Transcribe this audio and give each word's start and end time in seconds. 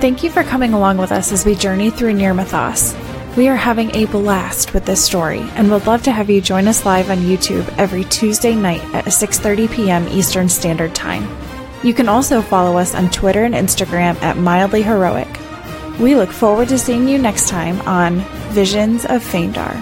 Thank 0.00 0.22
you 0.22 0.30
for 0.30 0.44
coming 0.44 0.72
along 0.74 0.98
with 0.98 1.10
us 1.10 1.32
as 1.32 1.44
we 1.44 1.54
journey 1.54 1.90
through 1.90 2.12
Nirmathas. 2.14 2.94
We 3.36 3.48
are 3.48 3.56
having 3.56 3.94
a 3.94 4.06
blast 4.06 4.72
with 4.72 4.84
this 4.84 5.04
story 5.04 5.40
and 5.54 5.70
would 5.70 5.86
love 5.86 6.02
to 6.04 6.12
have 6.12 6.30
you 6.30 6.40
join 6.40 6.68
us 6.68 6.86
live 6.86 7.10
on 7.10 7.18
YouTube 7.18 7.68
every 7.78 8.04
Tuesday 8.04 8.54
night 8.54 8.82
at 8.94 9.06
6:30 9.06 9.70
p.m. 9.72 10.08
Eastern 10.08 10.48
Standard 10.48 10.94
Time. 10.94 11.26
You 11.82 11.94
can 11.94 12.08
also 12.08 12.40
follow 12.42 12.76
us 12.78 12.94
on 12.94 13.10
Twitter 13.10 13.44
and 13.44 13.54
Instagram 13.54 14.20
at 14.22 14.36
Mildly 14.36 14.82
Heroic. 14.82 15.28
We 16.00 16.14
look 16.14 16.30
forward 16.30 16.68
to 16.68 16.78
seeing 16.78 17.08
you 17.08 17.18
next 17.18 17.48
time 17.48 17.80
on 17.82 18.20
Visions 18.54 19.04
of 19.04 19.22
Faendar. 19.22 19.74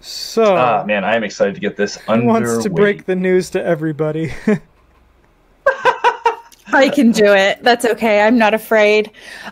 So, 0.00 0.54
Ah, 0.56 0.84
man, 0.86 1.04
I 1.04 1.16
am 1.16 1.24
excited 1.24 1.54
to 1.54 1.60
get 1.60 1.76
this 1.76 1.96
who 1.96 2.12
under. 2.12 2.26
wants 2.26 2.62
to 2.64 2.70
break 2.70 3.06
the 3.06 3.16
news 3.16 3.50
to 3.50 3.64
everybody? 3.64 4.32
I 6.76 6.88
can 6.88 7.10
do 7.12 7.24
it. 7.32 7.62
That's 7.62 7.84
okay. 7.84 8.20
I'm 8.20 8.38
not 8.38 8.54
afraid. 8.54 9.10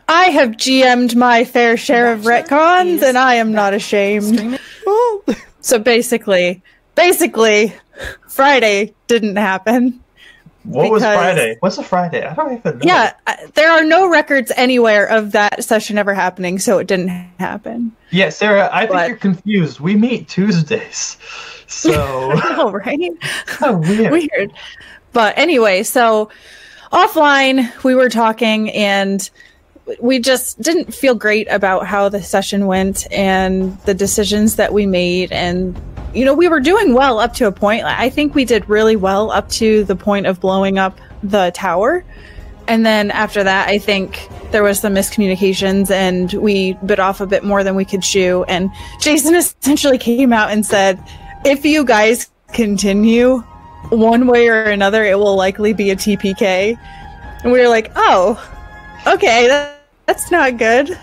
I 0.08 0.24
have 0.26 0.50
GM'd 0.52 1.16
my 1.16 1.44
fair 1.44 1.76
share 1.76 2.12
of 2.12 2.20
retcons 2.22 3.02
and 3.02 3.16
I 3.18 3.34
am 3.34 3.52
not 3.52 3.74
ashamed. 3.74 4.58
well, 4.86 5.24
So 5.60 5.78
basically, 5.78 6.62
basically, 6.94 7.72
Friday 8.28 8.94
didn't 9.06 9.36
happen. 9.36 10.00
What 10.64 10.90
was 10.90 11.02
Friday? 11.02 11.56
What's 11.60 11.76
a 11.78 11.82
Friday? 11.82 12.24
I 12.24 12.34
don't 12.34 12.54
even 12.58 12.78
know. 12.78 12.84
Yeah, 12.84 13.12
uh, 13.26 13.34
there 13.54 13.70
are 13.70 13.84
no 13.84 14.08
records 14.08 14.50
anywhere 14.56 15.06
of 15.06 15.32
that 15.32 15.62
session 15.64 15.98
ever 15.98 16.14
happening, 16.14 16.58
so 16.58 16.78
it 16.78 16.86
didn't 16.86 17.08
happen. 17.38 17.92
Yeah, 18.10 18.30
Sarah, 18.30 18.70
I 18.72 18.86
think 18.86 19.08
you're 19.08 19.16
confused. 19.16 19.80
We 19.80 19.94
meet 19.94 20.28
Tuesdays. 20.28 21.18
So 21.66 21.92
Oh, 22.34 22.70
right? 22.70 23.10
so 23.58 23.76
weird. 23.78 24.12
Weird. 24.12 24.52
But 25.12 25.36
anyway, 25.38 25.82
so 25.82 26.30
offline, 26.94 27.82
we 27.82 27.94
were 27.96 28.08
talking 28.08 28.70
and 28.70 29.28
we 30.00 30.18
just 30.20 30.62
didn't 30.62 30.94
feel 30.94 31.14
great 31.14 31.48
about 31.50 31.86
how 31.86 32.08
the 32.08 32.22
session 32.22 32.66
went 32.66 33.10
and 33.12 33.76
the 33.80 33.94
decisions 33.94 34.56
that 34.56 34.72
we 34.72 34.86
made. 34.86 35.32
And, 35.32 35.78
you 36.14 36.24
know, 36.24 36.32
we 36.32 36.48
were 36.48 36.60
doing 36.60 36.94
well 36.94 37.18
up 37.18 37.34
to 37.34 37.46
a 37.46 37.52
point. 37.52 37.84
I 37.84 38.08
think 38.08 38.34
we 38.34 38.44
did 38.44 38.68
really 38.68 38.96
well 38.96 39.30
up 39.32 39.48
to 39.50 39.84
the 39.84 39.96
point 39.96 40.26
of 40.26 40.40
blowing 40.40 40.78
up 40.78 40.98
the 41.22 41.50
tower. 41.52 42.04
And 42.68 42.86
then 42.86 43.10
after 43.10 43.42
that, 43.42 43.68
I 43.68 43.78
think 43.78 44.28
there 44.52 44.62
was 44.62 44.78
some 44.78 44.94
miscommunications 44.94 45.90
and 45.90 46.32
we 46.34 46.74
bit 46.86 47.00
off 47.00 47.20
a 47.20 47.26
bit 47.26 47.42
more 47.42 47.64
than 47.64 47.74
we 47.74 47.84
could 47.84 48.02
chew. 48.02 48.44
And 48.44 48.70
Jason 49.00 49.34
essentially 49.34 49.98
came 49.98 50.32
out 50.32 50.50
and 50.50 50.64
said, 50.64 51.02
if 51.44 51.66
you 51.66 51.84
guys 51.84 52.30
continue 52.52 53.42
one 53.90 54.26
way 54.26 54.48
or 54.48 54.64
another, 54.64 55.04
it 55.04 55.18
will 55.18 55.36
likely 55.36 55.72
be 55.72 55.90
a 55.90 55.96
TPK. 55.96 56.78
And 57.42 57.52
we 57.52 57.60
were 57.60 57.68
like, 57.68 57.92
oh, 57.96 58.38
okay, 59.06 59.46
that, 59.48 59.80
that's 60.06 60.30
not 60.30 60.56
good. 60.56 60.98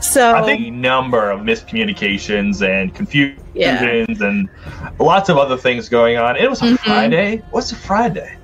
So 0.00 0.34
I 0.34 0.42
think 0.44 0.66
a 0.66 0.70
number 0.70 1.30
of 1.30 1.40
miscommunications 1.40 2.66
and 2.66 2.94
confusions 2.94 3.40
Yeah. 3.54 3.82
and 4.26 4.48
lots 4.98 5.28
of 5.30 5.38
other 5.38 5.56
things 5.56 5.88
going 5.88 6.18
on. 6.18 6.36
It 6.36 6.50
was 6.50 6.60
a 6.60 6.66
Mhm. 6.66 6.78
Friday. 6.80 7.42
What's 7.50 7.72
a 7.72 7.76
Friday? 7.76 8.36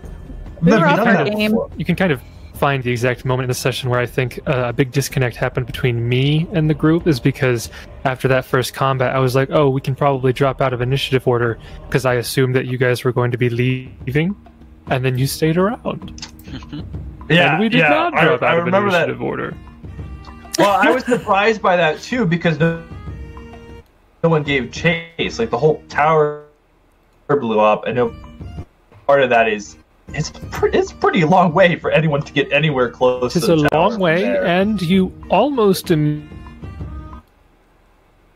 We 0.62 0.72
were 0.72 0.86
off 0.86 1.00
our 1.00 1.24
game. 1.24 1.50
before. 1.52 1.68
You 1.76 1.84
can 1.84 1.96
kind 1.96 2.12
of 2.12 2.20
find 2.62 2.84
the 2.84 2.92
exact 2.92 3.24
moment 3.24 3.46
in 3.46 3.48
the 3.48 3.54
session 3.54 3.90
where 3.90 3.98
I 3.98 4.06
think 4.06 4.38
uh, 4.46 4.68
a 4.68 4.72
big 4.72 4.92
disconnect 4.92 5.34
happened 5.34 5.66
between 5.66 6.08
me 6.08 6.46
and 6.52 6.70
the 6.70 6.74
group 6.74 7.08
is 7.08 7.18
because 7.18 7.68
after 8.04 8.28
that 8.28 8.44
first 8.44 8.72
combat, 8.72 9.16
I 9.16 9.18
was 9.18 9.34
like, 9.34 9.50
oh, 9.50 9.68
we 9.68 9.80
can 9.80 9.96
probably 9.96 10.32
drop 10.32 10.60
out 10.60 10.72
of 10.72 10.80
initiative 10.80 11.26
order 11.26 11.58
because 11.86 12.06
I 12.06 12.14
assumed 12.14 12.54
that 12.54 12.66
you 12.66 12.78
guys 12.78 13.02
were 13.02 13.10
going 13.10 13.32
to 13.32 13.36
be 13.36 13.50
leaving, 13.50 14.36
and 14.90 15.04
then 15.04 15.18
you 15.18 15.26
stayed 15.26 15.56
around. 15.56 16.24
Yeah, 17.30 17.52
and 17.52 17.60
we 17.60 17.68
did 17.68 17.78
yeah. 17.78 17.88
not 17.88 18.12
drop 18.12 18.42
I 18.42 18.48
out 18.48 18.58
of 18.58 18.64
remember 18.66 18.90
that. 18.90 19.04
initiative 19.04 19.22
order. 19.22 19.56
Well, 20.58 20.70
I 20.70 20.90
was 20.90 21.04
surprised 21.04 21.62
by 21.62 21.76
that 21.76 22.00
too 22.02 22.26
because 22.26 22.58
no, 22.58 22.84
no 24.22 24.28
one 24.28 24.42
gave 24.42 24.70
chase. 24.70 25.38
Like 25.38 25.48
the 25.48 25.56
whole 25.56 25.82
tower 25.88 26.44
blew 27.28 27.60
up, 27.60 27.86
and 27.86 27.94
no 27.96 28.14
part 29.06 29.22
of 29.22 29.30
that 29.30 29.48
is 29.48 29.76
it's 30.08 30.30
pre- 30.50 30.70
it's 30.72 30.92
pretty 30.92 31.24
long 31.24 31.52
way 31.54 31.76
for 31.78 31.90
anyone 31.90 32.22
to 32.22 32.32
get 32.32 32.52
anywhere 32.52 32.90
close. 32.90 33.34
It's 33.36 33.46
to 33.46 33.52
a 33.54 33.56
the 33.56 33.68
tower 33.70 33.90
long 33.90 34.00
way, 34.00 34.22
there. 34.22 34.44
and 34.44 34.80
you 34.82 35.12
almost 35.30 35.90
im- 35.90 36.28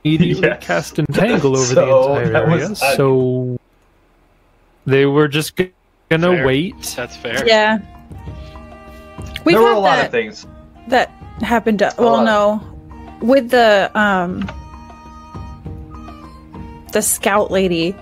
immediately 0.05 0.49
Yes. 0.49 0.65
cast 0.65 0.99
entangle 1.01 1.57
over 1.57 1.75
So, 1.75 1.75
the 1.75 2.23
entire 2.23 2.33
that 2.33 2.49
was- 2.49 2.83
area. 2.83 2.93
I- 2.93 2.97
so 2.97 3.59
they 4.87 5.07
were 5.07 5.29
just 5.29 5.57
g- 5.57 5.73
gonna 6.09 6.29
Fair. 6.29 6.47
wait. 6.47 6.81
That's 6.97 7.17
fair. 7.17 7.47
yeah. 7.47 7.79
We've 9.45 9.55
there 9.57 9.63
were 9.63 9.73
a 9.73 9.79
lot 9.79 9.97
that, 9.97 10.07
of 10.07 10.11
things. 10.13 10.47
that 10.89 11.09
happened. 11.41 11.81
To, 11.81 11.93
well, 11.99 12.25
no, 12.25 12.63
with 13.21 13.51
the 13.51 13.91
um 13.95 14.49
the 16.93 17.03
scout 17.03 17.51
lady, 17.51 17.95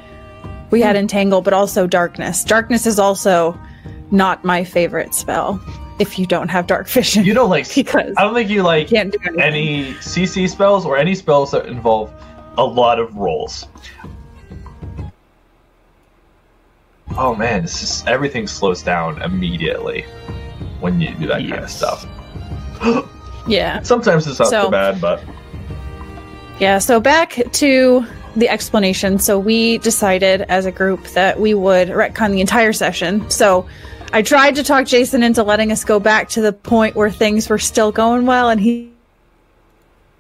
we 0.75 0.81
had 0.81 0.97
entangle, 0.97 1.41
but 1.41 1.53
also 1.53 1.87
darkness. 1.87 2.43
Darkness 2.43 2.85
is 2.85 2.99
also 2.99 3.57
not 4.11 4.45
my 4.45 4.65
favorite 4.65 5.15
spell. 5.15 5.61
If 6.01 6.19
you 6.19 6.27
don't 6.27 6.49
have 6.49 6.67
dark 6.67 6.89
vision, 6.89 7.25
You 7.25 7.33
don't 7.33 7.49
like. 7.49 7.73
because 7.75 8.13
I 8.17 8.23
don't 8.25 8.35
think 8.35 8.51
you 8.51 8.65
like 8.65 8.93
any 8.93 9.93
CC 9.95 10.49
spells 10.51 10.85
or 10.85 10.99
any 10.99 11.15
spells 11.15 11.53
that 11.53 11.67
involve 11.67 12.13
a 12.59 12.65
lot 12.65 12.99
of 12.99 13.15
rolls. 13.15 13.69
Oh 17.17 17.37
man, 17.37 17.63
this 17.63 17.81
is 17.85 18.05
everything 18.09 18.49
slows 18.49 18.83
down 18.83 19.23
immediately 19.23 20.03
when 20.81 21.01
you 21.01 21.15
do 21.15 21.29
that 21.29 21.39
kind 21.49 21.63
of 21.65 21.71
stuff. 21.71 22.05
Yeah. 23.47 23.83
Sometimes 23.83 24.27
it's 24.27 24.39
not 24.39 24.49
so, 24.49 24.63
So- 24.65 24.71
bad, 24.71 25.01
but 25.03 25.23
Yeah, 26.59 26.79
so 26.79 26.99
back 26.99 27.39
to 27.53 28.07
the 28.37 28.49
explanation. 28.49 29.19
So 29.19 29.39
we 29.39 29.79
decided 29.79 30.43
as 30.43 30.67
a 30.67 30.73
group 30.73 31.05
that 31.09 31.39
we 31.39 31.55
would 31.55 31.89
retcon 31.89 32.33
the 32.33 32.41
entire 32.41 32.73
session. 32.73 33.29
So 33.31 33.67
I 34.13 34.23
tried 34.23 34.57
to 34.57 34.63
talk 34.63 34.87
Jason 34.87 35.23
into 35.23 35.43
letting 35.43 35.73
us 35.73 35.85
go 35.85 35.99
back 35.99 36.29
to 36.31 36.41
the 36.41 36.53
point 36.53 36.95
where 36.95 37.11
things 37.11 37.49
were 37.49 37.59
still 37.59 37.93
going 37.93 38.27
well, 38.27 38.49
and 38.49 38.61
he 38.61 38.91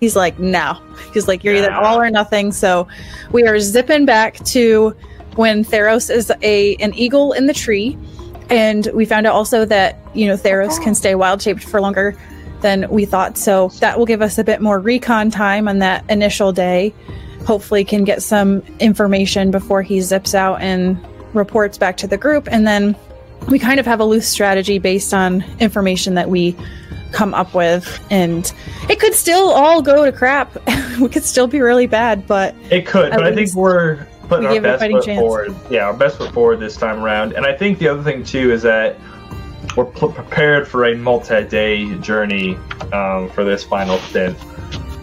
he's 0.01 0.17
like, 0.17 0.39
no. 0.39 0.81
He's 1.13 1.29
like, 1.29 1.45
you're 1.45 1.55
either 1.55 1.73
all 1.73 2.01
or 2.01 2.11
nothing. 2.11 2.53
So 2.53 2.87
we 3.33 3.45
are 3.45 3.59
zipping 3.59 4.05
back 4.05 4.37
to 4.47 4.95
when 5.37 5.65
Theros 5.65 6.15
is 6.15 6.31
a 6.43 6.77
an 6.77 6.95
eagle 6.95 7.33
in 7.33 7.47
the 7.47 7.55
tree. 7.55 7.97
And 8.51 8.87
we 8.93 9.07
found 9.07 9.27
out 9.27 9.35
also 9.35 9.65
that, 9.65 9.97
you 10.13 10.27
know, 10.27 10.37
Theros 10.37 10.83
can 10.83 10.95
stay 10.95 11.15
wild 11.15 11.41
shaped 11.41 11.65
for 11.65 11.81
longer 11.81 12.17
than 12.61 12.89
we 12.91 13.05
thought. 13.05 13.39
So 13.39 13.69
that 13.81 13.99
will 13.99 14.07
give 14.07 14.23
us 14.23 14.39
a 14.39 14.45
bit 14.45 14.61
more 14.61 14.79
recon 14.79 15.31
time 15.31 15.69
on 15.69 15.79
that 15.79 16.05
initial 16.11 16.53
day. 16.53 16.93
Hopefully, 17.45 17.85
can 17.85 18.05
get 18.05 18.23
some 18.23 18.63
information 18.81 19.51
before 19.51 19.83
he 19.83 20.01
zips 20.01 20.35
out 20.35 20.61
and 20.61 20.99
reports 21.35 21.79
back 21.79 21.97
to 21.99 22.07
the 22.07 22.17
group. 22.17 22.49
And 22.51 22.67
then 22.67 22.97
we 23.49 23.59
kind 23.59 23.79
of 23.79 23.87
have 23.87 24.01
a 24.01 24.05
loose 24.05 24.29
strategy 24.29 24.79
based 24.79 25.13
on 25.13 25.45
information 25.59 26.15
that 26.15 26.31
we 26.31 26.57
come 27.13 27.35
up 27.35 27.55
with. 27.55 28.05
And 28.11 28.53
it 28.89 29.01
could 29.01 29.15
still 29.15 29.51
all 29.51 29.83
go 29.83 30.05
to 30.05 30.13
crap. 30.13 30.57
we 31.01 31.09
could 31.09 31.25
still 31.25 31.47
be 31.47 31.61
really 31.61 31.87
bad, 31.87 32.27
but 32.27 32.55
it 32.71 32.87
could. 32.87 33.11
But 33.13 33.25
I 33.25 33.35
think 33.35 33.53
we're 33.55 34.07
putting 34.29 34.45
we 34.45 34.47
our 34.49 34.55
give 34.55 34.65
it 34.65 34.69
a 34.69 34.79
best 34.79 34.91
foot 34.91 35.05
chance. 35.05 35.21
forward. 35.21 35.55
Yeah, 35.71 35.87
our 35.87 35.95
best 35.95 36.19
foot 36.19 36.33
forward 36.33 36.61
this 36.61 36.77
time 36.77 37.03
around. 37.03 37.33
And 37.33 37.47
I 37.47 37.55
think 37.55 37.79
the 37.79 37.89
other 37.89 38.03
thing 38.03 38.25
too 38.25 38.53
is 38.53 38.63
that 38.63 38.97
we're 39.77 39.87
pl- 39.87 40.13
prepared 40.13 40.69
for 40.69 40.85
a 40.85 40.97
multi-day 40.97 41.95
journey 41.99 42.57
um, 42.93 43.31
for 43.31 43.45
this 43.45 43.65
final 43.65 43.99
stint. 43.99 44.37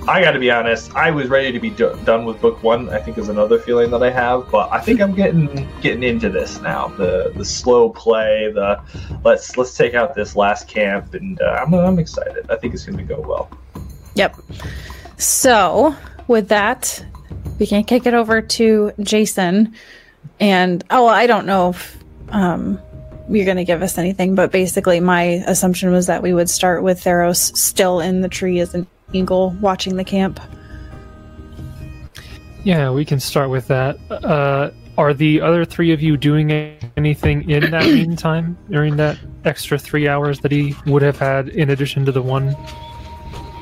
I 0.07 0.21
got 0.21 0.31
to 0.31 0.39
be 0.39 0.49
honest. 0.49 0.93
I 0.95 1.11
was 1.11 1.27
ready 1.27 1.51
to 1.51 1.59
be 1.59 1.69
do- 1.69 1.97
done 2.05 2.25
with 2.25 2.41
book 2.41 2.63
one. 2.63 2.89
I 2.89 2.99
think 2.99 3.17
is 3.17 3.29
another 3.29 3.59
feeling 3.59 3.91
that 3.91 4.01
I 4.01 4.09
have, 4.09 4.49
but 4.49 4.71
I 4.71 4.79
think 4.79 4.99
I'm 4.99 5.13
getting 5.13 5.69
getting 5.81 6.03
into 6.03 6.29
this 6.29 6.59
now. 6.61 6.87
The 6.87 7.31
the 7.35 7.45
slow 7.45 7.89
play. 7.89 8.51
The 8.51 8.81
let's 9.23 9.57
let's 9.57 9.75
take 9.75 9.93
out 9.93 10.15
this 10.15 10.35
last 10.35 10.67
camp, 10.67 11.13
and 11.13 11.39
uh, 11.41 11.59
I'm 11.61 11.73
I'm 11.73 11.99
excited. 11.99 12.49
I 12.49 12.55
think 12.55 12.73
it's 12.73 12.85
going 12.85 12.97
to 12.97 13.03
go 13.03 13.21
well. 13.21 13.49
Yep. 14.15 14.35
So, 15.17 15.95
with 16.27 16.49
that, 16.49 17.05
we 17.59 17.67
can 17.67 17.83
kick 17.83 18.07
it 18.07 18.13
over 18.15 18.41
to 18.41 18.91
Jason. 18.99 19.75
And, 20.39 20.83
oh, 20.89 21.05
I 21.05 21.27
don't 21.27 21.45
know 21.45 21.69
if 21.69 22.03
um, 22.29 22.79
you're 23.29 23.45
going 23.45 23.57
to 23.57 23.63
give 23.63 23.83
us 23.83 23.99
anything, 23.99 24.33
but 24.33 24.51
basically, 24.51 24.99
my 24.99 25.21
assumption 25.45 25.91
was 25.91 26.07
that 26.07 26.23
we 26.23 26.33
would 26.33 26.49
start 26.49 26.81
with 26.81 27.03
Theros 27.03 27.55
still 27.55 27.99
in 27.99 28.21
the 28.21 28.29
tree 28.29 28.59
as 28.59 28.73
an 28.73 28.87
eagle 29.13 29.51
watching 29.61 29.95
the 29.95 30.03
camp. 30.03 30.39
Yeah, 32.63 32.91
we 32.91 33.05
can 33.05 33.19
start 33.19 33.49
with 33.49 33.67
that. 33.67 33.97
Uh, 34.09 34.71
are 34.97 35.13
the 35.13 35.41
other 35.41 35.65
three 35.65 35.91
of 35.91 36.01
you 36.01 36.17
doing 36.17 36.51
anything 36.95 37.49
in 37.49 37.71
that 37.71 37.85
meantime 37.93 38.57
during 38.69 38.97
that 38.97 39.17
extra 39.45 39.77
three 39.77 40.07
hours 40.07 40.39
that 40.41 40.51
he 40.51 40.75
would 40.85 41.01
have 41.01 41.17
had 41.17 41.49
in 41.49 41.69
addition 41.69 42.05
to 42.05 42.11
the 42.11 42.21
one? 42.21 42.55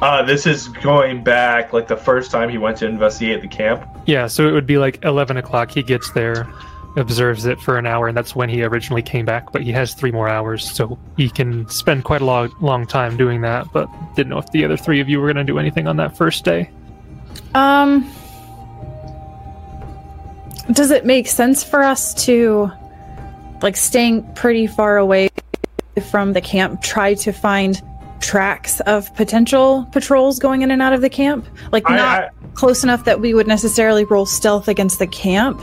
Uh, 0.02 0.24
this 0.24 0.48
is 0.48 0.70
going 0.70 1.24
back 1.24 1.74
like 1.74 1.88
the 1.88 1.98
first 1.98 2.32
time 2.32 2.50
he 2.50 2.58
went 2.58 2.78
to 2.78 2.86
investigate 2.86 3.42
the 3.42 3.48
camp. 3.48 3.86
Yeah, 4.06 4.28
so 4.28 4.48
it 4.48 4.52
would 4.54 4.66
be 4.66 4.78
like 4.78 5.04
11 5.04 5.38
o'clock. 5.38 5.72
He 5.72 5.84
gets 5.84 6.12
there, 6.12 6.48
observes 7.00 7.46
it 7.46 7.60
for 7.60 7.78
an 7.78 7.86
hour, 7.86 8.08
and 8.08 8.16
that's 8.16 8.36
when 8.36 8.50
he 8.50 8.64
originally 8.64 9.02
came 9.02 9.26
back. 9.26 9.52
But 9.52 9.64
he 9.64 9.72
has 9.72 9.94
three 9.94 10.12
more 10.12 10.30
hours, 10.30 10.70
so 10.70 11.00
he 11.18 11.30
can 11.30 11.68
spend 11.70 12.04
quite 12.04 12.22
a 12.22 12.26
long, 12.26 12.54
long 12.62 12.86
time 12.86 13.18
doing 13.18 13.42
that. 13.42 13.68
But 13.74 13.90
didn't 14.16 14.30
know 14.30 14.38
if 14.38 14.52
the 14.52 14.66
other 14.66 14.78
three 14.78 15.00
of 15.00 15.10
you 15.10 15.20
were 15.20 15.28
going 15.28 15.44
to 15.46 15.52
do 15.52 15.58
anything 15.58 15.88
on 15.88 15.98
that 15.98 16.16
first 16.16 16.46
day. 16.46 16.70
Um, 17.56 18.10
does 20.72 20.92
it 20.92 21.06
make 21.06 21.28
sense 21.28 21.64
for 21.64 21.82
us 21.82 22.14
to, 22.26 22.72
like, 23.62 23.76
staying 23.76 24.32
pretty 24.34 24.68
far 24.68 24.98
away 24.98 25.30
from 26.12 26.34
the 26.34 26.42
camp, 26.42 26.82
try 26.82 27.14
to 27.16 27.32
find 27.32 27.82
tracks 28.20 28.80
of 28.82 29.14
potential 29.16 29.88
patrols 29.92 30.38
going 30.40 30.62
in 30.62 30.72
and 30.72 30.82
out 30.82 30.94
of 30.94 31.02
the 31.02 31.10
camp? 31.10 31.48
Like, 31.72 31.90
I- 31.90 31.96
not 31.96 32.24
I- 32.24 32.30
close 32.54 32.84
enough 32.84 33.06
that 33.06 33.20
we 33.20 33.34
would 33.34 33.48
necessarily 33.48 34.04
roll 34.06 34.26
stealth 34.26 34.68
against 34.68 35.00
the 35.00 35.08
camp, 35.08 35.62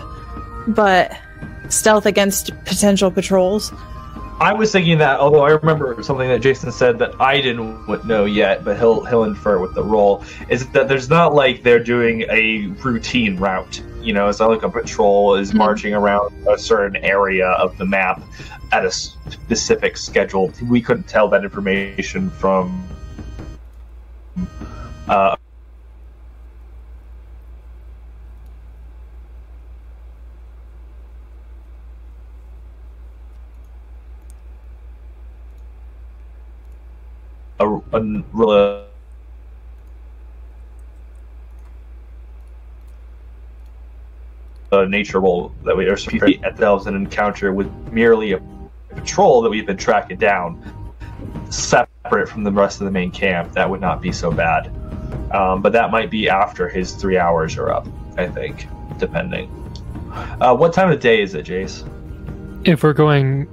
but 0.66 1.16
stealth 1.68 2.06
against 2.06 2.52
potential 2.64 3.10
patrols. 3.10 3.72
I 4.38 4.52
was 4.52 4.70
thinking 4.70 4.98
that, 4.98 5.18
although 5.18 5.44
I 5.44 5.50
remember 5.52 6.02
something 6.02 6.28
that 6.28 6.42
Jason 6.42 6.70
said 6.70 6.98
that 6.98 7.18
I 7.18 7.40
didn't 7.40 8.06
know 8.06 8.26
yet, 8.26 8.64
but 8.64 8.76
he'll 8.76 9.02
he'll 9.06 9.24
infer 9.24 9.58
with 9.58 9.74
the 9.74 9.82
role 9.82 10.24
is 10.50 10.68
that 10.72 10.88
there's 10.88 11.08
not 11.08 11.34
like 11.34 11.62
they're 11.62 11.82
doing 11.82 12.22
a 12.30 12.66
routine 12.84 13.38
route. 13.38 13.80
You 14.02 14.12
know, 14.12 14.28
it's 14.28 14.38
not 14.38 14.50
like 14.50 14.62
a 14.62 14.68
patrol 14.68 15.36
is 15.36 15.52
Mhm. 15.52 15.54
marching 15.54 15.94
around 15.94 16.34
a 16.46 16.58
certain 16.58 16.96
area 17.02 17.48
of 17.48 17.78
the 17.78 17.86
map 17.86 18.20
at 18.72 18.84
a 18.84 18.90
specific 18.90 19.96
schedule. 19.96 20.52
We 20.68 20.82
couldn't 20.82 21.08
tell 21.08 21.28
that 21.28 21.42
information 21.42 22.28
from 22.30 22.86
uh, 25.08 25.36
a, 37.61 37.69
a 37.93 38.23
really 38.32 38.82
a 44.73 44.87
nature 44.87 45.20
role 45.20 45.55
that 45.64 45.76
we 45.76 45.87
are 45.87 45.97
supposed 45.97 46.44
at 46.44 46.56
themselves 46.56 46.87
an 46.87 46.97
encounter 46.97 47.53
with 47.53 47.70
merely 47.93 48.32
a 48.32 48.41
patrol 48.91 49.41
that 49.43 49.50
we've 49.50 49.67
been 49.67 49.76
tracking 49.76 50.19
down 50.19 50.61
separate 51.50 52.29
from 52.29 52.43
the 52.43 52.50
rest 52.50 52.81
of 52.81 52.85
the 52.85 52.91
main 52.91 53.11
camp 53.11 53.53
that 53.53 53.69
would 53.69 53.81
not 53.81 54.00
be 54.00 54.11
so 54.11 54.31
bad. 54.31 54.67
Um, 55.32 55.62
but 55.62 55.73
that 55.73 55.91
might 55.91 56.11
be 56.11 56.29
after 56.29 56.69
his 56.69 56.93
three 56.93 57.19
hours 57.19 57.56
are 57.56 57.70
up 57.70 57.87
i 58.17 58.26
think 58.26 58.67
depending. 58.99 59.50
Uh, 60.41 60.55
what 60.55 60.73
time 60.73 60.91
of 60.91 61.00
day 61.00 61.20
is 61.20 61.35
it 61.35 61.44
jace? 61.44 61.87
If 62.67 62.82
we're 62.82 62.94
going, 62.94 63.47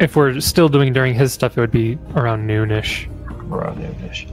if 0.00 0.16
we're 0.16 0.40
still 0.40 0.68
doing 0.68 0.92
during 0.92 1.14
his 1.14 1.32
stuff, 1.32 1.58
it 1.58 1.60
would 1.60 1.70
be 1.70 1.98
around 2.14 2.48
noonish. 2.48 3.08
Around 3.50 3.78
noonish 3.78 4.28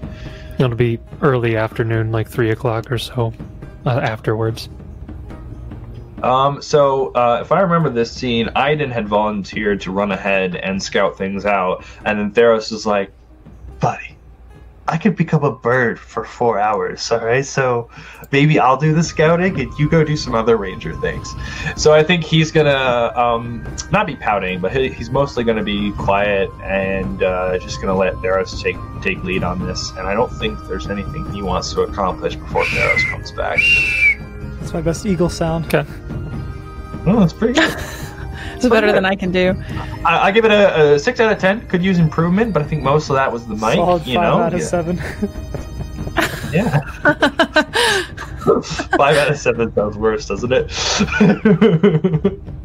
It'll 0.59 0.75
be 0.75 0.99
early 1.21 1.57
afternoon, 1.57 2.11
like 2.11 2.29
three 2.29 2.51
o'clock 2.51 2.91
or 2.91 2.97
so, 2.97 3.33
uh, 3.85 3.89
afterwards. 3.89 4.69
Um, 6.21 6.61
so, 6.61 7.11
uh, 7.13 7.39
if 7.41 7.51
I 7.51 7.59
remember 7.61 7.89
this 7.89 8.11
scene, 8.11 8.47
Aiden 8.55 8.91
had 8.91 9.07
volunteered 9.07 9.81
to 9.81 9.91
run 9.91 10.11
ahead 10.11 10.55
and 10.55 10.81
scout 10.81 11.17
things 11.17 11.45
out, 11.45 11.83
and 12.05 12.17
then 12.17 12.31
Theros 12.31 12.71
is 12.71 12.85
like, 12.85 13.11
"Buddy, 13.81 14.12
I 14.87 14.97
could 14.97 15.15
become 15.15 15.43
a 15.43 15.51
bird 15.51 15.97
for 15.97 16.25
four 16.25 16.59
hours. 16.59 17.09
All 17.11 17.25
right, 17.25 17.45
so 17.45 17.89
maybe 18.31 18.59
I'll 18.59 18.77
do 18.77 18.93
the 18.93 19.03
scouting, 19.03 19.59
and 19.59 19.71
you 19.79 19.89
go 19.89 20.03
do 20.03 20.17
some 20.17 20.35
other 20.35 20.57
ranger 20.57 20.93
things." 20.97 21.33
So 21.77 21.93
I 21.93 22.03
think 22.03 22.23
he's 22.23 22.51
gonna 22.51 23.13
um, 23.15 23.65
not 23.91 24.07
be 24.07 24.15
pouting, 24.15 24.59
but 24.59 24.75
he, 24.75 24.89
he's 24.89 25.09
mostly 25.09 25.43
gonna 25.43 25.63
be 25.63 25.91
quiet 25.93 26.49
and 26.63 27.23
uh, 27.23 27.57
just 27.59 27.79
gonna 27.79 27.95
let 27.95 28.15
Theros 28.15 28.61
take 28.61 28.77
take 29.01 29.23
lead 29.23 29.43
on 29.43 29.65
this. 29.65 29.91
And 29.91 30.01
I 30.07 30.13
don't 30.13 30.31
think 30.31 30.59
there's 30.67 30.87
anything 30.87 31.31
he 31.31 31.41
wants 31.41 31.73
to 31.73 31.81
accomplish 31.81 32.35
before 32.35 32.65
Theros 32.65 33.09
comes 33.09 33.31
back. 33.31 33.59
That's 34.59 34.73
my 34.73 34.81
best 34.81 35.05
eagle 35.05 35.29
sound. 35.29 35.73
Okay. 35.73 35.89
Oh, 37.05 37.19
that's 37.19 37.33
pretty 37.33 37.53
good. 37.53 37.77
It's 38.63 38.71
better 38.71 38.91
than 38.91 39.05
I 39.05 39.15
can 39.15 39.31
do. 39.31 39.55
I, 40.05 40.27
I 40.27 40.31
give 40.31 40.45
it 40.45 40.51
a, 40.51 40.93
a 40.93 40.99
six 40.99 41.19
out 41.19 41.31
of 41.31 41.39
ten. 41.39 41.67
Could 41.67 41.83
use 41.83 41.99
improvement, 41.99 42.53
but 42.53 42.61
I 42.61 42.65
think 42.65 42.83
most 42.83 43.09
of 43.09 43.15
that 43.15 43.31
was 43.31 43.45
the 43.45 43.55
mic. 43.55 43.75
Solid 43.75 44.05
you 44.05 44.15
five 44.15 44.23
know, 44.23 44.41
out 44.41 44.53
of 44.53 44.59
yeah. 44.59 44.65
seven. 44.65 45.01
Yeah, 46.53 46.81
five 48.95 49.17
out 49.17 49.31
of 49.31 49.37
seven 49.39 49.73
sounds 49.73 49.97
worse, 49.97 50.27
doesn't 50.27 50.53
it? 50.53 50.69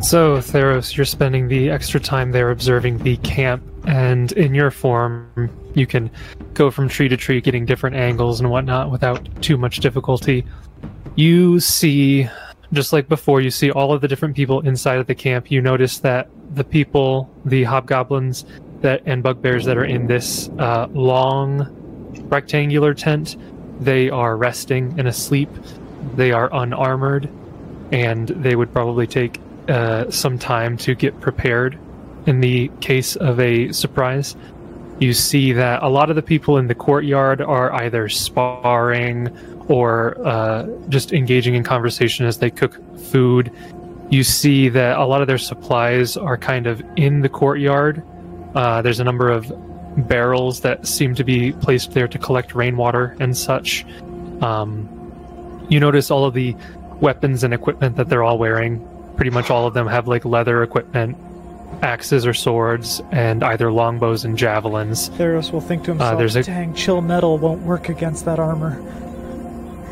So, 0.00 0.38
Theros, 0.38 0.96
you're 0.96 1.04
spending 1.04 1.48
the 1.48 1.68
extra 1.68 2.00
time 2.00 2.32
there 2.32 2.50
observing 2.50 2.98
the 2.98 3.18
camp, 3.18 3.62
and 3.86 4.32
in 4.32 4.54
your 4.54 4.70
form, 4.70 5.50
you 5.74 5.86
can 5.86 6.10
go 6.54 6.70
from 6.70 6.88
tree 6.88 7.06
to 7.08 7.18
tree, 7.18 7.42
getting 7.42 7.66
different 7.66 7.96
angles 7.96 8.40
and 8.40 8.50
whatnot 8.50 8.90
without 8.90 9.28
too 9.42 9.58
much 9.58 9.80
difficulty. 9.80 10.46
You 11.16 11.60
see, 11.60 12.30
just 12.72 12.92
like 12.92 13.08
before, 13.08 13.40
you 13.40 13.50
see 13.50 13.70
all 13.70 13.92
of 13.92 14.00
the 14.00 14.08
different 14.08 14.36
people 14.36 14.60
inside 14.60 14.98
of 14.98 15.06
the 15.06 15.14
camp. 15.14 15.50
You 15.50 15.60
notice 15.60 15.98
that 16.00 16.28
the 16.54 16.64
people, 16.64 17.30
the 17.44 17.64
hobgoblins 17.64 18.44
that 18.80 19.02
and 19.06 19.22
bugbears 19.22 19.64
that 19.66 19.76
are 19.76 19.84
in 19.84 20.06
this 20.06 20.48
uh, 20.58 20.86
long 20.92 21.68
rectangular 22.28 22.94
tent, 22.94 23.36
they 23.80 24.10
are 24.10 24.36
resting 24.36 24.98
and 24.98 25.08
asleep. 25.08 25.50
They 26.14 26.32
are 26.32 26.48
unarmored, 26.52 27.28
and 27.92 28.28
they 28.28 28.56
would 28.56 28.72
probably 28.72 29.06
take 29.06 29.40
uh, 29.68 30.10
some 30.10 30.38
time 30.38 30.76
to 30.78 30.94
get 30.94 31.20
prepared 31.20 31.78
in 32.26 32.40
the 32.40 32.70
case 32.80 33.16
of 33.16 33.40
a 33.40 33.72
surprise. 33.72 34.36
You 34.98 35.14
see 35.14 35.52
that 35.52 35.82
a 35.82 35.88
lot 35.88 36.10
of 36.10 36.16
the 36.16 36.22
people 36.22 36.58
in 36.58 36.66
the 36.66 36.74
courtyard 36.74 37.40
are 37.40 37.72
either 37.72 38.08
sparring 38.08 39.28
or 39.70 40.16
uh, 40.26 40.66
just 40.88 41.12
engaging 41.12 41.54
in 41.54 41.62
conversation 41.62 42.26
as 42.26 42.38
they 42.38 42.50
cook 42.50 42.74
food. 42.98 43.50
You 44.10 44.24
see 44.24 44.68
that 44.70 44.98
a 44.98 45.04
lot 45.06 45.20
of 45.22 45.28
their 45.28 45.38
supplies 45.38 46.16
are 46.16 46.36
kind 46.36 46.66
of 46.66 46.82
in 46.96 47.20
the 47.20 47.28
courtyard. 47.28 48.02
Uh, 48.56 48.82
there's 48.82 48.98
a 48.98 49.04
number 49.04 49.30
of 49.30 49.50
barrels 50.08 50.60
that 50.60 50.86
seem 50.86 51.14
to 51.14 51.22
be 51.22 51.52
placed 51.52 51.92
there 51.92 52.08
to 52.08 52.18
collect 52.18 52.54
rainwater 52.54 53.16
and 53.20 53.36
such. 53.36 53.86
Um, 54.42 54.88
you 55.68 55.78
notice 55.78 56.10
all 56.10 56.24
of 56.24 56.34
the 56.34 56.56
weapons 57.00 57.44
and 57.44 57.54
equipment 57.54 57.96
that 57.96 58.08
they're 58.08 58.24
all 58.24 58.38
wearing. 58.38 58.84
Pretty 59.14 59.30
much 59.30 59.50
all 59.50 59.66
of 59.68 59.74
them 59.74 59.86
have 59.86 60.08
like 60.08 60.24
leather 60.24 60.64
equipment, 60.64 61.16
axes 61.82 62.26
or 62.26 62.34
swords, 62.34 63.00
and 63.12 63.44
either 63.44 63.70
longbows 63.70 64.24
and 64.24 64.36
javelins. 64.36 65.10
Theros 65.10 65.52
will 65.52 65.60
think 65.60 65.84
to 65.84 65.92
himself, 65.92 66.14
Uh, 66.14 66.16
there's 66.16 66.34
a- 66.34 66.42
dang, 66.42 66.74
chill 66.74 67.00
metal 67.00 67.38
won't 67.38 67.62
work 67.62 67.88
against 67.88 68.24
that 68.24 68.40
armor. 68.40 68.80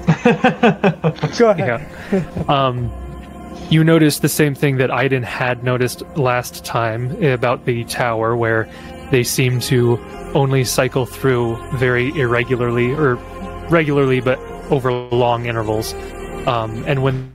Go 1.39 1.51
ahead. 1.51 1.87
Yeah. 2.13 2.45
um, 2.49 2.91
you 3.71 3.85
notice 3.85 4.21
the 4.21 4.29
same 4.29 4.55
thing 4.55 4.79
that 4.79 4.89
Aiden 4.89 5.23
had 5.23 5.63
noticed 5.63 6.03
last 6.17 6.65
time 6.65 7.23
about 7.23 7.67
the 7.67 7.85
tower, 7.85 8.35
where 8.35 8.69
they 9.11 9.23
seem 9.23 9.61
to 9.61 9.99
only 10.35 10.65
cycle 10.65 11.05
through 11.05 11.57
very 11.77 12.09
irregularly, 12.19 12.93
or 12.93 13.17
regularly, 13.69 14.21
but 14.21 14.39
over 14.71 14.91
long 14.93 15.47
intervals. 15.47 15.93
Um, 16.47 16.83
and 16.87 17.03
when 17.03 17.31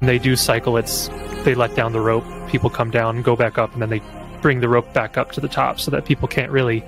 they 0.00 0.18
do 0.18 0.36
cycle, 0.36 0.76
it's 0.76 1.08
they 1.44 1.54
let 1.54 1.74
down 1.74 1.92
the 1.92 2.00
rope, 2.00 2.24
people 2.48 2.68
come 2.68 2.90
down, 2.90 3.22
go 3.22 3.34
back 3.34 3.56
up, 3.56 3.72
and 3.72 3.80
then 3.80 3.88
they 3.88 4.02
bring 4.42 4.60
the 4.60 4.68
rope 4.68 4.92
back 4.92 5.16
up 5.16 5.32
to 5.32 5.40
the 5.40 5.48
top 5.48 5.80
so 5.80 5.90
that 5.90 6.04
people 6.04 6.28
can't 6.28 6.50
really 6.50 6.84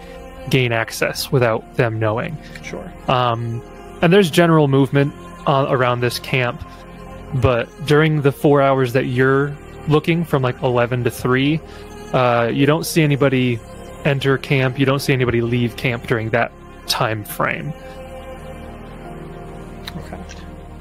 gain 0.50 0.72
access 0.72 1.32
without 1.32 1.76
them 1.76 1.98
knowing. 1.98 2.36
Sure. 2.62 2.92
Um, 3.08 3.62
and 4.02 4.12
there's 4.12 4.30
general 4.30 4.68
movement 4.68 5.14
uh, 5.46 5.66
around 5.68 6.00
this 6.00 6.18
camp, 6.18 6.62
but 7.34 7.68
during 7.86 8.20
the 8.20 8.32
four 8.32 8.60
hours 8.60 8.92
that 8.92 9.06
you're 9.06 9.56
looking 9.88 10.24
from 10.24 10.42
like 10.42 10.60
11 10.62 11.04
to 11.04 11.10
3, 11.10 11.60
uh, 12.12 12.50
you 12.52 12.66
don't 12.66 12.84
see 12.84 13.02
anybody 13.02 13.58
enter 14.04 14.36
camp, 14.36 14.78
you 14.78 14.84
don't 14.84 14.98
see 14.98 15.12
anybody 15.12 15.40
leave 15.40 15.76
camp 15.76 16.06
during 16.06 16.28
that 16.30 16.52
time 16.86 17.24
frame. 17.24 17.72
Okay. 19.96 20.18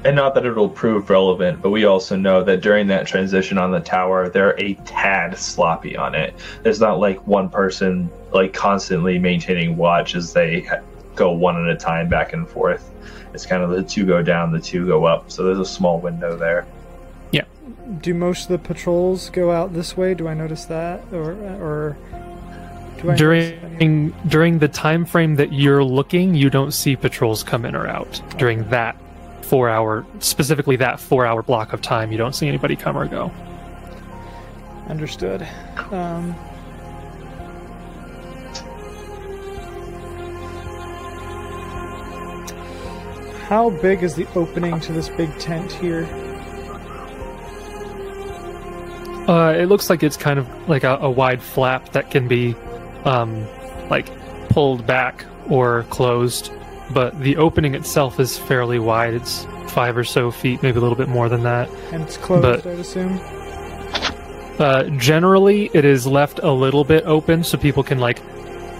and 0.04 0.16
not 0.16 0.34
that 0.34 0.44
it'll 0.44 0.68
prove 0.68 1.08
relevant, 1.08 1.62
but 1.62 1.70
we 1.70 1.84
also 1.84 2.16
know 2.16 2.42
that 2.42 2.60
during 2.60 2.88
that 2.88 3.06
transition 3.06 3.56
on 3.56 3.70
the 3.70 3.78
tower, 3.78 4.28
they're 4.28 4.58
a 4.58 4.74
tad 4.84 5.38
sloppy 5.38 5.96
on 5.96 6.16
it. 6.16 6.34
There's 6.64 6.80
not 6.80 6.98
like 6.98 7.24
one 7.26 7.48
person 7.48 8.10
like 8.32 8.52
constantly 8.52 9.18
maintaining 9.18 9.76
watch 9.76 10.16
as 10.16 10.32
they 10.32 10.68
go 11.14 11.30
one 11.32 11.56
at 11.62 11.68
a 11.68 11.76
time 11.76 12.08
back 12.08 12.32
and 12.32 12.48
forth. 12.48 12.91
It's 13.34 13.46
kind 13.46 13.62
of 13.62 13.70
the 13.70 13.82
two 13.82 14.04
go 14.04 14.22
down, 14.22 14.52
the 14.52 14.60
two 14.60 14.86
go 14.86 15.04
up. 15.04 15.30
So 15.30 15.44
there's 15.44 15.58
a 15.58 15.64
small 15.64 16.00
window 16.00 16.36
there. 16.36 16.66
Yeah. 17.30 17.44
Do 18.00 18.14
most 18.14 18.42
of 18.42 18.48
the 18.48 18.58
patrols 18.58 19.30
go 19.30 19.50
out 19.50 19.72
this 19.72 19.96
way? 19.96 20.14
Do 20.14 20.28
I 20.28 20.34
notice 20.34 20.66
that, 20.66 21.00
or 21.12 21.32
or 21.32 21.96
do 23.00 23.10
I 23.10 23.16
During 23.16 24.14
during 24.28 24.58
the 24.58 24.68
time 24.68 25.04
frame 25.04 25.36
that 25.36 25.52
you're 25.52 25.84
looking, 25.84 26.34
you 26.34 26.50
don't 26.50 26.72
see 26.72 26.96
patrols 26.96 27.42
come 27.42 27.64
in 27.64 27.74
or 27.74 27.86
out. 27.86 28.20
During 28.38 28.68
that 28.70 28.96
four 29.42 29.68
hour, 29.68 30.06
specifically 30.20 30.76
that 30.76 31.00
four 31.00 31.26
hour 31.26 31.42
block 31.42 31.72
of 31.72 31.82
time, 31.82 32.12
you 32.12 32.18
don't 32.18 32.34
see 32.34 32.48
anybody 32.48 32.76
come 32.76 32.96
or 32.96 33.06
go. 33.06 33.32
Understood. 34.88 35.46
Um, 35.90 36.34
how 43.52 43.68
big 43.68 44.02
is 44.02 44.14
the 44.14 44.26
opening 44.34 44.80
to 44.80 44.92
this 44.92 45.10
big 45.10 45.30
tent 45.38 45.70
here? 45.70 46.04
Uh, 49.28 49.52
it 49.52 49.66
looks 49.66 49.90
like 49.90 50.02
it's 50.02 50.16
kind 50.16 50.38
of 50.38 50.48
like 50.70 50.84
a, 50.84 50.96
a 51.02 51.10
wide 51.10 51.42
flap 51.42 51.92
that 51.92 52.10
can 52.10 52.26
be, 52.26 52.56
um, 53.04 53.46
like 53.90 54.08
pulled 54.48 54.86
back 54.86 55.26
or 55.50 55.82
closed. 55.90 56.50
But 56.94 57.20
the 57.20 57.36
opening 57.36 57.74
itself 57.74 58.18
is 58.18 58.38
fairly 58.38 58.78
wide. 58.78 59.12
It's 59.12 59.44
five 59.68 59.98
or 59.98 60.04
so 60.04 60.30
feet, 60.30 60.62
maybe 60.62 60.78
a 60.78 60.80
little 60.80 60.96
bit 60.96 61.10
more 61.10 61.28
than 61.28 61.42
that. 61.42 61.68
And 61.92 62.02
it's 62.04 62.16
closed, 62.16 62.42
But- 62.42 62.66
I'd 62.66 62.78
assume. 62.78 63.20
Uh, 64.58 64.84
generally, 64.96 65.68
it 65.74 65.84
is 65.84 66.06
left 66.06 66.40
a 66.42 66.50
little 66.50 66.84
bit 66.84 67.04
open 67.04 67.44
so 67.44 67.58
people 67.58 67.82
can 67.82 67.98
like 67.98 68.18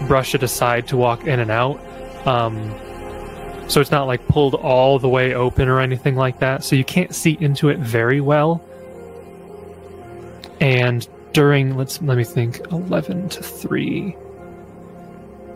brush 0.09 0.35
it 0.35 0.43
aside 0.43 0.89
to 0.89 0.97
walk 0.97 1.27
in 1.27 1.41
and 1.41 1.51
out. 1.51 1.79
Um, 2.27 2.75
so 3.69 3.81
it's 3.81 3.91
not 3.91 4.07
like 4.07 4.27
pulled 4.29 4.55
all 4.55 4.99
the 4.99 5.09
way 5.09 5.35
open 5.35 5.69
or 5.69 5.81
anything 5.81 6.17
like 6.17 6.39
that. 6.41 6.65
So 6.65 6.77
you 6.77 6.85
can't 6.85 7.15
see 7.15 7.37
into 7.41 7.69
it 7.69 7.79
very 7.79 8.21
well. 8.21 8.63
And 10.61 11.07
during 11.33 11.77
let's 11.77 12.01
let 12.03 12.17
me 12.17 12.25
think, 12.25 12.61
eleven 12.71 13.29
to 13.31 13.43
three. 13.43 14.17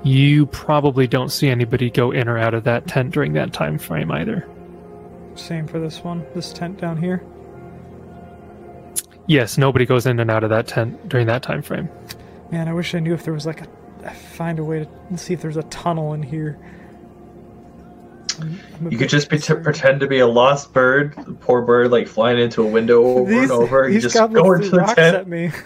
You 0.03 0.47
probably 0.47 1.07
don't 1.07 1.31
see 1.31 1.49
anybody 1.49 1.91
go 1.91 2.13
in 2.13 2.29
or 2.29 2.39
out 2.39 2.55
of 2.55 2.65
that 2.65 2.87
tent 2.87 3.13
during 3.13 3.33
that 3.35 3.53
time 3.53 3.79
frame 3.79 4.11
either. 4.11 4.49
Same 5.35 5.67
for 5.67 5.81
this 5.81 6.03
one, 6.03 6.25
this 6.35 6.53
tent 6.53 6.81
down 6.81 6.97
here. 6.97 7.25
Yes, 9.27 9.59
nobody 9.59 9.85
goes 9.85 10.07
in 10.07 10.21
and 10.21 10.31
out 10.31 10.45
of 10.45 10.51
that 10.51 10.69
tent 10.69 11.09
during 11.09 11.27
that 11.27 11.43
time 11.43 11.61
frame. 11.61 11.89
Man, 12.53 12.69
I 12.69 12.73
wish 12.73 12.95
I 12.95 13.01
knew 13.01 13.13
if 13.13 13.25
there 13.25 13.35
was 13.35 13.45
like 13.45 13.63
a 13.63 14.11
find 14.11 14.61
a 14.61 14.65
way 14.65 14.87
to 15.11 15.19
see 15.19 15.35
if 15.35 15.43
there's 15.43 15.57
a 15.57 15.65
tunnel 15.65 16.13
in 16.13 16.23
here. 16.23 16.57
I'm- 18.41 18.61
I'm 18.81 18.87
a 18.87 18.91
You 18.91 18.99
could 18.99 19.09
just 19.09 19.29
be 19.31 19.37
concerned. 19.37 19.65
pretend 19.65 20.01
to 20.01 20.07
be 20.07 20.19
a 20.19 20.27
lost 20.27 20.73
bird, 20.73 21.15
the 21.27 21.33
poor 21.33 21.63
bird 21.63 21.91
like 21.91 22.07
flying 22.09 22.39
into 22.39 22.63
a 22.63 22.67
window 22.67 23.03
over 23.05 23.31
These- 23.31 23.43
and 23.45 23.51
over. 23.53 23.87
You 23.89 23.95
these 23.95 24.03
just 24.13 24.15
go 24.33 24.53
into 24.53 24.69
the 24.71 24.79
rocks 24.79 24.95
tent. 24.95 25.17
at 25.17 25.29
me. 25.29 25.51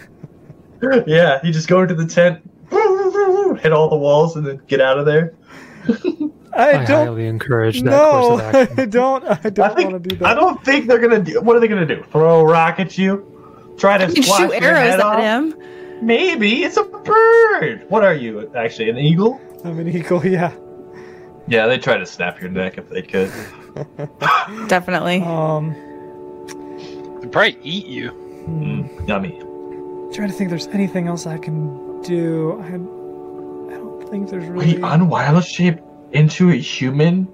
Yeah, 1.05 1.39
you 1.43 1.53
just 1.53 1.67
go 1.67 1.83
into 1.83 1.93
the 1.93 2.07
tent, 2.07 2.41
hit 3.61 3.71
all 3.71 3.87
the 3.87 3.95
walls, 3.97 4.35
and 4.35 4.43
then 4.47 4.59
get 4.67 4.81
out 4.81 4.97
of 4.97 5.05
there. 5.05 5.35
I, 6.53 6.79
I, 6.81 6.85
don't. 6.85 7.05
highly 7.07 7.27
encourage 7.27 7.81
that 7.83 7.89
No, 7.91 8.11
course 8.11 8.41
of 8.41 8.55
action. 8.55 8.79
I 8.79 8.85
don't. 8.85 9.23
I 9.23 9.39
I 9.43 9.49
don't 9.51 9.91
want 9.91 10.03
to 10.03 10.09
do 10.09 10.15
that. 10.17 10.27
I 10.29 10.33
don't 10.33 10.63
think 10.65 10.87
they're 10.87 10.97
gonna 10.99 11.19
do. 11.19 11.39
What 11.39 11.55
are 11.55 11.59
they 11.59 11.67
gonna 11.67 11.85
do? 11.85 12.03
Throw 12.11 12.39
a 12.41 12.43
rock 12.45 12.79
at 12.79 12.97
you? 12.97 13.73
Try 13.77 13.99
to 13.99 14.07
You 14.11 14.23
shoot 14.23 14.39
your 14.39 14.53
arrows 14.55 14.77
head 14.89 14.99
at 14.99 15.01
off? 15.01 15.19
him. 15.21 15.53
Maybe 16.01 16.63
it's 16.63 16.77
a 16.77 16.83
bird. 16.83 17.85
What 17.89 18.03
are 18.03 18.15
you 18.15 18.51
actually? 18.55 18.89
An 18.89 18.97
eagle? 18.97 19.39
I'm 19.63 19.77
an 19.79 19.87
eagle. 19.87 20.25
Yeah. 20.25 20.51
Yeah, 21.47 21.67
they 21.67 21.77
try 21.77 21.97
to 21.97 22.05
snap 22.05 22.39
your 22.39 22.49
neck 22.49 22.77
if 22.77 22.89
they 22.89 23.01
could. 23.01 23.31
Definitely. 24.67 25.21
Um. 25.21 25.73
They'd 27.21 27.31
probably 27.31 27.57
eat 27.63 27.85
you. 27.85 28.11
Mm, 28.47 29.07
yummy. 29.07 29.37
Trying 30.13 30.29
to 30.29 30.33
think. 30.33 30.41
If 30.41 30.49
there's 30.49 30.67
anything 30.67 31.07
else 31.07 31.25
I 31.27 31.37
can 31.37 32.01
do. 32.01 32.59
I. 32.61 32.67
I 33.73 33.77
don't 33.77 34.07
think 34.09 34.29
there's 34.29 34.45
We 34.49 34.75
really. 34.75 34.81
unwild 34.81 35.43
shape 35.45 35.79
into 36.11 36.49
a 36.51 36.55
human 36.55 37.27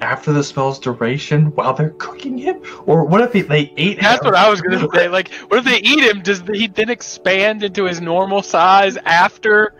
after 0.00 0.32
the 0.32 0.44
spell's 0.44 0.78
duration 0.78 1.46
while 1.56 1.74
they're 1.74 1.90
cooking 1.98 2.38
him? 2.38 2.60
Or 2.86 3.04
what 3.04 3.20
if 3.20 3.32
they, 3.32 3.42
they 3.42 3.72
ate 3.76 4.00
That's 4.00 4.20
him? 4.22 4.26
what 4.26 4.34
I 4.36 4.48
was 4.48 4.60
gonna 4.60 4.86
say. 4.94 5.08
Like, 5.08 5.32
what 5.48 5.58
if 5.58 5.64
they 5.64 5.78
eat 5.78 6.00
him? 6.04 6.22
Does 6.22 6.42
he 6.52 6.68
then 6.68 6.88
expand 6.88 7.62
into 7.64 7.84
his 7.84 8.00
normal 8.00 8.42
size 8.42 8.96
after 9.04 9.74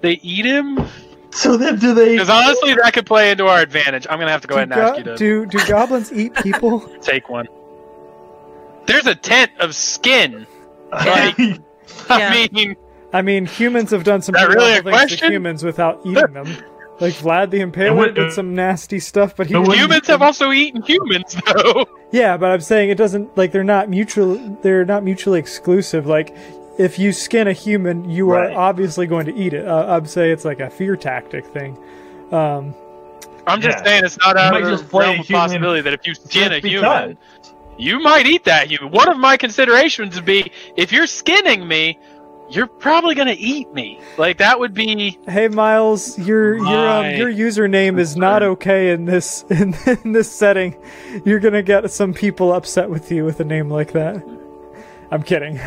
they 0.00 0.14
eat 0.22 0.44
him? 0.44 0.78
So 1.44 1.56
then 1.56 1.78
do 1.80 1.94
they? 1.94 2.12
Because 2.12 2.30
honestly, 2.30 2.74
that 2.74 2.92
could 2.94 3.06
play 3.06 3.30
into 3.32 3.46
our 3.46 3.60
advantage. 3.60 4.06
I'm 4.08 4.20
gonna 4.20 4.30
have 4.30 4.42
to 4.42 4.46
go 4.48 4.54
do, 4.54 4.58
ahead 4.58 4.70
and 4.72 4.80
ask 4.80 4.98
you 4.98 5.04
to 5.04 5.16
do 5.16 5.46
do 5.46 5.58
goblins 5.66 6.12
eat 6.12 6.32
people? 6.36 6.80
take 7.02 7.28
one. 7.28 7.48
There's 8.86 9.06
a 9.06 9.14
tent 9.16 9.50
of 9.60 9.74
skin. 9.74 10.46
Like, 10.92 11.36
Yeah. 11.38 11.58
I 12.08 12.48
mean, 12.52 12.76
I 13.12 13.22
mean, 13.22 13.46
humans 13.46 13.90
have 13.90 14.04
done 14.04 14.22
some 14.22 14.34
Is 14.34 14.40
that 14.42 14.46
pretty 14.46 14.60
really 14.64 14.78
awful 14.78 14.94
a 14.94 14.98
things 15.08 15.16
to 15.20 15.28
humans 15.28 15.64
without 15.64 16.00
eating 16.04 16.32
them. 16.32 16.46
Like 17.00 17.14
Vlad 17.14 17.50
the 17.50 17.58
Impaler 17.60 17.96
would- 17.96 18.14
did 18.14 18.32
some 18.32 18.54
nasty 18.54 19.00
stuff, 19.00 19.34
but 19.36 19.46
he 19.48 19.54
didn't- 19.54 19.72
humans 19.74 20.06
have 20.06 20.22
also 20.22 20.52
eaten 20.52 20.82
humans, 20.82 21.36
though. 21.46 21.86
Yeah, 22.12 22.36
but 22.36 22.50
I'm 22.52 22.60
saying 22.60 22.90
it 22.90 22.96
doesn't 22.98 23.36
like 23.36 23.50
they're 23.50 23.64
not 23.64 23.88
mutual. 23.88 24.36
They're 24.62 24.84
not 24.84 25.02
mutually 25.02 25.40
exclusive. 25.40 26.06
Like, 26.06 26.36
if 26.78 26.98
you 26.98 27.12
skin 27.12 27.48
a 27.48 27.52
human, 27.52 28.08
you 28.10 28.30
Right. 28.30 28.52
are 28.52 28.58
obviously 28.58 29.06
going 29.06 29.26
to 29.26 29.34
eat 29.34 29.52
it. 29.52 29.66
Uh, 29.66 29.94
I'd 29.96 30.08
say 30.08 30.30
it's 30.30 30.44
like 30.44 30.60
a 30.60 30.70
fear 30.70 30.96
tactic 30.96 31.46
thing. 31.46 31.78
Um, 32.32 32.74
I'm 33.46 33.60
just 33.60 33.78
Yeah. 33.78 33.84
saying 33.84 34.04
it's 34.04 34.18
not 34.18 34.36
out 34.36 34.56
of 34.56 34.62
the 34.64 34.98
realm 34.98 35.16
a 35.18 35.20
of 35.20 35.28
possibility 35.28 35.82
that 35.82 35.92
if 35.92 36.06
you 36.06 36.14
skin 36.14 36.52
a 36.52 36.60
just 36.60 36.66
human, 36.66 37.18
you 37.76 38.00
might 38.00 38.26
eat 38.26 38.44
that 38.44 38.68
human. 38.68 38.90
One 38.90 39.08
of 39.08 39.18
my 39.18 39.36
considerations 39.36 40.14
would 40.16 40.24
be 40.24 40.50
if 40.76 40.92
you're 40.92 41.06
skinning 41.06 41.66
me, 41.68 41.98
you're 42.50 42.66
probably 42.66 43.14
gonna 43.14 43.34
eat 43.38 43.72
me. 43.72 44.00
Like 44.18 44.38
that 44.38 44.58
would 44.60 44.74
be 44.74 45.18
hey, 45.26 45.48
Miles, 45.48 46.18
your 46.18 46.56
your 46.56 46.88
um, 46.88 47.10
your 47.16 47.32
username 47.32 47.98
is 47.98 48.16
not 48.16 48.42
okay 48.42 48.92
in 48.92 49.04
this 49.06 49.44
in, 49.50 49.74
in 50.04 50.12
this 50.12 50.30
setting. 50.30 50.76
You're 51.24 51.40
gonna 51.40 51.62
get 51.62 51.90
some 51.90 52.12
people 52.14 52.52
upset 52.52 52.88
with 52.90 53.10
you 53.10 53.24
with 53.24 53.40
a 53.40 53.44
name 53.44 53.70
like 53.70 53.92
that. 53.92 54.22
I'm 55.14 55.22
kidding. 55.22 55.56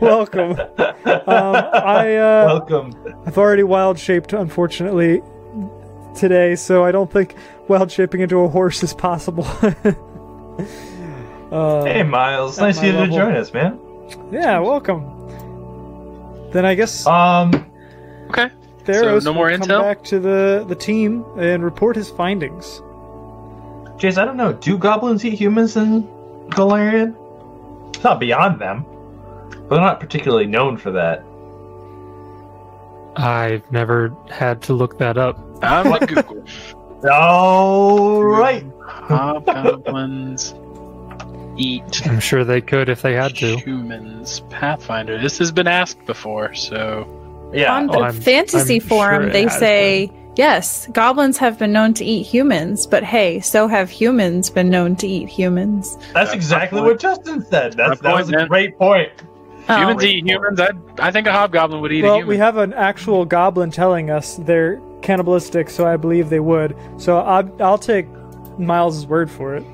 Welcome. 0.00 0.52
Um, 0.52 0.58
I 1.28 2.16
uh, 2.16 2.46
Welcome. 2.46 2.94
I've 3.26 3.36
already 3.36 3.62
wild 3.62 3.98
shaped, 3.98 4.32
unfortunately, 4.32 5.20
today, 6.16 6.56
so 6.56 6.82
I 6.82 6.92
don't 6.92 7.12
think 7.12 7.34
wild 7.68 7.92
shaping 7.92 8.22
into 8.22 8.38
a 8.38 8.48
horse 8.48 8.82
is 8.82 8.94
possible. 8.94 9.44
uh, 11.52 11.84
Hey, 11.84 12.02
Miles. 12.04 12.58
Nice 12.58 12.78
my 12.80 12.86
of 12.86 12.94
you 12.94 13.00
to 13.06 13.12
join 13.12 13.36
us, 13.36 13.52
man. 13.52 13.78
yeah, 14.32 14.58
welcome. 14.60 15.12
Then 16.52 16.64
I 16.64 16.74
guess 16.74 17.06
Um, 17.06 17.50
okay. 18.30 18.48
Theros 18.84 19.24
no 19.26 19.34
more 19.34 19.50
will 19.50 19.58
come 19.58 19.68
back 19.68 20.04
to 20.04 20.18
the, 20.18 20.64
the 20.66 20.74
team 20.74 21.22
and 21.36 21.62
report 21.62 21.96
his 21.96 22.08
findings. 22.08 22.80
Jace, 24.00 24.16
I 24.16 24.24
don't 24.24 24.38
know. 24.38 24.54
Do 24.54 24.78
goblins 24.78 25.22
eat 25.22 25.34
humans 25.34 25.76
in 25.76 26.04
Golarion? 26.48 27.14
It's 27.88 28.04
not 28.04 28.20
beyond 28.20 28.60
them, 28.60 28.84
but 29.50 29.68
they're 29.70 29.80
not 29.80 30.00
particularly 30.00 30.46
known 30.46 30.76
for 30.76 30.90
that. 30.92 31.22
I've 33.16 33.70
never 33.72 34.14
had 34.30 34.60
to 34.62 34.74
look 34.74 34.98
that 34.98 35.16
up. 35.16 35.38
I'm 35.62 35.90
on 35.92 36.00
Google. 36.06 36.44
All 37.10 38.22
right. 38.22 38.64
Hobgoblins 38.86 40.54
eat 41.58 42.06
I'm 42.06 42.20
sure 42.20 42.44
they 42.44 42.60
could 42.60 42.88
if 42.90 43.00
they 43.02 43.14
had 43.14 43.34
to. 43.36 43.56
humans. 43.56 44.40
Pathfinder. 44.50 45.18
This 45.20 45.38
has 45.38 45.50
been 45.52 45.66
asked 45.66 46.04
before, 46.04 46.54
so 46.54 47.50
Yeah. 47.54 47.74
On 47.74 47.86
the 47.86 47.98
I'm- 47.98 48.12
fantasy 48.14 48.74
I'm 48.76 48.80
forum, 48.86 49.22
sure 49.24 49.32
they 49.32 49.44
has 49.44 49.58
say 49.58 50.12
yes, 50.36 50.86
goblins 50.88 51.38
have 51.38 51.58
been 51.58 51.72
known 51.72 51.94
to 51.94 52.04
eat 52.04 52.22
humans, 52.22 52.86
but 52.86 53.02
hey, 53.02 53.40
so 53.40 53.66
have 53.66 53.90
humans 53.90 54.50
been 54.50 54.70
known 54.70 54.96
to 54.96 55.06
eat 55.06 55.28
humans. 55.28 55.96
That's 55.96 56.12
That's 56.12 56.32
exactly 56.34 56.80
what 56.80 57.00
Justin 57.00 57.44
said. 57.44 57.74
That's, 57.74 58.00
that 58.00 58.14
was 58.14 58.30
a 58.30 58.46
great 58.46 58.78
point. 58.78 59.12
Oh. 59.68 59.78
humans 59.78 60.04
eat 60.04 60.24
humans. 60.24 60.60
I 60.60 60.70
I 60.98 61.10
think 61.10 61.26
a 61.26 61.32
hobgoblin 61.32 61.80
would 61.80 61.92
eat 61.92 62.04
a 62.04 62.06
well, 62.06 62.16
human. 62.16 62.28
we 62.28 62.36
have 62.36 62.56
an 62.56 62.72
actual 62.72 63.24
goblin 63.24 63.70
telling 63.70 64.10
us 64.10 64.36
they're 64.36 64.80
cannibalistic, 65.02 65.70
so 65.70 65.86
I 65.86 65.96
believe 65.96 66.30
they 66.30 66.40
would. 66.40 66.76
So 66.98 67.18
I'll, 67.18 67.62
I'll 67.62 67.78
take 67.78 68.06
Miles' 68.58 69.06
word 69.06 69.30
for 69.30 69.56
it. 69.56 69.64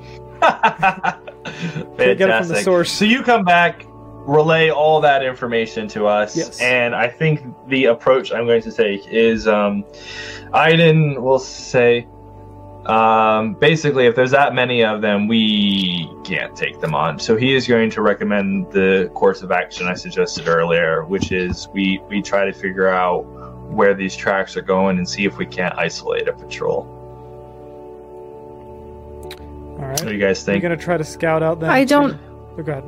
Fantastic. 0.41 2.17
Get 2.17 2.29
it 2.29 2.39
from 2.39 2.47
the 2.47 2.61
source. 2.63 2.91
So 2.91 3.05
you 3.05 3.21
come 3.23 3.43
back, 3.43 3.85
relay 4.25 4.69
all 4.69 5.01
that 5.01 5.23
information 5.23 5.87
to 5.89 6.07
us, 6.07 6.35
Yes. 6.35 6.59
and 6.61 6.95
I 6.95 7.07
think 7.07 7.41
the 7.67 7.85
approach 7.85 8.31
I'm 8.31 8.45
going 8.45 8.61
to 8.63 8.71
take 8.71 9.07
is, 9.07 9.47
um, 9.47 9.83
Aiden 10.53 11.19
will 11.21 11.39
say, 11.39 12.07
um, 12.85 13.53
basically, 13.53 14.05
if 14.07 14.15
there's 14.15 14.31
that 14.31 14.53
many 14.53 14.83
of 14.83 15.01
them, 15.01 15.27
we 15.27 16.09
can't 16.25 16.53
take 16.55 16.81
them 16.81 16.93
on. 16.93 17.17
So 17.19 17.35
he 17.37 17.53
is 17.55 17.65
going 17.67 17.89
to 17.91 18.01
recommend 18.01 18.71
the 18.71 19.09
course 19.13 19.41
of 19.41 19.51
action 19.51 19.87
I 19.87 19.93
suggested 19.93 20.47
earlier, 20.49 21.03
which 21.05 21.31
is 21.31 21.69
we 21.73 22.01
we 22.09 22.21
try 22.21 22.43
to 22.45 22.51
figure 22.51 22.89
out 22.89 23.21
where 23.71 23.93
these 23.93 24.15
tracks 24.15 24.57
are 24.57 24.61
going 24.61 24.97
and 24.97 25.07
see 25.07 25.23
if 25.25 25.37
we 25.37 25.45
can't 25.45 25.73
isolate 25.77 26.27
a 26.27 26.33
patrol. 26.33 26.85
All 29.79 29.79
right. 29.79 29.89
What 29.99 30.07
do 30.09 30.13
you 30.13 30.19
guys 30.19 30.41
We're 30.45 30.53
think? 30.53 30.63
gonna 30.63 30.77
try 30.77 30.97
to 30.97 31.03
scout 31.05 31.41
out 31.41 31.59
that. 31.61 31.69
I 31.69 31.83
don't- 31.85 32.17
Oh, 32.57 32.61
go 32.61 32.71
ahead. 32.73 32.83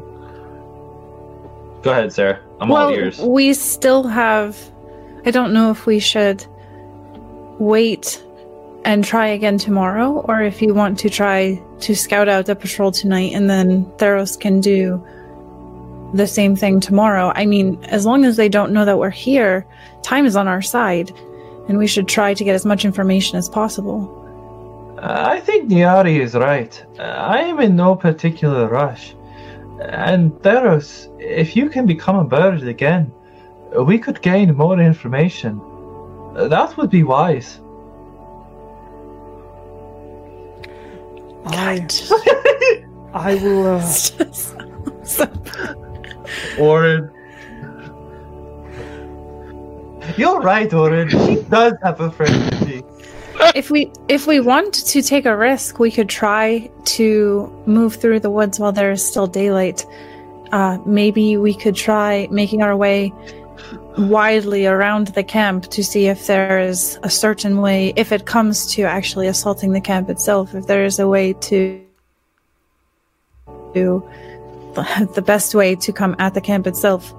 Go 1.85 1.91
ahead, 1.91 2.11
Sarah. 2.11 2.39
I'm 2.59 2.71
all 2.71 2.87
well, 2.87 2.95
ears. 2.95 3.19
we 3.19 3.53
still 3.53 4.07
have. 4.07 4.57
I 5.23 5.29
don't 5.29 5.53
know 5.53 5.69
if 5.69 5.85
we 5.85 5.99
should 5.99 6.43
wait 7.59 8.23
and 8.83 9.05
try 9.05 9.27
again 9.27 9.59
tomorrow, 9.59 10.25
or 10.27 10.41
if 10.41 10.63
you 10.63 10.73
want 10.73 10.97
to 10.99 11.11
try 11.11 11.61
to 11.81 11.95
scout 11.95 12.27
out 12.27 12.47
the 12.47 12.55
patrol 12.55 12.91
tonight, 12.91 13.33
and 13.33 13.47
then 13.51 13.85
Theros 13.97 14.39
can 14.39 14.61
do 14.61 15.05
the 16.15 16.25
same 16.25 16.55
thing 16.55 16.79
tomorrow. 16.79 17.31
I 17.35 17.45
mean, 17.45 17.83
as 17.85 18.03
long 18.03 18.25
as 18.25 18.35
they 18.35 18.49
don't 18.49 18.73
know 18.73 18.85
that 18.85 18.97
we're 18.97 19.11
here, 19.11 19.67
time 20.01 20.25
is 20.25 20.35
on 20.35 20.47
our 20.47 20.63
side, 20.63 21.11
and 21.67 21.77
we 21.77 21.85
should 21.85 22.07
try 22.07 22.33
to 22.33 22.43
get 22.43 22.55
as 22.55 22.65
much 22.65 22.83
information 22.83 23.37
as 23.37 23.47
possible. 23.47 24.23
Uh, 24.97 25.23
I 25.27 25.39
think 25.39 25.69
Niari 25.69 26.19
is 26.19 26.33
right. 26.33 26.83
Uh, 26.97 27.03
I 27.03 27.41
am 27.41 27.59
in 27.59 27.75
no 27.75 27.95
particular 27.95 28.67
rush. 28.67 29.14
And 29.81 30.31
Theros, 30.41 31.07
if 31.19 31.55
you 31.55 31.69
can 31.69 31.85
become 31.85 32.15
a 32.17 32.23
bird 32.23 32.63
again, 32.63 33.11
we 33.77 33.99
could 33.99 34.21
gain 34.21 34.55
more 34.55 34.79
information. 34.79 35.59
That 36.35 36.75
would 36.77 36.89
be 36.89 37.03
wise. 37.03 37.59
I, 41.45 41.85
I 43.13 43.35
will. 43.35 43.67
Uh, 43.75 43.81
So- 45.03 45.27
Orin. 46.59 47.11
You're 50.17 50.39
right, 50.41 50.73
Orin. 50.73 51.09
She 51.09 51.41
does 51.43 51.73
have 51.83 51.99
a 51.99 52.11
friend 52.11 52.53
in 52.53 52.64
me. 52.64 52.64
If 53.55 53.69
we 53.69 53.91
if 54.07 54.27
we 54.27 54.39
want 54.39 54.73
to 54.73 55.01
take 55.01 55.25
a 55.25 55.35
risk, 55.35 55.79
we 55.79 55.91
could 55.91 56.09
try 56.09 56.69
to 56.85 57.63
move 57.65 57.95
through 57.95 58.19
the 58.19 58.29
woods 58.29 58.59
while 58.59 58.71
there 58.71 58.91
is 58.91 59.05
still 59.05 59.27
daylight. 59.27 59.85
Uh, 60.51 60.77
maybe 60.85 61.37
we 61.37 61.53
could 61.53 61.75
try 61.75 62.27
making 62.31 62.61
our 62.61 62.75
way 62.75 63.11
widely 63.97 64.65
around 64.65 65.07
the 65.07 65.23
camp 65.23 65.65
to 65.67 65.83
see 65.83 66.07
if 66.07 66.27
there 66.27 66.59
is 66.59 66.99
a 67.03 67.09
certain 67.09 67.61
way, 67.61 67.93
if 67.95 68.11
it 68.11 68.25
comes 68.25 68.73
to 68.73 68.83
actually 68.83 69.27
assaulting 69.27 69.71
the 69.71 69.81
camp 69.81 70.09
itself, 70.09 70.53
if 70.53 70.67
there 70.67 70.85
is 70.85 70.99
a 70.99 71.07
way 71.07 71.33
to 71.33 71.81
to 73.73 74.03
the 75.15 75.23
best 75.25 75.55
way 75.55 75.75
to 75.75 75.91
come 75.91 76.15
at 76.19 76.33
the 76.33 76.41
camp 76.41 76.67
itself. 76.67 77.13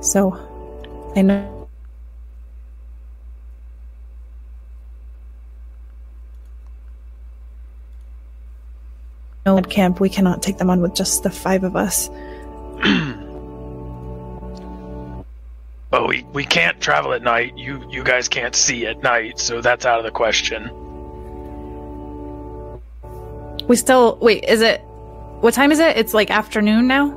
So, 0.00 0.36
I 1.16 1.22
know. 1.22 1.53
No 9.46 9.58
at 9.58 9.68
camp, 9.68 10.00
we 10.00 10.08
cannot 10.08 10.42
take 10.42 10.58
them 10.58 10.70
on 10.70 10.80
with 10.80 10.94
just 10.94 11.22
the 11.22 11.30
five 11.30 11.64
of 11.64 11.76
us. 11.76 12.08
But 15.90 16.08
we, 16.08 16.24
we 16.32 16.42
can't 16.42 16.80
travel 16.80 17.12
at 17.12 17.22
night. 17.22 17.56
You 17.56 17.86
you 17.88 18.02
guys 18.02 18.26
can't 18.26 18.56
see 18.56 18.84
at 18.84 19.00
night, 19.04 19.38
so 19.38 19.60
that's 19.60 19.86
out 19.86 20.00
of 20.00 20.04
the 20.04 20.10
question. 20.10 20.68
We 23.68 23.76
still 23.76 24.18
wait. 24.20 24.42
Is 24.42 24.60
it? 24.60 24.80
What 25.38 25.54
time 25.54 25.70
is 25.70 25.78
it? 25.78 25.96
It's 25.96 26.12
like 26.12 26.32
afternoon 26.32 26.88
now. 26.88 27.16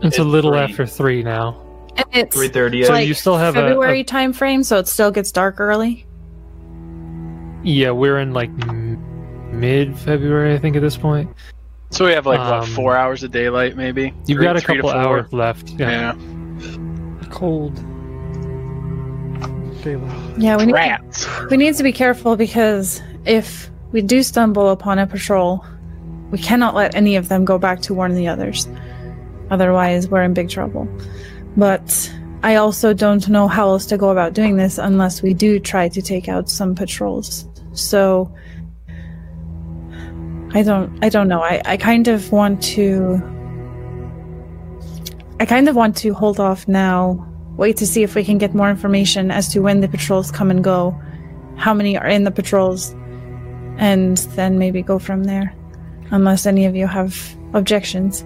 It's 0.00 0.16
a 0.18 0.24
little 0.24 0.52
three. 0.52 0.60
after 0.60 0.86
three 0.86 1.22
now. 1.22 1.60
And 1.98 2.06
it's 2.14 2.34
Three 2.34 2.48
thirty. 2.48 2.84
So 2.84 2.92
like 2.92 3.06
you 3.06 3.12
still 3.12 3.36
have 3.36 3.54
a- 3.54 3.60
February 3.68 4.00
a- 4.00 4.04
time 4.04 4.32
frame, 4.32 4.62
so 4.62 4.78
it 4.78 4.88
still 4.88 5.10
gets 5.10 5.30
dark 5.30 5.60
early. 5.60 6.06
Yeah, 7.64 7.90
we're 7.90 8.18
in 8.18 8.32
like 8.32 8.48
mid 9.52 9.98
February, 9.98 10.54
I 10.54 10.58
think, 10.58 10.74
at 10.74 10.80
this 10.80 10.96
point. 10.96 11.28
So 11.90 12.04
we 12.04 12.12
have 12.12 12.26
like 12.26 12.40
Um, 12.40 12.60
what 12.60 12.68
four 12.68 12.96
hours 12.96 13.22
of 13.22 13.30
daylight, 13.30 13.76
maybe. 13.76 14.12
You've 14.26 14.36
Three- 14.38 14.44
got 14.46 14.56
a 14.56 14.60
to 14.60 14.66
couple 14.66 14.90
four. 14.90 14.98
hours 14.98 15.32
left. 15.32 15.70
Yeah. 15.78 16.14
Yeah. 16.14 17.28
cold. 17.30 17.74
Daylight. 19.82 20.38
Yeah, 20.38 20.56
we 20.56 20.66
need, 20.66 20.72
Rats. 20.72 21.28
we 21.50 21.56
need 21.56 21.74
to 21.76 21.82
be 21.82 21.92
careful 21.92 22.36
because 22.36 23.00
if 23.24 23.70
we 23.92 24.00
do 24.02 24.22
stumble 24.22 24.70
upon 24.70 24.98
a 24.98 25.06
patrol, 25.06 25.64
we 26.30 26.38
cannot 26.38 26.74
let 26.74 26.94
any 26.94 27.14
of 27.16 27.28
them 27.28 27.44
go 27.44 27.58
back 27.58 27.80
to 27.82 27.94
warn 27.94 28.14
the 28.14 28.26
others. 28.26 28.66
Otherwise, 29.50 30.08
we're 30.08 30.22
in 30.22 30.34
big 30.34 30.48
trouble. 30.48 30.88
But 31.56 32.12
I 32.42 32.56
also 32.56 32.92
don't 32.92 33.28
know 33.28 33.46
how 33.48 33.68
else 33.68 33.86
to 33.86 33.96
go 33.96 34.08
about 34.10 34.32
doing 34.32 34.56
this 34.56 34.78
unless 34.78 35.22
we 35.22 35.34
do 35.34 35.60
try 35.60 35.88
to 35.88 36.02
take 36.02 36.28
out 36.28 36.50
some 36.50 36.74
patrols. 36.74 37.46
So 37.72 38.32
I 40.56 40.62
don't 40.62 41.04
I 41.04 41.10
don't 41.10 41.28
know. 41.28 41.42
I, 41.42 41.60
I 41.66 41.76
kind 41.76 42.08
of 42.08 42.32
want 42.32 42.62
to 42.76 43.20
I 45.38 45.44
kind 45.44 45.68
of 45.68 45.76
want 45.76 45.98
to 45.98 46.14
hold 46.14 46.40
off 46.40 46.66
now, 46.66 47.28
wait 47.58 47.76
to 47.76 47.86
see 47.86 48.02
if 48.02 48.14
we 48.14 48.24
can 48.24 48.38
get 48.38 48.54
more 48.54 48.70
information 48.70 49.30
as 49.30 49.48
to 49.48 49.60
when 49.60 49.82
the 49.82 49.88
patrols 49.88 50.30
come 50.30 50.50
and 50.50 50.64
go, 50.64 50.98
how 51.56 51.74
many 51.74 51.98
are 51.98 52.06
in 52.06 52.24
the 52.24 52.30
patrols, 52.30 52.94
and 53.76 54.16
then 54.34 54.58
maybe 54.58 54.80
go 54.80 54.98
from 54.98 55.24
there. 55.24 55.54
Unless 56.10 56.46
any 56.46 56.64
of 56.64 56.74
you 56.74 56.86
have 56.86 57.36
objections. 57.52 58.24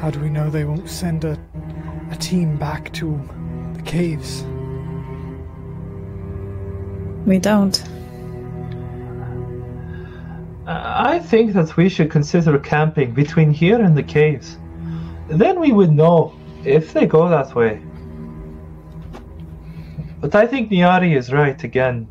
How 0.00 0.10
do 0.10 0.20
we 0.20 0.28
know 0.28 0.50
they 0.50 0.64
won't 0.66 0.90
send 0.90 1.24
a, 1.24 1.38
a 2.10 2.16
team 2.16 2.58
back 2.58 2.92
to 2.92 3.18
the 3.72 3.80
caves? 3.80 4.44
We 7.24 7.38
don't. 7.38 7.82
I 10.66 11.18
think 11.18 11.52
that 11.52 11.76
we 11.76 11.88
should 11.88 12.10
consider 12.10 12.58
camping 12.58 13.12
between 13.12 13.52
here 13.52 13.80
and 13.82 13.96
the 13.96 14.02
caves. 14.02 14.58
Then 15.28 15.60
we 15.60 15.72
would 15.72 15.92
know 15.92 16.32
if 16.64 16.92
they 16.92 17.06
go 17.06 17.28
that 17.28 17.54
way. 17.54 17.82
But 20.20 20.34
I 20.34 20.46
think 20.46 20.70
Niari 20.70 21.16
is 21.16 21.32
right 21.32 21.62
again. 21.62 22.08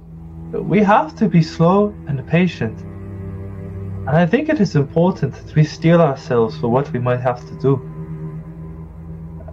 We 0.51 0.83
have 0.83 1.15
to 1.15 1.27
be 1.27 1.41
slow 1.41 1.95
and 2.07 2.25
patient. 2.27 2.79
And 2.79 4.09
I 4.09 4.27
think 4.27 4.49
it 4.49 4.59
is 4.59 4.75
important 4.75 5.33
that 5.33 5.55
we 5.55 5.63
steel 5.63 5.99
ourselves 5.99 6.55
for 6.57 6.67
what 6.67 6.91
we 6.93 6.99
might 6.99 7.21
have 7.21 7.39
to 7.47 7.55
do. 7.55 7.81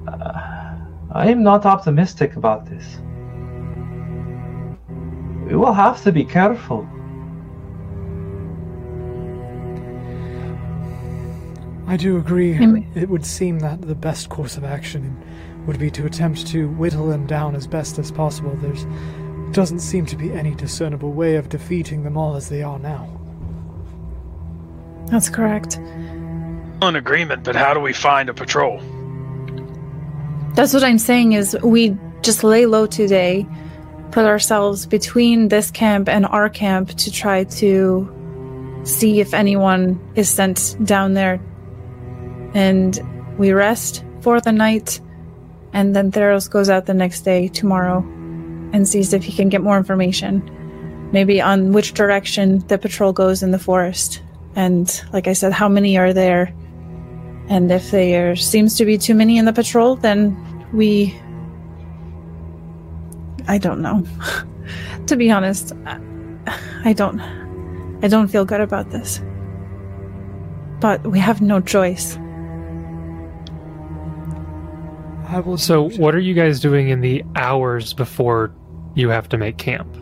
Uh, 0.07 0.77
I 1.13 1.31
am 1.31 1.43
not 1.43 1.65
optimistic 1.65 2.37
about 2.37 2.67
this. 2.67 2.99
We 5.47 5.57
will 5.57 5.73
have 5.73 6.03
to 6.03 6.13
be 6.13 6.25
careful. 6.25 6.87
I 11.91 11.97
do 11.97 12.17
agree. 12.17 12.57
Maybe- 12.57 12.87
It 12.95 13.09
would 13.09 13.27
seem 13.27 13.59
that 13.59 13.83
the 13.83 13.97
best 13.97 14.29
course 14.29 14.57
of 14.57 14.63
action 14.63 15.17
would 15.67 15.81
be 15.81 15.91
to 15.91 16.07
attempt 16.07 16.47
to 16.47 16.69
whittle 16.69 17.09
them 17.09 17.27
down 17.27 17.57
as 17.57 17.67
best 17.67 17.99
as 17.99 18.13
possible. 18.13 18.57
There's 18.63 18.87
doesn't 19.51 19.81
seem 19.81 20.07
to 20.07 20.15
be 20.15 20.33
any 20.33 20.55
discernible 20.55 21.11
way 21.11 21.35
of 21.35 21.49
defeating 21.49 22.05
them 22.05 22.17
all 22.17 22.37
as 22.37 22.49
they 22.49 22.63
are 22.63 22.79
now. 22.79 23.09
That's 25.07 25.29
correct. 25.29 25.81
In 26.81 26.95
agreement, 26.95 27.43
but 27.43 27.57
how 27.57 27.75
do 27.75 27.81
we 27.81 27.93
find 27.93 28.29
a 28.29 28.35
patrol? 28.35 28.81
That's 30.55 30.73
what 30.73 30.85
I'm 30.85 30.99
saying 30.99 31.33
is 31.33 31.57
we 31.65 31.97
just 32.23 32.45
lay 32.45 32.67
low 32.67 32.87
today, 32.87 33.45
put 34.13 34.25
ourselves 34.25 34.87
between 34.87 35.49
this 35.49 35.73
camp 35.73 36.09
and 36.09 36.25
our 36.27 36.49
camp 36.49 36.91
to 36.91 37.11
try 37.11 37.43
to 37.45 38.09
see 38.85 39.19
if 39.19 39.35
anyone 39.35 39.99
is 40.15 40.29
sent 40.29 40.77
down 40.85 41.15
there. 41.15 41.41
And 42.55 42.99
we 43.39 43.53
rest 43.53 44.05
for 44.21 44.41
the 44.41 44.53
night, 44.53 45.01
and 45.73 45.95
then 45.95 46.11
Theros 46.11 46.51
goes 46.51 46.69
out 46.69 46.87
the 46.87 46.95
next 46.95 47.23
day, 47.23 47.49
tomorrow, 47.49 47.99
and 48.73 48.89
sees 48.89 49.13
if 49.13 49.25
he 49.25 49.33
can 49.33 49.49
get 49.49 49.63
more 49.63 49.79
information. 49.79 50.43
Maybe 51.13 51.41
on 51.41 51.73
which 51.73 51.95
direction 51.95 52.61
the 52.69 52.79
patrol 52.79 53.13
goes 53.13 53.43
in 53.43 53.51
the 53.51 53.59
forest. 53.59 54.23
And 54.55 55.03
like 55.13 55.27
I 55.27 55.33
said, 55.33 55.53
how 55.53 55.69
many 55.69 55.97
are 55.97 56.13
there? 56.13 56.55
And 57.49 57.71
if 57.73 57.91
there 57.91 58.37
seems 58.37 58.77
to 58.77 58.85
be 58.85 58.97
too 58.97 59.15
many 59.15 59.39
in 59.39 59.45
the 59.45 59.53
patrol, 59.53 59.97
then 59.97 60.37
we. 60.73 61.19
I 63.49 63.59
don't 63.59 63.83
know. 63.83 64.05
to 65.07 65.17
be 65.17 65.31
honest, 65.33 65.73
I- 66.85 66.93
don't. 66.93 67.21
I 68.03 68.09
don't 68.09 68.29
feel 68.29 68.45
good 68.45 68.61
about 68.61 68.91
this. 68.91 69.21
But 70.81 71.05
we 71.07 71.19
have 71.19 71.43
no 71.43 71.61
choice. 71.61 72.17
I 75.31 75.41
will. 75.41 75.57
So, 75.57 75.91
what 75.91 76.15
are 76.15 76.21
you 76.21 76.35
guys 76.35 76.61
doing 76.61 76.89
in 76.89 77.01
the 77.01 77.25
hours 77.37 77.95
before 77.95 78.53
you 78.95 79.09
have 79.09 79.29
to 79.31 79.39
make 79.39 79.57
camp? 79.57 79.97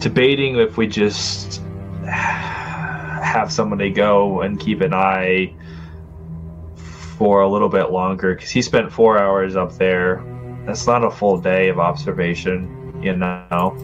debating 0.00 0.56
if 0.56 0.76
we 0.76 0.86
just 0.86 1.62
have 2.06 3.52
somebody 3.52 3.90
go 3.90 4.40
and 4.40 4.58
keep 4.58 4.80
an 4.80 4.94
eye 4.94 5.54
for 7.18 7.42
a 7.42 7.48
little 7.48 7.68
bit 7.68 7.90
longer 7.90 8.34
because 8.34 8.50
he 8.50 8.62
spent 8.62 8.90
four 8.90 9.18
hours 9.18 9.56
up 9.56 9.74
there. 9.74 10.24
That's 10.64 10.86
not 10.86 11.04
a 11.04 11.10
full 11.10 11.38
day 11.38 11.68
of 11.68 11.78
observation, 11.78 13.00
you 13.02 13.14
know. 13.14 13.76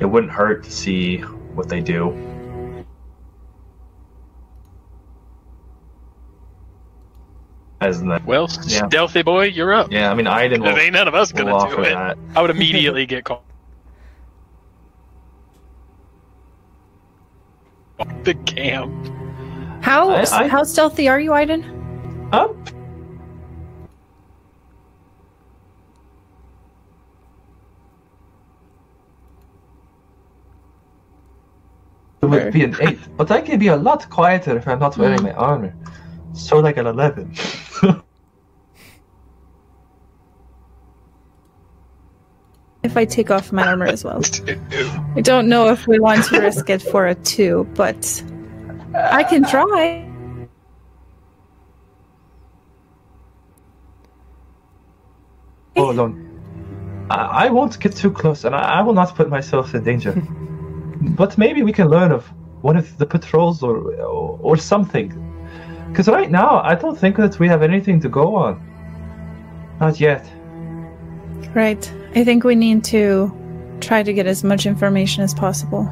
It 0.00 0.06
wouldn't 0.06 0.32
hurt 0.32 0.64
to 0.64 0.70
see 0.70 1.18
what 1.18 1.68
they 1.68 1.80
do. 1.80 2.10
As 7.82 8.00
in 8.00 8.08
that, 8.08 8.24
Well, 8.24 8.48
Yeah. 8.66 8.86
stealthy 8.86 9.22
boy, 9.22 9.46
you're 9.46 9.74
up. 9.74 9.88
yeah, 9.90 10.10
I 10.10 10.14
mean, 10.14 10.26
Iden 10.28 10.62
will, 10.62 10.74
There 10.74 10.84
ain't 10.84 10.92
none 10.92 11.08
of 11.08 11.14
us 11.14 11.32
will 11.32 11.44
gonna 11.44 11.74
do 11.74 11.82
it. 11.82 11.90
that. 11.90 12.16
I 12.36 12.40
would 12.40 12.50
immediately 12.50 13.06
get 13.06 13.24
called. 13.24 13.42
The 18.24 18.34
camp. 18.34 18.92
How 19.82 20.10
I- 20.10 20.44
I- 20.44 20.48
how 20.48 20.62
stealthy 20.62 21.08
are 21.08 21.18
you, 21.20 21.32
Iden? 21.32 22.28
Up. 22.32 22.54
It 32.22 32.26
would 32.26 32.52
be 32.52 32.62
an 32.62 32.76
eight, 32.80 32.98
but 33.16 33.32
I 33.32 33.40
can 33.40 33.58
be 33.58 33.66
a 33.66 33.76
lot 33.76 34.08
quieter 34.08 34.56
if 34.56 34.68
I'm 34.68 34.78
not 34.78 34.96
wearing 34.96 35.18
mm. 35.18 35.24
my 35.24 35.32
armor. 35.32 35.74
So 36.34 36.58
like 36.60 36.76
an 36.76 36.86
eleven. 36.86 37.34
If 42.82 42.96
I 42.96 43.04
take 43.04 43.30
off 43.30 43.52
my 43.52 43.64
armor 43.64 43.86
as 43.86 44.04
well. 44.04 44.20
I 45.16 45.20
don't 45.20 45.48
know 45.48 45.68
if 45.68 45.86
we 45.86 46.00
want 46.00 46.24
to 46.26 46.40
risk 46.40 46.68
it 46.68 46.82
for 46.82 47.06
a 47.06 47.14
two, 47.14 47.64
but 47.74 48.22
I 48.94 49.22
can 49.22 49.44
try. 49.44 50.08
Hold 55.76 55.98
on. 56.00 57.08
I, 57.08 57.46
I 57.46 57.50
won't 57.50 57.78
get 57.78 57.94
too 57.94 58.10
close, 58.10 58.44
and 58.44 58.54
I, 58.54 58.78
I 58.78 58.82
will 58.82 58.94
not 58.94 59.14
put 59.14 59.28
myself 59.30 59.74
in 59.74 59.84
danger. 59.84 60.14
but 61.16 61.38
maybe 61.38 61.62
we 61.62 61.72
can 61.72 61.88
learn 61.88 62.10
of 62.10 62.26
one 62.62 62.76
of 62.76 62.98
the 62.98 63.06
patrols 63.06 63.62
or 63.62 63.76
or, 64.02 64.38
or 64.42 64.56
something. 64.56 65.21
Because 65.92 66.08
right 66.08 66.30
now, 66.30 66.62
I 66.64 66.74
don't 66.74 66.98
think 66.98 67.16
that 67.18 67.38
we 67.38 67.46
have 67.48 67.60
anything 67.62 68.00
to 68.00 68.08
go 68.08 68.34
on. 68.34 68.58
Not 69.78 70.00
yet. 70.00 70.24
Right. 71.54 71.92
I 72.14 72.24
think 72.24 72.44
we 72.44 72.54
need 72.54 72.82
to 72.84 73.30
try 73.80 74.02
to 74.02 74.10
get 74.14 74.26
as 74.26 74.42
much 74.42 74.64
information 74.64 75.22
as 75.22 75.34
possible. 75.34 75.84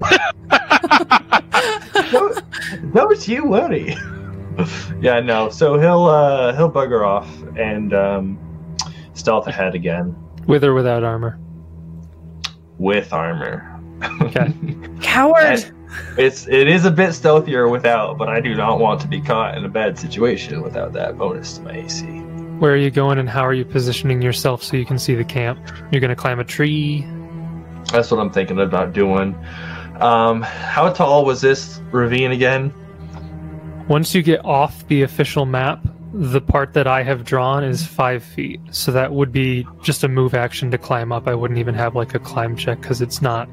don't, 2.10 2.44
don't 2.92 3.28
you 3.28 3.46
worry. 3.46 3.96
yeah, 5.00 5.20
no. 5.20 5.48
So 5.50 5.78
he'll 5.78 6.06
uh, 6.06 6.54
he'll 6.56 6.70
bugger 6.70 7.06
off 7.06 7.28
and 7.56 7.92
um, 7.94 8.38
stealth 9.14 9.46
ahead 9.46 9.74
again 9.74 10.16
With 10.46 10.64
or 10.64 10.74
without 10.74 11.04
armor. 11.04 11.38
with 12.78 13.12
armor. 13.12 13.68
Okay. 14.20 14.52
Coward! 15.00 15.64
It's 16.16 16.48
it 16.48 16.68
is 16.68 16.84
a 16.84 16.90
bit 16.90 17.10
stealthier 17.10 17.70
without, 17.70 18.18
but 18.18 18.28
I 18.28 18.40
do 18.40 18.54
not 18.54 18.80
want 18.80 19.00
to 19.02 19.08
be 19.08 19.20
caught 19.20 19.56
in 19.56 19.64
a 19.64 19.68
bad 19.68 19.98
situation 19.98 20.62
without 20.62 20.92
that 20.94 21.16
bonus 21.18 21.58
to 21.58 21.62
my 21.62 21.76
AC. 21.76 22.04
Where 22.58 22.72
are 22.72 22.76
you 22.76 22.90
going 22.90 23.18
and 23.18 23.28
how 23.28 23.42
are 23.42 23.52
you 23.52 23.64
positioning 23.64 24.22
yourself 24.22 24.62
so 24.62 24.76
you 24.76 24.86
can 24.86 24.98
see 24.98 25.14
the 25.14 25.24
camp? 25.24 25.58
You're 25.90 26.00
going 26.00 26.10
to 26.10 26.16
climb 26.16 26.38
a 26.38 26.44
tree. 26.44 27.06
That's 27.92 28.10
what 28.10 28.20
I'm 28.20 28.30
thinking 28.30 28.60
about 28.60 28.92
doing. 28.92 29.34
Um, 30.00 30.42
how 30.42 30.92
tall 30.92 31.24
was 31.24 31.40
this 31.40 31.80
ravine 31.90 32.30
again? 32.32 32.72
Once 33.92 34.14
you 34.14 34.22
get 34.22 34.42
off 34.42 34.88
the 34.88 35.02
official 35.02 35.44
map, 35.44 35.86
the 36.14 36.40
part 36.40 36.72
that 36.72 36.86
I 36.86 37.02
have 37.02 37.26
drawn 37.26 37.62
is 37.62 37.86
five 37.86 38.24
feet. 38.24 38.58
So 38.70 38.90
that 38.90 39.12
would 39.12 39.32
be 39.32 39.66
just 39.82 40.02
a 40.02 40.08
move 40.08 40.32
action 40.32 40.70
to 40.70 40.78
climb 40.78 41.12
up. 41.12 41.28
I 41.28 41.34
wouldn't 41.34 41.58
even 41.58 41.74
have 41.74 41.94
like 41.94 42.14
a 42.14 42.18
climb 42.18 42.56
check 42.56 42.80
because 42.80 43.02
it's 43.02 43.20
not. 43.20 43.50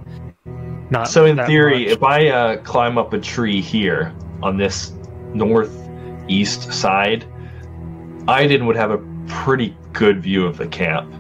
Not 0.90 1.10
So 1.10 1.26
in 1.26 1.36
theory, 1.46 1.84
much. 1.84 1.92
if 1.92 2.04
I 2.04 2.28
uh, 2.30 2.58
climb 2.62 2.98
up 2.98 3.12
a 3.12 3.20
tree 3.20 3.60
here 3.60 4.16
on 4.42 4.56
this 4.56 4.94
northeast 5.34 6.72
side, 6.72 7.26
Iden 8.30 8.66
would 8.66 8.78
have 8.78 8.92
a 8.92 9.00
pretty 9.28 9.76
good 9.92 10.22
view 10.22 10.46
of 10.46 10.56
the 10.56 10.68
camp. 10.68 11.14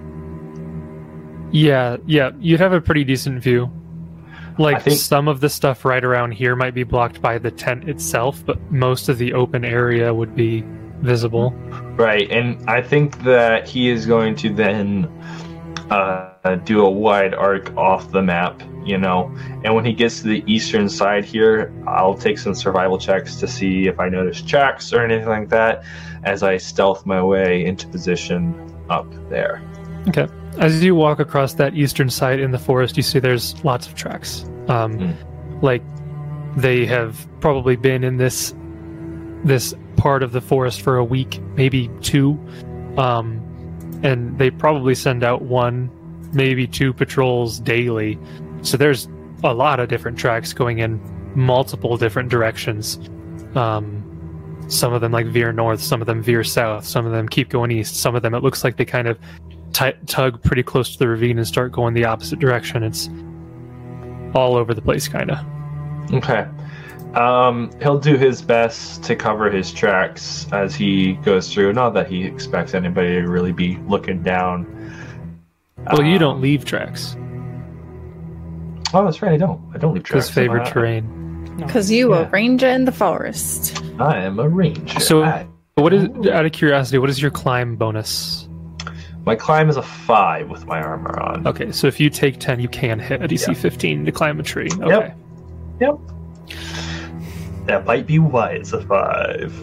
Yeah, 1.51 1.97
yeah, 2.05 2.31
you'd 2.39 2.61
have 2.61 2.71
a 2.71 2.79
pretty 2.79 3.03
decent 3.03 3.43
view. 3.43 3.69
Like 4.59 4.83
think- 4.83 4.99
some 4.99 5.27
of 5.27 5.39
the 5.39 5.49
stuff 5.49 5.85
right 5.85 6.03
around 6.03 6.33
here 6.33 6.55
might 6.55 6.73
be 6.73 6.83
blocked 6.83 7.21
by 7.21 7.37
the 7.37 7.49
tent 7.49 7.87
itself, 7.89 8.43
but 8.45 8.59
most 8.71 9.07
of 9.09 9.17
the 9.17 9.33
open 9.33 9.63
area 9.63 10.13
would 10.13 10.35
be 10.35 10.63
visible. 10.99 11.51
Right, 11.95 12.29
and 12.29 12.69
I 12.69 12.81
think 12.81 13.23
that 13.23 13.67
he 13.67 13.89
is 13.89 14.05
going 14.05 14.35
to 14.35 14.53
then 14.53 15.05
uh, 15.89 16.55
do 16.65 16.85
a 16.85 16.89
wide 16.89 17.33
arc 17.33 17.75
off 17.77 18.11
the 18.11 18.21
map, 18.21 18.61
you 18.83 18.97
know. 18.97 19.33
And 19.63 19.73
when 19.75 19.85
he 19.85 19.93
gets 19.93 20.21
to 20.21 20.27
the 20.27 20.43
eastern 20.45 20.89
side 20.89 21.23
here, 21.23 21.73
I'll 21.87 22.15
take 22.15 22.37
some 22.37 22.53
survival 22.53 22.97
checks 22.97 23.37
to 23.37 23.47
see 23.47 23.87
if 23.87 23.99
I 23.99 24.09
notice 24.09 24.41
tracks 24.41 24.91
or 24.91 25.03
anything 25.03 25.29
like 25.29 25.49
that 25.49 25.83
as 26.23 26.43
I 26.43 26.57
stealth 26.57 27.05
my 27.05 27.23
way 27.23 27.65
into 27.65 27.87
position 27.87 28.75
up 28.89 29.07
there. 29.29 29.61
Okay. 30.09 30.27
As 30.57 30.83
you 30.83 30.95
walk 30.95 31.19
across 31.19 31.53
that 31.53 31.75
eastern 31.75 32.09
side 32.09 32.39
in 32.39 32.51
the 32.51 32.59
forest, 32.59 32.97
you 32.97 33.03
see 33.03 33.19
there's 33.19 33.63
lots 33.63 33.87
of 33.87 33.95
tracks. 33.95 34.45
Um, 34.67 34.97
Hmm. 34.99 35.11
Like 35.61 35.83
they 36.55 36.85
have 36.85 37.27
probably 37.41 37.75
been 37.75 38.03
in 38.03 38.17
this 38.17 38.53
this 39.43 39.73
part 39.95 40.23
of 40.23 40.31
the 40.31 40.41
forest 40.41 40.81
for 40.81 40.97
a 40.97 41.03
week, 41.03 41.39
maybe 41.55 41.89
two, 42.01 42.39
um, 42.97 43.41
and 44.03 44.37
they 44.37 44.49
probably 44.49 44.95
send 44.95 45.23
out 45.23 45.43
one, 45.43 45.89
maybe 46.33 46.67
two 46.67 46.93
patrols 46.93 47.59
daily. 47.59 48.17
So 48.61 48.75
there's 48.77 49.07
a 49.43 49.53
lot 49.53 49.79
of 49.79 49.87
different 49.87 50.17
tracks 50.17 50.51
going 50.51 50.79
in 50.79 50.99
multiple 51.35 51.95
different 51.97 52.29
directions. 52.29 52.99
Um, 53.55 54.05
some 54.67 54.93
of 54.93 55.01
them 55.01 55.11
like 55.11 55.25
veer 55.27 55.51
north, 55.51 55.81
some 55.81 56.01
of 56.01 56.07
them 56.07 56.21
veer 56.21 56.43
south, 56.43 56.85
some 56.85 57.05
of 57.05 57.11
them 57.11 57.27
keep 57.27 57.49
going 57.49 57.71
east, 57.71 57.95
some 57.95 58.15
of 58.15 58.21
them 58.21 58.33
it 58.33 58.43
looks 58.43 58.63
like 58.63 58.77
they 58.77 58.85
kind 58.85 59.07
of 59.07 59.17
t- 59.79 59.97
tug 60.05 60.41
pretty 60.43 60.63
close 60.63 60.91
to 60.93 60.99
the 60.99 61.07
ravine 61.07 61.37
and 61.37 61.47
start 61.47 61.71
going 61.71 61.93
the 61.93 62.05
opposite 62.05 62.39
direction. 62.39 62.83
It's 62.83 63.09
all 64.35 64.55
over 64.55 64.73
the 64.73 64.81
place, 64.81 65.07
kind 65.07 65.31
of. 65.31 65.39
Okay. 66.13 66.47
Um, 67.15 67.71
he'll 67.81 67.99
do 67.99 68.17
his 68.17 68.41
best 68.41 69.03
to 69.05 69.15
cover 69.15 69.49
his 69.49 69.71
tracks 69.71 70.45
as 70.51 70.75
he 70.75 71.13
goes 71.23 71.51
through. 71.51 71.73
Not 71.73 71.91
that 71.95 72.07
he 72.07 72.23
expects 72.23 72.73
anybody 72.75 73.13
to 73.21 73.27
really 73.27 73.51
be 73.51 73.77
looking 73.87 74.21
down. 74.21 74.67
Well, 75.91 76.03
you 76.03 76.13
Um, 76.15 76.19
don't 76.19 76.41
leave 76.41 76.65
tracks 76.65 77.15
Oh, 78.93 79.05
that's 79.05 79.21
right. 79.21 79.31
I 79.33 79.37
don't. 79.37 79.61
I 79.73 79.77
don't 79.77 79.93
leave 79.93 80.01
because 80.03 80.25
tracks. 80.25 80.29
favorite 80.35 80.63
I- 80.67 80.71
terrain. 80.71 81.45
No. 81.57 81.65
Because 81.67 81.91
you 81.91 82.11
Yeah. 82.13 82.21
a 82.21 82.29
ranger 82.29 82.67
in 82.67 82.85
the 82.85 82.91
forest. 82.91 83.79
I 83.99 84.17
am 84.17 84.39
a 84.39 84.49
ranger. 84.49 84.99
So- 84.99 85.23
I- 85.23 85.45
What 85.75 85.93
is 85.93 86.05
out 86.27 86.45
of 86.45 86.51
curiosity? 86.51 86.97
What 86.97 87.09
is 87.11 87.21
your 87.21 87.29
climb 87.31 87.75
bonus? 87.75 88.48
My 89.29 89.35
climb 89.35 89.69
is 89.69 89.77
a 89.77 89.83
five 89.83 90.49
with 90.49 90.65
my 90.65 90.81
armor 90.81 91.19
on. 91.19 91.45
Okay, 91.47 91.71
so 91.71 91.85
if 91.87 91.99
you 91.99 92.09
take 92.09 92.39
ten, 92.39 92.59
you 92.59 92.67
can 92.67 92.97
hit 92.99 93.21
a 93.21 93.27
DC 93.27 93.47
Yeah. 93.47 93.53
fifteen 93.53 94.05
to 94.05 94.11
climb 94.11 94.39
a 94.39 94.43
tree. 94.43 94.69
Okay. 94.81 95.13
Yep. 95.79 95.95
That 97.67 97.85
might 97.85 98.07
be 98.07 98.17
why 98.19 98.53
it's 98.53 98.73
a 98.73 98.81
five. 98.81 99.53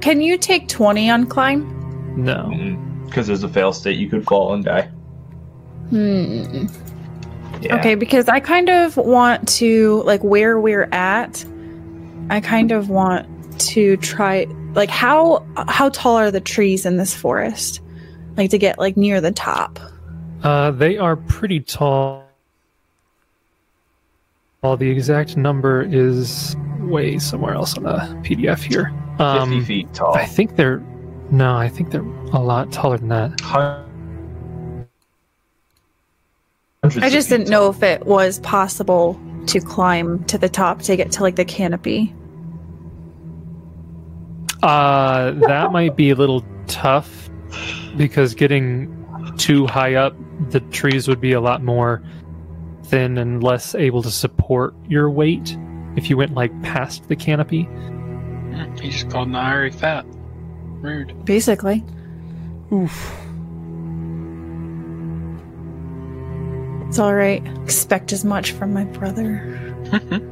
Can 0.00 0.20
you 0.20 0.36
take 0.50 0.68
20 0.68 1.08
on 1.10 1.26
climb? 1.26 1.66
No. 2.16 2.50
Because 3.06 3.26
there's 3.26 3.42
a 3.42 3.48
fail 3.48 3.72
state, 3.72 3.96
you 3.98 4.08
could 4.08 4.24
fall 4.26 4.52
and 4.54 4.64
die. 4.64 4.82
Hmm. 5.90 6.66
Yeah. 7.62 7.76
Okay, 7.78 7.94
because 7.94 8.28
I 8.28 8.40
kind 8.40 8.68
of 8.68 8.96
want 8.96 9.48
to, 9.60 10.02
like, 10.04 10.22
where 10.22 10.58
we're 10.60 10.88
at, 10.92 11.44
I 12.30 12.40
kind 12.40 12.72
of 12.72 12.88
want 12.90 13.26
to 13.60 13.96
try, 13.98 14.46
like, 14.74 14.90
how 14.90 15.44
how 15.68 15.88
tall 15.90 16.16
are 16.16 16.30
the 16.30 16.40
trees 16.40 16.86
in 16.86 16.96
this 16.96 17.14
forest? 17.14 17.80
Like, 18.36 18.50
to 18.50 18.58
get, 18.58 18.78
like, 18.78 18.96
near 18.96 19.20
the 19.20 19.32
top. 19.32 19.78
Uh, 20.42 20.70
they 20.70 20.96
are 20.96 21.16
pretty 21.16 21.60
tall. 21.60 22.24
Well, 24.62 24.76
the 24.76 24.90
exact 24.90 25.36
number 25.36 25.82
is 25.82 26.56
way 26.80 27.18
somewhere 27.18 27.54
else 27.54 27.76
on 27.76 27.82
the 27.84 27.98
PDF 28.22 28.60
here. 28.62 28.92
50 29.18 29.22
Um, 29.22 29.64
feet 29.64 29.92
tall. 29.92 30.14
I 30.14 30.24
think 30.24 30.56
they're 30.56 30.82
no, 31.30 31.56
I 31.56 31.68
think 31.68 31.90
they're 31.90 32.04
a 32.32 32.40
lot 32.40 32.70
taller 32.72 32.98
than 32.98 33.08
that. 33.08 33.40
Hun- 33.40 33.84
I 36.84 37.08
just 37.10 37.28
didn't 37.28 37.48
know 37.48 37.68
if 37.70 37.82
it 37.82 38.04
was 38.06 38.40
possible 38.40 39.18
to 39.46 39.60
climb 39.60 40.24
to 40.24 40.36
the 40.36 40.48
top 40.48 40.82
to 40.82 40.96
get 40.96 41.12
to, 41.12 41.22
like, 41.22 41.36
the 41.36 41.44
canopy. 41.44 42.12
Uh, 44.62 45.32
that 45.48 45.72
might 45.72 45.96
be 45.96 46.10
a 46.10 46.14
little 46.14 46.44
tough 46.66 47.28
because 47.96 48.34
getting 48.34 48.88
too 49.38 49.66
high 49.66 49.94
up, 49.94 50.14
the 50.50 50.60
trees 50.60 51.08
would 51.08 51.20
be 51.20 51.32
a 51.32 51.40
lot 51.40 51.62
more 51.62 52.02
thin 52.84 53.18
and 53.18 53.42
less 53.42 53.74
able 53.74 54.02
to 54.02 54.10
support 54.10 54.74
your 54.88 55.10
weight 55.10 55.56
if 55.96 56.08
you 56.10 56.16
went 56.16 56.34
like 56.34 56.62
past 56.62 57.08
the 57.08 57.16
canopy. 57.16 57.68
He 58.80 58.90
just 58.90 59.10
called 59.10 59.28
Nairi 59.28 59.74
fat. 59.74 60.04
Rude. 60.80 61.24
Basically. 61.24 61.84
Oof. 62.72 63.16
It's 66.88 66.98
alright. 66.98 67.46
Expect 67.62 68.12
as 68.12 68.24
much 68.24 68.52
from 68.52 68.72
my 68.72 68.84
brother. 68.84 69.58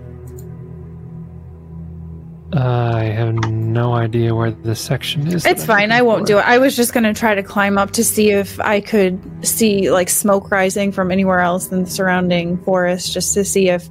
I 2.52 3.04
have 3.04 3.34
no 3.50 3.92
idea 3.94 4.34
where 4.34 4.50
the 4.50 4.74
section 4.74 5.26
is. 5.28 5.46
It's 5.46 5.64
fine. 5.64 5.92
I 5.92 6.02
won't 6.02 6.22
for. 6.22 6.26
do 6.26 6.38
it. 6.38 6.42
I 6.46 6.58
was 6.58 6.74
just 6.76 6.92
going 6.92 7.04
to 7.04 7.14
try 7.14 7.34
to 7.34 7.42
climb 7.42 7.78
up 7.78 7.92
to 7.92 8.02
see 8.04 8.30
if 8.30 8.58
I 8.60 8.80
could 8.80 9.20
see 9.46 9.90
like 9.90 10.08
smoke 10.08 10.50
rising 10.50 10.90
from 10.90 11.12
anywhere 11.12 11.40
else 11.40 11.70
in 11.70 11.84
the 11.84 11.90
surrounding 11.90 12.58
forest, 12.64 13.12
just 13.12 13.34
to 13.34 13.44
see 13.44 13.68
if, 13.68 13.88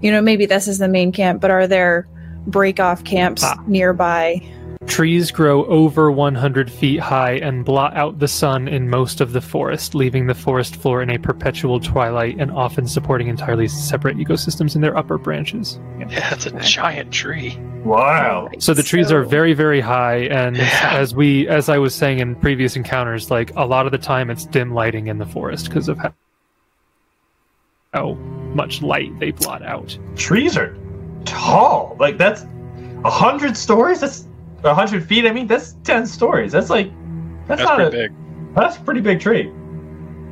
you 0.00 0.10
know, 0.10 0.20
maybe 0.20 0.46
this 0.46 0.66
is 0.66 0.78
the 0.78 0.88
main 0.88 1.12
camp, 1.12 1.40
but 1.40 1.50
are 1.52 1.66
there 1.68 2.08
break 2.46 2.80
off 2.80 3.04
camps 3.04 3.44
Ah. 3.44 3.62
nearby? 3.68 4.42
Trees 4.86 5.30
grow 5.30 5.64
over 5.66 6.10
100 6.10 6.70
feet 6.70 7.00
high 7.00 7.32
and 7.36 7.64
blot 7.64 7.96
out 7.96 8.18
the 8.18 8.28
sun 8.28 8.68
in 8.68 8.90
most 8.90 9.20
of 9.20 9.32
the 9.32 9.40
forest, 9.40 9.94
leaving 9.94 10.26
the 10.26 10.34
forest 10.34 10.76
floor 10.76 11.00
in 11.02 11.08
a 11.08 11.18
perpetual 11.18 11.80
twilight 11.80 12.36
and 12.38 12.50
often 12.50 12.86
supporting 12.86 13.28
entirely 13.28 13.68
separate 13.68 14.16
ecosystems 14.18 14.74
in 14.74 14.82
their 14.82 14.96
upper 14.96 15.16
branches. 15.18 15.80
Yeah, 15.98 16.34
it's 16.34 16.46
a 16.46 16.50
giant 16.60 17.10
tree. 17.12 17.58
Wow. 17.84 18.50
So 18.58 18.74
the 18.74 18.82
trees 18.82 19.10
are 19.10 19.22
very, 19.22 19.54
very 19.54 19.80
high, 19.80 20.24
and 20.26 20.56
Yeah. 20.56 20.90
as 20.92 21.14
we, 21.14 21.48
as 21.48 21.68
I 21.68 21.78
was 21.78 21.94
saying 21.94 22.18
in 22.18 22.34
previous 22.36 22.76
encounters, 22.76 23.30
like 23.30 23.50
a 23.56 23.64
lot 23.64 23.86
of 23.86 23.92
the 23.92 23.98
time 23.98 24.30
it's 24.30 24.44
dim 24.44 24.74
lighting 24.74 25.06
in 25.06 25.16
the 25.18 25.26
forest 25.26 25.66
because 25.68 25.88
of 25.88 25.96
how, 25.98 26.12
how 27.94 28.14
much 28.54 28.82
light 28.82 29.18
they 29.20 29.30
blot 29.30 29.62
out. 29.62 29.96
Trees 30.16 30.56
are 30.56 30.76
tall. 31.24 31.96
Like 31.98 32.18
that's 32.18 32.44
a 33.04 33.10
hundred 33.10 33.56
stories. 33.56 34.00
That's 34.00 34.26
a 34.64 34.74
hundred 34.74 35.06
feet. 35.06 35.26
I 35.26 35.32
mean, 35.32 35.46
that's 35.46 35.74
ten 35.84 36.06
stories. 36.06 36.52
That's 36.52 36.70
like 36.70 36.90
that's, 37.46 37.60
That's 37.60 37.62
not 37.62 37.76
pretty 37.76 37.96
a 38.04 38.08
big. 38.08 38.54
that's 38.54 38.76
a 38.76 38.80
pretty 38.80 39.00
big 39.00 39.20
tree. 39.20 39.50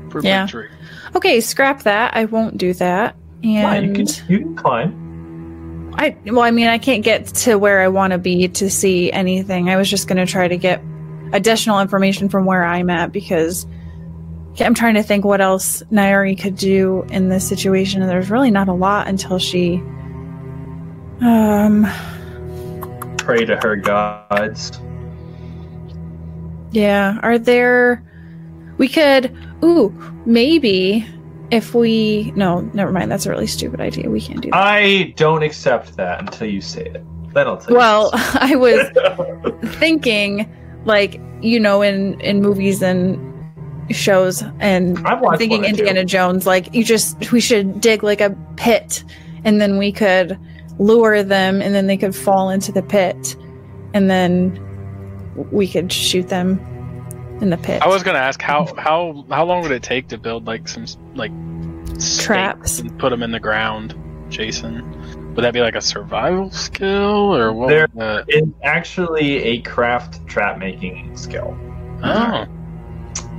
Pretty 0.09 0.29
Yeah. 0.29 0.45
big 0.45 0.51
tree. 0.51 0.69
Okay, 1.17 1.41
scrap 1.41 1.83
that. 1.83 2.17
I 2.17 2.25
won't 2.27 2.57
do 2.59 2.73
that. 2.75 3.17
Why? 3.43 3.79
You 3.79 3.93
can 3.93 4.07
you 4.29 4.39
can 4.41 4.55
climb. 4.57 5.93
I 5.99 6.17
well, 6.27 6.43
I 6.43 6.51
mean, 6.53 6.69
I 6.69 6.79
can't 6.79 7.03
get 7.03 7.27
to 7.27 7.57
where 7.57 7.81
I 7.81 7.89
want 7.89 8.13
to 8.13 8.19
be 8.19 8.47
to 8.49 8.71
see 8.71 9.11
anything. 9.13 9.69
I 9.71 9.77
was 9.77 9.91
just 9.91 10.07
going 10.09 10.25
to 10.25 10.31
try 10.31 10.47
to 10.47 10.57
get 10.57 10.83
additional 11.33 11.81
information 11.81 12.29
from 12.29 12.45
where 12.45 12.65
I'm 12.65 12.91
at 12.91 13.13
because 13.13 13.67
I'm 14.61 14.75
trying 14.75 14.95
to 14.95 15.03
think 15.03 15.25
what 15.25 15.41
else 15.41 15.83
Nairi 15.93 16.39
could 16.41 16.57
do 16.57 17.05
in 17.11 17.29
this 17.29 17.49
situation, 17.49 18.03
and 18.03 18.11
there's 18.11 18.31
really 18.31 18.51
not 18.51 18.69
a 18.69 18.73
lot 18.73 19.09
until 19.09 19.39
she. 19.39 19.83
Um. 21.21 21.87
Pray 23.31 23.45
to 23.45 23.57
her 23.59 23.77
gods. 23.77 24.73
Yeah. 26.73 27.21
Are 27.23 27.39
there? 27.39 28.03
We 28.77 28.89
could. 28.89 29.33
Ooh, 29.63 29.95
maybe 30.27 31.07
if 31.53 31.73
we. 31.73 32.33
No, 32.35 32.63
never 32.75 32.91
mind. 32.91 33.09
That's 33.09 33.27
a 33.27 33.31
really 33.31 33.47
stupid 33.47 33.81
idea. 33.81 34.11
We 34.11 34.21
can't 34.21 34.41
do 34.41 34.51
that. 34.51 34.57
I 34.57 35.15
don't 35.17 35.45
accept 35.45 35.97
that 35.97 36.19
until 36.19 36.49
you 36.49 36.61
say 36.61 36.87
it. 36.87 37.05
Then 37.33 37.47
I'll 37.47 37.57
tell 37.57 37.77
well, 37.77 38.11
I 38.15 38.57
was 38.57 38.91
thinking 39.77 40.53
like 40.85 41.21
you 41.41 41.61
know 41.61 41.83
in 41.83 42.21
in 42.21 42.43
movies 42.43 42.83
and 42.83 43.17
shows 43.95 44.43
and 44.59 44.99
I'm 45.07 45.21
thinking 45.39 45.63
one 45.63 45.71
or 45.71 45.77
two. 45.77 45.85
Indiana 45.85 46.05
Jones 46.05 46.47
like 46.49 46.75
you 46.75 46.83
just 46.83 47.31
we 47.31 47.39
should 47.39 47.81
dig 47.81 48.03
like 48.03 48.21
a 48.21 48.37
pit 48.57 49.05
and 49.45 49.61
then 49.61 49.79
we 49.79 49.93
could 49.93 50.37
lure 50.81 51.23
them 51.23 51.61
and 51.63 51.75
then 51.75 51.87
they 51.87 51.97
could 51.97 52.17
fall 52.17 52.49
into 52.51 52.73
the 52.73 52.83
pit 52.83 53.37
and 53.95 54.11
then 54.11 54.59
we 55.53 55.69
could 55.69 55.93
shoot 55.93 56.29
them 56.29 56.59
in 57.41 57.51
the 57.51 57.57
pit 57.59 57.81
I 57.83 57.87
was 57.89 58.03
gonna 58.03 58.19
ask 58.19 58.41
how 58.41 58.67
how 58.77 59.25
how 59.31 59.45
long 59.45 59.63
would 59.63 59.71
it 59.73 59.83
take 59.83 60.09
to 60.09 60.19
build 60.19 60.47
like 60.47 60.67
some 60.67 60.87
like 61.15 61.31
Traps. 62.19 62.79
and 62.79 62.99
put 62.99 63.11
them 63.11 63.23
in 63.23 63.31
the 63.31 63.41
ground, 63.41 63.95
Jason? 64.31 65.35
Would 65.35 65.43
that 65.45 65.53
be 65.53 65.61
like 65.61 65.75
a 65.75 65.83
survival 65.83 66.51
skill 66.51 67.37
or 67.37 67.53
what? 67.53 67.69
There- 67.69 67.89
would 67.93 68.01
that- 68.03 68.25
It's 68.29 68.49
actually 68.63 69.43
a 69.45 69.61
craft 69.61 70.27
trap 70.27 70.59
making 70.59 71.15
skill. 71.17 71.55
Oh, 72.03 72.47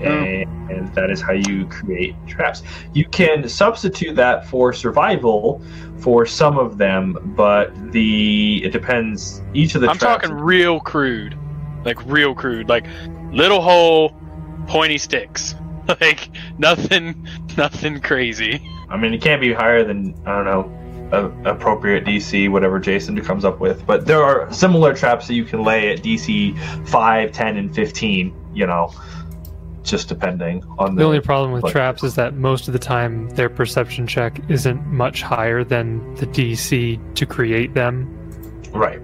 and, 0.03 0.71
and 0.71 0.95
that 0.95 1.09
is 1.09 1.21
how 1.21 1.33
you 1.33 1.65
create 1.67 2.15
traps. 2.27 2.63
You 2.93 3.05
can 3.05 3.47
substitute 3.47 4.15
that 4.15 4.45
for 4.47 4.73
survival 4.73 5.61
for 6.01 6.25
some 6.25 6.57
of 6.57 6.77
them, 6.77 7.17
but 7.35 7.91
the 7.91 8.63
it 8.63 8.71
depends. 8.71 9.41
Each 9.53 9.75
of 9.75 9.81
the 9.81 9.89
I'm 9.89 9.97
traps. 9.97 10.23
talking 10.23 10.37
real 10.37 10.79
crude, 10.79 11.37
like 11.85 12.03
real 12.05 12.33
crude, 12.33 12.69
like 12.69 12.85
little 13.31 13.61
hole, 13.61 14.13
pointy 14.67 14.97
sticks, 14.97 15.55
like 16.01 16.29
nothing, 16.57 17.27
nothing 17.57 18.01
crazy. 18.01 18.61
I 18.89 18.97
mean, 18.97 19.13
it 19.13 19.21
can't 19.21 19.41
be 19.41 19.53
higher 19.53 19.83
than 19.83 20.15
I 20.25 20.35
don't 20.35 20.45
know. 20.45 20.77
A, 21.13 21.25
appropriate 21.51 22.05
DC, 22.05 22.49
whatever 22.49 22.79
Jason 22.79 23.19
comes 23.21 23.43
up 23.43 23.59
with, 23.59 23.85
but 23.85 24.05
there 24.05 24.23
are 24.23 24.51
similar 24.53 24.93
traps 24.93 25.27
that 25.27 25.33
you 25.33 25.43
can 25.43 25.61
lay 25.61 25.91
at 25.91 25.99
DC 25.99 26.57
5, 26.87 27.31
10, 27.33 27.57
and 27.57 27.75
15. 27.75 28.33
You 28.53 28.65
know, 28.65 28.93
just 29.83 30.07
depending 30.09 30.63
on 30.79 30.95
the. 30.95 30.99
The 31.01 31.05
only 31.05 31.19
problem 31.21 31.51
with 31.51 31.63
But- 31.63 31.71
traps 31.71 32.03
is 32.03 32.15
that 32.15 32.35
most 32.35 32.67
of 32.67 32.73
the 32.73 32.79
time 32.79 33.29
their 33.31 33.49
perception 33.49 34.05
check 34.07 34.39
isn't 34.49 34.85
much 34.87 35.21
higher 35.21 35.63
than 35.63 36.13
the 36.15 36.27
DC 36.27 36.99
to 37.15 37.25
create 37.25 37.73
them. 37.73 38.07
right. 38.73 39.01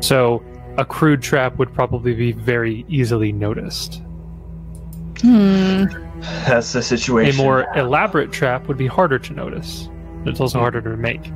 So 0.00 0.42
a 0.76 0.84
crude 0.84 1.22
trap 1.22 1.56
would 1.58 1.72
probably 1.72 2.14
be 2.14 2.32
very 2.32 2.84
easily 2.88 3.32
noticed. 3.32 4.02
hmm. 5.20 5.84
That's 6.46 6.72
the 6.72 6.82
situation. 6.82 7.38
A 7.40 7.42
more 7.42 7.66
elaborate 7.76 8.32
trap 8.32 8.66
would 8.68 8.76
be 8.76 8.86
harder 8.88 9.18
to 9.20 9.32
notice. 9.32 9.88
It's 10.26 10.40
also 10.40 10.58
harder 10.58 10.80
to 10.80 10.96
make. 10.96 11.30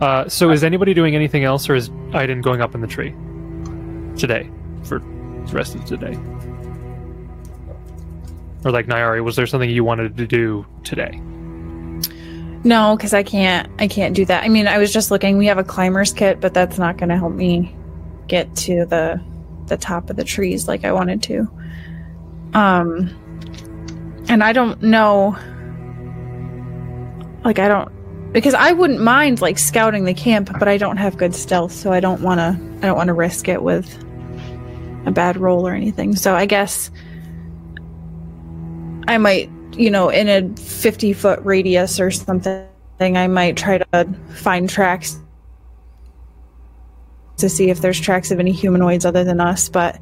Uh, 0.00 0.28
so 0.28 0.50
is 0.50 0.64
anybody 0.64 0.94
doing 0.94 1.14
anything 1.14 1.44
else, 1.44 1.68
or 1.68 1.74
is 1.74 1.90
Iden 2.14 2.40
going 2.40 2.60
up 2.60 2.74
in 2.74 2.80
the 2.80 2.86
tree 2.86 3.14
today 4.16 4.48
for 4.84 5.00
the 5.00 5.52
rest 5.52 5.74
of 5.74 5.84
today? 5.84 6.16
Or 8.64 8.70
like 8.70 8.86
Nyari, 8.86 9.22
was 9.24 9.36
there 9.36 9.46
something 9.46 9.70
you 9.70 9.84
wanted 9.84 10.16
to 10.16 10.26
do 10.26 10.66
today? 10.84 11.20
no 12.62 12.94
because 12.94 13.14
i 13.14 13.22
can't 13.22 13.70
i 13.78 13.88
can't 13.88 14.14
do 14.14 14.24
that. 14.24 14.44
I 14.44 14.48
mean 14.48 14.68
i 14.68 14.78
was 14.78 14.92
just 14.92 15.10
looking. 15.10 15.38
We 15.38 15.46
have 15.46 15.58
a 15.58 15.64
climber's 15.64 16.12
kit 16.12 16.40
but 16.40 16.52
that's 16.52 16.78
not 16.78 16.98
going 16.98 17.08
to 17.08 17.16
help 17.16 17.32
me 17.32 17.74
get 18.28 18.54
to 18.56 18.84
the 18.86 19.20
the 19.66 19.76
top 19.76 20.10
of 20.10 20.16
the 20.16 20.24
trees 20.24 20.68
like 20.68 20.84
i 20.84 20.92
wanted 20.92 21.22
to. 21.22 21.48
Um 22.52 23.08
and 24.28 24.44
i 24.44 24.52
don't 24.52 24.82
know 24.82 25.36
like 27.44 27.58
i 27.58 27.66
don't 27.66 27.90
because 28.32 28.52
i 28.54 28.72
wouldn't 28.72 29.00
mind 29.00 29.40
like 29.40 29.58
scouting 29.58 30.04
the 30.04 30.14
camp 30.14 30.50
but 30.58 30.68
i 30.68 30.76
don't 30.76 30.98
have 30.98 31.16
good 31.16 31.34
stealth 31.34 31.72
so 31.72 31.92
i 31.92 32.00
don't 32.00 32.20
want 32.20 32.38
to 32.38 32.48
i 32.82 32.86
don't 32.86 32.96
want 32.96 33.08
to 33.08 33.14
risk 33.14 33.48
it 33.48 33.62
with 33.62 34.04
a 35.06 35.10
bad 35.10 35.38
roll 35.38 35.66
or 35.66 35.72
anything. 35.72 36.14
So 36.14 36.34
i 36.34 36.44
guess 36.44 36.90
i 39.10 39.18
might 39.18 39.50
you 39.72 39.90
know 39.90 40.08
in 40.08 40.28
a 40.28 40.56
50 40.56 41.12
foot 41.12 41.40
radius 41.44 42.00
or 42.00 42.10
something 42.10 42.66
i 43.00 43.26
might 43.26 43.56
try 43.56 43.78
to 43.78 44.14
find 44.34 44.68
tracks 44.68 45.18
to 47.36 47.48
see 47.48 47.70
if 47.70 47.80
there's 47.80 48.00
tracks 48.00 48.30
of 48.30 48.38
any 48.40 48.52
humanoids 48.52 49.04
other 49.04 49.24
than 49.24 49.40
us 49.40 49.68
but 49.68 49.98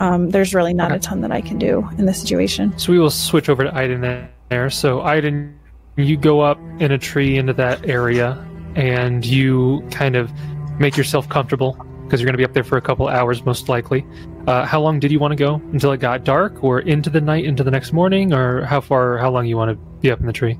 um, 0.00 0.30
there's 0.30 0.54
really 0.54 0.74
not 0.74 0.92
a 0.92 0.98
ton 0.98 1.20
that 1.22 1.32
i 1.32 1.40
can 1.40 1.58
do 1.58 1.86
in 1.98 2.06
this 2.06 2.20
situation 2.20 2.76
So 2.78 2.92
we 2.92 2.98
will 2.98 3.10
switch 3.10 3.48
over 3.48 3.64
to 3.64 3.74
Iden 3.74 4.28
there. 4.48 4.70
So 4.70 5.02
Iden, 5.02 5.58
you 5.96 6.16
go 6.16 6.40
up 6.40 6.58
in 6.78 6.92
a 6.92 6.98
tree 6.98 7.36
into 7.36 7.52
that 7.54 7.88
area, 7.88 8.44
and 8.74 9.24
you 9.24 9.86
kind 9.90 10.16
of 10.16 10.30
make 10.78 10.96
yourself 10.96 11.28
comfortable 11.28 11.72
because 12.04 12.20
you're 12.20 12.26
going 12.26 12.34
to 12.34 12.38
be 12.38 12.44
up 12.44 12.54
there 12.54 12.64
for 12.64 12.78
a 12.78 12.80
couple 12.80 13.08
hours, 13.08 13.44
most 13.44 13.68
likely. 13.68 14.06
Uh, 14.48 14.64
how 14.64 14.80
long 14.80 14.98
did 14.98 15.12
you 15.12 15.18
want 15.18 15.32
to 15.32 15.36
go 15.36 15.56
until 15.72 15.92
it 15.92 15.98
got 15.98 16.24
dark, 16.24 16.64
or 16.64 16.80
into 16.80 17.10
the 17.10 17.20
night, 17.20 17.44
into 17.44 17.62
the 17.62 17.70
next 17.70 17.92
morning, 17.92 18.32
or 18.32 18.64
how 18.64 18.80
far, 18.80 19.18
how 19.18 19.30
long 19.30 19.44
you 19.44 19.58
want 19.58 19.70
to 19.70 19.76
be 20.00 20.10
up 20.10 20.20
in 20.20 20.26
the 20.26 20.32
tree? 20.32 20.58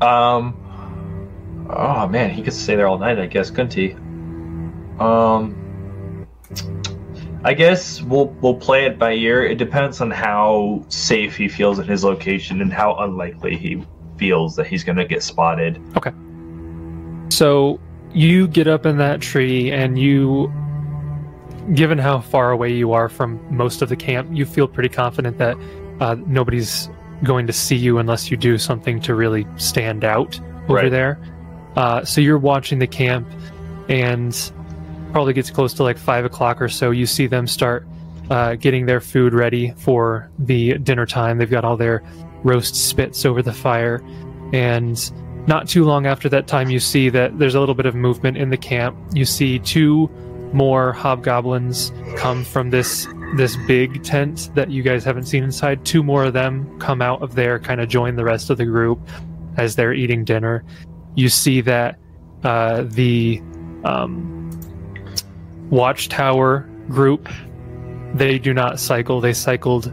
Um. 0.00 0.56
Oh 1.70 2.08
man, 2.08 2.30
he 2.30 2.42
could 2.42 2.52
stay 2.52 2.74
there 2.74 2.88
all 2.88 2.98
night. 2.98 3.20
I 3.20 3.26
guess, 3.26 3.48
couldn't 3.50 3.74
he? 3.74 3.92
Um. 4.98 6.26
I 7.44 7.54
guess 7.54 8.02
we'll 8.02 8.26
we'll 8.40 8.56
play 8.56 8.86
it 8.86 8.98
by 8.98 9.12
ear. 9.12 9.44
It 9.44 9.58
depends 9.58 10.00
on 10.00 10.10
how 10.10 10.84
safe 10.88 11.36
he 11.36 11.46
feels 11.46 11.78
in 11.78 11.86
his 11.86 12.02
location 12.02 12.60
and 12.60 12.72
how 12.72 12.96
unlikely 12.96 13.56
he 13.56 13.84
feels 14.16 14.56
that 14.56 14.66
he's 14.66 14.82
going 14.82 14.98
to 14.98 15.04
get 15.04 15.22
spotted. 15.22 15.80
Okay. 15.96 16.10
So 17.28 17.78
you 18.12 18.48
get 18.48 18.66
up 18.66 18.84
in 18.84 18.96
that 18.98 19.20
tree, 19.20 19.70
and 19.70 19.96
you, 19.96 20.52
given 21.74 21.98
how 21.98 22.20
far 22.20 22.50
away 22.50 22.72
you 22.72 22.92
are 22.92 23.08
from 23.08 23.40
most 23.54 23.82
of 23.82 23.88
the 23.88 23.96
camp, 23.96 24.28
you 24.32 24.44
feel 24.46 24.68
pretty 24.68 24.88
confident 24.88 25.38
that 25.38 25.56
uh, 26.00 26.16
nobody's 26.26 26.88
going 27.24 27.46
to 27.46 27.52
see 27.52 27.76
you 27.76 27.98
unless 27.98 28.30
you 28.30 28.36
do 28.36 28.58
something 28.58 29.00
to 29.00 29.14
really 29.14 29.46
stand 29.56 30.04
out 30.04 30.38
over 30.64 30.74
Right. 30.74 30.90
there. 30.90 31.18
Uh, 31.76 32.04
so 32.04 32.20
you're 32.20 32.38
watching 32.38 32.78
the 32.78 32.86
camp, 32.86 33.26
and 33.88 34.52
probably 35.12 35.32
gets 35.32 35.50
close 35.50 35.72
to 35.74 35.82
like 35.82 35.96
five 35.98 36.24
o'clock 36.24 36.60
or 36.60 36.68
so. 36.68 36.90
You 36.90 37.06
see 37.06 37.26
them 37.26 37.46
start 37.46 37.86
uh, 38.30 38.54
getting 38.56 38.86
their 38.86 39.00
food 39.00 39.32
ready 39.32 39.72
for 39.78 40.28
the 40.38 40.78
dinner 40.78 41.06
time. 41.06 41.38
They've 41.38 41.50
got 41.50 41.64
all 41.64 41.76
their 41.76 42.02
roast 42.42 42.74
spits 42.74 43.24
over 43.24 43.42
the 43.42 43.52
fire, 43.52 44.02
and 44.52 44.98
not 45.46 45.68
too 45.68 45.84
long 45.84 46.06
after 46.06 46.28
that 46.30 46.46
time, 46.48 46.70
you 46.70 46.80
see 46.80 47.08
that 47.10 47.38
there's 47.38 47.54
a 47.54 47.60
little 47.60 47.74
bit 47.74 47.86
of 47.86 47.94
movement 47.94 48.36
in 48.36 48.50
the 48.50 48.56
camp. 48.56 48.96
You 49.14 49.24
see 49.24 49.58
two 49.60 50.10
more 50.52 50.92
hobgoblins 50.92 51.92
come 52.16 52.44
from 52.44 52.70
this 52.70 53.06
this 53.36 53.56
big 53.66 54.02
tent 54.04 54.50
that 54.54 54.70
you 54.70 54.82
guys 54.82 55.04
haven't 55.04 55.24
seen 55.24 55.42
inside. 55.42 55.84
Two 55.84 56.02
more 56.02 56.24
of 56.24 56.32
them 56.32 56.78
come 56.78 57.02
out 57.02 57.22
of 57.22 57.34
there, 57.34 57.58
kind 57.58 57.80
of 57.80 57.88
join 57.88 58.16
the 58.16 58.24
rest 58.24 58.50
of 58.50 58.56
the 58.56 58.64
group 58.64 59.00
as 59.56 59.76
they're 59.76 59.92
eating 59.92 60.24
dinner. 60.24 60.64
You 61.14 61.28
see 61.28 61.60
that 61.62 61.98
uh, 62.44 62.84
the 62.86 63.42
um, 63.84 64.50
watchtower 65.70 66.60
group 66.88 67.28
they 68.14 68.38
do 68.38 68.54
not 68.54 68.80
cycle. 68.80 69.20
They 69.20 69.32
cycled 69.32 69.92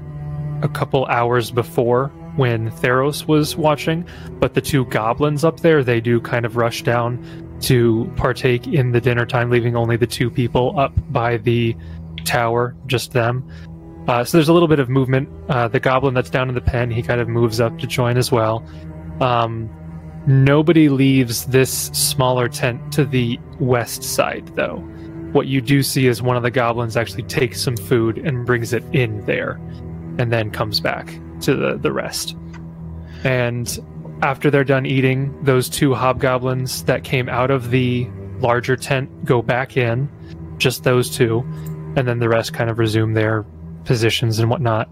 a 0.61 0.69
couple 0.69 1.05
hours 1.07 1.51
before 1.51 2.07
when 2.35 2.71
Theros 2.71 3.27
was 3.27 3.55
watching, 3.55 4.07
but 4.39 4.53
the 4.53 4.61
two 4.61 4.85
goblins 4.85 5.43
up 5.43 5.59
there, 5.59 5.83
they 5.83 5.99
do 5.99 6.19
kind 6.21 6.45
of 6.45 6.55
rush 6.55 6.83
down 6.83 7.42
to 7.63 8.11
partake 8.15 8.67
in 8.67 8.91
the 8.91 9.01
dinner 9.01 9.25
time, 9.25 9.49
leaving 9.49 9.75
only 9.75 9.97
the 9.97 10.07
two 10.07 10.29
people 10.29 10.77
up 10.79 10.93
by 11.11 11.37
the 11.37 11.75
tower, 12.25 12.75
just 12.87 13.13
them. 13.13 13.49
Uh, 14.07 14.23
so 14.23 14.37
there's 14.37 14.49
a 14.49 14.53
little 14.53 14.67
bit 14.67 14.79
of 14.79 14.89
movement. 14.89 15.29
Uh, 15.49 15.67
the 15.67 15.79
goblin 15.79 16.13
that's 16.13 16.29
down 16.29 16.49
in 16.49 16.55
the 16.55 16.61
pen, 16.61 16.91
he 16.91 17.01
kind 17.01 17.21
of 17.21 17.29
moves 17.29 17.59
up 17.59 17.77
to 17.79 17.87
join 17.87 18.17
as 18.17 18.31
well. 18.31 18.65
Um, 19.21 19.69
nobody 20.27 20.89
leaves 20.89 21.45
this 21.45 21.71
smaller 21.93 22.49
tent 22.49 22.91
to 22.93 23.05
the 23.05 23.39
west 23.59 24.03
side, 24.03 24.45
though. 24.55 24.77
What 25.31 25.47
you 25.47 25.61
do 25.61 25.81
see 25.83 26.07
is 26.07 26.21
one 26.21 26.35
of 26.35 26.43
the 26.43 26.51
goblins 26.51 26.97
actually 26.97 27.23
takes 27.23 27.61
some 27.61 27.77
food 27.77 28.17
and 28.17 28.45
brings 28.45 28.73
it 28.73 28.83
in 28.93 29.25
there, 29.25 29.53
and 30.17 30.31
then 30.31 30.51
comes 30.51 30.79
back 30.79 31.17
to 31.41 31.55
the, 31.55 31.77
the 31.77 31.91
rest. 31.91 32.35
And 33.23 33.79
after 34.23 34.49
they're 34.49 34.63
done 34.63 34.85
eating, 34.85 35.37
those 35.43 35.67
two 35.67 35.93
hobgoblins 35.93 36.83
that 36.85 37.03
came 37.03 37.27
out 37.27 37.51
of 37.51 37.71
the 37.71 38.07
larger 38.39 38.77
tent 38.77 39.25
go 39.25 39.41
back 39.41 39.75
in, 39.75 40.09
just 40.57 40.85
those 40.85 41.09
two, 41.09 41.39
and 41.97 42.07
then 42.07 42.19
the 42.19 42.29
rest 42.29 42.53
kind 42.53 42.69
of 42.69 42.79
resume 42.79 43.13
their 43.13 43.45
positions 43.83 44.39
and 44.39 44.49
whatnot. 44.49 44.89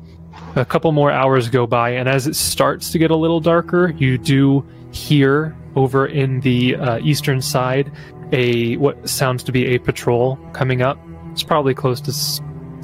A 0.58 0.66
couple 0.66 0.92
more 0.92 1.12
hours 1.12 1.50
go 1.50 1.66
by, 1.66 1.92
and 1.92 2.10
as 2.10 2.28
it 2.28 2.36
starts 2.36 2.92
to 2.92 2.98
get 2.98 3.10
a 3.10 3.16
little 3.16 3.40
darker, 3.40 3.92
you 3.98 4.18
do 4.18 4.66
hear 4.92 5.56
over 5.78 6.06
in 6.06 6.42
the 6.42 6.76
uh, 6.76 7.00
eastern 7.00 7.42
side 7.42 7.90
a 8.34 8.76
what 8.78 9.08
sounds 9.08 9.44
to 9.44 9.54
be 9.54 9.68
a 9.68 9.78
patrol 9.78 10.36
coming 10.52 10.82
up. 10.82 11.00
It's 11.32 11.44
probably 11.44 11.74
close 11.74 12.02
to 12.02 12.12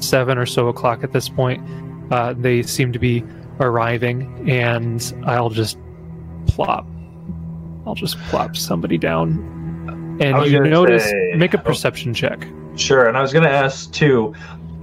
seven 0.02 0.38
or 0.38 0.46
so 0.46 0.68
o'clock 0.68 1.04
at 1.04 1.12
this 1.12 1.28
point. 1.28 1.62
Uh, 2.10 2.32
they 2.32 2.62
seem 2.62 2.90
to 2.94 2.98
be 2.98 3.22
arriving, 3.60 4.48
and 4.48 5.14
I'll 5.26 5.50
just 5.50 5.76
plop. 6.48 6.86
I'll 7.86 7.94
just 7.94 8.18
plop 8.24 8.56
somebody 8.56 8.98
down, 8.98 10.18
and 10.20 10.50
you 10.50 10.60
notice. 10.60 11.04
say- 11.04 11.34
make 11.36 11.54
a 11.54 11.58
perception 11.58 12.12
check. 12.12 12.46
Sure, 12.76 13.08
and 13.08 13.16
I 13.16 13.22
was 13.22 13.32
going 13.32 13.44
to 13.44 13.50
ask 13.50 13.92
too. 13.92 14.34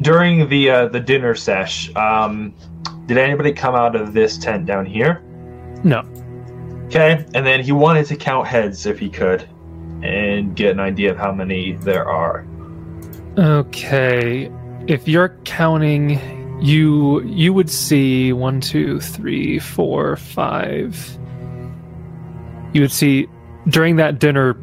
During 0.01 0.49
the 0.49 0.69
uh, 0.69 0.87
the 0.87 0.99
dinner 0.99 1.35
sesh, 1.35 1.93
um, 1.95 2.53
did 3.05 3.17
anybody 3.17 3.53
come 3.53 3.75
out 3.75 3.95
of 3.95 4.13
this 4.13 4.37
tent 4.37 4.65
down 4.65 4.85
here? 4.85 5.21
No. 5.83 6.03
Okay, 6.85 7.25
and 7.33 7.45
then 7.45 7.63
he 7.63 7.71
wanted 7.71 8.05
to 8.07 8.15
count 8.15 8.47
heads 8.47 8.85
if 8.85 8.99
he 8.99 9.09
could, 9.09 9.47
and 10.03 10.55
get 10.55 10.71
an 10.71 10.79
idea 10.79 11.11
of 11.11 11.17
how 11.17 11.31
many 11.31 11.73
there 11.73 12.07
are. 12.09 12.45
Okay, 13.37 14.51
if 14.87 15.07
you're 15.07 15.37
counting, 15.45 16.19
you 16.61 17.21
you 17.23 17.53
would 17.53 17.69
see 17.69 18.33
one, 18.33 18.59
two, 18.61 18.99
three, 18.99 19.59
four, 19.59 20.15
five. 20.17 21.17
You 22.75 22.81
would 22.81 22.91
see 22.91 23.27
during 23.69 23.95
that 23.95 24.19
dinner 24.19 24.53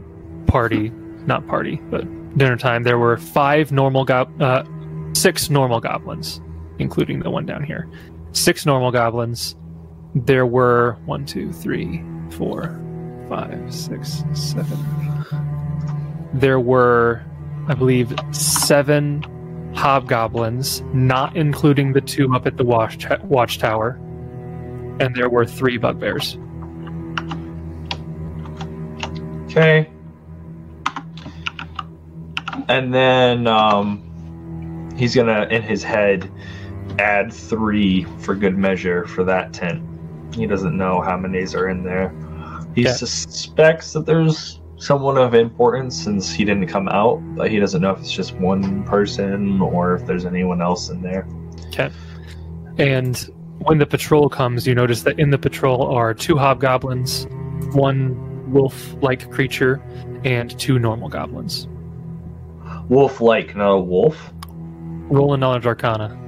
party, 0.46 0.90
not 1.26 1.46
party, 1.46 1.80
but 1.90 2.04
dinner 2.36 2.56
time, 2.56 2.82
there 2.82 2.98
were 2.98 3.16
five 3.16 3.72
normal 3.72 4.04
gob, 4.04 4.30
uh, 4.40 4.64
six 5.14 5.50
normal 5.50 5.80
goblins, 5.80 6.40
including 6.78 7.20
the 7.20 7.30
one 7.30 7.46
down 7.46 7.64
here. 7.64 7.88
Six 8.32 8.66
normal 8.66 8.92
goblins. 8.92 9.56
There 10.14 10.46
were 10.46 10.98
one, 11.06 11.24
two, 11.24 11.52
three, 11.52 12.04
four, 12.30 12.78
five, 13.28 13.74
six, 13.74 14.22
seven. 14.34 14.78
There 16.34 16.60
were 16.60 17.22
I 17.68 17.74
believe, 17.74 18.12
seven 18.32 19.22
hobgoblins, 19.74 20.82
not 20.92 21.36
including 21.36 21.92
the 21.92 22.00
two 22.00 22.34
up 22.34 22.46
at 22.46 22.56
the 22.56 22.64
watch 22.64 23.06
watchtower, 23.22 23.92
and 24.98 25.14
there 25.14 25.28
were 25.28 25.46
three 25.46 25.78
bugbears. 25.78 26.36
Okay. 29.52 29.86
And 32.68 32.92
then 32.94 33.46
um, 33.46 34.88
he's 34.96 35.14
gonna, 35.14 35.46
in 35.50 35.62
his 35.62 35.82
head, 35.82 36.30
add 36.98 37.30
three 37.32 38.04
for 38.20 38.34
good 38.34 38.56
measure 38.56 39.06
for 39.06 39.24
that 39.24 39.52
tent. 39.52 39.82
He 40.34 40.46
doesn't 40.46 40.76
know 40.76 41.02
how 41.02 41.18
many 41.18 41.44
are 41.54 41.68
in 41.68 41.84
there. 41.84 42.14
He 42.74 42.84
Yeah. 42.84 42.92
suspects 42.92 43.92
that 43.92 44.06
there's 44.06 44.60
someone 44.78 45.18
of 45.18 45.34
importance 45.34 46.02
since 46.02 46.32
he 46.32 46.46
didn't 46.46 46.68
come 46.68 46.88
out, 46.88 47.20
but 47.36 47.50
he 47.50 47.58
doesn't 47.58 47.82
know 47.82 47.90
if 47.90 47.98
it's 48.00 48.10
just 48.10 48.34
one 48.36 48.84
person 48.84 49.60
or 49.60 49.94
if 49.94 50.06
there's 50.06 50.24
anyone 50.24 50.62
else 50.62 50.88
in 50.88 51.02
there. 51.02 51.26
Okay. 51.68 51.90
And 52.78 53.18
when 53.58 53.76
the 53.76 53.86
patrol 53.86 54.30
comes, 54.30 54.66
you 54.66 54.74
notice 54.74 55.02
that 55.02 55.18
in 55.20 55.28
the 55.28 55.38
patrol 55.38 55.82
are 55.94 56.14
two 56.14 56.36
hobgoblins, 56.36 57.26
one 57.72 58.31
wolf-like 58.52 59.30
creature, 59.30 59.82
and 60.24 60.56
two 60.58 60.78
normal 60.78 61.08
goblins. 61.08 61.66
Wolf 62.88 63.20
like, 63.20 63.56
not 63.56 63.70
a 63.70 63.80
wolf. 63.80 64.32
Roll 65.08 65.34
a 65.34 65.36
knowledge 65.36 65.66
arcana. 65.66 66.18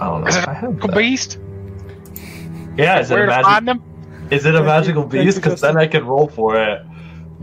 I 0.00 0.06
don't 0.06 0.20
know 0.22 0.26
if 0.28 0.48
I 0.48 0.54
have 0.54 0.82
A 0.84 0.86
that. 0.86 0.96
beast. 0.96 1.38
Yeah, 2.76 3.00
is 3.00 3.10
it, 3.10 3.14
Where 3.14 3.24
a 3.24 3.26
to 3.26 3.30
magic, 3.32 3.44
find 3.44 3.68
them? 3.68 3.82
is 4.30 4.46
it 4.46 4.54
a 4.54 4.62
magical 4.62 5.04
beast? 5.04 5.36
Because 5.36 5.60
then 5.60 5.76
I 5.76 5.86
can 5.86 6.06
roll 6.06 6.28
for 6.28 6.56
it. 6.62 6.86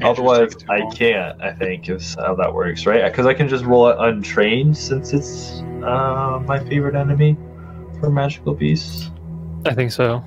Otherwise, 0.02 0.56
I 0.70 0.82
can't. 0.94 1.42
I 1.42 1.54
think 1.54 1.90
is 1.90 2.16
how 2.16 2.36
that 2.36 2.54
works, 2.54 2.86
right? 2.86 3.10
Because 3.12 3.26
I 3.26 3.34
can 3.34 3.48
just 3.50 3.66
roll 3.66 3.88
it 3.90 3.98
untrained 4.00 4.78
since 4.78 5.12
it's 5.12 5.62
uh, 5.84 6.42
my 6.46 6.60
favorite 6.60 6.96
enemy 6.96 7.36
for 8.00 8.10
magical 8.12 8.54
beasts. 8.54 9.10
I 9.66 9.74
think 9.74 9.92
so. 9.92 10.24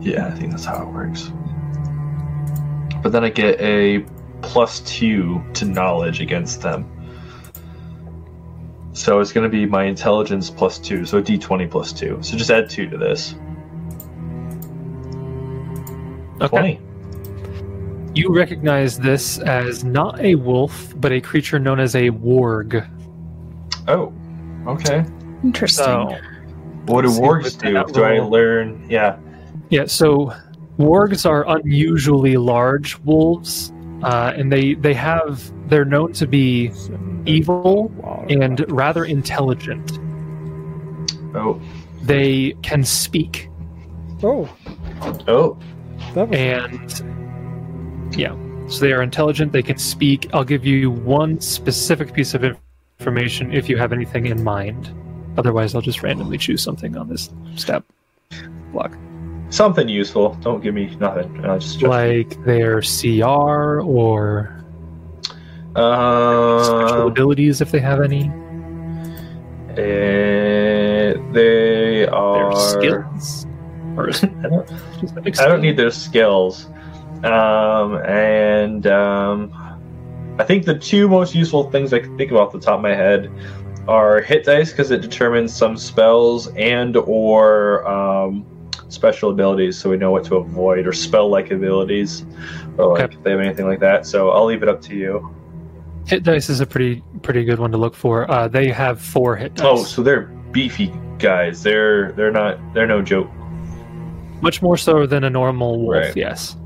Yeah, 0.00 0.26
I 0.26 0.30
think 0.32 0.50
that's 0.50 0.64
how 0.64 0.82
it 0.82 0.88
works. 0.92 1.30
But 3.02 3.12
then 3.12 3.24
I 3.24 3.30
get 3.30 3.60
a 3.60 4.04
plus 4.42 4.80
two 4.80 5.42
to 5.54 5.64
knowledge 5.64 6.20
against 6.20 6.62
them. 6.62 6.88
So 8.92 9.20
it's 9.20 9.32
going 9.32 9.44
to 9.44 9.50
be 9.50 9.64
my 9.66 9.84
intelligence 9.84 10.50
plus 10.50 10.78
two, 10.78 11.04
so 11.06 11.18
a 11.18 11.22
d20 11.22 11.70
plus 11.70 11.92
two. 11.92 12.18
So 12.20 12.36
just 12.36 12.50
add 12.50 12.68
two 12.68 12.88
to 12.90 12.98
this. 12.98 13.34
Okay. 16.42 16.76
20. 16.76 16.80
You 18.14 18.34
recognize 18.34 18.98
this 18.98 19.38
as 19.38 19.84
not 19.84 20.20
a 20.20 20.34
wolf, 20.34 20.92
but 20.96 21.12
a 21.12 21.20
creature 21.20 21.58
known 21.58 21.80
as 21.80 21.94
a 21.94 22.10
warg. 22.10 22.86
Oh, 23.88 24.12
okay. 24.66 25.04
Interesting. 25.42 25.84
So, 25.84 26.18
What 26.86 27.02
do 27.02 27.08
See, 27.08 27.20
wargs 27.20 27.58
do? 27.58 27.92
Do 27.92 28.04
I 28.04 28.18
learn? 28.18 28.84
Yeah. 28.90 29.16
yeah, 29.70 29.86
so 29.86 30.34
wargs 30.78 31.28
are 31.28 31.48
unusually 31.56 32.36
large 32.36 32.98
wolves, 33.00 33.72
uh, 34.02 34.32
and 34.36 34.50
they 34.52 34.74
they 34.74 34.94
have 34.94 35.52
they're 35.68 35.84
known 35.84 36.12
to 36.14 36.26
be 36.26 36.70
evil 37.26 37.90
and 38.28 38.64
rather 38.70 39.04
intelligent. 39.04 39.98
Oh, 41.34 41.60
They 42.02 42.52
can 42.62 42.84
speak, 42.84 43.48
Oh, 44.22 44.48
oh. 45.28 45.56
that 46.14 46.28
was 46.28 46.38
and 46.38 48.16
yeah, 48.16 48.36
so 48.68 48.80
they 48.80 48.92
are 48.92 49.02
intelligent. 49.02 49.52
They 49.52 49.62
can 49.62 49.78
speak. 49.78 50.28
I'll 50.34 50.44
give 50.44 50.66
you 50.66 50.90
one 50.90 51.40
specific 51.40 52.12
piece 52.12 52.34
of 52.34 52.44
information 53.00 53.52
if 53.52 53.68
you 53.68 53.76
have 53.78 53.92
anything 53.92 54.26
in 54.26 54.44
mind. 54.44 54.92
Otherwise, 55.38 55.74
I'll 55.74 55.80
just 55.80 56.02
randomly 56.02 56.36
choose 56.36 56.62
something 56.62 56.96
on 56.98 57.08
this 57.08 57.30
stat 57.56 57.82
block. 58.72 58.94
Something 59.52 59.86
useful. 59.88 60.34
Don't 60.40 60.62
give 60.62 60.74
me 60.74 60.96
nothing. 60.98 61.44
Uh, 61.44 61.58
just 61.58 61.82
like 61.82 62.42
their 62.44 62.80
CR 62.80 63.80
or 63.82 64.64
special 65.72 67.02
uh, 67.02 67.06
abilities 67.06 67.60
if 67.60 67.70
they 67.70 67.78
have 67.78 68.00
any. 68.00 68.30
eh, 69.76 71.14
they 71.32 72.06
are 72.06 72.34
Their 72.34 73.04
are. 73.04 73.16
skills. 73.20 73.46
Or 73.94 74.08
I 74.08 74.48
don't, 74.48 75.40
I 75.40 75.46
don't 75.46 75.60
need 75.60 75.76
their 75.76 75.90
skills. 75.90 76.66
Um, 77.22 77.96
and 78.06 78.86
um, 78.86 79.52
I 80.38 80.44
think 80.44 80.64
the 80.64 80.78
two 80.78 81.08
most 81.08 81.34
useful 81.34 81.70
things 81.70 81.92
I 81.92 81.98
can 82.00 82.16
think 82.16 82.30
of 82.32 82.38
off 82.38 82.52
the 82.52 82.58
top 82.58 82.76
of 82.76 82.80
my 82.82 82.94
head 82.94 83.30
are 83.86 84.22
hit 84.22 84.44
dice 84.44 84.70
because 84.70 84.90
it 84.90 85.02
determines 85.02 85.52
some 85.54 85.76
spells 85.76 86.46
and 86.56 86.96
or 86.96 87.86
um, 87.86 88.46
special 88.92 89.30
abilities, 89.30 89.76
so 89.78 89.90
we 89.90 89.96
know 89.96 90.10
what 90.10 90.24
to 90.24 90.36
avoid, 90.36 90.86
or 90.86 90.92
spell-like 90.92 91.50
abilities, 91.50 92.24
or 92.78 92.92
like 92.94 93.02
Okay. 93.04 93.16
if 93.16 93.22
they 93.22 93.30
have 93.32 93.40
anything 93.40 93.66
like 93.66 93.80
that. 93.80 94.06
So 94.06 94.30
I'll 94.30 94.44
leave 94.46 94.62
it 94.62 94.68
up 94.68 94.80
to 94.82 94.94
you. 94.94 95.34
Hit 96.06 96.22
dice 96.24 96.48
is 96.50 96.60
a 96.60 96.66
pretty 96.66 97.02
pretty 97.22 97.44
good 97.44 97.58
one 97.58 97.70
to 97.72 97.78
look 97.78 97.94
for. 97.94 98.28
Uh, 98.30 98.48
they 98.48 98.68
have 98.70 99.00
four 99.00 99.36
hit 99.36 99.54
dice. 99.54 99.66
Oh, 99.68 99.84
so 99.84 100.02
they're 100.02 100.22
beefy 100.50 100.92
guys. 101.18 101.62
They're 101.62 102.12
they're 102.12 102.32
not 102.32 102.58
they're 102.74 102.86
no 102.88 103.02
joke. 103.02 103.30
much 104.40 104.60
more 104.62 104.76
so 104.76 105.06
than 105.06 105.22
a 105.24 105.30
normal 105.30 105.78
wolf. 105.80 105.92
Right. 106.06 106.16
Yes, 106.16 106.56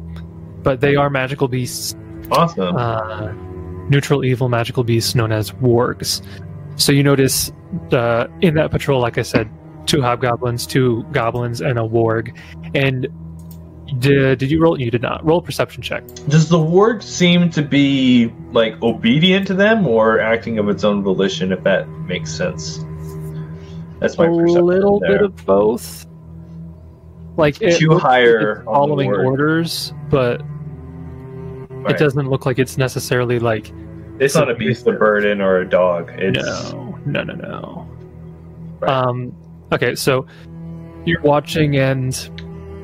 but 0.63 0.81
they 0.81 0.97
are 0.97 1.11
magical 1.11 1.49
beasts. 1.49 1.95
Awesome. 2.31 2.75
Uh, 2.77 3.33
neutral 3.91 4.25
evil 4.25 4.49
magical 4.49 4.83
beasts 4.83 5.15
known 5.15 5.31
as 5.33 5.51
wargs. 5.53 6.23
So 6.77 6.91
you 6.93 7.03
notice 7.03 7.53
uh, 7.93 8.27
in 8.41 8.55
that 8.55 8.71
patrol, 8.71 9.01
like 9.01 9.19
I 9.19 9.23
said, 9.23 9.49
two 9.87 10.03
hobgoblins, 10.03 10.67
two 10.67 11.05
goblins, 11.13 11.61
and 11.61 11.79
a 11.79 11.83
warg. 11.83 12.37
And 12.75 13.09
did, 14.01 14.39
did 14.41 14.51
you 14.51 14.61
roll? 14.61 14.81
You 14.81 14.91
did 14.91 15.03
not 15.03 15.25
roll 15.25 15.39
a 15.39 15.43
perception 15.43 15.83
check. 15.83 16.05
Does 16.29 16.49
the 16.49 16.59
warg 16.59 17.03
seem 17.03 17.51
to 17.51 17.63
be 17.63 18.33
like 18.53 18.81
obedient 18.83 19.47
to 19.49 19.55
them 19.55 19.87
or 19.87 20.19
acting 20.21 20.59
of 20.59 20.69
its 20.69 20.83
own 20.85 21.03
volition? 21.03 21.53
If 21.53 21.63
that 21.65 21.89
makes 21.89 22.33
sense. 22.33 22.85
That's 24.01 24.19
my 24.19 24.27
perception. 24.27 24.57
a 24.59 24.63
little 24.63 25.01
there. 25.01 25.13
bit 25.13 25.23
of 25.23 25.47
both. 25.47 26.05
Like 27.37 27.61
it 27.63 27.79
Too 27.79 27.89
looks 27.91 28.03
like 28.03 28.13
higher 28.13 28.51
it's 28.51 28.59
on 28.61 28.65
the 28.65 28.95
following 28.97 29.11
orders, 29.13 29.93
but 30.11 30.43
Right. 31.69 31.95
it 31.95 31.99
doesn't 31.99 32.29
look 32.29 32.47
like 32.47 32.59
it's 32.59 32.77
necessarily 32.79 33.39
like 33.39 33.73
It's 34.19 34.35
not 34.35 34.51
a 34.51 34.55
beast 34.55 34.87
of 34.87 34.99
burden 34.99 35.41
or 35.41 35.59
a 35.59 35.69
dog. 35.69 36.11
It's 36.17 36.45
no, 36.73 36.99
no, 37.07 37.23
no, 37.23 37.35
no. 37.35 37.89
Right. 38.81 38.91
Um, 38.91 39.33
okay, 39.73 39.95
so 39.95 40.27
you're 41.05 41.23
watching 41.23 41.77
and 41.77 42.31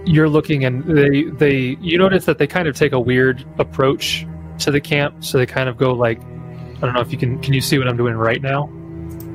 you're 0.05 0.29
looking, 0.29 0.65
and 0.65 0.85
they 0.85 1.25
they 1.25 1.77
you 1.81 1.99
notice 1.99 2.25
that 2.25 2.39
they 2.39 2.47
kind 2.47 2.69
of 2.69 2.77
take 2.77 2.93
a 2.93 3.01
weird 3.01 3.45
approach 3.59 4.27
to 4.59 4.71
the 4.71 4.81
camp. 4.81 5.25
So 5.25 5.39
they 5.39 5.47
kind 5.47 5.69
of 5.69 5.77
go 5.77 5.93
like, 5.93 6.21
I 6.23 6.81
don't 6.81 6.95
know 6.95 7.01
if 7.01 7.13
you 7.13 7.19
can 7.19 7.39
can 7.41 7.53
you 7.55 7.61
see 7.61 7.79
what 7.79 7.89
I'm 7.89 7.97
doing 7.97 8.15
right 8.15 8.43
now, 8.43 8.65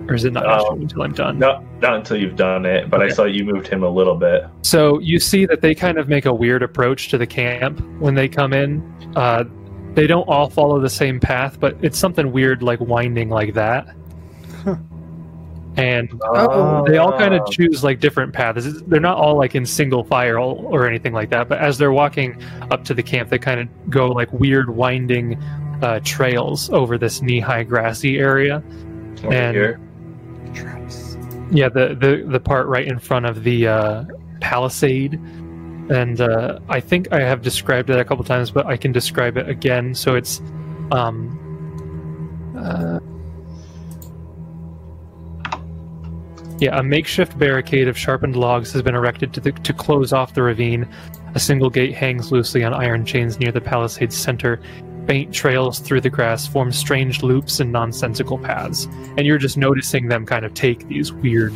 or 0.08 0.14
is 0.16 0.24
it 0.26 0.34
not 0.34 0.46
Um, 0.46 0.82
until 0.82 1.02
I'm 1.04 1.14
done? 1.14 1.40
not 1.40 1.64
not 1.82 1.96
until 1.96 2.18
you've 2.18 2.36
done 2.36 2.66
it. 2.66 2.90
But 2.90 3.02
I 3.02 3.10
saw 3.10 3.24
you 3.26 3.44
moved 3.46 3.68
him 3.68 3.84
a 3.84 3.90
little 3.90 4.16
bit. 4.16 4.46
So 4.64 5.00
you 5.00 5.20
see 5.20 5.46
that 5.46 5.62
they 5.62 5.74
kind 5.76 5.98
of 5.98 6.08
make 6.10 6.26
a 6.26 6.34
weird 6.34 6.64
approach 6.64 7.10
to 7.10 7.18
the 7.18 7.28
camp 7.28 7.80
when 8.00 8.16
they 8.16 8.28
come 8.28 8.54
in. 8.54 8.82
Uh, 9.16 9.44
they 9.94 10.06
don't 10.08 10.28
all 10.28 10.50
follow 10.50 10.80
the 10.80 10.90
same 10.90 11.20
path, 11.20 11.60
but 11.60 11.76
it's 11.82 11.98
something 11.98 12.32
weird 12.32 12.62
like 12.62 12.80
winding 12.80 13.30
like 13.30 13.54
that. 13.56 13.88
And 15.78 16.10
Oh. 16.24 16.84
they 16.88 16.98
all 16.98 17.12
kind 17.18 17.34
of 17.34 17.48
choose 17.52 17.84
like 17.84 18.00
different 18.00 18.34
paths. 18.34 18.82
They're 18.84 19.00
not 19.00 19.18
all 19.18 19.38
like 19.38 19.56
in 19.56 19.66
single 19.66 20.04
file 20.04 20.58
or 20.66 20.88
anything 20.88 21.14
like 21.14 21.30
that. 21.30 21.48
But 21.48 21.60
as 21.60 21.78
they're 21.78 21.92
walking 21.92 22.42
up 22.72 22.84
to 22.86 22.94
the 22.94 23.04
camp, 23.04 23.30
they 23.30 23.38
kind 23.40 23.60
of 23.62 23.68
go 23.90 24.08
like 24.10 24.32
weird 24.34 24.70
winding 24.76 25.42
uh, 25.82 26.00
trails 26.04 26.70
over 26.72 26.98
this 26.98 27.22
knee-high 27.22 27.64
grassy 27.64 28.18
area. 28.18 28.64
over 29.24 29.34
And- 29.34 29.56
here. 29.56 29.80
Yeah, 31.50 31.70
the 31.70 31.96
the 31.98 32.26
the 32.28 32.40
part 32.42 32.68
right 32.68 32.86
in 32.86 33.00
front 33.00 33.26
of 33.26 33.44
the 33.46 33.68
uh, 33.68 34.04
palisade, 34.42 35.14
and 35.90 36.20
uh, 36.20 36.60
I 36.68 36.82
think 36.82 37.14
I 37.14 37.22
have 37.22 37.42
described 37.42 37.90
it 37.90 37.98
a 37.98 38.04
couple 38.04 38.26
times, 38.26 38.52
but 38.52 38.66
I 38.66 38.76
can 38.76 38.92
describe 38.92 39.38
it 39.38 39.48
again. 39.48 39.94
So 39.96 40.16
it's, 40.16 40.42
um, 40.92 41.40
yeah, 46.60 46.78
a 46.78 46.84
makeshift 46.84 47.38
barricade 47.38 47.88
of 47.88 47.98
sharpened 47.98 48.36
logs 48.36 48.72
has 48.74 48.82
been 48.82 48.96
erected 48.96 49.34
to 49.34 49.40
the, 49.40 49.52
to 49.52 49.74
close 49.74 50.12
off 50.12 50.34
the 50.34 50.42
ravine. 50.42 50.88
A 51.36 51.40
single 51.40 51.70
gate 51.70 51.94
hangs 51.94 52.32
loosely 52.32 52.64
on 52.64 52.74
iron 52.74 53.06
chains 53.06 53.40
near 53.40 53.52
the 53.52 53.62
palisade's 53.62 54.18
center. 54.18 54.60
Faint 55.06 55.34
trails 55.34 55.80
through 55.80 56.02
the 56.02 56.10
grass 56.10 56.48
form 56.48 56.72
strange 56.72 57.22
loops 57.22 57.60
and 57.60 57.72
nonsensical 57.72 58.38
paths 58.38 58.86
and 59.16 59.26
you're 59.26 59.38
just 59.38 59.56
noticing 59.56 60.08
them 60.08 60.26
kind 60.26 60.44
of 60.44 60.54
take 60.54 60.88
these 60.90 61.14
weird 61.14 61.54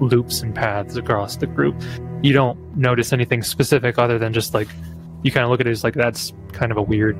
loops 0.00 0.40
and 0.40 0.54
paths 0.54 0.96
across 0.96 1.36
the 1.36 1.46
group. 1.46 1.80
You 2.22 2.32
don't 2.32 2.58
notice 2.76 3.12
anything 3.12 3.42
specific 3.42 3.98
other 3.98 4.18
than 4.18 4.32
just 4.32 4.54
like 4.54 4.68
you 5.22 5.30
kind 5.30 5.44
of 5.44 5.50
look 5.50 5.60
at 5.60 5.66
it 5.66 5.70
as 5.70 5.84
like 5.84 5.94
that's 5.94 6.32
kind 6.52 6.72
of 6.72 6.78
a 6.78 6.82
weird 6.82 7.16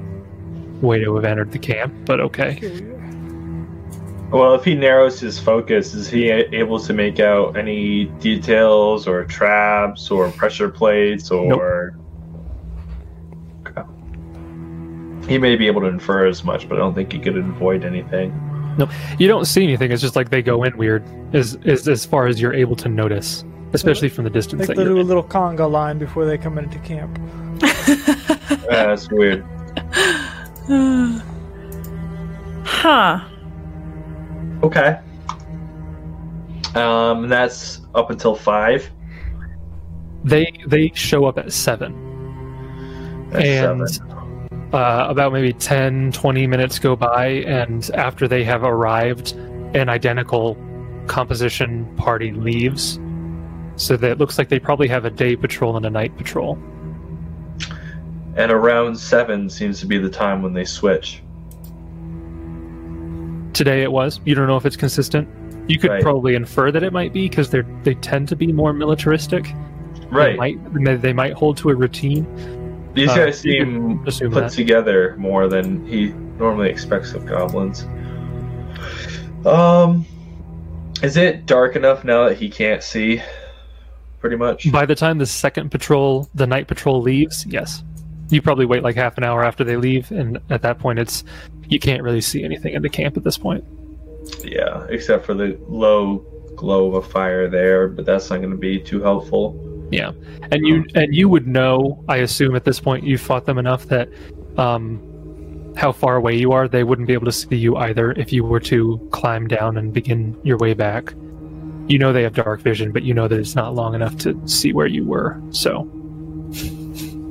way 0.82 0.98
to 1.02 1.14
have 1.14 1.24
entered 1.24 1.52
the 1.52 1.58
camp, 1.58 1.94
but 2.04 2.20
okay. 2.20 2.58
Well, 4.30 4.54
if 4.54 4.64
he 4.64 4.74
narrows 4.74 5.18
his 5.18 5.38
focus, 5.38 5.94
is 5.94 6.08
he 6.08 6.28
able 6.30 6.78
to 6.80 6.92
make 6.92 7.18
out 7.18 7.56
any 7.56 8.06
details 8.20 9.06
or 9.06 9.24
traps 9.24 10.10
or 10.10 10.30
pressure 10.32 10.68
plates 10.68 11.30
or? 11.30 11.96
Okay. 13.66 13.82
He 15.26 15.38
may 15.38 15.56
be 15.56 15.66
able 15.66 15.80
to 15.80 15.86
infer 15.86 16.26
as 16.26 16.44
much, 16.44 16.68
but 16.68 16.74
I 16.74 16.78
don't 16.78 16.94
think 16.94 17.10
he 17.10 17.18
could 17.18 17.38
avoid 17.38 17.84
anything. 17.84 18.34
No, 18.76 18.86
you 19.18 19.28
don't 19.28 19.46
see 19.46 19.64
anything. 19.64 19.90
It's 19.92 20.02
just 20.02 20.14
like 20.14 20.28
they 20.28 20.42
go 20.42 20.62
in 20.62 20.76
weird, 20.76 21.02
as 21.34 21.58
as, 21.64 21.88
as 21.88 22.04
far 22.04 22.26
as 22.26 22.38
you're 22.38 22.54
able 22.54 22.76
to 22.76 22.88
notice, 22.88 23.44
especially 23.72 24.10
from 24.10 24.24
the 24.24 24.30
distance 24.30 24.68
Like 24.68 24.76
they 24.76 24.84
do 24.84 25.00
a 25.00 25.02
little 25.02 25.24
conga 25.24 25.68
line 25.68 25.98
before 25.98 26.26
they 26.26 26.36
come 26.36 26.58
into 26.58 26.78
camp. 26.80 27.18
Yeah, 28.70 28.86
that's 28.86 29.10
weird. 29.10 29.44
huh. 32.64 33.20
Okay. 34.62 34.98
Um, 36.74 37.28
that's 37.28 37.80
up 37.94 38.10
until 38.10 38.34
five. 38.34 38.90
They 40.24 40.52
they 40.66 40.90
show 40.94 41.26
up 41.26 41.38
at 41.38 41.52
seven. 41.52 41.94
And 43.32 43.88
seven. 43.88 44.48
uh, 44.72 45.06
about 45.08 45.32
maybe 45.32 45.52
10 45.52 46.12
20 46.12 46.46
minutes 46.46 46.78
go 46.78 46.96
by 46.96 47.26
and 47.26 47.90
after 47.90 48.26
they 48.26 48.42
have 48.42 48.62
arrived 48.62 49.32
an 49.74 49.88
identical 49.88 50.56
composition 51.06 51.84
party 51.96 52.32
leaves 52.32 52.98
so 53.76 53.96
that 53.96 54.12
it 54.12 54.18
looks 54.18 54.38
like 54.38 54.48
they 54.48 54.58
probably 54.58 54.88
have 54.88 55.04
a 55.04 55.10
day 55.10 55.36
patrol 55.36 55.76
and 55.76 55.84
a 55.86 55.90
night 55.90 56.16
patrol 56.16 56.58
And 58.34 58.50
around 58.50 58.98
seven 58.98 59.48
seems 59.50 59.78
to 59.80 59.86
be 59.86 59.98
the 59.98 60.10
time 60.10 60.42
when 60.42 60.52
they 60.52 60.64
switch. 60.64 61.22
Today 63.52 63.82
it 63.82 63.90
was 63.92 64.20
you 64.24 64.34
don't 64.34 64.46
know 64.46 64.56
if 64.56 64.66
it's 64.66 64.76
consistent 64.76 65.28
you 65.68 65.78
could 65.78 65.90
Right. 65.90 66.02
probably 66.02 66.34
infer 66.34 66.70
that 66.72 66.82
it 66.82 66.92
might 66.92 67.12
be 67.12 67.28
because 67.28 67.50
they're 67.50 67.66
they 67.82 67.94
tend 67.94 68.28
to 68.28 68.36
be 68.36 68.52
more 68.52 68.72
militaristic 68.72 69.44
they 69.44 70.06
Right. 70.10 70.36
might 70.36 70.84
they- 70.84 70.96
they 70.96 71.12
might 71.12 71.32
hold 71.34 71.56
to 71.58 71.70
a 71.70 71.74
routine 71.74 72.26
These 72.94 73.10
uh, 73.10 73.16
guys 73.16 73.40
seem 73.40 73.98
put 74.04 74.30
that. 74.32 74.50
together 74.52 75.14
more 75.18 75.48
than 75.48 75.86
he 75.86 76.12
normally 76.38 76.70
expects 76.70 77.12
of 77.14 77.26
goblins. 77.26 77.86
Um, 79.44 80.04
is 81.02 81.16
it 81.16 81.46
dark 81.46 81.76
enough 81.76 82.04
now 82.04 82.28
that 82.28 82.36
he 82.38 82.48
can't 82.48 82.82
see? 82.82 83.22
Pretty 84.20 84.34
much. 84.36 84.70
by 84.72 84.84
the 84.84 84.96
time 84.96 85.18
the 85.18 85.26
second 85.26 85.70
patrol 85.70 86.28
the 86.34 86.44
night 86.46 86.66
patrol 86.66 87.00
leaves 87.00 87.46
yes 87.46 87.84
you 88.30 88.42
probably 88.42 88.66
wait 88.66 88.82
like 88.82 88.94
half 88.96 89.16
an 89.18 89.24
hour 89.24 89.42
after 89.44 89.64
they 89.64 89.76
leave 89.76 90.10
and 90.10 90.38
at 90.50 90.62
that 90.62 90.78
point 90.78 90.98
it's 90.98 91.24
you 91.68 91.78
can't 91.78 92.02
really 92.02 92.20
see 92.20 92.44
anything 92.44 92.74
in 92.74 92.82
the 92.82 92.88
camp 92.88 93.16
at 93.16 93.24
this 93.24 93.38
point 93.38 93.64
Yeah, 94.44 94.86
except 94.90 95.24
for 95.26 95.34
the 95.34 95.58
low 95.68 96.18
glow 96.56 96.88
of 96.88 96.94
a 96.94 97.08
fire 97.08 97.48
there, 97.48 97.86
but 97.88 98.04
that's 98.04 98.30
not 98.30 98.38
going 98.38 98.50
to 98.50 98.56
be 98.56 98.80
too 98.80 99.00
helpful. 99.00 99.54
yeah 99.92 100.10
and 100.50 100.66
you 100.66 100.84
and 100.94 101.14
you 101.14 101.28
would 101.28 101.46
know 101.46 102.02
i 102.08 102.16
assume 102.18 102.54
at 102.56 102.64
this 102.64 102.78
point 102.80 103.04
you've 103.04 103.20
fought 103.20 103.46
them 103.46 103.56
enough 103.58 103.86
that 103.86 104.08
um 104.58 105.00
how 105.76 105.92
far 105.92 106.16
away 106.16 106.34
you 106.36 106.50
are 106.52 106.66
they 106.68 106.82
wouldn't 106.84 107.06
be 107.06 107.14
able 107.14 107.24
to 107.24 107.32
see 107.32 107.56
you 107.56 107.76
either 107.76 108.10
if 108.12 108.32
you 108.32 108.42
were 108.44 108.58
to 108.60 108.98
climb 109.12 109.46
down 109.46 109.78
and 109.78 109.92
begin 109.94 110.36
your 110.42 110.58
way 110.58 110.74
back 110.74 111.14
you 111.86 111.98
know 111.98 112.12
they 112.12 112.22
have 112.24 112.34
dark 112.34 112.60
vision 112.60 112.90
but 112.92 113.02
you 113.02 113.14
know 113.14 113.28
that 113.28 113.38
it's 113.38 113.54
not 113.54 113.74
long 113.74 113.94
enough 113.94 114.16
to 114.18 114.36
see 114.46 114.72
where 114.74 114.88
you 114.88 115.04
were 115.06 115.40
so 115.50 115.82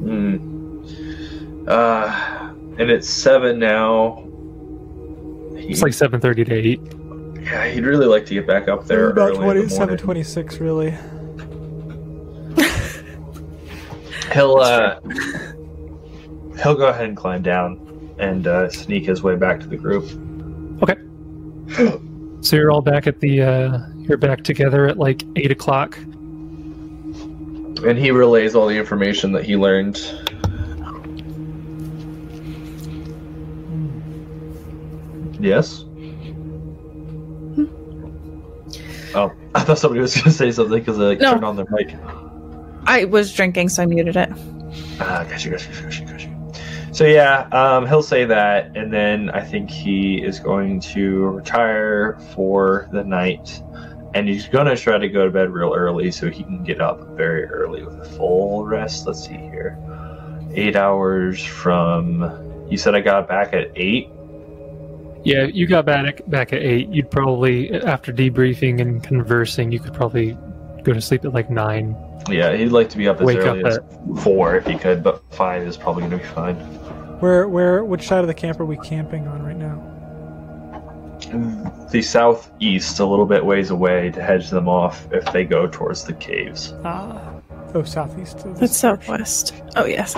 Hmm. 0.08 0.57
Uh, 1.68 2.54
and 2.78 2.90
it's 2.90 3.10
seven 3.10 3.60
now. 3.60 4.24
He, 5.58 5.70
it's 5.70 5.82
like 5.82 5.92
7.30 5.92 6.46
to 6.46 6.54
8 6.54 6.98
yeah, 7.48 7.68
he'd 7.68 7.86
really 7.86 8.08
like 8.08 8.26
to 8.26 8.34
get 8.34 8.46
back 8.46 8.68
up 8.68 8.84
there 8.86 9.12
About 9.12 9.30
early 9.32 9.40
20, 9.40 9.62
the 9.62 9.70
726, 9.70 10.60
really. 10.60 10.92
He'll 14.34 14.58
uh, 14.58 15.00
he'll 16.62 16.76
go 16.76 16.88
ahead 16.88 17.06
and 17.06 17.16
climb 17.16 17.42
down 17.42 18.14
and 18.20 18.48
uh, 18.48 18.70
sneak 18.70 19.06
his 19.06 19.24
way 19.24 19.38
back 19.38 19.62
to 19.62 19.68
the 19.68 19.78
group. 19.78 20.04
Okay. 20.84 20.98
so 22.42 22.58
you're 22.58 22.70
all 22.70 22.82
back 22.82 23.08
at 23.08 23.22
the 23.22 23.42
uh 23.42 23.80
you're 24.00 24.18
back 24.18 24.44
together 24.44 24.86
at 24.86 24.98
like 24.98 25.24
eight 25.38 25.52
o'clock. 25.52 25.98
And 25.98 27.98
he 27.98 28.12
relays 28.12 28.56
all 28.56 28.68
the 28.68 28.78
information 28.78 29.32
that 29.32 29.46
he 29.46 29.56
learned. 29.56 29.96
Yes. 35.40 35.84
Oh, 39.16 39.32
I 39.56 39.62
thought 39.62 39.78
somebody 39.80 40.02
was 40.02 40.14
going 40.16 40.26
to 40.26 40.32
say 40.32 40.52
something 40.52 40.80
because 40.80 40.98
they 40.98 41.06
like, 41.06 41.20
No. 41.20 41.32
turned 41.34 41.46
on 41.46 41.56
their 41.56 41.66
mic. 41.70 41.96
I 42.86 43.06
was 43.06 43.34
drinking, 43.34 43.70
so 43.70 43.84
I 43.84 43.86
muted 43.86 44.16
it. 44.16 44.30
Ah, 45.00 45.26
gotcha, 45.30 45.50
gotcha, 45.50 45.70
gotcha, 45.82 46.04
gotcha. 46.06 46.34
So 46.94 47.06
yeah, 47.06 47.48
um, 47.52 47.86
he'll 47.86 48.02
say 48.02 48.26
that, 48.26 48.76
and 48.76 48.92
then 48.92 49.30
I 49.30 49.44
think 49.44 49.70
he 49.70 50.16
is 50.24 50.40
going 50.40 50.80
to 50.80 51.28
retire 51.28 52.18
for 52.34 52.88
the 52.92 53.04
night, 53.04 53.62
and 54.16 54.28
he's 54.28 54.48
gonna 54.48 54.76
try 54.76 54.98
to 54.98 55.08
go 55.08 55.26
to 55.26 55.30
bed 55.32 55.52
real 55.52 55.74
early 55.76 56.10
so 56.12 56.32
he 56.32 56.44
can 56.44 56.64
get 56.64 56.82
up 56.82 57.00
very 57.16 57.44
early 57.46 57.84
with 57.84 58.00
a 58.00 58.06
full 58.06 58.66
rest. 58.66 59.06
Let's 59.06 59.24
see 59.24 59.36
here, 59.38 59.78
eight 60.54 60.76
hours 60.76 61.44
from. 61.44 62.66
You 62.70 62.78
said 62.78 62.96
I 62.96 63.02
got 63.02 63.28
back 63.28 63.54
at 63.54 63.72
eight. 63.76 64.10
Yeah, 65.28 65.44
you 65.44 65.68
got 65.68 65.86
back 65.86 66.22
back 66.28 66.54
at 66.54 66.62
eight. 66.62 66.88
You'd 66.88 67.12
probably 67.12 67.70
after 67.70 68.14
debriefing 68.14 68.80
and 68.80 69.04
conversing, 69.04 69.74
you 69.74 69.80
could 69.82 69.94
probably 69.94 70.38
go 70.84 70.94
to 70.94 71.02
sleep 71.02 71.26
at 71.26 71.34
like 71.34 71.50
nine. 71.50 71.98
Yeah, 72.30 72.56
he'd 72.56 72.70
like 72.70 72.88
to 72.92 72.98
be 72.98 73.10
up 73.10 73.20
as 73.20 73.26
Wake 73.26 73.40
early 73.40 73.62
up 73.62 73.68
as 73.68 74.24
four 74.24 74.56
if 74.56 74.66
he 74.66 74.78
could, 74.78 75.04
but 75.04 75.22
five 75.34 75.64
is 75.64 75.76
probably 75.76 76.04
gonna 76.04 76.20
be 76.20 76.24
fine. 76.24 76.56
Where, 77.20 77.50
where, 77.50 77.84
which 77.84 78.08
side 78.08 78.22
of 78.22 78.28
the 78.28 78.34
camp 78.34 78.62
are 78.62 78.66
we 78.66 78.78
camping 78.78 79.28
on 79.28 79.44
right 79.44 79.58
now? 79.58 79.84
The 81.92 82.02
southeast, 82.02 82.98
a 83.02 83.06
little 83.06 83.26
bit 83.26 83.46
ways 83.46 83.70
away, 83.70 84.12
to 84.12 84.24
hedge 84.24 84.50
them 84.50 84.70
off 84.70 85.12
if 85.12 85.26
they 85.34 85.44
go 85.44 85.68
towards 85.68 86.06
the 86.06 86.14
caves. 86.14 86.74
Ah, 86.86 87.34
oh, 87.74 87.84
southeast. 87.84 88.46
of 88.46 88.58
That's 88.58 88.78
southwest. 88.78 89.54
Oh 89.76 89.84
yes. 89.84 90.16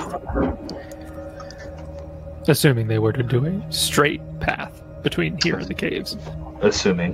Assuming 2.48 2.88
they 2.88 3.00
were 3.00 3.14
to 3.14 3.24
do 3.24 3.44
a 3.48 3.72
straight 3.72 4.22
path 4.40 4.84
between 5.04 5.38
here 5.42 5.58
and 5.58 5.68
the 5.68 5.74
caves. 5.74 6.18
assuming. 6.62 7.14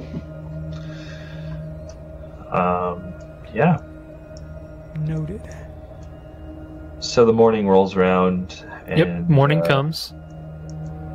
Um, 2.52 3.14
yeah. 3.54 3.78
Noted. 5.02 5.42
So 7.00 7.26
the 7.26 7.34
morning 7.34 7.68
rolls 7.68 7.96
around. 7.96 8.66
And, 8.88 9.00
yep, 9.00 9.30
morning 9.30 9.62
uh, 9.62 9.68
comes. 9.68 10.14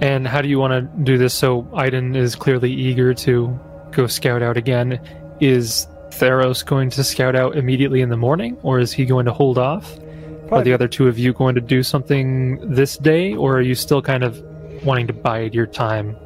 And 0.00 0.26
how 0.26 0.40
do 0.40 0.48
you 0.48 0.58
want 0.58 0.72
to 0.72 1.02
do 1.04 1.18
this? 1.18 1.34
So 1.34 1.68
Iden 1.74 2.16
is 2.16 2.34
clearly 2.34 2.72
eager 2.72 3.14
to 3.14 3.58
go 3.90 4.06
scout 4.06 4.42
out 4.42 4.56
again. 4.56 5.00
Is 5.40 5.86
Theros 6.10 6.64
going 6.64 6.90
to 6.90 7.04
scout 7.04 7.36
out 7.36 7.56
immediately 7.56 8.00
in 8.00 8.08
the 8.08 8.16
morning, 8.16 8.58
or 8.62 8.78
is 8.78 8.92
he 8.92 9.04
going 9.04 9.26
to 9.26 9.32
hold 9.32 9.58
off? 9.58 9.98
Are 10.50 10.62
the 10.62 10.72
other 10.72 10.88
two 10.88 11.06
of 11.06 11.16
you 11.16 11.32
going 11.32 11.54
to 11.54 11.60
do 11.60 11.82
something 11.82 12.58
this 12.74 12.96
day, 12.96 13.34
or 13.34 13.56
are 13.56 13.60
you 13.60 13.76
still 13.76 14.02
kind 14.02 14.24
of 14.24 14.42
wanting 14.84 15.06
to 15.06 15.12
bide 15.12 15.54
your 15.54 15.66
time? 15.66 16.16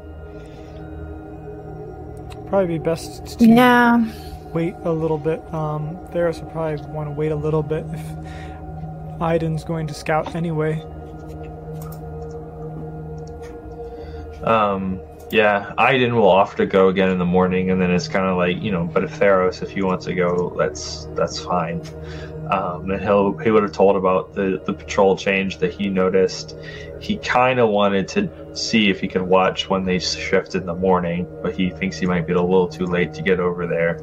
Probably 2.54 2.78
be 2.78 2.84
best 2.84 3.36
to 3.40 3.46
Yeah. 3.46 4.04
wait 4.52 4.76
a 4.84 4.92
little 4.92 5.18
bit. 5.18 5.42
Um, 5.52 5.98
Theros 6.12 6.40
would 6.40 6.52
probably 6.52 6.76
want 6.92 7.08
to 7.08 7.10
wait 7.10 7.32
a 7.32 7.34
little 7.34 7.64
bit 7.64 7.84
if 7.92 8.00
Iden's 9.20 9.64
going 9.64 9.88
to 9.88 9.94
scout 9.94 10.36
anyway. 10.36 10.80
Um, 14.44 15.00
yeah, 15.32 15.72
Iden 15.78 16.14
will 16.14 16.28
offer 16.28 16.58
to 16.58 16.66
go 16.66 16.86
again 16.90 17.10
in 17.10 17.18
the 17.18 17.24
morning, 17.24 17.70
and 17.72 17.82
then 17.82 17.90
it's 17.90 18.06
kind 18.06 18.26
of 18.26 18.36
like 18.36 18.62
you 18.62 18.70
know. 18.70 18.84
But 18.84 19.02
if 19.02 19.18
Theros, 19.18 19.60
if 19.60 19.70
he 19.70 19.82
wants 19.82 20.04
to 20.04 20.14
go, 20.14 20.54
that's 20.56 21.06
that's 21.16 21.40
fine. 21.40 21.82
Um, 22.50 22.90
and 22.90 23.00
he'll 23.00 23.36
he 23.38 23.50
would 23.50 23.62
have 23.62 23.72
told 23.72 23.96
about 23.96 24.34
the 24.34 24.60
the 24.64 24.72
patrol 24.72 25.16
change 25.16 25.58
that 25.58 25.72
he 25.72 25.88
noticed. 25.88 26.56
He 27.00 27.16
kind 27.16 27.58
of 27.58 27.70
wanted 27.70 28.08
to 28.08 28.56
see 28.56 28.90
if 28.90 29.00
he 29.00 29.08
could 29.08 29.22
watch 29.22 29.68
when 29.68 29.84
they 29.84 29.98
shift 29.98 30.54
in 30.54 30.66
the 30.66 30.74
morning, 30.74 31.26
but 31.42 31.54
he 31.56 31.70
thinks 31.70 31.96
he 31.98 32.06
might 32.06 32.26
be 32.26 32.32
a 32.32 32.40
little 32.40 32.68
too 32.68 32.86
late 32.86 33.14
to 33.14 33.22
get 33.22 33.40
over 33.40 33.66
there. 33.66 34.00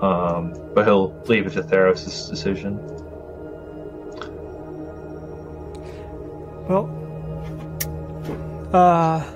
Um, 0.00 0.54
but 0.74 0.86
he'll 0.86 1.12
leave 1.26 1.46
it 1.46 1.52
to 1.54 1.62
Theros' 1.62 2.28
decision. 2.28 2.78
Well, 6.68 6.88
uh, 8.72 9.28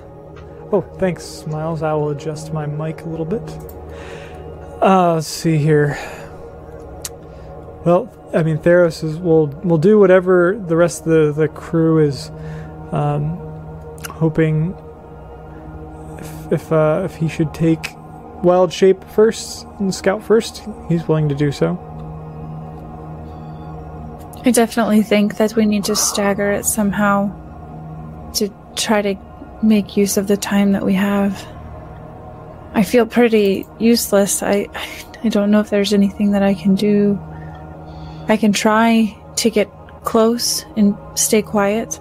oh, 0.71 0.81
thanks, 0.97 1.45
Miles. 1.45 1.83
I 1.83 1.93
will 1.93 2.09
adjust 2.09 2.53
my 2.53 2.65
mic 2.65 3.01
a 3.01 3.09
little 3.09 3.25
bit. 3.25 3.43
Uh, 4.81 5.15
let's 5.15 5.27
see 5.27 5.57
here. 5.57 5.97
Well, 7.85 8.11
I 8.33 8.41
mean, 8.41 8.57
Theros 8.57 9.03
is 9.03 9.17
will 9.17 9.47
will 9.63 9.77
do 9.77 9.99
whatever 9.99 10.59
the 10.67 10.75
rest 10.75 11.01
of 11.01 11.05
the 11.05 11.41
the 11.41 11.47
crew 11.47 11.99
is 11.99 12.31
um, 12.91 13.37
hoping. 14.09 14.75
If 16.17 16.51
if 16.51 16.71
uh, 16.71 17.03
if 17.05 17.15
he 17.15 17.27
should 17.27 17.53
take 17.53 17.91
wild 18.43 18.73
shape 18.73 19.03
first 19.03 19.67
and 19.79 19.93
scout 19.93 20.23
first, 20.23 20.63
he's 20.89 21.07
willing 21.07 21.29
to 21.29 21.35
do 21.35 21.51
so. 21.51 21.77
I 24.43 24.51
definitely 24.51 25.03
think 25.03 25.37
that 25.37 25.55
we 25.55 25.65
need 25.65 25.83
to 25.85 25.95
stagger 25.95 26.51
it 26.51 26.65
somehow 26.65 27.31
to 28.33 28.49
try 28.75 29.03
to 29.03 29.15
make 29.61 29.95
use 29.95 30.17
of 30.17 30.27
the 30.27 30.37
time 30.37 30.71
that 30.71 30.83
we 30.83 30.93
have. 30.95 31.33
I 32.73 32.81
feel 32.81 33.05
pretty 33.05 33.67
useless. 33.77 34.41
I 34.41 34.67
I 35.23 35.29
don't 35.29 35.51
know 35.51 35.59
if 35.59 35.69
there's 35.69 35.93
anything 35.93 36.31
that 36.31 36.41
I 36.41 36.55
can 36.55 36.73
do. 36.73 37.19
I 38.27 38.37
can 38.37 38.53
try 38.53 39.15
to 39.37 39.49
get 39.49 39.69
close 40.03 40.65
and 40.75 40.95
stay 41.15 41.41
quiet. 41.41 41.99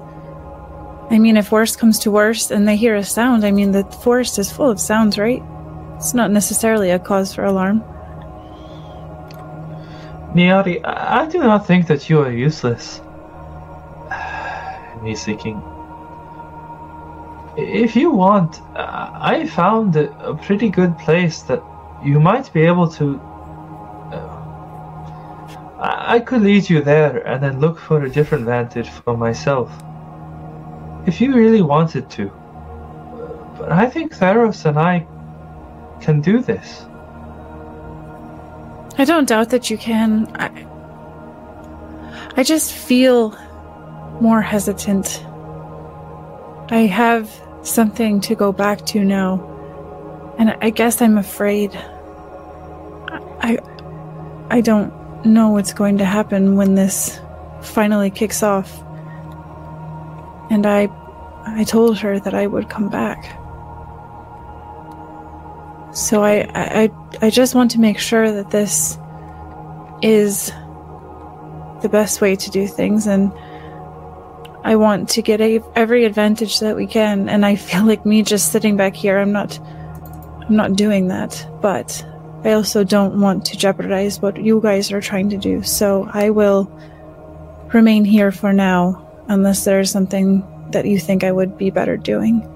I 1.11 1.19
mean, 1.19 1.37
if 1.37 1.53
worst 1.53 1.79
comes 1.79 1.99
to 2.01 2.11
worst 2.11 2.51
and 2.51 2.67
they 2.67 2.77
hear 2.77 2.95
a 2.95 3.05
sound, 3.05 3.45
I 3.45 3.51
mean, 3.51 3.73
the 3.73 3.85
forest 3.85 4.39
is 4.39 4.51
full 4.51 4.71
of 4.71 4.81
sounds, 4.81 5.19
right? 5.19 5.43
It's 5.97 6.15
not 6.15 6.31
necessarily 6.31 6.91
a 6.91 6.99
cause 6.99 7.35
for 7.35 7.45
alarm. 7.45 7.83
Niari, 10.35 10.81
I 10.85 11.27
do 11.27 11.39
not 11.39 11.67
think 11.67 11.87
that 11.87 12.11
you 12.11 12.21
are 12.21 12.33
useless. 12.33 13.01
He's 15.05 15.25
thinking. 15.25 15.63
If 17.57 17.95
you 17.95 18.11
want, 18.11 18.61
I 18.75 19.47
found 19.47 19.95
a 19.95 20.35
pretty 20.43 20.71
good 20.71 20.99
place 20.99 21.43
that 21.43 21.63
you 22.03 22.19
might 22.19 22.53
be 22.53 22.63
able 22.63 22.89
to. 22.93 23.21
I 25.85 26.17
I 26.17 26.21
could 26.21 26.43
lead 26.43 26.71
you 26.71 26.81
there 26.81 27.27
and 27.27 27.43
then 27.43 27.61
look 27.61 27.79
for 27.79 28.05
a 28.05 28.11
different 28.11 28.45
vantage 28.45 28.89
for 28.89 29.17
myself. 29.17 29.71
If 31.07 31.21
you 31.21 31.35
really 31.35 31.63
wanted 31.63 32.09
to. 32.11 32.31
But 33.59 33.71
I 33.73 33.87
think 33.91 34.15
Theros 34.15 34.65
and 34.65 34.79
I 34.79 35.07
can 36.01 36.21
do 36.21 36.41
this. 36.41 36.87
I 38.97 39.05
don't 39.05 39.29
doubt 39.29 39.51
that 39.51 39.71
you 39.71 39.77
can. 39.77 40.31
I, 40.37 40.67
I 42.37 42.43
just 42.43 42.73
feel 42.73 43.31
more 44.21 44.41
hesitant. 44.41 45.25
I 46.71 46.87
have 47.03 47.29
something 47.63 48.21
to 48.23 48.35
go 48.35 48.53
back 48.53 48.87
to 48.87 49.05
now, 49.05 49.33
and 50.39 50.57
I 50.61 50.71
guess 50.71 51.03
I'm 51.03 51.19
afraid. 51.19 51.71
I, 53.49 53.59
I 54.51 54.61
don't 54.61 54.93
know 55.25 55.51
what's 55.51 55.73
going 55.73 55.99
to 55.99 56.05
happen 56.05 56.57
when 56.57 56.75
this 56.75 57.21
finally 57.63 58.11
kicks 58.11 58.43
off. 58.43 58.83
And 60.51 60.67
I, 60.67 60.89
I 61.47 61.65
told 61.65 61.99
her 61.99 62.21
that 62.21 62.35
I 62.35 62.47
would 62.47 62.69
come 62.69 62.89
back. 62.89 63.25
So 65.95 66.23
I, 66.25 66.49
I, 66.55 66.91
I 67.23 67.31
just 67.31 67.55
want 67.55 67.71
to 67.73 67.81
make 67.81 67.99
sure 67.99 68.33
that 68.33 68.51
this 68.51 68.99
is 70.03 70.53
the 71.83 71.89
best 71.89 72.21
way 72.21 72.35
to 72.35 72.51
do 72.51 72.67
things, 72.67 73.07
and 73.07 73.33
I 74.65 74.77
want 74.77 75.09
to 75.11 75.23
get 75.23 75.41
a, 75.41 75.63
every 75.77 76.05
advantage 76.05 76.61
that 76.61 76.75
we 76.75 76.87
can. 76.87 77.29
And 77.29 77.47
I 77.47 77.57
feel 77.57 77.85
like 77.85 78.05
me 78.05 78.23
just 78.23 78.51
sitting 78.51 78.77
back 78.77 78.97
here, 78.97 79.19
I'm 79.19 79.33
not, 79.33 79.59
I'm 79.61 80.57
not 80.57 80.75
doing 80.75 81.09
that. 81.09 81.47
But 81.61 82.05
I 82.45 82.53
also 82.53 82.85
don't 82.85 83.21
want 83.21 83.47
to 83.47 83.57
jeopardize 83.57 84.21
what 84.21 84.37
you 84.37 84.61
guys 84.61 84.93
are 84.93 85.01
trying 85.01 85.31
to 85.31 85.39
do. 85.39 85.63
So 85.63 86.09
I 86.13 86.29
will 86.31 86.71
remain 87.73 88.05
here 88.05 88.31
for 88.31 88.53
now, 88.53 89.25
unless 89.29 89.65
there's 89.65 89.91
something 89.91 90.45
that 90.71 90.85
you 90.85 90.99
think 90.99 91.25
I 91.25 91.33
would 91.33 91.57
be 91.57 91.71
better 91.71 91.97
doing. 91.97 92.47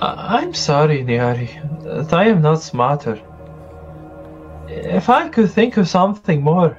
I'm 0.00 0.54
sorry, 0.54 1.04
Niari, 1.04 1.50
that 1.84 2.12
I 2.14 2.28
am 2.28 2.40
not 2.40 2.62
smarter. 2.62 3.20
If 4.68 5.10
I 5.10 5.28
could 5.28 5.50
think 5.50 5.76
of 5.76 5.86
something 5.88 6.40
more. 6.42 6.78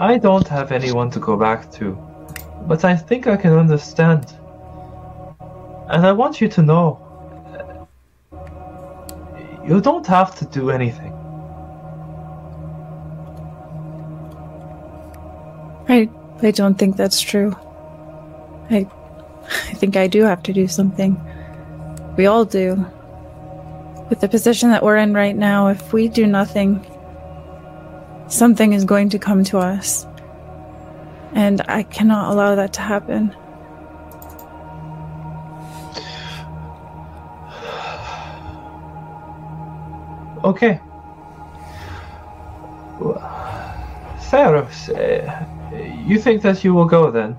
I 0.00 0.18
don't 0.18 0.48
have 0.48 0.72
anyone 0.72 1.10
to 1.12 1.20
go 1.20 1.36
back 1.36 1.70
to, 1.72 1.96
but 2.66 2.84
I 2.84 2.96
think 2.96 3.28
I 3.28 3.36
can 3.36 3.52
understand. 3.52 4.34
And 5.88 6.06
I 6.06 6.12
want 6.12 6.40
you 6.40 6.48
to 6.48 6.62
know 6.62 7.00
you 9.66 9.80
don't 9.80 10.06
have 10.06 10.34
to 10.36 10.44
do 10.46 10.70
anything. 10.70 11.12
I 15.88 16.08
I 16.42 16.50
don't 16.50 16.76
think 16.78 16.96
that's 16.96 17.20
true. 17.20 17.56
I 18.70 18.86
I 19.70 19.74
think 19.74 19.96
I 19.96 20.06
do 20.06 20.22
have 20.22 20.42
to 20.44 20.52
do 20.52 20.68
something. 20.68 21.20
We 22.16 22.26
all 22.26 22.44
do. 22.44 22.84
with 24.08 24.20
the 24.20 24.28
position 24.28 24.70
that 24.70 24.82
we're 24.82 24.96
in 24.96 25.14
right 25.14 25.36
now, 25.36 25.68
if 25.68 25.92
we 25.92 26.08
do 26.08 26.26
nothing, 26.26 26.84
something 28.28 28.72
is 28.72 28.84
going 28.84 29.08
to 29.10 29.18
come 29.18 29.44
to 29.44 29.58
us. 29.58 30.06
And 31.32 31.62
I 31.68 31.82
cannot 31.82 32.32
allow 32.32 32.54
that 32.54 32.72
to 32.74 32.80
happen. 32.80 33.34
Okay. 40.44 40.78
Theros, 44.30 44.88
uh, 44.90 45.46
you 46.06 46.18
think 46.18 46.42
that 46.42 46.62
you 46.62 46.74
will 46.74 46.84
go 46.84 47.10
then? 47.10 47.36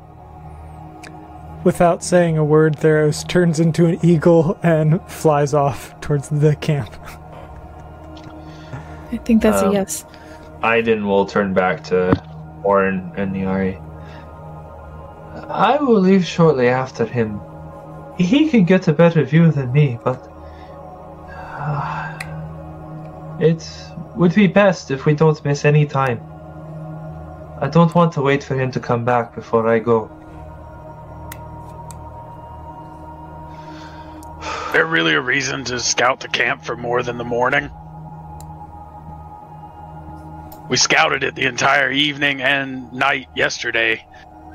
Without 1.63 2.03
saying 2.03 2.37
a 2.37 2.45
word, 2.45 2.77
Theros 2.77 3.27
turns 3.27 3.59
into 3.59 3.85
an 3.85 3.99
eagle 4.03 4.57
and 4.61 5.01
flies 5.07 5.53
off 5.53 5.99
towards 6.01 6.29
the 6.29 6.55
camp. 6.55 6.93
I 9.11 9.17
think 9.17 9.41
that's 9.41 9.63
Um, 9.63 9.69
a 9.69 9.73
yes. 9.73 10.05
Aiden 10.61 11.05
will 11.05 11.25
turn 11.25 11.53
back 11.53 11.83
to 11.85 12.13
Orin 12.63 13.11
and 13.17 13.33
Niari. 13.33 13.81
I 15.49 15.77
will 15.77 15.99
leave 15.99 16.25
shortly 16.25 16.69
after 16.69 17.05
him. 17.05 17.39
He 18.17 18.49
can 18.49 18.63
get 18.65 18.87
a 18.87 18.93
better 18.93 19.23
view 19.23 19.51
than 19.51 19.71
me, 19.71 19.99
but 20.03 20.27
it 23.39 23.69
would 24.15 24.33
be 24.33 24.47
best 24.47 24.91
if 24.91 25.05
we 25.05 25.13
don't 25.13 25.43
miss 25.43 25.65
any 25.65 25.85
time. 25.85 26.19
I 27.59 27.67
don't 27.67 27.93
want 27.93 28.13
to 28.13 28.21
wait 28.21 28.43
for 28.43 28.55
him 28.55 28.71
to 28.71 28.79
come 28.79 29.05
back 29.05 29.35
before 29.35 29.67
I 29.67 29.79
go. 29.79 30.09
there 34.73 34.85
really 34.85 35.13
a 35.13 35.21
reason 35.21 35.63
to 35.65 35.79
scout 35.79 36.19
the 36.19 36.27
camp 36.27 36.63
for 36.65 36.75
more 36.75 37.03
than 37.03 37.17
the 37.17 37.23
morning? 37.23 37.69
We 40.69 40.77
scouted 40.77 41.23
it 41.23 41.35
the 41.35 41.45
entire 41.45 41.91
evening 41.91 42.41
and 42.41 42.91
night 42.91 43.27
yesterday. 43.35 44.05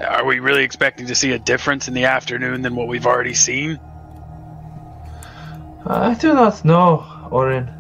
Are 0.01 0.25
we 0.25 0.41
really 0.41 0.65
expecting 0.65 1.07
to 1.07 1.15
see 1.15 1.33
a 1.33 1.39
difference 1.39 1.87
in 1.87 1.95
the 1.95 2.07
afternoon 2.07 2.63
than 2.63 2.75
what 2.75 2.89
we've 2.89 3.07
already 3.07 3.35
seen? 3.35 3.79
I 5.87 6.15
do 6.15 6.35
not 6.35 6.65
know, 6.65 7.29
Orin. 7.31 7.80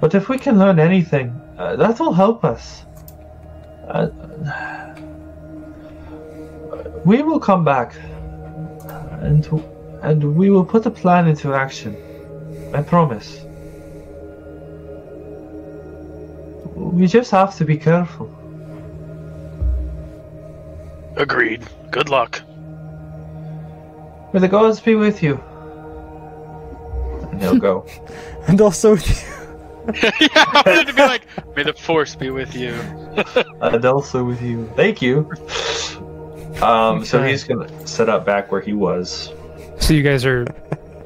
But 0.00 0.14
if 0.14 0.28
we 0.30 0.38
can 0.38 0.58
learn 0.58 0.78
anything, 0.78 1.38
uh, 1.58 1.76
that 1.76 2.00
will 2.00 2.14
help 2.14 2.42
us. 2.44 2.84
Uh, 3.86 4.08
we 7.04 7.22
will 7.22 7.40
come 7.40 7.64
back, 7.64 7.94
and 9.20 9.46
and 10.02 10.36
we 10.36 10.48
will 10.48 10.64
put 10.64 10.86
a 10.86 10.90
plan 10.90 11.28
into 11.28 11.52
action. 11.52 11.96
I 12.72 12.82
promise. 12.82 13.44
We 16.74 17.06
just 17.06 17.30
have 17.30 17.56
to 17.56 17.64
be 17.64 17.76
careful. 17.76 18.28
Agreed. 21.16 21.62
Good 21.90 22.08
luck. 22.08 22.40
May 24.32 24.40
the 24.40 24.48
gods 24.48 24.80
be 24.80 24.94
with 24.94 25.22
you. 25.22 25.42
And 27.30 27.40
he'll 27.40 27.58
go. 27.58 27.86
And 28.48 28.60
also, 28.60 28.96
yeah, 30.20 30.28
I 30.34 30.62
wanted 30.66 30.86
to 30.88 30.94
be 30.94 31.02
like, 31.02 31.56
may 31.56 31.62
the 31.62 31.72
force 31.72 32.14
be 32.14 32.30
with 32.30 32.54
you. 32.54 32.72
and 33.60 33.84
also 33.84 34.24
with 34.24 34.42
you. 34.42 34.70
Thank 34.76 35.02
you. 35.02 35.30
Um, 36.62 37.04
so 37.04 37.22
he's 37.22 37.44
gonna 37.44 37.86
set 37.86 38.08
up 38.08 38.26
back 38.26 38.52
where 38.52 38.60
he 38.60 38.72
was. 38.72 39.32
So 39.78 39.94
you 39.94 40.02
guys 40.02 40.24
are 40.26 40.44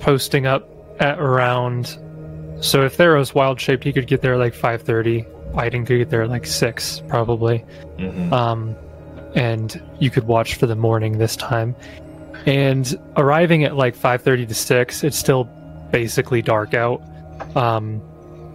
posting 0.01 0.47
up 0.47 0.69
at 1.01 1.19
around. 1.19 1.99
So 2.61 2.85
if 2.85 2.97
Theros 2.97 3.35
wild 3.35 3.61
shaped, 3.61 3.85
he 3.85 3.93
could 3.93 4.07
get 4.07 4.21
there 4.21 4.37
like 4.37 4.55
five 4.55 4.83
thirty. 4.83 5.25
Biden 5.53 5.87
could 5.87 5.99
get 5.99 6.11
there 6.11 6.27
like 6.27 6.47
six 6.47 7.03
probably. 7.09 7.65
Mhm. 7.99 8.33
Um, 8.33 8.77
and 9.37 9.81
you 10.01 10.11
could 10.11 10.25
watch 10.25 10.55
for 10.55 10.67
the 10.67 10.75
morning 10.77 11.19
this 11.19 11.37
time. 11.37 11.77
And 12.47 12.99
arriving 13.17 13.65
at 13.65 13.77
like 13.77 13.95
five 13.95 14.23
thirty 14.23 14.47
to 14.47 14.55
six, 14.55 15.05
it's 15.05 15.17
still 15.17 15.45
basically 15.93 16.43
dark 16.43 16.75
out. 16.75 17.03
Um, 17.55 18.03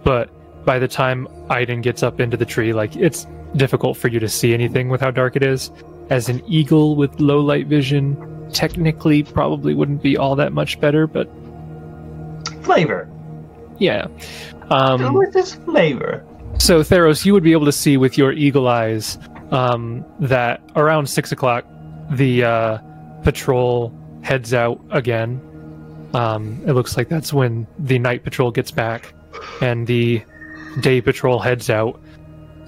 but 0.04 0.30
by 0.64 0.78
the 0.78 0.88
time 0.88 1.26
Iden 1.48 1.80
gets 1.80 2.02
up 2.02 2.20
into 2.20 2.36
the 2.36 2.44
tree, 2.44 2.72
like 2.72 2.96
it's 2.96 3.26
difficult 3.56 3.96
for 3.96 4.08
you 4.08 4.20
to 4.20 4.28
see 4.28 4.54
anything 4.54 4.88
with 4.88 5.00
how 5.00 5.10
dark 5.10 5.36
it 5.36 5.42
is. 5.42 5.70
As 6.10 6.28
an 6.28 6.42
eagle 6.46 6.96
with 6.96 7.18
low 7.20 7.40
light 7.40 7.66
vision, 7.66 8.16
technically 8.52 9.22
probably 9.22 9.74
wouldn't 9.74 10.02
be 10.02 10.16
all 10.16 10.36
that 10.36 10.52
much 10.52 10.80
better, 10.80 11.06
but 11.06 11.28
Flavor. 12.62 13.08
yeah. 13.78 14.06
Um, 14.70 15.14
with 15.14 15.32
this 15.32 15.54
flavor. 15.54 16.24
so 16.58 16.80
Theros, 16.80 17.24
you 17.24 17.32
would 17.32 17.42
be 17.42 17.52
able 17.52 17.66
to 17.66 17.72
see 17.72 17.96
with 17.96 18.16
your 18.16 18.32
eagle 18.32 18.68
eyes 18.68 19.18
um, 19.50 20.04
that 20.20 20.60
around 20.76 21.08
six 21.08 21.32
o'clock, 21.32 21.64
the 22.10 22.44
uh, 22.44 22.78
patrol 23.22 23.92
heads 24.22 24.54
out 24.54 24.80
again. 24.90 25.40
Um, 26.14 26.60
it 26.66 26.72
looks 26.72 26.96
like 26.96 27.08
that's 27.08 27.32
when 27.32 27.66
the 27.78 27.98
night 27.98 28.24
patrol 28.24 28.50
gets 28.50 28.70
back, 28.70 29.12
and 29.60 29.86
the 29.86 30.22
day 30.80 31.00
patrol 31.00 31.38
heads 31.38 31.70
out. 31.70 32.00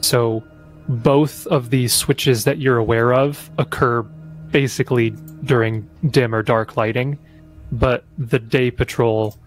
So 0.00 0.42
both 0.88 1.46
of 1.46 1.70
these 1.70 1.92
switches 1.92 2.44
that 2.44 2.58
you're 2.58 2.76
aware 2.76 3.12
of 3.12 3.50
occur 3.58 4.02
basically 4.02 5.10
during 5.44 5.88
dim 6.10 6.34
or 6.34 6.42
dark 6.42 6.76
lighting, 6.76 7.18
but 7.70 8.04
the 8.18 8.38
day 8.38 8.70
patrol 8.70 9.38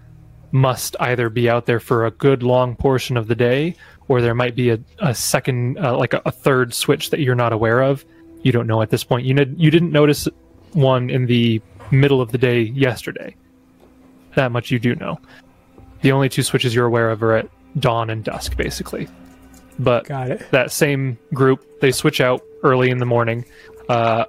must 0.52 0.96
either 1.00 1.30
be 1.30 1.50
out 1.50 1.66
there 1.66 1.80
for 1.80 2.06
a 2.06 2.12
good 2.12 2.42
long 2.42 2.76
portion 2.76 3.18
of 3.18 3.28
the 3.28 3.36
day 3.36 3.76
or 4.08 4.22
there 4.22 4.36
might 4.36 4.56
be 4.56 4.70
a, 4.70 4.80
a 5.00 5.14
second 5.14 5.78
uh, 5.78 5.98
like 5.98 6.14
a, 6.14 6.22
a 6.26 6.32
third 6.32 6.74
switch 6.74 7.10
that 7.10 7.20
you're 7.20 7.36
not 7.36 7.52
aware 7.52 7.82
of. 7.82 8.06
You 8.44 8.52
don't 8.52 8.68
know 8.68 8.82
at 8.82 8.90
this 8.90 9.04
point. 9.04 9.26
You, 9.26 9.36
you 9.58 9.72
didn't 9.72 9.92
notice 9.92 10.28
one 10.74 11.10
in 11.10 11.26
the 11.26 11.62
middle 11.92 12.22
of 12.22 12.32
the 12.32 12.38
day 12.38 12.62
yesterday. 12.62 13.36
That 14.36 14.52
much 14.52 14.72
you 14.72 14.80
do 14.80 14.96
know 14.96 15.20
the 16.06 16.12
only 16.12 16.30
two 16.30 16.44
switches 16.44 16.76
you're 16.76 16.86
aware 16.86 17.10
of 17.10 17.24
are 17.24 17.34
at 17.34 17.50
dawn 17.80 18.12
and 18.12 18.24
dusk 18.24 18.56
basically 18.56 19.08
but 19.80 20.06
got 20.06 20.30
it. 20.30 20.46
that 20.52 20.72
same 20.72 21.18
group 21.34 21.82
they 21.82 21.92
switch 21.92 22.22
out 22.22 22.44
early 22.62 22.92
in 22.92 23.00
the 23.00 23.06
morning 23.06 23.44
uh 23.90 24.24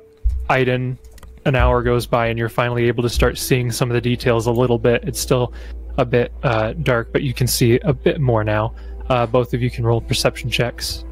iden 0.48 0.98
an 1.44 1.54
hour 1.54 1.82
goes 1.82 2.06
by 2.06 2.28
and 2.28 2.38
you're 2.38 2.48
finally 2.48 2.88
able 2.88 3.02
to 3.02 3.10
start 3.10 3.36
seeing 3.36 3.70
some 3.70 3.90
of 3.90 3.94
the 3.94 4.00
details 4.00 4.46
a 4.46 4.50
little 4.50 4.78
bit 4.78 5.04
it's 5.06 5.20
still 5.20 5.52
a 5.98 6.04
bit 6.04 6.32
uh, 6.44 6.72
dark 6.82 7.12
but 7.12 7.22
you 7.22 7.34
can 7.34 7.46
see 7.46 7.78
a 7.80 7.92
bit 7.92 8.22
more 8.22 8.42
now 8.42 8.74
uh, 9.10 9.26
both 9.26 9.52
of 9.52 9.60
you 9.60 9.70
can 9.70 9.84
roll 9.84 10.00
perception 10.00 10.48
checks 10.48 11.04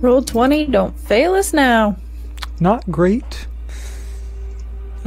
Roll 0.00 0.22
20, 0.22 0.66
don't 0.66 0.96
fail 0.96 1.34
us 1.34 1.52
now. 1.52 1.96
Not 2.60 2.88
great. 2.88 3.48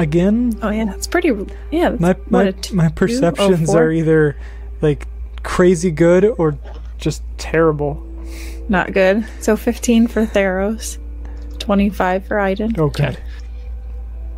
Again, 0.01 0.57
Oh, 0.61 0.69
yeah, 0.69 0.85
that's 0.85 1.07
pretty. 1.07 1.31
Yeah, 1.71 1.91
that's, 1.91 2.01
my 2.01 2.15
my, 2.29 2.43
a 2.45 2.51
two- 2.53 2.75
my 2.75 2.87
oh, 2.87 2.91
perceptions 2.91 3.67
four? 3.71 3.83
are 3.83 3.91
either 3.91 4.35
like 4.81 5.07
crazy 5.43 5.91
good 5.91 6.25
or 6.25 6.57
just 6.97 7.23
terrible. 7.37 8.01
Not 8.67 8.93
good. 8.93 9.25
So 9.41 9.55
15 9.57 10.07
for 10.07 10.25
Theros, 10.25 10.97
25 11.59 12.25
for 12.25 12.39
Iden. 12.39 12.79
Okay. 12.79 13.15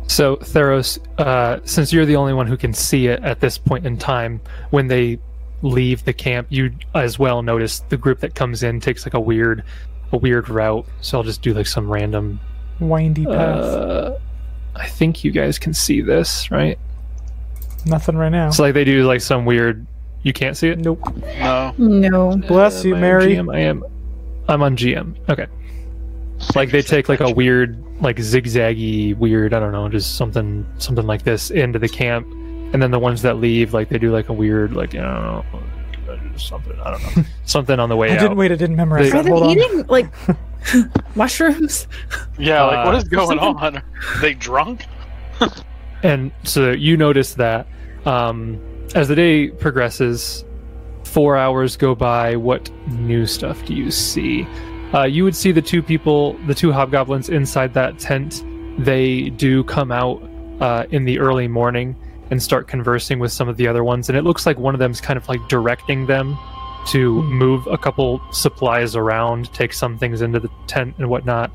so 0.06 0.36
theros 0.36 0.98
uh, 1.18 1.60
since 1.64 1.92
you're 1.92 2.04
the 2.04 2.16
only 2.16 2.34
one 2.34 2.46
who 2.46 2.56
can 2.58 2.74
see 2.74 3.06
it 3.06 3.22
at 3.22 3.40
this 3.40 3.56
point 3.56 3.86
in 3.86 3.96
time 3.96 4.40
when 4.70 4.86
they 4.88 5.18
leave 5.62 6.04
the 6.04 6.12
camp 6.12 6.46
you 6.50 6.70
as 6.94 7.18
well 7.18 7.40
notice 7.42 7.80
the 7.88 7.96
group 7.96 8.20
that 8.20 8.34
comes 8.34 8.62
in 8.62 8.80
takes 8.80 9.06
like 9.06 9.14
a 9.14 9.20
weird 9.20 9.64
a 10.12 10.16
weird 10.18 10.50
route 10.50 10.86
so 11.00 11.16
i'll 11.16 11.24
just 11.24 11.40
do 11.40 11.54
like 11.54 11.66
some 11.66 11.90
random 11.90 12.38
Windy 12.80 13.24
path. 13.24 13.34
uh, 13.64 14.18
i 14.76 14.86
think 14.86 15.22
you 15.24 15.30
guys 15.30 15.58
can 15.58 15.72
see 15.74 16.00
this 16.00 16.50
right 16.50 16.78
Nothing 17.86 18.16
right 18.16 18.32
now. 18.32 18.48
It's 18.48 18.58
like 18.58 18.72
they 18.72 18.84
do 18.84 19.06
like 19.06 19.20
some 19.20 19.44
weird. 19.44 19.86
You 20.22 20.32
can't 20.32 20.56
see 20.56 20.68
it. 20.70 20.78
Nope. 20.78 21.00
No. 21.38 21.74
No. 21.76 22.34
Bless 22.38 22.82
you, 22.82 22.94
Am 22.94 22.94
I 22.94 22.96
on 22.96 23.00
Mary. 23.02 23.34
GM? 23.36 23.54
I 23.54 23.58
am. 23.58 23.84
I'm 24.48 24.62
on 24.62 24.74
GM. 24.74 25.14
Okay. 25.28 25.46
Like 26.56 26.70
they 26.70 26.80
take 26.80 27.10
like 27.10 27.20
a 27.20 27.30
weird, 27.30 27.76
like 28.00 28.16
zigzaggy, 28.16 29.14
weird. 29.18 29.52
I 29.52 29.60
don't 29.60 29.72
know, 29.72 29.86
just 29.90 30.16
something, 30.16 30.66
something 30.78 31.06
like 31.06 31.24
this 31.24 31.50
into 31.50 31.78
the 31.78 31.88
camp, 31.90 32.26
and 32.72 32.82
then 32.82 32.90
the 32.90 32.98
ones 32.98 33.20
that 33.20 33.36
leave, 33.36 33.74
like 33.74 33.90
they 33.90 33.98
do 33.98 34.10
like 34.10 34.30
a 34.30 34.32
weird, 34.32 34.72
like 34.72 34.94
I 34.94 35.02
don't 35.02 35.22
know, 35.22 36.38
something. 36.38 36.80
I 36.80 36.90
don't 36.92 37.16
know, 37.18 37.24
something 37.44 37.78
on 37.78 37.90
the 37.90 37.96
way 37.96 38.12
I 38.12 38.16
out. 38.16 38.20
didn't 38.20 38.36
wait. 38.38 38.50
I 38.50 38.54
didn't 38.56 38.76
memorize 38.76 39.12
They- 39.12 39.18
Are 39.18 39.22
they 39.22 39.52
eating 39.52 39.86
like 39.88 40.06
mushrooms? 41.14 41.86
Yeah, 42.38 42.62
like 42.64 42.86
what 42.86 42.94
Uh, 42.94 42.98
is 42.98 43.04
going 43.04 43.38
on? 43.40 43.76
Are 43.78 43.82
they 44.20 44.34
drunk? 44.34 44.86
And 46.02 46.32
so 46.44 46.70
you 46.72 46.96
notice 46.96 47.34
that 47.34 47.66
um, 48.06 48.60
as 48.94 49.08
the 49.08 49.14
day 49.14 49.48
progresses, 49.48 50.44
four 51.04 51.36
hours 51.36 51.76
go 51.76 51.94
by. 51.94 52.36
What 52.36 52.70
new 52.88 53.26
stuff 53.26 53.64
do 53.64 53.74
you 53.74 53.90
see? 53.90 54.46
Uh, 54.92 55.04
you 55.04 55.24
would 55.24 55.34
see 55.34 55.50
the 55.52 55.62
two 55.62 55.82
people, 55.82 56.34
the 56.46 56.54
two 56.54 56.72
hobgoblins 56.72 57.28
inside 57.28 57.74
that 57.74 57.98
tent 57.98 58.44
they 58.78 59.30
do 59.30 59.62
come 59.64 59.92
out 59.92 60.20
uh, 60.60 60.84
in 60.90 61.04
the 61.04 61.18
early 61.20 61.46
morning 61.48 61.94
and 62.30 62.42
start 62.42 62.66
conversing 62.68 63.18
with 63.20 63.30
some 63.32 63.48
of 63.48 63.56
the 63.56 63.68
other 63.68 63.84
ones. 63.84 64.08
And 64.08 64.18
it 64.18 64.22
looks 64.22 64.46
like 64.46 64.58
one 64.58 64.74
of 64.74 64.78
them 64.80 64.90
is 64.90 65.00
kind 65.00 65.16
of 65.16 65.28
like 65.28 65.40
directing 65.48 66.06
them 66.06 66.36
to 66.86 67.22
move 67.22 67.66
a 67.66 67.78
couple 67.78 68.20
supplies 68.32 68.96
around, 68.96 69.52
take 69.52 69.72
some 69.72 69.98
things 69.98 70.22
into 70.22 70.40
the 70.40 70.50
tent 70.66 70.94
and 70.98 71.08
whatnot, 71.08 71.50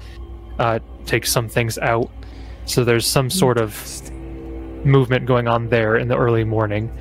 uh, 0.60 0.80
take 1.06 1.26
some 1.26 1.48
things 1.48 1.78
out. 1.78 2.10
So 2.66 2.84
there's 2.84 3.08
some 3.08 3.30
sort 3.30 3.58
of 3.58 3.74
movement 4.86 5.26
going 5.26 5.48
on 5.48 5.70
there 5.70 5.98
in 5.98 6.08
the 6.08 6.18
early 6.18 6.44
morning. 6.44 6.92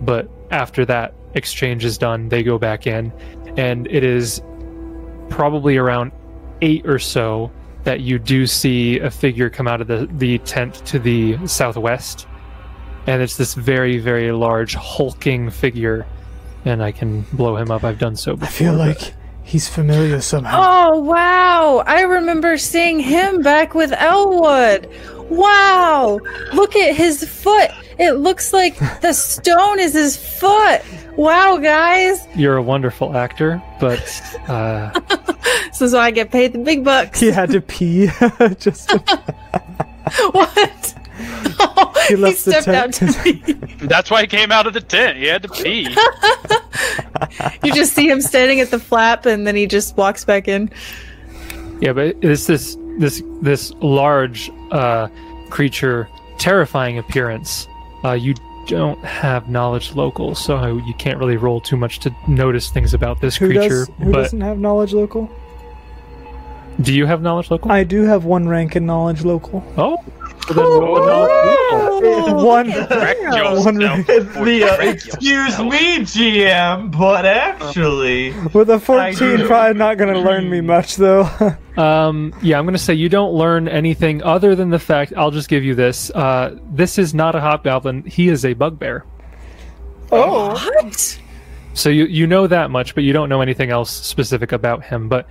But 0.00 0.28
after 0.50 0.84
that 0.86 1.14
exchange 1.34 1.84
is 1.84 1.98
done, 1.98 2.28
they 2.28 2.42
go 2.42 2.58
back 2.58 2.86
in, 2.86 3.12
and 3.56 3.86
it 3.88 4.04
is 4.04 4.42
probably 5.28 5.76
around 5.76 6.12
eight 6.62 6.86
or 6.86 6.98
so 6.98 7.50
that 7.84 8.00
you 8.00 8.18
do 8.18 8.46
see 8.46 8.98
a 8.98 9.10
figure 9.10 9.48
come 9.48 9.68
out 9.68 9.80
of 9.80 9.86
the, 9.86 10.08
the 10.12 10.38
tent 10.38 10.74
to 10.86 10.98
the 10.98 11.38
southwest. 11.46 12.26
And 13.06 13.22
it's 13.22 13.36
this 13.36 13.54
very, 13.54 13.98
very 13.98 14.32
large, 14.32 14.74
hulking 14.74 15.50
figure. 15.50 16.06
And 16.64 16.82
I 16.82 16.92
can 16.92 17.22
blow 17.32 17.56
him 17.56 17.70
up. 17.70 17.84
I've 17.84 17.98
done 17.98 18.16
so 18.16 18.34
before. 18.34 18.48
I 18.48 18.50
feel 18.50 18.72
but- 18.76 18.88
like 19.00 19.14
he's 19.42 19.68
familiar 19.68 20.20
somehow. 20.20 20.60
Oh 20.92 20.98
wow! 21.00 21.82
I 21.86 22.02
remember 22.02 22.58
seeing 22.58 23.00
him 23.00 23.42
back 23.42 23.74
with 23.74 23.92
Elwood. 23.92 24.88
Wow! 25.30 26.20
Look 26.52 26.74
at 26.76 26.94
his 26.96 27.24
foot. 27.28 27.70
It 27.98 28.12
looks 28.12 28.52
like 28.52 28.78
the 29.00 29.12
stone 29.12 29.78
is 29.80 29.92
his 29.92 30.16
foot. 30.16 30.82
Wow, 31.16 31.56
guys! 31.58 32.26
You're 32.36 32.56
a 32.56 32.62
wonderful 32.62 33.16
actor, 33.16 33.62
but 33.80 34.00
uh, 34.48 34.90
This 35.66 35.82
is 35.82 35.92
why 35.92 36.00
I 36.06 36.10
get 36.12 36.30
paid 36.30 36.52
the 36.52 36.58
big 36.58 36.84
bucks. 36.84 37.18
He 37.20 37.30
had 37.30 37.50
to 37.50 37.60
pee. 37.60 38.06
Just 38.58 38.90
what? 40.32 40.77
He 42.08 42.14
he, 42.16 42.20
the 42.22 42.32
stepped 42.32 42.68
out 42.68 42.92
tent. 42.92 43.14
to 43.14 43.22
pee. 43.22 43.52
That's 43.86 44.10
why 44.10 44.22
he 44.22 44.26
came 44.26 44.50
out 44.50 44.66
of 44.66 44.74
the 44.74 44.80
tent. 44.80 45.18
He 45.18 45.26
had 45.26 45.42
to 45.42 45.48
pee. 45.48 45.94
You 47.64 47.72
just 47.74 47.94
see 47.94 48.08
him 48.08 48.20
standing 48.20 48.60
at 48.60 48.70
the 48.70 48.78
flap, 48.78 49.26
and 49.26 49.46
then 49.46 49.56
he 49.56 49.66
just 49.66 49.96
walks 49.96 50.24
back 50.24 50.46
in. 50.48 50.70
yeah, 51.80 51.92
but 51.92 52.16
it's 52.22 52.46
this 52.46 52.76
this 52.98 53.22
this 53.42 53.72
large 53.80 54.50
uh, 54.70 55.08
creature, 55.50 56.08
terrifying 56.38 56.98
appearance. 56.98 57.66
Uh, 58.04 58.12
you 58.12 58.34
don't 58.68 59.02
have 59.04 59.48
knowledge 59.48 59.94
local, 59.94 60.34
so 60.34 60.76
you 60.76 60.94
can't 60.94 61.18
really 61.18 61.36
roll 61.36 61.60
too 61.60 61.76
much 61.76 61.98
to 62.00 62.14
notice 62.28 62.70
things 62.70 62.94
about 62.94 63.20
this 63.20 63.36
who 63.36 63.46
creature. 63.48 63.68
does? 63.68 63.90
Who 63.98 64.12
but 64.12 64.22
doesn't 64.22 64.40
have 64.40 64.58
knowledge 64.58 64.92
local? 64.92 65.28
do 66.80 66.94
you 66.94 67.06
have 67.06 67.20
knowledge 67.22 67.50
local? 67.50 67.72
I 67.72 67.82
do 67.82 68.02
have 68.04 68.24
one 68.24 68.48
rank 68.48 68.76
in 68.76 68.86
knowledge 68.86 69.24
local. 69.24 69.64
oh, 69.76 69.98
well 70.56 70.70
then 70.70 70.80
roll 70.80 71.02
a 71.02 71.06
knowledge 71.06 71.58
local. 72.28 72.46
One. 72.46 72.70
One 72.70 73.78
the 73.78 74.68
uh, 74.70 74.82
excuse 74.82 75.58
me, 75.58 75.98
GM, 75.98 76.96
but 76.96 77.26
actually, 77.26 78.32
With 78.54 78.70
a 78.70 78.78
14, 78.78 79.46
probably 79.46 79.78
not 79.78 79.98
going 79.98 80.12
to 80.12 80.20
learn 80.20 80.48
me 80.48 80.60
much, 80.60 80.96
though. 80.96 81.28
Um, 81.78 82.34
yeah, 82.42 82.58
I'm 82.58 82.64
going 82.64 82.74
to 82.74 82.78
say 82.82 82.94
you 82.94 83.08
don't 83.08 83.32
learn 83.34 83.68
anything 83.68 84.20
other 84.24 84.56
than 84.56 84.68
the 84.68 84.80
fact. 84.80 85.12
I'll 85.16 85.30
just 85.30 85.48
give 85.48 85.62
you 85.62 85.76
this. 85.76 86.10
Uh, 86.10 86.58
this 86.72 86.98
is 86.98 87.14
not 87.14 87.36
a 87.36 87.40
hobgoblin. 87.40 88.02
He 88.02 88.26
is 88.26 88.44
a 88.44 88.52
bugbear. 88.52 89.04
oh. 90.10 90.54
What? 90.54 91.20
So 91.74 91.88
you 91.88 92.06
you 92.06 92.26
know 92.26 92.48
that 92.48 92.72
much, 92.72 92.96
but 92.96 93.04
you 93.04 93.12
don't 93.12 93.28
know 93.28 93.40
anything 93.40 93.70
else 93.70 93.92
specific 93.92 94.50
about 94.50 94.82
him. 94.82 95.08
But 95.08 95.28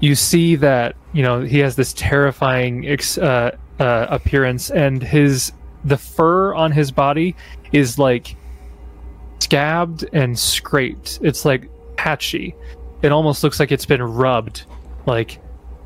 you 0.00 0.14
see 0.14 0.56
that 0.56 0.96
you 1.12 1.22
know 1.22 1.42
he 1.42 1.58
has 1.58 1.76
this 1.76 1.92
terrifying 1.92 2.88
ex, 2.88 3.18
uh, 3.18 3.54
uh, 3.78 4.06
appearance, 4.08 4.70
and 4.70 5.02
his 5.02 5.52
the 5.84 5.96
fur 5.96 6.54
on 6.54 6.72
his 6.72 6.90
body 6.90 7.34
is 7.72 7.98
like 7.98 8.36
scabbed 9.40 10.04
and 10.12 10.38
scraped. 10.38 11.18
It's 11.22 11.44
like 11.44 11.68
patchy. 11.96 12.54
It 13.02 13.12
almost 13.12 13.42
looks 13.42 13.58
like 13.58 13.72
it's 13.72 13.86
been 13.86 14.02
rubbed, 14.02 14.64
like 15.06 15.40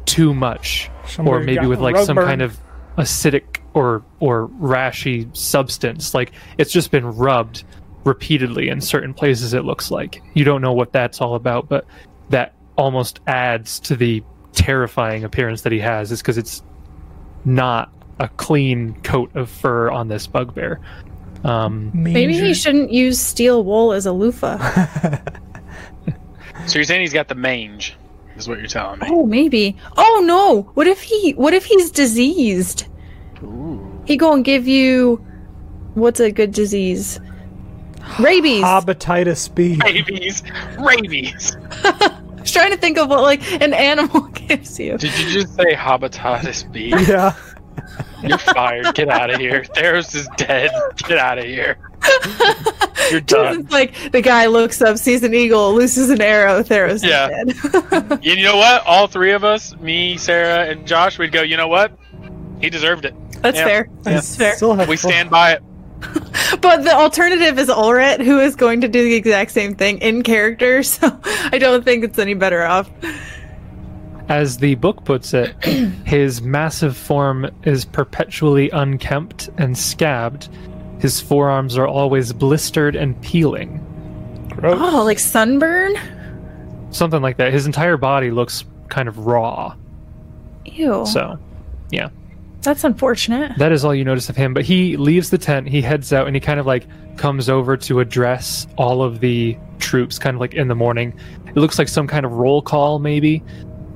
too 0.04 0.34
much, 0.34 0.90
or 1.18 1.40
maybe 1.40 1.66
with 1.66 1.80
like 1.80 1.96
some 1.96 2.16
burn. 2.16 2.26
kind 2.26 2.42
of 2.42 2.58
acidic 2.98 3.60
or 3.74 4.04
or 4.20 4.48
rashy 4.48 5.34
substance. 5.36 6.14
Like 6.14 6.32
it's 6.58 6.72
just 6.72 6.90
been 6.90 7.06
rubbed 7.06 7.64
repeatedly 8.04 8.68
in 8.68 8.80
certain 8.80 9.14
places. 9.14 9.54
It 9.54 9.64
looks 9.64 9.90
like 9.90 10.22
you 10.34 10.44
don't 10.44 10.60
know 10.60 10.72
what 10.72 10.92
that's 10.92 11.20
all 11.20 11.34
about, 11.34 11.68
but 11.68 11.86
that 12.30 12.54
almost 12.76 13.20
adds 13.26 13.80
to 13.80 13.96
the 13.96 14.22
terrifying 14.52 15.24
appearance 15.24 15.62
that 15.62 15.72
he 15.72 15.78
has. 15.78 16.12
Is 16.12 16.20
because 16.20 16.38
it's 16.38 16.62
not 17.46 17.90
a 18.18 18.28
clean 18.28 19.00
coat 19.02 19.34
of 19.34 19.48
fur 19.48 19.90
on 19.90 20.08
this 20.08 20.26
bugbear. 20.26 20.80
Um, 21.44 21.90
Maybe 21.94 22.34
he 22.38 22.52
shouldn't 22.52 22.90
use 22.90 23.18
steel 23.18 23.64
wool 23.64 23.92
as 23.92 24.04
a 24.04 24.12
loofah. 24.12 25.18
So 26.66 26.78
you're 26.78 26.84
saying 26.84 27.02
he's 27.02 27.12
got 27.12 27.28
the 27.28 27.34
mange, 27.34 27.94
is 28.36 28.48
what 28.48 28.58
you're 28.58 28.66
telling 28.66 28.98
me. 28.98 29.06
Oh, 29.10 29.24
maybe. 29.24 29.76
Oh 29.96 30.22
no! 30.24 30.62
What 30.74 30.86
if 30.86 31.00
he? 31.00 31.32
What 31.32 31.54
if 31.54 31.64
he's 31.64 31.90
diseased? 31.90 32.86
He 34.04 34.16
gonna 34.16 34.42
give 34.42 34.66
you 34.66 35.24
what's 35.94 36.18
a 36.18 36.30
good 36.32 36.52
disease? 36.52 37.20
Rabies. 38.18 38.64
Hobatitis 38.64 39.54
B. 39.54 39.76
Rabies. 39.76 40.42
Rabies. 40.78 41.56
I 42.46 42.48
was 42.48 42.52
trying 42.52 42.70
to 42.70 42.76
think 42.76 42.96
of 42.96 43.08
what 43.08 43.22
like 43.22 43.42
an 43.60 43.74
animal 43.74 44.20
gives 44.34 44.78
you. 44.78 44.96
Did 44.98 45.18
you 45.18 45.28
just 45.30 45.56
say 45.56 45.74
Habitatus 45.74 46.62
B? 46.70 46.90
Yeah. 47.08 47.34
You're 48.22 48.38
fired. 48.38 48.94
Get 48.94 49.08
out 49.08 49.30
of 49.30 49.38
here. 49.40 49.62
Theros 49.74 50.14
is 50.14 50.28
dead. 50.36 50.70
Get 50.96 51.18
out 51.18 51.38
of 51.38 51.44
here. 51.44 51.76
You're 53.10 53.20
done. 53.22 53.60
It's 53.62 53.72
like 53.72 54.12
the 54.12 54.22
guy 54.22 54.46
looks 54.46 54.80
up, 54.80 54.96
sees 54.96 55.22
an 55.24 55.34
eagle, 55.34 55.74
looses 55.74 56.08
an 56.10 56.20
arrow. 56.22 56.62
Theros 56.62 57.02
Yeah. 57.04 57.28
is 57.46 57.54
dead. 57.72 58.12
And 58.12 58.24
you 58.24 58.44
know 58.44 58.56
what? 58.56 58.86
All 58.86 59.06
three 59.08 59.32
of 59.32 59.42
us, 59.44 59.76
me, 59.78 60.16
Sarah, 60.16 60.66
and 60.70 60.86
Josh, 60.86 61.18
we'd 61.18 61.32
go, 61.32 61.42
you 61.42 61.56
know 61.56 61.68
what? 61.68 61.92
He 62.60 62.70
deserved 62.70 63.04
it. 63.06 63.14
That's 63.42 63.58
Yeah. 63.58 63.64
fair. 63.64 63.88
I 64.06 64.12
That's 64.14 64.36
fair. 64.36 64.56
We 64.86 64.96
stand 64.96 65.30
by 65.30 65.52
it. 65.52 65.62
But 66.60 66.84
the 66.84 66.94
alternative 66.94 67.58
is 67.58 67.68
Ulret, 67.68 68.24
who 68.24 68.38
is 68.40 68.56
going 68.56 68.80
to 68.80 68.88
do 68.88 69.02
the 69.02 69.14
exact 69.14 69.50
same 69.50 69.74
thing 69.74 69.98
in 69.98 70.22
character. 70.22 70.82
So 70.82 71.18
I 71.52 71.58
don't 71.58 71.84
think 71.84 72.04
it's 72.04 72.18
any 72.18 72.34
better 72.34 72.64
off. 72.64 72.90
as 74.28 74.58
the 74.58 74.74
book 74.76 75.04
puts 75.04 75.34
it, 75.34 75.54
his 76.04 76.42
massive 76.42 76.96
form 76.96 77.48
is 77.64 77.84
perpetually 77.84 78.70
unkempt 78.70 79.50
and 79.58 79.76
scabbed. 79.76 80.48
His 81.00 81.20
forearms 81.20 81.76
are 81.76 81.86
always 81.86 82.32
blistered 82.32 82.96
and 82.96 83.20
peeling. 83.22 83.82
Gross. 84.50 84.78
Oh, 84.80 85.04
like 85.04 85.18
sunburn? 85.18 85.94
Something 86.90 87.22
like 87.22 87.36
that. 87.36 87.52
His 87.52 87.66
entire 87.66 87.96
body 87.96 88.30
looks 88.30 88.64
kind 88.88 89.08
of 89.08 89.26
raw. 89.26 89.74
Ew. 90.64 91.04
So, 91.06 91.38
yeah. 91.90 92.08
That's 92.62 92.84
unfortunate. 92.84 93.56
That 93.58 93.72
is 93.72 93.84
all 93.84 93.94
you 93.94 94.04
notice 94.04 94.28
of 94.28 94.36
him. 94.36 94.52
But 94.52 94.64
he 94.64 94.96
leaves 94.96 95.30
the 95.30 95.38
tent, 95.38 95.68
he 95.68 95.80
heads 95.80 96.12
out, 96.12 96.26
and 96.26 96.34
he 96.34 96.40
kind 96.40 96.58
of 96.58 96.66
like 96.66 96.86
comes 97.16 97.48
over 97.48 97.76
to 97.76 98.00
address 98.00 98.66
all 98.76 99.02
of 99.02 99.20
the 99.20 99.56
troops, 99.78 100.18
kind 100.18 100.34
of 100.34 100.40
like 100.40 100.54
in 100.54 100.68
the 100.68 100.74
morning. 100.74 101.14
It 101.46 101.56
looks 101.56 101.78
like 101.78 101.88
some 101.88 102.06
kind 102.06 102.26
of 102.26 102.32
roll 102.32 102.60
call, 102.60 102.98
maybe, 102.98 103.42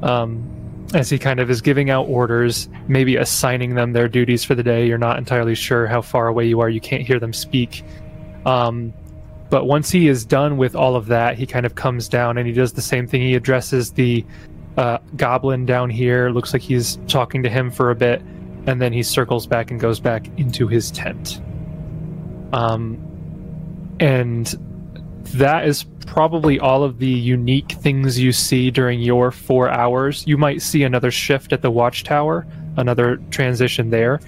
um, 0.03 0.87
as 0.95 1.11
he 1.11 1.19
kind 1.19 1.41
of 1.41 1.51
is 1.51 1.61
giving 1.61 1.91
out 1.91 2.07
orders, 2.09 2.69
maybe 2.89 3.17
assigning 3.17 3.75
them 3.75 3.93
their 3.93 4.09
duties 4.09 4.45
for 4.45 4.55
the 4.55 4.63
day. 4.63 4.87
You're 4.87 4.99
not 4.99 5.19
entirely 5.19 5.55
sure 5.55 5.87
how 5.87 6.01
far 6.01 6.29
away 6.29 6.47
you 6.47 6.61
are, 6.61 6.69
you 6.69 6.81
can't 6.81 7.03
hear 7.03 7.19
them 7.19 7.33
speak. 7.33 7.85
Um, 8.47 8.93
but 9.51 9.67
once 9.67 9.91
he 9.91 10.07
is 10.07 10.25
done 10.25 10.57
with 10.57 10.77
all 10.77 10.95
of 10.95 11.07
that, 11.07 11.37
he 11.37 11.45
kind 11.45 11.67
of 11.67 11.75
comes 11.75 12.09
down 12.09 12.39
and 12.39 12.47
he 12.47 12.53
does 12.53 12.73
the 12.73 12.83
same 12.83 13.07
thing. 13.07 13.21
He 13.21 13.35
addresses 13.35 13.91
the 13.91 14.25
uh, 14.77 14.99
goblin 15.17 15.67
down 15.67 15.91
here. 15.91 16.31
Looks 16.31 16.53
like 16.53 16.63
he's 16.63 16.99
talking 17.09 17.43
to 17.43 17.51
him 17.51 17.71
for 17.71 17.91
a 17.91 17.97
bit 17.97 18.23
and 18.67 18.81
then 18.81 18.93
he 18.93 19.03
circles 19.03 19.47
back 19.47 19.71
and 19.71 19.81
goes 19.81 20.01
back 20.01 20.27
into 20.39 20.67
his 20.69 20.91
tent. 20.91 21.41
Um, 22.53 22.99
and 24.01 24.47
that 25.35 25.67
is 25.67 25.85
probably 26.07 26.59
all 26.59 26.83
of 26.83 26.99
the 26.99 27.07
unique 27.07 27.73
things 27.73 28.19
you 28.19 28.33
see 28.33 28.71
during 28.71 29.01
your 29.01 29.31
four 29.31 29.69
hours. 29.69 30.27
You 30.27 30.37
might 30.37 30.63
see 30.63 30.83
another 30.83 31.11
shift 31.11 31.53
at 31.53 31.63
the 31.63 31.71
watchtower, 31.71 32.47
another 32.77 33.17
transition 33.31 33.91
there. 33.91 34.21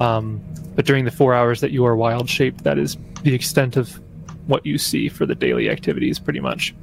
Um, 0.00 0.40
but 0.74 0.86
during 0.86 1.04
the 1.04 1.10
four 1.10 1.34
hours 1.34 1.60
that 1.60 1.70
you 1.70 1.84
are 1.84 1.96
wild 1.96 2.28
shaped, 2.28 2.64
that 2.64 2.78
is 2.78 2.96
the 3.22 3.34
extent 3.34 3.76
of 3.76 4.00
what 4.46 4.64
you 4.64 4.78
see 4.78 5.08
for 5.08 5.26
the 5.26 5.34
daily 5.34 5.68
activities, 5.68 6.18
pretty 6.18 6.40
much. 6.40 6.74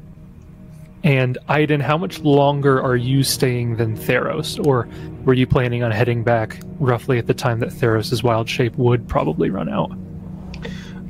And 1.04 1.38
Aiden, 1.50 1.82
how 1.82 1.98
much 1.98 2.20
longer 2.22 2.82
are 2.82 2.96
you 2.96 3.24
staying 3.24 3.76
than 3.76 3.98
Theros? 3.98 4.66
Or 4.66 4.88
were 5.26 5.34
you 5.34 5.46
planning 5.46 5.84
on 5.84 5.92
heading 5.92 6.24
back 6.24 6.60
roughly 6.80 7.18
at 7.18 7.28
the 7.28 7.34
time 7.34 7.60
that 7.60 7.70
Theros' 7.70 8.24
wild 8.24 8.48
shape 8.48 8.76
would 8.78 9.08
probably 9.08 9.50
run 9.50 9.68
out? 9.68 9.92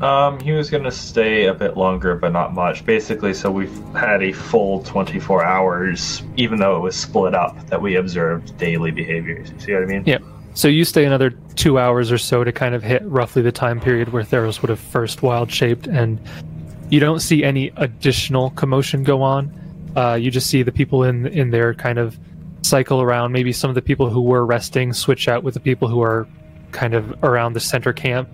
Um, 0.01 0.39
he 0.39 0.51
was 0.51 0.69
gonna 0.69 0.91
stay 0.91 1.45
a 1.45 1.53
bit 1.53 1.77
longer, 1.77 2.15
but 2.15 2.33
not 2.33 2.53
much. 2.53 2.85
Basically, 2.85 3.33
so 3.33 3.49
we've 3.51 3.73
had 3.93 4.21
a 4.21 4.33
full 4.33 4.83
24 4.83 5.45
hours, 5.45 6.23
even 6.35 6.59
though 6.59 6.75
it 6.75 6.79
was 6.79 6.95
split 6.95 7.33
up, 7.33 7.67
that 7.67 7.81
we 7.81 7.95
observed 7.95 8.57
daily 8.57 8.91
behaviors. 8.91 9.51
You 9.51 9.59
see 9.59 9.73
what 9.73 9.83
I 9.83 9.85
mean? 9.85 10.03
Yeah. 10.05 10.17
So 10.55 10.67
you 10.67 10.85
stay 10.85 11.05
another 11.05 11.29
two 11.55 11.79
hours 11.79 12.11
or 12.11 12.17
so 12.17 12.43
to 12.43 12.51
kind 12.51 12.75
of 12.75 12.83
hit 12.83 13.01
roughly 13.05 13.41
the 13.41 13.51
time 13.51 13.79
period 13.79 14.11
where 14.11 14.23
Theros 14.23 14.61
would 14.61 14.69
have 14.69 14.79
first 14.79 15.21
wild 15.21 15.51
shaped, 15.51 15.87
and 15.87 16.19
you 16.89 16.99
don't 16.99 17.21
see 17.21 17.43
any 17.43 17.71
additional 17.77 18.49
commotion 18.51 19.03
go 19.03 19.21
on. 19.21 19.51
Uh, 19.95 20.15
you 20.15 20.31
just 20.31 20.47
see 20.47 20.63
the 20.63 20.71
people 20.71 21.03
in 21.03 21.27
in 21.27 21.51
there 21.51 21.73
kind 21.73 21.99
of 21.99 22.17
cycle 22.61 23.01
around. 23.01 23.31
Maybe 23.31 23.51
some 23.51 23.69
of 23.69 23.75
the 23.75 23.81
people 23.81 24.09
who 24.09 24.21
were 24.21 24.45
resting 24.45 24.93
switch 24.93 25.27
out 25.27 25.43
with 25.43 25.53
the 25.53 25.59
people 25.59 25.87
who 25.87 26.01
are 26.01 26.27
kind 26.71 26.93
of 26.93 27.23
around 27.23 27.53
the 27.53 27.59
center 27.59 27.93
camp. 27.93 28.29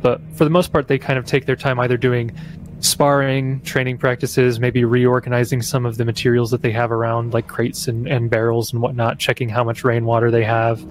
But 0.00 0.20
for 0.34 0.44
the 0.44 0.50
most 0.50 0.72
part, 0.72 0.88
they 0.88 0.98
kind 0.98 1.18
of 1.18 1.26
take 1.26 1.46
their 1.46 1.56
time 1.56 1.78
either 1.78 1.96
doing 1.96 2.32
sparring, 2.80 3.60
training 3.60 3.98
practices, 3.98 4.58
maybe 4.58 4.84
reorganizing 4.84 5.62
some 5.62 5.86
of 5.86 5.96
the 5.96 6.04
materials 6.04 6.50
that 6.50 6.62
they 6.62 6.72
have 6.72 6.90
around, 6.90 7.32
like 7.32 7.46
crates 7.46 7.86
and, 7.86 8.08
and 8.08 8.28
barrels 8.28 8.72
and 8.72 8.82
whatnot, 8.82 9.18
checking 9.18 9.48
how 9.48 9.62
much 9.62 9.84
rainwater 9.84 10.30
they 10.30 10.42
have, 10.42 10.84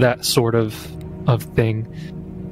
that 0.00 0.24
sort 0.24 0.54
of 0.54 0.76
of 1.28 1.42
thing. 1.42 1.86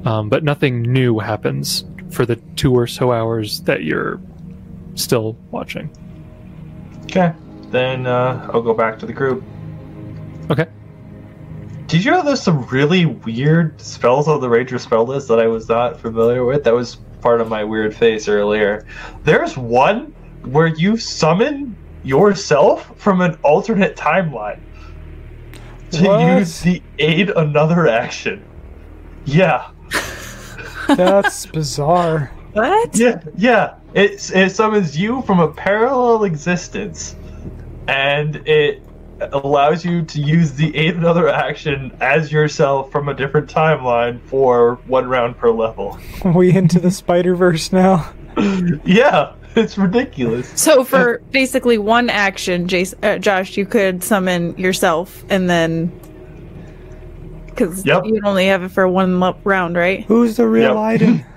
Um, 0.05 0.29
but 0.29 0.43
nothing 0.43 0.81
new 0.81 1.19
happens 1.19 1.85
for 2.11 2.25
the 2.25 2.35
two 2.55 2.73
or 2.73 2.87
so 2.87 3.11
hours 3.11 3.61
that 3.61 3.83
you're 3.83 4.19
still 4.95 5.37
watching. 5.51 5.89
Okay, 7.09 7.33
then 7.71 8.05
uh, 8.05 8.49
I'll 8.53 8.61
go 8.61 8.73
back 8.73 8.99
to 8.99 9.05
the 9.05 9.13
group. 9.13 9.43
Okay. 10.51 10.67
Did 11.87 12.03
you 12.03 12.11
know 12.11 12.21
there's 12.21 12.41
some 12.41 12.65
really 12.67 13.05
weird 13.05 13.79
spells 13.79 14.27
on 14.27 14.41
the 14.41 14.49
Ranger 14.49 14.77
spell 14.77 15.05
list 15.05 15.29
that 15.29 15.39
I 15.39 15.47
was 15.47 15.69
not 15.69 15.99
familiar 15.99 16.43
with? 16.43 16.63
That 16.65 16.73
was 16.73 16.97
part 17.21 17.39
of 17.39 17.47
my 17.47 17.63
weird 17.63 17.95
face 17.95 18.27
earlier. 18.27 18.85
There's 19.23 19.57
one 19.57 20.13
where 20.43 20.67
you 20.67 20.97
summon 20.97 21.75
yourself 22.03 22.93
from 22.99 23.21
an 23.21 23.35
alternate 23.43 23.95
timeline 23.95 24.59
to 25.91 26.03
What? 26.03 26.37
use 26.39 26.59
the 26.61 26.81
aid 26.99 27.29
another 27.31 27.87
action. 27.87 28.43
Yeah, 29.25 29.71
That's 30.87 31.45
bizarre. 31.45 32.31
What? 32.53 32.95
yeah, 32.97 33.21
yeah. 33.37 33.76
It, 33.93 34.31
it 34.35 34.51
summons 34.51 34.97
you 34.97 35.21
from 35.23 35.39
a 35.39 35.47
parallel 35.47 36.23
existence, 36.25 37.15
and 37.87 38.35
it 38.47 38.81
allows 39.31 39.83
you 39.83 40.03
to 40.03 40.21
use 40.21 40.53
the 40.53 40.75
aid 40.75 40.95
another 40.95 41.27
action 41.29 41.91
as 42.01 42.31
yourself 42.31 42.91
from 42.91 43.09
a 43.09 43.13
different 43.15 43.49
timeline 43.49 44.21
for 44.27 44.75
one 44.85 45.07
round 45.07 45.35
per 45.37 45.49
level. 45.51 45.97
we 46.23 46.55
into 46.55 46.79
the 46.79 46.91
Spider 46.91 47.35
Verse 47.35 47.71
now. 47.71 48.13
Yeah, 48.85 49.33
it's 49.55 49.79
ridiculous. 49.79 50.47
So 50.61 50.83
for 50.83 51.19
basically 51.31 51.79
one 51.79 52.11
action, 52.11 52.67
Jason, 52.67 52.99
uh, 53.03 53.17
Josh, 53.17 53.57
you 53.57 53.65
could 53.65 54.03
summon 54.03 54.55
yourself, 54.59 55.25
and 55.29 55.49
then 55.49 55.87
because 57.47 57.83
Yep. 57.83 58.03
you'd 58.05 58.23
only 58.23 58.45
have 58.45 58.61
it 58.61 58.69
for 58.69 58.87
one 58.87 59.19
lo- 59.19 59.35
round, 59.43 59.75
right? 59.75 60.03
Who's 60.05 60.37
the 60.37 60.47
real 60.47 60.75
Yep. 60.75 60.77
Iden? 60.77 61.25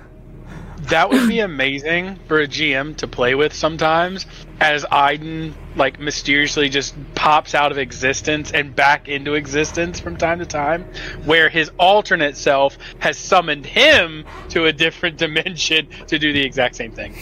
That 0.91 1.09
would 1.09 1.29
be 1.29 1.39
amazing 1.39 2.19
for 2.27 2.41
a 2.41 2.47
GM 2.47 2.97
to 2.97 3.07
play 3.07 3.33
with 3.33 3.53
sometimes, 3.53 4.25
as 4.59 4.85
Iden 4.91 5.55
like 5.77 6.01
mysteriously 6.01 6.67
just 6.67 6.93
pops 7.15 7.55
out 7.55 7.71
of 7.71 7.77
existence 7.77 8.51
and 8.51 8.75
back 8.75 9.07
into 9.07 9.35
existence 9.35 10.01
from 10.01 10.17
time 10.17 10.39
to 10.39 10.45
time, 10.45 10.83
where 11.23 11.47
his 11.47 11.71
alternate 11.79 12.35
self 12.35 12.77
has 12.99 13.17
summoned 13.17 13.65
him 13.65 14.25
to 14.49 14.65
a 14.65 14.73
different 14.73 15.17
dimension 15.25 15.87
to 16.07 16.19
do 16.19 16.33
the 16.33 16.43
exact 16.43 16.75
same 16.75 16.91
thing. 16.91 17.15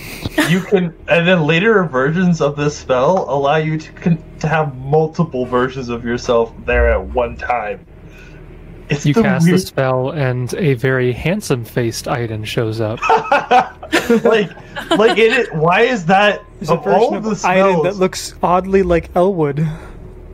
You 0.50 0.62
can, 0.62 0.86
and 1.08 1.28
then 1.28 1.44
later 1.44 1.84
versions 1.84 2.42
of 2.42 2.56
this 2.56 2.76
spell 2.76 3.30
allow 3.30 3.58
you 3.58 3.78
to 3.78 3.92
con- 3.92 4.24
to 4.40 4.48
have 4.48 4.76
multiple 4.78 5.46
versions 5.46 5.90
of 5.90 6.04
yourself 6.04 6.54
there 6.66 6.90
at 6.92 7.04
one 7.04 7.38
time. 7.38 7.86
It's 8.90 9.06
You 9.06 9.14
the 9.14 9.22
cast 9.22 9.46
the 9.46 9.60
spell, 9.60 10.10
and 10.10 10.54
a 10.56 10.74
very 10.74 11.14
handsome 11.14 11.64
faced 11.64 12.08
Iden 12.08 12.44
shows 12.44 12.82
up. 12.82 13.00
like, 14.24 14.50
like 14.90 15.18
in 15.18 15.32
it. 15.34 15.54
Why 15.54 15.82
is 15.82 16.06
that? 16.08 16.44
There's 16.58 16.70
a 16.70 16.74
of 16.74 16.88
all 16.88 17.16
of 17.16 17.24
the 17.24 17.32
of 17.32 17.46
Iden 17.46 17.72
spells, 17.72 17.84
that 17.84 17.96
looks 17.96 18.34
oddly 18.42 18.82
like 18.84 19.16
Elwood. 19.16 19.60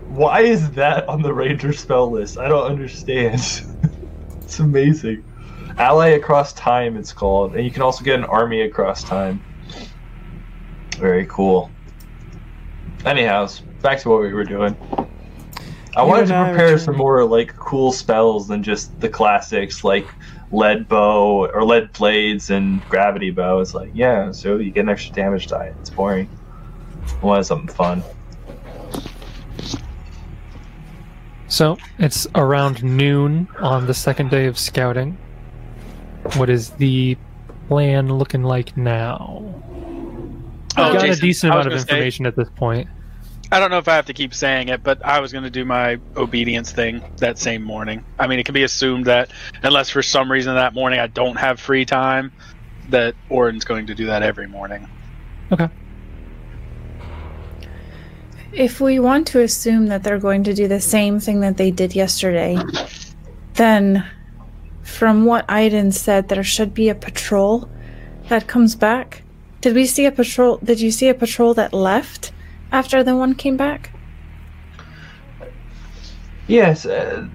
why 0.09 0.41
is 0.41 0.71
that 0.71 1.07
on 1.09 1.21
the 1.21 1.33
ranger 1.33 1.73
spell 1.73 2.09
list? 2.09 2.37
I 2.37 2.47
don't 2.47 2.65
understand. 2.65 3.35
it's 4.41 4.59
amazing. 4.59 5.23
Ally 5.77 6.09
across 6.09 6.53
time, 6.53 6.95
it's 6.95 7.11
called, 7.11 7.55
and 7.55 7.65
you 7.65 7.71
can 7.71 7.81
also 7.81 8.05
get 8.05 8.17
an 8.17 8.25
army 8.25 8.61
across 8.61 9.03
time. 9.03 9.43
Very 10.97 11.25
cool. 11.25 11.69
Anyhow, 13.05 13.49
back 13.81 13.99
to 13.99 14.09
what 14.09 14.21
we 14.21 14.33
were 14.33 14.45
doing. 14.45 14.75
I 15.95 16.03
wanted 16.03 16.27
to 16.27 16.45
prepare 16.45 16.77
some 16.77 16.97
more 16.97 17.23
like 17.23 17.55
cool 17.55 17.91
spells 17.91 18.47
than 18.47 18.63
just 18.63 18.99
the 18.99 19.07
classics 19.09 19.83
like 19.83 20.05
lead 20.51 20.87
bow 20.87 21.47
or 21.47 21.63
lead 21.63 21.93
blades 21.93 22.49
and 22.49 22.83
gravity 22.89 23.31
bow. 23.31 23.59
It's 23.59 23.73
like, 23.73 23.91
yeah, 23.93 24.31
so 24.31 24.57
you 24.57 24.71
get 24.71 24.81
an 24.81 24.89
extra 24.89 25.15
damage 25.15 25.47
die. 25.47 25.73
It's 25.79 25.89
boring. 25.89 26.29
I 27.21 27.25
wanted 27.25 27.43
something 27.45 27.73
fun. 27.73 28.03
So 31.47 31.77
it's 31.99 32.27
around 32.35 32.83
noon 32.83 33.47
on 33.59 33.87
the 33.87 33.93
second 33.93 34.31
day 34.31 34.47
of 34.47 34.57
scouting. 34.59 35.17
What 36.35 36.49
is 36.49 36.71
the 36.71 37.17
plan 37.67 38.09
looking 38.09 38.43
like 38.43 38.75
now? 38.75 39.43
Oh, 40.77 40.83
I've 40.83 40.93
got 40.93 41.09
a 41.09 41.15
decent 41.15 41.53
amount 41.53 41.67
of 41.67 41.71
gonna 41.71 41.81
say- 41.81 41.89
information 41.91 42.25
at 42.25 42.35
this 42.35 42.49
point. 42.55 42.89
I 43.51 43.59
don't 43.59 43.69
know 43.69 43.77
if 43.77 43.87
I 43.87 43.95
have 43.95 44.07
to 44.07 44.13
keep 44.13 44.33
saying 44.33 44.69
it, 44.69 44.83
but 44.83 45.05
I 45.05 45.19
was 45.19 45.31
going 45.31 45.43
to 45.43 45.49
do 45.49 45.65
my 45.65 45.99
obedience 46.17 46.71
thing 46.71 47.03
that 47.17 47.37
same 47.37 47.63
morning. 47.63 48.03
I 48.17 48.27
mean, 48.27 48.39
it 48.39 48.45
can 48.45 48.53
be 48.53 48.63
assumed 48.63 49.05
that 49.05 49.31
unless 49.63 49.89
for 49.89 50.01
some 50.01 50.31
reason 50.31 50.55
that 50.55 50.73
morning 50.73 50.99
I 50.99 51.07
don't 51.07 51.35
have 51.37 51.59
free 51.59 51.85
time, 51.85 52.31
that 52.89 53.15
Orin's 53.29 53.63
going 53.63 53.87
to 53.87 53.95
do 53.95 54.07
that 54.07 54.23
every 54.23 54.47
morning. 54.47 54.87
Okay. 55.51 55.69
If 58.51 58.79
we 58.79 58.99
want 58.99 59.27
to 59.27 59.41
assume 59.41 59.87
that 59.87 60.03
they're 60.03 60.19
going 60.19 60.43
to 60.45 60.53
do 60.53 60.67
the 60.67 60.81
same 60.81 61.19
thing 61.19 61.41
that 61.41 61.57
they 61.57 61.71
did 61.71 61.93
yesterday, 61.93 62.57
then 63.55 64.05
from 64.81 65.25
what 65.25 65.47
Aiden 65.47 65.93
said, 65.93 66.29
there 66.29 66.43
should 66.43 66.73
be 66.73 66.89
a 66.89 66.95
patrol 66.95 67.69
that 68.29 68.47
comes 68.47 68.75
back. 68.75 69.23
Did 69.61 69.75
we 69.75 69.85
see 69.85 70.05
a 70.05 70.11
patrol? 70.11 70.57
Did 70.63 70.79
you 70.79 70.91
see 70.91 71.09
a 71.09 71.13
patrol 71.13 71.53
that 71.55 71.73
left 71.73 72.31
after 72.72 73.03
the 73.03 73.16
one 73.16 73.36
came 73.36 73.57
back? 73.57 73.91
Yes, 76.47 76.86
uh, 76.86 77.28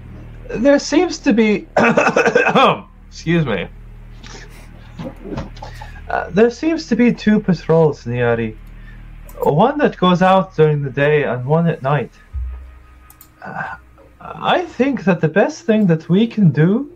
there 0.49 0.79
seems 0.79 1.19
to 1.19 1.33
be. 1.33 1.67
excuse 3.07 3.45
me. 3.45 3.67
Uh, 6.07 6.29
there 6.29 6.49
seems 6.49 6.87
to 6.87 6.95
be 6.95 7.13
two 7.13 7.39
patrols, 7.39 8.05
Niari. 8.05 8.55
One 9.43 9.77
that 9.79 9.97
goes 9.97 10.21
out 10.21 10.55
during 10.55 10.83
the 10.83 10.89
day 10.89 11.23
and 11.23 11.45
one 11.45 11.67
at 11.67 11.81
night. 11.81 12.13
Uh, 13.41 13.75
I 14.19 14.65
think 14.65 15.03
that 15.05 15.19
the 15.19 15.27
best 15.27 15.63
thing 15.63 15.87
that 15.87 16.07
we 16.07 16.27
can 16.27 16.51
do 16.51 16.91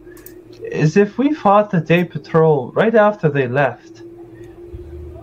is 0.62 0.96
if 0.98 1.18
we 1.18 1.34
fought 1.34 1.72
the 1.72 1.82
day 1.82 2.04
patrol 2.04 2.72
right 2.74 2.94
after 2.94 3.30
they 3.30 3.48
left. 3.48 4.04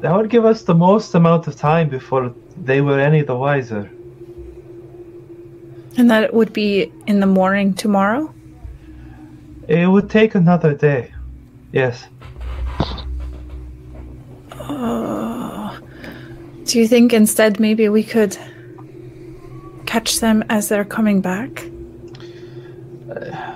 That 0.02 0.16
would 0.16 0.30
give 0.30 0.44
us 0.44 0.62
the 0.62 0.74
most 0.74 1.14
amount 1.14 1.46
of 1.46 1.54
time 1.54 1.88
before 1.88 2.34
they 2.56 2.80
were 2.80 2.98
any 2.98 3.22
the 3.22 3.36
wiser. 3.36 3.88
And 5.96 6.10
that 6.10 6.24
it 6.24 6.34
would 6.34 6.52
be 6.52 6.92
in 7.06 7.20
the 7.20 7.26
morning 7.26 7.72
tomorrow? 7.72 8.34
It 9.68 9.86
would 9.86 10.10
take 10.10 10.34
another 10.34 10.74
day. 10.74 11.12
Yes. 11.70 12.04
Uh, 14.50 15.78
do 16.64 16.80
you 16.80 16.88
think 16.88 17.12
instead 17.12 17.60
maybe 17.60 17.88
we 17.88 18.02
could 18.02 18.36
catch 19.86 20.18
them 20.18 20.42
as 20.48 20.68
they're 20.68 20.84
coming 20.84 21.20
back? 21.20 21.64
Uh, 23.08 23.52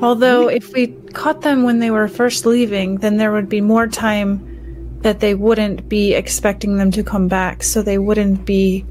Although, 0.00 0.46
if 0.46 0.72
we 0.72 0.86
caught 1.12 1.40
them 1.40 1.64
when 1.64 1.80
they 1.80 1.90
were 1.90 2.06
first 2.06 2.46
leaving, 2.46 2.98
then 2.98 3.16
there 3.16 3.32
would 3.32 3.48
be 3.48 3.60
more 3.60 3.88
time 3.88 4.47
that 5.00 5.20
they 5.20 5.34
wouldn't 5.34 5.88
be 5.88 6.14
expecting 6.14 6.76
them 6.76 6.90
to 6.92 7.02
come 7.02 7.28
back, 7.28 7.62
so 7.62 7.82
they 7.82 7.98
wouldn't 7.98 8.44
be 8.44 8.84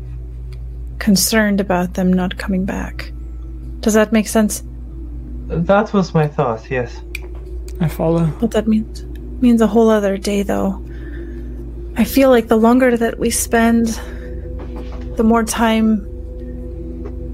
concerned 0.99 1.59
about 1.59 1.93
them 1.95 2.11
not 2.11 2.37
coming 2.37 2.65
back. 2.65 3.11
Does 3.81 3.93
that 3.93 4.11
make 4.11 4.27
sense? 4.27 4.63
That 5.47 5.93
was 5.93 6.13
my 6.13 6.27
thought, 6.27 6.69
yes. 6.69 7.01
I 7.79 7.87
follow. 7.87 8.25
What 8.25 8.51
that 8.51 8.67
means? 8.67 9.03
Means 9.41 9.61
a 9.61 9.67
whole 9.67 9.89
other 9.89 10.17
day, 10.17 10.43
though. 10.43 10.83
I 11.95 12.03
feel 12.03 12.29
like 12.29 12.47
the 12.47 12.57
longer 12.57 12.97
that 12.97 13.19
we 13.19 13.29
spend, 13.29 13.87
the 15.17 15.23
more 15.23 15.43
time 15.43 16.05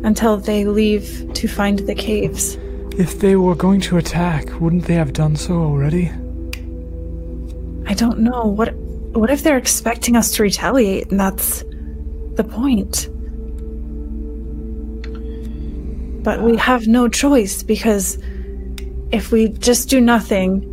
until 0.03 0.37
they 0.37 0.65
leave 0.65 1.31
to 1.33 1.47
find 1.47 1.79
the 1.79 1.95
caves. 1.95 2.57
If 2.97 3.19
they 3.19 3.35
were 3.35 3.55
going 3.55 3.81
to 3.81 3.97
attack, 3.97 4.59
wouldn't 4.59 4.85
they 4.85 4.95
have 4.95 5.13
done 5.13 5.35
so 5.35 5.55
already? 5.55 6.11
I 7.85 7.93
don't 7.93 8.19
know. 8.19 8.45
What 8.45 8.73
what 9.13 9.29
if 9.29 9.43
they're 9.43 9.57
expecting 9.57 10.15
us 10.15 10.31
to 10.35 10.43
retaliate 10.43 11.11
and 11.11 11.19
that's 11.19 11.63
the 12.35 12.43
point? 12.43 13.09
But 16.23 16.41
we 16.41 16.55
have 16.57 16.87
no 16.87 17.07
choice 17.09 17.63
because 17.63 18.17
if 19.11 19.31
we 19.31 19.49
just 19.49 19.89
do 19.89 19.99
nothing, 19.99 20.69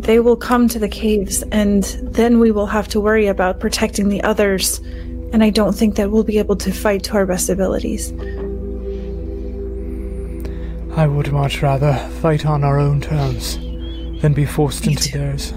they 0.00 0.20
will 0.20 0.36
come 0.36 0.68
to 0.68 0.78
the 0.78 0.88
caves 0.88 1.42
and 1.50 1.84
then 2.02 2.38
we 2.38 2.50
will 2.50 2.66
have 2.66 2.86
to 2.88 3.00
worry 3.00 3.26
about 3.26 3.60
protecting 3.60 4.08
the 4.08 4.22
others. 4.22 4.78
And 5.32 5.42
I 5.42 5.50
don't 5.50 5.74
think 5.74 5.96
that 5.96 6.10
we'll 6.10 6.22
be 6.22 6.38
able 6.38 6.56
to 6.56 6.70
fight 6.70 7.02
to 7.04 7.14
our 7.14 7.26
best 7.26 7.48
abilities. 7.48 8.12
I 10.96 11.06
would 11.08 11.32
much 11.32 11.60
rather 11.62 11.94
fight 12.20 12.46
on 12.46 12.62
our 12.62 12.78
own 12.78 13.00
terms 13.00 13.56
than 14.20 14.32
be 14.32 14.44
forced 14.44 14.86
Me 14.86 14.92
into 14.92 15.08
too. 15.08 15.18
theirs. 15.18 15.54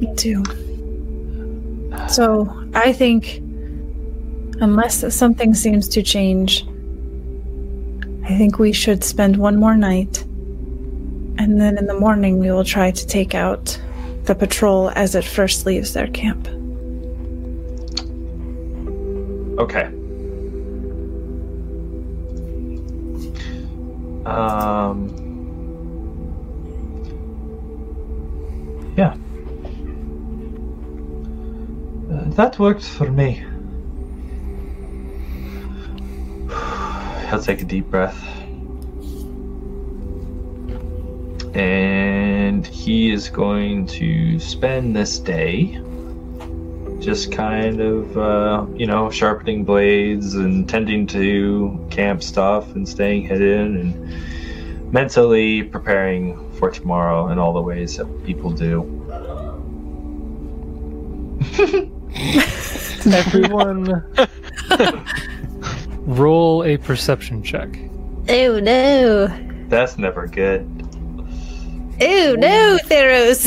Me 0.00 0.14
too. 0.16 0.42
So 2.08 2.48
I 2.74 2.92
think, 2.92 3.38
unless 4.60 5.14
something 5.14 5.54
seems 5.54 5.88
to 5.88 6.02
change, 6.02 6.66
I 8.24 8.36
think 8.38 8.58
we 8.58 8.72
should 8.72 9.04
spend 9.04 9.36
one 9.36 9.56
more 9.56 9.76
night. 9.76 10.22
And 11.38 11.60
then 11.60 11.78
in 11.78 11.86
the 11.86 11.98
morning, 11.98 12.38
we 12.38 12.50
will 12.50 12.64
try 12.64 12.90
to 12.90 13.06
take 13.06 13.34
out 13.34 13.78
the 14.24 14.34
patrol 14.34 14.90
as 14.90 15.14
it 15.14 15.24
first 15.24 15.66
leaves 15.66 15.92
their 15.94 16.08
camp. 16.08 16.48
Okay. 19.58 19.86
Um. 24.26 25.19
Uh, 32.30 32.34
that 32.34 32.58
works 32.58 32.88
for 32.88 33.10
me. 33.10 33.44
He'll 37.28 37.42
take 37.42 37.62
a 37.62 37.64
deep 37.64 37.90
breath. 37.90 38.18
And 41.54 42.66
he 42.66 43.10
is 43.10 43.28
going 43.28 43.86
to 43.86 44.38
spend 44.38 44.94
this 44.94 45.18
day 45.18 45.80
just 47.00 47.32
kind 47.32 47.80
of 47.80 48.18
uh, 48.18 48.66
you 48.74 48.86
know 48.86 49.10
sharpening 49.10 49.64
blades 49.64 50.34
and 50.34 50.68
tending 50.68 51.06
to 51.08 51.86
camp 51.90 52.22
stuff 52.22 52.74
and 52.74 52.86
staying 52.86 53.22
hidden 53.22 53.76
and 53.78 54.92
mentally 54.92 55.62
preparing 55.62 56.52
for 56.52 56.70
tomorrow 56.70 57.28
in 57.30 57.38
all 57.38 57.54
the 57.54 57.62
ways 57.62 57.96
that 57.96 58.06
people 58.24 58.50
do 58.50 58.84
Everyone, 63.12 64.04
roll 66.06 66.64
a 66.64 66.76
perception 66.76 67.42
check. 67.42 67.68
Oh 68.28 68.60
no! 68.60 69.28
that's 69.68 69.96
never 69.98 70.26
good 70.26 70.66
Oh 72.02 72.34
no, 72.38 72.78
Theros! 72.84 73.46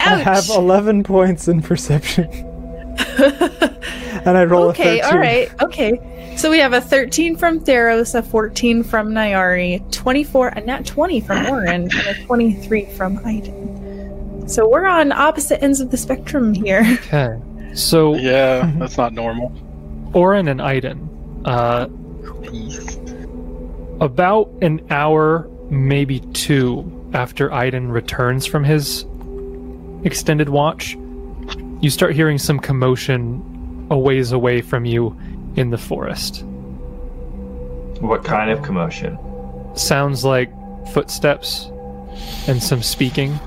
I 0.00 0.16
have 0.16 0.48
11 0.48 1.04
points 1.04 1.48
in 1.48 1.60
perception. 1.60 2.24
and 4.24 4.38
I 4.38 4.44
roll 4.44 4.68
okay, 4.70 5.00
a 5.00 5.02
13. 5.02 5.12
all 5.12 5.18
right, 5.18 5.62
okay. 5.62 6.34
So 6.36 6.50
we 6.50 6.58
have 6.58 6.72
a 6.72 6.80
13 6.80 7.36
from 7.36 7.60
Theros, 7.60 8.14
a 8.14 8.22
14 8.22 8.82
from 8.82 9.10
Nyari, 9.10 9.90
24, 9.92 10.48
uh, 10.48 10.52
a 10.56 10.60
nat 10.62 10.86
20 10.86 11.20
from 11.20 11.46
Orin, 11.46 11.68
and 11.68 11.92
a 11.92 12.24
23 12.24 12.86
from 12.96 13.18
Aiden. 13.18 13.83
So 14.46 14.68
we're 14.68 14.86
on 14.86 15.10
opposite 15.12 15.62
ends 15.62 15.80
of 15.80 15.90
the 15.90 15.96
spectrum 15.96 16.54
here. 16.54 16.84
Okay. 17.06 17.40
So 17.74 18.14
Yeah, 18.14 18.70
that's 18.76 18.96
not 18.96 19.12
normal. 19.12 19.52
Orin 20.12 20.46
and 20.46 20.60
Aiden, 20.60 21.08
uh, 21.44 21.88
about 24.04 24.48
an 24.62 24.80
hour, 24.90 25.48
maybe 25.70 26.20
two, 26.20 26.88
after 27.14 27.48
Aiden 27.50 27.90
returns 27.90 28.46
from 28.46 28.62
his 28.62 29.04
extended 30.04 30.50
watch, 30.50 30.96
you 31.80 31.90
start 31.90 32.14
hearing 32.14 32.38
some 32.38 32.60
commotion 32.60 33.86
a 33.90 33.98
ways 33.98 34.30
away 34.30 34.60
from 34.60 34.84
you 34.84 35.16
in 35.56 35.70
the 35.70 35.78
forest. 35.78 36.44
what 38.00 38.24
kind 38.24 38.50
of 38.50 38.62
commotion 38.62 39.18
Sounds 39.74 40.24
like 40.24 40.50
footsteps 40.92 41.70
and 42.46 42.62
some 42.62 42.82
speaking. 42.82 43.38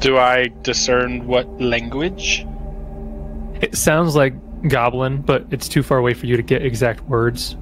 Do 0.00 0.16
I 0.16 0.48
discern 0.62 1.26
what 1.26 1.46
language? 1.60 2.46
It 3.60 3.76
sounds 3.76 4.16
like 4.16 4.32
goblin, 4.68 5.20
but 5.22 5.46
it's 5.50 5.68
too 5.68 5.82
far 5.82 5.98
away 5.98 6.14
for 6.14 6.26
you 6.26 6.36
to 6.36 6.42
get 6.42 6.64
exact 6.64 7.02
words. 7.02 7.56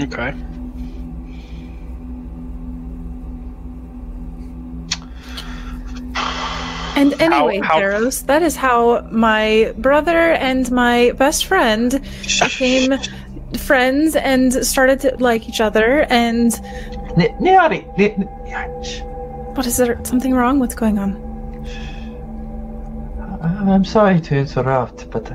Okay. 0.00 0.32
And 6.96 7.20
anyway, 7.20 7.60
how- 7.60 7.78
Theros, 7.80 8.26
that 8.26 8.42
is 8.42 8.56
how 8.56 9.06
my 9.10 9.72
brother 9.78 10.32
and 10.32 10.70
my 10.70 11.12
best 11.16 11.46
friend 11.46 12.00
became 12.22 12.98
friends 13.56 14.16
and 14.16 14.52
started 14.66 15.00
to 15.00 15.16
like 15.18 15.48
each 15.48 15.60
other. 15.60 16.06
And 16.10 16.52
N- 17.16 17.34
what 19.60 19.66
is 19.66 19.76
there 19.76 20.02
something 20.04 20.32
wrong? 20.32 20.58
What's 20.58 20.74
going 20.74 20.98
on? 20.98 21.10
I'm 23.42 23.84
sorry 23.84 24.18
to 24.18 24.38
interrupt, 24.38 25.10
but. 25.10 25.30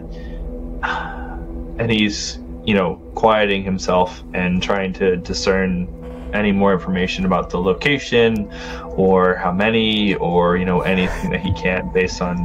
Uh, 0.82 1.38
and 1.78 1.91
he's, 1.91 2.39
you 2.63 2.73
know, 2.73 2.95
quieting 3.13 3.63
himself 3.63 4.23
and 4.34 4.63
trying 4.63 4.93
to 4.93 5.17
discern 5.17 5.88
any 6.34 6.51
more 6.51 6.73
information 6.73 7.26
about 7.26 7.51
the 7.51 7.59
location 7.59 8.51
or 8.95 9.36
how 9.36 9.51
many 9.51 10.15
or, 10.15 10.57
you 10.57 10.65
know, 10.65 10.82
anything 10.82 11.30
that 11.30 11.41
he 11.41 11.53
can 11.53 11.93
based 11.93 12.19
on 12.19 12.36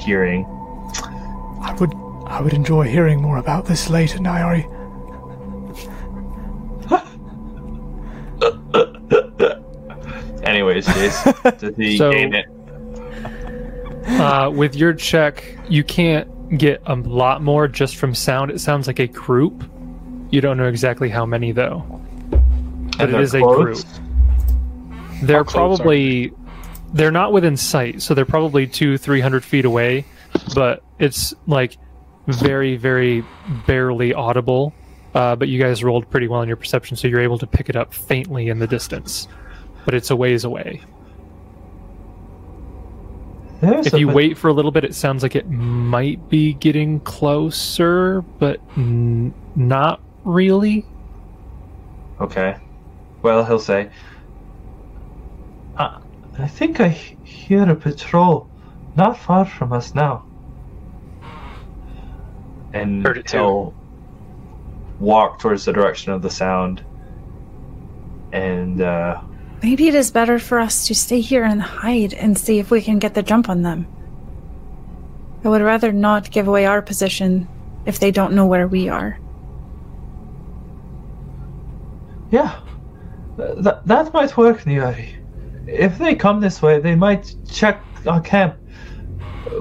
hearing. 0.00 0.44
I 1.62 1.76
would 1.78 1.94
I 2.26 2.40
would 2.40 2.54
enjoy 2.54 2.88
hearing 2.88 3.22
more 3.22 3.36
about 3.36 3.66
this 3.66 3.88
later, 3.88 4.18
Nyari. 4.18 4.66
Anyways, 10.88 11.14
Jace, 11.14 11.58
does 11.58 11.76
he 11.76 11.96
So- 11.96 12.12
gain 12.12 12.34
it? 12.34 12.46
Uh, 14.20 14.50
with 14.50 14.74
your 14.74 14.92
check, 14.92 15.56
you 15.68 15.84
can't 15.84 16.58
get 16.58 16.82
a 16.86 16.94
lot 16.94 17.42
more 17.42 17.68
just 17.68 17.96
from 17.96 18.14
sound. 18.14 18.50
It 18.50 18.60
sounds 18.60 18.86
like 18.86 18.98
a 18.98 19.06
group. 19.06 19.64
You 20.30 20.40
don't 20.40 20.56
know 20.56 20.66
exactly 20.66 21.08
how 21.08 21.26
many 21.26 21.52
though. 21.52 21.84
But 22.30 22.40
And 23.00 23.14
it 23.14 23.30
they're 23.30 23.40
a 23.40 23.54
group. 23.54 23.78
They're 25.22 25.36
How 25.38 25.44
close 25.44 25.78
are 25.80 25.82
probably 25.82 26.32
they're 26.92 27.10
not 27.12 27.32
within 27.32 27.56
sight, 27.56 28.02
so 28.02 28.14
they're 28.14 28.24
probably 28.24 28.66
two, 28.66 28.98
three 28.98 29.20
hundred 29.20 29.44
feet 29.44 29.64
away. 29.64 30.04
But 30.54 30.82
it's 30.98 31.34
like 31.46 31.76
very, 32.26 32.76
very 32.76 33.24
barely 33.66 34.12
audible. 34.14 34.72
Uh, 35.14 35.36
but 35.36 35.48
you 35.48 35.60
guys 35.60 35.82
rolled 35.84 36.08
pretty 36.10 36.28
well 36.28 36.40
in 36.42 36.48
your 36.48 36.56
perception, 36.56 36.96
so 36.96 37.06
you're 37.08 37.20
able 37.20 37.38
to 37.38 37.46
pick 37.46 37.68
it 37.68 37.76
up 37.76 37.92
faintly 37.92 38.48
in 38.48 38.58
the 38.60 38.66
distance. 38.66 39.28
But 39.90 39.96
it's 39.96 40.10
a 40.12 40.14
ways 40.14 40.44
away. 40.44 40.80
There's 43.60 43.88
If 43.88 43.94
you 43.94 44.06
bit- 44.06 44.14
wait 44.14 44.38
for 44.38 44.46
a 44.46 44.52
little 44.52 44.70
bit, 44.70 44.84
it 44.84 44.94
sounds 44.94 45.24
like 45.24 45.34
it 45.34 45.50
might 45.50 46.28
be 46.28 46.52
getting 46.54 47.00
closer, 47.00 48.20
but 48.38 48.60
n- 48.76 49.34
not 49.56 50.00
really. 50.22 50.86
Okay. 52.20 52.56
Well, 53.22 53.44
he'll 53.44 53.58
say, 53.58 53.90
I, 55.76 55.98
I 56.38 56.46
think 56.46 56.78
I 56.78 56.90
h- 56.90 57.16
hear 57.24 57.68
a 57.68 57.74
patrol 57.74 58.48
not 58.94 59.18
far 59.18 59.44
from 59.44 59.72
us 59.72 59.92
now. 59.92 60.24
And 62.72 63.04
Heard 63.04 63.18
it 63.18 63.28
he'll 63.32 63.74
walk 65.00 65.40
towards 65.40 65.64
the 65.64 65.72
direction 65.72 66.12
of 66.12 66.22
the 66.22 66.30
sound. 66.30 66.80
And, 68.32 68.80
uh, 68.80 69.22
Maybe 69.62 69.88
it 69.88 69.94
is 69.94 70.10
better 70.10 70.38
for 70.38 70.58
us 70.58 70.86
to 70.86 70.94
stay 70.94 71.20
here 71.20 71.44
and 71.44 71.60
hide 71.60 72.14
and 72.14 72.36
see 72.38 72.58
if 72.58 72.70
we 72.70 72.80
can 72.80 72.98
get 72.98 73.14
the 73.14 73.22
jump 73.22 73.48
on 73.48 73.62
them. 73.62 73.86
I 75.44 75.48
would 75.48 75.62
rather 75.62 75.92
not 75.92 76.30
give 76.30 76.48
away 76.48 76.66
our 76.66 76.82
position 76.82 77.46
if 77.86 77.98
they 77.98 78.10
don't 78.10 78.34
know 78.34 78.46
where 78.46 78.66
we 78.68 78.88
are. 78.88 79.18
yeah, 82.30 82.60
th- 83.36 83.54
th- 83.64 83.76
that 83.86 84.12
might 84.14 84.36
work, 84.36 84.60
Nyari. 84.62 85.16
If 85.66 85.98
they 85.98 86.14
come 86.14 86.40
this 86.40 86.62
way, 86.62 86.78
they 86.80 86.94
might 86.94 87.34
check 87.50 87.82
our 88.06 88.20
camp. 88.20 88.56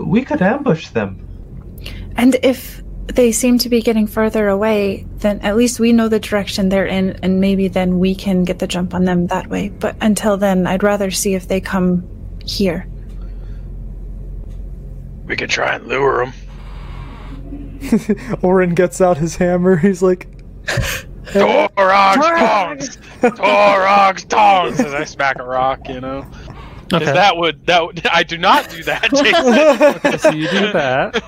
We 0.06 0.24
could 0.24 0.42
ambush 0.42 0.90
them. 0.90 1.26
And 2.16 2.38
if 2.44 2.82
they 3.16 3.32
seem 3.32 3.58
to 3.60 3.70
be 3.70 3.82
getting 3.82 4.08
further 4.08 4.48
away, 4.48 5.06
then 5.18 5.40
at 5.42 5.56
least 5.58 5.80
we 5.80 5.92
know 5.94 6.08
the 6.10 6.20
direction 6.20 6.70
they're 6.70 6.86
in, 6.86 7.18
and 7.24 7.40
maybe 7.42 7.68
then 7.68 8.00
we 8.00 8.14
can 8.16 8.44
get 8.44 8.60
the 8.60 8.68
jump 8.68 8.94
on 8.94 9.06
them 9.06 9.28
that 9.28 9.48
way. 9.48 9.70
But 9.70 9.96
until 10.02 10.38
then, 10.38 10.68
I'd 10.68 10.84
rather 10.84 11.10
see 11.12 11.34
if 11.34 11.48
they 11.48 11.60
come 11.62 12.08
here. 12.46 12.88
We 15.26 15.36
could 15.36 15.50
try 15.50 15.76
and 15.76 15.88
lure 15.88 16.26
them. 16.26 16.34
Orin 18.42 18.74
gets 18.76 19.00
out 19.02 19.18
his 19.18 19.36
hammer. 19.36 19.76
He's 19.78 20.02
like, 20.02 20.28
Torogs, 20.66 21.70
Torogs. 21.76 22.98
tongs, 22.98 22.98
Torogs, 23.40 24.28
tongs. 24.28 24.80
As 24.80 24.94
I 24.94 25.04
smack 25.04 25.40
a 25.40 25.44
rock, 25.44 25.88
you 25.90 26.02
know. 26.02 26.22
'Cause 26.90 27.04
Okay. 27.04 27.12
That 27.14 27.38
would 27.38 27.68
that 27.68 27.86
would, 27.86 28.08
I 28.08 28.24
do 28.24 28.36
not 28.40 28.68
do 28.72 28.82
that, 28.86 29.04
Jason. 30.02 30.18
so 30.18 30.30
you 30.32 30.48
do 30.50 30.72
that. 30.74 31.22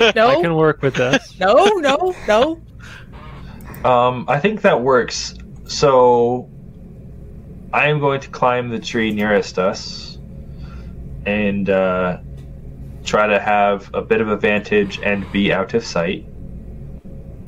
I 0.00 0.40
can 0.40 0.54
work 0.54 0.82
with 0.82 0.94
this. 0.94 1.36
no, 1.40 1.54
no, 1.76 2.14
no. 2.26 2.60
Um, 3.84 4.24
I 4.28 4.40
think 4.40 4.62
that 4.62 4.80
works. 4.80 5.34
So, 5.66 6.50
I 7.72 7.88
am 7.88 8.00
going 8.00 8.20
to 8.20 8.28
climb 8.28 8.70
the 8.70 8.78
tree 8.78 9.12
nearest 9.12 9.58
us 9.58 10.18
and 11.26 11.68
uh, 11.68 12.18
try 13.04 13.26
to 13.26 13.38
have 13.38 13.92
a 13.94 14.02
bit 14.02 14.20
of 14.20 14.30
advantage 14.30 14.98
and 15.00 15.30
be 15.32 15.52
out 15.52 15.74
of 15.74 15.84
sight. 15.84 16.26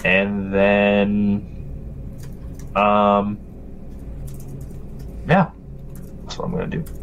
And 0.05 0.53
then, 0.53 1.47
um, 2.77 3.39
yeah, 5.27 5.51
that's 6.23 6.39
what 6.39 6.47
I'm 6.47 6.53
going 6.53 6.71
to 6.71 6.79
do. 6.79 7.00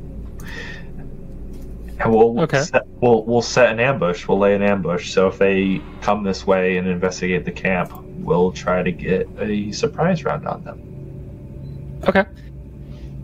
And 1.99 2.13
we'll 2.13 2.39
Okay. 2.41 2.61
set, 2.61 2.85
we'll 3.01 3.23
we'll 3.25 3.41
set 3.41 3.71
an 3.71 3.79
ambush. 3.79 4.27
We'll 4.27 4.37
lay 4.39 4.53
an 4.55 4.61
ambush. 4.61 5.11
So 5.11 5.27
if 5.27 5.37
they 5.39 5.81
come 6.01 6.23
this 6.23 6.45
way 6.45 6.77
and 6.77 6.87
investigate 6.87 7.43
the 7.45 7.51
camp, 7.51 7.91
we'll 8.19 8.51
try 8.51 8.83
to 8.83 8.91
get 8.91 9.27
a 9.39 9.71
surprise 9.71 10.23
round 10.23 10.47
on 10.47 10.63
them. 10.63 10.79
Okay. 12.07 12.25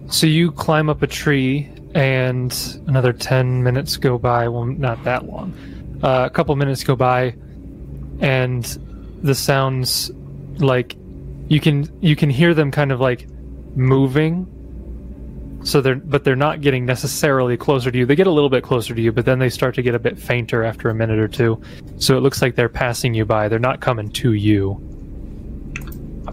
So 0.07 0.25
you 0.27 0.51
climb 0.51 0.89
up 0.89 1.01
a 1.03 1.07
tree, 1.07 1.69
and 1.95 2.51
another 2.87 3.13
10 3.13 3.63
minutes 3.63 3.97
go 3.97 4.17
by. 4.17 4.47
Well, 4.47 4.65
not 4.65 5.03
that 5.03 5.25
long. 5.25 5.53
Uh, 6.01 6.23
a 6.25 6.29
couple 6.29 6.55
minutes 6.55 6.83
go 6.83 6.95
by, 6.95 7.35
and 8.19 8.63
the 9.21 9.35
sounds 9.35 10.11
like 10.57 10.95
you 11.47 11.59
can 11.59 11.87
you 12.01 12.15
can 12.15 12.29
hear 12.29 12.53
them 12.53 12.71
kind 12.71 12.91
of 12.91 12.99
like 12.99 13.27
moving. 13.75 14.47
So 15.63 15.79
they're 15.81 15.95
but 15.95 16.23
they're 16.23 16.35
not 16.35 16.61
getting 16.61 16.85
necessarily 16.85 17.57
closer 17.57 17.89
to 17.89 17.97
you. 17.97 18.05
They 18.05 18.15
get 18.15 18.27
a 18.27 18.31
little 18.31 18.49
bit 18.49 18.63
closer 18.63 18.93
to 18.93 19.01
you, 19.01 19.11
but 19.11 19.25
then 19.25 19.39
they 19.39 19.49
start 19.49 19.75
to 19.75 19.81
get 19.81 19.95
a 19.95 19.99
bit 19.99 20.17
fainter 20.19 20.63
after 20.63 20.89
a 20.89 20.95
minute 20.95 21.19
or 21.19 21.27
two. 21.27 21.61
So 21.97 22.17
it 22.17 22.21
looks 22.21 22.41
like 22.41 22.55
they're 22.55 22.69
passing 22.69 23.13
you 23.13 23.25
by. 23.25 23.47
They're 23.47 23.59
not 23.59 23.79
coming 23.79 24.09
to 24.11 24.33
you. 24.33 24.81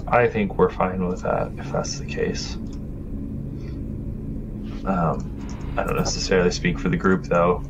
I 0.09 0.27
think 0.27 0.59
we're 0.59 0.71
fine 0.71 1.07
with 1.07 1.23
that 1.23 1.53
if 1.59 1.71
that's 1.71 1.99
the 1.99 2.07
case. 2.07 2.57
Um, 4.85 5.75
I 5.77 5.85
don't 5.85 5.97
necessarily 5.97 6.51
speak 6.51 6.79
for 6.79 6.89
the 6.89 6.97
group 6.97 7.25
though, 7.25 7.63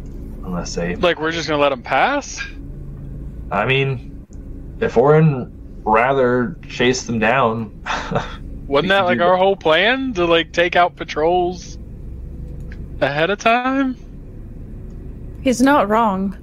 unless 0.45 0.75
they. 0.75 0.97
like 0.97 1.21
we're 1.21 1.33
just 1.33 1.49
gonna 1.49 1.61
let 1.61 1.71
them 1.71 1.83
pass? 1.83 2.41
I 3.51 3.67
mean, 3.67 4.27
if 4.81 4.97
Orin 4.97 5.53
rather 5.85 6.57
chase 6.69 7.05
them 7.05 7.19
down, 7.19 7.83
Wasn't 8.71 8.89
that 8.91 9.05
like 9.05 9.19
our 9.19 9.37
whole 9.37 9.57
plan 9.57 10.15
to 10.15 10.27
like 10.27 10.53
take 10.53 10.77
out 10.77 10.95
patrols 10.95 11.77
ahead 13.01 13.29
of 13.29 13.39
time? 13.39 13.97
He's 15.43 15.61
not 15.61 15.89
wrong. 15.89 16.37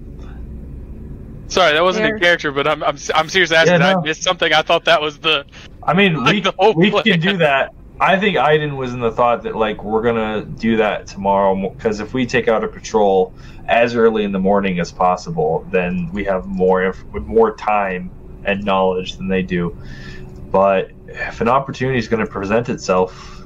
Sorry, 1.48 1.72
that 1.72 1.82
wasn't 1.84 2.08
in 2.08 2.20
character, 2.20 2.52
but 2.52 2.68
I'm 2.68 2.84
I'm, 2.84 2.98
I'm 3.16 3.30
seriously 3.30 3.56
asking. 3.56 3.80
Yeah, 3.80 3.94
no. 3.94 4.00
I 4.00 4.02
missed 4.02 4.24
something. 4.24 4.52
I 4.52 4.62
thought 4.62 4.84
that 4.86 5.02
was 5.02 5.20
the 5.20 5.46
I 5.82 5.94
mean, 5.94 6.16
Like 6.22 6.34
we 6.34 6.42
the 6.42 6.54
whole 6.60 6.74
we 6.74 6.92
plan. 6.92 7.06
can 7.06 7.22
do 7.22 7.38
that. 7.38 7.74
I 8.02 8.20
think 8.20 8.36
Aiden 8.36 8.76
was 8.76 8.94
in 8.94 9.00
the 9.00 9.12
thought 9.12 9.44
that 9.44 9.56
like 9.56 9.82
we're 9.82 10.04
gonna 10.04 10.44
do 10.44 10.76
that 10.78 11.08
tomorrow 11.08 11.70
because 11.70 12.02
if 12.02 12.14
we 12.14 12.26
take 12.26 12.50
out 12.50 12.62
a 12.62 12.68
patrol 12.68 13.34
as 13.70 13.96
early 13.96 14.26
in 14.26 14.34
the 14.34 14.40
morning 14.40 14.82
as 14.82 14.92
possible, 14.92 15.66
then 15.72 16.10
we 16.12 16.26
have 16.26 16.46
more 16.46 16.84
inf- 16.84 17.06
more 17.14 17.56
time 17.56 18.12
and 18.44 18.66
knowledge 18.66 19.16
than 19.16 19.30
they 19.30 19.44
do. 19.44 19.78
But 20.52 20.92
if 21.08 21.42
an 21.42 21.50
opportunity 21.50 21.98
is 22.00 22.08
going 22.08 22.26
to 22.26 22.32
present 22.32 22.70
itself, 22.70 23.44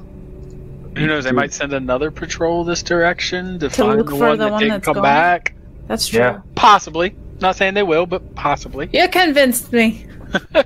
Who 0.96 1.06
knows? 1.06 1.24
They 1.24 1.32
might 1.32 1.52
send 1.52 1.72
another 1.72 2.10
patrol 2.10 2.64
this 2.64 2.82
direction 2.82 3.58
to, 3.58 3.68
To 3.68 3.70
find 3.70 3.98
look 3.98 4.06
the 4.10 4.12
for 4.16 4.28
one 4.28 4.38
the 4.38 4.44
that 4.44 4.52
one 4.52 4.60
didn't 4.62 4.82
come 4.82 4.94
gone? 4.94 5.02
back. 5.02 5.54
That's 5.88 6.06
true. 6.06 6.20
Yeah. 6.20 6.40
Possibly. 6.54 7.16
Not 7.40 7.56
saying 7.56 7.74
they 7.74 7.82
will, 7.82 8.06
but 8.06 8.34
possibly. 8.36 8.88
You 8.92 9.08
convinced 9.08 9.72
me. 9.72 10.06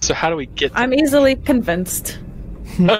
So 0.00 0.12
how 0.12 0.28
do 0.28 0.36
we 0.36 0.44
get? 0.46 0.70
I'm 0.74 0.92
easily 0.92 1.34
convinced. 1.36 2.18
All 2.78 2.98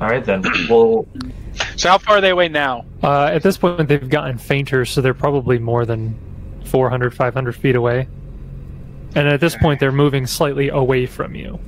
right 0.00 0.24
then. 0.24 0.44
Well, 0.70 1.04
So 1.76 1.88
how 1.88 1.98
far 1.98 2.18
are 2.18 2.20
they 2.20 2.30
away 2.30 2.48
now? 2.48 2.84
Uh, 3.02 3.24
at 3.24 3.42
this 3.42 3.56
point, 3.56 3.88
they've 3.88 4.08
gotten 4.08 4.38
fainter, 4.38 4.84
so 4.84 5.00
they're 5.00 5.14
probably 5.14 5.58
more 5.58 5.84
than 5.84 6.16
400, 6.68 7.14
500 7.14 7.56
feet 7.56 7.76
away. 7.76 8.08
And 9.14 9.26
at 9.28 9.40
this 9.40 9.56
point, 9.56 9.80
they're 9.80 9.90
moving 9.92 10.26
slightly 10.26 10.68
away 10.68 11.06
from 11.06 11.34
you. 11.34 11.58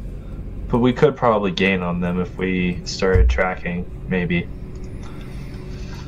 but 0.68 0.78
we 0.78 0.92
could 0.92 1.16
probably 1.16 1.50
gain 1.50 1.82
on 1.82 2.00
them 2.00 2.20
if 2.20 2.36
we 2.36 2.80
started 2.84 3.28
tracking. 3.28 3.84
Maybe. 4.08 4.46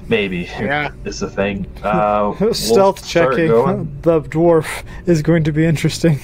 Maybe. 0.09 0.49
Yeah. 0.61 0.90
Is 1.05 1.20
the 1.20 1.30
thing. 1.30 1.66
Uh, 1.82 2.34
we'll 2.38 2.55
Stealth 2.55 3.07
checking 3.07 3.49
going. 3.49 3.99
the 4.03 4.20
dwarf 4.20 4.84
is 5.07 5.22
going 5.22 5.43
to 5.45 5.53
be 5.53 5.64
interesting. 5.64 6.18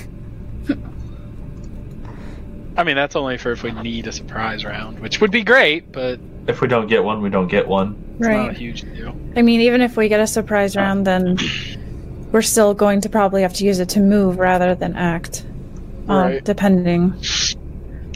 I 2.76 2.84
mean, 2.84 2.94
that's 2.94 3.16
only 3.16 3.38
for 3.38 3.50
if 3.50 3.64
we 3.64 3.72
need 3.72 4.06
a 4.06 4.12
surprise 4.12 4.64
round, 4.64 5.00
which 5.00 5.20
would 5.20 5.32
be 5.32 5.42
great, 5.42 5.90
but 5.90 6.20
If 6.46 6.60
we 6.60 6.68
don't 6.68 6.86
get 6.86 7.02
one, 7.02 7.20
we 7.22 7.28
don't 7.30 7.48
get 7.48 7.66
one. 7.66 7.96
it's 8.12 8.20
not 8.20 8.30
a 8.30 8.38
Right. 8.48 8.56
huge 8.56 8.82
deal. 8.82 9.16
I 9.36 9.42
mean, 9.42 9.60
even 9.62 9.80
if 9.80 9.96
we 9.96 10.08
get 10.08 10.20
a 10.20 10.26
surprise 10.28 10.76
round, 10.76 11.04
then 11.06 11.36
we're 12.33 12.43
still 12.43 12.74
going 12.74 13.01
to 13.03 13.09
probably 13.09 13.43
have 13.43 13.55
to 13.55 13.64
use 13.64 13.79
it 13.79 13.91
to 13.91 14.01
move 14.01 14.39
rather 14.39 14.74
than 14.74 14.97
act. 14.97 15.45
Um, 16.09 16.16
Right. 16.16 16.45
Depending. 16.45 17.14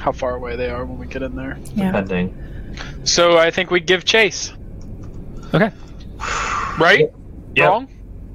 How 0.01 0.13
far 0.13 0.35
away 0.35 0.57
they 0.57 0.71
are 0.71 0.85
when 0.85 0.99
we 0.99 1.07
get 1.07 1.23
in 1.23 1.37
there. 1.37 1.59
Yeah. 1.75 1.93
Depending. 1.93 2.37
So 3.05 3.39
I 3.39 3.51
think 3.51 3.71
we 3.71 3.81
give 3.81 4.05
chase. 4.05 4.53
Okay. 5.55 5.71
Right? 6.79 7.11
Yep. 7.55 7.69
Wrong? 7.69 7.89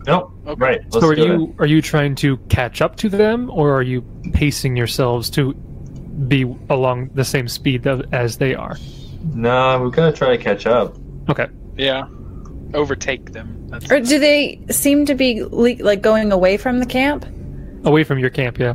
Nope. 0.06 0.32
Okay. 0.46 0.60
Right. 0.60 0.82
Let's 0.92 1.00
so 1.00 1.08
are 1.08 1.16
do 1.16 1.22
it. 1.22 1.28
you 1.28 1.56
are 1.60 1.66
you 1.66 1.82
trying 1.82 2.16
to 2.16 2.38
catch 2.50 2.82
up 2.82 2.96
to 2.98 3.10
them, 3.10 3.50
or 3.52 3.74
are 3.74 3.82
you 3.82 4.04
pacing 4.34 4.78
yourselves 4.78 5.30
to 5.32 5.54
be 5.54 6.44
along 6.70 7.10
the 7.14 7.26
same 7.26 7.48
speed 7.48 7.86
as 7.88 8.38
they 8.38 8.56
are? 8.56 8.78
No, 9.34 9.82
we're 9.82 9.90
gonna 9.90 10.14
try 10.14 10.38
to 10.38 10.42
catch 10.42 10.66
up. 10.66 10.96
Okay. 11.30 11.48
Yeah. 11.76 12.08
Overtake 12.74 13.34
them. 13.34 13.57
That's 13.68 13.92
Or 13.92 14.00
do 14.00 14.20
they 14.20 14.60
seem 14.70 15.06
to 15.06 15.16
be 15.16 15.44
le- 15.44 15.76
like 15.84 16.02
going 16.02 16.32
away 16.32 16.58
from 16.58 16.80
the 16.80 16.86
camp? 16.86 17.26
Away 17.86 18.04
from 18.04 18.20
your 18.20 18.30
camp, 18.30 18.58
yeah. 18.60 18.74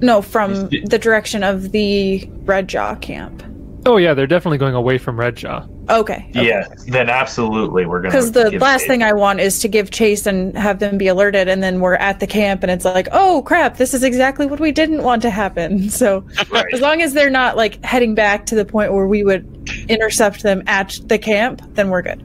No, 0.00 0.20
from 0.22 0.52
Is- 0.52 0.88
the 0.88 0.98
direction 0.98 1.42
of 1.44 1.72
the 1.72 2.28
Red 2.44 2.68
Jaw 2.68 2.94
camp. 2.96 3.42
Oh 3.86 3.98
yeah, 3.98 4.14
they're 4.14 4.26
definitely 4.26 4.56
going 4.56 4.74
away 4.74 4.96
from 4.96 5.18
Redjaw. 5.18 5.68
Okay. 5.90 6.26
Yeah. 6.32 6.66
Then 6.88 7.10
absolutely, 7.10 7.84
we're 7.84 8.00
gonna. 8.00 8.12
Because 8.12 8.32
the 8.32 8.50
last 8.58 8.80
chase. 8.80 8.88
thing 8.88 9.02
I 9.02 9.12
want 9.12 9.40
is 9.40 9.58
to 9.60 9.68
give 9.68 9.90
chase 9.90 10.24
and 10.24 10.56
have 10.56 10.78
them 10.78 10.96
be 10.96 11.06
alerted, 11.06 11.48
and 11.48 11.62
then 11.62 11.80
we're 11.80 11.96
at 11.96 12.18
the 12.18 12.26
camp, 12.26 12.62
and 12.62 12.72
it's 12.72 12.86
like, 12.86 13.08
oh 13.12 13.42
crap, 13.42 13.76
this 13.76 13.92
is 13.92 14.02
exactly 14.02 14.46
what 14.46 14.58
we 14.58 14.72
didn't 14.72 15.02
want 15.02 15.20
to 15.22 15.28
happen. 15.30 15.90
So 15.90 16.24
Right. 16.50 16.64
as 16.72 16.80
long 16.80 17.02
as 17.02 17.12
they're 17.12 17.28
not 17.28 17.58
like 17.58 17.84
heading 17.84 18.14
back 18.14 18.46
to 18.46 18.54
the 18.54 18.64
point 18.64 18.94
where 18.94 19.06
we 19.06 19.22
would 19.22 19.46
intercept 19.88 20.42
them 20.42 20.62
at 20.66 20.98
the 21.04 21.18
camp, 21.18 21.60
then 21.74 21.90
we're 21.90 22.00
good. 22.02 22.22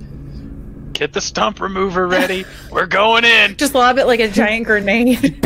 Get 0.94 1.14
the 1.14 1.22
stump 1.22 1.62
remover 1.62 2.08
ready. 2.08 2.46
We're 2.72 2.86
going 2.86 3.24
in. 3.24 3.56
Just 3.58 3.74
lob 3.76 3.98
it 3.98 4.06
like 4.06 4.20
a 4.20 4.28
giant 4.30 4.66
grenade. 4.66 5.46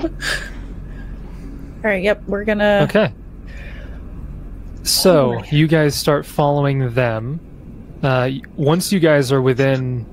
All 0.00 0.10
right. 1.82 2.02
Yep. 2.02 2.24
We're 2.26 2.44
gonna. 2.44 2.86
Okay. 2.88 3.12
So 4.82 5.42
you 5.44 5.66
guys 5.66 5.94
start 5.94 6.26
following 6.26 6.92
them. 6.94 7.40
Uh, 8.02 8.30
once 8.56 8.92
you 8.92 9.00
guys 9.00 9.32
are 9.32 9.40
within 9.40 10.06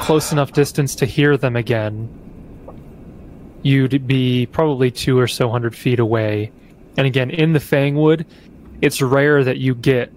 close 0.00 0.32
enough 0.32 0.52
distance 0.52 0.96
to 0.96 1.06
hear 1.06 1.36
them 1.36 1.54
again, 1.54 2.08
you'd 3.62 4.06
be 4.06 4.46
probably 4.46 4.90
two 4.90 5.18
or 5.18 5.28
so 5.28 5.48
hundred 5.48 5.76
feet 5.76 6.00
away. 6.00 6.50
And 6.96 7.06
again, 7.06 7.30
in 7.30 7.52
the 7.52 7.60
Fangwood, 7.60 8.24
it's 8.82 9.00
rare 9.00 9.44
that 9.44 9.58
you 9.58 9.74
get 9.74 10.12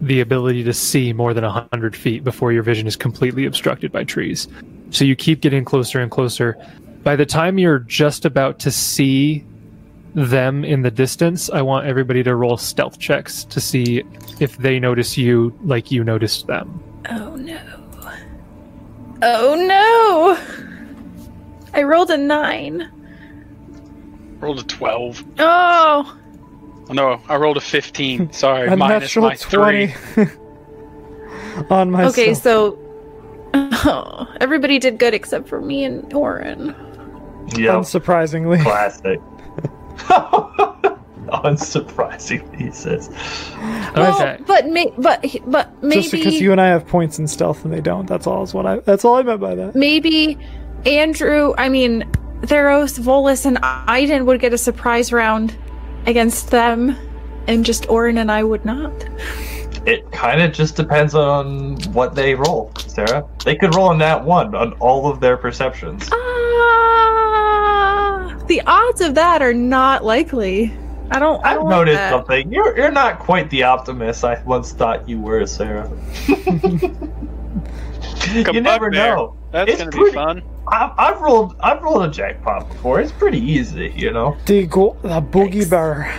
the 0.00 0.20
ability 0.20 0.64
to 0.64 0.72
see 0.72 1.12
more 1.12 1.34
than 1.34 1.44
a 1.44 1.68
hundred 1.70 1.96
feet 1.96 2.24
before 2.24 2.52
your 2.52 2.62
vision 2.62 2.86
is 2.86 2.96
completely 2.96 3.44
obstructed 3.44 3.90
by 3.92 4.04
trees. 4.04 4.48
So 4.90 5.04
you 5.04 5.16
keep 5.16 5.40
getting 5.40 5.64
closer 5.64 6.00
and 6.00 6.10
closer. 6.10 6.56
By 7.02 7.16
the 7.16 7.26
time 7.26 7.58
you're 7.58 7.80
just 7.80 8.24
about 8.24 8.58
to 8.60 8.70
see 8.70 9.44
them 10.14 10.64
in 10.64 10.82
the 10.82 10.90
distance, 10.90 11.50
I 11.50 11.62
want 11.62 11.86
everybody 11.86 12.22
to 12.22 12.34
roll 12.34 12.56
stealth 12.56 12.98
checks 12.98 13.44
to 13.44 13.60
see 13.60 14.02
if 14.40 14.56
they 14.58 14.78
notice 14.78 15.18
you 15.18 15.56
like 15.62 15.90
you 15.90 16.04
noticed 16.04 16.46
them. 16.46 16.82
Oh 17.08 17.36
no. 17.36 17.60
Oh 19.20 19.54
no. 19.54 20.38
I 21.74 21.82
rolled 21.82 22.10
a 22.10 22.16
nine. 22.16 22.88
Rolled 24.40 24.60
a 24.60 24.62
12. 24.62 25.24
Oh. 25.38 26.18
No, 26.90 27.20
I 27.28 27.36
rolled 27.36 27.56
a 27.56 27.60
15. 27.60 28.32
Sorry, 28.32 28.68
A 28.68 28.76
minus 28.76 29.02
natural 29.14 29.26
my 29.26 29.34
3. 29.36 29.94
on 31.70 31.90
myself. 31.90 32.12
Okay, 32.14 32.34
so 32.34 32.78
Oh, 33.54 34.26
everybody 34.40 34.78
did 34.78 34.98
good 34.98 35.14
except 35.14 35.48
for 35.48 35.60
me 35.60 35.84
and 35.84 36.12
Orin. 36.12 36.74
Yep. 37.56 37.74
Unsurprisingly. 37.76 38.62
Classic. 38.62 39.20
Unsurprisingly, 41.28 42.56
he 42.60 42.70
says. 42.70 43.10
Well, 43.94 44.14
Okay. 44.20 44.42
but 44.46 44.66
may, 44.68 44.92
but 44.98 45.24
but 45.46 45.82
maybe 45.82 46.02
Just 46.02 46.12
because 46.12 46.40
you 46.40 46.52
and 46.52 46.60
I 46.60 46.68
have 46.68 46.86
points 46.86 47.18
in 47.18 47.26
stealth 47.26 47.64
and 47.64 47.72
they 47.72 47.80
don't. 47.80 48.06
That's 48.06 48.26
all. 48.26 48.42
Is 48.42 48.54
what 48.54 48.66
I. 48.66 48.78
That's 48.80 49.04
all 49.04 49.16
I 49.16 49.22
meant 49.22 49.40
by 49.40 49.54
that. 49.54 49.74
maybe 49.74 50.38
Andrew, 50.86 51.54
I 51.58 51.68
mean 51.68 52.02
Theros, 52.42 52.98
Volus, 52.98 53.44
and 53.46 53.56
Aiden 53.58 54.24
would 54.26 54.40
get 54.40 54.52
a 54.52 54.58
surprise 54.58 55.12
round 55.12 55.54
against 56.08 56.50
them, 56.50 56.96
and 57.46 57.64
just 57.64 57.88
Orin 57.88 58.18
and 58.18 58.32
I 58.32 58.42
would 58.42 58.64
not. 58.64 58.92
It 59.86 60.10
kind 60.10 60.42
of 60.42 60.52
just 60.52 60.74
depends 60.74 61.14
on 61.14 61.76
what 61.92 62.14
they 62.14 62.34
roll, 62.34 62.72
Sarah. 62.78 63.26
They 63.44 63.54
could 63.56 63.74
roll 63.74 63.88
on 63.88 63.98
that 63.98 64.24
one 64.24 64.54
on 64.54 64.72
all 64.74 65.08
of 65.10 65.20
their 65.20 65.36
perceptions. 65.36 66.08
Ah, 66.12 66.18
the 68.48 68.60
odds 68.66 69.00
of 69.00 69.14
that 69.14 69.40
are 69.42 69.54
not 69.54 70.04
likely. 70.04 70.72
I 71.10 71.18
don't. 71.18 71.42
I 71.44 71.50
I've 71.50 71.56
don't 71.56 71.64
like 71.66 71.76
noticed 71.76 71.96
that. 71.98 72.10
something. 72.10 72.52
You're 72.52 72.76
you're 72.76 72.90
not 72.90 73.18
quite 73.18 73.48
the 73.50 73.62
optimist 73.62 74.24
I 74.24 74.42
once 74.44 74.72
thought 74.72 75.08
you 75.08 75.20
were, 75.20 75.46
Sarah. 75.46 75.88
you 76.26 76.40
never 78.60 78.90
there. 78.90 79.16
know. 79.16 79.36
That's 79.52 79.70
It's 79.70 79.78
gonna 79.78 79.90
pretty- 79.90 80.10
be 80.10 80.14
fun. 80.14 80.42
I've, 80.72 80.92
I've 80.98 81.20
rolled 81.20 81.56
I've 81.60 81.82
rolled 81.82 82.02
a 82.04 82.10
jackpot 82.10 82.68
before. 82.68 83.00
It's 83.00 83.12
pretty 83.12 83.38
easy, 83.40 83.92
you 83.96 84.10
know. 84.12 84.36
The 84.46 84.66
go- 84.66 84.96
the 85.02 85.20
boogie 85.20 85.68
bear. 85.68 86.14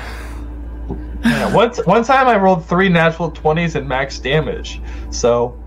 Yeah, 1.23 1.53
one, 1.53 1.71
one 1.83 2.03
time 2.05 2.27
I 2.27 2.37
rolled 2.37 2.65
three 2.65 2.87
natural 2.89 3.29
twenties 3.31 3.75
and 3.75 3.87
max 3.87 4.19
damage. 4.19 4.81
So 5.11 5.61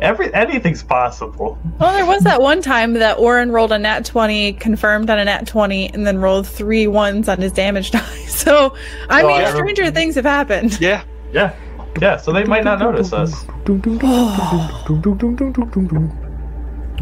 every 0.00 0.32
anything's 0.32 0.82
possible. 0.82 1.58
Well, 1.78 1.92
there 1.92 2.06
was 2.06 2.22
that 2.24 2.40
one 2.40 2.62
time 2.62 2.94
that 2.94 3.18
Orin 3.18 3.52
rolled 3.52 3.70
a 3.72 3.78
nat 3.78 4.06
20, 4.06 4.54
confirmed 4.54 5.10
on 5.10 5.18
a 5.18 5.24
nat 5.26 5.46
20, 5.46 5.92
and 5.92 6.06
then 6.06 6.18
rolled 6.18 6.46
three 6.46 6.86
ones 6.86 7.28
on 7.28 7.38
his 7.38 7.52
damage 7.52 7.90
die. 7.90 8.00
So, 8.26 8.74
I 9.10 9.22
Oh, 9.22 9.26
mean, 9.26 9.36
I 9.36 9.38
remember- 9.40 9.58
stranger 9.58 9.90
things 9.90 10.14
have 10.14 10.24
happened. 10.24 10.80
Yeah. 10.80 11.02
Yeah. 11.32 11.54
Yeah, 12.00 12.16
so 12.16 12.32
they 12.32 12.44
might 12.44 12.64
not 12.64 12.78
notice 12.78 13.12
us. 13.12 13.44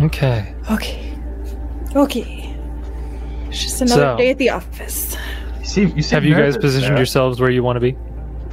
Okay. 0.00 0.54
Okay. 0.70 1.16
Okay. 1.94 2.54
It's 3.48 3.62
just 3.62 3.80
another 3.80 4.02
So- 4.02 4.16
day 4.16 4.30
at 4.30 4.38
the 4.38 4.50
office. 4.50 5.16
You 5.60 5.64
see, 5.66 5.80
you 5.96 6.02
seem 6.02 6.16
Have 6.16 6.24
you 6.24 6.34
guys 6.34 6.56
positioned 6.56 6.88
Sarah. 6.90 6.98
yourselves 6.98 7.40
where 7.40 7.50
you 7.50 7.62
want 7.62 7.76
to 7.76 7.80
be? 7.80 7.96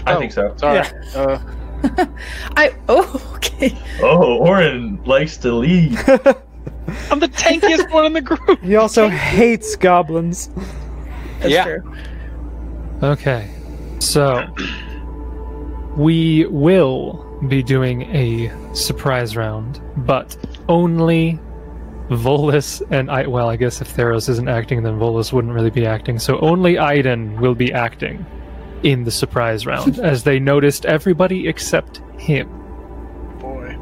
I 0.06 0.14
Oh, 0.15 0.20
think 0.20 0.32
so. 0.32 0.53
Sorry. 0.57 0.80
Uh, 1.15 1.38
I. 2.57 2.74
Oh, 2.90 3.32
okay. 3.36 3.78
Oh, 4.02 4.38
Orin 4.40 5.02
likes 5.06 5.38
to 5.38 5.52
lead. 5.53 5.98
I'm 7.11 7.20
the 7.20 7.28
tankiest 7.30 7.91
one 7.91 8.06
in 8.06 8.14
the 8.14 8.22
group. 8.22 8.60
He 8.61 8.76
also 8.76 9.10
hates 9.10 9.76
goblins. 9.76 10.49
That's 11.40 11.52
Yeah. 11.53 11.64
true. 11.65 11.94
Okay. 13.03 13.49
So 13.99 14.45
we 15.95 16.45
will 16.48 17.24
be 17.48 17.61
doing 17.64 18.03
a 18.15 18.52
surprise 18.74 19.36
round, 19.36 19.82
but 19.98 20.36
only 20.69 21.40
Volus 22.10 22.81
and 22.91 23.10
I 23.10 23.27
well, 23.27 23.49
I 23.49 23.56
guess 23.56 23.81
if 23.81 23.95
Theros 23.95 24.27
isn't 24.30 24.48
acting 24.49 24.84
then 24.84 24.99
Volus 24.99 25.31
wouldn't 25.31 25.53
really 25.53 25.69
be 25.69 25.85
acting. 25.85 26.19
So 26.19 26.40
only 26.40 26.73
Aiden 26.76 27.40
will 27.40 27.56
be 27.56 27.72
acting 27.73 28.26
in 28.84 29.03
the 29.06 29.11
surprise 29.11 29.65
round 29.65 29.99
as 30.03 30.23
they 30.23 30.40
noticed 30.40 30.85
everybody 30.85 31.48
except 31.48 32.02
him. 32.18 32.48
Boy. 33.40 33.77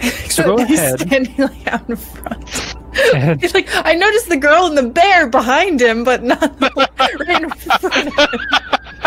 So 0.28 0.56
go 0.56 0.64
He's 0.64 0.78
ahead 0.78 1.00
standing 1.00 1.36
like 1.38 1.66
out 1.68 1.88
in 1.88 1.96
front. 1.96 2.74
and 3.14 3.40
He's 3.40 3.54
like, 3.54 3.68
I 3.72 3.94
noticed 3.94 4.28
the 4.28 4.36
girl 4.36 4.66
and 4.66 4.76
the 4.76 4.88
bear 4.88 5.28
behind 5.28 5.80
him, 5.80 6.02
but 6.04 6.22
not 6.24 6.60
right 6.60 7.42
in 7.42 7.48
front 7.50 7.84
of 7.84 7.94
him. 8.14 8.40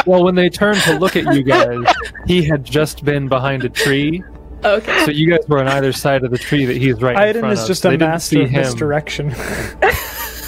well 0.06 0.24
when 0.24 0.36
they 0.36 0.50
turned 0.50 0.80
to 0.82 0.98
look 0.98 1.16
at 1.16 1.32
you 1.36 1.44
guys, 1.44 1.86
he 2.26 2.44
had 2.44 2.64
just 2.64 3.04
been 3.06 3.28
behind 3.28 3.64
a 3.66 3.70
tree. 3.70 4.24
Okay. 4.64 5.06
So 5.06 5.12
you 5.12 5.30
guys 5.30 5.48
were 5.48 5.60
on 5.60 5.68
either 5.68 5.92
side 5.94 6.24
of 6.24 6.32
the 6.32 6.38
tree 6.38 6.66
that 6.66 6.76
he's 6.78 7.02
right 7.02 7.16
in 7.30 7.36
Aiden 7.36 7.40
front 7.42 7.54
is 7.54 7.62
of. 7.62 7.68
just 7.68 7.82
so 7.84 7.90
a 7.90 7.92
they 7.92 7.98
didn't 7.98 8.12
master 8.12 8.36
see 8.36 8.44
of 8.44 8.50
him. 8.50 8.62
misdirection. 8.62 9.30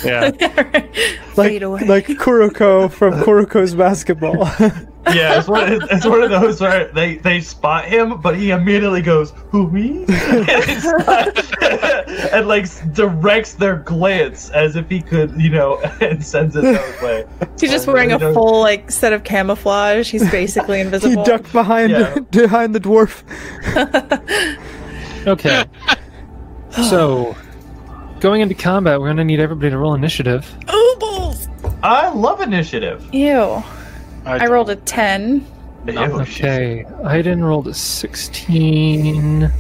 Yeah. 0.04 0.32
like 1.36 1.62
like 1.62 2.08
Kuroko 2.08 2.92
from 2.92 3.14
Kuroko's 3.24 3.76
basketball. 3.76 4.46
Yeah, 5.16 5.40
it's 5.40 5.48
one, 5.48 5.74
of, 5.74 5.82
it's 5.90 6.06
one 6.06 6.22
of 6.24 6.30
those 6.30 6.62
where 6.62 6.88
they, 6.94 7.16
they 7.18 7.42
spot 7.42 7.86
him, 7.86 8.22
but 8.22 8.36
he 8.38 8.52
immediately 8.52 9.02
goes, 9.02 9.32
"Who 9.50 9.70
me?" 9.72 10.06
and 12.32 12.48
like 12.48 12.66
directs 12.94 13.54
their 13.54 13.78
glance 13.78 14.50
as 14.52 14.76
if 14.76 14.90
he 14.90 15.02
could, 15.02 15.40
you 15.40 15.50
know, 15.50 15.80
and 16.02 16.24
sends 16.24 16.56
it 16.56 16.62
that 16.62 17.02
way. 17.02 17.26
He's 17.60 17.72
just 17.72 17.88
uh, 17.88 17.92
wearing 17.94 18.10
really 18.10 18.26
a 18.26 18.34
full 18.34 18.60
like 18.60 18.92
set 18.92 19.14
of 19.14 19.24
camouflage. 19.24 20.10
He's 20.10 20.30
basically 20.32 20.80
invisible. 20.82 21.24
he 21.24 21.30
ducked 21.30 21.52
behind 21.52 21.92
Yeah. 21.92 22.20
behind 22.32 22.76
the 22.76 22.80
dwarf. 22.80 23.24
Okay. 25.28 25.66
so, 26.72 27.36
going 28.20 28.42
into 28.42 28.56
combat, 28.56 29.00
we're 29.00 29.08
going 29.08 29.18
to 29.18 29.24
need 29.24 29.40
everybody 29.40 29.70
to 29.70 29.78
roll 29.78 29.94
initiative. 29.94 30.50
Oh 30.68 30.98
balls! 31.00 31.48
I 31.84 32.10
love 32.10 32.42
initiative. 32.42 33.08
Ew. 33.14 33.64
I 34.26 34.46
rolled 34.48 34.70
a 34.70 34.76
ten. 34.76 35.46
Ew, 35.88 36.26
shit. 36.26 36.46
Okay. 36.46 36.86
Aiden 37.04 37.42
rolled 37.44 37.68
a 37.68 37.74
16. 37.74 39.52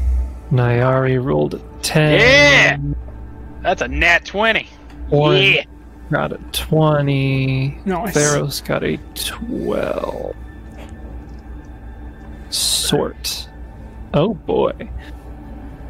Nyari 0.52 1.24
rolled 1.24 1.54
a 1.56 1.62
10. 1.82 2.20
Yeah! 2.20 2.78
That's 3.62 3.82
a 3.82 3.88
nat 3.88 4.26
20. 4.26 4.68
Orin 5.12 5.54
Yeah. 5.54 5.64
got 6.12 6.34
a 6.34 6.38
20. 6.52 7.80
Nice. 7.86 8.16
Theros 8.16 8.66
got 8.66 8.84
a 8.84 8.98
12. 9.16 10.36
Sort. 12.50 13.48
Oh 14.14 14.34
boy. 14.34 14.74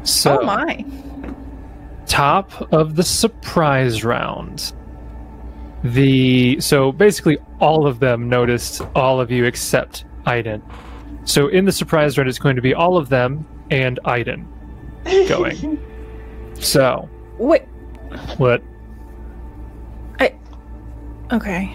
So, 0.02 0.40
oh 0.40 0.44
my. 0.44 0.84
top 2.06 2.72
of 2.72 2.96
the 2.96 3.02
surprise 3.02 4.04
round. 4.04 4.72
The 5.82 6.60
so 6.60 6.92
basically 6.92 7.38
all 7.60 7.86
of 7.86 8.00
them 8.00 8.28
noticed 8.28 8.82
all 8.94 9.20
of 9.20 9.30
you 9.30 9.44
except 9.44 10.04
Aiden. 10.26 10.62
So 11.24 11.48
in 11.48 11.64
the 11.64 11.72
surprise 11.72 12.16
round, 12.16 12.28
it's 12.28 12.38
going 12.38 12.56
to 12.56 12.62
be 12.62 12.74
all 12.74 12.96
of 12.96 13.08
them 13.08 13.46
and 13.70 13.98
Aiden 14.04 14.46
going. 15.28 15.78
So 16.60 17.08
Wait. 17.38 17.62
what? 18.36 18.62
I. 20.18 20.34
Okay. 21.32 21.74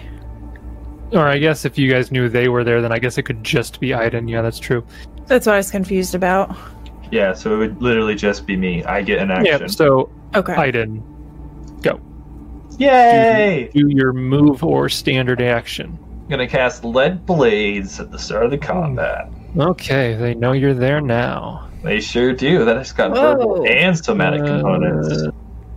Or 1.10 1.26
I 1.26 1.38
guess 1.38 1.64
if 1.64 1.76
you 1.76 1.90
guys 1.90 2.12
knew 2.12 2.28
they 2.28 2.48
were 2.48 2.62
there, 2.62 2.80
then 2.80 2.92
I 2.92 3.00
guess 3.00 3.18
it 3.18 3.24
could 3.24 3.42
just 3.42 3.80
be 3.80 3.88
Aiden. 3.88 4.30
Yeah, 4.30 4.42
that's 4.42 4.60
true. 4.60 4.86
That's 5.26 5.44
what 5.44 5.54
I 5.54 5.58
was 5.58 5.72
confused 5.72 6.14
about. 6.14 6.56
Yeah, 7.10 7.32
so 7.32 7.52
it 7.54 7.56
would 7.58 7.82
literally 7.82 8.14
just 8.14 8.46
be 8.46 8.56
me. 8.56 8.84
I 8.84 9.02
get 9.02 9.18
an 9.18 9.32
action. 9.32 9.60
Yeah. 9.62 9.66
So 9.66 10.08
Okay. 10.36 10.54
Aiden, 10.54 11.00
go. 11.00 11.15
Yay! 12.78 13.70
Do 13.72 13.88
your 13.88 14.12
move 14.12 14.62
or 14.62 14.88
standard 14.88 15.40
action. 15.40 15.98
I'm 16.22 16.28
gonna 16.28 16.48
cast 16.48 16.84
lead 16.84 17.24
blades 17.24 18.00
at 18.00 18.10
the 18.10 18.18
start 18.18 18.44
of 18.44 18.50
the 18.50 18.58
combat. 18.58 19.30
Okay, 19.56 20.14
they 20.14 20.34
know 20.34 20.52
you're 20.52 20.74
there 20.74 21.00
now. 21.00 21.68
They 21.82 22.00
sure 22.00 22.32
do. 22.32 22.64
That 22.64 22.76
has 22.76 22.92
got 22.92 23.12
verbal 23.12 23.64
and 23.66 23.96
somatic 23.96 24.42
uh, 24.42 24.46
components. 24.46 25.24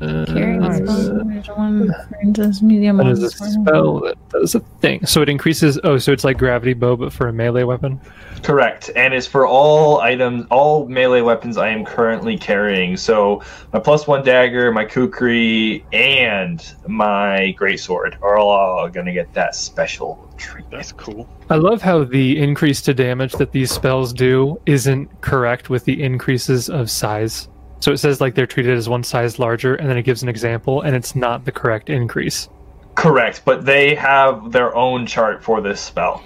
Uh, 0.01 0.25
Carrying 0.27 0.63
uh, 0.63 0.69
this 0.79 1.47
one, 1.49 1.93
this 2.31 2.61
medium 2.61 2.97
That 2.97 3.03
one. 3.03 3.11
a 3.21 3.29
spell 3.29 3.99
that 3.99 4.29
does 4.29 4.55
a 4.55 4.61
thing. 4.79 5.05
So 5.05 5.21
it 5.21 5.27
increases. 5.27 5.77
Oh, 5.83 5.97
so 5.97 6.13
it's 6.13 6.23
like 6.23 6.37
gravity 6.37 6.73
bow, 6.73 6.95
but 6.95 7.11
for 7.11 7.27
a 7.27 7.33
melee 7.33 7.63
weapon. 7.63 7.99
Correct, 8.41 8.89
and 8.95 9.13
is 9.13 9.27
for 9.27 9.45
all 9.45 9.99
items, 9.99 10.45
all 10.49 10.87
melee 10.87 11.19
weapons 11.19 11.57
I 11.57 11.67
am 11.69 11.83
currently 11.83 12.37
carrying. 12.37 12.95
So 12.95 13.43
my 13.73 13.79
plus 13.79 14.07
one 14.07 14.23
dagger, 14.23 14.71
my 14.71 14.85
kukri, 14.85 15.83
and 15.91 16.65
my 16.87 17.53
greatsword 17.59 18.21
are 18.21 18.37
all 18.37 18.87
gonna 18.87 19.11
get 19.11 19.33
that 19.33 19.53
special 19.53 20.29
treatment. 20.37 20.71
That's 20.71 20.93
cool. 20.93 21.27
I 21.49 21.55
love 21.55 21.81
how 21.81 22.05
the 22.05 22.39
increase 22.39 22.81
to 22.83 22.93
damage 22.93 23.33
that 23.33 23.51
these 23.51 23.69
spells 23.71 24.13
do 24.13 24.61
isn't 24.65 25.19
correct 25.19 25.69
with 25.69 25.83
the 25.83 26.01
increases 26.01 26.69
of 26.69 26.89
size. 26.89 27.49
So 27.79 27.91
it 27.91 27.97
says 27.97 28.19
like 28.19 28.35
they're 28.35 28.47
treated 28.47 28.77
as 28.77 28.89
one 28.89 29.03
size 29.03 29.39
larger, 29.39 29.75
and 29.75 29.89
then 29.89 29.97
it 29.97 30.03
gives 30.03 30.23
an 30.23 30.29
example, 30.29 30.81
and 30.81 30.95
it's 30.95 31.15
not 31.15 31.45
the 31.45 31.51
correct 31.51 31.89
increase. 31.89 32.49
Correct, 32.95 33.43
but 33.45 33.65
they 33.65 33.95
have 33.95 34.51
their 34.51 34.75
own 34.75 35.05
chart 35.05 35.43
for 35.43 35.61
this 35.61 35.79
spell. 35.79 36.23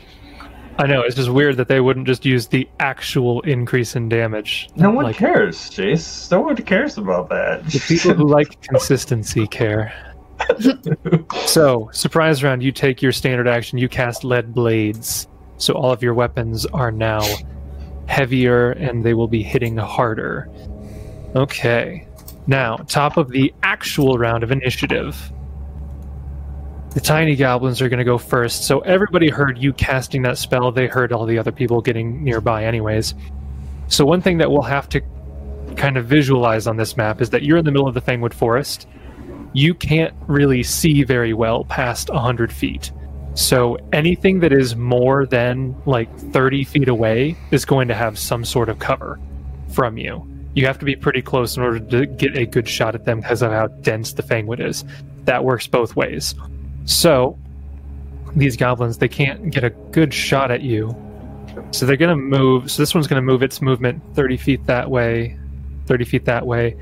I 0.79 0.87
know 0.87 1.01
it's 1.01 1.15
just 1.15 1.29
weird 1.29 1.57
that 1.57 1.67
they 1.67 1.79
wouldn't 1.79 2.07
just 2.07 2.25
use 2.25 2.47
the 2.47 2.67
actual 2.79 3.41
increase 3.41 3.95
in 3.95 4.09
damage. 4.09 4.69
No 4.75 4.89
one 4.89 5.05
like, 5.05 5.15
cares, 5.15 5.69
Jace. 5.69 6.31
No 6.31 6.41
one 6.41 6.55
cares 6.55 6.97
about 6.97 7.29
that. 7.29 7.63
The 7.65 7.79
people 7.79 8.15
who 8.15 8.27
like 8.27 8.59
consistency 8.61 9.45
care. 9.45 9.93
so, 11.45 11.89
surprise 11.93 12.43
round, 12.43 12.63
you 12.63 12.71
take 12.71 13.03
your 13.03 13.11
standard 13.11 13.47
action, 13.47 13.77
you 13.77 13.87
cast 13.87 14.23
lead 14.23 14.53
blades. 14.53 15.27
So 15.57 15.75
all 15.75 15.91
of 15.91 16.01
your 16.01 16.15
weapons 16.15 16.65
are 16.67 16.91
now 16.91 17.23
heavier 18.07 18.71
and 18.71 19.03
they 19.03 19.13
will 19.13 19.27
be 19.27 19.43
hitting 19.43 19.77
harder. 19.77 20.49
Okay. 21.35 22.07
Now, 22.45 22.77
top 22.77 23.17
of 23.17 23.29
the 23.29 23.53
actual 23.63 24.17
round 24.17 24.43
of 24.43 24.51
initiative. 24.51 25.31
The 26.91 26.99
tiny 26.99 27.35
goblins 27.35 27.81
are 27.81 27.89
going 27.89 27.99
to 27.99 28.03
go 28.03 28.17
first. 28.19 28.65
So 28.65 28.81
everybody 28.81 29.29
heard 29.29 29.57
you 29.57 29.73
casting 29.73 30.21
that 30.23 30.37
spell. 30.37 30.71
They 30.71 30.87
heard 30.87 31.11
all 31.11 31.25
the 31.25 31.39
other 31.39 31.51
people 31.51 31.81
getting 31.81 32.23
nearby, 32.23 32.65
anyways. 32.65 33.15
So 33.87 34.05
one 34.05 34.21
thing 34.21 34.37
that 34.37 34.51
we'll 34.51 34.61
have 34.61 34.87
to 34.89 35.01
kind 35.75 35.97
of 35.97 36.05
visualize 36.05 36.67
on 36.67 36.77
this 36.77 36.95
map 36.95 37.19
is 37.21 37.31
that 37.31 37.43
you're 37.43 37.57
in 37.57 37.65
the 37.65 37.71
middle 37.71 37.87
of 37.87 37.95
the 37.95 38.01
Fangwood 38.01 38.33
Forest. 38.33 38.87
You 39.53 39.73
can't 39.73 40.13
really 40.27 40.61
see 40.61 41.03
very 41.03 41.33
well 41.33 41.63
past 41.65 42.09
100 42.09 42.51
feet. 42.51 42.91
So 43.33 43.77
anything 43.91 44.39
that 44.41 44.53
is 44.53 44.75
more 44.75 45.25
than 45.25 45.75
like 45.87 46.15
30 46.15 46.63
feet 46.63 46.87
away 46.87 47.35
is 47.49 47.65
going 47.65 47.87
to 47.87 47.95
have 47.95 48.19
some 48.19 48.45
sort 48.45 48.69
of 48.69 48.77
cover 48.77 49.19
from 49.69 49.97
you. 49.97 50.27
You 50.55 50.65
have 50.67 50.77
to 50.79 50.85
be 50.85 50.95
pretty 50.95 51.21
close 51.21 51.57
in 51.57 51.63
order 51.63 51.79
to 51.79 52.05
get 52.05 52.37
a 52.37 52.45
good 52.45 52.67
shot 52.67 52.95
at 52.95 53.05
them 53.05 53.21
because 53.21 53.41
of 53.41 53.51
how 53.51 53.67
dense 53.67 54.13
the 54.13 54.23
Fangwood 54.23 54.59
is. 54.59 54.83
That 55.25 55.43
works 55.43 55.67
both 55.67 55.95
ways. 55.95 56.35
So 56.85 57.37
these 58.35 58.57
goblins, 58.57 58.97
they 58.97 59.07
can't 59.07 59.51
get 59.51 59.63
a 59.63 59.69
good 59.69 60.13
shot 60.13 60.51
at 60.51 60.61
you. 60.61 60.95
So 61.71 61.85
they're 61.85 61.97
going 61.97 62.15
to 62.15 62.23
move. 62.23 62.71
So 62.71 62.81
this 62.81 62.93
one's 62.93 63.07
going 63.07 63.21
to 63.21 63.25
move 63.25 63.43
its 63.43 63.61
movement 63.61 64.01
30 64.15 64.37
feet 64.37 64.65
that 64.65 64.89
way, 64.89 65.37
30 65.85 66.05
feet 66.05 66.25
that 66.25 66.45
way. 66.45 66.75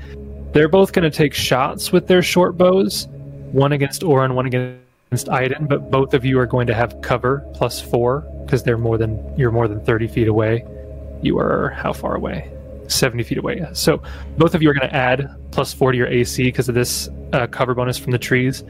They're 0.52 0.68
both 0.68 0.92
going 0.92 1.10
to 1.10 1.16
take 1.16 1.32
shots 1.32 1.92
with 1.92 2.06
their 2.06 2.22
short 2.22 2.58
bows, 2.58 3.08
one 3.52 3.72
against 3.72 4.02
Orin, 4.02 4.34
one 4.34 4.46
against 4.46 4.82
Aiden, 5.28 5.68
but 5.68 5.90
both 5.90 6.14
of 6.14 6.24
you 6.24 6.38
are 6.38 6.46
going 6.46 6.66
to 6.66 6.74
have 6.74 7.00
cover 7.00 7.46
plus 7.54 7.80
four 7.80 8.20
because 8.44 8.62
they're 8.62 8.78
more 8.78 8.98
than 8.98 9.18
you're 9.38 9.50
more 9.50 9.68
than 9.68 9.82
30 9.84 10.08
feet 10.08 10.28
away. 10.28 10.64
You 11.22 11.38
are 11.38 11.70
how 11.70 11.92
far 11.92 12.14
away? 12.14 12.50
70 12.88 13.24
feet 13.24 13.38
away. 13.38 13.64
So 13.72 14.02
both 14.38 14.54
of 14.54 14.62
you 14.62 14.70
are 14.70 14.74
going 14.74 14.88
to 14.88 14.94
add 14.94 15.28
plus 15.50 15.72
four 15.72 15.92
to 15.92 15.98
your 15.98 16.08
AC 16.08 16.42
because 16.44 16.68
of 16.68 16.74
this 16.74 17.08
uh, 17.32 17.46
cover 17.46 17.74
bonus 17.74 17.98
from 17.98 18.12
the 18.12 18.18
trees. 18.18 18.64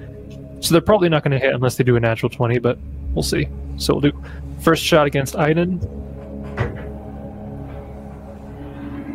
So 0.61 0.73
they're 0.73 0.81
probably 0.81 1.09
not 1.09 1.25
going 1.25 1.33
to 1.33 1.39
hit 1.39 1.55
unless 1.55 1.77
they 1.77 1.85
do 1.85 1.97
a 1.97 2.01
natural 2.01 2.31
20, 2.31 2.59
but 2.59 2.79
we'll 3.15 3.23
see. 3.23 3.49
So 3.79 3.95
we'll 3.95 4.13
do 4.13 4.25
first 4.61 4.85
shot 4.85 5.07
against 5.07 5.35
Aiden. 5.35 5.81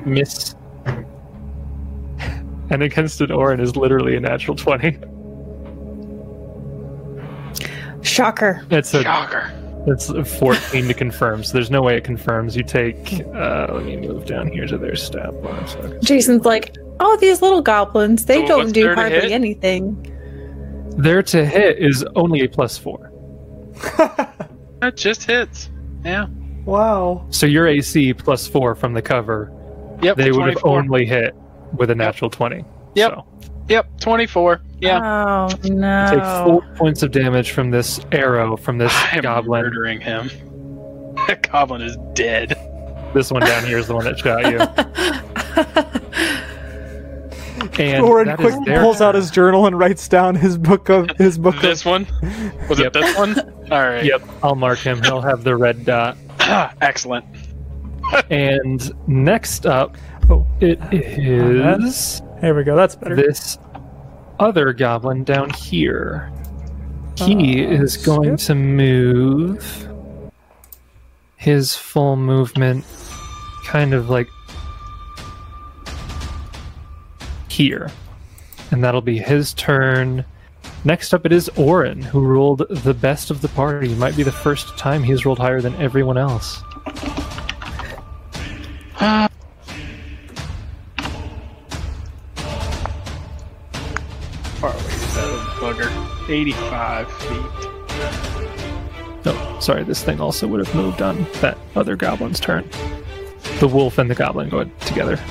Miss. 0.06 0.56
And 2.70 2.84
against 2.84 3.22
an 3.22 3.32
Orin 3.32 3.62
is 3.62 3.78
literally 3.78 4.18
a 4.18 4.20
natural 4.20 4.58
20. 4.58 4.98
Shocker. 8.02 8.66
It's 8.70 8.94
a 8.94 9.04
Shocker. 9.04 9.57
It's 9.88 10.12
14 10.38 10.88
to 10.88 10.94
confirm, 10.94 11.44
so 11.44 11.54
there's 11.54 11.72
no 11.72 11.82
way 11.82 11.98
it 11.98 12.04
confirms. 12.04 12.56
You 12.56 12.64
take 12.64 13.22
uh 13.34 13.68
let 13.72 13.84
me 13.86 13.98
move 13.98 14.26
down 14.26 14.52
here 14.52 14.68
to 14.68 14.78
their 14.78 14.96
stat 14.96 15.42
bar. 15.42 15.66
So 15.68 16.00
Jason's 16.04 16.46
like, 16.46 16.76
oh, 17.00 17.18
these 17.18 17.42
little 17.42 17.62
goblins, 17.62 18.26
they 18.26 18.42
So 18.42 18.48
don't 18.48 18.72
do 18.74 18.94
hardly 18.94 19.20
hit? 19.22 19.32
anything. 19.32 20.14
their 20.98 21.24
to 21.24 21.46
hit 21.46 21.78
is 21.80 22.04
only 22.16 22.42
a 22.42 22.48
plus 22.50 22.78
four. 22.78 23.12
That 24.80 24.96
just 24.96 25.24
hits. 25.24 25.70
Yeah. 26.06 26.28
wow. 26.66 27.26
So 27.32 27.48
your 27.48 27.66
AC 27.66 28.14
plus 28.14 28.48
four 28.48 28.76
from 28.76 28.94
the 28.94 29.02
cover, 29.02 29.52
Yep. 30.04 30.18
they 30.18 30.32
would 30.32 30.50
have 30.50 30.64
only 30.64 31.04
hit 31.04 31.34
with 31.76 31.90
a 31.90 31.96
natural 31.96 32.30
20. 32.30 32.64
Yep. 32.94 33.12
So 33.12 33.26
Yep. 33.70 34.00
24. 34.00 34.62
Yeah. 34.80 35.00
Oh, 35.04 35.48
take 35.50 36.24
four 36.46 36.62
points 36.76 37.02
of 37.04 37.12
damage 37.12 37.52
from 37.52 37.72
this 37.72 38.00
arrow 38.12 38.56
from 38.58 38.78
this 38.78 38.92
I 39.12 39.18
am 39.18 39.24
goblin. 39.24 39.64
murdering 39.64 40.00
him. 40.02 40.30
That 41.28 41.50
goblin 41.52 41.82
is 41.82 41.98
dead. 42.14 42.50
This 43.14 43.32
one 43.32 43.42
down 43.42 43.66
here 43.66 43.78
is 43.80 43.88
the 43.88 43.96
one 43.96 44.06
that 44.06 44.20
shot 44.20 44.46
you. 44.52 44.60
And 47.80 48.04
Orin 48.04 48.36
quick 48.38 48.54
is 48.56 48.60
their 48.66 48.82
pulls 48.82 49.02
out 49.02 49.14
his 49.16 49.30
journal 49.30 49.68
and 49.68 49.78
writes 49.78 50.08
down 50.08 50.34
his 50.36 50.58
book 50.58 50.90
of 50.90 51.10
his 51.18 51.38
book 51.38 51.56
This 51.62 51.82
of. 51.82 51.86
one? 51.88 52.08
Was 52.70 52.80
Yep. 52.80 52.88
it 52.88 52.94
this 52.94 53.18
one? 53.18 53.40
All 53.72 53.82
right. 53.82 54.04
Yep, 54.04 54.22
I'll 54.44 54.56
mark 54.56 54.80
him. 54.80 55.02
He'll 55.04 55.22
have 55.22 55.44
the 55.44 55.56
red 55.56 55.86
dot. 55.86 56.18
Excellent. 56.82 57.26
And 58.32 58.92
next 59.08 59.66
up, 59.66 59.96
Oh, 60.30 60.46
it 60.60 60.80
is 60.92 62.22
Here 62.42 62.54
we 62.56 62.64
go. 62.64 62.76
That's 62.76 62.96
better. 62.96 63.16
this 63.16 63.58
other 64.40 64.74
goblin 64.74 65.24
down 65.24 65.50
here. 65.52 66.32
He 67.16 67.66
Uh, 67.66 67.70
is 67.72 67.98
going 67.98 68.38
skip. 68.38 68.48
to 68.48 68.56
move 68.56 69.88
his 71.36 71.76
full 71.76 72.16
movement 72.16 72.86
kind 73.66 73.94
of 73.94 74.10
like 74.10 74.28
here. 77.48 77.90
And 78.72 78.84
that'll 78.84 79.02
be 79.02 79.18
his 79.18 79.54
turn. 79.54 80.26
Next 80.84 81.14
up, 81.14 81.26
it 81.26 81.32
is 81.32 81.50
Orin, 81.56 82.02
who 82.02 82.22
rolled 82.22 82.64
the 82.70 82.94
best 82.94 83.32
of 83.32 83.42
the 83.42 83.48
party. 83.50 83.94
Might 83.96 84.16
be 84.16 84.24
the 84.24 84.32
first 84.32 84.78
time 84.78 85.04
he's 85.04 85.26
rolled 85.26 85.40
higher 85.40 85.62
than 85.62 85.74
everyone 85.76 86.18
else. 86.18 86.62
Far 88.96 89.30
85 96.30 97.12
feet. 97.12 97.68
No, 99.26 99.58
sorry, 99.60 99.84
this 99.84 100.04
thing 100.04 100.20
also 100.22 100.48
would 100.48 100.66
have 100.66 100.76
moved 100.76 101.02
on 101.02 101.26
that 101.42 101.58
other 101.76 101.96
goblin's 101.96 102.40
turn. 102.40 102.70
The 103.60 103.68
wolf 103.68 103.98
and 103.98 104.10
the 104.10 104.16
goblin 104.16 104.50
go 104.50 104.64
together. 104.82 105.18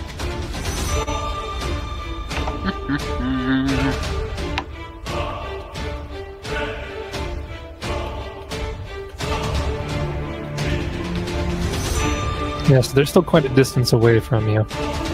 Yeah, 12.69 12.81
so 12.81 12.95
they're 12.95 13.07
still 13.07 13.23
quite 13.23 13.45
a 13.45 13.49
distance 13.51 13.93
away 13.93 14.19
from 14.19 14.49
you. 14.49 14.63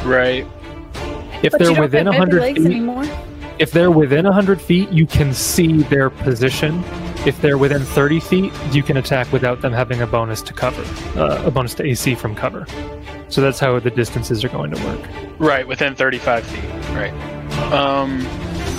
Right. 0.06 0.46
If 1.42 1.52
But 1.52 1.58
they're 1.58 1.68
you 1.68 1.74
don't 1.74 1.80
within 1.80 2.06
have 2.06 2.18
100 2.18 2.56
feet, 2.56 2.64
anymore. 2.64 3.04
If 3.58 3.70
they're 3.70 3.90
within 3.90 4.24
100 4.24 4.60
feet, 4.60 4.90
you 4.90 5.06
can 5.06 5.32
see 5.32 5.82
their 5.84 6.10
position. 6.10 6.82
If 7.26 7.40
they're 7.40 7.58
within 7.58 7.82
30 7.82 8.20
feet, 8.20 8.52
you 8.72 8.82
can 8.82 8.96
attack 8.96 9.30
without 9.32 9.60
them 9.60 9.72
having 9.72 10.02
a 10.02 10.06
bonus 10.06 10.42
to 10.42 10.52
cover, 10.52 10.82
uh, 11.20 11.42
a 11.46 11.50
bonus 11.50 11.74
to 11.74 11.84
AC 11.84 12.14
from 12.16 12.34
cover. 12.34 12.66
So 13.28 13.40
that's 13.40 13.60
how 13.60 13.78
the 13.78 13.90
distances 13.90 14.44
are 14.44 14.48
going 14.48 14.72
to 14.72 14.84
work. 14.84 15.00
Right, 15.38 15.66
within 15.66 15.94
35 15.94 16.44
feet. 16.44 16.64
Right. 16.94 17.12
Um, 17.72 18.20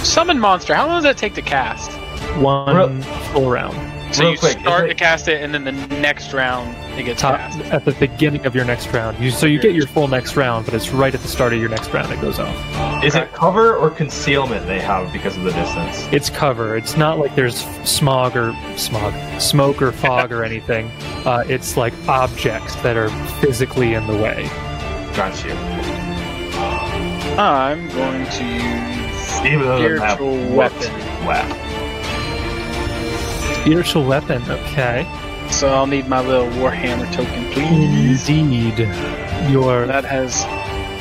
summon 0.03 0.39
monster. 0.39 0.75
How 0.75 0.87
long 0.87 0.97
does 0.97 1.03
that 1.03 1.17
take 1.17 1.33
to 1.35 1.41
cast? 1.41 1.91
One 2.37 2.75
Real- 2.75 3.01
full 3.31 3.49
round. 3.49 3.75
So 4.13 4.21
Real 4.21 4.31
you 4.33 4.37
quick, 4.37 4.59
start 4.59 4.87
to 4.89 4.93
cast 4.95 5.27
it, 5.27 5.41
and 5.41 5.53
then 5.53 5.63
the 5.63 5.71
next 5.99 6.33
round 6.33 6.75
it 6.99 7.03
gets 7.03 7.21
Top, 7.21 7.37
cast. 7.39 7.59
at 7.71 7.83
the 7.83 7.93
beginning 7.93 8.45
of 8.45 8.53
your 8.53 8.63
next 8.63 8.87
round. 8.93 9.17
You, 9.17 9.31
so 9.31 9.47
you 9.47 9.59
get 9.59 9.73
your 9.73 9.87
full 9.87 10.07
next 10.07 10.35
round, 10.35 10.65
but 10.65 10.75
it's 10.75 10.91
right 10.91 11.13
at 11.15 11.19
the 11.21 11.27
start 11.27 11.51
of 11.51 11.59
your 11.59 11.69
next 11.69 11.91
round 11.91 12.11
it 12.13 12.21
goes 12.21 12.37
off. 12.37 13.03
Is 13.03 13.15
it 13.15 13.33
cover 13.33 13.75
or 13.75 13.89
concealment 13.89 14.67
they 14.67 14.79
have 14.79 15.11
because 15.11 15.35
of 15.35 15.43
the 15.43 15.51
distance? 15.51 16.07
It's 16.11 16.29
cover. 16.29 16.77
It's 16.77 16.95
not 16.95 17.17
like 17.17 17.33
there's 17.35 17.65
smog 17.89 18.37
or 18.37 18.53
smog, 18.77 19.41
smoke 19.41 19.81
or 19.81 19.91
fog 19.91 20.31
or 20.31 20.43
anything. 20.43 20.91
Uh, 21.23 21.41
it's 21.47 21.77
like 21.77 21.93
objects 22.09 22.75
that 22.81 22.97
are 22.97 23.07
physically 23.39 23.93
in 23.93 24.05
the 24.07 24.13
way. 24.17 24.43
Got 25.15 25.41
you. 25.45 25.53
I'm 27.39 27.87
going 27.87 28.25
to 28.25 28.43
use 28.43 29.39
Even 29.45 29.61
though 29.61 29.81
they 29.81 29.97
have 30.05 30.17
spiritual 30.17 30.53
weapon. 30.53 30.79
weapon. 31.25 31.25
Left. 31.25 31.72
Spiritual 33.63 34.03
weapon. 34.03 34.41
Okay. 34.49 35.07
So 35.49 35.69
I'll 35.69 35.87
need 35.87 36.09
my 36.09 36.19
little 36.19 36.49
warhammer 36.59 37.09
token, 37.13 37.49
please. 37.53 38.27
Indeed. 38.27 38.79
Your 39.49 39.87
That 39.87 40.03
has 40.03 40.43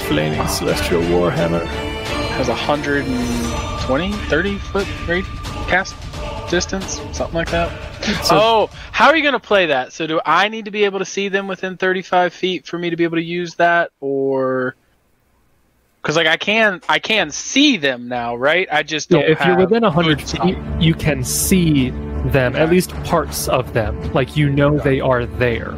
flaming 0.07 0.39
ah. 0.39 0.47
celestial 0.47 1.03
warhammer. 1.03 1.67
has 2.37 2.47
120, 2.47 4.13
30 4.13 4.59
foot 4.59 4.87
rate 5.09 5.25
cast 5.67 5.97
distance, 6.51 7.01
something 7.11 7.35
like 7.35 7.51
that. 7.51 7.73
So- 8.25 8.39
oh, 8.39 8.71
how 8.93 9.09
are 9.09 9.17
you 9.17 9.23
going 9.23 9.33
to 9.33 9.41
play 9.41 9.67
that? 9.67 9.93
So 9.93 10.07
do 10.07 10.21
I 10.25 10.49
need 10.49 10.67
to 10.67 10.71
be 10.71 10.85
able 10.85 11.01
to 11.01 11.05
see 11.05 11.29
them 11.29 11.49
within 11.49 11.77
35 11.77 12.33
feet 12.33 12.67
for 12.69 12.79
me 12.79 12.91
to 12.91 12.97
be 12.97 13.03
able 13.03 13.17
to 13.17 13.25
use 13.25 13.57
that, 13.57 13.91
or 14.01 14.77
because 16.01 16.15
like 16.17 16.29
I 16.29 16.37
can 16.37 16.81
I 16.89 17.01
can 17.01 17.33
see 17.33 17.77
them 17.77 18.07
now, 18.07 18.37
right? 18.37 18.69
I 18.71 18.85
just 18.85 19.09
don't. 19.11 19.23
if 19.23 19.41
you're 19.41 19.57
have 19.57 19.59
within 19.59 19.83
100 19.83 20.23
feet, 20.23 20.59
you 20.79 20.95
can 20.95 21.25
see 21.25 21.93
them, 22.27 22.55
at 22.57 22.71
least 22.71 22.91
parts 23.05 23.49
of 23.49 23.73
them. 23.73 24.13
Like 24.13 24.37
you 24.37 24.49
know 24.51 24.79
they 24.79 25.01
are 25.01 25.27
there. 25.27 25.75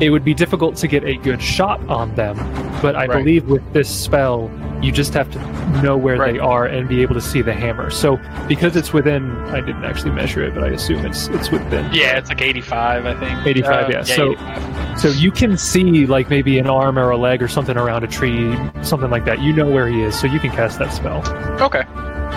It 0.00 0.10
would 0.10 0.24
be 0.24 0.34
difficult 0.34 0.76
to 0.76 0.86
get 0.88 1.04
a 1.04 1.16
good 1.16 1.42
shot 1.42 1.80
on 1.88 2.14
them, 2.14 2.36
but 2.80 2.94
I 2.96 3.06
Right. 3.06 3.18
believe 3.18 3.46
with 3.48 3.72
this 3.72 3.88
spell, 3.88 4.48
you 4.80 4.92
just 4.92 5.12
have 5.14 5.28
to 5.32 5.82
know 5.82 5.96
where 5.96 6.16
Right. 6.16 6.34
they 6.34 6.38
are 6.38 6.66
and 6.66 6.88
be 6.88 7.02
able 7.02 7.14
to 7.14 7.20
see 7.20 7.42
the 7.42 7.52
hammer. 7.52 7.90
So 7.90 8.18
because 8.46 8.76
it's 8.76 8.92
within, 8.92 9.36
I 9.48 9.60
didn't 9.60 9.84
actually 9.84 10.12
measure 10.12 10.44
it, 10.44 10.54
but 10.54 10.62
I 10.62 10.68
assume 10.68 11.04
it's 11.04 11.26
it's 11.28 11.50
within. 11.50 11.84
Yeah, 11.92 12.16
it's 12.16 12.28
like 12.28 12.40
85, 12.40 13.06
I 13.06 13.14
think. 13.14 13.44
85, 13.46 13.86
Uh, 13.86 13.88
yeah, 13.92 14.02
so- 14.04 14.32
85. 14.32 15.00
So 15.00 15.08
you 15.08 15.30
can 15.32 15.56
see 15.56 16.06
like 16.06 16.30
maybe 16.30 16.58
an 16.58 16.68
arm 16.68 16.98
or 16.98 17.10
a 17.10 17.16
leg 17.16 17.42
or 17.42 17.48
something 17.48 17.76
around 17.76 18.04
a 18.04 18.08
tree, 18.08 18.56
something 18.82 19.10
like 19.10 19.24
that. 19.26 19.40
You 19.40 19.52
know 19.52 19.66
where 19.66 19.86
he 19.88 20.02
is, 20.02 20.18
so 20.18 20.26
you 20.28 20.38
can 20.40 20.50
cast 20.50 20.78
that 20.78 20.92
spell. 20.92 21.22
Okay. 21.60 21.82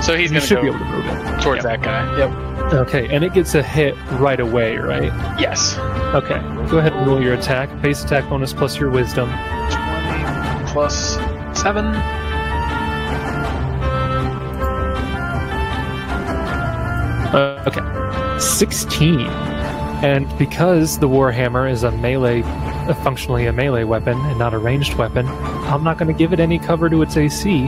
So 0.02 0.16
he's 0.16 0.32
you 0.32 0.38
gonna 0.38 0.48
should 0.48 0.56
go 0.58 0.62
be 0.64 0.68
able 0.70 0.80
to 0.80 0.86
move 0.86 1.06
it. 1.06 1.42
towards 1.42 1.64
Yeah. 1.64 1.78
that 1.78 1.82
guy. 1.84 2.18
Yep. 2.18 2.32
Okay, 2.74 3.14
and 3.14 3.24
it 3.24 3.34
gets 3.34 3.56
a 3.56 3.64
hit 3.64 3.96
right 4.14 4.40
away, 4.40 4.78
right? 4.78 5.12
Yes. 5.40 5.78
Okay, 6.14 6.40
go 6.70 6.78
ahead 6.78 6.94
and 6.94 7.06
roll 7.08 7.22
your 7.22 7.34
attack. 7.34 7.70
Base 7.82 8.04
attack 8.04 8.30
bonus 8.30 8.54
plus 8.54 8.78
your 8.80 8.90
wisdom. 8.90 9.30
20 9.30 10.72
plus 10.72 11.16
7. 11.54 11.86
Uh, 17.34 17.64
okay, 17.68 18.40
16. 18.40 19.22
And 20.04 20.28
because 20.38 21.00
the 21.00 21.08
Warhammer 21.08 21.72
is 21.72 21.84
a 21.84 21.92
melee, 21.92 22.42
uh, 22.44 22.94
functionally 23.04 23.46
a 23.46 23.54
melee 23.54 23.84
weapon 23.84 24.20
and 24.20 24.40
not 24.40 24.54
a 24.54 24.58
ranged 24.58 24.96
weapon, 24.96 25.28
I'm 25.28 25.84
not 25.84 25.98
going 25.98 26.12
to 26.12 26.18
give 26.18 26.34
it 26.34 26.40
any 26.40 26.58
cover 26.58 26.90
to 26.90 27.02
its 27.02 27.16
AC. 27.16 27.68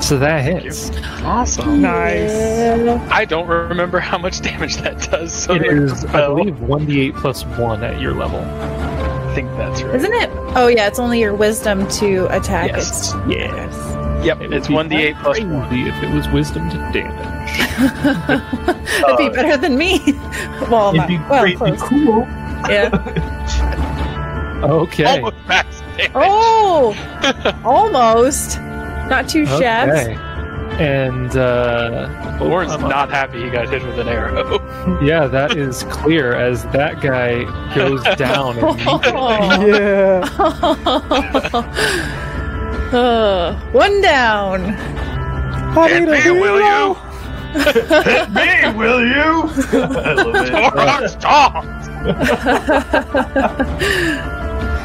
So 0.00 0.18
that 0.18 0.44
hits. 0.44 0.90
Awesome. 1.24 1.80
Nice. 1.82 2.30
Yeah. 2.30 3.08
I 3.10 3.24
don't 3.24 3.46
remember 3.48 3.98
how 3.98 4.18
much 4.18 4.40
damage 4.40 4.76
that 4.78 5.10
does. 5.10 5.32
So 5.32 5.54
It 5.54 5.60
there's 5.62 5.92
is, 5.92 6.04
a 6.04 6.08
I 6.08 6.10
spell. 6.10 6.36
believe, 6.36 6.54
1d8 6.56 7.16
plus 7.20 7.44
1 7.44 7.82
at 7.82 8.00
your 8.00 8.12
level. 8.14 8.38
I 8.40 9.34
think 9.34 9.50
that's 9.56 9.82
right. 9.82 9.94
Isn't 9.96 10.12
it? 10.14 10.30
Oh 10.54 10.68
yeah, 10.68 10.86
it's 10.86 10.98
only 10.98 11.20
your 11.20 11.34
wisdom 11.34 11.86
to 11.88 12.26
attack. 12.36 12.70
Yes. 12.72 13.12
It's 13.12 13.14
Yes. 13.28 14.24
Yep, 14.24 14.40
it 14.42 14.52
it's 14.52 14.68
1d8 14.68 15.20
plus 15.22 15.40
1. 15.40 15.74
if 15.74 16.02
it 16.02 16.14
was 16.14 16.28
wisdom 16.28 16.68
to 16.70 16.76
damage. 16.92 17.58
That'd 19.00 19.18
be 19.18 19.26
Uh, 19.26 19.30
better 19.30 19.56
than 19.56 19.76
me. 19.76 20.00
well, 20.70 20.88
It'd 20.90 20.98
not, 20.98 21.08
be 21.08 21.18
well, 21.18 21.42
great, 21.42 21.56
close. 21.56 21.82
cool. 21.82 22.20
Yeah. 22.70 22.90
Okay. 24.62 25.04
Almost 25.04 25.36
max 25.46 25.80
damage. 25.98 26.12
Oh, 26.14 27.60
almost. 27.62 28.58
Not 29.08 29.28
two 29.28 29.46
chefs. 29.46 29.92
Okay. 29.92 30.16
And 30.78 31.34
uh, 31.36 32.38
Lauren's 32.40 32.72
I'm- 32.72 32.88
not 32.88 33.08
happy 33.10 33.42
he 33.42 33.50
got 33.50 33.68
hit 33.68 33.82
with 33.86 33.98
an 33.98 34.08
arrow. 34.08 34.60
Yeah, 35.02 35.26
that 35.26 35.56
is 35.56 35.82
clear 35.84 36.32
as 36.34 36.62
that 36.66 37.00
guy 37.00 37.44
goes 37.74 38.02
down. 38.16 38.56
immediately. 38.58 39.72
Yeah. 39.72 40.20
Uh, 42.92 43.58
one 43.72 44.00
down. 44.00 44.60
Hit 45.88 46.08
me, 46.08 46.30
will 46.30 46.60
you? 46.60 46.94
Hit 47.60 48.30
me, 48.30 48.78
will 48.78 49.04
you? 49.04 49.50
I 49.72 50.12
love 50.14 50.36
it. 50.46 51.02
Or 51.02 51.08
stop! 51.08 51.64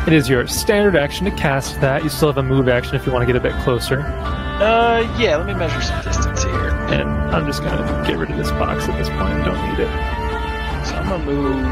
It 0.07 0.13
is 0.13 0.27
your 0.27 0.47
standard 0.47 0.95
action 0.95 1.25
to 1.25 1.31
cast 1.31 1.79
that. 1.81 2.03
You 2.03 2.09
still 2.09 2.29
have 2.29 2.37
a 2.37 2.43
move 2.43 2.67
action 2.67 2.95
if 2.95 3.05
you 3.05 3.11
want 3.11 3.21
to 3.21 3.27
get 3.27 3.35
a 3.35 3.39
bit 3.39 3.53
closer. 3.61 3.99
Uh, 4.01 5.01
yeah, 5.19 5.37
let 5.37 5.45
me 5.45 5.53
measure 5.53 5.79
some 5.81 6.03
distance 6.03 6.43
here. 6.43 6.69
And 6.89 7.07
I'm 7.33 7.45
just 7.45 7.61
going 7.61 7.77
to 7.77 8.03
get 8.07 8.17
rid 8.17 8.31
of 8.31 8.37
this 8.37 8.49
box 8.51 8.89
at 8.89 8.97
this 8.97 9.09
point. 9.09 9.21
I 9.21 9.45
Don't 9.45 9.69
need 9.69 9.79
it. 9.79 9.89
So 10.87 10.95
I'm 10.95 11.07
gonna 11.07 11.23
move 11.23 11.67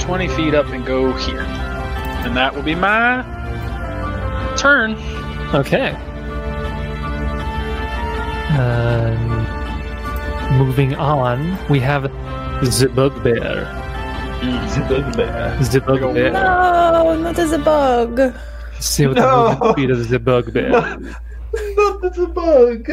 20 0.00 0.28
feet 0.28 0.54
up 0.54 0.66
and 0.66 0.84
go 0.84 1.12
here. 1.12 1.42
And 1.42 2.36
that 2.36 2.52
will 2.52 2.62
be 2.62 2.74
my 2.74 3.22
turn. 4.56 4.94
Okay. 5.54 5.90
Um, 8.58 9.46
moving 10.58 10.96
on, 10.96 11.56
we 11.68 11.78
have 11.78 12.02
the 12.02 12.90
bugbear. 12.94 13.85
The 14.40 15.82
bugbear. 15.86 16.30
No, 16.32 17.18
not 17.20 17.38
as 17.38 17.52
a 17.52 17.58
bug. 17.58 18.34
See 18.80 19.06
what 19.06 19.16
No. 19.16 19.48
the 19.48 19.50
movement 19.54 19.72
speed 19.76 19.90
of 19.90 20.08
the 20.08 20.18
bugbear. 20.18 20.70
Not 20.70 22.02
that's 22.02 22.18
a 22.18 22.26
bug. 22.26 22.86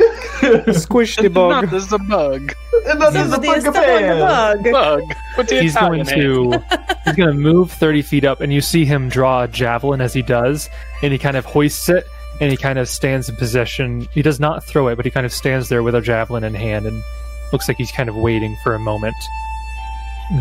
Squish 0.74 1.18
the 1.18 1.30
bug. 1.30 1.70
this 1.70 1.86
is 1.86 1.91
a 1.94 1.98
bug. 1.98 2.53
And 2.88 3.02
that 3.02 3.15
is 3.15 3.28
a 3.28 3.32
Somebody 3.32 3.48
is 3.49 3.64
bug 3.65 3.74
bug. 3.74 4.64
Bug. 4.72 5.02
What's 5.36 5.49
the 5.49 5.61
he's 5.61 5.76
going 5.76 6.06
to 6.06 6.64
he's 7.06 7.15
going 7.15 7.30
to 7.30 7.34
move 7.34 7.72
30 7.72 8.02
feet 8.03 8.24
up 8.24 8.40
and 8.40 8.53
you 8.53 8.61
see 8.61 8.86
him 8.86 9.10
draw 9.10 9.44
a 9.44 9.48
javelin 9.48 9.99
as 9.99 10.14
he 10.14 10.22
does 10.22 10.70
and 11.02 11.11
he 11.11 11.20
kind 11.20 11.36
of 11.36 11.44
hoists 11.45 11.90
it 11.90 12.06
and 12.40 12.49
he 12.52 12.57
kind 12.57 12.80
of 12.80 12.88
stands 12.88 13.28
in 13.28 13.36
position 13.36 14.07
he 14.14 14.22
does 14.22 14.40
not 14.40 14.64
throw 14.64 14.88
it 14.88 14.95
but 14.95 15.03
he 15.03 15.11
kind 15.11 15.26
of 15.26 15.34
stands 15.34 15.68
there 15.70 15.84
with 15.84 15.95
a 15.95 16.02
javelin 16.02 16.44
in 16.45 16.53
hand 16.53 16.86
and 16.86 17.03
looks 17.52 17.68
like 17.68 17.78
he's 17.78 17.91
kind 17.91 18.07
of 18.10 18.15
waiting 18.15 18.56
for 18.64 18.74
a 18.76 18.80
moment 18.80 19.15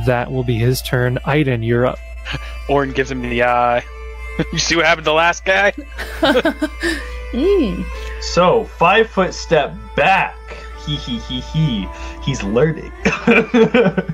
that 0.07 0.31
will 0.31 0.45
be 0.45 0.59
his 0.59 0.81
turn 0.83 1.19
Aiden 1.27 1.65
you're 1.67 1.87
up 1.87 1.99
Orin 2.69 2.93
gives 2.93 3.11
him 3.11 3.23
the 3.23 3.43
eye. 3.43 3.85
you 4.53 4.59
see 4.59 4.77
what 4.77 4.85
happened 4.87 5.05
to 5.05 5.11
the 5.11 5.15
last 5.15 5.45
guy? 5.45 5.73
Mm. 7.33 7.83
So, 8.21 8.65
five 8.65 9.09
foot 9.09 9.33
step 9.33 9.73
back. 9.97 10.37
He 10.85 10.97
he 10.97 11.19
he 11.21 11.41
he. 11.41 11.89
He's 12.23 12.43
learning 12.43 12.93
a 13.27 14.05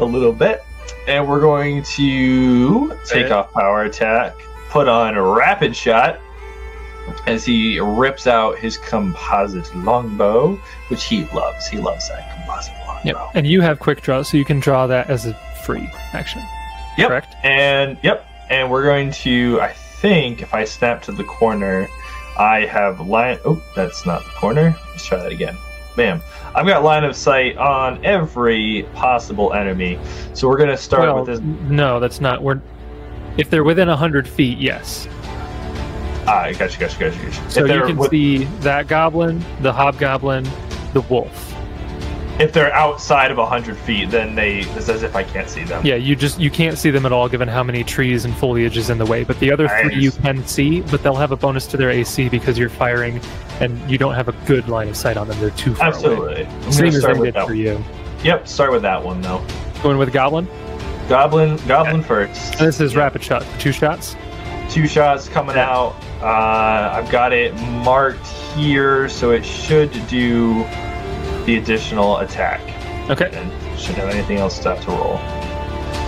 little 0.00 0.34
bit. 0.34 0.62
And 1.08 1.26
we're 1.26 1.40
going 1.40 1.82
to 1.82 2.90
take 3.06 3.24
Okay. 3.24 3.30
off 3.32 3.52
power 3.52 3.84
attack, 3.84 4.34
put 4.68 4.86
on 4.86 5.16
a 5.16 5.22
rapid 5.22 5.74
shot 5.74 6.20
as 7.26 7.42
he 7.44 7.80
rips 7.80 8.26
out 8.26 8.58
his 8.58 8.76
composite 8.76 9.74
longbow, 9.74 10.56
which 10.88 11.04
he 11.04 11.24
loves. 11.34 11.66
He 11.68 11.78
loves 11.78 12.08
that 12.10 12.36
composite 12.36 12.74
longbow. 12.74 12.81
Yep 13.04 13.16
and 13.34 13.46
you 13.46 13.60
have 13.60 13.78
quick 13.78 14.00
draw 14.02 14.22
so 14.22 14.36
you 14.36 14.44
can 14.44 14.60
draw 14.60 14.86
that 14.86 15.08
as 15.10 15.26
a 15.26 15.34
free 15.64 15.88
action 16.12 16.42
Yep. 16.98 17.08
correct 17.08 17.34
And 17.42 17.96
yep, 18.02 18.26
and 18.50 18.70
we're 18.70 18.82
going 18.82 19.10
to. 19.12 19.58
I 19.62 19.72
think 19.72 20.42
if 20.42 20.52
I 20.52 20.64
snap 20.64 21.00
to 21.04 21.12
the 21.12 21.24
corner, 21.24 21.88
I 22.38 22.66
have 22.66 23.00
line. 23.00 23.38
Oh, 23.46 23.62
that's 23.74 24.04
not 24.04 24.22
the 24.24 24.30
corner. 24.32 24.76
Let's 24.90 25.06
try 25.06 25.16
that 25.22 25.32
again. 25.32 25.56
Bam! 25.96 26.20
I've 26.54 26.66
got 26.66 26.82
line 26.84 27.04
of 27.04 27.16
sight 27.16 27.56
on 27.56 28.04
every 28.04 28.86
possible 28.94 29.54
enemy. 29.54 29.98
So 30.34 30.48
we're 30.48 30.58
gonna 30.58 30.76
start 30.76 31.02
well, 31.04 31.24
with 31.24 31.26
this. 31.28 31.40
no 31.40 31.98
that's 31.98 32.20
not 32.20 32.42
we're 32.42 32.60
if 33.38 33.48
they're 33.48 33.64
within 33.64 33.88
100 33.88 34.28
feet 34.28 34.58
yes 34.58 35.08
Ah, 36.26 36.50
gotcha, 36.56 36.78
gotcha, 36.78 36.98
gotcha. 36.98 37.18
gotcha. 37.18 37.50
so 37.50 37.64
you 37.64 37.82
can 37.86 37.96
with- 37.96 38.10
see 38.10 38.44
that 38.60 38.86
goblin 38.86 39.42
the 39.60 39.72
hobgoblin 39.72 40.46
the 40.92 41.00
wolf 41.02 41.51
if 42.42 42.52
they're 42.52 42.72
outside 42.74 43.30
of 43.30 43.38
hundred 43.38 43.76
feet, 43.78 44.10
then 44.10 44.34
they. 44.34 44.60
It's 44.60 44.88
as 44.88 45.02
if 45.02 45.14
I 45.14 45.22
can't 45.22 45.48
see 45.48 45.62
them. 45.64 45.84
Yeah, 45.86 45.94
you 45.94 46.16
just 46.16 46.40
you 46.40 46.50
can't 46.50 46.76
see 46.76 46.90
them 46.90 47.06
at 47.06 47.12
all 47.12 47.28
given 47.28 47.46
how 47.48 47.62
many 47.62 47.84
trees 47.84 48.24
and 48.24 48.36
foliage 48.36 48.76
is 48.76 48.90
in 48.90 48.98
the 48.98 49.06
way. 49.06 49.22
But 49.24 49.38
the 49.40 49.52
other 49.52 49.68
three 49.68 49.96
you 49.96 50.10
can 50.10 50.44
see, 50.46 50.80
but 50.80 51.02
they'll 51.02 51.14
have 51.14 51.32
a 51.32 51.36
bonus 51.36 51.66
to 51.68 51.76
their 51.76 51.90
AC 51.90 52.28
because 52.28 52.58
you're 52.58 52.68
firing 52.68 53.20
and 53.60 53.78
you 53.90 53.96
don't 53.98 54.14
have 54.14 54.28
a 54.28 54.32
good 54.46 54.68
line 54.68 54.88
of 54.88 54.96
sight 54.96 55.16
on 55.16 55.28
them. 55.28 55.38
They're 55.40 55.50
too 55.50 55.74
far 55.74 55.88
away. 55.88 55.96
Absolutely. 55.96 56.46
I'm 56.46 56.72
Same 56.72 56.86
as 56.88 57.02
they 57.02 57.12
did 57.14 57.34
for 57.34 57.44
One. 57.44 57.56
you. 57.56 57.84
Yep, 58.24 58.48
start 58.48 58.72
with 58.72 58.82
that 58.82 59.02
one 59.02 59.20
though. 59.20 59.44
Going 59.82 59.98
with 59.98 60.12
Goblin. 60.12 60.48
Goblin, 61.08 61.56
goblin 61.68 62.02
first. 62.02 62.54
And 62.56 62.66
this 62.68 62.80
is 62.80 62.92
Yeah. 62.94 63.00
rapid 63.00 63.22
shot. 63.22 63.44
Two 63.58 63.72
shots. 63.72 64.16
two 64.70 64.86
shots 64.86 65.28
coming 65.28 65.54
Yeah. 65.56 65.68
out. 65.70 65.94
Uh, 66.22 66.94
I've 66.96 67.10
got 67.10 67.32
it 67.34 67.54
marked 67.84 68.26
here, 68.56 69.06
so 69.08 69.30
it 69.32 69.44
should 69.44 69.90
do 70.08 70.64
the 71.46 71.56
additional 71.56 72.18
attack. 72.18 72.60
Okay. 73.10 73.30
And 73.32 73.50
shouldn't 73.78 73.98
have 73.98 74.10
anything 74.10 74.38
else 74.38 74.58
to 74.60 74.74
have 74.74 74.84
to 74.84 74.90
roll. 74.90 75.18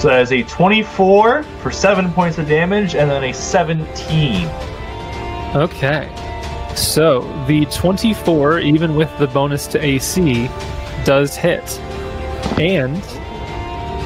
So 0.01 0.09
that 0.09 0.23
is 0.23 0.33
a 0.33 0.43
24 0.45 1.43
for 1.43 1.71
7 1.71 2.13
points 2.13 2.39
of 2.39 2.47
damage, 2.49 2.95
and 2.95 3.11
then 3.11 3.25
a 3.25 3.33
17. 3.33 4.47
Okay. 5.57 6.11
So 6.77 7.21
the 7.47 7.67
24, 7.67 8.59
even 8.61 8.97
with 8.97 9.17
the 9.19 9.27
bonus 9.29 9.67
to 9.69 9.85
AC, 9.85 10.49
does 11.05 11.37
hit. 11.37 11.79
And 12.59 13.03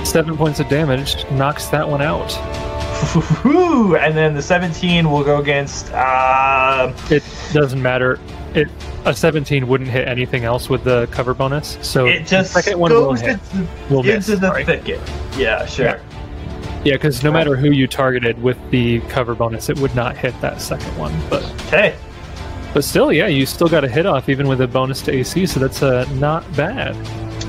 seven 0.07 0.37
points 0.37 0.61
of 0.61 0.69
damage 0.69 1.29
knocks 1.33 1.67
that 1.69 1.89
one 1.89 2.03
out. 2.03 2.33
And 4.01 4.17
then 4.17 4.35
the 4.35 4.43
17 4.43 5.09
will 5.11 5.23
go 5.25 5.41
against. 5.41 5.93
Uh, 5.93 6.93
It 7.11 7.23
doesn't 7.53 7.81
matter. 7.81 8.19
It 8.55 8.69
a 9.05 9.15
17 9.15 9.67
wouldn't 9.69 9.91
hit 9.91 10.09
anything 10.09 10.45
else 10.45 10.69
with 10.69 10.85
the 10.85 11.07
cover 11.11 11.35
bonus. 11.35 11.79
So 11.83 12.07
it 12.07 12.27
just 12.27 12.55
the 12.55 12.63
second 12.63 12.79
one 12.81 12.93
will 12.93 13.15
hit. 13.15 13.39
into, 13.53 13.69
Will 13.91 14.03
miss. 14.03 14.27
the 14.27 14.39
sorry. 14.39 14.65
thicket. 14.65 15.01
Yeah, 15.37 15.67
sure. 15.67 15.87
Yeah. 15.87 16.01
Yeah, 16.85 16.93
because 16.95 17.23
no 17.25 17.33
matter 17.33 17.57
who 17.57 17.71
you 17.73 17.87
targeted 17.87 18.41
with 18.43 18.57
the 18.71 19.01
cover 19.03 19.35
bonus, 19.35 19.69
it 19.69 19.79
would 19.81 19.95
not 19.95 20.17
hit 20.17 20.39
that 20.41 20.61
second 20.63 20.97
one. 20.97 21.13
But 21.29 21.43
Okay. 21.67 21.95
but 22.73 22.85
still, 22.85 23.13
yeah, 23.13 23.27
you 23.27 23.47
still 23.47 23.69
got 23.69 23.83
a 23.85 23.89
hit 23.89 24.07
off 24.07 24.29
even 24.29 24.47
with 24.49 24.61
a 24.61 24.69
bonus 24.69 25.03
to 25.03 25.13
AC, 25.13 25.45
so 25.47 25.59
that's 25.61 25.83
uh, 25.83 26.07
not 26.15 26.45
bad. 26.57 26.95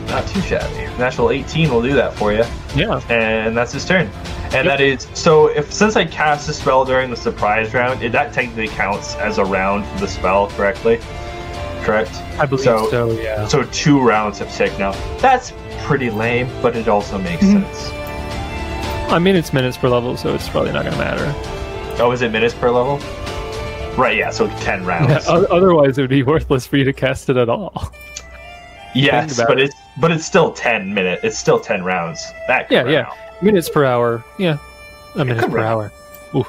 Not 0.10 0.28
too 0.28 0.42
shabby. 0.42 0.86
Natural 0.98 1.30
18 1.32 1.70
will 1.70 1.82
do 1.82 1.94
that 1.94 2.14
for 2.16 2.32
you. 2.34 2.44
Yeah. 2.76 3.02
and 3.10 3.56
that's 3.56 3.72
his 3.74 3.86
turn. 3.86 4.08
And 4.54 4.68
that 4.68 4.82
is 4.82 5.08
so. 5.14 5.48
If 5.48 5.72
since 5.72 5.96
I 5.96 6.06
cast 6.06 6.50
a 6.50 6.54
spell 6.54 6.84
during 6.84 7.12
the 7.12 7.16
surprise 7.18 7.74
round, 7.74 8.02
it, 8.02 8.12
that 8.14 8.34
technically 8.34 8.68
counts 8.70 9.16
as 9.18 9.38
a 9.38 9.46
round 9.46 9.86
for 9.86 10.00
the 10.00 10.08
spell, 10.08 10.48
correctly? 10.50 11.00
Correct. 11.84 12.12
I 12.40 12.46
believe 12.48 12.66
So- 12.66 12.90
so, 12.90 13.12
yeah. 13.12 13.48
So 13.48 13.64
two 13.66 14.02
rounds 14.02 14.40
have 14.40 14.52
ticked 14.54 14.80
now. 14.80 14.92
That's 15.20 15.54
pretty 15.84 16.10
lame, 16.10 16.50
but 16.62 16.76
it 16.76 16.88
also 16.88 17.18
makes 17.20 17.44
Mm-hmm. 17.44 17.64
sense. 17.64 17.92
I 19.12 19.18
mean, 19.20 19.36
it's 19.36 19.54
minutes 19.54 19.78
per 19.78 19.90
level, 19.90 20.18
so 20.18 20.34
it's 20.36 20.50
probably 20.50 20.72
not 20.72 20.84
going 20.84 20.94
to 20.94 21.00
matter. 21.00 21.34
Oh, 22.02 22.12
is 22.12 22.22
it 22.22 22.32
minutes 22.32 22.54
per 22.54 22.70
level? 22.70 22.98
Right, 23.98 24.18
yeah, 24.18 24.30
so 24.30 24.48
10 24.62 24.86
rounds. 24.86 25.26
Yeah, 25.28 25.32
otherwise, 25.50 25.98
it 25.98 26.02
would 26.02 26.10
be 26.10 26.22
worthless 26.24 26.66
for 26.68 26.78
you 26.78 26.84
to 26.86 26.94
cast 26.94 27.30
it 27.30 27.38
at 27.38 27.50
all. 27.50 27.92
yes, 28.96 29.38
but 29.38 29.60
it. 29.60 29.66
it's 29.70 29.76
but 30.00 30.12
it's 30.12 30.26
still 30.26 30.52
10 30.52 30.94
minute. 30.94 31.20
It's 31.24 31.38
still 31.38 31.60
10 31.60 31.84
rounds. 31.84 32.26
That 32.48 32.72
Yeah, 32.72 32.88
yeah. 32.88 33.02
out. 33.08 33.44
Minutes 33.44 33.70
per 33.70 33.86
hour. 33.86 34.24
Yeah, 34.38 34.58
a 35.16 35.24
minute 35.26 35.50
per 35.50 35.58
run. 35.58 35.66
hour. 35.66 35.92
Ooh. 36.36 36.46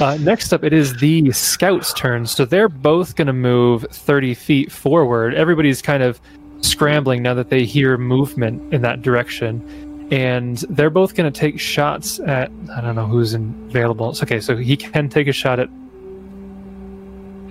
Uh, 0.00 0.16
next 0.20 0.52
up, 0.52 0.64
it 0.64 0.72
is 0.72 0.96
the 0.96 1.30
scouts' 1.32 1.92
turn. 1.94 2.26
So 2.26 2.44
they're 2.44 2.68
both 2.68 3.14
going 3.16 3.26
to 3.26 3.32
move 3.32 3.86
30 3.90 4.34
feet 4.34 4.72
forward. 4.72 5.34
Everybody's 5.34 5.80
kind 5.82 6.02
of 6.02 6.20
scrambling 6.62 7.22
now 7.22 7.34
that 7.34 7.50
they 7.50 7.64
hear 7.64 7.96
movement 7.98 8.72
in 8.74 8.82
that 8.82 9.02
direction. 9.02 10.08
And 10.10 10.58
they're 10.68 10.90
both 10.90 11.14
going 11.14 11.30
to 11.32 11.38
take 11.40 11.58
shots 11.60 12.20
at. 12.20 12.50
I 12.74 12.80
don't 12.80 12.94
know 12.94 13.06
who's 13.06 13.32
available. 13.34 14.10
It's 14.10 14.22
okay, 14.22 14.40
so 14.40 14.56
he 14.56 14.76
can 14.76 15.08
take 15.08 15.26
a 15.26 15.32
shot 15.32 15.58
at 15.58 15.68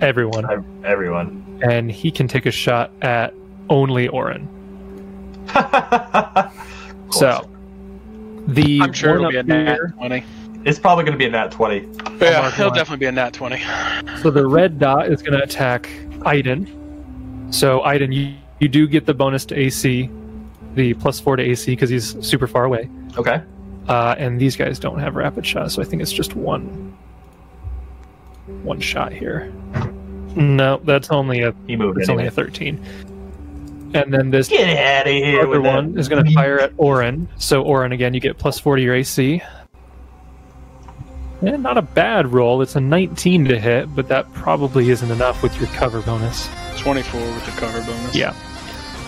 everyone, 0.00 0.50
Ev- 0.50 0.64
Everyone. 0.84 1.60
and 1.62 1.90
he 1.90 2.10
can 2.10 2.28
take 2.28 2.46
a 2.46 2.50
shot 2.50 2.90
at 3.02 3.34
only 3.70 4.08
Orin. 4.08 4.48
So 7.12 7.48
the 8.46 8.80
I'm 8.82 8.92
sure 8.92 9.16
it'll 9.16 9.30
be 9.30 9.36
a 9.36 9.42
nat 9.42 9.66
here- 9.74 9.94
20. 9.98 10.24
it's 10.64 10.78
probably 10.78 11.04
going 11.04 11.12
to 11.12 11.18
be 11.18 11.26
a 11.26 11.30
nat 11.30 11.50
20. 11.50 11.76
Yeah, 12.20 12.40
mark 12.40 12.54
it'll 12.54 12.66
one. 12.70 12.74
definitely 12.76 12.96
be 12.98 13.06
a 13.06 13.12
nat 13.12 13.32
20. 13.34 13.60
So 14.22 14.30
the 14.30 14.46
red 14.46 14.78
dot 14.78 15.08
is 15.12 15.20
going 15.22 15.36
to 15.38 15.42
attack 15.44 15.84
Aiden. 16.20 17.52
So 17.54 17.80
Aiden, 17.80 18.12
you, 18.14 18.34
you 18.60 18.68
do 18.68 18.86
get 18.88 19.04
the 19.04 19.12
bonus 19.14 19.44
to 19.46 19.58
AC, 19.58 20.08
the 20.74 20.94
plus 20.94 21.20
four 21.20 21.36
to 21.36 21.42
AC 21.42 21.72
because 21.72 21.90
he's 21.90 22.16
super 22.26 22.46
far 22.46 22.64
away. 22.64 22.88
Okay. 23.18 23.42
Uh, 23.88 24.14
and 24.16 24.40
these 24.40 24.56
guys 24.56 24.78
don't 24.78 25.00
have 25.00 25.16
rapid 25.16 25.44
shot, 25.46 25.70
so 25.70 25.82
I 25.82 25.84
think 25.84 26.00
it's 26.00 26.12
just 26.12 26.34
one 26.34 26.96
one 28.62 28.80
shot 28.80 29.12
here. 29.12 29.52
No, 30.36 30.80
that's 30.84 31.10
only 31.10 31.42
a 31.42 31.54
He 31.66 31.76
moved 31.76 31.98
it's 31.98 32.08
anyway. 32.08 32.22
only 32.22 32.28
a 32.28 32.30
thirteen. 32.30 32.82
And 33.94 34.12
then 34.12 34.30
this 34.30 34.48
Get 34.48 34.76
out 34.76 35.06
of 35.06 35.12
here 35.12 35.46
other 35.46 35.60
one 35.60 35.98
is 35.98 36.08
going 36.08 36.24
to 36.24 36.32
fire 36.32 36.58
at 36.58 36.72
Orin. 36.76 37.28
So 37.36 37.62
Orin 37.62 37.92
again, 37.92 38.14
you 38.14 38.20
get 38.20 38.38
plus 38.38 38.58
four 38.58 38.76
to 38.76 38.82
your 38.82 38.94
AC. 38.94 39.42
And 41.42 41.62
not 41.62 41.76
a 41.76 41.82
bad 41.82 42.32
roll. 42.32 42.62
It's 42.62 42.76
a 42.76 42.80
19 42.80 43.46
to 43.46 43.58
hit, 43.58 43.94
but 43.94 44.08
that 44.08 44.32
probably 44.32 44.90
isn't 44.90 45.10
enough 45.10 45.42
with 45.42 45.58
your 45.58 45.68
cover 45.70 46.00
bonus. 46.02 46.48
24 46.78 47.20
with 47.20 47.44
the 47.44 47.50
cover 47.52 47.80
bonus. 47.80 48.14
Yeah. 48.14 48.32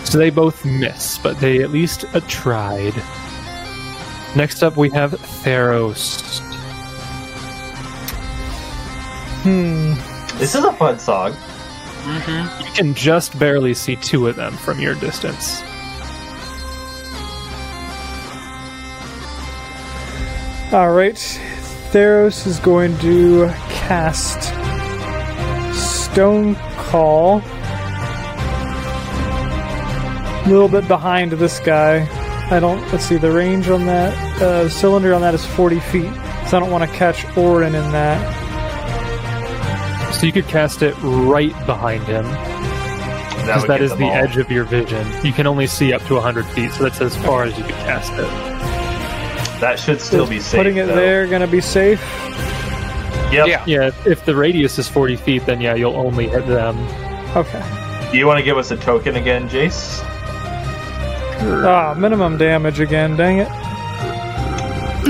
So 0.03 0.17
they 0.17 0.29
both 0.29 0.63
miss, 0.65 1.17
but 1.17 1.39
they 1.39 1.63
at 1.63 1.71
least 1.71 2.05
uh, 2.13 2.19
tried. 2.27 2.93
Next 4.35 4.63
up, 4.63 4.75
we 4.75 4.89
have 4.89 5.11
Theros. 5.11 6.41
Hmm. 9.43 9.93
This 10.37 10.55
is 10.55 10.63
a 10.65 10.73
fun 10.73 10.99
song. 10.99 11.33
Mm-hmm. 12.05 12.63
You 12.63 12.71
can 12.73 12.93
just 12.93 13.37
barely 13.39 13.73
see 13.73 13.95
two 13.95 14.27
of 14.27 14.35
them 14.35 14.53
from 14.53 14.79
your 14.79 14.93
distance. 14.93 15.61
All 20.71 20.91
right. 20.91 21.15
Theros 21.91 22.45
is 22.45 22.59
going 22.59 22.95
to 22.99 23.47
cast 23.69 24.43
Stone 25.73 26.55
Call. 26.77 27.41
A 30.43 30.45
little 30.47 30.67
bit 30.67 30.87
behind 30.87 31.31
this 31.31 31.59
guy. 31.59 32.07
I 32.51 32.59
don't. 32.59 32.79
Let's 32.91 33.05
see. 33.05 33.17
The 33.17 33.31
range 33.31 33.67
on 33.69 33.87
that 33.87 34.13
uh, 34.39 34.69
cylinder 34.69 35.15
on 35.15 35.21
that 35.21 35.33
is 35.33 35.43
40 35.43 35.79
feet, 35.79 36.13
so 36.47 36.57
I 36.57 36.59
don't 36.59 36.69
want 36.69 36.87
to 36.87 36.95
catch 36.95 37.25
Orin 37.35 37.73
in 37.73 37.91
that. 37.91 38.44
So 40.13 40.25
you 40.25 40.31
could 40.31 40.47
cast 40.47 40.81
it 40.81 40.95
right 41.01 41.53
behind 41.65 42.03
him, 42.03 42.23
because 42.23 43.61
would 43.63 43.69
that 43.69 43.79
get 43.79 43.81
is 43.81 43.89
them 43.91 43.99
the 43.99 44.05
all. 44.05 44.13
edge 44.13 44.37
of 44.37 44.49
your 44.49 44.63
vision. 44.63 45.05
You 45.25 45.33
can 45.33 45.45
only 45.45 45.67
see 45.67 45.93
up 45.93 46.01
to 46.03 46.13
100 46.15 46.45
feet, 46.47 46.71
so 46.71 46.83
that's 46.83 47.01
as 47.01 47.15
far 47.17 47.43
as 47.43 47.57
you 47.57 47.63
could 47.63 47.75
cast 47.75 48.13
it. 48.13 48.29
That 49.59 49.77
should 49.79 49.99
still 50.01 50.23
Is 50.23 50.29
be 50.29 50.39
safe. 50.39 50.57
Putting 50.59 50.77
it 50.77 50.87
though. 50.87 50.95
there 50.95 51.27
gonna 51.27 51.47
be 51.47 51.61
safe. 51.61 51.99
Yep. 53.31 53.47
Yeah. 53.47 53.63
Yeah, 53.65 53.87
if- 53.87 54.07
if 54.07 54.25
the 54.25 54.35
radius 54.35 54.77
is 54.79 54.87
40 54.87 55.15
feet, 55.15 55.45
then 55.45 55.59
yeah, 55.61 55.75
you'll 55.75 55.95
only 55.97 56.27
hit 56.27 56.45
them. 56.47 56.77
Okay. 57.35 57.61
Do 58.11 58.17
you 58.17 58.27
want 58.27 58.37
to 58.39 58.43
give 58.43 58.57
us 58.57 58.71
a 58.71 58.77
token 58.77 59.15
again, 59.17 59.49
Jace? 59.49 60.01
Ah, 61.65 61.93
minimum 61.97 62.37
damage 62.37 62.79
again. 62.79 63.17
Dang 63.17 63.39
it. 63.39 63.49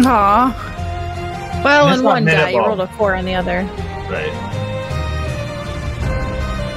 Aw. 0.05 1.61
Well, 1.63 1.85
That's 1.88 1.99
in 1.99 2.05
one 2.05 2.26
die, 2.26 2.49
you 2.49 2.59
rolled 2.59 2.80
a 2.80 2.88
four 2.88 3.15
on 3.15 3.26
the 3.26 3.35
other. 3.35 3.61
Right. 4.09 4.31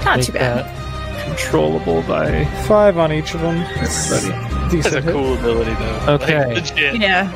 Not 0.09 0.17
Make 0.19 0.27
too 0.27 0.33
bad. 0.33 0.65
that 0.65 1.25
controllable 1.27 2.01
by 2.03 2.45
Five 2.67 2.97
on 2.97 3.13
each 3.13 3.35
of 3.35 3.43
them. 3.43 3.57
everybody. 3.57 3.79
That's 3.81 4.73
Decent 4.73 4.95
a 4.97 5.01
hit. 5.03 5.13
cool 5.13 5.35
ability, 5.35 5.75
though. 5.75 6.15
Okay. 6.15 6.47
Like, 6.47 6.55
legit. 6.71 6.97
Yeah. 7.01 7.31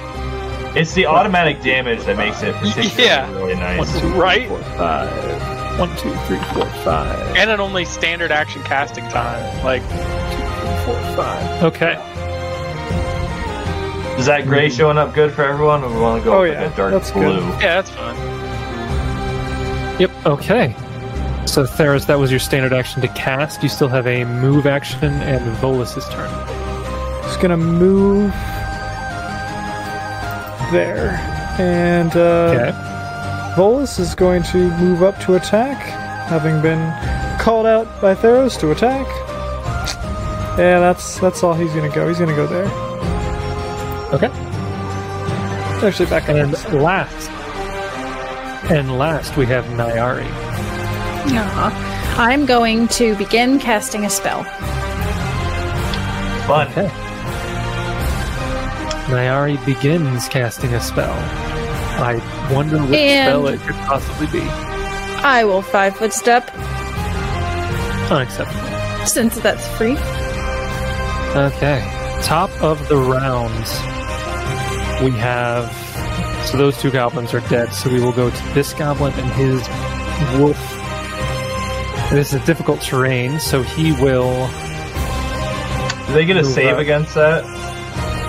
It's 0.75 0.95
the 0.95 1.05
automatic 1.05 1.61
damage 1.61 2.03
that 2.05 2.17
makes 2.17 2.43
it 2.43 2.55
particularly 2.55 3.05
Yeah. 3.05 3.31
really 3.37 3.55
One, 3.57 3.63
nice. 3.77 4.01
two, 4.01 4.09
Right? 4.15 4.49
four, 4.49 4.59
five. 4.79 5.79
One, 5.79 5.91
two, 5.97 6.15
three, 6.27 6.39
four, 6.55 6.65
five. 6.83 7.37
And 7.37 7.51
an 7.51 7.61
only 7.61 7.85
standard 7.85 8.31
action 8.33 8.63
casting 8.63 9.07
time. 9.09 9.43
Like, 9.65 9.83
Four, 10.87 10.95
five. 11.15 11.63
Okay. 11.65 11.97
Is 14.19 14.25
that 14.27 14.47
gray 14.47 14.69
hmm. 14.71 14.75
showing 14.75 14.99
up 14.99 15.13
good 15.15 15.33
for 15.33 15.43
everyone, 15.45 15.85
or 15.85 15.89
we 15.93 16.01
want 16.01 16.23
to 16.23 16.25
go 16.31 16.39
Oh, 16.39 16.41
with 16.43 16.53
yeah. 16.55 16.73
a 16.73 16.77
dark 16.77 16.93
That's 16.93 17.11
blue? 17.11 17.23
good. 17.39 17.43
yeah, 17.61 17.81
that's 17.83 17.91
fine. 17.91 18.17
Yep. 20.01 20.11
Okay. 20.27 20.75
So 21.47 21.65
Theros, 21.65 22.07
that 22.07 22.19
was 22.19 22.31
your 22.31 22.41
standard 22.41 22.73
action 22.73 23.03
to 23.03 23.09
cast. 23.09 23.63
You 23.63 23.69
still 23.69 23.89
have 23.89 24.07
a 24.07 24.25
move 24.25 24.67
action 24.67 25.05
and 25.05 25.41
Volus's 25.59 26.09
turn. 26.09 26.31
Just 27.25 27.41
gonna 27.41 27.57
move 27.57 28.33
there, 30.73 31.11
and 31.59 32.17
uh, 32.17 32.53
Okay. 32.55 32.73
Volus 33.61 34.01
is 34.01 34.15
going 34.15 34.43
to 34.45 34.71
move 34.79 35.03
up 35.03 35.19
to 35.21 35.35
attack, 35.35 35.77
having 36.29 36.63
been 36.63 36.81
called 37.39 37.67
out 37.67 37.87
by 38.01 38.15
Theros 38.15 38.59
to 38.61 38.71
attack. 38.71 39.07
Yeah, 40.59 40.81
that's 40.81 41.19
that's 41.21 41.43
all 41.43 41.53
he's 41.53 41.73
gonna 41.75 41.95
go. 41.95 42.09
He's 42.09 42.19
gonna 42.19 42.35
go 42.35 42.47
there. 42.47 42.67
Okay. 44.15 44.31
Actually, 45.87 46.09
back 46.09 46.29
on 46.29 46.37
And 46.39 46.53
last, 46.83 47.31
and 48.71 48.99
last 48.99 49.37
we 49.37 49.45
have 49.47 49.65
Nyari. 49.67 50.31
Aw. 51.25 52.15
I'm 52.19 52.47
going 52.47 52.89
to 52.89 53.15
begin 53.17 53.59
casting 53.59 54.05
a 54.05 54.11
spell. 54.11 54.45
Fun. 56.47 56.69
Okay. 56.69 56.89
Nyari 59.09 59.65
begins 59.67 60.29
casting 60.29 60.75
a 60.75 60.81
spell. 60.81 61.13
I 62.01 62.15
wonder 62.53 62.79
which 62.81 62.99
And- 62.99 63.29
spell 63.31 63.47
it 63.49 63.61
could 63.61 63.77
possibly 63.77 64.27
be. 64.41 64.47
I 65.25 65.45
will 65.45 65.63
five 65.63 65.97
foot 65.97 66.13
step 66.13 66.51
Unacceptable. 68.11 69.07
since 69.07 69.37
that's 69.39 69.67
free. 69.77 69.97
Okay. 71.37 71.81
Top 72.23 72.51
of 72.63 72.89
the 72.89 72.97
rounds, 72.97 73.71
we 75.03 75.11
have. 75.19 75.71
So 76.47 76.57
those 76.57 76.77
two 76.79 76.91
goblins 76.91 77.33
are 77.35 77.41
dead. 77.49 77.73
So 77.73 77.91
we 77.91 78.01
will 78.01 78.13
go 78.13 78.31
to 78.31 78.49
this 78.55 78.73
goblin 78.75 79.13
and 79.15 79.33
his 79.33 80.39
wolf. 80.41 80.72
This 82.13 82.35
is 82.35 82.45
difficult 82.45 82.81
terrain, 82.83 83.41
so 83.41 83.63
he 83.63 83.93
will. 83.93 84.47
Do 86.07 86.13
they 86.13 86.27
get 86.27 86.37
a 86.37 86.45
save 86.45 86.75
up. 86.75 86.79
against 86.81 87.15
that? 87.15 87.43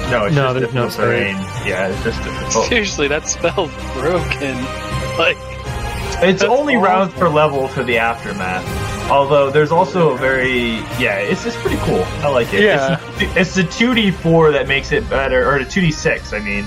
No, 0.10 0.26
it's 0.26 0.36
No, 0.36 0.54
just 0.54 0.60
there's 0.60 0.74
no 0.74 0.84
difficult 0.88 0.92
terrain. 0.94 1.36
Yeah, 1.68 1.88
it's 1.90 2.04
just 2.04 2.24
difficult. 2.24 2.66
Seriously, 2.68 3.08
that 3.10 3.28
spell's 3.28 3.72
broken. 3.94 4.58
Like, 5.18 5.38
It's 6.24 6.42
only 6.42 6.74
awful. 6.76 6.86
rounds 6.90 7.14
per 7.14 7.30
level 7.30 7.68
for 7.68 7.84
the 7.84 8.00
aftermath. 8.00 8.66
Although 9.12 9.52
there's 9.52 9.72
also 9.72 10.12
a 10.16 10.18
very 10.18 10.72
yeah, 10.98 11.18
it's 11.20 11.46
it's 11.46 11.56
pretty 11.58 11.78
cool. 11.82 12.02
I 12.26 12.30
like 12.30 12.52
it. 12.52 12.64
Yeah. 12.64 13.00
it's, 13.18 13.38
it's 13.38 13.56
the 13.56 13.64
two 13.64 13.94
D 13.94 14.10
four 14.10 14.52
that 14.54 14.68
makes 14.68 14.92
it 14.92 15.08
better, 15.08 15.48
or 15.48 15.60
the 15.64 15.70
two 15.70 15.82
D 15.82 15.92
six. 15.92 16.34
I 16.34 16.40
mean, 16.40 16.66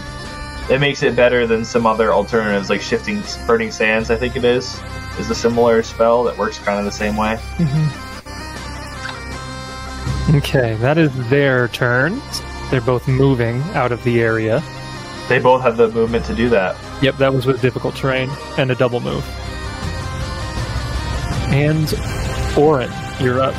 that 0.68 0.78
makes 0.78 1.02
it 1.02 1.16
better 1.16 1.44
than 1.44 1.64
some 1.64 1.86
other 1.86 2.12
alternatives 2.12 2.70
like 2.70 2.82
shifting 2.82 3.20
burning 3.48 3.72
sands. 3.72 4.12
I 4.12 4.16
think 4.16 4.36
it 4.36 4.44
is 4.44 4.78
is 5.18 5.30
a 5.30 5.34
similar 5.34 5.82
spell 5.82 6.24
that 6.24 6.36
works 6.36 6.59
kind 6.59 6.78
of 6.78 6.84
the 6.84 6.93
same 6.93 7.16
way. 7.16 7.38
Mm-hmm. 7.56 8.06
Okay, 10.36 10.74
that 10.76 10.98
is 10.98 11.10
their 11.30 11.68
turn. 11.68 12.20
They're 12.70 12.80
both 12.80 13.06
moving 13.06 13.62
out 13.74 13.93
of 13.93 14.02
the 14.02 14.20
area. 14.20 14.62
They 15.28 15.38
both 15.38 15.62
have 15.62 15.76
the 15.76 15.88
movement 15.88 16.24
to 16.26 16.34
do 16.34 16.48
that. 16.48 16.76
Yep, 17.02 17.16
that 17.18 17.32
was 17.32 17.47
with 17.47 17.60
difficult 17.62 17.94
terrain 17.94 18.28
and 18.59 18.70
a 18.70 18.74
double 18.74 19.01
move. 19.01 19.24
And 21.52 21.93
Orin, 22.59 22.90
you're 23.20 23.40
up. 23.40 23.55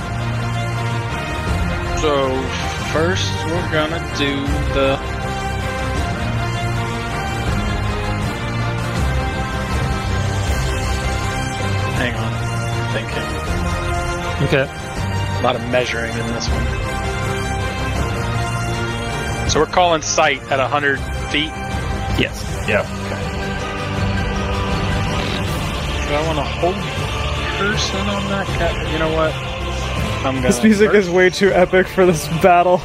so 1.99 2.41
first 2.91 3.31
we're 3.45 3.71
gonna 3.71 3.99
do 4.17 4.45
the 4.73 5.16
Okay. 14.47 14.63
A 14.63 15.41
lot 15.43 15.55
of 15.55 15.61
measuring 15.69 16.11
in 16.11 16.25
this 16.33 16.47
one. 16.49 16.65
So 19.49 19.59
we're 19.59 19.65
calling 19.67 20.01
sight 20.01 20.41
at 20.51 20.59
100 20.59 20.97
feet. 21.31 21.51
Yes. 22.19 22.65
Yeah. 22.67 22.81
Okay. 22.81 23.23
Do 26.07 26.13
I 26.13 26.23
want 26.25 26.37
to 26.39 26.43
hold 26.45 26.75
person 27.57 27.99
on 28.07 28.27
that 28.29 28.47
cat? 28.57 28.91
You 28.93 28.99
know 28.99 29.13
what? 29.13 29.33
I'm 30.25 30.35
gonna. 30.35 30.47
This 30.47 30.63
music 30.63 30.93
is 30.93 31.09
way 31.09 31.29
too 31.29 31.51
epic 31.51 31.87
for 31.87 32.05
this 32.05 32.27
battle. 32.41 32.81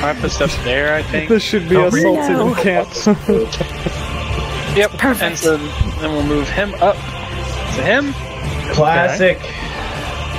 I 0.00 0.16
put 0.20 0.30
stuff 0.30 0.52
there. 0.64 0.94
I 0.94 1.02
think. 1.02 1.28
this 1.28 1.42
should 1.42 1.68
be 1.68 1.76
Oh, 1.76 1.86
assaulted 1.86 2.30
no. 2.36 2.48
in 2.48 2.54
camp. 2.56 2.88
Yep. 4.76 4.90
Perfect. 4.92 5.22
And 5.22 5.38
so 5.38 5.56
then 5.56 6.12
we'll 6.12 6.22
move 6.26 6.48
him 6.48 6.72
up 6.74 6.94
to 6.94 7.82
him, 7.82 8.12
Classic. 8.74 9.38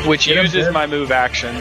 Which 0.08 0.26
Get 0.26 0.42
uses 0.42 0.72
my 0.74 0.86
move 0.88 1.12
action. 1.12 1.56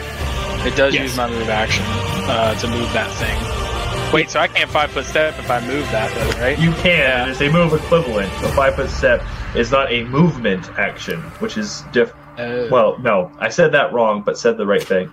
It 0.65 0.75
does 0.75 0.93
Yes. 0.93 1.03
use 1.03 1.17
my 1.17 1.29
move 1.29 1.49
action 1.49 1.83
uh, 1.87 2.53
to 2.59 2.67
move 2.67 2.91
that 2.93 3.09
thing. 3.13 4.13
Wait, 4.13 4.29
so 4.29 4.39
I 4.39 4.47
can't 4.47 4.69
five 4.69 4.89
foot 4.91 5.05
step 5.05 5.37
if 5.37 5.49
I 5.51 5.59
move 5.65 5.85
that, 5.91 6.11
though, 6.15 6.41
right? 6.41 6.57
You 6.57 6.71
can. 6.73 7.29
It's 7.29 7.41
a 7.41 7.49
move 7.49 7.73
equivalent. 7.73 8.31
A 8.43 8.47
five 8.49 8.75
foot 8.75 8.89
step 8.89 9.23
is 9.55 9.71
not 9.71 9.91
a 9.91 10.03
movement 10.05 10.67
action, 10.79 11.19
which 11.39 11.57
is 11.57 11.83
diff. 11.91 12.11
Uh, 12.37 12.67
Well, 12.71 12.97
no, 12.99 13.31
I 13.39 13.49
said 13.49 13.71
that 13.73 13.93
wrong, 13.93 14.23
but 14.25 14.37
said 14.37 14.57
the 14.57 14.65
right 14.65 14.81
thing. 14.83 15.11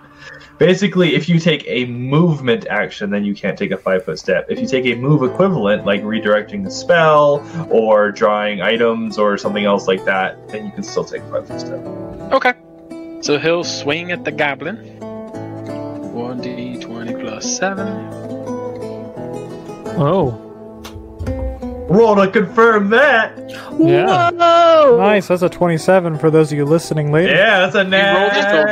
Basically, 0.57 1.13
if 1.13 1.29
you 1.29 1.37
take 1.39 1.63
a 1.67 1.85
movement 1.85 2.65
action, 2.67 3.11
then 3.11 3.23
you 3.23 3.35
can't 3.35 3.55
take 3.57 3.69
a 3.71 3.77
five 3.77 4.03
foot 4.03 4.17
step. 4.17 4.47
If 4.49 4.59
you 4.59 4.65
take 4.67 4.85
a 4.87 4.95
move 4.95 5.21
equivalent, 5.21 5.85
like 5.85 6.01
redirecting 6.01 6.63
the 6.63 6.71
spell 6.71 7.45
or 7.69 8.11
drawing 8.11 8.61
items 8.61 9.19
or 9.19 9.37
something 9.37 9.65
else 9.65 9.87
like 9.87 10.03
that, 10.05 10.49
then 10.49 10.65
you 10.65 10.71
can 10.71 10.81
still 10.83 11.05
take 11.05 11.21
a 11.21 11.29
five 11.29 11.47
foot 11.47 11.59
step. 11.61 11.85
Okay. 12.33 12.53
So 13.21 13.37
he'll 13.39 13.63
swing 13.63 14.11
at 14.11 14.23
the 14.25 14.31
goblin. 14.31 14.77
1d20 14.99 17.21
plus 17.21 17.57
7. 17.57 17.87
Oh. 19.99 20.43
Roll 21.89 22.15
to 22.17 22.29
confirm 22.29 22.89
that. 22.89 23.31
Yeah. 23.79 24.31
Whoa! 24.31 24.97
nice, 24.97 25.27
that's 25.27 25.41
a 25.41 25.49
27 25.49 26.17
for 26.19 26.29
those 26.29 26.51
of 26.51 26.57
you 26.57 26.65
listening 26.65 27.11
later. 27.11 27.33
Yeah, 27.33 27.59
that's 27.59 27.75
a 27.75 27.83
You 27.83 27.89
nat 27.89 28.19
roll 28.19 28.29
just 28.29 28.49
a 28.49 28.63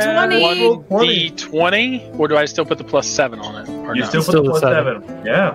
20. 0.88 1.30
1d20, 1.30 2.18
or 2.18 2.28
do 2.28 2.36
I 2.36 2.44
still 2.44 2.64
put 2.66 2.76
the 2.78 2.84
plus 2.84 3.06
7 3.06 3.38
on 3.40 3.64
it? 3.64 3.68
Or 3.86 3.94
You 3.94 4.02
no? 4.02 4.08
still 4.08 4.20
put 4.22 4.28
Still 4.30 4.42
the 4.44 4.50
a 4.50 4.52
plus 4.52 4.62
seven. 4.62 5.02
seven. 5.06 5.26
Yeah. 5.26 5.54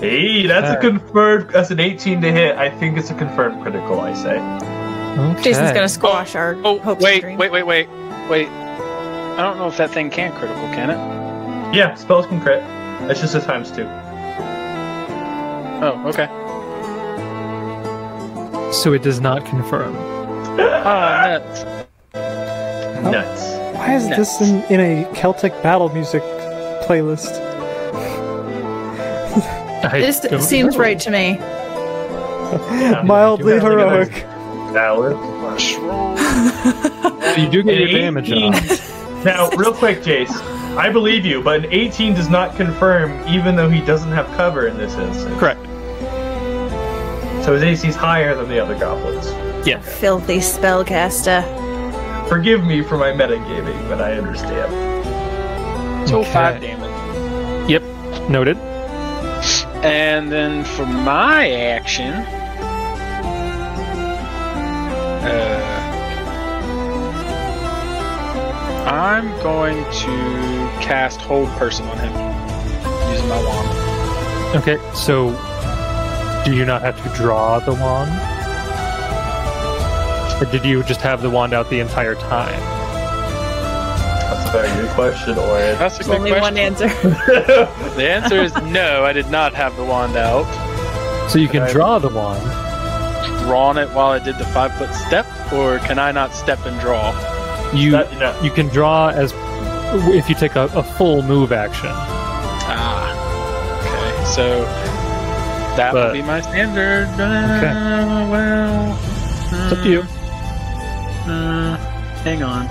hey, 0.00 0.46
that's 0.46 0.70
a 0.70 0.76
confirmed. 0.80 1.50
That's 1.50 1.70
an 1.70 1.80
18 1.80 2.22
to 2.22 2.32
hit. 2.32 2.56
I 2.56 2.70
think 2.70 2.96
it's 2.96 3.10
a 3.10 3.14
confirmed 3.14 3.60
critical. 3.62 4.00
I 4.00 4.14
say. 4.14 4.38
Okay. 5.16 5.42
Jason's 5.42 5.72
gonna 5.72 5.88
squash 5.88 6.34
our 6.34 6.56
Oh, 6.62 6.78
hopes 6.78 7.02
wait, 7.02 7.24
and 7.24 7.38
wait, 7.38 7.50
wait, 7.50 7.62
wait, 7.62 7.88
wait. 8.28 8.48
I 8.48 9.42
don't 9.42 9.56
know 9.56 9.66
if 9.68 9.76
that 9.78 9.90
thing 9.90 10.10
can 10.10 10.30
critical, 10.32 10.62
can 10.68 10.90
it? 10.90 11.74
Yeah, 11.74 11.94
spells 11.94 12.26
can 12.26 12.40
crit. 12.40 12.62
It's 13.10 13.20
just 13.20 13.34
a 13.34 13.40
times 13.40 13.70
two. 13.70 13.86
Oh, 15.82 16.02
okay. 16.06 16.26
So 18.72 18.92
it 18.92 19.02
does 19.02 19.20
not 19.20 19.46
confirm. 19.46 19.94
Ah, 20.58 21.38
nuts. 21.38 21.64
Nuts. 23.04 23.76
Why 23.76 23.94
is 23.94 24.08
this 24.08 24.40
in, 24.40 24.62
in 24.64 24.80
a 24.80 25.14
Celtic 25.14 25.52
battle 25.62 25.88
music 25.90 26.22
playlist? 26.86 27.44
This 29.92 30.20
seems 30.48 30.74
know. 30.74 30.80
right 30.80 30.98
to 31.00 31.10
me. 31.10 31.36
Yeah, 31.36 33.02
Mildly 33.06 33.54
you 33.54 33.60
gotta 33.60 33.78
heroic. 33.78 34.26
Valid. 34.72 35.16
You 37.36 37.50
do 37.50 37.62
get 37.62 37.76
your 37.78 37.88
damage 37.88 38.30
18 38.30 38.54
off. 38.54 39.24
Now, 39.24 39.50
real 39.50 39.74
quick, 39.74 39.98
Jace. 40.00 40.30
I 40.76 40.88
believe 40.90 41.26
you, 41.26 41.42
but 41.42 41.64
an 41.66 41.72
18 41.72 42.14
does 42.14 42.30
not 42.30 42.56
confirm, 42.56 43.12
even 43.28 43.56
though 43.56 43.68
he 43.68 43.82
doesn't 43.82 44.12
have 44.12 44.26
cover 44.38 44.68
in 44.68 44.78
this 44.78 44.94
instance. 44.94 45.38
Correct. 45.38 45.62
So 47.44 47.52
his 47.52 47.62
AC 47.62 47.88
is 47.88 47.94
higher 47.96 48.34
than 48.34 48.48
the 48.48 48.58
other 48.58 48.74
goblins. 48.78 49.26
Yeah. 49.66 49.80
Filthy 49.80 50.38
spellcaster. 50.38 51.42
Forgive 52.28 52.64
me 52.64 52.82
for 52.82 52.96
my 52.96 53.10
metagaming, 53.12 53.86
but 53.88 54.00
I 54.00 54.14
understand. 54.14 54.72
So 56.08 56.20
Okay. 56.20 56.32
5 56.32 56.60
damage. 56.62 57.70
Yep. 57.70 57.82
Noted. 58.30 58.56
And 59.84 60.32
then 60.32 60.64
for 60.64 60.86
my 60.86 61.50
action, 61.50 62.12
uh, 65.26 65.62
I'm 68.86 69.28
going 69.42 69.76
to 69.84 70.70
cast 70.80 71.20
Hold 71.22 71.48
Person 71.58 71.86
on 71.86 71.98
him 71.98 72.12
using 73.12 73.28
my 73.28 73.42
wand. 73.44 74.56
Okay. 74.56 74.78
So 74.94 75.30
do 76.44 76.54
you 76.54 76.64
not 76.64 76.82
have 76.82 77.02
to 77.02 77.08
draw 77.16 77.58
the 77.58 77.72
wand? 77.72 78.12
Or 80.40 80.50
did 80.52 80.64
you 80.64 80.82
just 80.84 81.00
have 81.00 81.22
the 81.22 81.30
wand 81.30 81.52
out 81.54 81.68
the 81.70 81.80
entire 81.80 82.14
time? 82.14 82.60
That's 84.20 84.48
a 84.48 84.52
very 84.52 84.82
good 84.82 84.90
question, 84.90 85.38
Orin. 85.38 85.78
That's 85.78 85.94
a 85.94 86.04
There's 86.04 86.06
good 86.08 86.16
only 86.18 86.30
question. 86.30 86.42
one 86.42 86.56
answer. 86.58 86.88
The 87.96 88.08
answer 88.10 88.36
is 88.42 88.54
no. 88.56 89.04
I 89.04 89.12
did 89.14 89.30
not 89.30 89.54
have 89.54 89.74
the 89.76 89.84
wand 89.84 90.16
out. 90.16 90.44
So 91.30 91.38
you 91.38 91.48
can 91.48 91.68
draw 91.72 91.98
the 91.98 92.10
wand. 92.10 92.42
Drawn 93.46 93.78
it 93.78 93.88
while 93.90 94.08
I 94.10 94.18
did 94.18 94.38
the 94.38 94.44
five 94.46 94.74
foot 94.76 94.92
step, 94.92 95.24
or 95.52 95.78
can 95.78 96.00
I 96.00 96.10
not 96.10 96.34
step 96.34 96.66
and 96.66 96.80
draw? 96.80 97.10
You 97.72 97.92
That- 97.92 98.12
no. 98.18 98.40
you 98.42 98.50
can 98.50 98.66
draw 98.68 99.08
as 99.10 99.32
if 100.12 100.28
you 100.28 100.34
take 100.34 100.56
a, 100.56 100.64
a 100.74 100.82
full 100.82 101.22
move 101.22 101.52
action. 101.52 101.88
Ah. 101.92 103.12
Okay. 103.80 104.24
So 104.34 104.62
that 105.76 105.92
But- 105.92 106.06
would 106.06 106.12
be 106.14 106.22
my 106.22 106.40
standard. 106.40 107.06
Uh, 107.20 107.56
Okay. 107.56 108.30
Well. 108.32 108.98
It's 109.52 109.72
up 109.72 109.82
to 109.84 109.90
you. 109.90 110.00
Uh, 111.32 111.76
hang 112.24 112.42
on. 112.42 112.66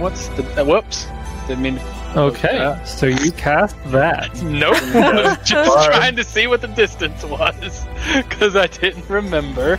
What's 0.00 0.28
the? 0.28 0.44
Uh, 0.60 0.64
whoops. 0.64 1.06
Didn't 1.48 1.62
mean. 1.62 1.76
to- 1.78 1.84
Okay. 2.16 2.78
So 2.84 3.06
you 3.06 3.32
cast 3.32 3.76
that. 3.86 4.30
Nope. 4.42 4.76
I 4.82 5.12
was 5.14 5.48
just 5.48 5.70
Alright. 5.70 5.86
trying 5.86 6.16
to 6.16 6.24
see 6.24 6.46
what 6.46 6.60
the 6.60 6.68
distance 6.68 7.24
was 7.24 7.86
because 8.16 8.54
I 8.56 8.66
didn't 8.66 9.08
remember. 9.08 9.78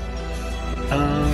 Um, 0.89 1.31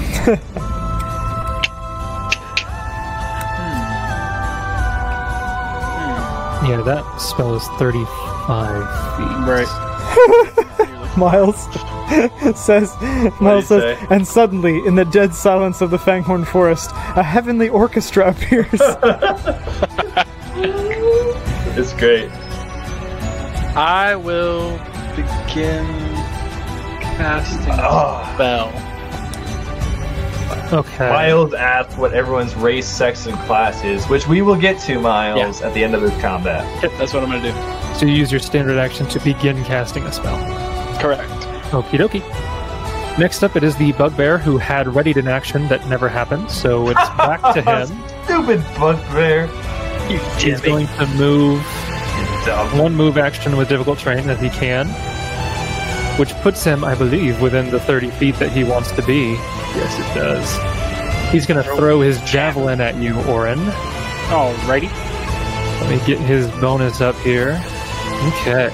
hmm. 6.60 6.66
Yeah, 6.66 6.82
that 6.86 7.22
spell 7.22 7.56
is 7.56 7.66
35 7.80 8.06
feet. 9.18 9.26
Hmm. 9.26 9.50
Right. 9.50 11.18
Miles 11.18 11.68
says, 12.60 12.96
Miles 13.40 13.68
says, 13.68 13.82
say? 13.82 14.08
and 14.10 14.28
suddenly, 14.28 14.86
in 14.86 14.96
the 14.96 15.06
dead 15.06 15.34
silence 15.34 15.82
of 15.82 15.90
the 15.90 15.98
Fanghorn 15.98 16.46
Forest, 16.46 16.92
a 17.16 17.24
heavenly 17.24 17.70
orchestra 17.70 18.30
appears. 18.30 18.80
It's 21.78 21.94
great. 21.94 22.30
I 23.76 24.16
will 24.16 24.72
begin 25.16 25.86
casting 27.02 27.70
a 27.72 27.78
Ah. 27.82 28.34
spell. 28.34 28.72
Okay. 30.80 31.10
Miles 31.10 31.54
asked 31.54 31.98
what 31.98 32.14
everyone's 32.14 32.56
race, 32.56 32.88
sex, 32.88 33.26
and 33.26 33.38
class 33.40 33.84
is, 33.84 34.08
which 34.08 34.28
we 34.28 34.41
will 34.41 34.56
get 34.56 34.80
to, 34.82 35.00
Miles, 35.00 35.62
at 35.62 35.74
the 35.74 35.84
end 35.84 35.96
of 35.96 36.02
this 36.02 36.20
combat. 36.22 36.64
Yep, 36.84 36.91
that's 37.00 37.14
what 37.14 37.24
I'm 37.24 37.30
gonna 37.32 37.41
do. 37.41 37.54
So 37.98 38.06
you 38.06 38.14
use 38.14 38.32
your 38.32 38.40
standard 38.40 38.78
action 38.78 39.08
to 39.08 39.20
begin 39.20 39.64
casting 39.66 40.04
a 40.04 40.12
spell. 40.12 40.38
Correct. 41.00 41.30
Okie 41.72 41.98
dokie. 42.00 43.18
Next 43.18 43.44
up, 43.44 43.56
it 43.56 43.64
is 43.64 43.76
the 43.78 43.91
bugbear 43.94 44.38
who 44.38 44.58
had 44.58 44.88
readied 44.96 45.18
an 45.18 45.28
action 45.28 45.68
that 45.70 45.88
never 45.88 46.08
happened, 46.08 46.50
so 46.52 46.88
it's 46.90 47.10
back 47.18 47.41
to 47.54 47.62
him. 47.62 47.88
Stupid 48.26 48.64
bugbear. 48.78 49.48
You 50.10 50.18
He's 50.40 50.61
going 50.61 50.88
to 50.88 51.06
move 51.18 51.64
um, 52.49 52.77
one 52.77 52.95
move 52.95 53.18
action 53.18 53.57
with 53.57 53.69
difficult 53.69 53.99
terrain 53.99 54.26
that 54.27 54.40
he 54.40 54.49
can, 54.49 54.88
which 56.18 56.34
puts 56.41 56.64
him, 56.64 56.84
I 56.84 56.95
believe, 56.95 57.41
within 57.41 57.69
the 57.69 57.80
30 57.80 58.10
feet 58.11 58.36
that 58.36 58.52
he 58.52 58.64
wants 58.64 58.91
to 58.94 59.03
be. 59.03 59.34
Yes, 59.76 59.99
it 59.99 60.19
does. 60.19 61.31
He's 61.31 61.45
going 61.45 61.64
to 61.64 61.76
throw 61.76 62.02
his 62.02 62.19
javelin 62.22 62.81
at 62.81 62.95
you, 62.95 63.19
Orin. 63.23 63.60
Alrighty. 64.30 64.91
Let 65.81 65.90
me 65.91 66.06
get 66.07 66.19
his 66.19 66.48
bonus 66.60 67.02
up 67.02 67.15
here. 67.18 67.61
Okay. 68.41 68.69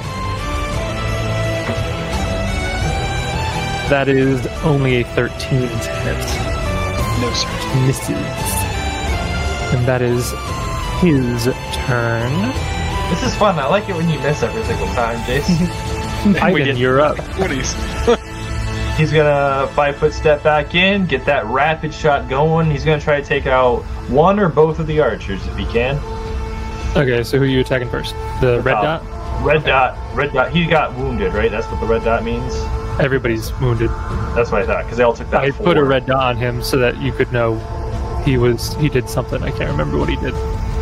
That 3.90 4.07
is 4.07 4.48
only 4.64 5.02
a 5.02 5.03
13 5.03 5.30
to 5.30 5.68
hit. 5.68 6.18
No, 7.22 7.32
sir. 7.34 7.86
Misses. 7.86 8.16
And 9.76 9.86
that 9.86 10.02
is 10.02 10.34
his 11.06 11.45
turn. 11.72 12.32
This 13.11 13.22
is 13.22 13.36
fun. 13.36 13.60
I 13.60 13.68
like 13.68 13.88
it 13.90 13.95
when 13.95 14.10
you 14.10 14.18
miss 14.19 14.41
every 14.41 14.64
single 14.64 14.88
time, 14.88 15.23
Jason. 15.27 15.68
Ivan, 16.41 16.64
get- 16.64 16.77
you're 16.77 16.99
up. 16.99 17.18
20s. 17.18 18.98
He's 18.98 19.11
gonna 19.11 19.68
five 19.73 19.98
foot 19.98 20.14
step 20.14 20.41
back 20.41 20.73
in, 20.73 21.06
get 21.06 21.26
that 21.26 21.45
rapid 21.45 21.94
shot 21.94 22.30
going. 22.30 22.72
He's 22.72 22.86
gonna 22.86 23.02
try 23.02 23.19
to 23.19 23.27
take 23.27 23.45
out 23.45 23.84
one 24.10 24.40
or 24.40 24.48
both 24.48 24.80
of 24.80 24.88
the 24.88 25.02
archers 25.02 25.45
if 25.45 25.56
he 25.57 25.65
can. 25.65 25.98
Okay, 26.95 27.22
so 27.23 27.38
who 27.38 27.44
are 27.44 27.48
you 27.48 27.60
attacking 27.60 27.90
first? 27.90 28.15
The 28.40 28.60
uh, 28.60 28.61
red 28.61 28.73
top. 28.76 29.03
dot? 29.03 29.45
Red 29.45 29.65
dot, 29.65 30.15
red 30.15 30.32
dot. 30.32 30.52
He 30.52 30.65
got 30.65 30.95
wounded, 30.95 31.34
right? 31.34 31.52
That's 31.52 31.68
what 31.68 31.82
the 31.82 31.88
red 31.88 32.06
dot 32.06 32.23
means. 32.23 32.56
Everybody's 32.99 33.52
wounded. 33.60 33.90
That's 34.34 34.49
what 34.49 34.61
I 34.61 34.65
thought 34.65 34.84
because 34.84 34.98
they 34.98 35.03
all 35.03 35.14
took 35.14 35.30
that. 35.32 35.41
I 35.41 35.52
put 35.52 35.77
a 35.77 35.84
red 35.84 36.06
dot 36.06 36.23
on 36.23 36.38
him 36.38 36.64
so 36.64 36.77
that 36.77 36.98
you 37.02 37.11
could 37.11 37.34
know 37.34 37.57
he 38.23 38.38
was 38.38 38.76
he 38.76 38.88
did 38.88 39.10
something. 39.10 39.44
I 39.44 39.52
can't 39.52 39.69
remember 39.69 39.99
what 39.99 40.07
he 40.07 40.15
did. 40.15 40.34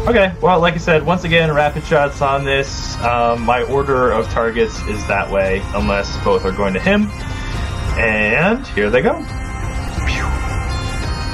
Okay, 0.05 0.33
well, 0.41 0.59
like 0.59 0.73
I 0.73 0.77
said, 0.77 1.05
once 1.05 1.23
again, 1.23 1.49
rapid 1.53 1.85
shots 1.85 2.21
on 2.21 2.43
this. 2.43 2.97
Um, 3.01 3.41
my 3.43 3.63
order 3.63 4.11
of 4.11 4.27
targets 4.29 4.77
is 4.81 5.05
that 5.07 5.31
way, 5.31 5.61
unless 5.75 6.21
both 6.25 6.43
are 6.43 6.51
going 6.51 6.73
to 6.73 6.79
him. 6.79 7.07
And 7.97 8.67
here 8.67 8.89
they 8.89 9.01
go. 9.01 9.15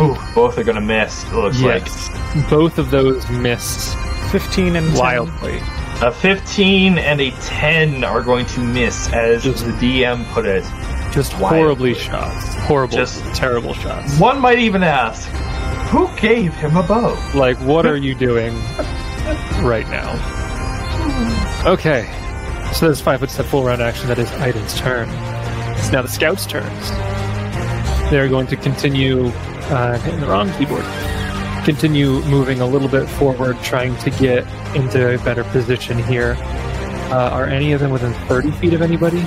Ooh, 0.02 0.16
both 0.36 0.58
are 0.60 0.64
gonna 0.64 0.80
miss. 0.82 1.24
It 1.26 1.34
looks 1.34 1.60
Yes. 1.60 2.10
Both 2.50 2.78
of 2.78 2.92
those 2.92 3.28
missed 3.30 3.98
15 4.32 4.76
and 4.76 4.96
wildly. 4.96 5.60
like 5.60 6.02
a 6.04 6.12
15 6.12 6.98
and 7.00 7.20
a 7.20 7.32
10 7.32 8.04
are 8.04 8.22
going 8.22 8.46
to 8.46 8.60
miss, 8.62 9.12
as 9.12 9.44
Just- 9.44 9.66
the 9.66 9.72
DM 9.74 10.26
put 10.32 10.46
it. 10.46 10.64
Just 11.12 11.34
Wildly. 11.40 11.60
horribly 11.60 11.94
shots. 11.96 12.54
Horrible, 12.60 12.96
Just- 12.98 13.24
terrible 13.34 13.74
shots. 13.74 14.18
One 14.20 14.40
might 14.40 14.60
even 14.60 14.84
ask, 14.84 15.28
who 15.90 16.08
gave 16.20 16.54
him 16.54 16.78
a 16.78 16.84
bow? 16.84 17.18
Like, 17.34 17.58
what 17.60 17.86
are 17.86 17.98
you 17.98 18.16
doing 18.16 18.54
right 19.64 19.88
now? 19.90 20.14
Okay, 21.66 22.06
so 22.74 22.86
there's 22.86 23.02
five 23.02 23.20
foot 23.20 23.30
step 23.30 23.46
full 23.48 23.64
round 23.64 23.82
action. 23.82 24.08
That 24.08 24.20
is 24.20 24.30
Aiden's 24.32 24.78
turn. 24.80 25.10
It's 25.78 25.92
now 25.92 26.02
the 26.02 26.08
scouts' 26.08 26.46
turns. 26.46 26.90
They're 28.12 28.30
going 28.30 28.48
to 28.48 28.56
continue 28.56 29.28
uh, 29.28 29.98
hitting 30.00 30.20
the 30.20 30.28
wrong 30.28 30.52
keyboard. 30.54 30.86
Continue 31.66 32.22
moving 32.26 32.62
a 32.62 32.66
little 32.66 32.88
bit 32.88 33.08
forward, 33.10 33.62
trying 33.62 33.96
to 33.98 34.10
get 34.12 34.46
into 34.76 35.14
a 35.16 35.18
better 35.24 35.44
position 35.46 36.02
here. 36.04 36.36
Uh, 37.12 37.30
are 37.34 37.46
any 37.46 37.72
of 37.74 37.80
them 37.80 37.92
within 37.92 38.14
30 38.28 38.52
feet 38.52 38.74
of 38.74 38.82
anybody? 38.82 39.22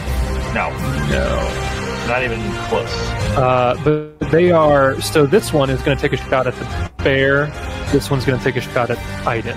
No, 0.54 0.70
No. 1.10 1.71
Not 2.12 2.22
even 2.22 2.40
close. 2.68 2.92
Uh, 3.38 3.74
but 3.82 4.30
they 4.30 4.50
are. 4.50 5.00
So 5.00 5.24
this 5.24 5.50
one 5.50 5.70
is 5.70 5.80
going 5.82 5.96
to 5.96 6.00
take 6.00 6.12
a 6.12 6.22
shot 6.22 6.46
at 6.46 6.54
the 6.56 6.92
bear. 7.02 7.46
This 7.90 8.10
one's 8.10 8.26
going 8.26 8.38
to 8.38 8.44
take 8.44 8.56
a 8.56 8.60
shot 8.60 8.90
at 8.90 8.98
Aiden. 9.24 9.56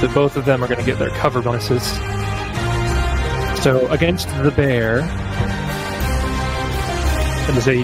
So 0.00 0.06
both 0.14 0.36
of 0.36 0.44
them 0.44 0.62
are 0.62 0.68
going 0.68 0.78
to 0.78 0.86
get 0.86 1.00
their 1.00 1.10
cover 1.10 1.42
bonuses. 1.42 1.82
So 3.64 3.88
against 3.90 4.28
the 4.44 4.52
bear, 4.52 5.00
it 7.50 7.56
is 7.56 7.66
a 7.66 7.82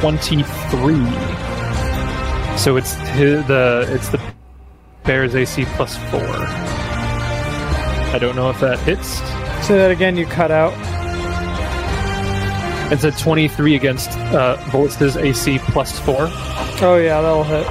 twenty-three. 0.00 1.06
So 2.58 2.76
it's 2.76 2.94
the 2.94 3.86
it's 3.88 4.08
the 4.08 4.20
bear's 5.04 5.36
AC 5.36 5.64
plus 5.76 5.96
four. 6.10 6.26
I 8.10 8.18
don't 8.20 8.34
know 8.34 8.50
if 8.50 8.58
that 8.58 8.80
hits. 8.80 9.18
Say 9.64 9.78
that 9.78 9.92
again, 9.92 10.16
you 10.16 10.26
cut 10.26 10.50
out. 10.50 10.72
It's 12.92 13.04
a 13.04 13.10
23 13.10 13.74
against 13.74 14.10
uh, 14.10 14.58
Volus' 14.66 15.16
AC 15.16 15.58
plus 15.60 15.98
4. 16.00 16.14
Oh, 16.20 17.00
yeah, 17.02 17.22
that'll 17.22 17.42
hit. 17.42 17.66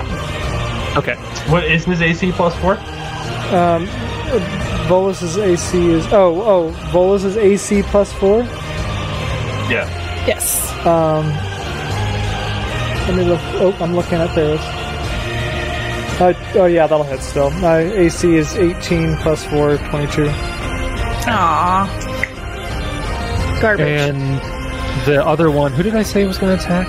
Okay. 0.98 1.14
What 1.52 1.64
is 1.64 1.86
his 1.86 2.02
AC 2.02 2.32
plus 2.32 2.56
four? 2.60 2.74
Um, 3.56 3.86
Volus's 4.88 5.38
AC 5.38 5.92
is. 5.92 6.08
Oh, 6.08 6.42
oh, 6.42 6.72
Volus's 6.92 7.38
AC 7.38 7.84
plus 7.84 8.12
4? 8.14 8.40
Yeah. 9.70 9.88
Yes. 10.26 10.72
Um, 10.88 11.28
let 13.08 13.16
me 13.16 13.24
look. 13.24 13.40
Oh, 13.62 13.78
I'm 13.80 13.96
looking 13.96 14.18
at 14.18 14.34
theirs. 14.34 14.60
Uh, 16.20 16.34
oh, 16.56 16.66
yeah, 16.66 16.88
that'll 16.88 17.06
hit 17.06 17.22
still. 17.22 17.52
My 17.52 17.78
AC 17.78 18.36
is 18.36 18.56
18 18.56 19.18
plus 19.18 19.46
4, 19.46 19.78
22. 19.78 20.24
Aww. 21.28 21.88
Garbage. 23.62 23.88
And 23.88 24.61
the 25.06 25.24
other 25.26 25.50
one, 25.52 25.72
who 25.72 25.84
did 25.84 25.96
I 25.96 26.04
say 26.04 26.26
was 26.26 26.38
going 26.38 26.58
to 26.58 26.64
attack? 26.64 26.88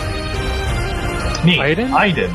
Me. 1.45 1.57
Aiden? 1.59 1.89
Aiden. 1.91 2.33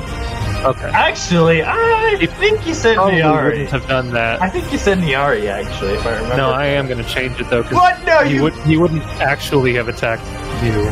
Okay. 0.65 0.89
Actually, 0.89 1.63
I 1.63 2.17
think 2.39 2.65
you 2.67 2.73
said 2.73 2.95
Probably 2.95 3.19
Nyari. 3.19 3.43
wouldn't 3.51 3.69
have 3.69 3.87
done 3.87 4.11
that. 4.13 4.41
I 4.41 4.49
think 4.49 4.71
you 4.71 4.77
said 4.77 4.97
Nyari, 4.97 5.47
actually, 5.47 5.93
if 5.93 6.05
I 6.05 6.15
remember. 6.15 6.35
No, 6.37 6.49
I 6.51 6.65
am 6.65 6.87
going 6.87 6.97
to 7.03 7.09
change 7.09 7.39
it 7.39 7.49
though 7.49 7.61
because 7.61 7.75
What? 7.77 8.03
No, 8.05 8.23
he 8.23 8.35
you. 8.35 8.43
would 8.43 8.53
he 8.65 8.75
wouldn't 8.75 9.03
actually 9.21 9.75
have 9.75 9.87
attacked 9.87 10.25
you. 10.65 10.85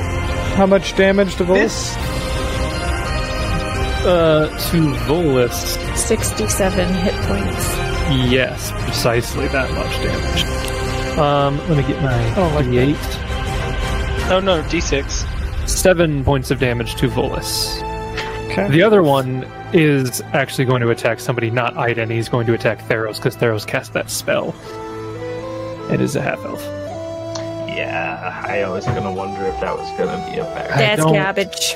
How 0.56 0.66
much 0.68 0.96
damage 0.96 1.36
to 1.38 1.44
Volus? 1.44 1.56
This. 1.56 1.98
Uh, 4.06 4.48
to 4.70 4.94
Volus, 5.08 5.78
67 5.98 6.94
hit 6.94 7.14
points. 7.26 7.66
yes, 8.32 8.72
precisely 8.84 9.48
that 9.48 9.70
much 9.72 9.92
damage. 10.04 11.18
Um, 11.18 11.58
let 11.70 11.78
me 11.78 11.84
get 11.92 12.02
my 12.04 12.36
Oh, 12.36 12.54
like 12.54 12.68
d8. 12.68 13.25
Oh 14.28 14.40
no, 14.44 14.62
D6. 14.64 15.68
Seven 15.70 16.24
points 16.24 16.50
of 16.52 16.60
damage 16.60 16.96
to 16.96 17.08
Volus. 17.08 17.82
Okay. 18.50 18.68
The 18.70 18.82
other 18.82 19.04
one 19.04 19.44
is 19.74 20.22
actually 20.34 20.66
going 20.66 20.82
to 20.82 20.90
attack 20.90 21.20
somebody, 21.20 21.52
not 21.52 21.74
Aiden. 21.76 22.10
He's 22.10 22.30
going 22.30 22.48
to 22.48 22.54
attack 22.54 22.80
Theros 22.88 23.18
because 23.18 23.36
Theros 23.36 23.68
cast 23.68 23.94
that 23.94 24.10
spell. 24.10 24.56
It 25.92 26.02
is 26.02 26.16
a 26.16 26.22
half 26.22 26.44
elf. 26.44 26.62
Yeah, 27.68 28.42
I 28.48 28.68
was 28.70 28.86
gonna 28.86 29.12
wonder 29.12 29.44
if 29.46 29.60
that 29.60 29.78
was 29.78 29.88
gonna 29.98 30.32
be 30.32 30.40
a 30.40 30.46
fact. 30.46 30.72
I 30.72 30.78
That's 30.78 31.04
don't- 31.04 31.14
garbage. 31.14 31.76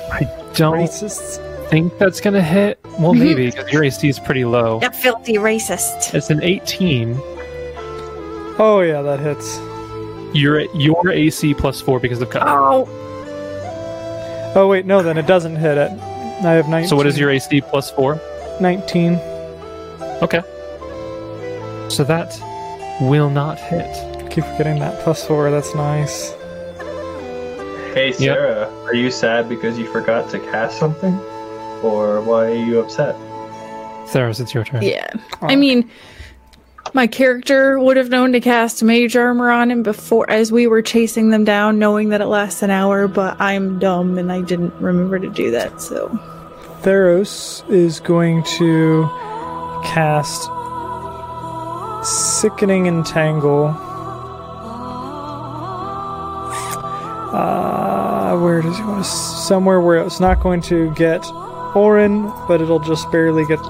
Don't 0.55 0.77
Racists. 0.77 1.69
think 1.69 1.97
that's 1.99 2.19
going 2.19 2.33
to 2.33 2.41
hit. 2.41 2.79
Well, 2.83 3.13
mm-hmm. 3.13 3.19
maybe 3.19 3.45
because 3.51 3.71
your 3.71 3.83
AC 3.83 4.09
is 4.09 4.19
pretty 4.19 4.43
low. 4.45 4.79
That 4.79 4.95
filthy 4.95 5.35
racist. 5.35 6.13
It's 6.15 6.29
an 6.31 6.41
18. 6.41 7.15
Oh, 8.57 8.81
yeah, 8.81 9.01
that 9.03 9.19
hits. 9.19 9.59
Your 10.33 10.61
your 10.75 11.09
AC 11.09 11.53
plus 11.53 11.81
four 11.81 11.99
because 11.99 12.21
of 12.21 12.29
cover. 12.29 12.45
Oh, 12.49 12.87
Oh, 14.55 14.67
wait, 14.67 14.85
no, 14.85 15.03
then 15.03 15.17
it 15.17 15.27
doesn't 15.27 15.57
hit 15.57 15.77
it. 15.77 15.91
I 15.91 16.53
have 16.53 16.67
19. 16.67 16.87
So 16.89 16.95
what 16.95 17.05
is 17.05 17.19
your 17.19 17.29
AC 17.29 17.61
plus 17.61 17.91
four? 17.91 18.19
19. 18.59 19.13
Okay. 20.23 20.41
So 21.89 22.03
that 22.03 22.35
will 23.01 23.29
not 23.29 23.59
hit. 23.59 23.87
Keep 24.31 24.43
forgetting 24.45 24.79
that 24.79 24.99
plus 25.03 25.25
4, 25.25 25.49
that's 25.49 25.73
nice. 25.73 26.31
Hey, 27.93 28.11
Sarah, 28.11 28.69
are 28.85 28.93
you 28.93 29.09
sad 29.09 29.49
because 29.49 29.77
you 29.79 29.91
forgot 29.91 30.29
to 30.31 30.39
cast 30.39 30.77
something, 30.77 31.13
or 31.83 32.21
why 32.21 32.45
are 32.45 32.53
you 32.55 32.79
upset? 32.79 33.15
Sarah, 34.07 34.29
it's 34.29 34.53
your 34.53 34.63
turn. 34.63 34.83
yeah. 34.83 35.09
I 35.41 35.55
mean, 35.55 35.89
my 36.93 37.07
character 37.07 37.79
would 37.79 37.97
have 37.97 38.09
known 38.09 38.31
to 38.33 38.39
cast 38.39 38.83
mage 38.83 39.15
armor 39.15 39.49
on 39.51 39.71
him 39.71 39.83
before, 39.83 40.29
as 40.29 40.51
we 40.51 40.67
were 40.67 40.81
chasing 40.81 41.29
them 41.29 41.43
down, 41.43 41.79
knowing 41.79 42.09
that 42.09 42.21
it 42.21 42.27
lasts 42.27 42.61
an 42.63 42.71
hour. 42.71 43.07
But 43.07 43.39
I'm 43.39 43.79
dumb 43.79 44.17
and 44.17 44.31
I 44.31 44.41
didn't 44.41 44.73
remember 44.75 45.19
to 45.19 45.29
do 45.29 45.51
that. 45.51 45.81
So 45.81 46.09
Theros 46.81 47.69
is 47.69 47.99
going 47.99 48.43
to 48.43 49.09
cast 49.83 50.49
Sickening 52.05 52.87
Entangle. 52.87 53.75
Uh, 57.31 58.39
where 58.39 58.61
does 58.61 58.75
he 58.77 58.83
want 58.83 59.03
to? 59.03 59.09
Somewhere 59.09 59.81
where 59.81 59.97
it's 59.97 60.19
not 60.19 60.41
going 60.41 60.61
to 60.63 60.91
get 60.95 61.25
Orin, 61.75 62.31
but 62.47 62.61
it'll 62.61 62.79
just 62.79 63.11
barely 63.11 63.45
get 63.45 63.61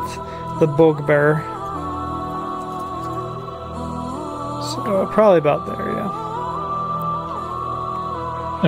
the 0.59 0.67
Bugbear. 0.77 1.58
So 4.89 5.05
probably 5.05 5.37
about 5.37 5.67
there, 5.67 5.85
yeah. 5.93 6.09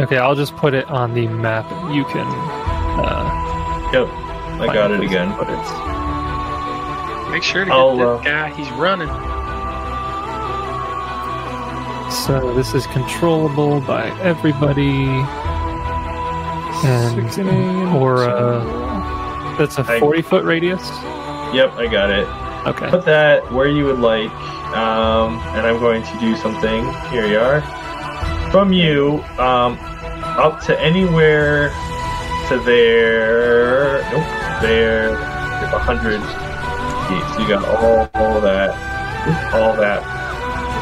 Okay, 0.04 0.18
I'll 0.20 0.36
just 0.36 0.56
put 0.56 0.76
it 0.76 0.88
on 0.88 1.16
the 1.16 1.28
map. 1.28 1.66
You 1.92 2.06
can. 2.06 2.28
Uh, 2.28 3.40
Yep, 3.92 4.08
I 4.62 4.68
got 4.72 4.92
it 4.92 5.02
again. 5.02 5.30
to 5.30 5.36
Put 5.36 5.50
it. 5.50 7.32
Make 7.32 7.42
sure 7.44 7.66
to 7.66 7.70
get 7.72 7.76
I'll, 7.76 7.98
this 7.98 8.06
uh, 8.06 8.20
guy. 8.24 8.50
He's 8.52 8.70
running. 8.74 9.10
So 12.12 12.54
this 12.54 12.74
is 12.76 12.86
controllable 12.88 13.82
by 13.82 14.12
everybody. 14.22 15.08
And 16.88 17.32
Sickening 17.34 17.88
or 17.88 18.24
uh, 18.30 19.58
that's 19.58 19.78
a 19.80 19.82
I- 19.92 20.00
forty 20.00 20.22
foot 20.22 20.46
radius. 20.46 20.88
Yep, 21.54 21.74
I 21.74 21.88
got 21.92 22.10
it. 22.12 22.28
Okay. 22.68 22.90
Put 22.90 23.06
that 23.06 23.52
where 23.52 23.68
you 23.68 23.86
would 23.86 24.00
like, 24.00 24.32
um, 24.76 25.40
and 25.56 25.66
I'm 25.66 25.80
going 25.80 26.04
to 26.04 26.20
do 26.20 26.36
something. 26.36 26.86
Here 27.10 27.26
you 27.26 27.40
are. 27.40 27.62
From 28.52 28.72
you, 28.72 29.24
um, 29.40 29.80
up 30.38 30.62
to 30.66 30.80
anywhere 30.80 31.70
to 32.50 32.60
there. 32.64 34.02
Nope, 34.12 34.62
there. 34.62 35.14
A 35.72 35.80
hundred 35.80 36.20
feet. 36.20 37.24
So 37.34 37.42
you 37.42 37.48
got 37.48 37.64
all, 37.66 38.10
all 38.14 38.42
that, 38.42 38.76
all 39.54 39.74
that 39.78 40.04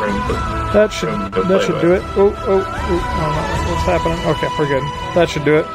ring. 0.02 0.16
That 0.74 0.92
should 0.92 1.10
Room 1.10 1.32
to 1.32 1.44
that 1.44 1.62
should 1.62 1.76
with. 1.76 1.82
do 1.82 1.94
it. 1.94 2.04
Oh, 2.18 2.34
oh, 2.48 2.64
oh, 2.66 3.00
don't 3.24 3.70
what's 3.70 3.86
happening. 3.86 4.20
Okay, 4.28 4.50
we're 4.58 4.68
good. 4.68 4.84
That 5.16 5.30
should 5.30 5.46
do 5.46 5.56
it. 5.58 5.66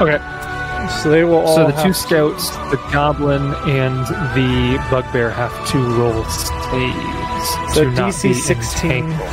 Okay. 0.00 0.33
So 1.02 1.10
they 1.10 1.24
will 1.24 1.36
all 1.36 1.54
So 1.56 1.66
the 1.66 1.82
two 1.82 1.92
scouts, 1.92 2.50
the 2.70 2.76
goblin 2.92 3.42
and 3.68 4.06
the 4.34 4.78
bugbear, 4.90 5.30
have 5.30 5.52
to 5.70 5.78
roll 5.78 6.24
saves 6.24 7.74
So 7.74 7.84
to 7.84 7.90
not 7.90 8.12
DC 8.12 8.22
be 8.28 8.34
16. 8.34 8.90
entangled. 8.90 9.30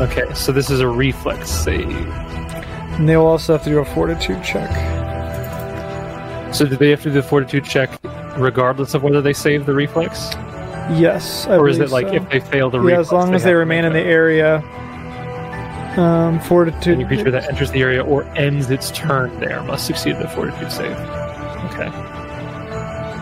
Okay, 0.00 0.32
so 0.34 0.50
this 0.52 0.70
is 0.70 0.80
a 0.80 0.88
reflex 0.88 1.48
save. 1.50 1.88
and 1.88 3.08
they 3.08 3.16
will 3.16 3.26
also 3.26 3.52
have 3.54 3.62
to 3.64 3.70
do 3.70 3.78
a 3.78 3.84
fortitude 3.84 4.42
check. 4.42 4.70
So 6.54 6.66
do 6.66 6.76
they 6.76 6.90
have 6.90 7.02
to 7.02 7.08
do 7.10 7.14
the 7.14 7.22
fortitude 7.22 7.64
check 7.64 7.90
regardless 8.36 8.94
of 8.94 9.02
whether 9.02 9.20
they 9.22 9.32
save 9.32 9.66
the 9.66 9.74
reflex, 9.74 10.30
Yes, 10.90 11.46
I 11.46 11.56
or 11.56 11.68
is 11.68 11.78
it 11.78 11.90
like 11.90 12.08
so. 12.08 12.14
if 12.14 12.28
they 12.28 12.40
fail 12.40 12.68
the 12.68 12.78
yeah, 12.78 12.84
reflex? 12.98 13.08
as 13.08 13.12
long 13.12 13.34
as 13.34 13.42
they 13.44 13.54
remain 13.54 13.84
in 13.86 13.92
the 13.92 14.00
area. 14.00 14.62
Um, 15.96 16.40
fortitude. 16.40 16.98
Any 16.98 17.04
creature 17.04 17.30
that 17.30 17.48
enters 17.48 17.70
the 17.70 17.80
area 17.80 18.02
or 18.02 18.24
ends 18.36 18.68
its 18.70 18.90
turn 18.90 19.38
there 19.38 19.62
must 19.62 19.86
succeed 19.86 20.18
the 20.18 20.28
fortitude 20.28 20.72
save. 20.72 20.96
Okay. 21.70 21.90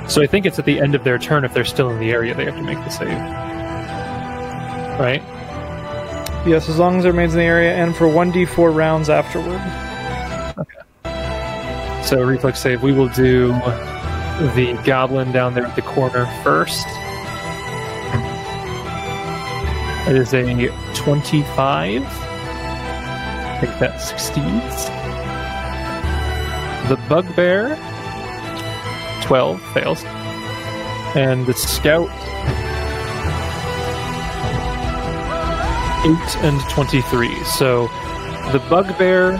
So 0.08 0.22
I 0.22 0.26
think 0.26 0.46
it's 0.46 0.58
at 0.58 0.64
the 0.64 0.80
end 0.80 0.94
of 0.94 1.04
their 1.04 1.18
turn. 1.18 1.44
If 1.44 1.52
they're 1.52 1.64
still 1.64 1.90
in 1.90 1.98
the 2.00 2.10
area, 2.10 2.34
they 2.34 2.44
have 2.44 2.56
to 2.56 2.62
make 2.62 2.78
the 2.78 2.88
save. 2.88 3.08
Right? 4.98 5.22
Yes, 6.46 6.68
as 6.68 6.78
long 6.78 6.98
as 6.98 7.04
it 7.04 7.08
remains 7.08 7.34
in 7.34 7.38
the 7.38 7.44
area 7.44 7.74
and 7.74 7.94
for 7.94 8.06
1d4 8.06 8.74
rounds 8.74 9.08
afterward. 9.08 9.60
Okay. 10.58 12.02
So 12.04 12.22
reflex 12.24 12.58
save. 12.60 12.82
We 12.82 12.92
will 12.92 13.08
do 13.08 13.48
the 14.54 14.80
goblin 14.84 15.30
down 15.30 15.54
there 15.54 15.66
at 15.66 15.76
the 15.76 15.82
corner 15.82 16.26
first. 16.42 16.86
It 20.08 20.16
is 20.16 20.34
a 20.34 20.68
25 20.94 22.21
think 23.62 23.78
that 23.78 23.98
succeeds. 24.00 24.90
The 26.88 26.96
bugbear, 27.08 27.76
twelve 29.22 29.62
fails, 29.72 30.02
and 31.14 31.46
the 31.46 31.54
scout, 31.54 32.10
eight 36.04 36.36
and 36.44 36.60
twenty-three. 36.68 37.44
So 37.44 37.86
the 38.50 38.58
bugbear 38.68 39.34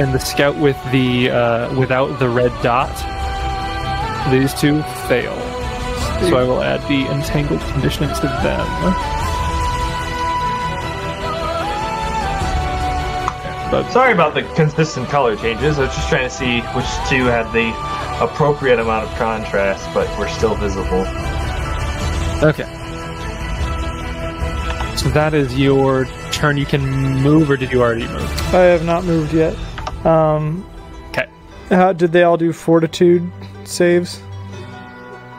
and 0.00 0.14
the 0.14 0.20
scout 0.20 0.56
with 0.56 0.78
the 0.90 1.28
uh, 1.28 1.78
without 1.78 2.18
the 2.18 2.30
red 2.30 2.52
dot. 2.62 2.90
These 4.32 4.54
two 4.54 4.82
fail. 5.06 5.36
So 6.30 6.36
I 6.38 6.44
will 6.44 6.62
add 6.62 6.80
the 6.88 7.06
entangled 7.12 7.60
condition 7.72 8.08
to 8.08 8.26
them. 8.42 9.19
But 13.70 13.88
Sorry 13.92 14.12
about 14.12 14.34
the 14.34 14.42
consistent 14.54 15.08
color 15.08 15.36
changes. 15.36 15.78
I 15.78 15.82
was 15.86 15.94
just 15.94 16.08
trying 16.08 16.28
to 16.28 16.34
see 16.34 16.60
which 16.74 16.86
two 17.08 17.26
had 17.26 17.50
the 17.52 17.70
appropriate 18.24 18.80
amount 18.80 19.08
of 19.08 19.16
contrast, 19.16 19.88
but 19.94 20.06
were 20.18 20.28
still 20.28 20.56
visible. 20.56 21.06
okay. 22.42 22.64
So 24.96 25.08
that 25.10 25.32
is 25.34 25.56
your 25.58 26.06
turn. 26.32 26.56
You 26.58 26.66
can 26.66 26.82
move, 27.22 27.48
or 27.50 27.56
did 27.56 27.70
you 27.70 27.80
already 27.80 28.06
move? 28.08 28.54
I 28.54 28.62
have 28.64 28.84
not 28.84 29.04
moved 29.04 29.32
yet. 29.32 29.56
Um, 30.04 30.66
Okay. 31.10 31.26
how, 31.68 31.92
did 31.92 32.10
they 32.12 32.24
all 32.24 32.36
do 32.36 32.52
fortitude 32.52 33.30
saves? 33.64 34.20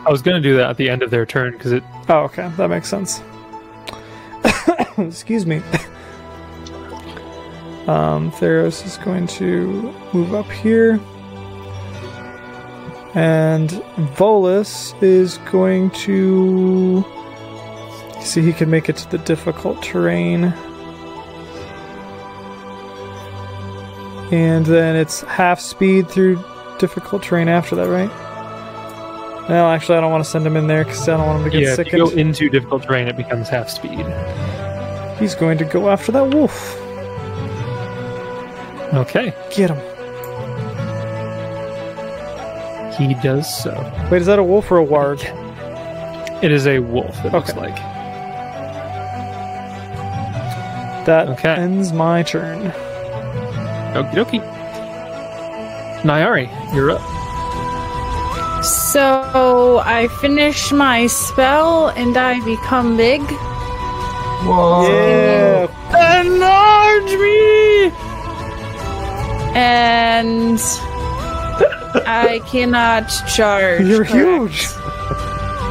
I 0.06 0.10
was 0.10 0.22
going 0.22 0.41
to 0.41 0.49
do 0.49 0.56
that 0.58 0.70
at 0.72 0.78
the 0.78 0.90
end 0.90 1.03
of 1.03 1.12
their 1.12 1.26
turn 1.26 1.52
because 1.52 1.74
it. 1.74 1.84
Oh, 2.10 2.22
okay, 2.22 2.49
that 2.58 2.70
makes 2.70 2.90
sense. 2.90 3.22
Excuse 4.98 5.45
me. 5.45 5.62
Um, 7.88 8.32
Theros 8.32 8.86
is 8.86 8.98
going 8.98 9.28
to 9.28 9.94
move 10.14 10.34
up 10.34 10.49
here. 10.52 10.99
And 13.14 13.70
Volus 14.16 15.02
is 15.03 15.38
going 15.52 15.90
to 15.91 17.03
see 18.22 18.41
he 18.41 18.53
can 18.53 18.70
make 18.70 18.88
it 18.88 18.95
to 18.98 19.10
the 19.12 19.18
difficult 19.18 19.82
terrain. 19.84 20.53
And 24.32 24.66
then 24.66 24.95
it's 24.95 25.22
half 25.22 25.60
speed 25.60 26.10
through 26.10 26.41
difficult 26.80 27.24
terrain 27.24 27.49
after 27.49 27.76
that, 27.76 27.90
right? 27.90 28.10
No, 29.49 29.70
actually, 29.70 29.98
I 29.98 30.02
don't 30.02 30.12
want 30.12 30.24
to 30.24 30.30
send 30.30 30.48
him 30.48 30.56
in 30.56 30.68
there 30.68 30.86
because 30.86 31.10
I 31.10 31.18
don't 31.18 31.28
want 31.28 31.40
him 31.44 31.52
to 31.52 31.60
get 31.60 31.76
sick. 31.76 31.88
Yeah, 31.88 31.94
if 31.94 31.99
you 31.99 32.12
go 32.12 32.18
into 32.18 32.48
difficult 32.48 32.84
terrain, 32.84 33.10
it 33.10 33.18
becomes 33.18 33.49
half 33.49 33.70
speed. 33.70 34.06
He's 35.20 35.36
going 35.36 35.58
to 35.58 35.66
go 35.66 35.90
after 35.90 36.14
that 36.14 36.34
wolf. 36.34 36.81
Okay, 38.93 39.34
Get 39.55 39.69
him. 39.72 39.80
he 42.97 43.13
does 43.15 43.47
so. 43.63 43.72
Wait, 44.11 44.22
is 44.22 44.27
that 44.27 44.38
a 44.38 44.43
wolf 44.43 44.69
or 44.72 44.80
a 44.80 44.85
warg? 44.85 45.22
It 46.43 46.51
is 46.51 46.68
a 46.68 46.80
wolf. 46.80 47.23
It 47.23 47.31
looks 47.31 47.55
like. 47.55 47.76
That 51.05 51.30
Okay. 51.30 51.53
ends 51.55 51.93
my 51.93 52.22
turn. 52.23 52.72
Okie 53.95 54.13
dokie. 54.13 54.41
Nyari, 56.03 56.47
you're 56.76 56.91
up. 56.91 57.01
So 58.63 59.81
I 59.85 60.07
finish 60.19 60.72
my 60.72 61.07
spell 61.07 61.89
and 61.89 62.18
I 62.18 62.39
become 62.43 62.97
big. 62.97 63.22
Whoa! 64.43 64.88
Yeah. 64.88 66.22
Enlarge 66.22 67.13
me! 67.13 67.40
And 69.56 70.60
I 72.07 72.41
cannot 72.48 73.07
charge. 73.28 73.82
You're 73.86 74.06
correct? 74.06 74.53
huge. 74.53 74.68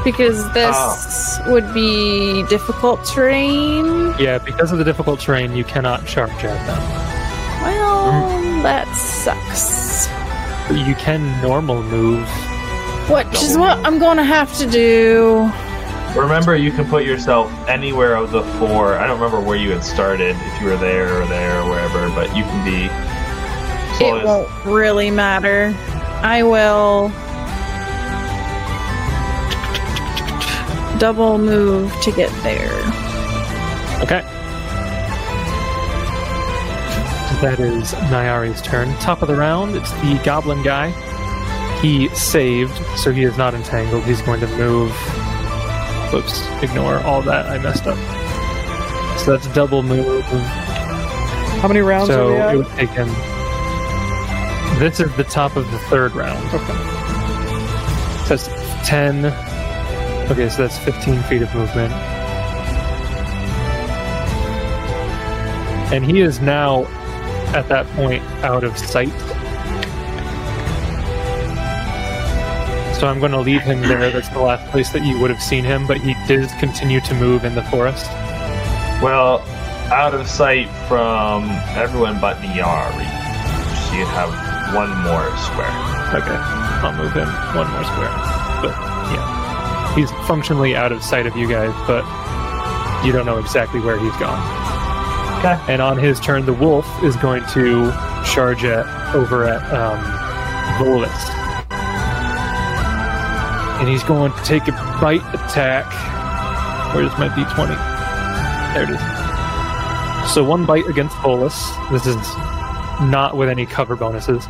Because 0.05 0.43
this 0.55 0.77
ah. 0.77 1.45
would 1.49 1.73
be 1.75 2.43
difficult 2.49 3.05
terrain. 3.05 4.15
Yeah, 4.19 4.39
because 4.39 4.73
of 4.73 4.79
the 4.79 4.85
difficult 4.85 5.21
terrain, 5.21 5.55
you 5.55 5.65
cannot 5.65 6.07
charge 6.07 6.31
at 6.31 6.67
them. 6.67 7.11
Well, 7.63 8.41
hmm. 8.41 8.63
that 8.63 8.89
sucks. 8.95 10.09
But 10.69 10.87
you 10.87 10.95
can 10.95 11.41
normal 11.43 11.83
move. 11.83 12.27
Which 13.11 13.43
is 13.43 13.59
what 13.59 13.79
I'm 13.85 13.99
going 13.99 14.17
to 14.19 14.25
have 14.25 14.57
to 14.59 14.71
do. 14.71 15.51
Remember, 16.17 16.57
you 16.57 16.73
can 16.73 16.89
put 16.89 17.05
yourself 17.05 17.53
anywhere 17.69 18.15
of 18.15 18.33
the 18.33 18.43
four. 18.59 18.95
I 18.95 19.07
don't 19.07 19.21
remember 19.21 19.41
where 19.41 19.57
you 19.57 19.71
had 19.73 19.85
started, 19.85 20.37
if 20.37 20.61
you 20.61 20.69
were 20.69 20.77
there 20.77 21.21
or 21.21 21.27
there 21.27 21.61
or 21.61 21.71
wherever, 21.71 22.09
but 22.11 22.35
you 22.37 22.43
can 22.45 22.65
be. 22.65 22.89
As 24.01 24.23
It 24.23 24.25
won't 24.25 24.65
really 24.65 25.11
matter. 25.11 25.75
I 26.23 26.43
will 26.43 27.11
double 30.99 31.39
move 31.39 31.93
to 32.03 32.13
get 32.13 32.31
there. 32.43 32.71
Okay. 34.03 34.21
That 37.41 37.59
is 37.59 37.93
Nyari's 38.11 38.61
turn. 38.61 38.95
Top 38.97 39.23
of 39.23 39.29
the 39.29 39.35
round, 39.35 39.75
it's 39.75 39.91
the 39.93 40.21
goblin 40.23 40.63
guy. 40.63 40.91
He 41.81 42.09
saved, 42.11 42.77
so 42.99 43.13
he 43.13 43.25
is 43.25 43.39
not 43.39 43.55
entangled. 43.55 44.05
He's 44.05 44.21
going 44.21 44.41
to 44.41 44.47
move. 44.59 44.93
Whoops, 46.13 46.47
ignore 46.63 46.99
all 47.01 47.23
that. 47.23 47.47
I 47.47 47.57
messed 47.59 47.87
up. 47.87 47.97
So 49.21 49.33
that's 49.33 49.47
double 49.55 49.83
move. 49.83 50.23
How 51.61 51.69
many 51.69 51.81
rounds 51.81 52.09
so 52.09 52.37
are 52.37 52.49
we 52.49 52.55
it 52.55 52.57
would 52.59 52.77
take 52.77 52.91
him. 52.91 53.09
This 54.81 54.99
is 54.99 55.15
the 55.15 55.25
top 55.25 55.57
of 55.57 55.71
the 55.71 55.79
third 55.91 56.13
round. 56.13 56.43
Okay. 56.55 56.67
So 58.25 58.35
that's 58.35 58.89
10. 58.89 59.27
Okay, 60.31 60.49
so 60.49 60.63
that's 60.63 60.79
15 60.79 61.23
feet 61.25 61.43
of 61.43 61.55
movement. 61.55 61.93
And 65.93 66.03
he 66.03 66.23
is 66.23 66.41
now, 66.41 66.85
at 67.55 67.69
that 67.69 67.87
point, 67.89 68.23
out 68.43 68.65
of 68.65 68.79
sight. 68.79 69.11
So 72.99 73.07
I'm 73.07 73.21
going 73.21 73.33
to 73.33 73.41
leave 73.41 73.61
him 73.61 73.83
there. 73.83 74.11
That's 74.11 74.31
the 74.31 74.41
last 74.41 74.67
place 74.71 74.89
that 74.93 75.05
you 75.05 75.21
would 75.21 75.31
have 75.31 75.43
seen 75.43 75.63
him, 75.63 75.87
but 75.87 75.99
he 75.99 76.15
does 76.27 76.51
continue 76.55 77.03
to 77.03 77.15
move 77.17 77.45
in 77.45 77.55
the 77.55 77.65
forest. 77.65 78.07
Well, 79.03 79.41
out 79.93 80.15
of 80.15 80.27
sight 80.27 80.71
from 80.89 81.51
everyone 81.77 82.19
but 82.19 82.39
Nyari. 82.39 83.05
So 83.89 83.97
you 83.97 84.07
have 84.07 84.50
one 84.75 84.91
more 85.03 85.27
square. 85.39 85.73
Okay, 86.15 86.39
I'll 86.83 86.97
move 86.97 87.13
him 87.13 87.29
one 87.55 87.71
more 87.71 87.85
square. 87.85 88.11
But 88.63 88.75
yeah, 89.13 89.95
he's 89.95 90.11
functionally 90.27 90.75
out 90.75 90.93
of 90.93 91.03
sight 91.03 91.27
of 91.27 91.37
you 91.37 91.49
guys, 91.49 91.75
but 91.87 92.05
you 93.05 93.13
don't 93.13 93.27
know 93.27 93.39
exactly 93.39 93.81
where 93.81 93.99
he's 93.99 94.17
gone. 94.17 94.39
Okay. 95.39 95.59
And 95.73 95.81
on 95.81 95.97
his 95.97 96.21
turn, 96.21 96.45
the 96.45 96.53
wolf 96.53 96.87
is 97.03 97.17
going 97.17 97.43
to 97.55 97.91
charge 98.27 98.65
at 98.65 99.15
over 99.15 99.49
at 99.49 99.63
um, 99.73 99.99
Volus. 100.79 101.09
And 103.81 103.89
he's 103.89 104.03
going 104.03 104.33
to 104.33 104.43
take 104.45 104.69
a 104.69 104.73
bite 105.01 105.25
attack. 105.33 105.87
Where's 106.95 107.13
my 107.13 107.29
d20? 107.29 107.69
There 108.75 108.83
it 108.83 108.91
is. 108.91 110.35
So 110.35 110.45
one 110.45 110.67
bite 110.67 110.87
against 110.87 111.17
Volus. 111.17 111.57
This 111.91 112.07
is 112.07 112.17
not 113.03 113.37
with 113.37 113.49
any 113.49 113.67
cover 113.67 113.97
bonuses. 113.97 114.47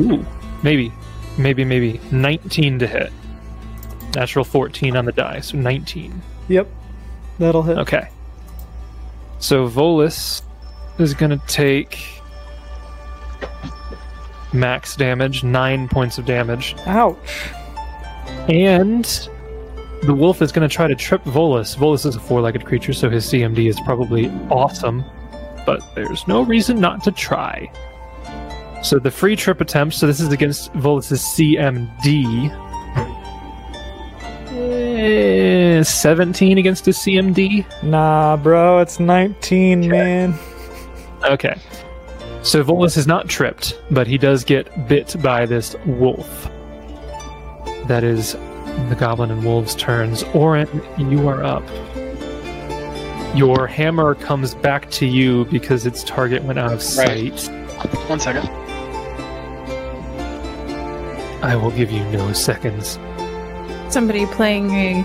Ooh, 0.00 0.24
maybe, 0.62 0.92
maybe, 1.38 1.64
maybe 1.64 2.00
19 2.10 2.78
to 2.78 2.86
hit. 2.86 3.12
Natural 4.14 4.44
14 4.44 4.96
on 4.96 5.04
the 5.04 5.12
die, 5.12 5.40
so 5.40 5.56
19. 5.56 6.20
Yep, 6.48 6.68
that'll 7.38 7.62
hit. 7.62 7.78
Okay. 7.78 8.08
So 9.38 9.68
Volus 9.68 10.42
is 10.98 11.14
going 11.14 11.30
to 11.30 11.46
take 11.46 11.98
max 14.52 14.96
damage, 14.96 15.42
nine 15.42 15.88
points 15.88 16.18
of 16.18 16.26
damage, 16.26 16.74
Ouch. 16.86 17.50
and 18.48 19.28
the 20.02 20.14
wolf 20.14 20.42
is 20.42 20.52
going 20.52 20.68
to 20.68 20.74
try 20.74 20.86
to 20.86 20.94
trip 20.94 21.22
Volus. 21.24 21.76
Volus 21.76 22.04
is 22.06 22.16
a 22.16 22.20
four-legged 22.20 22.64
creature, 22.64 22.92
so 22.92 23.08
his 23.08 23.24
CMD 23.26 23.68
is 23.68 23.80
probably 23.80 24.28
awesome, 24.50 25.04
but 25.64 25.82
there's 25.94 26.26
no 26.26 26.42
reason 26.42 26.80
not 26.80 27.02
to 27.04 27.12
try. 27.12 27.70
So 28.82 28.98
the 28.98 29.10
free 29.10 29.36
trip 29.36 29.60
attempt. 29.60 29.94
So 29.94 30.06
this 30.06 30.20
is 30.20 30.32
against 30.32 30.72
Volus's 30.72 31.20
CMD. 31.20 32.50
Eh, 34.52 35.82
17 35.82 36.58
against 36.58 36.86
his 36.86 36.98
CMD. 36.98 37.64
Nah, 37.82 38.36
bro, 38.36 38.80
it's 38.80 39.00
19, 39.00 39.88
man. 39.88 40.34
Okay. 41.24 41.54
So 42.42 42.64
Volus 42.64 42.96
is 42.96 43.06
not 43.06 43.28
tripped, 43.28 43.80
but 43.90 44.06
he 44.08 44.18
does 44.18 44.42
get 44.44 44.88
bit 44.88 45.14
by 45.22 45.46
this 45.46 45.76
wolf. 45.86 46.50
That 47.86 48.02
is 48.02 48.32
the 48.88 48.96
goblin 48.98 49.30
and 49.30 49.44
wolves' 49.44 49.76
turns. 49.76 50.24
Orin, 50.34 50.68
you 50.98 51.28
are 51.28 51.42
up. 51.42 51.62
Your 53.34 53.66
hammer 53.66 54.14
comes 54.14 54.54
back 54.54 54.90
to 54.92 55.06
you 55.06 55.46
because 55.46 55.86
its 55.86 56.04
target 56.04 56.42
went 56.44 56.58
out 56.58 56.72
of 56.72 56.96
Right. 56.98 57.38
sight. 57.38 57.50
One 58.08 58.20
second. 58.20 58.48
I 61.42 61.56
will 61.56 61.70
give 61.70 61.90
you 61.90 62.04
no 62.10 62.32
seconds. 62.32 62.98
Somebody 63.88 64.26
playing 64.26 64.70
a. 64.70 65.02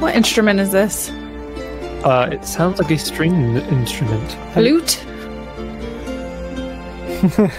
What 0.00 0.16
instrument 0.16 0.60
is 0.60 0.72
this? 0.72 1.10
Uh, 2.04 2.30
it 2.32 2.44
sounds 2.46 2.78
like 2.80 2.90
a 2.90 2.98
string 2.98 3.56
instrument. 3.58 4.36
Lute? 4.56 5.04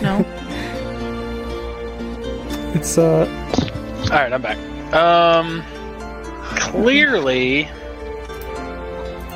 no. 0.01 0.25
It's 2.73 2.97
uh 2.97 3.27
All 4.05 4.09
right, 4.17 4.33
I'm 4.33 4.41
back. 4.41 4.57
Um, 4.93 5.63
clearly, 6.57 7.69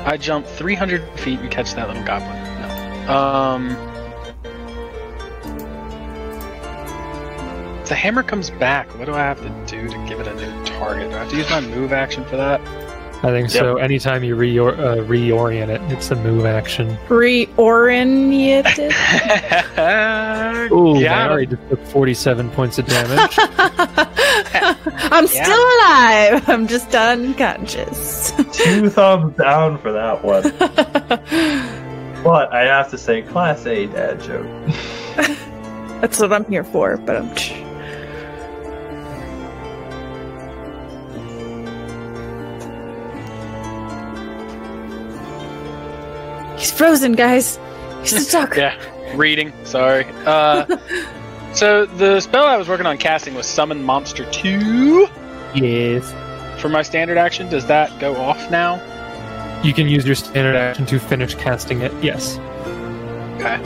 I 0.06 0.16
jump 0.16 0.46
300 0.46 1.02
feet 1.18 1.40
and 1.40 1.50
catch 1.50 1.74
that 1.74 1.88
little 1.88 2.04
goblin. 2.04 2.32
No. 2.60 3.12
Um, 3.12 3.70
if 7.82 7.88
the 7.88 7.96
hammer 7.96 8.22
comes 8.22 8.50
back. 8.50 8.88
What 8.98 9.06
do 9.06 9.14
I 9.14 9.18
have 9.18 9.40
to 9.42 9.48
do 9.66 9.88
to 9.88 10.06
give 10.08 10.20
it 10.20 10.28
a 10.28 10.34
new 10.34 10.64
target? 10.64 11.10
Do 11.10 11.16
I 11.16 11.20
have 11.20 11.30
to 11.30 11.36
use 11.36 11.50
my 11.50 11.60
move 11.60 11.92
action 11.92 12.24
for 12.24 12.36
that? 12.36 12.60
I 13.24 13.30
think 13.30 13.50
so. 13.50 13.78
Anytime 13.78 14.22
you 14.22 14.36
reor- 14.36 14.78
uh, 14.78 14.96
reorient 14.98 15.68
it, 15.70 15.80
it's 15.90 16.10
a 16.12 16.16
move 16.16 16.44
action. 16.44 16.96
Reoriented? 17.08 18.92
Ooh, 20.70 20.96
I 20.96 21.02
Got 21.02 21.30
already 21.30 21.46
just 21.46 21.68
took 21.68 21.84
47 21.86 22.50
points 22.50 22.78
of 22.78 22.86
damage. 22.86 23.36
I'm 25.12 25.26
still 25.26 25.62
alive. 25.78 26.48
I'm 26.48 26.66
just 26.66 26.94
unconscious. 26.94 28.32
Two 28.52 28.88
thumbs 28.90 29.36
down 29.36 29.78
for 29.78 29.92
that 29.92 30.24
one. 30.24 30.42
But 32.24 32.52
I 32.52 32.62
have 32.64 32.90
to 32.90 32.98
say, 32.98 33.22
Class 33.22 33.64
A 33.66 33.86
dad 33.86 34.20
joke. 34.20 34.46
That's 36.00 36.18
what 36.18 36.32
I'm 36.32 36.44
here 36.46 36.64
for, 36.64 36.96
but 36.96 37.16
I'm. 37.16 37.36
He's 46.56 46.72
frozen, 46.72 47.12
guys. 47.12 47.60
He's 48.00 48.28
stuck. 48.28 48.56
Yeah, 48.56 48.76
reading. 49.14 49.52
Sorry. 49.64 50.04
Uh, 50.24 50.66
so 51.56 51.86
the 51.86 52.20
spell 52.20 52.44
I 52.44 52.56
was 52.56 52.68
working 52.68 52.86
on 52.86 52.98
casting 52.98 53.34
was 53.34 53.46
Summon 53.46 53.82
Monster 53.82 54.30
Two 54.30 55.08
yes. 55.54 56.14
for 56.60 56.68
my 56.68 56.82
standard 56.82 57.16
action. 57.16 57.48
Does 57.48 57.66
that 57.66 57.98
go 57.98 58.16
off 58.16 58.50
now? 58.50 58.80
You 59.62 59.72
can 59.72 59.88
use 59.88 60.04
your 60.04 60.14
standard 60.14 60.54
action 60.54 60.84
to 60.86 60.98
finish 61.00 61.34
casting 61.34 61.80
it. 61.80 61.92
Yes. 62.04 62.38
Okay. 63.36 63.56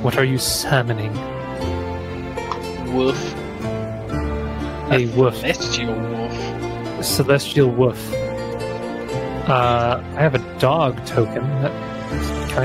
What 0.00 0.16
are 0.16 0.24
you 0.24 0.38
summoning? 0.38 1.12
Wolf. 2.94 3.34
A 4.92 5.06
wolf. 5.16 5.36
Celestial 5.36 5.94
wolf. 5.94 7.04
Celestial 7.04 7.70
wolf. 7.70 8.12
Uh, 9.48 10.02
I 10.16 10.20
have 10.20 10.34
a 10.34 10.58
dog 10.58 11.04
token. 11.04 11.42
That 11.62 11.72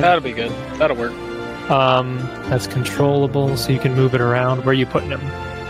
That'll 0.01 0.21
be 0.21 0.31
good. 0.31 0.51
That'll 0.77 0.95
work. 0.95 1.13
Um, 1.69 2.17
that's 2.49 2.67
controllable, 2.67 3.55
so 3.57 3.71
you 3.71 3.79
can 3.79 3.95
move 3.95 4.13
it 4.15 4.21
around. 4.21 4.59
Where 4.59 4.69
are 4.69 4.73
you 4.73 4.85
putting 4.85 5.09
him? 5.09 5.21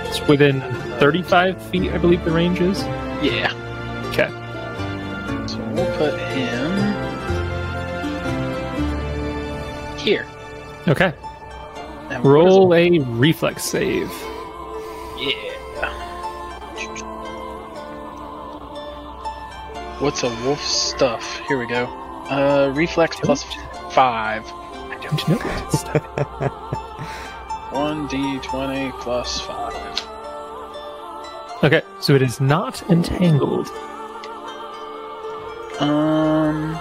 It's 0.07 0.25
within 0.27 0.61
35 0.99 1.61
feet, 1.69 1.91
I 1.91 1.97
believe 1.97 2.23
the 2.25 2.31
range 2.31 2.61
is. 2.61 2.81
Yeah. 3.21 3.53
Okay. 4.09 4.29
So 5.47 5.59
we'll 5.73 5.97
put 5.97 6.19
him 6.31 6.69
here. 9.97 10.25
Okay. 10.87 11.13
Roll 12.21 12.73
a 12.73 12.99
reflex 12.99 13.63
save. 13.63 14.09
Yeah. 15.17 15.49
What's 19.99 20.23
a 20.23 20.29
wolf 20.45 20.61
stuff? 20.61 21.39
Here 21.47 21.59
we 21.59 21.67
go. 21.67 21.85
Uh, 22.29 22.71
reflex 22.73 23.17
plus 23.17 23.43
five. 23.91 24.49
Don't 25.09 25.29
know 25.29 25.37
that. 25.37 26.51
One 27.71 28.07
d 28.07 28.39
twenty 28.39 28.91
plus 28.99 29.41
five. 29.41 29.75
Okay, 31.63 31.81
so 31.99 32.15
it 32.15 32.21
is 32.21 32.39
not 32.39 32.81
entangled. 32.89 33.67
Um. 35.79 36.79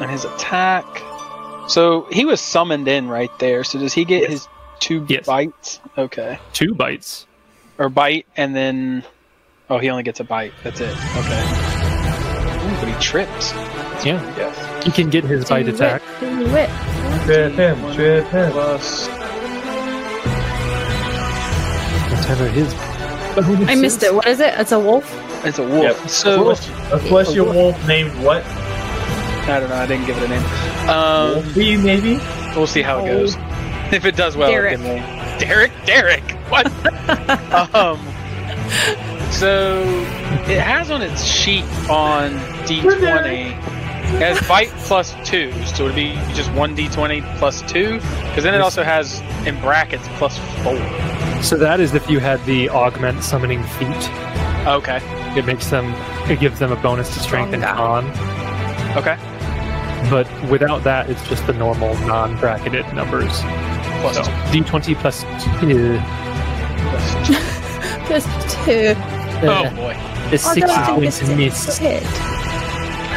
And 0.00 0.10
his 0.10 0.24
attack. 0.24 0.84
So 1.68 2.06
he 2.10 2.24
was 2.24 2.40
summoned 2.40 2.88
in 2.88 3.08
right 3.08 3.30
there. 3.38 3.64
So 3.64 3.78
does 3.78 3.94
he 3.94 4.04
get 4.04 4.22
Yes. 4.22 4.30
his 4.30 4.48
two 4.80 5.06
Yes. 5.08 5.26
bites? 5.26 5.80
Okay. 5.96 6.38
Two 6.52 6.74
bites. 6.74 7.26
Or 7.78 7.88
bite 7.88 8.26
and 8.36 8.54
then. 8.54 9.04
Oh, 9.70 9.78
he 9.78 9.88
only 9.90 10.02
gets 10.02 10.20
a 10.20 10.24
bite. 10.24 10.52
That's 10.62 10.80
it. 10.80 10.90
Okay. 11.16 11.73
Ooh, 12.94 13.00
but 13.00 13.02
he 13.02 13.02
trips. 13.02 13.52
Yeah, 14.04 14.20
Yes. 14.36 14.84
he 14.84 14.90
can 14.90 15.10
get 15.10 15.24
his 15.24 15.48
bite 15.48 15.68
attack. 15.68 16.02
do 16.20 16.26
it. 16.56 16.70
Trip 17.24 17.52
him, 17.54 17.94
trip 17.94 18.26
him. 18.28 18.52
Plus. 18.52 19.08
Whatever 22.20 22.48
his 22.48 22.72
bonus 23.34 23.68
I 23.68 23.74
missed 23.74 24.02
it. 24.02 24.14
What 24.14 24.26
is 24.26 24.40
it? 24.40 24.54
It's 24.58 24.72
a 24.72 24.78
wolf? 24.78 25.04
It's 25.44 25.58
a 25.58 25.62
wolf. 25.66 25.82
Yep. 25.82 26.08
So. 26.08 26.50
A 26.50 26.56
celestial 26.56 27.46
wolf 27.52 27.86
named 27.86 28.10
what? 28.24 28.44
I 28.44 29.58
don't 29.60 29.68
know. 29.68 29.74
I 29.76 29.86
didn't 29.86 30.06
give 30.06 30.16
it 30.16 30.24
a 30.24 30.28
name. 30.28 30.88
Um, 30.88 31.34
Wolfie, 31.34 31.76
maybe? 31.76 32.18
we'll 32.56 32.66
see 32.66 32.82
how 32.82 33.04
it 33.04 33.08
goes. 33.08 33.36
If 33.92 34.06
it 34.06 34.16
does 34.16 34.34
well, 34.36 34.48
Derek. 34.50 34.80
it. 34.80 35.38
Derek. 35.38 35.70
Derek. 35.84 36.22
What? 36.48 36.66
um. 37.74 37.98
So 39.30 39.82
it 40.48 40.60
has 40.60 40.90
on 40.90 41.02
its 41.02 41.24
sheet 41.24 41.64
on 41.90 42.32
D20. 42.66 43.74
It 44.14 44.20
has 44.20 44.46
bite 44.46 44.68
plus 44.84 45.14
two, 45.24 45.50
so 45.64 45.84
it'd 45.84 45.96
be 45.96 46.14
just 46.34 46.52
one 46.52 46.76
D20 46.76 47.38
plus 47.38 47.62
two. 47.62 47.94
Because 47.94 48.44
then 48.44 48.54
it 48.54 48.60
also 48.60 48.82
has 48.82 49.20
in 49.46 49.60
brackets 49.60 50.06
plus 50.18 50.38
four. 50.62 50.76
So 51.42 51.56
that 51.56 51.80
is 51.80 51.94
if 51.94 52.08
you 52.08 52.20
had 52.20 52.44
the 52.44 52.68
augment 52.70 53.24
summoning 53.24 53.62
feat. 53.64 54.10
Okay. 54.66 55.00
It 55.36 55.44
makes 55.46 55.68
them, 55.68 55.92
it 56.30 56.38
gives 56.38 56.58
them 56.58 56.70
a 56.70 56.76
bonus 56.76 57.12
to 57.14 57.20
strength 57.20 57.52
and 57.54 57.64
oh, 57.64 57.74
con. 57.74 58.06
Okay. 58.96 59.16
But 60.08 60.30
without 60.48 60.84
that, 60.84 61.10
it's 61.10 61.26
just 61.28 61.46
the 61.46 61.54
normal 61.54 61.94
non-bracketed 62.06 62.92
numbers. 62.94 63.32
Plus 64.00 64.16
So 64.16 64.22
two. 64.22 64.30
D20 64.30 64.94
plus 65.00 65.22
two. 65.60 65.98
Plus 66.90 67.28
two. 67.58 67.60
Just 68.08 68.28
two. 68.64 68.94
Oh 69.42 69.48
Uh, 69.48 69.70
boy. 69.74 69.94
the 70.30 70.34
I 70.34 70.36
60 70.36 70.60
don't 70.60 70.70
think 70.70 70.86
points 70.96 71.28
missed. 71.28 71.80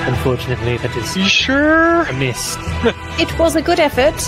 Unfortunately, 0.08 0.78
that 0.78 0.96
is 0.96 1.16
You 1.18 1.26
sure? 1.26 2.04
a 2.04 2.14
miss. 2.14 2.58
It 3.20 3.38
was 3.40 3.56
a 3.56 3.62
good 3.62 3.80
effort. 3.80 4.20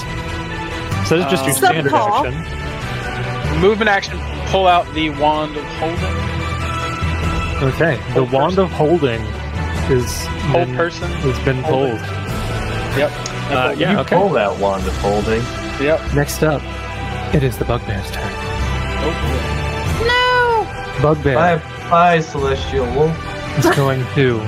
So 1.08 1.18
that's 1.18 1.32
just 1.32 1.46
your 1.46 1.56
Uh, 1.56 1.58
standard 1.58 1.92
Subpar. 1.92 2.26
action. 2.26 3.62
Movement 3.62 3.90
action. 3.90 4.20
Pull 4.48 4.68
out 4.68 4.86
the 4.94 5.10
wand 5.12 5.56
of 5.58 5.64
holding. 5.80 6.16
Okay, 7.74 8.00
the 8.14 8.24
wand 8.24 8.58
of 8.60 8.72
holding 8.72 9.22
is 9.90 10.26
Whole 10.52 10.66
been, 10.66 10.76
person. 10.76 11.10
has 11.12 11.40
been 11.46 11.62
pulled. 11.64 12.00
Yep. 12.98 13.12
Uh, 13.52 13.76
yeah, 13.78 13.92
you 13.92 13.98
okay. 14.00 14.16
pull 14.16 14.30
that 14.30 14.58
wand 14.60 14.86
of 14.88 14.96
holding. 14.98 15.42
Yep. 15.82 16.14
Next 16.14 16.44
up, 16.44 16.62
it 17.34 17.44
is 17.44 17.58
the 17.58 17.66
bugbear's 17.66 18.10
turn. 18.12 18.32
No! 20.08 20.29
Bugbear 21.02 21.36
Bye, 21.36 21.90
bye, 21.90 22.20
Celestial 22.20 22.86
Wolf. 22.94 23.16
is 23.58 23.66
going 23.76 24.06
to 24.16 24.40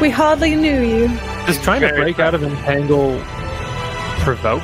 We 0.00 0.10
hardly 0.10 0.54
knew 0.56 0.80
you. 0.82 1.08
just 1.46 1.62
trying 1.62 1.80
to 1.82 1.88
break 1.94 2.18
out 2.18 2.34
of 2.34 2.42
entangle. 2.42 3.20
Provoke. 4.20 4.62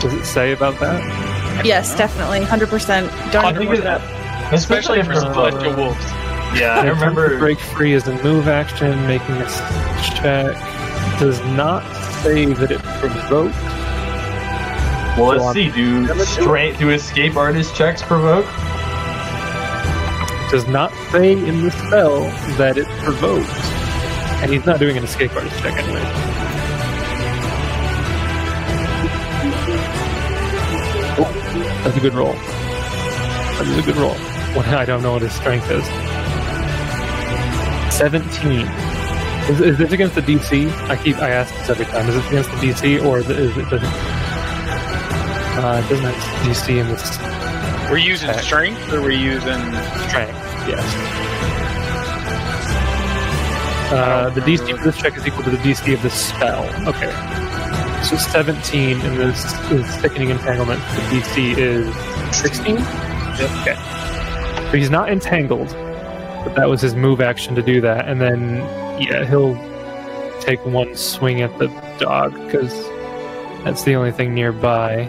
Does 0.00 0.12
it 0.14 0.24
say 0.24 0.52
about 0.52 0.78
that? 0.80 1.64
Yes, 1.64 1.96
definitely. 1.96 2.40
100%. 2.40 3.32
Don't 3.32 3.44
I 3.44 3.50
even 3.50 3.58
think 3.58 3.70
look 3.70 3.78
it- 3.84 3.86
it. 3.86 4.52
Especially 4.54 5.02
for 5.02 5.12
if- 5.12 5.18
uh, 5.18 5.32
celestial 5.32 5.74
wolves. 5.74 6.04
Yeah, 6.54 6.78
I 6.80 6.84
remember. 6.88 7.38
break 7.38 7.58
free 7.58 7.92
is 7.92 8.06
a 8.06 8.12
move 8.22 8.46
action, 8.48 9.06
making 9.06 9.34
a 9.36 9.46
check. 10.02 10.56
Does 11.18 11.40
not 11.56 11.82
say 12.22 12.46
that 12.46 12.70
it 12.70 12.82
provokes. 13.00 13.56
Well, 15.16 15.28
let's 15.28 15.44
on. 15.44 15.54
see. 15.54 15.70
Do 15.70 16.06
straight 16.26 16.78
do 16.78 16.90
escape 16.90 17.36
artist 17.36 17.74
checks 17.74 18.02
provoke? 18.02 18.44
Does 20.50 20.66
not 20.68 20.92
say 21.10 21.32
in 21.32 21.62
the 21.62 21.70
spell 21.70 22.20
that 22.58 22.76
it 22.76 22.86
provokes. 23.02 23.48
And 24.42 24.52
he's 24.52 24.66
not 24.66 24.78
doing 24.78 24.98
an 24.98 25.04
escape 25.04 25.34
artist 25.34 25.58
check 25.60 25.72
anyway. 25.72 26.02
Oh, 31.18 31.80
that's 31.82 31.96
a 31.96 32.00
good 32.00 32.12
roll. 32.12 32.34
That 32.34 33.66
is 33.68 33.78
a 33.78 33.82
good 33.82 33.96
roll. 33.96 34.14
What 34.54 34.68
I 34.68 34.84
don't 34.84 35.02
know 35.02 35.12
what 35.12 35.22
his 35.22 35.32
strength 35.32 35.70
is. 35.70 35.86
Seventeen. 37.96 38.66
Is, 39.48 39.60
is 39.62 39.78
this 39.78 39.92
against 39.92 40.14
the 40.14 40.20
DC? 40.20 40.70
I 40.90 40.96
keep 41.02 41.16
I 41.16 41.30
ask 41.30 41.54
this 41.54 41.70
every 41.70 41.86
time. 41.86 42.06
Is 42.06 42.16
it 42.16 42.26
against 42.26 42.50
the 42.50 42.56
DC 42.58 43.02
or 43.02 43.18
is 43.20 43.30
it? 43.30 43.38
Is 43.38 43.56
it 43.56 43.70
does 43.70 43.82
it 43.82 44.15
uh, 45.58 45.82
it 45.84 45.88
doesn't 45.88 46.04
have 46.04 46.46
DC 46.46 46.78
in 46.78 46.88
this 46.88 47.18
We're 47.90 47.98
using 47.98 48.30
Okay. 48.30 48.40
strength 48.40 48.92
or 48.92 49.00
we're 49.00 49.10
using. 49.12 49.60
strength. 50.08 50.36
Yes. 50.68 51.12
Uh, 53.92 54.30
the 54.30 54.40
DC 54.40 54.76
for 54.76 54.84
this 54.84 54.96
check 54.96 55.16
is 55.16 55.26
equal 55.26 55.44
to 55.44 55.50
the 55.50 55.56
DC 55.58 55.94
of 55.94 56.02
the 56.02 56.10
spell. 56.10 56.64
Okay. 56.88 57.10
So 58.02 58.16
17 58.16 59.00
in 59.00 59.16
this 59.16 59.44
is 59.70 59.86
Sickening 60.00 60.30
Entanglement. 60.30 60.80
The 60.80 61.20
DC 61.20 61.56
is 61.56 62.36
16? 62.36 62.76
Yep. 62.76 62.84
Okay. 63.62 63.74
So 64.70 64.76
he's 64.76 64.90
not 64.90 65.08
entangled, 65.08 65.68
but 66.44 66.54
that 66.56 66.68
was 66.68 66.80
his 66.80 66.94
move 66.96 67.20
action 67.20 67.54
to 67.54 67.62
do 67.62 67.80
that. 67.82 68.08
And 68.08 68.20
then, 68.20 68.56
yeah, 69.00 69.24
he'll 69.24 69.54
take 70.40 70.64
one 70.66 70.94
swing 70.96 71.40
at 71.42 71.56
the 71.58 71.68
dog 71.98 72.34
because 72.46 72.72
that's 73.64 73.84
the 73.84 73.94
only 73.94 74.10
thing 74.12 74.34
nearby. 74.34 75.04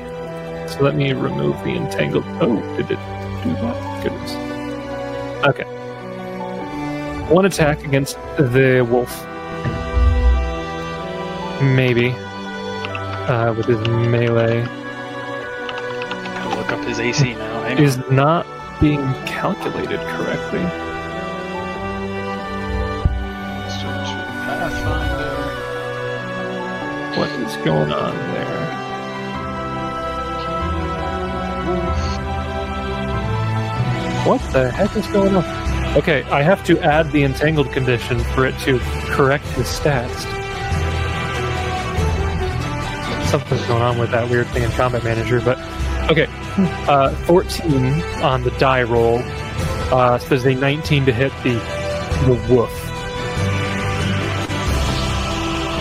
So 0.68 0.84
let 0.84 0.96
me 0.96 1.14
remove 1.14 1.64
the 1.64 1.76
entangled. 1.76 2.26
Oh, 2.42 2.62
did 2.76 2.92
it 2.92 3.00
do 3.44 3.54
that? 3.54 4.04
Goodness. 4.04 4.36
Okay. 5.46 5.64
One 7.34 7.46
attack 7.46 7.84
against 7.86 8.16
the 8.38 8.86
wolf. 8.90 9.26
Maybe. 11.62 12.10
Uh, 13.30 13.54
with 13.56 13.66
his 13.66 13.80
melee. 13.88 14.64
I'll 16.38 16.58
look 16.58 16.72
up 16.72 16.86
his 16.86 17.00
AC 17.00 17.34
now. 17.34 17.64
Hang 17.64 17.78
on. 17.78 17.84
Is 17.84 17.98
not 18.10 18.46
being 18.80 19.02
calculated 19.26 20.00
correctly. 20.00 20.64
What 27.18 27.30
is 27.32 27.56
going 27.66 27.92
on 27.92 28.16
there? 28.34 28.67
What 34.28 34.42
the 34.52 34.70
heck 34.70 34.94
is 34.98 35.08
going 35.08 35.34
on? 35.36 35.98
Okay, 35.98 36.24
I 36.24 36.42
have 36.42 36.62
to 36.66 36.78
add 36.82 37.12
the 37.14 37.24
entangled 37.24 37.72
condition 37.72 38.20
for 38.20 38.46
it 38.46 38.60
to 38.60 38.78
correct 39.10 39.46
his 39.46 39.68
stats. 39.68 40.26
Something's 43.30 43.66
going 43.68 43.82
on 43.82 43.98
with 43.98 44.12
that 44.12 44.30
weird 44.30 44.48
thing 44.48 44.64
in 44.64 44.72
Combat 44.72 45.04
Manager, 45.06 45.40
but 45.40 45.58
okay. 46.12 46.28
Uh, 46.90 47.16
14 47.26 48.02
on 48.22 48.44
the 48.44 48.52
die 48.60 48.84
roll. 48.84 49.20
Uh, 49.94 50.18
says 50.18 50.46
a 50.46 50.54
19 50.54 51.06
to 51.06 51.14
hit 51.14 51.32
the 51.44 51.54
the 52.26 52.54
wolf. 52.54 52.72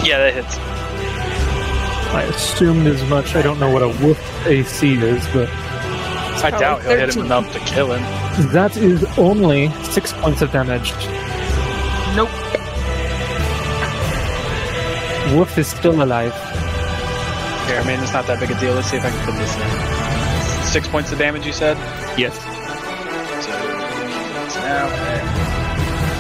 Yeah, 0.07 0.19
that 0.19 0.35
hits. 0.35 0.57
I 2.15 2.23
assumed 2.23 2.87
as 2.87 3.03
much. 3.11 3.35
I 3.35 3.43
don't 3.43 3.59
know 3.59 3.73
what 3.73 3.83
a 3.83 3.89
wolf 3.89 4.47
AC 4.47 4.95
is, 4.95 5.27
but 5.33 5.49
I 6.45 6.51
doubt 6.51 6.83
he'll 6.83 6.97
hit 6.97 7.17
him 7.17 7.25
enough 7.25 7.53
to 7.53 7.59
kill 7.61 7.93
him. 7.93 8.26
That 8.53 8.77
is 8.77 9.03
only 9.19 9.71
six 9.85 10.13
points 10.13 10.43
of 10.43 10.53
damage. 10.53 10.93
Nope. 12.15 12.31
Wolf 15.35 15.57
is 15.57 15.67
still 15.67 16.03
alive. 16.03 16.35
Here, 17.67 17.81
I 17.81 17.85
mean, 17.87 17.99
it's 18.01 18.13
not 18.13 18.27
that 18.27 18.39
big 18.39 18.51
a 18.51 18.61
deal. 18.61 18.75
Let's 18.75 18.89
see 18.89 18.99
if 18.99 19.05
I 19.05 19.11
can 19.11 19.25
put 19.25 19.37
this 19.37 19.57
in. 19.57 20.65
Six 20.67 20.87
points 20.87 21.13
of 21.13 21.19
damage, 21.19 21.47
you 21.47 21.53
said? 21.53 21.77
Yes. 22.19 22.35
So, 23.45 23.53
it's 24.45 24.57
now. 24.57 24.89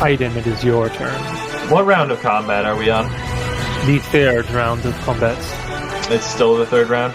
there. 0.01 0.38
It 0.38 0.47
is 0.47 0.64
your 0.64 0.88
turn. 0.88 1.20
What 1.70 1.84
round 1.84 2.10
of 2.10 2.20
combat 2.20 2.64
are 2.64 2.76
we 2.76 2.90
on? 2.90 3.05
The 3.86 3.98
third 3.98 4.51
round 4.51 4.84
of 4.86 4.94
combat. 5.01 5.36
It's 6.10 6.26
still 6.26 6.56
the 6.56 6.66
third 6.66 6.88
round. 6.88 7.14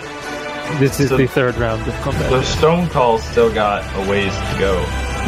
This 0.79 0.99
is 0.99 1.09
So- 1.09 1.17
the 1.17 1.27
third 1.27 1.55
round 1.57 1.81
of 1.81 1.87
The 1.87 1.93
combat. 2.03 2.43
stone 2.45 2.87
call's 2.89 3.23
still 3.23 3.51
got 3.53 3.83
a 3.95 4.09
ways 4.09 4.33
to 4.33 4.55
go. 4.59 4.73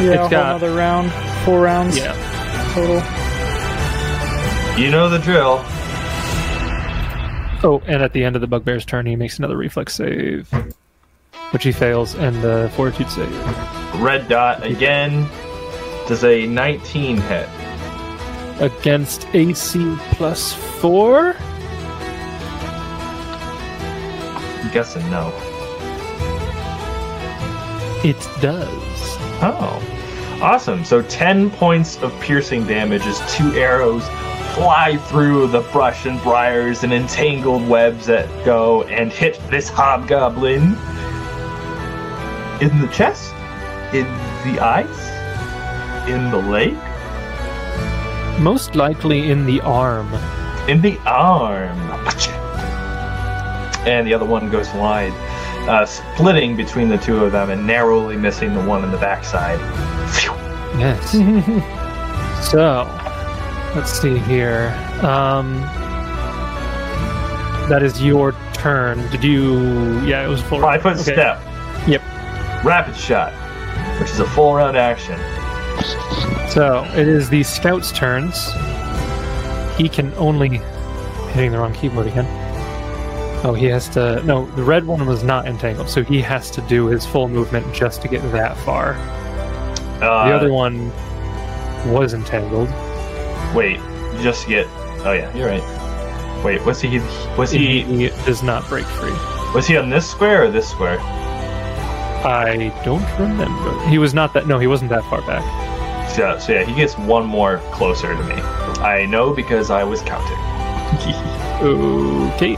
It's 0.00 0.14
a 0.14 0.18
whole 0.18 0.28
got- 0.28 0.46
another 0.56 0.74
round. 0.74 1.12
Four 1.44 1.60
rounds 1.60 1.96
Yeah. 1.98 2.14
total. 2.74 3.02
You 4.82 4.90
know 4.90 5.08
the 5.08 5.18
drill. 5.18 5.64
Oh, 7.62 7.80
and 7.86 8.02
at 8.02 8.12
the 8.12 8.24
end 8.24 8.34
of 8.36 8.40
the 8.40 8.46
bugbear's 8.48 8.84
turn, 8.84 9.06
he 9.06 9.16
makes 9.16 9.38
another 9.38 9.56
reflex 9.56 9.94
save, 9.94 10.48
which 11.52 11.64
he 11.64 11.72
fails, 11.72 12.14
and 12.14 12.42
the 12.42 12.70
fortitude 12.74 13.08
save 13.10 14.00
Red 14.00 14.28
dot 14.28 14.64
again. 14.66 15.28
Does 16.08 16.24
a 16.24 16.46
19 16.46 17.16
hit? 17.18 17.48
against 18.60 19.26
AC 19.34 19.96
plus 20.12 20.52
four. 20.52 21.34
Guessing 24.74 25.08
no. 25.10 25.28
It 28.04 28.18
does. 28.42 28.68
Oh. 29.40 29.80
Awesome. 30.42 30.84
So 30.84 31.00
10 31.02 31.50
points 31.52 31.96
of 32.02 32.12
piercing 32.20 32.66
damage 32.66 33.02
as 33.06 33.18
two 33.34 33.52
arrows 33.54 34.02
fly 34.54 34.98
through 35.08 35.46
the 35.46 35.60
brush 35.72 36.06
and 36.06 36.20
briars 36.22 36.82
and 36.82 36.92
entangled 36.92 37.66
webs 37.68 38.06
that 38.06 38.28
go 38.44 38.82
and 38.84 39.12
hit 39.12 39.40
this 39.48 39.68
hobgoblin 39.70 40.76
in 42.60 42.80
the 42.80 42.88
chest, 42.92 43.32
in 43.94 44.04
the 44.44 44.58
eyes, 44.60 46.08
in 46.08 46.30
the 46.30 46.38
leg, 46.38 46.74
Most 48.40 48.74
likely 48.74 49.30
in 49.30 49.46
the 49.46 49.60
arm. 49.60 50.12
in 50.68 50.80
the 50.82 50.98
arm. 51.06 51.78
And 53.86 54.06
the 54.06 54.14
other 54.14 54.24
one 54.24 54.50
goes 54.50 54.68
wide, 54.74 55.12
uh, 55.68 55.84
splitting 55.86 56.56
between 56.56 56.88
the 56.88 56.96
two 56.98 57.24
of 57.24 57.32
them 57.32 57.50
and 57.50 57.66
narrowly 57.66 58.16
missing 58.16 58.54
the 58.54 58.62
one 58.64 58.82
in 58.84 58.90
the 58.90 58.96
backside. 58.98 59.58
Phew. 60.14 60.32
Yes. 60.78 61.12
so, 62.50 62.84
let's 63.76 63.92
see 63.92 64.18
here. 64.18 64.74
Um, 65.02 65.60
that 67.68 67.82
is 67.82 68.02
your 68.02 68.32
turn. 68.54 68.98
Did 69.10 69.22
you? 69.24 70.00
Yeah, 70.04 70.24
it 70.24 70.28
was 70.28 70.40
full. 70.42 70.60
Five 70.60 70.82
foot 70.82 70.94
Okay. 70.94 71.12
step. 71.12 71.40
Yep. 71.86 72.02
Rapid 72.64 72.96
shot, 72.96 73.32
which 74.00 74.10
is 74.10 74.20
a 74.20 74.26
full 74.26 74.54
round 74.54 74.76
action. 74.76 75.18
So 76.50 76.84
it 76.94 77.06
is 77.08 77.28
the 77.28 77.42
scout's 77.42 77.92
turns. 77.92 78.52
He 79.76 79.88
can 79.88 80.12
only 80.14 80.60
hitting 81.32 81.52
the 81.52 81.58
wrong 81.58 81.74
keyboard 81.74 82.06
again. 82.06 82.26
Oh, 83.46 83.52
he 83.52 83.66
has 83.66 83.88
to. 83.90 84.22
No, 84.24 84.46
the 84.52 84.62
red 84.64 84.86
one 84.86 85.04
was 85.06 85.22
not 85.22 85.46
entangled, 85.46 85.88
so 85.90 86.02
he 86.02 86.20
has 86.22 86.50
to 86.52 86.60
do 86.62 86.86
his 86.86 87.04
full 87.04 87.28
movement 87.28 87.72
just 87.74 88.00
to 88.02 88.08
get 88.08 88.22
that 88.32 88.56
far. 88.58 88.94
Uh, 90.02 90.28
The 90.28 90.34
other 90.34 90.52
one 90.52 90.90
was 91.92 92.14
entangled. 92.14 92.68
Wait, 93.54 93.78
just 94.22 94.44
to 94.44 94.48
get. 94.48 94.66
Oh 95.06 95.12
yeah, 95.12 95.34
you're 95.36 95.48
right. 95.48 96.42
Wait, 96.44 96.64
was 96.64 96.80
he? 96.80 96.98
Was 97.36 97.50
he? 97.50 97.82
He 97.82 98.08
does 98.24 98.42
not 98.42 98.66
break 98.68 98.86
free. 98.86 99.12
Was 99.54 99.66
he 99.66 99.76
on 99.76 99.90
this 99.90 100.10
square 100.10 100.44
or 100.44 100.50
this 100.50 100.68
square? 100.68 100.98
I 101.00 102.72
don't 102.84 103.04
remember. 103.20 103.78
He 103.88 103.98
was 103.98 104.14
not 104.14 104.32
that. 104.32 104.46
No, 104.46 104.58
he 104.58 104.66
wasn't 104.66 104.88
that 104.90 105.04
far 105.10 105.20
back. 105.22 105.44
So, 106.10 106.38
so 106.38 106.52
yeah, 106.52 106.64
he 106.64 106.74
gets 106.74 106.96
one 106.96 107.26
more 107.26 107.58
closer 107.72 108.14
to 108.14 108.22
me. 108.24 108.34
I 108.82 109.04
know 109.04 109.34
because 109.34 109.70
I 109.70 109.84
was 109.84 110.00
counting. 110.02 110.38
Okay. 111.64 112.56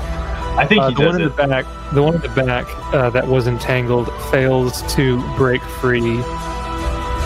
I 0.58 0.66
think 0.66 0.82
Uh, 0.82 0.88
he 0.88 0.94
the 0.94 1.00
does 1.02 1.12
one 1.12 1.20
in 1.22 1.28
the 1.28 1.34
back, 1.46 1.66
the 1.92 2.02
one 2.02 2.14
in 2.14 2.20
the 2.22 2.28
back 2.30 2.66
uh, 2.94 3.10
that 3.10 3.26
was 3.28 3.46
entangled 3.46 4.08
fails 4.30 4.82
to 4.94 5.20
break 5.36 5.62
free, 5.62 6.20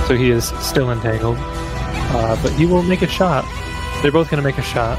so 0.07 0.17
he 0.17 0.31
is 0.31 0.49
still 0.61 0.91
entangled. 0.91 1.37
Uh, 2.13 2.37
but 2.43 2.53
he 2.53 2.67
will 2.67 2.83
make 2.83 3.03
a 3.03 3.07
shot. 3.07 3.45
They're 4.03 4.11
both 4.11 4.31
going 4.31 4.43
to 4.43 4.47
make 4.47 4.59
a 4.59 4.63
shot. 4.63 4.99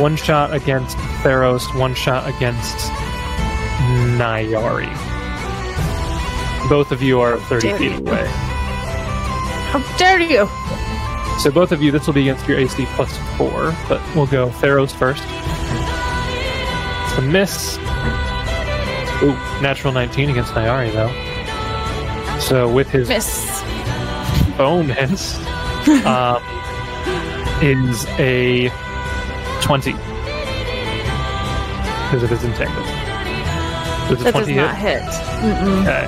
One 0.00 0.16
shot 0.16 0.52
against 0.52 0.96
Theros, 1.22 1.62
one 1.78 1.94
shot 1.94 2.28
against 2.28 2.76
Nyari. 4.18 4.90
Both 6.68 6.90
of 6.90 7.00
you 7.02 7.20
are 7.20 7.38
30 7.38 7.72
feet 7.74 7.92
you. 7.92 7.98
away. 7.98 8.24
How 9.70 9.78
dare 9.98 10.18
you? 10.20 10.48
So 11.40 11.50
both 11.52 11.70
of 11.72 11.80
you, 11.82 11.90
this 11.92 12.06
will 12.06 12.14
be 12.14 12.22
against 12.28 12.48
your 12.48 12.58
AC 12.58 12.86
plus 12.96 13.16
four, 13.36 13.72
but 13.88 14.00
we'll 14.16 14.26
go 14.26 14.48
Theros 14.48 14.90
first. 14.92 15.22
It's 17.16 17.18
a 17.18 17.22
miss. 17.22 17.78
Ooh, 19.22 19.32
natural 19.62 19.92
19 19.92 20.30
against 20.30 20.52
Nyari, 20.52 20.92
though. 20.92 21.10
So 22.40 22.68
with 22.72 22.90
his 22.90 23.08
Miss. 23.08 23.62
bonus, 24.56 25.36
um, 26.06 26.42
is 27.62 28.04
a 28.18 28.68
20. 29.62 29.92
Because 32.02 32.22
of 32.24 32.30
his 32.30 32.44
entangled. 32.44 32.84
Does 34.08 34.24
That 34.24 34.32
20 34.32 34.46
does 34.54 34.56
not 34.56 34.76
hit? 34.76 35.00
hit. 35.02 35.10
Mm-mm. 35.10 35.82
Okay. 35.82 36.06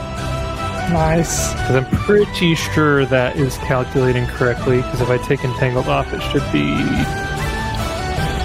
Nice. 0.92 1.52
Because 1.52 1.76
I'm 1.76 1.86
pretty 2.04 2.54
sure 2.56 3.06
that 3.06 3.36
is 3.36 3.56
calculating 3.58 4.26
correctly. 4.26 4.78
Because 4.78 5.00
if 5.00 5.08
I 5.08 5.18
take 5.18 5.44
entangled 5.44 5.86
off, 5.88 6.12
it 6.12 6.20
should 6.22 6.44
be. 6.52 6.74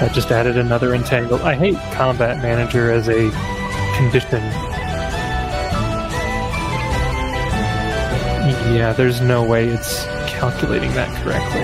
I 0.01 0.09
just 0.13 0.31
added 0.31 0.57
another 0.57 0.95
entangle. 0.95 1.37
I 1.43 1.53
hate 1.55 1.75
combat 1.93 2.41
manager 2.41 2.91
as 2.91 3.07
a 3.07 3.29
condition. 3.97 4.41
Yeah, 8.75 8.93
there's 8.97 9.21
no 9.21 9.43
way 9.47 9.67
it's 9.67 10.05
calculating 10.27 10.91
that 10.93 11.09
correctly. 11.23 11.61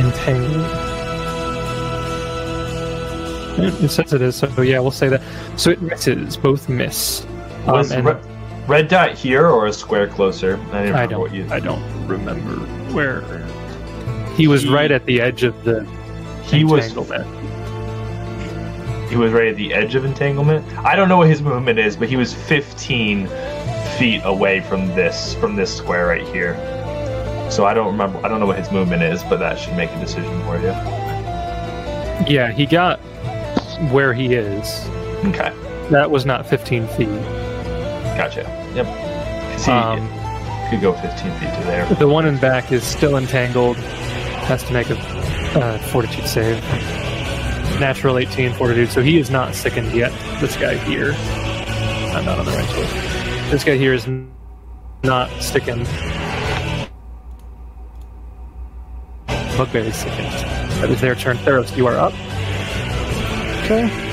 Entangle. 0.00 0.64
It 3.84 3.88
says 3.90 4.12
it 4.12 4.22
is, 4.22 4.36
so 4.36 4.62
yeah, 4.62 4.78
we'll 4.78 4.92
say 4.92 5.08
that. 5.08 5.20
So 5.56 5.70
it 5.70 5.82
misses, 5.82 6.36
both 6.36 6.68
miss. 6.68 7.24
Um, 7.66 7.72
Was 7.72 7.90
and- 7.90 8.06
re- 8.06 8.16
red 8.68 8.86
dot 8.86 9.14
here 9.18 9.48
or 9.48 9.66
a 9.66 9.72
square 9.72 10.06
closer? 10.06 10.56
I 10.72 11.02
I 11.02 11.06
don't. 11.06 11.32
you. 11.34 11.48
I 11.50 11.58
don't 11.58 11.82
remember 12.06 12.52
where. 12.94 13.22
He 14.38 14.46
was 14.46 14.62
He- 14.62 14.70
right 14.72 14.90
at 14.92 15.04
the 15.04 15.20
edge 15.20 15.42
of 15.42 15.64
the 15.64 15.84
He 16.44 16.62
was 16.64 16.86
entanglement. 16.86 17.26
he 19.10 19.16
was 19.16 19.32
right 19.32 19.48
at 19.48 19.56
the 19.56 19.74
edge 19.74 19.96
of 19.96 20.04
entanglement. 20.04 20.64
I 20.84 20.94
don't 20.94 21.08
know 21.08 21.16
what 21.18 21.26
his 21.28 21.42
movement 21.42 21.80
is, 21.80 21.96
but 21.96 22.08
he 22.08 22.14
was 22.16 22.32
15 22.32 23.28
feet 23.98 24.22
away 24.24 24.60
from 24.60 24.86
this 24.94 25.34
from 25.34 25.56
this 25.56 25.74
square 25.76 26.06
right 26.06 26.26
here. 26.28 26.54
So 27.50 27.66
I 27.66 27.74
don't 27.74 27.88
remember. 27.88 28.20
I 28.24 28.28
don't 28.28 28.38
know 28.38 28.46
what 28.46 28.58
his 28.58 28.70
movement 28.70 29.02
is, 29.02 29.24
but 29.24 29.40
that 29.40 29.58
should 29.58 29.74
make 29.76 29.90
a 29.90 29.98
decision 29.98 30.40
for 30.44 30.56
you. 30.60 30.72
Yeah, 32.32 32.52
he 32.52 32.64
got 32.64 33.00
where 33.90 34.12
he 34.14 34.34
is. 34.34 34.88
Okay, 35.26 35.50
That 35.90 36.10
was 36.12 36.24
not 36.24 36.46
15 36.46 36.86
feet. 36.88 37.08
gotcha. 38.16 38.42
Yep. 38.76 38.86
he 39.64 39.70
Um, 39.72 40.08
could 40.70 40.80
go 40.80 40.92
15 40.92 41.32
feet 41.40 41.54
to 41.54 41.60
there. 41.66 41.86
the 41.98 42.06
one 42.06 42.24
in 42.26 42.36
back 42.36 42.70
is 42.70 42.84
still 42.84 43.16
entangled. 43.16 43.76
Has 44.48 44.64
to 44.64 44.72
make 44.72 44.88
a 44.88 44.98
uh, 44.98 45.78
fortitude 45.78 46.26
save. 46.26 46.58
Natural 47.78 48.16
18 48.16 48.54
fortitude, 48.54 48.88
so 48.88 49.02
he 49.02 49.18
is 49.18 49.30
not 49.30 49.54
sickened 49.54 49.92
yet. 49.92 50.10
This 50.40 50.56
guy 50.56 50.76
here. 50.78 51.12
I'm 52.16 52.24
not 52.24 52.38
on 52.38 52.46
the 52.46 52.52
right 52.52 52.68
choice. 52.70 52.92
This 53.50 53.62
guy 53.62 53.76
here 53.76 53.92
is 53.92 54.08
not 55.04 55.30
sickened. 55.42 55.86
Bugbear 59.58 59.82
is 59.82 59.96
sickened. 59.96 60.32
That 60.80 60.90
is 60.90 61.00
their 61.00 61.14
turn. 61.14 61.36
Theros, 61.36 61.76
you 61.76 61.86
are 61.86 61.96
up. 61.96 62.14
Okay. 63.64 64.07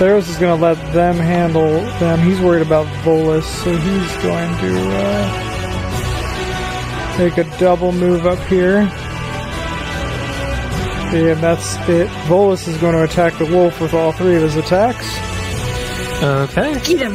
Theros 0.00 0.30
is 0.30 0.38
going 0.38 0.58
to 0.58 0.62
let 0.64 0.78
them 0.94 1.16
handle 1.16 1.82
them. 1.98 2.20
He's 2.20 2.40
worried 2.40 2.62
about 2.62 2.86
Volus, 3.04 3.42
so 3.42 3.70
he's 3.70 4.16
going 4.22 4.56
to 4.56 4.80
uh, 4.96 5.28
make 7.18 7.36
a 7.36 7.44
double 7.58 7.92
move 7.92 8.24
up 8.24 8.38
here. 8.46 8.88
And 11.12 11.38
that's 11.40 11.76
it. 11.86 12.08
Volus 12.28 12.66
is 12.66 12.78
going 12.78 12.94
to 12.94 13.02
attack 13.04 13.36
the 13.36 13.44
wolf 13.44 13.78
with 13.78 13.92
all 13.92 14.12
three 14.12 14.36
of 14.36 14.42
his 14.42 14.56
attacks. 14.56 15.04
Okay. 16.22 16.80
Eat 16.90 17.00
him. 17.00 17.14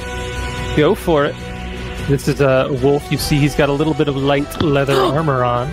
Go 0.77 0.93
for 0.93 1.25
it. 1.25 1.35
This 2.07 2.27
is 2.27 2.39
a 2.39 2.69
wolf. 2.83 3.11
You 3.11 3.17
see 3.17 3.39
he's 3.39 3.55
got 3.55 3.69
a 3.69 3.73
little 3.73 3.95
bit 3.95 4.07
of 4.07 4.15
light 4.15 4.61
leather 4.61 4.93
armor 5.01 5.43
on. 5.43 5.71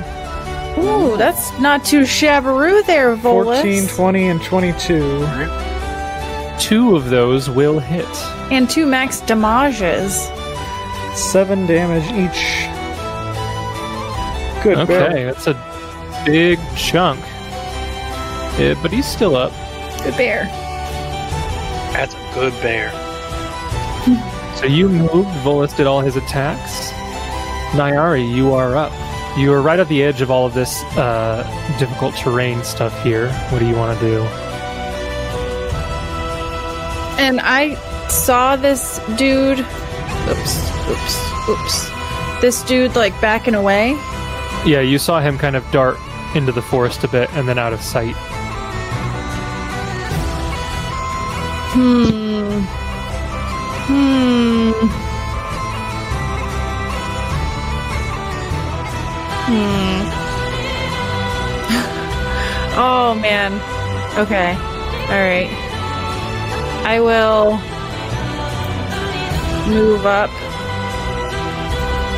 Ooh, 0.79 1.19
that's 1.19 1.53
not 1.61 1.85
too 1.85 2.05
shabbaroo 2.05 2.87
there, 2.87 3.15
Volus. 3.19 3.61
14, 3.61 3.89
20, 3.89 4.29
and 4.29 4.43
22. 4.43 5.72
Two 6.63 6.95
of 6.95 7.11
those 7.11 7.51
will 7.51 7.81
hit. 7.81 8.07
And 8.53 8.71
two 8.71 8.87
max 8.87 9.21
damages. 9.21 10.15
Seven 11.13 11.67
damage 11.67 12.05
each. 12.13 12.69
Good. 14.63 14.87
Bear. 14.87 15.07
Okay, 15.09 15.15
barrel. 15.15 15.35
that's 15.35 15.47
a 15.49 16.23
big 16.25 16.61
chunk. 16.77 17.19
Yeah, 18.61 18.79
but 18.81 18.93
he's 18.93 19.07
still 19.07 19.35
up. 19.35 19.53
Good 20.05 20.17
bear. 20.17 20.45
That's 21.93 22.15
a 22.15 22.31
good 22.35 22.53
bear. 22.63 22.91
So 24.57 24.69
you 24.69 24.89
moved. 24.89 25.29
Volus 25.43 25.77
did 25.77 25.89
all 25.89 26.03
his 26.03 26.15
attacks. 26.15 26.93
Nyari, 27.73 28.33
you 28.33 28.53
are 28.53 28.77
up. 28.77 28.93
You 29.37 29.53
are 29.53 29.61
right 29.61 29.81
at 29.81 29.89
the 29.89 30.05
edge 30.05 30.21
of 30.21 30.31
all 30.31 30.47
of 30.47 30.55
this 30.55 30.85
uh, 30.97 31.43
difficult 31.81 32.15
terrain 32.15 32.63
stuff 32.63 33.03
here. 33.03 33.33
What 33.49 33.59
do 33.59 33.67
you 33.67 33.75
want 33.75 33.99
to 33.99 34.07
do? 34.07 34.52
And 37.23 37.39
I 37.41 37.77
saw 38.09 38.57
this 38.57 38.99
dude. 39.17 39.61
Oops, 39.61 40.89
oops, 40.91 41.49
oops. 41.49 41.91
This 42.41 42.65
dude, 42.65 42.97
like, 42.97 43.19
backing 43.21 43.55
away. 43.55 43.91
Yeah, 44.67 44.81
you 44.81 44.99
saw 44.99 45.21
him 45.21 45.39
kind 45.39 45.55
of 45.55 45.65
dart 45.71 45.99
into 46.35 46.51
the 46.51 46.61
forest 46.61 47.05
a 47.05 47.09
bit 47.09 47.33
and 47.35 47.49
then 47.49 47.61
out 47.61 47.73
of 47.73 47.81
sight. 47.81 48.17
Hmm. 51.71 52.59
Hmm. 53.87 54.73
Hmm. 59.47 60.03
oh, 62.81 63.17
man. 63.23 63.53
Okay. 64.19 64.55
All 65.07 65.21
right. 65.21 65.62
I 66.85 67.01
will 67.01 67.53
move 69.73 70.05
up 70.05 70.31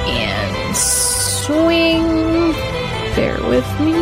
and 0.09 0.77
swing. 0.77 2.53
Bear 3.15 3.37
with 3.49 3.81
me. 3.81 3.93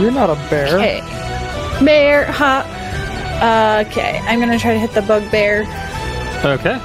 You're 0.00 0.12
not 0.12 0.30
a 0.30 0.34
bear. 0.50 0.76
Okay. 0.76 1.00
Bear, 1.84 2.26
huh? 2.26 2.62
Uh, 3.40 3.84
okay, 3.88 4.18
I'm 4.24 4.38
gonna 4.40 4.58
try 4.58 4.74
to 4.74 4.78
hit 4.78 4.92
the 4.92 5.02
bugbear. 5.02 5.62
Okay. 6.44 6.78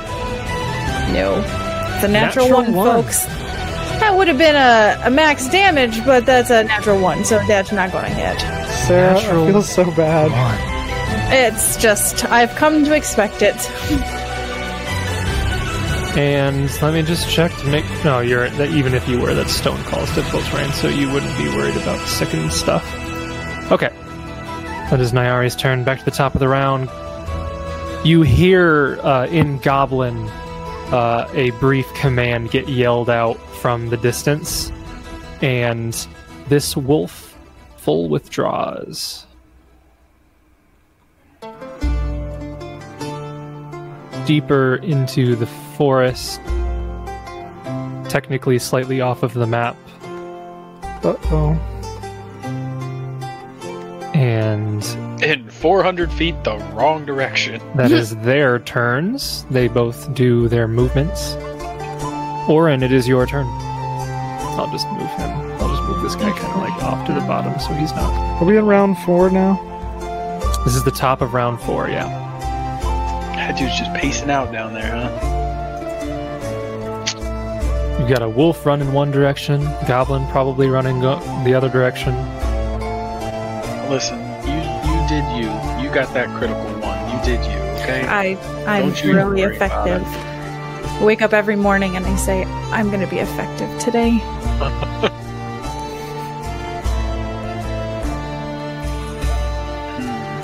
No. 1.13 1.43
It's 1.95 2.03
a 2.03 2.07
natural, 2.07 2.47
Natural 2.47 2.63
one, 2.63 2.73
one. 2.73 3.03
folks. 3.03 3.25
That 3.99 4.13
would 4.15 4.27
have 4.29 4.37
been 4.37 4.55
a, 4.55 4.99
a 5.05 5.11
max 5.11 5.47
damage, 5.49 6.03
but 6.05 6.25
that's 6.25 6.49
a 6.49 6.63
natural 6.63 6.99
one, 7.01 7.25
so 7.25 7.39
that's 7.47 7.71
not 7.71 7.91
gonna 7.91 8.07
hit. 8.09 8.39
Sarah, 8.87 9.13
Natural 9.15 9.47
I 9.47 9.51
feel 9.51 9.61
so 9.61 9.91
bad. 9.91 10.31
It's 11.31 11.77
just, 11.77 12.25
I've 12.25 12.55
come 12.55 12.83
to 12.85 12.95
expect 12.95 13.41
it. 13.41 13.55
And 16.17 16.69
let 16.81 16.93
me 16.93 17.03
just 17.03 17.29
check 17.29 17.55
to 17.57 17.67
make. 17.67 17.85
No, 18.03 18.19
you're 18.19 18.49
that. 18.49 18.71
Even 18.71 18.95
if 18.95 19.07
you 19.07 19.21
were, 19.21 19.33
that 19.35 19.47
stone 19.47 19.81
calls 19.83 20.13
difficult 20.15 20.43
terrain, 20.45 20.71
so 20.71 20.87
you 20.87 21.09
wouldn't 21.11 21.37
be 21.37 21.47
worried 21.49 21.77
about 21.77 22.05
second 22.07 22.51
stuff. 22.51 22.83
Okay, 23.71 23.89
that 24.89 24.99
is 24.99 25.11
Nyari's 25.13 25.55
turn. 25.55 25.83
Back 25.83 25.99
to 25.99 26.05
the 26.05 26.11
top 26.11 26.33
of 26.33 26.39
the 26.39 26.47
round. 26.47 26.89
You 28.03 28.23
hear 28.23 28.99
uh, 29.03 29.27
in 29.27 29.59
Goblin 29.59 30.27
uh, 30.91 31.29
a 31.33 31.51
brief 31.51 31.87
command 31.93 32.49
get 32.49 32.67
yelled 32.67 33.09
out 33.09 33.37
from 33.57 33.89
the 33.89 33.97
distance, 33.97 34.71
and 35.43 35.93
this 36.47 36.75
wolf 36.75 37.37
full 37.77 38.09
withdraws. 38.09 39.27
Deeper 44.29 44.75
into 44.83 45.35
the 45.35 45.47
forest, 45.75 46.39
technically 48.11 48.59
slightly 48.59 49.01
off 49.01 49.23
of 49.23 49.33
the 49.33 49.47
map, 49.47 49.75
Uh 51.03 51.15
oh. 51.31 51.53
and 54.13 54.83
In 55.23 55.49
400 55.49 56.11
feet, 56.13 56.43
the 56.43 56.57
wrong 56.75 57.05
direction. 57.07 57.59
that 57.75 57.91
is 57.91 58.15
their 58.23 58.59
turns. 58.59 59.45
They 59.49 59.67
both 59.67 60.13
do 60.13 60.47
their 60.47 60.67
movements. 60.67 61.33
Orin, 62.47 62.83
it 62.83 62.91
is 62.91 63.07
your 63.07 63.25
turn. 63.25 63.47
I'll 63.47 64.69
just 64.71 64.87
move 64.89 65.09
him. 65.09 65.31
I'll 65.59 65.69
just 65.69 65.81
move 65.89 66.03
this 66.03 66.13
guy 66.13 66.29
kind 66.37 66.53
of 66.53 66.57
like 66.57 66.83
off 66.83 67.07
to 67.07 67.13
the 67.13 67.21
bottom 67.21 67.59
so 67.59 67.73
he's 67.73 67.91
not. 67.93 68.13
Are 68.39 68.45
we 68.45 68.57
in 68.59 68.65
round 68.67 68.95
four 68.99 69.31
now? 69.31 69.57
This 70.65 70.75
is 70.75 70.83
the 70.83 70.91
top 70.91 71.21
of 71.21 71.33
round 71.33 71.59
four, 71.61 71.87
yeah. 71.89 72.27
That 73.49 73.57
dude's 73.57 73.79
just 73.79 73.91
pacing 73.95 74.29
out 74.29 74.51
down 74.51 74.75
there, 74.75 74.91
huh? 74.91 75.09
You've 77.99 78.07
got 78.07 78.21
a 78.21 78.29
wolf 78.29 78.63
running 78.63 78.93
one 78.93 79.09
direction, 79.09 79.63
goblin 79.87 80.27
probably 80.27 80.67
running 80.67 80.99
go- 81.01 81.17
the 81.43 81.55
other 81.55 81.67
direction. 81.67 82.13
Listen, 83.89 84.19
you 84.45 84.53
you 84.53 85.07
did 85.09 85.25
you. 85.35 85.49
You 85.83 85.89
got 85.91 86.13
that 86.13 86.29
critical 86.37 86.61
one. 86.79 86.99
You 87.09 87.19
did 87.25 87.43
you, 87.43 87.57
okay? 87.81 88.05
I 88.05 88.37
I'm 88.67 88.93
really 89.03 89.41
effective. 89.41 90.03
I 90.05 91.03
wake 91.03 91.23
up 91.23 91.33
every 91.33 91.55
morning 91.55 91.95
and 91.95 92.05
I 92.05 92.15
say 92.17 92.43
I'm 92.45 92.89
going 92.89 93.01
to 93.01 93.07
be 93.07 93.17
effective 93.17 93.79
today. 93.79 94.19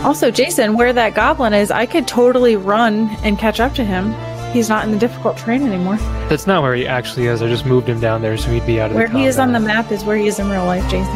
also, 0.06 0.30
Jason, 0.30 0.78
where 0.78 0.94
that 0.94 1.16
goblin 1.16 1.56
is, 1.56 1.72
I 1.72 1.88
could 1.88 2.08
totally 2.08 2.56
run 2.56 3.10
and 3.24 3.40
catch 3.40 3.60
up 3.60 3.74
to 3.74 3.84
him. 3.84 4.14
He's 4.54 4.70
not 4.70 4.86
in 4.86 4.92
the 4.92 5.00
difficult 5.00 5.36
terrain 5.36 5.64
anymore. 5.64 5.98
That's 6.30 6.46
not 6.46 6.62
where 6.62 6.76
he 6.76 6.86
actually 6.86 7.26
is. 7.26 7.42
I 7.42 7.48
just 7.50 7.66
moved 7.66 7.90
him 7.90 8.00
down 8.00 8.22
there 8.22 8.38
so 8.38 8.52
he'd 8.52 8.68
be 8.68 8.80
out 8.80 8.92
of 8.92 8.96
Where 8.96 9.08
the 9.08 9.14
Where 9.16 9.24
he 9.24 9.28
is 9.28 9.40
on 9.40 9.52
the 9.52 9.60
map 9.60 9.92
is 9.92 10.04
where 10.04 10.16
he 10.16 10.28
is 10.28 10.38
in 10.38 10.48
real 10.48 10.64
life, 10.64 10.84
Jason. 10.92 11.14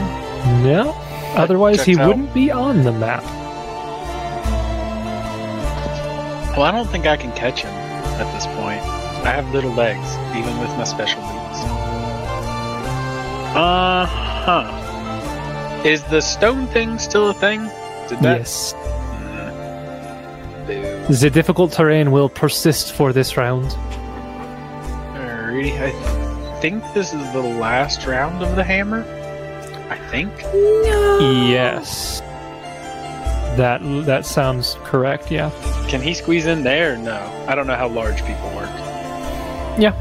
No. 0.64 0.92
Otherwise, 1.36 1.86
he 1.86 1.98
out. 2.00 2.08
wouldn't 2.08 2.34
be 2.34 2.50
on 2.50 2.84
the 2.84 2.92
map. 2.92 3.24
Well, 6.58 6.64
I 6.64 6.72
don't 6.72 6.90
think 6.90 7.06
I 7.06 7.16
can 7.16 7.32
catch 7.34 7.62
him 7.62 7.72
at 7.72 8.34
this 8.34 8.48
point. 8.48 8.82
I 9.24 9.32
have 9.32 9.48
little 9.54 9.72
legs, 9.72 10.18
even 10.36 10.60
with 10.60 10.70
my 10.72 10.84
special 10.84 11.22
boots. 11.22 11.60
Uh 13.56 14.06
huh. 14.08 15.82
Is 15.86 16.04
the 16.06 16.22
stone 16.22 16.66
thing 16.68 16.98
still 16.98 17.30
a 17.30 17.34
thing? 17.36 17.70
Did 18.10 18.20
that? 18.20 18.38
Yes. 18.40 18.74
Mm-hmm. 18.74 20.68
Boo. 20.68 21.14
The 21.16 21.30
difficult 21.30 21.72
terrain 21.72 22.12
will 22.12 22.30
persist 22.30 22.94
for 22.94 23.14
this 23.14 23.38
round. 23.38 23.66
Alrighty, 25.16 25.80
I 25.80 26.60
think 26.62 26.84
this 26.94 27.14
is 27.14 27.32
the 27.34 27.42
last 27.42 28.06
round 28.06 28.44
of 28.44 28.56
the 28.56 28.64
hammer. 28.64 29.04
I 29.90 29.98
think. 30.10 30.32
No. 30.44 31.48
Yes. 31.50 32.22
That 33.58 33.80
that 34.06 34.26
sounds 34.26 34.76
correct, 34.84 35.32
yeah. 35.32 35.50
Can 35.90 36.02
he 36.02 36.14
squeeze 36.14 36.46
in 36.46 36.64
there? 36.64 36.96
No. 36.98 37.20
I 37.48 37.56
don't 37.56 37.66
know 37.68 37.76
how 37.76 37.88
large 37.88 38.24
people 38.26 38.48
work. 38.56 38.70
Yeah. 39.80 39.94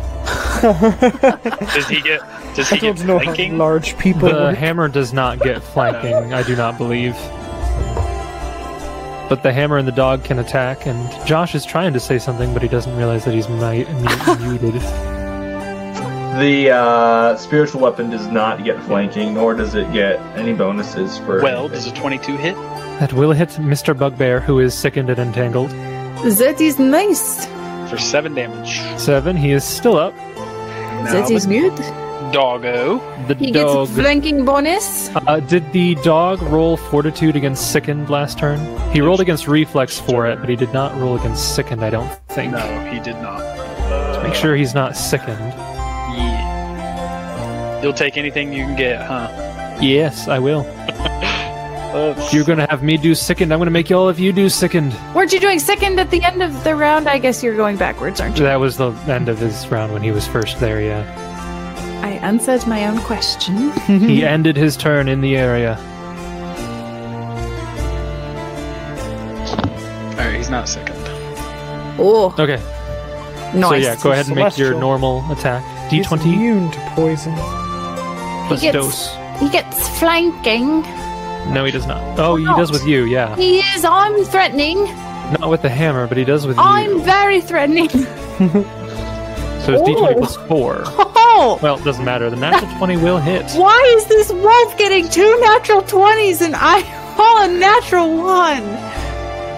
does 1.74 1.88
he 1.88 2.00
get? 2.02 2.20
Does 2.54 2.70
I 2.70 2.74
he 2.76 2.80
get 2.80 2.96
don't 2.96 3.06
know 3.06 3.18
how 3.18 3.24
flanking? 3.24 3.56
large 3.58 3.96
people 3.98 4.28
The 4.28 4.34
work. 4.34 4.56
hammer 4.56 4.88
does 4.88 5.12
not 5.14 5.38
get 5.40 5.62
flanking, 5.62 6.34
I 6.34 6.42
do 6.42 6.54
not 6.56 6.76
believe. 6.76 7.14
But 9.28 9.42
the 9.42 9.52
hammer 9.52 9.76
and 9.76 9.86
the 9.86 9.92
dog 9.92 10.24
can 10.24 10.38
attack, 10.38 10.86
and 10.86 11.26
Josh 11.26 11.54
is 11.54 11.66
trying 11.66 11.92
to 11.92 12.00
say 12.00 12.18
something, 12.18 12.52
but 12.54 12.62
he 12.62 12.68
doesn't 12.68 12.96
realize 12.96 13.24
that 13.26 13.34
he's 13.34 13.48
mi- 13.48 13.84
muted. 14.48 14.80
The 16.40 16.70
uh, 16.70 17.36
spiritual 17.36 17.80
weapon 17.80 18.10
does 18.10 18.26
not 18.28 18.64
get 18.64 18.80
flanking, 18.84 19.34
nor 19.34 19.54
does 19.54 19.74
it 19.74 19.92
get 19.92 20.18
any 20.36 20.54
bonuses 20.54 21.18
for. 21.18 21.42
Well, 21.42 21.68
does 21.68 21.86
a 21.86 21.92
22 21.94 22.36
hit? 22.36 22.54
That 23.00 23.12
will 23.12 23.32
hit 23.32 23.50
Mr. 23.50 23.96
Bugbear, 23.96 24.40
who 24.40 24.60
is 24.60 24.72
sickened 24.72 25.10
and 25.10 25.18
entangled. 25.18 25.70
That 25.70 26.60
is 26.60 26.78
nice. 26.78 27.46
For 27.90 27.98
seven 27.98 28.34
damage. 28.34 28.80
Seven, 29.00 29.36
he 29.36 29.50
is 29.50 29.64
still 29.64 29.96
up. 29.98 30.14
Now 30.14 31.12
That 31.12 31.30
is 31.30 31.46
the 31.46 31.60
good. 31.60 32.07
Doggo. 32.32 32.98
The 33.26 33.34
He 33.34 33.50
dog. 33.52 33.88
gets 33.88 33.98
flanking 33.98 34.44
bonus. 34.44 35.10
Uh, 35.14 35.40
did 35.40 35.70
the 35.72 35.94
dog 35.96 36.40
roll 36.42 36.76
fortitude 36.76 37.36
against 37.36 37.72
sickened 37.72 38.10
last 38.10 38.38
turn? 38.38 38.58
He 38.92 39.00
rolled 39.00 39.20
against 39.20 39.48
reflex 39.48 39.98
for 39.98 40.26
it, 40.26 40.40
but 40.40 40.48
he 40.48 40.56
did 40.56 40.72
not 40.72 40.94
roll 41.00 41.16
against 41.16 41.54
sickened, 41.54 41.84
I 41.84 41.90
don't 41.90 42.10
think. 42.28 42.52
No, 42.52 42.90
he 42.92 43.00
did 43.00 43.16
not. 43.16 43.40
Uh, 43.40 44.22
Make 44.24 44.34
sure 44.34 44.56
he's 44.56 44.74
not 44.74 44.96
sickened. 44.96 45.38
Yeah. 45.38 46.62
You'll 47.82 47.92
take 47.92 48.16
anything 48.16 48.52
you 48.52 48.64
can 48.64 48.76
get, 48.76 49.00
huh? 49.04 49.28
Yes, 49.80 50.28
I 50.28 50.38
will. 50.38 50.64
Uh, 51.88 52.12
If 52.18 52.34
you're 52.34 52.44
gonna 52.44 52.66
have 52.68 52.82
me 52.82 52.98
do 52.98 53.14
sickened, 53.14 53.50
I'm 53.50 53.58
gonna 53.58 53.70
make 53.70 53.90
all 53.90 54.10
of 54.10 54.20
you 54.20 54.30
do 54.30 54.50
sickened. 54.50 54.94
Weren't 55.14 55.32
you 55.32 55.40
doing 55.40 55.58
sickened 55.58 55.98
at 55.98 56.10
the 56.10 56.22
end 56.22 56.42
of 56.42 56.62
the 56.62 56.76
round? 56.76 57.08
I 57.08 57.16
guess 57.16 57.42
you're 57.42 57.56
going 57.56 57.78
backwards, 57.78 58.20
aren't 58.20 58.36
you? 58.36 58.44
That 58.44 58.60
was 58.60 58.76
the 58.76 58.90
end 59.08 59.30
of 59.30 59.38
his 59.38 59.66
round 59.68 59.94
when 59.94 60.02
he 60.02 60.10
was 60.10 60.26
first 60.26 60.60
there, 60.60 60.82
yeah. 60.82 61.02
I 62.02 62.18
answered 62.22 62.66
my 62.66 62.86
own 62.86 62.98
question. 63.00 63.70
He 63.86 64.24
ended 64.24 64.56
his 64.56 64.76
turn 64.76 65.08
in 65.08 65.20
the 65.20 65.36
area. 65.36 65.76
Alright, 70.18 70.34
he's 70.36 70.50
not 70.50 70.68
sickened. 70.68 70.96
Oh, 72.00 72.34
Okay, 72.38 72.56
nice. 73.58 73.68
so 73.68 73.74
yeah, 73.74 73.96
go 74.02 74.12
ahead 74.12 74.26
and 74.26 74.34
make 74.36 74.56
your 74.56 74.68
Celestial. 74.68 74.80
normal 74.80 75.32
attack. 75.32 75.62
He's 75.90 76.06
D20 76.06 76.32
immune 76.34 76.70
to 76.70 76.78
poison. 76.94 77.34
plus 78.46 78.60
gets- 78.60 78.72
dose. 78.74 79.16
He 79.40 79.48
gets 79.48 79.88
flanking. 80.00 80.82
No, 81.52 81.64
he 81.64 81.70
does 81.70 81.86
not. 81.86 82.18
Oh, 82.18 82.34
he 82.36 82.46
oh, 82.46 82.56
does 82.56 82.70
with 82.72 82.84
you, 82.86 83.04
yeah. 83.04 83.34
He 83.36 83.60
is. 83.60 83.84
I'm 83.84 84.24
threatening. 84.24 84.84
Not 85.38 85.48
with 85.50 85.62
the 85.62 85.68
hammer, 85.68 86.06
but 86.08 86.16
he 86.18 86.24
does 86.24 86.46
with 86.46 86.56
you. 86.56 86.62
I'm 86.62 87.00
very 87.02 87.40
threatening. 87.40 87.88
So 89.68 89.74
it's 89.74 89.82
D20 89.82 90.14
Oh. 90.14 90.14
plus 90.18 90.36
4. 90.48 90.82
Oh, 91.40 91.58
Well, 91.62 91.78
it 91.78 91.84
doesn't 91.84 92.04
matter. 92.04 92.28
The 92.30 92.36
natural 92.36 92.70
20 92.78 92.96
will 92.96 93.18
hit. 93.18 93.44
why 93.54 93.80
is 93.96 94.06
this 94.06 94.30
wolf 94.32 94.76
getting 94.76 95.08
two 95.08 95.38
natural 95.40 95.82
twenties 95.82 96.40
and 96.42 96.54
I 96.56 96.80
roll 97.18 97.38
a 97.54 97.58
natural 97.58 98.16
one? 98.16 98.62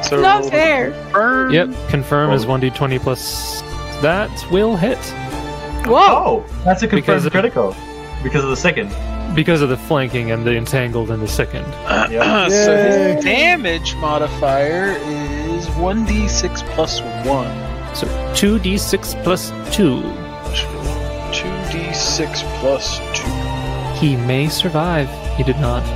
So 0.05 0.21
Not 0.21 0.47
fair. 0.47 0.91
confirm. 0.93 1.53
Yep, 1.53 1.69
confirm 1.89 2.33
is 2.33 2.45
1d20 2.47 3.01
plus. 3.01 3.61
That 4.03 4.31
will 4.51 4.77
hit. 4.77 4.99
Whoa. 5.87 5.97
Oh, 5.99 6.45
that's 6.65 6.83
a 6.83 6.87
Because 6.89 7.23
confirmed 7.23 7.27
of- 7.27 7.33
critical. 7.33 7.77
Because 8.23 8.45
of 8.45 8.51
the 8.51 8.57
sickened. 8.57 8.95
Because 9.35 9.63
of 9.63 9.69
the 9.69 9.77
flanking 9.77 10.31
and 10.31 10.45
the 10.45 10.57
entangled 10.57 11.11
and 11.11 11.23
the 11.23 11.29
sickened. 11.29 11.67
Yeah. 12.11 12.49
so 12.49 12.75
Yay. 12.75 13.15
his 13.15 13.25
damage 13.25 13.95
modifier 13.97 14.97
is 14.97 15.67
1d6 15.77 16.63
plus 16.75 17.01
1. 17.01 17.95
So 17.95 18.07
2d6 18.35 19.23
plus 19.23 19.53
2. 19.75 20.03
2d6 21.71 22.43
plus 22.61 22.99
2. 23.99 24.07
He 24.07 24.17
may 24.17 24.49
survive. 24.49 25.09
He 25.37 25.43
did 25.43 25.59
not. 25.59 25.83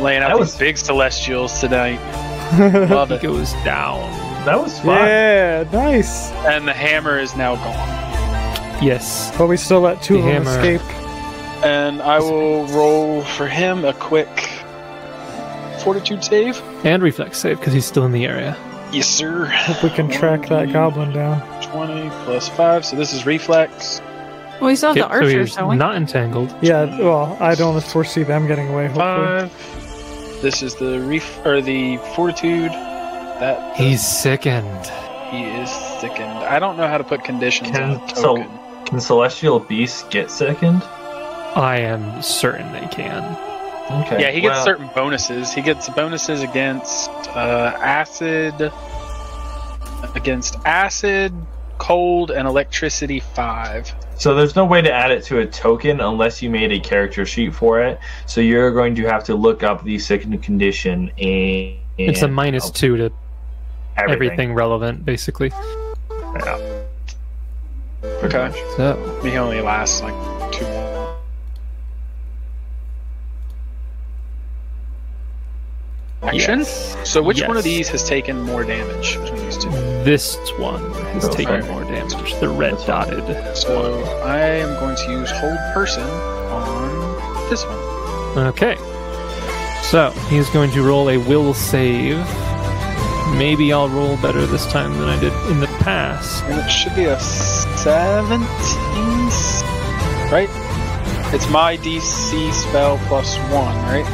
Laying 0.00 0.22
out 0.22 0.28
That 0.30 0.38
was- 0.38 0.56
big 0.56 0.78
celestials 0.78 1.60
tonight. 1.60 2.00
Love 2.90 3.10
He 3.10 3.16
it. 3.16 3.22
goes 3.22 3.52
down. 3.64 4.00
That 4.46 4.58
was 4.60 4.78
fun. 4.80 4.96
Yeah, 4.96 5.64
nice. 5.72 6.30
And 6.46 6.66
the 6.66 6.72
hammer 6.72 7.18
is 7.18 7.36
now 7.36 7.56
gone. 7.56 8.82
Yes. 8.82 9.30
But 9.36 9.48
we 9.48 9.58
still 9.58 9.80
let 9.80 10.00
two 10.02 10.14
The 10.14 10.20
of 10.20 10.24
them 10.24 10.44
hammer. 10.46 10.74
escape. 10.76 10.96
And 11.64 12.00
I 12.00 12.18
will 12.20 12.64
roll 12.68 13.20
for 13.22 13.46
him 13.46 13.84
a 13.84 13.92
quick 13.92 14.48
fortitude 15.84 16.24
save. 16.24 16.58
And 16.84 17.02
reflex 17.02 17.38
save 17.38 17.58
because 17.58 17.74
he's 17.74 17.84
still 17.84 18.06
in 18.06 18.12
the 18.12 18.24
area. 18.24 18.56
Yes, 18.92 19.06
sir. 19.08 19.44
Hope 19.46 19.82
we 19.84 19.90
can 19.90 20.08
track 20.10 20.48
that 20.48 20.72
goblin 20.72 21.12
down. 21.12 21.40
20 21.62 22.08
plus 22.24 22.48
5, 22.48 22.84
so 22.84 22.96
this 22.96 23.12
is 23.12 23.24
reflex. 23.24 24.00
Well, 24.60 24.68
we 24.68 24.76
still 24.76 24.90
have 24.90 24.96
Yep, 24.96 25.08
the 25.08 25.12
so 25.12 25.14
archers, 25.14 25.48
he's 25.50 25.56
don't 25.56 25.94
entangled. 25.96 26.54
Yeah, 26.60 26.84
well, 26.98 27.36
I 27.40 27.54
don't 27.54 27.80
foresee 27.82 28.24
them 28.24 28.46
getting 28.48 28.68
away, 28.68 28.86
hopefully. 28.88 29.48
5. 29.48 30.42
This 30.42 30.62
is 30.62 30.74
the 30.74 31.00
ref 31.00 31.44
or 31.46 31.60
the 31.62 31.98
fortitude. 32.16 32.72
That 32.72 33.74
He's 33.76 34.06
sickened. 34.06 34.86
he 35.30 35.44
is 35.44 35.70
sickened. 36.00 36.28
I 36.28 36.58
don't 36.58 36.76
know 36.76 36.86
how 36.88 36.98
to 36.98 37.04
put 37.04 37.24
conditions 37.24 37.70
Can- 37.70 37.94
on 37.94 38.10
a 38.10 38.14
so- 38.16 38.36
token. 38.36 38.50
Can 38.86 39.00
celestial 39.00 39.60
beasts 39.60 40.02
get 40.10 40.30
sickened? 40.30 40.82
I 41.54 41.78
am 41.78 42.20
certain 42.22 42.70
they 42.72 42.86
can. 42.88 43.22
Okay. 43.90 44.22
Yeah, 44.22 44.30
he 44.30 44.40
gets 44.40 44.54
well, 44.54 44.64
certain 44.64 44.90
bonuses. 44.94 45.52
He 45.52 45.62
gets 45.62 45.88
bonuses 45.88 46.42
against 46.42 47.10
uh, 47.10 47.76
acid, 47.80 48.72
against 50.14 50.56
acid, 50.64 51.32
cold, 51.78 52.30
and 52.30 52.46
electricity 52.46 53.20
five. 53.20 53.92
So 54.16 54.34
there's 54.34 54.54
no 54.54 54.64
way 54.64 54.80
to 54.82 54.92
add 54.92 55.10
it 55.10 55.24
to 55.24 55.38
a 55.38 55.46
token 55.46 56.00
unless 56.00 56.40
you 56.40 56.50
made 56.50 56.70
a 56.72 56.78
character 56.78 57.26
sheet 57.26 57.54
for 57.54 57.82
it. 57.82 57.98
So 58.26 58.40
you're 58.40 58.70
going 58.70 58.94
to 58.96 59.06
have 59.06 59.24
to 59.24 59.34
look 59.34 59.62
up 59.62 59.82
the 59.82 59.98
sickened 59.98 60.42
condition 60.42 61.10
and. 61.18 61.76
It's 61.98 62.22
a 62.22 62.72
two 62.72 62.96
to 62.96 63.12
everything, 63.96 64.54
relevant, 64.54 65.04
basically. 65.04 65.52
Yeah. 66.10 66.84
Pretty 68.00 68.26
Okay. 68.26 68.48
much. 68.48 68.56
So, 68.76 69.20
He 69.22 69.36
only 69.36 69.60
lasts 69.60 70.00
like 70.02 70.39
Action. 76.22 76.58
yes. 76.60 76.96
So 77.10 77.22
which 77.22 77.42
one 77.46 77.56
of 77.56 77.64
these 77.64 77.88
has 77.88 78.02
taken 78.06 78.42
more 78.42 78.62
damage 78.64 79.18
between 79.18 79.42
these 79.44 79.56
two? 79.56 79.70
This 80.04 80.36
one 80.58 80.92
has 81.14 81.24
Oh, 81.24 81.30
taken 81.32 81.62
sorry. 81.62 81.72
more 81.72 81.84
damage. 81.84 82.34
The 82.40 82.48
red 82.48 82.72
That's 82.74 82.84
fine. 82.84 83.08
dotted 83.10 83.56
So 83.56 84.00
one. 84.02 84.28
I 84.28 84.38
am 84.38 84.78
going 84.80 84.96
to 84.96 85.10
use 85.10 85.30
hold 85.30 85.58
person 85.72 86.02
on 86.04 87.48
this 87.48 87.64
one. 87.64 88.46
Okay. 88.48 88.76
So 89.82 90.10
he's 90.28 90.48
going 90.50 90.70
to 90.72 90.82
roll 90.82 91.08
a 91.10 91.16
will 91.16 91.54
save. 91.54 92.18
Maybe 93.36 93.72
I'll 93.72 93.88
roll 93.88 94.16
better 94.18 94.44
this 94.46 94.66
time 94.66 94.92
than 94.98 95.08
I 95.08 95.18
did 95.18 95.32
in 95.50 95.60
the 95.60 95.68
past. 95.84 96.42
And 96.44 96.58
it 96.60 96.68
should 96.68 96.94
be 96.94 97.04
a 97.04 97.18
17, 97.18 98.40
right? 100.30 100.48
It's 101.32 101.48
my 101.48 101.76
DC 101.78 102.52
spell 102.52 102.98
plus 103.06 103.36
one, 103.52 103.74
right? 103.84 104.04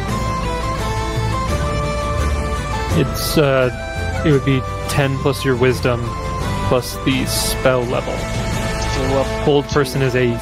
It's 2.98 3.39
uh, 3.39 4.23
it 4.24 4.32
would 4.32 4.44
be 4.44 4.60
ten 4.89 5.16
plus 5.18 5.44
your 5.44 5.56
wisdom, 5.56 6.01
plus 6.68 6.97
the 7.05 7.27
spell 7.27 7.82
level. 7.82 8.12
So 8.14 9.02
uh, 9.18 9.24
Hold 9.44 9.66
person 9.66 10.02
is 10.02 10.14
a 10.14 10.39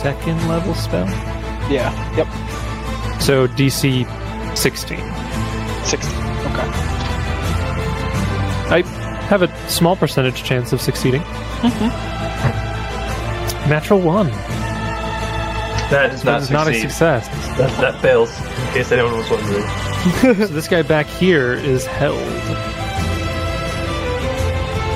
second 0.00 0.48
level 0.48 0.74
spell, 0.74 1.06
yeah, 1.70 1.92
yep, 2.16 2.26
so 3.20 3.46
DC 3.48 4.06
sixteen. 4.56 5.04
16. 5.84 6.10
Okay. 6.12 6.68
I 8.72 8.82
have 9.28 9.42
a 9.42 9.68
small 9.68 9.96
percentage 9.96 10.44
chance 10.44 10.72
of 10.72 10.80
succeeding. 10.80 11.22
Natural 13.68 14.00
one. 14.00 14.28
That 15.90 16.14
is 16.14 16.24
not 16.24 16.48
not 16.52 16.68
a 16.68 16.74
success. 16.74 17.26
That, 17.58 17.80
that 17.80 18.00
fails. 18.00 18.30
In 18.38 18.74
case 18.74 18.92
anyone 18.92 19.16
was 19.16 19.28
wondering. 19.28 19.66
so 20.46 20.46
this 20.46 20.68
guy 20.68 20.82
back 20.82 21.06
here 21.06 21.52
is 21.54 21.84
held. 21.84 22.20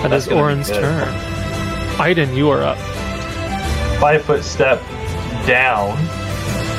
That 0.02 0.10
That's 0.10 0.28
is 0.28 0.32
Orin's 0.32 0.70
turn. 0.70 1.08
Aiden, 1.96 2.36
you 2.36 2.48
are 2.50 2.62
up. 2.62 2.78
Five 3.98 4.22
foot 4.22 4.44
step 4.44 4.80
down. 5.46 5.96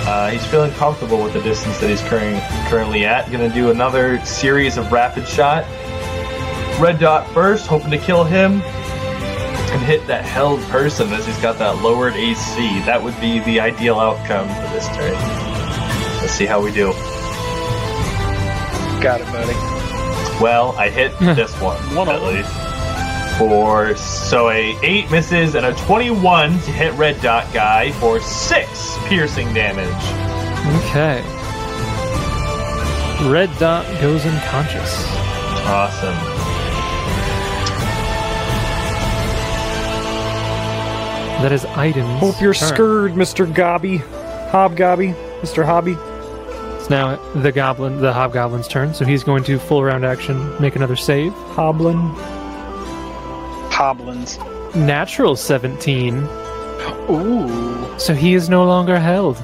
Uh, 0.08 0.30
he's 0.30 0.46
feeling 0.46 0.72
comfortable 0.74 1.22
with 1.22 1.34
the 1.34 1.42
distance 1.42 1.80
that 1.80 1.90
he's 1.90 2.02
current, 2.04 2.42
currently 2.70 3.04
at. 3.04 3.30
Gonna 3.30 3.54
do 3.54 3.70
another 3.70 4.24
series 4.24 4.78
of 4.78 4.94
rapid 4.94 5.28
shot. 5.28 5.66
Red 6.80 7.00
dot 7.00 7.30
first, 7.34 7.68
hoping 7.68 7.92
to 7.92 7.98
kill 7.98 8.24
him 8.24 8.62
hit 9.86 10.08
that 10.08 10.26
held 10.26 10.60
person 10.64 11.14
as 11.14 11.28
he's 11.28 11.38
got 11.38 11.60
that 11.60 11.82
lowered 11.84 12.16
AC. 12.16 12.80
That 12.82 13.02
would 13.02 13.20
be 13.22 13.40
the 13.40 13.60
ideal 13.60 14.00
outcome 14.00 14.48
for 14.48 14.74
this 14.74 14.88
turn. 14.88 15.14
Let's 16.22 16.34
see 16.34 16.46
how 16.46 16.62
we 16.62 16.72
do. 16.72 16.92
Got 19.02 19.22
it, 19.22 19.28
buddy. 19.28 19.54
Well, 20.42 20.76
I 20.78 20.90
hit 20.90 21.12
hmm. 21.14 21.36
this 21.36 21.54
one, 21.62 21.78
One 21.96 22.10
at 22.10 22.24
least. 22.24 22.52
For 23.38 23.96
so 23.96 24.50
a 24.50 24.78
eight 24.82 25.12
misses 25.12 25.56
and 25.56 25.66
a 25.66 25.74
twenty-one 25.74 26.52
to 26.52 26.72
hit 26.72 26.94
red 26.94 27.22
dot 27.22 27.54
guy 27.54 27.92
for 27.94 28.20
six 28.22 28.98
piercing 29.06 29.54
damage. 29.54 29.94
Okay. 30.86 31.22
Red 33.30 33.52
dot 33.60 33.86
goes 34.02 34.26
unconscious. 34.26 35.06
Awesome. 35.68 36.35
That 41.46 41.52
is 41.52 41.64
Aiden's 41.64 42.20
Hope 42.22 42.42
you're 42.42 42.56
turn. 42.56 42.70
scurred, 42.70 43.12
Mr. 43.12 43.46
Gobby. 43.54 44.00
Hobgobby. 44.50 45.14
Mr. 45.42 45.64
Hobby. 45.64 45.96
It's 46.80 46.90
now 46.90 47.18
the 47.36 47.52
goblin, 47.52 48.02
the 48.02 48.12
hobgoblin's 48.12 48.68
turn, 48.68 48.96
so 48.96 49.06
he's 49.06 49.24
going 49.24 49.44
to 49.44 49.60
full 49.60 49.84
round 49.84 50.04
action 50.04 50.60
make 50.60 50.76
another 50.76 50.96
save. 50.96 51.34
Hoblin. 51.54 52.16
Hoblins. 53.70 54.40
Natural 54.76 55.36
17, 55.36 56.18
Ooh. 57.12 58.00
so 58.00 58.16
he 58.16 58.34
is 58.34 58.50
no 58.50 58.64
longer 58.64 58.98
held. 59.00 59.36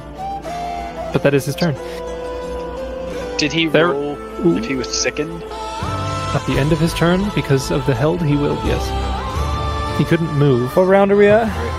But 1.13 1.21
that 1.21 1.35
is 1.35 1.45
his 1.45 1.55
turn. 1.55 1.75
Did 3.37 3.53
he 3.53 3.67
There- 3.67 3.89
roll 3.89 4.17
Ooh. 4.43 4.57
if 4.57 4.65
he 4.65 4.73
was 4.73 4.89
sickened? 4.91 5.43
At 5.43 6.43
the 6.47 6.53
end 6.57 6.71
of 6.71 6.79
his 6.79 6.95
turn, 6.95 7.29
because 7.35 7.69
of 7.69 7.85
the 7.85 7.93
held, 7.93 8.23
he 8.23 8.35
will, 8.35 8.55
yes. 8.65 9.97
He 9.99 10.03
couldn't 10.03 10.33
move. 10.35 10.75
What 10.75 10.85
round 10.87 11.11
are 11.11 11.15
we 11.15 11.27
at? 11.27 11.70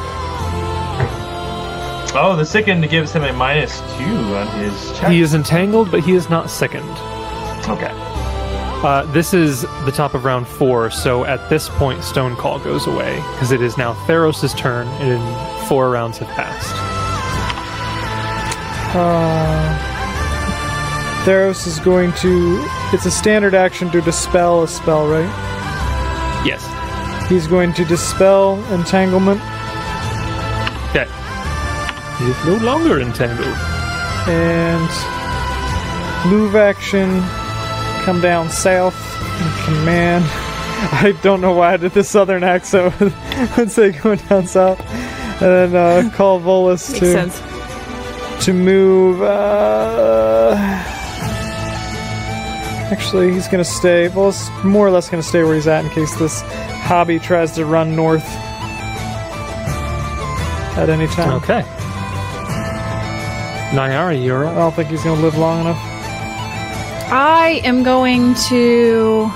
Oh, 2.14 2.36
the 2.36 2.44
sickened 2.44 2.88
gives 2.90 3.10
him 3.10 3.22
a 3.24 3.32
minus 3.32 3.80
two 3.80 4.36
on 4.36 4.46
his 4.58 4.98
check. 4.98 5.10
He 5.10 5.22
is 5.22 5.32
entangled, 5.32 5.90
but 5.90 6.00
he 6.00 6.12
is 6.12 6.28
not 6.28 6.50
sickened. 6.50 6.90
okay. 7.68 7.90
Uh, 8.84 9.06
this 9.12 9.32
is 9.32 9.62
the 9.86 9.92
top 9.92 10.12
of 10.12 10.24
round 10.24 10.46
four, 10.46 10.90
so 10.90 11.24
at 11.24 11.48
this 11.48 11.70
point, 11.70 12.04
Stone 12.04 12.36
Call 12.36 12.58
goes 12.58 12.86
away 12.86 13.16
because 13.32 13.50
it 13.50 13.62
is 13.62 13.78
now 13.78 13.94
Theros' 14.06 14.54
turn, 14.58 14.88
and 15.00 15.68
four 15.68 15.88
rounds 15.88 16.18
have 16.18 16.28
passed. 16.28 16.74
Uh, 18.94 19.78
Theros 21.24 21.66
is 21.66 21.80
going 21.80 22.12
to. 22.14 22.62
It's 22.92 23.06
a 23.06 23.10
standard 23.10 23.54
action 23.54 23.90
to 23.90 24.02
dispel 24.02 24.64
a 24.64 24.68
spell, 24.68 25.08
right? 25.08 25.24
Yes. 26.44 26.62
He's 27.30 27.46
going 27.46 27.72
to 27.74 27.86
dispel 27.86 28.62
entanglement 28.70 29.40
Okay. 29.40 29.51
He 29.51 29.51
is 32.28 32.44
no 32.44 32.56
longer 32.64 33.00
entangled. 33.00 33.56
and 34.28 34.88
move 36.30 36.54
action. 36.56 37.20
Come 38.04 38.20
down 38.20 38.50
south 38.50 38.96
and 39.40 39.64
command. 39.64 40.24
I 40.92 41.12
don't 41.22 41.40
know 41.40 41.52
why 41.52 41.74
I 41.74 41.76
did 41.76 41.92
the 41.92 42.02
southern 42.04 42.42
accent. 42.42 42.92
Let's 43.56 43.74
say 43.74 43.92
going 43.92 44.18
down 44.28 44.46
south, 44.48 44.80
and 45.40 45.72
then 45.72 45.76
uh, 45.76 46.10
call 46.14 46.40
Volus 46.40 46.88
Makes 46.90 47.00
to 47.00 47.12
sense. 47.30 48.44
to 48.46 48.52
move. 48.52 49.22
Uh, 49.22 50.54
actually, 52.90 53.32
he's 53.32 53.46
gonna 53.46 53.64
stay. 53.64 54.08
Volus 54.08 54.48
more 54.64 54.86
or 54.86 54.90
less 54.90 55.08
gonna 55.08 55.22
stay 55.22 55.44
where 55.44 55.54
he's 55.54 55.68
at 55.68 55.84
in 55.84 55.90
case 55.92 56.14
this 56.16 56.42
hobby 56.82 57.18
tries 57.20 57.52
to 57.52 57.64
run 57.64 57.94
north 57.94 58.26
at 60.76 60.88
any 60.90 61.06
time. 61.08 61.34
Okay. 61.34 61.64
Nyari, 63.72 64.22
you're 64.22 64.46
I 64.46 64.54
don't 64.54 64.74
think 64.74 64.90
he's 64.90 65.02
gonna 65.02 65.22
live 65.22 65.38
long 65.38 65.62
enough. 65.62 65.78
I 67.10 67.62
am 67.64 67.82
going 67.82 68.34
to. 68.48 69.30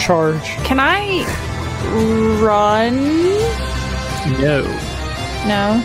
Charge. 0.00 0.42
Can 0.64 0.78
I 0.78 1.24
run? 2.40 2.96
No. 4.40 4.62
No. 5.46 5.82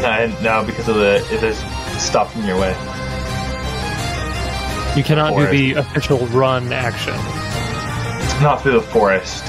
No, 0.00 0.40
no, 0.42 0.64
because 0.64 0.88
of 0.88 0.96
the 0.96 1.16
it 1.30 1.42
is 1.42 1.58
stopping 2.02 2.44
your 2.44 2.58
way. 2.58 2.70
You 4.96 5.04
cannot 5.04 5.36
do 5.36 5.46
the 5.46 5.74
official 5.74 6.26
run 6.28 6.72
action. 6.72 7.14
Not 8.42 8.62
through 8.62 8.72
the 8.72 8.80
forest. 8.80 9.44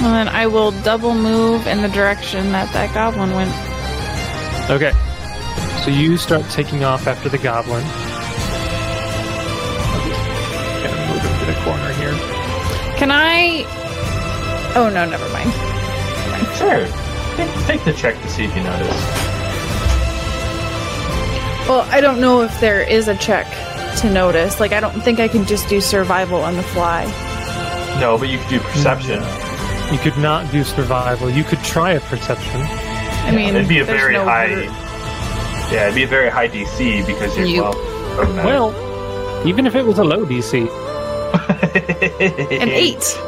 Well, 0.00 0.12
then 0.12 0.28
I 0.28 0.46
will 0.46 0.70
double 0.82 1.14
move 1.14 1.66
in 1.66 1.82
the 1.82 1.88
direction 1.88 2.52
that 2.52 2.72
that 2.72 2.94
goblin 2.94 3.32
went. 3.32 3.50
Okay. 4.70 4.92
So 5.86 5.92
you 5.92 6.16
start 6.16 6.44
taking 6.50 6.82
off 6.82 7.06
after 7.06 7.28
the 7.28 7.38
goblin. 7.38 7.84
Gonna 10.82 11.06
move 11.06 11.24
into 11.24 11.44
the 11.46 11.54
corner 11.62 11.92
here. 11.92 12.12
Can 12.98 13.12
I? 13.12 13.62
Oh 14.74 14.90
no, 14.92 15.08
never 15.08 15.28
mind. 15.28 15.52
Sure. 16.56 16.86
Take- 17.36 17.66
Take 17.66 17.84
the 17.84 17.92
check 17.92 18.20
to 18.20 18.28
see 18.28 18.46
if 18.46 18.56
you 18.56 18.64
notice. 18.64 18.96
Well, 21.68 21.86
I 21.92 22.00
don't 22.00 22.20
know 22.20 22.42
if 22.42 22.58
there 22.60 22.80
is 22.82 23.06
a 23.06 23.16
check 23.16 23.46
to 24.00 24.10
notice. 24.10 24.58
Like, 24.58 24.72
I 24.72 24.80
don't 24.80 25.00
think 25.02 25.20
I 25.20 25.28
can 25.28 25.44
just 25.46 25.68
do 25.68 25.80
survival 25.80 26.42
on 26.42 26.56
the 26.56 26.62
fly. 26.64 27.04
No, 28.00 28.18
but 28.18 28.28
you 28.28 28.38
could 28.38 28.48
do 28.48 28.58
perception. 28.60 29.22
You 29.92 29.98
could 30.00 30.18
not 30.18 30.50
do 30.50 30.64
survival. 30.64 31.30
You 31.30 31.44
could 31.44 31.60
try 31.62 31.92
a 31.92 32.00
perception. 32.00 32.60
I 32.62 33.30
mean, 33.30 33.54
it'd 33.54 33.68
be 33.68 33.78
a 33.78 33.84
very 33.84 34.14
no 34.14 34.24
high. 34.24 34.48
hurt. 34.48 34.85
Yeah, 35.72 35.84
it'd 35.84 35.94
be 35.96 36.04
a 36.04 36.06
very 36.06 36.30
high 36.30 36.48
DC 36.48 37.04
because 37.06 37.36
you're 37.36 37.46
You- 37.46 37.62
well. 37.62 37.72
doesn't. 38.16 38.36
Well, 38.44 39.46
even 39.46 39.66
if 39.66 39.74
it 39.74 39.84
was 39.84 39.98
a 39.98 40.04
low 40.04 40.24
DC. 40.24 40.68
An 42.62 42.68
eight. 42.70 43.18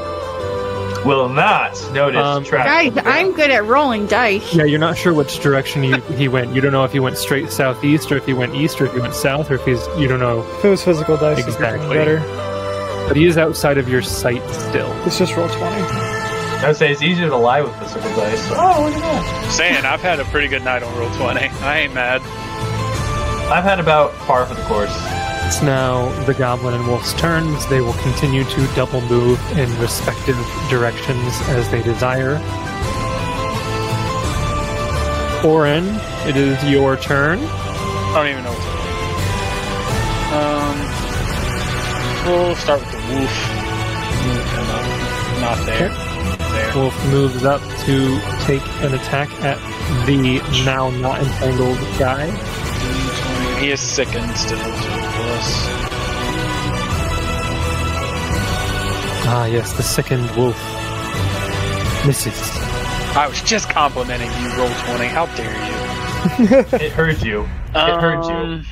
will 1.05 1.29
not 1.29 1.73
notice 1.93 2.21
Um, 2.25 2.45
trap. 2.45 2.67
Guys, 2.67 3.03
I'm 3.05 3.33
good 3.33 3.51
at 3.51 3.65
rolling 3.67 4.07
dice. 4.07 4.55
Yeah, 4.55 4.65
you're 4.65 4.79
not 4.79 4.97
sure 4.97 5.13
which 5.13 5.41
direction 5.41 5.83
you, 5.85 5.97
he 6.17 6.29
went. 6.29 6.55
You 6.55 6.61
don't 6.61 6.73
know 6.73 6.85
if 6.85 6.93
he 6.93 7.01
went 7.01 7.17
straight 7.19 7.51
southeast 7.51 8.11
or 8.13 8.17
if 8.17 8.27
he 8.27 8.33
went 8.35 8.55
east 8.55 8.81
or 8.81 8.87
if 8.87 8.93
he 8.95 9.01
went 9.01 9.15
south 9.15 9.51
or 9.51 9.55
if 9.57 9.65
he's. 9.65 9.85
You 9.99 10.09
don't 10.09 10.21
know. 10.21 10.41
If 10.59 10.65
it 10.65 10.69
was 10.71 10.83
physical 10.83 11.17
dice, 11.17 11.39
it's 11.39 11.49
Exactly. 11.49 11.97
better. 11.97 12.19
but 13.09 13.17
he 13.17 13.27
is 13.27 13.39
outside 13.39 13.79
of 13.79 13.89
your 13.89 14.03
sight 14.03 14.43
still. 14.51 14.91
It's 15.07 15.19
just 15.19 15.35
roll 15.37 15.49
20. 15.49 16.08
I 16.61 16.67
would 16.67 16.77
say 16.77 16.91
it's 16.91 17.03
easier 17.03 17.29
to 17.29 17.37
lie 17.37 17.61
with 17.63 17.73
the 17.79 17.87
physical 17.87 18.11
dice. 18.17 18.51
Oh, 18.51 18.85
look 18.85 18.95
at 18.95 19.01
that. 19.01 19.53
Saying 19.53 19.85
I've 19.85 20.01
had 20.03 20.19
a 20.19 20.25
pretty 20.25 20.49
good 20.49 20.65
night 20.65 20.83
on 20.83 20.93
roll 20.99 21.09
twenty. 21.11 21.47
I 21.63 21.79
ain't 21.81 21.95
mad. 21.95 22.21
I've 23.51 23.65
had 23.65 23.79
about 23.81 24.13
par 24.27 24.45
for 24.45 24.55
the 24.55 24.63
course. 24.63 24.93
It's 25.47 25.63
now 25.63 26.11
the 26.25 26.35
goblin 26.35 26.75
and 26.75 26.87
wolf's 26.87 27.15
turns. 27.15 27.65
They 27.69 27.81
will 27.81 27.95
continue 27.95 28.45
to 28.45 28.67
double 28.75 29.01
move 29.03 29.41
in 29.57 29.71
respective 29.81 30.37
directions 30.69 31.41
as 31.49 31.71
they 31.71 31.81
desire. 31.83 32.39
Orin, 35.45 35.87
it 36.27 36.37
is 36.37 36.63
your 36.65 36.97
turn. 36.97 37.39
I 37.41 38.13
don't 38.15 38.27
even 38.27 38.43
know 38.45 38.53
what 38.53 38.61
to 38.61 38.71
do. 42.27 42.35
Um, 42.35 42.47
we'll 42.47 42.57
start 42.57 42.81
with 42.81 42.91
the 42.91 42.99
wolf. 43.15 43.35
Not 45.41 45.65
there. 45.65 45.89
There. 45.89 46.08
Wolf 46.75 46.95
moves 47.09 47.45
up 47.45 47.61
to 47.87 48.21
take 48.45 48.63
an 48.83 48.95
attack 48.95 49.31
at 49.43 49.59
the 50.07 50.39
now 50.65 50.91
not 50.91 51.21
entangled 51.21 51.79
guy. 51.99 52.27
He 53.59 53.71
is 53.71 53.81
sickened 53.81 54.37
still. 54.37 54.59
Ah, 59.31 59.47
yes, 59.47 59.73
the 59.73 59.83
second 59.83 60.25
wolf 60.37 60.57
misses. 62.07 62.35
I 63.17 63.27
was 63.29 63.43
just 63.43 63.69
complimenting 63.69 64.31
you, 64.41 64.57
roll 64.57 64.71
twenty. 64.85 65.07
How 65.07 65.27
dare 65.37 65.53
you? 65.53 66.65
It 66.81 66.93
heard 66.93 67.23
you. 67.23 67.43
It 67.75 68.01
hurt 68.01 68.25
you. 68.27 68.31
Um, 68.35 68.67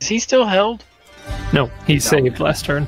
Is 0.00 0.08
he 0.08 0.18
still 0.18 0.44
held? 0.46 0.84
No, 1.52 1.70
he 1.86 1.98
saved 1.98 2.38
last 2.38 2.64
turn. 2.64 2.86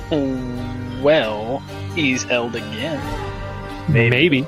well, 1.02 1.58
he's 1.94 2.22
held 2.22 2.54
again. 2.56 3.00
Maybe. 3.88 4.46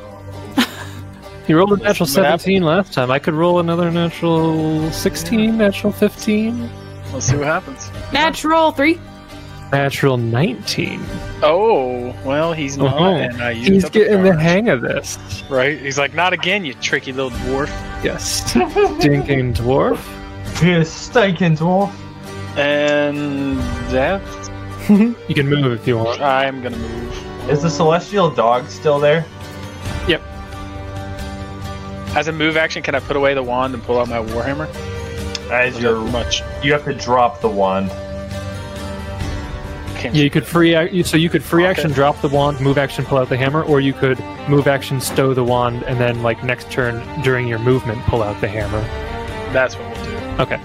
He 1.46 1.52
rolled 1.52 1.72
a 1.74 1.76
natural 1.82 2.06
17 2.06 2.62
last 2.62 2.94
time. 2.94 3.10
I 3.10 3.18
could 3.18 3.34
roll 3.34 3.58
another 3.60 3.90
natural 3.90 4.90
16, 4.90 5.58
natural 5.58 5.92
15, 5.92 6.70
Let's 7.12 7.26
see 7.26 7.36
what 7.36 7.46
happens. 7.46 7.90
Natural 8.12 8.72
three. 8.72 8.98
natural 9.70 10.16
19. 10.16 11.00
Oh, 11.42 12.14
well, 12.24 12.52
he's 12.54 12.78
not. 12.78 12.94
Uh-huh. 12.94 13.04
And 13.04 13.42
I 13.42 13.50
used 13.50 13.70
He's 13.70 13.90
getting 13.90 14.22
the 14.22 14.30
charge. 14.30 14.40
hang 14.42 14.68
of 14.70 14.80
this. 14.80 15.18
Right? 15.50 15.78
He's 15.78 15.98
like, 15.98 16.14
not 16.14 16.32
again, 16.32 16.64
you 16.64 16.72
tricky 16.74 17.12
little 17.12 17.30
dwarf. 17.40 17.68
Yes. 18.02 18.46
Stinking 18.50 19.52
dwarf. 19.54 20.00
You 20.62 20.84
stinking 20.84 21.56
dwarf. 21.58 21.92
And 22.56 23.58
that 23.90 24.22
You 25.28 25.34
can 25.34 25.48
move 25.48 25.72
if 25.80 25.86
you 25.86 25.96
want. 25.98 26.20
I'm 26.20 26.62
gonna 26.62 26.76
move. 26.76 27.48
Is 27.50 27.62
the 27.62 27.70
celestial 27.70 28.30
dog 28.30 28.68
still 28.68 28.98
there? 28.98 29.24
Yep. 30.08 30.20
As 32.16 32.28
a 32.28 32.32
move 32.32 32.56
action, 32.56 32.82
can 32.82 32.94
I 32.94 33.00
put 33.00 33.16
away 33.16 33.34
the 33.34 33.42
wand 33.42 33.74
and 33.74 33.82
pull 33.82 33.98
out 33.98 34.08
my 34.08 34.18
warhammer? 34.18 34.68
As 35.50 35.76
Or 35.78 35.80
you're, 35.80 36.00
much. 36.06 36.42
you 36.62 36.72
have 36.72 36.84
to 36.84 36.94
drop 36.94 37.40
the 37.40 37.48
wand. 37.48 37.90
Can't 39.98 40.14
Yeah, 40.14 40.22
you 40.24 40.30
could 40.30 40.46
free 40.46 40.74
ac- 40.74 41.02
so 41.04 41.16
you 41.16 41.28
could 41.30 41.42
free 41.42 41.62
Okay. 41.64 41.70
action 41.70 41.90
drop 41.92 42.20
the 42.20 42.28
wand, 42.28 42.60
move 42.60 42.78
action 42.78 43.04
pull 43.04 43.18
out 43.18 43.28
the 43.28 43.36
hammer, 43.36 43.62
or 43.62 43.80
you 43.80 43.92
could 43.92 44.18
move 44.48 44.66
action 44.66 45.00
stow 45.00 45.34
the 45.34 45.44
wand 45.44 45.82
and 45.84 45.98
then 45.98 46.22
like 46.22 46.42
next 46.44 46.70
turn 46.70 47.02
during 47.22 47.48
your 47.48 47.58
movement 47.58 47.98
pull 48.06 48.22
out 48.22 48.40
the 48.40 48.48
hammer. 48.48 48.80
That's 49.52 49.76
what 49.76 49.96
we'll 49.96 50.04
do. 50.04 50.42
Okay. 50.42 50.60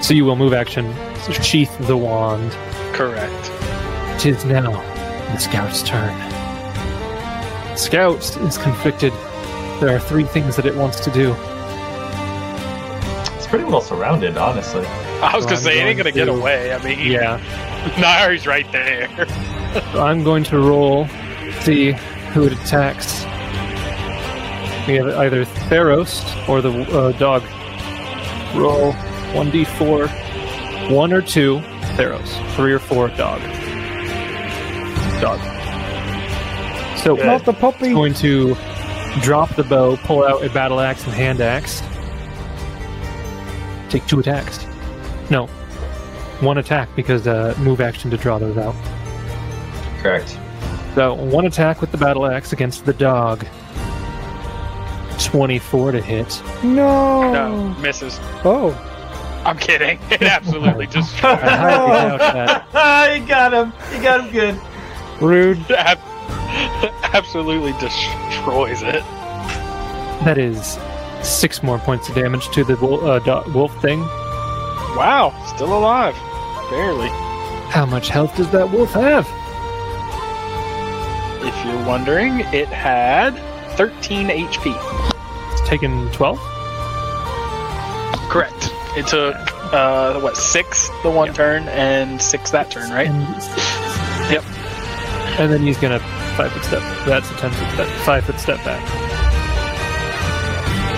So 0.00 0.14
you 0.14 0.24
will 0.24 0.36
move 0.36 0.52
action 0.52 0.94
sheath 1.42 1.76
the 1.86 1.96
wand. 1.96 2.52
Correct. 2.94 4.20
Tis 4.20 4.44
now 4.44 4.70
the 5.32 5.38
scout's 5.38 5.82
turn. 5.82 6.14
Scout 7.76 8.18
is 8.38 8.58
conflicted. 8.58 9.12
There 9.80 9.94
are 9.94 10.00
three 10.00 10.24
things 10.24 10.56
that 10.56 10.66
it 10.66 10.74
wants 10.74 10.98
to 11.00 11.10
do. 11.12 11.34
It's 13.36 13.46
pretty 13.46 13.64
well 13.64 13.80
surrounded, 13.80 14.36
honestly. 14.36 14.84
I 14.86 15.32
was 15.36 15.44
So 15.44 15.50
gonna 15.50 15.56
I'm 15.58 15.62
say, 15.62 15.78
it 15.78 15.84
ain't 15.84 15.96
going 15.98 16.12
gonna 16.14 16.26
get 16.26 16.28
away. 16.28 16.72
I 16.74 16.82
mean, 16.82 16.98
Yeah. 16.98 17.40
Nair's 18.00 18.46
right 18.46 18.70
there. 18.72 19.08
So 19.92 20.02
I'm 20.04 20.24
going 20.24 20.42
to 20.44 20.58
roll, 20.58 21.06
see 21.60 21.92
who 22.32 22.44
it 22.46 22.52
attacks. 22.52 23.22
We 24.88 24.94
have 24.94 25.08
either 25.18 25.44
Theros 25.44 26.48
or 26.48 26.60
the 26.62 26.72
uh, 26.72 27.12
dog. 27.12 27.42
Roll 28.56 28.92
1d4, 29.34 30.90
1 30.90 31.12
or 31.12 31.20
2, 31.22 31.58
Theros. 31.98 32.54
3 32.54 32.72
or 32.72 32.78
4, 32.78 33.08
dog. 33.08 33.40
Dog. 35.20 35.40
So 36.98 37.16
Good. 37.16 37.26
Not 37.26 37.44
the 37.44 37.52
puppy. 37.52 37.92
going 37.92 38.14
to 38.14 38.54
drop 39.20 39.52
the 39.56 39.64
bow, 39.64 39.96
pull 40.04 40.24
out 40.24 40.44
a 40.44 40.50
battle 40.50 40.78
axe 40.78 41.04
and 41.04 41.12
hand 41.12 41.40
axe. 41.40 41.82
Take 43.90 44.06
two 44.06 44.20
attacks. 44.20 44.64
No, 45.28 45.46
one 46.40 46.58
attack 46.58 46.88
because 46.94 47.26
uh, 47.26 47.54
move 47.58 47.80
action 47.80 48.10
to 48.12 48.16
draw 48.16 48.38
those 48.38 48.56
out. 48.56 48.76
Correct. 50.00 50.38
So 50.94 51.14
one 51.14 51.46
attack 51.46 51.80
with 51.80 51.90
the 51.90 51.98
battle 51.98 52.26
axe 52.26 52.52
against 52.52 52.84
the 52.84 52.92
dog. 52.92 53.44
Twenty-four 55.18 55.90
to 55.92 56.00
hit. 56.00 56.40
No. 56.62 57.32
No, 57.32 57.68
misses. 57.80 58.18
Oh. 58.44 58.70
I'm 59.48 59.58
kidding. 59.58 59.98
It 60.10 60.22
absolutely 60.22 60.86
just 60.98 61.22
I 61.24 61.36
highly 61.36 62.18
doubt 62.18 62.72
that. 62.72 63.16
you 63.20 63.26
got 63.26 63.52
him. 63.54 63.72
You 63.94 64.02
got 64.02 64.20
him 64.24 64.30
good. 64.32 64.60
Rude. 65.22 65.70
ab- 65.70 65.98
absolutely 67.14 67.72
destroys 67.74 68.82
it. 68.82 69.02
That 70.24 70.36
is 70.38 70.78
six 71.26 71.62
more 71.62 71.78
points 71.78 72.08
of 72.08 72.14
damage 72.14 72.48
to 72.50 72.64
the 72.64 72.76
wolf, 72.76 73.02
uh, 73.02 73.18
do- 73.20 73.52
wolf 73.52 73.80
thing. 73.80 74.00
Wow, 74.96 75.32
still 75.54 75.76
alive. 75.76 76.14
Barely. 76.70 77.08
How 77.70 77.86
much 77.86 78.08
health 78.08 78.36
does 78.36 78.50
that 78.50 78.70
wolf 78.70 78.92
have? 78.92 79.26
If 81.46 81.64
you're 81.64 81.86
wondering, 81.86 82.40
it 82.52 82.68
had 82.68 83.30
13 83.76 84.28
HP. 84.28 85.52
It's 85.52 85.68
taken 85.68 86.10
twelve. 86.12 86.38
Correct. 88.30 88.72
It 88.98 89.06
took 89.06 89.36
uh 89.72 90.18
what 90.20 90.36
six 90.36 90.88
the 91.02 91.10
one 91.10 91.32
turn 91.32 91.68
and 91.68 92.20
six 92.20 92.50
that 92.50 92.70
turn, 92.70 92.90
right? 92.90 93.06
And, 93.06 93.22
Yep. 94.32 94.44
And 95.38 95.52
then 95.52 95.62
he's 95.62 95.78
gonna 95.78 96.00
five 96.36 96.52
foot 96.52 96.64
step. 96.64 96.82
That's 97.06 97.30
a 97.30 97.34
ten 97.34 97.50
foot 97.52 97.70
step. 97.74 97.88
Five 98.04 98.24
foot 98.24 98.40
step 98.40 98.64
back. 98.64 98.84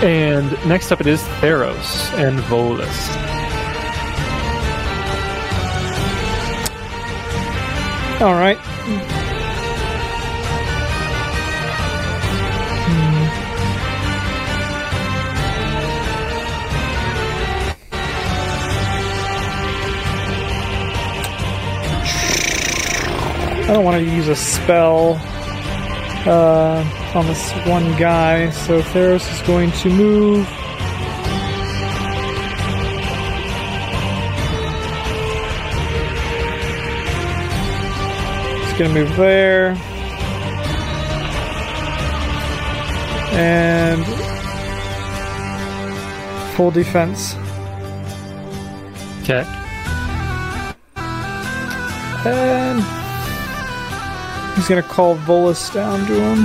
And 0.03 0.51
next 0.67 0.91
up 0.91 0.99
it 0.99 1.05
is 1.05 1.21
Theros 1.41 2.11
and 2.17 2.39
Volus. 2.39 2.89
All 8.19 8.33
right. 8.33 8.57
I 23.71 23.73
don't 23.73 23.85
want 23.85 24.05
to 24.05 24.11
use 24.13 24.27
a 24.27 24.35
spell 24.35 25.13
uh, 26.27 26.83
on 27.15 27.25
this 27.25 27.53
one 27.65 27.97
guy, 27.97 28.49
so 28.49 28.81
Theros 28.81 29.31
is 29.31 29.41
going 29.47 29.71
to 29.71 29.89
move. 29.89 30.45
He's 38.65 38.77
going 38.77 38.93
to 38.93 39.05
move 39.05 39.15
there. 39.15 39.69
And 43.31 44.05
full 46.57 46.71
defense. 46.71 47.35
Okay. 49.21 49.45
And 52.25 53.00
he's 54.61 54.69
gonna 54.69 54.83
call 54.83 55.17
Volus 55.17 55.73
down 55.73 56.05
to 56.05 56.13
him. 56.13 56.43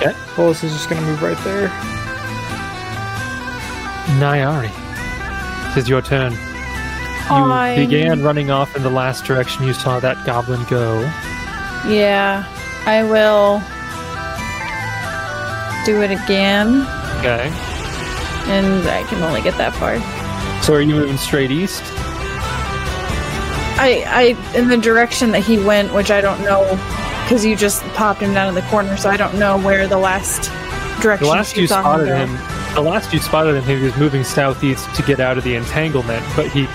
Yeah. 0.00 0.12
Volus 0.36 0.62
is 0.62 0.72
just 0.72 0.88
gonna 0.88 1.00
move 1.00 1.20
right 1.24 1.36
there. 1.42 1.66
Nyari. 4.20 4.70
It 5.72 5.78
is 5.78 5.88
your 5.88 6.00
turn. 6.02 6.32
You 6.32 6.38
I'm- 7.30 7.74
began 7.76 8.22
running 8.22 8.52
off 8.52 8.76
in 8.76 8.84
the 8.84 8.90
last 8.90 9.24
direction 9.24 9.66
you 9.66 9.72
saw 9.74 9.98
that 9.98 10.24
goblin 10.24 10.62
go. 10.70 11.00
Yeah, 11.88 12.44
I 12.86 13.02
will 13.02 13.60
do 15.84 16.00
it 16.00 16.12
again, 16.12 16.86
Okay. 17.18 17.50
and 18.46 18.86
I 18.88 19.02
can 19.08 19.20
only 19.24 19.42
get 19.42 19.58
that 19.58 19.74
far. 19.74 19.98
So 20.62 20.74
are 20.74 20.80
you 20.80 20.94
moving 20.94 21.16
straight 21.18 21.50
east? 21.50 21.82
I, 23.76 24.04
I, 24.06 24.56
in 24.58 24.68
the 24.68 24.76
direction 24.76 25.32
that 25.32 25.40
he 25.42 25.58
went, 25.58 25.92
which 25.94 26.10
I 26.10 26.20
don't 26.20 26.40
know, 26.42 26.62
because 27.24 27.44
you 27.44 27.56
just 27.56 27.82
popped 27.94 28.20
him 28.20 28.32
down 28.34 28.48
in 28.48 28.54
the 28.54 28.62
corner, 28.62 28.96
so 28.96 29.10
I 29.10 29.16
don't 29.16 29.38
know 29.38 29.58
where 29.58 29.86
the 29.88 29.98
last 29.98 30.50
direction 31.02 31.26
The 31.26 31.32
last 31.32 31.56
you 31.56 31.62
you 31.62 31.68
spotted 31.68 32.06
go. 32.06 32.14
him, 32.26 32.74
the 32.74 32.80
last 32.82 33.12
you 33.12 33.18
spotted 33.18 33.56
him, 33.56 33.64
he 33.64 33.82
was 33.84 33.96
moving 33.96 34.22
southeast 34.24 34.92
to 34.94 35.02
get 35.02 35.18
out 35.20 35.36
of 35.38 35.44
the 35.44 35.54
entanglement, 35.56 36.24
but 36.36 36.46
he 36.48 36.66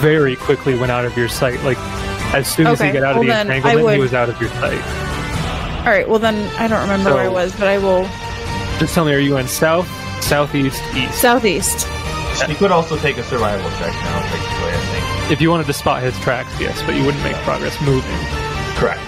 very 0.00 0.34
quickly 0.36 0.76
went 0.76 0.90
out 0.90 1.04
of 1.04 1.16
your 1.16 1.28
sight. 1.28 1.60
Like 1.62 1.78
as 2.34 2.52
soon 2.52 2.66
as 2.66 2.80
he 2.80 2.86
Okay, 2.88 2.98
got 3.00 3.04
out 3.04 3.14
well 3.14 3.20
of 3.22 3.26
the 3.26 3.32
then 3.32 3.50
I 3.50 3.56
entanglement, 3.56 3.94
he 3.96 4.00
was 4.00 4.14
out 4.14 4.28
of 4.28 4.40
your 4.40 4.50
sight. 4.50 4.80
All 5.80 5.86
right, 5.86 6.08
well 6.08 6.18
then 6.18 6.34
I 6.56 6.66
don't 6.68 6.80
remember 6.82 7.14
where 7.14 7.24
I 7.24 7.28
was, 7.28 7.52
but 7.56 7.68
I 7.68 7.78
will 7.78 8.02
Just 8.80 8.92
tell 8.94 9.04
me, 9.04 9.14
are 9.14 9.18
you 9.18 9.30
going 9.30 9.46
south, 9.46 9.88
southeast, 10.22 10.82
east? 10.96 11.20
southeast. 11.20 11.86
You 12.48 12.54
could 12.56 12.70
also 12.72 12.96
take 12.96 13.18
a 13.18 13.22
survival 13.24 13.68
check 13.72 13.92
now, 13.92 14.20
technically, 14.22 14.70
I 14.70 14.80
think. 14.80 14.89
If 15.30 15.40
you 15.40 15.48
wanted 15.50 15.66
to 15.66 15.72
spot 15.72 16.02
his 16.02 16.18
tracks, 16.20 16.50
yes, 16.60 16.82
but 16.82 16.94
you 16.96 17.04
wouldn't 17.04 17.22
make 17.22 17.36
progress 17.44 17.80
moving. 17.82 18.18
Correct. 18.76 19.00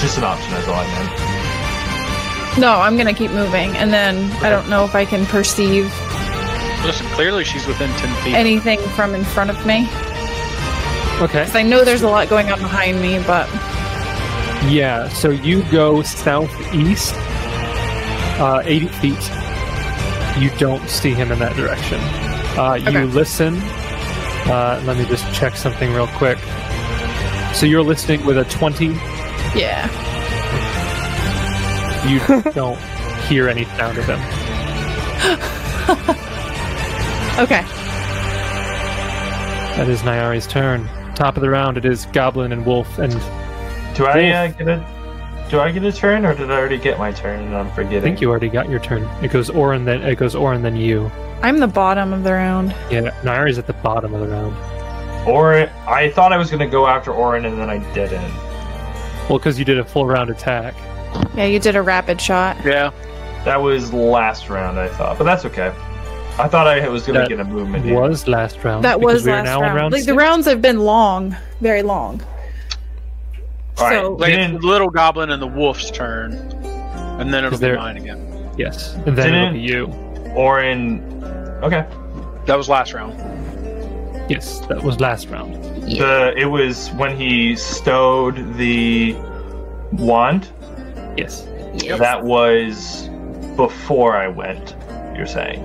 Just 0.00 0.18
an 0.18 0.24
option, 0.24 0.50
that's 0.52 0.68
all 0.68 0.74
I 0.74 0.84
meant. 0.86 2.58
No, 2.58 2.72
I'm 2.80 2.96
gonna 2.96 3.14
keep 3.14 3.30
moving, 3.30 3.76
and 3.76 3.92
then 3.92 4.30
I 4.42 4.50
don't 4.50 4.68
know 4.68 4.84
if 4.84 4.94
I 4.94 5.04
can 5.04 5.24
perceive 5.26 5.84
Listen, 6.84 7.06
clearly 7.08 7.44
she's 7.44 7.66
within 7.66 7.90
10 7.94 8.14
feet. 8.22 8.34
anything 8.34 8.78
from 8.90 9.14
in 9.14 9.24
front 9.24 9.50
of 9.50 9.64
me. 9.66 9.88
Okay. 11.20 11.44
'Cause 11.44 11.56
I 11.56 11.62
know 11.62 11.82
there's 11.84 12.02
a 12.02 12.08
lot 12.08 12.28
going 12.28 12.50
on 12.52 12.60
behind 12.60 13.00
me, 13.00 13.18
but 13.26 13.48
Yeah, 14.68 15.08
so 15.08 15.30
you 15.30 15.62
go 15.70 16.02
southeast, 16.02 17.14
uh, 18.40 18.60
80 18.64 18.88
feet. 18.88 19.30
You 20.38 20.50
don't 20.58 20.88
see 20.90 21.12
him 21.14 21.30
in 21.32 21.38
that 21.38 21.54
direction. 21.56 22.00
Uh, 22.58 22.74
you 22.74 22.88
Okay. 22.88 23.04
listen. 23.04 23.62
Uh, 24.48 24.80
let 24.86 24.96
me 24.96 25.04
just 25.06 25.30
check 25.34 25.56
something 25.56 25.92
real 25.92 26.06
quick. 26.08 26.38
So 27.54 27.66
you're 27.66 27.82
listening 27.82 28.24
with 28.24 28.38
a 28.38 28.44
20. 28.44 28.86
yeah. 29.54 29.88
You 32.08 32.20
don't 32.52 32.78
hear 33.28 33.48
any 33.48 33.64
sound 33.64 33.98
of 33.98 34.06
him. 34.06 34.20
Okay. 37.38 37.62
That 39.76 39.88
is 39.88 40.02
Nyari's 40.02 40.48
turn. 40.48 40.88
Top 41.14 41.36
of 41.36 41.40
the 41.40 41.48
round, 41.48 41.76
it 41.76 41.84
is 41.84 42.06
Goblin 42.06 42.50
and 42.50 42.66
Wolf, 42.66 42.98
and 42.98 43.12
Do 43.94 44.06
I 44.06 44.28
uh, 44.30 44.48
get 44.48 44.66
a 44.66 44.84
do 45.48 45.60
I 45.60 45.72
get 45.72 45.82
a 45.84 45.92
turn 45.92 46.24
or 46.26 46.34
did 46.34 46.50
I 46.50 46.56
already 46.58 46.78
get 46.78 46.98
my 46.98 47.10
turn 47.12 47.40
and 47.40 47.56
I'm 47.56 47.70
forgetting? 47.72 47.98
I 47.98 48.02
think 48.02 48.20
you 48.20 48.30
already 48.30 48.48
got 48.48 48.68
your 48.68 48.80
turn. 48.80 49.04
It 49.22 49.30
goes 49.30 49.48
Orin, 49.50 49.84
then 49.84 50.02
it 50.02 50.16
goes 50.16 50.34
Orin, 50.34 50.62
then 50.62 50.76
you. 50.76 51.10
I'm 51.42 51.58
the 51.58 51.66
bottom 51.66 52.12
of 52.12 52.22
the 52.24 52.32
round. 52.32 52.74
Yeah, 52.90 53.10
Nyari's 53.22 53.58
at 53.58 53.66
the 53.66 53.72
bottom 53.74 54.12
of 54.14 54.20
the 54.20 54.28
round. 54.28 54.54
Or 55.28 55.54
I 55.86 56.10
thought 56.14 56.32
I 56.32 56.36
was 56.36 56.50
gonna 56.50 56.68
go 56.68 56.86
after 56.86 57.12
Orin 57.12 57.44
and 57.46 57.58
then 57.58 57.70
I 57.70 57.78
didn't. 57.94 58.32
Well, 59.28 59.38
because 59.38 59.58
you 59.58 59.64
did 59.64 59.78
a 59.78 59.84
full 59.84 60.06
round 60.06 60.30
attack. 60.30 60.74
Yeah, 61.34 61.44
you 61.44 61.58
did 61.58 61.76
a 61.76 61.82
rapid 61.82 62.20
shot. 62.20 62.56
Yeah. 62.64 62.90
That 63.44 63.60
was 63.62 63.92
last 63.92 64.48
round, 64.50 64.78
I 64.78 64.88
thought, 64.88 65.16
but 65.16 65.24
that's 65.24 65.44
okay. 65.46 65.72
I 66.38 66.46
thought 66.46 66.66
I 66.66 66.88
was 66.88 67.04
gonna 67.06 67.20
That 67.20 67.28
get 67.28 67.40
a 67.40 67.44
movement. 67.44 67.84
here. 67.84 67.98
Was 67.98 68.28
last 68.28 68.62
round. 68.64 68.84
That 68.84 69.00
was 69.00 69.24
we 69.24 69.32
last 69.32 69.46
round. 69.46 69.74
round 69.76 69.92
Like 69.92 70.04
the 70.04 70.14
rounds 70.14 70.46
have 70.46 70.60
been 70.62 70.80
long, 70.80 71.34
very 71.60 71.82
long. 71.82 72.22
All 73.80 73.86
right, 73.86 74.00
so 74.02 74.12
Like 74.14 74.30
it's 74.30 74.36
Didn't- 74.46 74.60
the 74.62 74.66
little 74.66 74.90
goblin 74.90 75.30
and 75.30 75.40
the 75.42 75.46
wolf's 75.46 75.90
turn. 75.90 76.32
And 77.18 77.32
then 77.32 77.44
it'll 77.44 77.58
be 77.58 77.66
there- 77.66 77.76
mine 77.76 77.96
again. 77.96 78.50
Yes, 78.56 78.94
and 79.06 79.16
then 79.16 79.34
it'll 79.34 79.52
Didn't- 79.52 79.54
be 79.54 79.60
you. 79.60 80.32
Orin. 80.34 81.02
Okay. 81.62 81.84
That 82.46 82.56
was 82.56 82.68
last 82.68 82.92
round. 82.94 83.14
Yes, 84.28 84.60
that 84.68 84.82
was 84.82 85.00
last 85.00 85.28
round. 85.28 85.54
The 85.84 86.34
it 86.36 86.46
was 86.46 86.90
when 86.96 87.16
he 87.16 87.56
stowed 87.56 88.56
the 88.56 89.16
wand. 89.92 90.48
Yes. 91.16 91.46
Yes. 91.74 91.98
That 91.98 92.22
was 92.24 93.08
before 93.56 94.16
I 94.16 94.28
went. 94.28 94.76
You're 95.16 95.26
saying. 95.26 95.62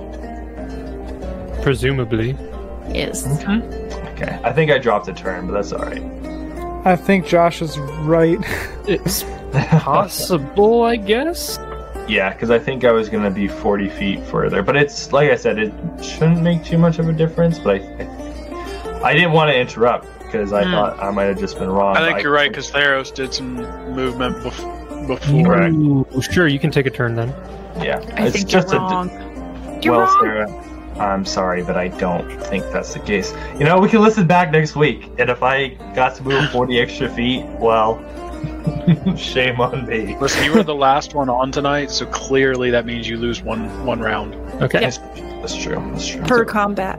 Presumably. 1.62 2.36
Yes. 2.92 3.26
Okay. 3.42 3.60
Okay. 4.12 4.38
I 4.44 4.52
think 4.52 4.70
I 4.70 4.78
dropped 4.78 5.08
a 5.08 5.12
turn, 5.12 5.46
but 5.46 5.52
that's 5.54 5.72
all 5.72 5.80
right. 5.84 6.02
I 6.84 6.96
think 6.96 7.26
Josh 7.26 7.62
is 7.62 7.78
right. 7.78 8.38
It's 8.86 9.24
possible, 9.52 10.82
I 10.82 10.96
guess. 10.96 11.58
Yeah, 12.06 12.32
because 12.32 12.50
I 12.50 12.58
think 12.58 12.84
I 12.84 12.92
was 12.92 13.08
gonna 13.08 13.30
be 13.30 13.48
40 13.48 13.88
feet 13.90 14.20
further, 14.26 14.62
but 14.62 14.76
it's 14.76 15.10
like 15.12 15.30
I 15.30 15.36
said, 15.36 15.58
it 15.58 15.72
shouldn't 16.04 16.42
make 16.42 16.62
too 16.64 16.76
much 16.76 16.98
of 16.98 17.08
a 17.08 17.12
difference. 17.12 17.58
But 17.58 17.80
I, 17.80 18.02
I, 19.00 19.00
I 19.10 19.14
didn't 19.14 19.32
want 19.32 19.50
to 19.50 19.58
interrupt 19.58 20.06
because 20.24 20.52
I 20.52 20.64
Hmm. 20.64 20.72
thought 20.72 21.02
I 21.02 21.10
might 21.10 21.24
have 21.24 21.38
just 21.38 21.58
been 21.58 21.70
wrong. 21.70 21.96
I 21.96 22.06
think 22.06 22.22
you're 22.22 22.32
right 22.32 22.50
because 22.50 22.70
Theros 22.70 23.14
did 23.14 23.32
some 23.32 23.54
movement 23.94 24.36
bef- 24.38 25.06
before. 25.06 25.62
Ooh, 25.68 26.22
sure, 26.22 26.46
you 26.46 26.58
can 26.58 26.70
take 26.70 26.84
a 26.86 26.90
turn 26.90 27.14
then. 27.14 27.28
Yeah, 27.78 28.00
I 28.16 28.26
it's 28.26 28.36
think 28.36 28.48
just 28.48 28.68
you're 28.70 28.76
a. 28.80 28.84
wrong. 28.84 29.80
You're 29.82 29.96
well, 29.96 30.00
wrong. 30.06 30.18
Sarah, 30.20 30.48
I'm 30.98 31.24
sorry, 31.24 31.62
but 31.62 31.76
I 31.76 31.88
don't 31.88 32.28
think 32.44 32.64
that's 32.72 32.94
the 32.94 33.00
case. 33.00 33.34
You 33.58 33.64
know, 33.64 33.78
we 33.78 33.88
can 33.88 34.00
listen 34.00 34.26
back 34.26 34.50
next 34.52 34.76
week, 34.76 35.10
and 35.18 35.28
if 35.28 35.42
I 35.42 35.68
got 35.94 36.14
to 36.16 36.22
move 36.22 36.50
40 36.50 36.78
extra 36.80 37.08
feet, 37.08 37.44
well, 37.58 37.98
shame 39.16 39.60
on 39.60 39.86
me. 39.86 40.16
Listen, 40.20 40.44
you 40.44 40.52
were 40.52 40.62
the 40.62 40.74
last 40.74 41.14
one 41.14 41.28
on 41.28 41.50
tonight, 41.50 41.90
so 41.90 42.06
clearly 42.06 42.70
that 42.70 42.86
means 42.86 43.08
you 43.08 43.16
lose 43.16 43.42
one 43.42 43.84
one 43.84 44.00
round. 44.00 44.34
Okay. 44.62 44.80
Yep. 44.80 44.94
That's 45.40 45.56
true. 45.56 45.76
That's 45.92 46.06
true. 46.06 46.22
Per 46.22 46.44
combat. 46.44 46.98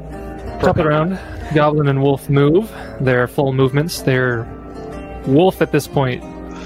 Top 0.60 0.72
of 0.72 0.76
the 0.78 0.86
round, 0.88 1.20
Goblin 1.54 1.88
and 1.88 2.02
Wolf 2.02 2.30
move. 2.30 2.72
Their 3.00 3.28
full 3.28 3.54
movements. 3.54 4.02
Their 4.02 4.44
Wolf 5.28 5.62
at 5.62 5.72
this 5.72 5.88
point 5.88 6.24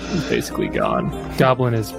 is 0.10 0.30
basically 0.30 0.68
gone. 0.68 1.10
Goblin 1.38 1.74
is. 1.74 1.94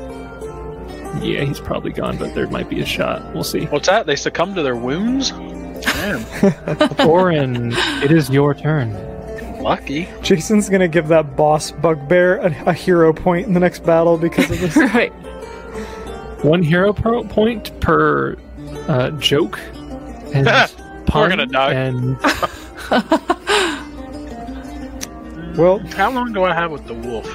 Yeah, 1.23 1.45
he's 1.45 1.61
probably 1.61 1.93
gone, 1.93 2.17
but 2.19 2.35
there 2.35 2.47
might 2.49 2.69
be 2.71 2.81
a 2.81 2.87
shot. 2.87 3.35
We'll 3.35 3.45
see. 3.45 3.65
What's 3.67 3.89
that? 3.89 4.07
They 4.07 4.17
succumb 4.17 4.55
to 4.55 4.63
their 4.63 4.77
wounds? 4.77 5.31
Damn, 5.83 6.25
Orin, 7.09 7.73
it 8.03 8.13
is 8.13 8.31
your 8.31 8.55
turn. 8.55 8.93
lucky. 9.63 10.09
Jason's 10.23 10.69
gonna 10.69 10.89
give 10.89 11.09
that 11.09 11.37
boss 11.37 11.71
bugbear 11.73 12.37
a, 12.39 12.47
a 12.67 12.73
hero 12.73 13.13
point 13.13 13.47
in 13.47 13.55
the 13.55 13.61
next 13.61 13.81
battle 13.85 14.17
because 14.19 14.51
of 14.51 14.61
this. 14.61 14.77
right. 14.95 15.11
One 16.45 16.63
hero 16.63 16.93
pro- 16.93 17.25
point 17.25 17.79
per 17.81 18.37
uh, 18.89 19.11
joke 19.13 19.59
and 20.35 20.47
pun. 21.07 21.29
gonna 21.31 21.47
die. 21.47 21.73
And 21.75 22.17
well, 25.57 25.79
How 25.97 26.11
long 26.11 26.33
do 26.33 26.45
I 26.45 26.55
have 26.55 26.71
with 26.71 26.87
the 26.87 26.95
wolf? 26.95 27.27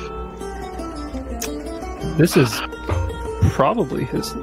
this 2.17 2.37
is 2.37 2.59
probably 3.55 4.03
his 4.03 4.35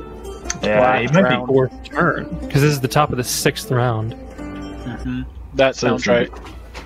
Yeah, 0.63 0.99
he 1.01 1.07
might 1.09 1.23
round. 1.25 1.47
be. 1.47 1.53
fourth 1.53 1.85
turn 1.85 2.25
because 2.41 2.63
this 2.63 2.73
is 2.73 2.81
the 2.81 2.89
top 2.89 3.11
of 3.11 3.19
the 3.19 3.25
sixth 3.25 3.71
round. 3.71 4.15
hmm 4.15 5.23
That 5.55 5.77
sounds 5.77 6.09
it's- 6.09 6.31
right. 6.31 6.41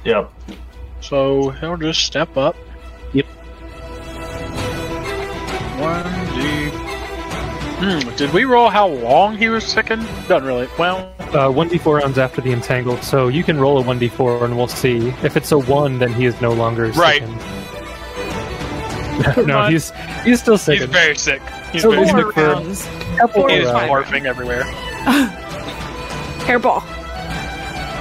Yep. 0.04 0.32
So 1.00 1.50
he'll 1.50 1.76
just 1.76 2.02
step 2.04 2.36
up. 2.36 2.56
Yep. 3.12 3.26
One 5.78 6.02
D. 6.34 6.70
Hmm. 7.78 8.16
Did 8.16 8.32
we 8.32 8.44
roll 8.44 8.70
how 8.70 8.88
long 8.88 9.36
he 9.38 9.48
was 9.48 9.64
sickened? 9.64 10.04
Doesn't 10.26 10.46
really. 10.48 10.68
Well, 10.78 11.12
Uh, 11.32 11.50
1d4 11.50 11.98
rounds 12.00 12.18
after 12.18 12.40
the 12.40 12.52
entangled, 12.52 13.02
so 13.02 13.28
you 13.28 13.42
can 13.44 13.58
roll 13.60 13.78
a 13.78 13.82
1d4 13.82 14.44
and 14.44 14.56
we'll 14.56 14.68
see. 14.68 15.08
If 15.22 15.36
it's 15.36 15.52
a 15.52 15.58
1, 15.58 15.98
then 15.98 16.12
he 16.14 16.24
is 16.24 16.40
no 16.40 16.52
longer 16.52 16.86
Right. 16.92 17.20
sickened. 17.22 17.40
no, 19.36 19.44
But- 19.46 19.72
he's 19.72 19.92
he's 20.24 20.40
still 20.40 20.58
sick. 20.58 20.80
he's 20.80 20.88
very 20.88 21.16
sick. 21.16 21.42
He's 21.72 21.82
So 21.82 21.90
very 21.90 22.02
we 22.02 22.08
sick. 22.08 22.32
for- 22.34 22.42
rounds. 22.42 22.86
Couple 23.18 23.48
He 23.48 23.56
is 23.56 23.68
rounds. 23.70 23.90
barfing 23.90 24.24
everywhere. 24.26 24.62
Hairball. 26.46 26.82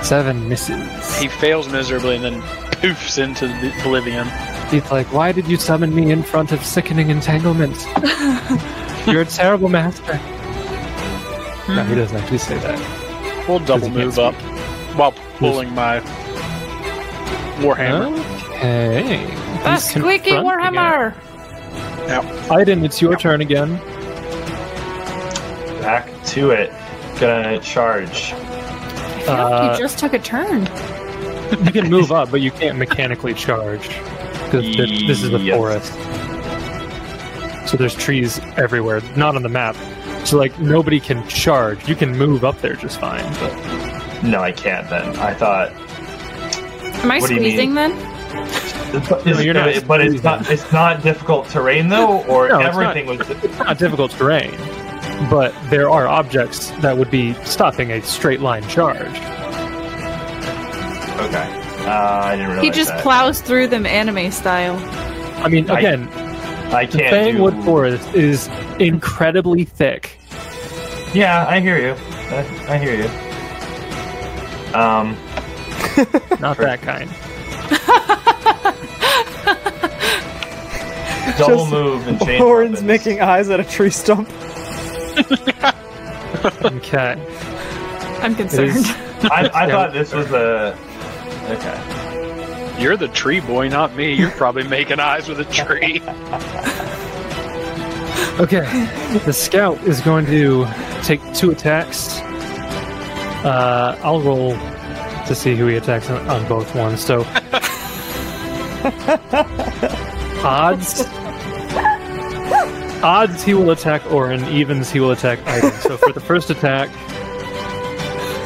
Seven 0.04 0.48
misses. 0.48 1.18
He 1.20 1.28
fails 1.28 1.68
miserably 1.70 2.16
and 2.16 2.24
then 2.26 2.42
poofs 2.42 3.18
into 3.24 3.48
the 3.48 3.74
oblivion. 3.80 4.28
He's 4.70 4.92
like, 4.92 5.12
why 5.14 5.32
did 5.32 5.48
you 5.48 5.58
summon 5.58 5.96
me 5.96 6.12
in 6.12 6.22
front 6.24 6.52
of 6.52 6.64
sickening 6.64 7.10
entanglement? 7.10 7.76
You're 9.08 9.22
a 9.22 9.26
terrible 9.26 9.70
master. 9.70 10.14
No, 11.68 11.84
he 11.84 11.94
hmm. 11.94 11.96
doesn't 11.96 12.18
actually 12.18 12.38
say 12.40 12.58
that. 12.60 13.46
We'll 13.48 13.60
double 13.60 13.88
he 13.90 13.94
can't 13.94 14.06
move 14.06 14.20
up 14.20 14.36
while 14.96 15.12
pulling 15.38 15.74
my 15.74 16.00
warhammer. 17.62 18.18
Okay. 18.56 19.26
The 19.66 19.78
squeaky 19.78 20.32
Warhammer. 20.32 21.14
it. 21.14 22.24
Aiden, 22.50 22.84
it's 22.86 23.02
your 23.02 23.16
turn 23.18 23.42
again. 23.42 23.78
Back 25.82 26.08
to 26.28 26.52
it. 26.52 26.72
Gonna 27.20 27.60
charge. 27.60 28.34
I 28.34 29.22
feel 29.26 29.34
like 29.34 29.62
Uh, 29.62 29.72
you 29.74 29.80
just 29.80 29.98
took 30.00 30.14
a 30.14 30.20
turn. 30.20 30.68
You 31.66 31.72
can 31.72 31.90
move 31.90 32.12
up, 32.12 32.30
but 32.32 32.42
you 32.42 32.52
can't 32.52 32.78
mechanically 32.78 33.34
charge 33.34 33.88
because 34.46 34.66
this 34.76 35.22
is 35.24 35.30
the 35.32 35.40
Yes. 35.40 35.58
forest. 35.58 35.94
So 37.70 37.78
there's 37.78 37.96
trees 37.96 38.40
everywhere, 38.58 39.02
not 39.16 39.36
on 39.36 39.42
the 39.44 39.50
map. 39.50 39.76
So 40.26 40.38
like 40.38 40.58
nobody 40.60 41.00
can 41.00 41.28
charge. 41.28 41.88
You 41.88 41.96
can 41.96 42.16
move 42.18 42.44
up 42.44 42.62
there 42.62 42.76
just 42.76 43.00
fine, 43.00 43.26
but 43.40 43.54
No, 44.24 44.42
I 44.42 44.52
can't. 44.52 44.90
Then 44.90 45.16
I 45.18 45.34
thought. 45.34 45.72
Am 47.04 47.12
I 47.12 47.20
What 47.20 47.30
do 47.30 47.36
you 49.00 49.06
squeezing 49.06 49.36
mean? 49.38 49.46
you're 49.46 49.54
not 49.54 49.88
but 49.88 50.02
it's 50.02 50.24
not. 50.24 50.50
It's 50.50 50.72
not 50.72 51.02
difficult 51.04 51.48
terrain 51.50 51.90
though, 51.90 52.24
or 52.24 52.50
No, 52.50 52.60
it's 52.60 52.70
everything 52.70 53.06
was. 53.06 53.30
It's 53.30 53.60
not 53.60 53.78
difficult 53.78 54.12
terrain, 54.12 54.52
but 55.30 55.54
there 55.70 55.90
are 55.90 56.08
objects 56.08 56.72
that 56.82 56.98
would 56.98 57.12
be 57.12 57.34
stopping 57.46 57.92
a 57.92 58.02
straight 58.02 58.42
line 58.42 58.68
charge. 58.68 59.08
Okay. 61.18 61.62
Uh, 61.86 61.92
I 62.24 62.36
didn't 62.36 62.48
realize 62.52 62.64
He 62.66 62.72
just 62.72 62.90
that. 62.90 63.02
plows 63.02 63.42
through 63.42 63.68
them 63.68 63.86
anime 63.86 64.32
style. 64.32 64.76
I 65.44 65.50
mean, 65.50 65.70
again, 65.70 66.08
I 66.74 66.86
the 66.86 66.98
can't. 66.98 67.38
Fangwood 67.38 67.56
do... 67.56 67.64
Forest 67.64 68.14
is 68.16 68.48
incredibly 68.80 69.66
thick. 69.66 70.18
Yeah, 71.14 71.46
I 71.48 71.60
hear 71.60 71.78
you. 71.80 71.96
I, 72.10 72.74
I 72.74 72.78
hear 72.78 72.96
you. 72.96 73.08
Um, 74.76 75.16
Not 76.42 76.58
that 76.58 76.82
kind. 76.82 77.10
double 81.38 81.58
Just 81.58 81.72
move 81.72 82.08
and 82.08 82.20
change. 82.22 82.42
Orin's 82.42 82.82
weapons. 82.82 82.88
making 82.88 83.22
eyes 83.22 83.50
at 83.50 83.60
a 83.60 83.64
tree 83.64 83.90
stump. 83.90 84.30
Okay. 86.64 87.16
I'm 88.22 88.34
It 88.34 88.38
concerned. 88.38 88.70
is, 88.78 88.86
I, 89.32 89.50
I 89.54 89.68
thought 89.72 89.94
this 89.94 90.14
was 90.14 90.32
a. 90.32 90.78
Okay. 91.50 92.76
You're 92.80 92.98
the 92.98 93.08
tree 93.08 93.40
boy, 93.40 93.68
not 93.70 93.96
me. 93.96 94.14
You're 94.14 94.30
probably 94.32 94.64
making 94.68 95.00
eyes 95.00 95.28
with 95.28 95.40
a 95.40 95.46
tree. 95.46 96.02
okay. 98.40 98.62
The 99.26 99.34
scout 99.34 99.82
is 99.88 100.02
going 100.02 100.26
to 100.28 100.68
take 101.02 101.20
two 101.34 101.50
attacks. 101.52 102.20
Uh, 103.44 103.98
I'll 104.04 104.22
roll 104.22 104.52
to 105.26 105.34
see 105.34 105.56
who 105.56 105.66
he 105.68 105.78
attacks 105.78 106.10
on, 106.12 106.28
on 106.30 106.46
both 106.48 106.76
ones. 106.76 107.04
So, 107.04 107.26
odds. 110.44 111.06
Odds 113.06 113.44
he 113.44 113.54
will 113.54 113.70
attack 113.70 114.04
Orin, 114.12 114.44
evens 114.46 114.90
he 114.92 115.00
will 115.00 115.12
attack 115.12 115.38
Aiden. 115.42 115.72
So 115.82 115.96
for 115.96 116.12
the 116.12 116.20
first 116.20 116.50
attack, 116.50 116.90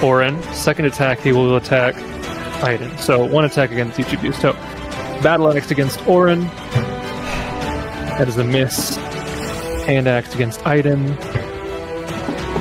Orin. 0.04 0.42
Second 0.54 0.86
attack 0.86 1.20
he 1.22 1.32
will 1.32 1.56
attack 1.56 1.96
Aiden. 2.62 3.00
So 3.00 3.24
one 3.24 3.46
attack 3.46 3.72
against 3.72 3.98
each 4.00 4.12
of 4.12 4.22
you. 4.24 4.34
So 4.34 4.52
battle 5.24 5.56
axe 5.56 5.72
against 5.72 6.06
Orin. 6.08 6.42
That 8.18 8.28
is 8.28 8.38
a 8.38 8.44
miss. 8.44 8.98
Hand 9.86 10.08
axe 10.10 10.36
against 10.36 10.60
Aiden. 10.62 11.18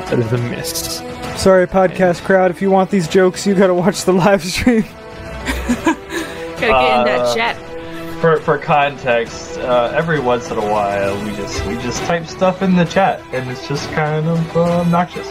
That 0.08 0.20
is 0.20 0.32
a 0.32 0.38
miss. 0.38 0.98
Sorry, 1.40 1.66
podcast 1.66 2.22
crowd. 2.24 2.50
If 2.52 2.62
you 2.62 2.70
want 2.70 2.90
these 2.90 3.08
jokes, 3.08 3.44
you 3.46 3.54
gotta 3.56 3.74
watch 3.74 4.04
the 4.04 4.12
live 4.12 4.44
stream. 4.44 4.82
Gotta 6.58 6.72
get 6.72 6.98
in 6.98 7.04
that 7.06 7.20
Uh, 7.20 7.34
chat. 7.34 7.56
For 8.20 8.40
for 8.40 8.58
context, 8.58 9.58
uh, 9.58 9.92
every 9.94 10.18
once 10.18 10.50
in 10.50 10.58
a 10.58 10.60
while 10.72 11.14
we 11.24 11.30
just 11.36 11.64
we 11.66 11.74
just 11.76 12.02
type 12.02 12.26
stuff 12.26 12.62
in 12.62 12.74
the 12.74 12.84
chat, 12.84 13.20
and 13.32 13.48
it's 13.48 13.68
just 13.68 13.88
kind 13.92 14.26
of 14.26 14.56
uh, 14.56 14.80
obnoxious. 14.80 15.28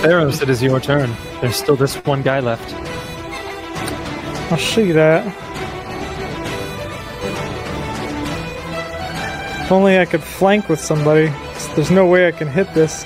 Theros, 0.00 0.40
it 0.40 0.48
is 0.48 0.62
your 0.62 0.80
turn. 0.80 1.14
There's 1.42 1.56
still 1.56 1.76
this 1.76 1.96
one 2.06 2.22
guy 2.22 2.40
left. 2.40 2.72
I'll 4.50 4.56
see 4.56 4.92
that. 4.92 5.26
If 9.62 9.70
only 9.72 9.98
I 9.98 10.06
could 10.06 10.22
flank 10.22 10.70
with 10.70 10.80
somebody. 10.80 11.30
There's 11.74 11.90
no 11.90 12.06
way 12.06 12.28
I 12.28 12.30
can 12.32 12.48
hit 12.48 12.72
this. 12.72 13.04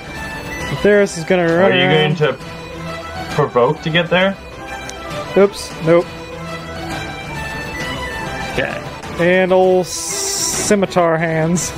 Theros 0.83 1.17
is 1.17 1.25
gonna 1.25 1.53
run 1.53 1.73
Are 1.73 1.75
you 1.75 1.83
around. 1.83 2.17
going 2.17 2.37
to 2.37 2.37
provoke 3.35 3.81
to 3.81 3.89
get 3.89 4.09
there? 4.09 4.37
Oops, 5.35 5.69
nope. 5.83 6.05
Okay. 8.53 8.89
And 9.19 9.51
old 9.51 9.87
scimitar 9.87 11.17
hands. 11.17 11.71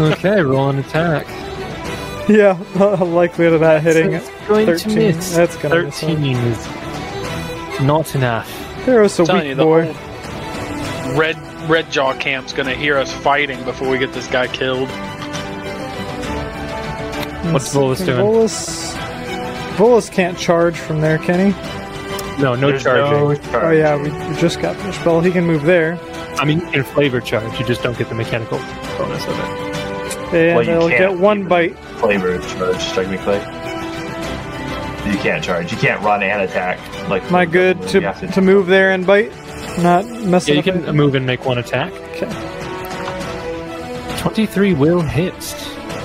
Okay, 0.00 0.42
roll 0.42 0.70
an 0.70 0.78
attack. 0.78 1.26
yeah, 2.28 2.58
likelihood 3.02 3.54
of 3.54 3.60
that 3.60 3.82
hitting. 3.82 4.12
It's 4.14 4.30
going 4.46 4.66
13. 4.66 4.88
to 4.88 4.96
miss. 4.96 5.34
That's 5.34 5.56
gonna 5.56 5.82
miss. 5.84 6.00
13 6.00 6.36
is 6.36 7.80
not 7.82 8.14
enough. 8.14 8.50
Theros 8.84 9.20
a 9.20 9.24
telling 9.24 9.42
weak 9.42 9.48
you, 9.50 9.54
the 9.54 9.64
boy. 9.64 9.92
red 11.16 11.36
red 11.68 11.90
jaw 11.90 12.14
camp's 12.14 12.52
gonna 12.52 12.74
hear 12.74 12.96
us 12.98 13.12
fighting 13.12 13.62
before 13.64 13.88
we 13.88 13.98
get 13.98 14.12
this 14.12 14.26
guy 14.26 14.46
killed. 14.48 14.88
What's 17.52 17.74
Volus 17.74 18.04
doing? 18.04 18.18
Volus, 18.18 18.94
Volus 19.76 20.10
can't 20.10 20.38
charge 20.38 20.78
from 20.78 21.00
there, 21.00 21.18
can 21.18 21.52
he? 21.52 21.81
No, 22.42 22.54
no 22.56 22.68
There's 22.70 22.82
charging. 22.82 23.18
no 23.52 23.60
Oh 23.60 23.70
yeah, 23.70 23.96
we, 23.96 24.10
we 24.10 24.40
just 24.40 24.60
got 24.60 24.76
the 24.78 24.92
spell. 24.92 25.20
He 25.20 25.30
can 25.30 25.44
move 25.46 25.62
there, 25.62 25.98
I 26.38 26.44
mean, 26.44 26.60
you 26.60 26.66
can 26.70 26.84
flavor 26.84 27.20
charge. 27.20 27.58
You 27.58 27.64
just 27.66 27.82
don't 27.82 27.96
get 27.96 28.08
the 28.08 28.14
mechanical 28.16 28.58
bonus 28.98 29.24
of 29.26 29.38
it. 29.38 29.44
and 30.34 30.56
Well, 30.56 30.60
you 30.62 30.66
they'll 30.66 30.88
can't 30.88 31.12
get 31.14 31.18
one 31.20 31.46
bite. 31.46 31.76
flavor 31.98 32.38
charge 32.40 32.82
technically. 32.92 33.38
You 35.10 35.18
can't 35.18 35.42
charge. 35.42 35.70
You 35.72 35.78
can't 35.78 36.02
run 36.02 36.22
and 36.22 36.42
attack. 36.42 36.78
Like 37.08 37.28
my 37.30 37.44
good 37.44 37.78
you 37.92 38.00
to 38.00 38.26
to 38.32 38.40
move 38.40 38.66
there 38.66 38.90
and 38.92 39.06
bite? 39.06 39.30
Not 39.78 40.04
messing. 40.06 40.24
Yeah, 40.24 40.30
messing 40.30 40.54
you 40.54 40.58
up 40.60 40.64
can 40.64 40.74
anything? 40.76 40.96
move 40.96 41.14
and 41.14 41.26
make 41.26 41.44
one 41.44 41.58
attack. 41.58 41.92
Okay. 42.22 42.28
23 44.20 44.74
will 44.74 45.00
hit. 45.00 45.34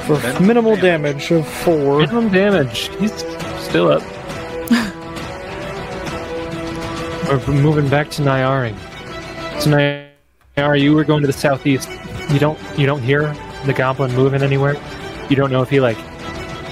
for 0.08 0.18
minimal 0.42 0.76
damage 0.76 1.32
of 1.32 1.48
four. 1.48 2.00
Minimum 2.00 2.30
damage. 2.32 2.90
He's 2.98 3.14
still 3.60 3.92
up. 3.92 4.02
We're 7.28 7.46
moving 7.48 7.90
back 7.90 8.10
to 8.12 8.22
Nyaring. 8.22 8.76
So 9.62 9.72
Nyari, 9.72 10.82
you 10.82 10.94
were 10.96 11.04
going 11.04 11.22
to 11.22 11.28
the 11.28 11.34
southeast. 11.34 11.90
You 12.30 12.40
don't 12.40 12.58
you 12.78 12.86
don't 12.86 13.02
hear 13.02 13.34
the 13.66 13.74
goblin 13.74 14.14
moving 14.16 14.42
anywhere. 14.42 14.76
You 15.30 15.36
don't 15.36 15.52
know 15.52 15.62
if 15.62 15.70
he 15.70 15.80
like 15.82 15.98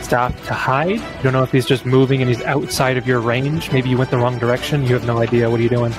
stopped 0.02 0.44
to 0.46 0.54
hide. 0.54 0.92
You 0.92 1.24
don't 1.24 1.34
know 1.34 1.44
if 1.44 1.52
he's 1.52 1.66
just 1.66 1.86
moving 1.86 2.22
and 2.22 2.30
he's 2.30 2.42
outside 2.44 2.96
of 2.96 3.06
your 3.06 3.20
range. 3.20 3.72
Maybe 3.72 3.90
you 3.90 3.98
went 3.98 4.12
the 4.12 4.18
wrong 4.18 4.38
direction. 4.40 4.84
You 4.84 4.94
have 4.94 5.06
no 5.06 5.18
idea. 5.18 5.50
What 5.50 5.60
are 5.60 5.64
you 5.64 5.70
doing? 5.70 5.94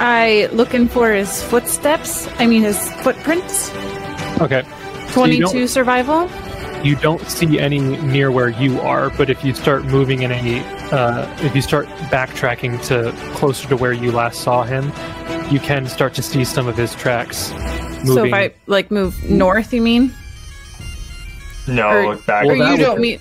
I 0.00 0.48
looking 0.52 0.86
for 0.86 1.12
his 1.12 1.42
footsteps. 1.42 2.28
I 2.38 2.46
mean 2.46 2.62
his 2.62 2.78
footprints. 3.02 3.70
Okay. 4.40 4.64
So 4.64 5.24
you 5.24 5.40
Twenty-two 5.40 5.66
survival. 5.66 6.28
you 6.84 6.94
don't 6.96 7.22
see 7.22 7.58
any 7.58 7.80
near 7.80 8.30
where 8.30 8.50
you 8.50 8.80
are, 8.80 9.10
but 9.10 9.30
if 9.30 9.42
you 9.44 9.54
start 9.54 9.84
moving 9.86 10.22
in 10.22 10.30
a, 10.30 10.60
uh, 10.92 11.26
if 11.40 11.54
you 11.54 11.62
start 11.62 11.86
backtracking 12.10 12.82
to 12.86 13.12
closer 13.36 13.68
to 13.68 13.76
where 13.76 13.92
you 13.92 14.10
last 14.12 14.40
saw 14.42 14.62
him, 14.64 14.92
you 15.52 15.60
can 15.60 15.86
start 15.86 16.14
to 16.14 16.22
see 16.22 16.44
some 16.44 16.66
of 16.68 16.76
his 16.76 16.94
tracks 16.94 17.50
moving. 18.04 18.06
So 18.06 18.24
if 18.24 18.34
I 18.34 18.52
like 18.66 18.90
move 18.90 19.22
north, 19.24 19.72
you 19.72 19.82
mean? 19.82 20.12
No, 21.66 21.88
Or- 21.88 22.06
look 22.14 22.26
back. 22.26 22.44
or 22.46 22.56
that 22.56 22.64
you 22.64 22.70
would- 22.72 22.80
don't 22.80 23.00
mean? 23.00 23.20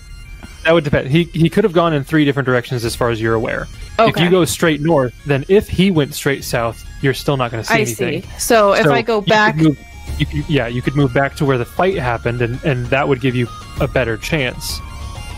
that 0.63 0.73
would 0.73 0.83
depend. 0.83 1.07
He 1.07 1.23
he 1.33 1.49
could 1.49 1.63
have 1.63 1.71
gone 1.73 1.93
in 1.93 2.03
three 2.03 2.25
different 2.25 2.45
directions 2.45 2.83
as 2.83 2.93
far 2.95 3.09
as 3.09 3.21
you're 3.21 3.35
aware. 3.35 3.67
Okay. 3.99 4.09
If 4.09 4.17
you 4.19 4.29
go 4.29 4.43
straight 4.45 4.81
north, 4.81 5.13
then 5.25 5.45
if 5.47 5.67
he 5.69 5.91
went 5.91 6.13
straight 6.13 6.43
south, 6.43 6.83
you're 7.01 7.13
still 7.13 7.37
not 7.37 7.51
going 7.51 7.63
to 7.63 7.67
see 7.69 7.73
I 7.75 7.77
anything. 7.79 8.21
see. 8.23 8.29
So 8.37 8.73
if 8.73 8.83
So 8.83 8.93
I 8.93 9.01
go 9.01 9.19
you 9.19 9.25
back, 9.25 9.55
move- 9.55 9.77
you 10.17 10.25
could, 10.25 10.49
yeah, 10.49 10.67
you 10.67 10.81
could 10.81 10.95
move 10.95 11.13
back 11.13 11.35
to 11.37 11.45
where 11.45 11.57
the 11.57 11.65
fight 11.65 11.95
happened, 11.97 12.41
and, 12.41 12.61
and 12.65 12.85
that 12.87 13.07
would 13.07 13.21
give 13.21 13.35
you 13.35 13.47
a 13.79 13.87
better 13.87 14.17
chance. 14.17 14.79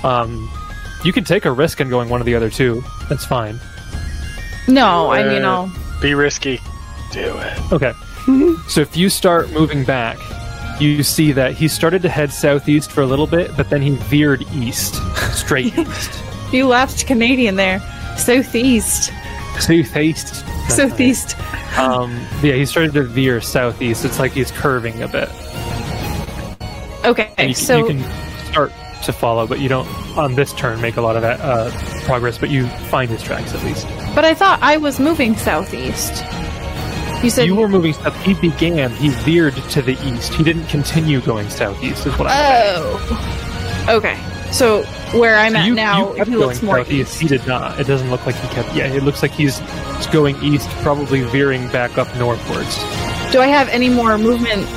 Um, 0.03 0.49
you 1.03 1.13
can 1.13 1.23
take 1.23 1.45
a 1.45 1.51
risk 1.51 1.81
in 1.81 1.89
going 1.89 2.09
one 2.09 2.19
of 2.19 2.25
the 2.25 2.35
other 2.35 2.49
two. 2.49 2.83
That's 3.07 3.25
fine. 3.25 3.59
no, 4.67 5.11
I 5.11 5.23
mean 5.27 5.43
I'll. 5.43 5.71
Be 6.01 6.13
risky. 6.13 6.61
Do 7.11 7.37
it. 7.37 7.71
Okay. 7.71 7.93
so 8.67 8.81
if 8.81 8.95
you 8.95 9.09
start 9.09 9.51
moving 9.51 9.83
back, 9.83 10.17
you 10.79 11.03
see 11.03 11.31
that 11.33 11.53
he 11.53 11.67
started 11.67 12.01
to 12.03 12.09
head 12.09 12.31
southeast 12.31 12.91
for 12.91 13.01
a 13.01 13.05
little 13.05 13.27
bit, 13.27 13.55
but 13.57 13.69
then 13.69 13.81
he 13.81 13.95
veered 13.95 14.43
east, 14.53 14.95
straight 15.33 15.77
east. 15.77 16.23
You 16.51 16.67
left 16.67 17.05
Canadian 17.05 17.55
there. 17.55 17.79
Southeast. 18.17 19.11
Southeast. 19.59 20.45
Southeast. 20.69 21.37
Um, 21.77 22.11
yeah, 22.41 22.53
he 22.53 22.65
started 22.65 22.93
to 22.93 23.03
veer 23.03 23.41
southeast. 23.41 24.05
It's 24.05 24.19
like 24.19 24.31
he's 24.31 24.51
curving 24.51 25.01
a 25.03 25.07
bit. 25.07 25.29
Okay. 27.05 27.33
And 27.37 27.49
you, 27.49 27.55
so 27.55 27.77
you 27.77 27.85
can 27.85 28.45
start 28.51 28.71
to 29.03 29.13
follow, 29.13 29.47
but 29.47 29.59
you 29.59 29.69
don't 29.69 29.87
on 30.17 30.35
this 30.35 30.53
turn 30.53 30.79
make 30.81 30.97
a 30.97 31.01
lot 31.01 31.15
of 31.15 31.21
that 31.21 31.39
uh, 31.41 31.71
progress. 32.05 32.37
But 32.37 32.49
you 32.49 32.67
find 32.89 33.09
his 33.09 33.21
tracks 33.23 33.53
at 33.53 33.63
least. 33.63 33.87
But 34.15 34.25
I 34.25 34.33
thought 34.33 34.59
I 34.61 34.77
was 34.77 34.99
moving 34.99 35.35
southeast. 35.35 36.23
You 37.23 37.29
said 37.29 37.47
you 37.47 37.55
were 37.55 37.67
moving 37.67 37.93
south. 37.93 38.15
He 38.23 38.33
began. 38.35 38.91
He 38.91 39.09
veered 39.09 39.55
to 39.55 39.81
the 39.81 39.93
east. 40.07 40.33
He 40.33 40.43
didn't 40.43 40.67
continue 40.67 41.19
going 41.21 41.49
southeast. 41.49 42.05
Is 42.05 42.17
what 42.17 42.29
saying. 42.29 42.73
Oh. 42.77 43.85
Okay. 43.89 44.17
So 44.51 44.83
where 45.17 45.37
I'm 45.37 45.51
So 45.51 45.57
at 45.59 45.67
you, 45.67 45.75
now, 45.75 46.15
you 46.15 46.23
he 46.23 46.35
looks 46.35 46.61
more 46.61 46.77
southeast. 46.77 47.11
east. 47.13 47.21
He 47.21 47.27
did 47.27 47.45
not. 47.45 47.79
It 47.79 47.87
doesn't 47.87 48.09
look 48.09 48.25
like 48.25 48.35
he 48.35 48.47
kept. 48.49 48.73
Yeah, 48.73 48.87
it 48.87 49.03
looks 49.03 49.21
like 49.21 49.31
he's 49.31 49.59
going 50.11 50.41
east, 50.43 50.67
probably 50.81 51.21
veering 51.23 51.67
back 51.69 51.97
up 51.97 52.13
northwards. 52.15 52.77
Do 53.31 53.41
I 53.41 53.47
have 53.47 53.67
any 53.69 53.89
more 53.89 54.17
movement 54.17 54.67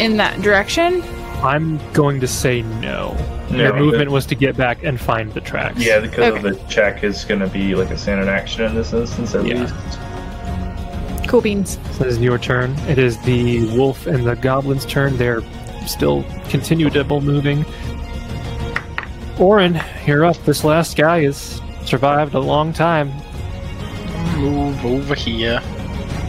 in 0.00 0.16
that 0.16 0.40
direction? 0.42 1.02
I'm 1.42 1.78
going 1.92 2.20
to 2.20 2.26
say 2.26 2.62
no. 2.62 3.14
Your 3.52 3.72
No, 3.74 3.78
movement 3.84 4.10
was 4.10 4.24
to 4.26 4.34
get 4.34 4.56
back 4.56 4.82
and 4.82 4.98
find 5.00 5.32
the 5.32 5.40
tracks. 5.40 5.78
Yeah, 5.84 6.00
because 6.00 6.34
of 6.34 6.44
Okay. 6.44 6.50
the 6.50 6.68
check 6.68 7.04
is 7.04 7.24
going 7.24 7.40
to 7.40 7.46
be 7.48 7.74
like 7.74 7.90
a 7.90 7.98
standard 7.98 8.28
action 8.28 8.64
in 8.64 8.74
this 8.74 8.92
instance 8.92 9.34
at 9.34 9.46
Yeah. 9.46 9.60
least. 9.62 11.28
Cool 11.28 11.40
beans. 11.42 11.78
So 11.92 12.04
this 12.04 12.14
is 12.14 12.18
your 12.20 12.38
turn. 12.38 12.74
It 12.88 12.98
is 12.98 13.18
the 13.18 13.64
wolf 13.76 14.06
and 14.06 14.26
the 14.26 14.36
goblin's 14.36 14.86
turn. 14.86 15.16
They're 15.16 15.42
still 15.86 16.24
continue 16.48 16.88
double 16.90 17.20
moving. 17.20 17.64
Orin, 19.38 19.80
you're 20.06 20.24
up. 20.24 20.36
This 20.44 20.64
last 20.64 20.96
guy 20.96 21.22
has 21.22 21.60
survived 21.84 22.34
a 22.34 22.40
long 22.40 22.72
time. 22.72 23.12
Move 24.36 24.84
over 24.84 25.14
here. 25.14 25.60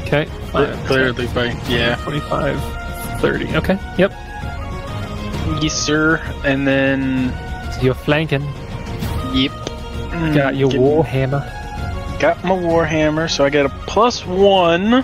Okay. 0.03 0.27
Clear- 0.51 0.77
Clearly, 0.85 1.27
by 1.27 1.45
yeah. 1.67 1.95
25, 2.03 2.59
30. 3.19 3.55
Okay. 3.57 3.77
Yep. 3.97 4.13
Yes, 5.61 5.73
sir. 5.73 6.22
And 6.43 6.67
then, 6.67 7.33
So 7.73 7.82
you're 7.82 7.93
flanking. 7.93 8.43
yep. 9.33 9.51
Got 10.33 10.56
your 10.56 10.69
Get- 10.69 10.80
war 10.80 11.03
hammer. 11.06 11.43
Got 12.19 12.43
my 12.45 12.51
warhammer, 12.56 13.30
so 13.30 13.43
I 13.43 13.49
get 13.49 13.65
a 13.65 13.69
plus 13.88 14.25
one 14.25 15.03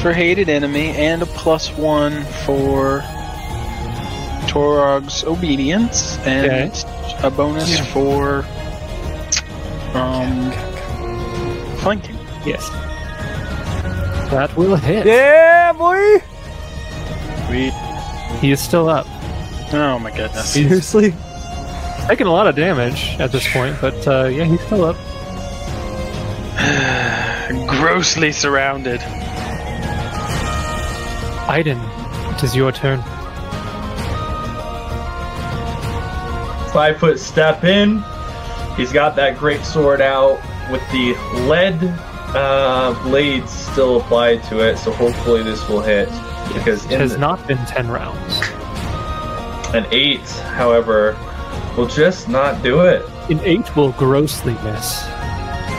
for 0.00 0.12
hated 0.12 0.48
enemy 0.48 0.90
and 0.96 1.22
a 1.22 1.26
plus 1.26 1.70
one 1.76 2.24
for 2.44 3.02
Torag's 4.48 5.22
obedience, 5.24 6.18
and 6.24 6.46
Okay. 6.46 6.70
a 7.22 7.30
bonus 7.30 7.78
for 7.92 8.44
um 9.94 10.50
flanking. 11.78 12.16
Yes. 12.44 12.68
That 14.30 14.50
will 14.56 14.76
hit. 14.76 15.06
Yeah, 15.06 15.72
boy. 15.74 16.22
Sweet. 17.46 17.72
He 18.40 18.50
is 18.52 18.60
still 18.60 18.88
up. 18.88 19.06
Oh 19.72 19.98
my 19.98 20.10
goodness. 20.10 20.50
Seriously. 20.52 21.14
Taking 22.06 22.26
a 22.26 22.32
lot 22.32 22.46
of 22.46 22.56
damage 22.56 23.16
at 23.20 23.30
this 23.32 23.46
point, 23.52 23.76
but 23.80 24.06
uh, 24.08 24.24
yeah, 24.26 24.44
he's 24.44 24.60
still 24.62 24.84
up. 24.84 24.96
Grossly 27.68 28.32
surrounded. 28.32 29.00
Aiden, 31.48 31.80
it 32.34 32.42
is 32.42 32.54
your 32.56 32.72
turn. 32.72 33.02
Five 36.72 36.98
foot 36.98 37.18
step 37.18 37.64
in. 37.64 38.02
He's 38.76 38.92
got 38.92 39.16
that 39.16 39.36
great 39.38 39.64
sword 39.64 40.00
out 40.00 40.40
with 40.70 40.82
the 40.92 41.14
lead 41.46 41.76
uh, 42.34 42.92
blades 43.04 43.50
still 43.50 44.00
applied 44.00 44.42
to 44.44 44.60
it, 44.66 44.76
so 44.78 44.92
hopefully 44.92 45.42
this 45.42 45.66
will 45.68 45.80
hit. 45.80 46.08
Because 46.54 46.84
It 46.86 47.00
has 47.00 47.12
the- 47.12 47.18
not 47.18 47.44
been 47.48 47.58
10 47.66 47.88
rounds. 47.90 48.37
An 49.74 49.86
eight, 49.90 50.26
however, 50.56 51.16
will 51.76 51.86
just 51.86 52.28
not 52.28 52.62
do 52.62 52.80
it 52.80 53.02
An 53.30 53.40
8 53.40 53.76
will 53.76 53.92
grossly 53.92 54.54
miss. 54.64 55.04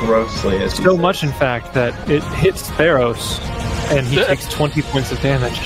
grossly. 0.02 0.58
As 0.62 0.76
So 0.76 0.96
much, 0.96 1.24
in 1.24 1.32
fact, 1.32 1.74
that 1.74 1.94
it 2.10 2.24
hits 2.36 2.70
Theros, 2.72 3.40
and 3.92 4.06
he 4.08 4.24
takes 4.24 4.46
20 4.48 4.82
points 4.84 5.12
of 5.12 5.20
damage. 5.22 5.60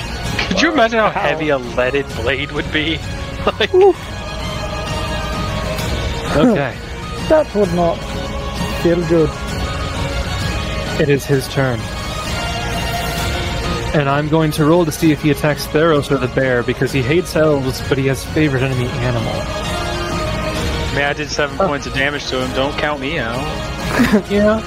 Could 0.48 0.61
you 0.61 0.72
imagine 0.72 1.00
how 1.00 1.10
heavy 1.10 1.50
a 1.50 1.58
leaded 1.58 2.08
blade 2.16 2.52
would 2.53 2.72
be? 2.72 2.98
like, 3.60 3.74
Okay, 6.35 6.76
That 7.30 7.48
would 7.53 7.72
not 7.76 7.95
feel 8.82 9.06
good. 9.08 9.30
it 11.02 11.10
is 11.10 11.26
his 11.26 11.48
turn. 11.50 11.80
And 13.94 14.10
I'm 14.10 14.28
going 14.28 14.52
to 14.52 14.66
roll 14.66 14.86
to 14.86 14.92
see 14.92 15.12
if 15.12 15.22
he 15.22 15.30
attacks 15.30 15.68
Theros 15.68 16.10
or 16.10 16.18
the 16.18 16.34
bear, 16.34 16.64
because 16.64 16.92
he 16.92 17.02
hates 17.02 17.36
elves, 17.36 17.88
but 17.88 17.98
he 17.98 18.08
has 18.08 18.24
favorite 18.24 18.64
enemy 18.64 18.88
animal. 18.88 19.34
I 19.34 20.94
mean, 20.96 21.06
I 21.06 21.14
did 21.14 21.30
seven 21.30 21.58
oh. 21.60 21.68
points 21.68 21.86
of 21.86 21.94
damage 21.94 22.26
to 22.28 22.44
him. 22.44 22.52
Don't 22.56 22.78
count 22.78 23.00
me 23.00 23.20
out. 23.20 23.42
Yeah. 24.30 24.62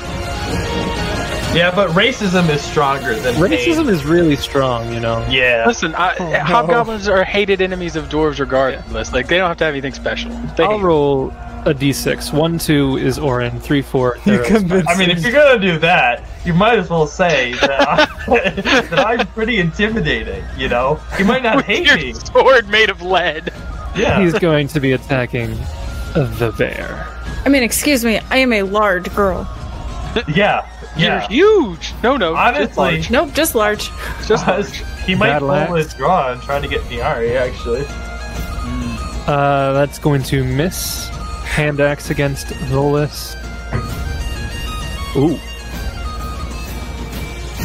Yeah, 1.54 1.74
but 1.74 1.90
racism 1.90 2.50
is 2.50 2.60
stronger 2.60 3.14
than 3.14 3.34
Racism 3.36 3.88
is 3.88 4.04
really 4.04 4.36
strong, 4.36 4.92
you 4.92 5.00
know. 5.00 5.26
Yeah. 5.30 5.64
Listen, 5.66 5.94
I, 5.94 6.14
oh, 6.18 6.30
no. 6.30 6.38
hobgoblins 6.40 7.08
are 7.08 7.24
hated 7.24 7.62
enemies 7.62 7.96
of 7.96 8.10
dwarves 8.10 8.38
regardless. 8.38 9.12
Like 9.12 9.28
they 9.28 9.38
don't 9.38 9.48
have 9.48 9.56
to 9.58 9.64
have 9.64 9.72
anything 9.72 9.94
special. 9.94 10.30
They 10.56 10.64
I'll 10.64 10.76
hate- 10.76 10.82
roll 10.84 11.32
a 11.66 11.74
d6. 11.74 12.32
1, 12.32 12.58
2 12.58 12.96
is 12.98 13.18
Orin, 13.18 13.58
3, 13.60 13.82
4, 13.82 14.18
You 14.24 14.42
convinced 14.44 14.88
I 14.88 14.96
mean, 14.96 15.10
if 15.10 15.22
you're 15.22 15.32
gonna 15.32 15.60
do 15.60 15.78
that, 15.80 16.22
you 16.44 16.54
might 16.54 16.78
as 16.78 16.88
well 16.88 17.06
say 17.08 17.52
that, 17.54 17.80
I, 18.28 18.50
that 18.90 18.98
I'm 19.04 19.26
pretty 19.28 19.58
intimidating. 19.58 20.44
You 20.56 20.68
know, 20.68 21.00
you 21.18 21.24
might 21.24 21.42
not 21.42 21.56
With 21.56 21.66
hate 21.66 21.84
your 21.86 21.96
me. 21.96 22.12
sword 22.12 22.68
made 22.68 22.88
of 22.88 23.02
lead. 23.02 23.52
Yeah, 23.96 24.20
He's 24.22 24.34
going 24.38 24.68
to 24.68 24.80
be 24.80 24.92
attacking 24.92 25.50
the 26.14 26.54
bear. 26.56 27.06
I 27.44 27.48
mean, 27.48 27.62
excuse 27.62 28.04
me, 28.04 28.18
I 28.30 28.36
am 28.38 28.52
a 28.52 28.62
large 28.62 29.12
girl. 29.14 29.48
yeah, 30.28 30.68
yeah. 30.96 31.26
You're 31.30 31.66
huge. 31.66 31.94
No, 32.02 32.16
no. 32.16 32.32
just 32.34 32.46
Honestly, 32.56 32.76
large. 32.76 33.10
Nope, 33.10 33.34
just 33.34 33.54
large. 33.54 33.88
just 34.26 34.46
Us- 34.46 34.80
large. 34.80 35.04
he 35.04 35.14
might 35.14 35.28
Battle 35.28 35.48
pull 35.48 35.56
axe. 35.76 35.84
his 35.86 35.94
draw 35.94 36.30
and 36.32 36.40
try 36.42 36.60
to 36.60 36.68
get 36.68 36.80
Nyari. 36.82 37.34
Actually, 37.36 37.84
Uh, 39.26 39.72
that's 39.72 39.98
going 39.98 40.22
to 40.24 40.44
miss. 40.44 41.10
Hand 41.46 41.80
axe 41.80 42.10
against 42.10 42.48
Volus. 42.68 43.34
Ooh. 45.16 45.38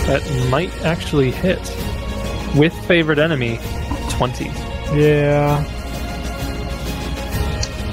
That 0.08 0.48
might 0.50 0.72
actually 0.84 1.32
hit. 1.32 1.60
With 2.56 2.74
favorite 2.86 3.20
enemy, 3.20 3.60
20. 4.10 4.46
Yeah. 4.94 5.64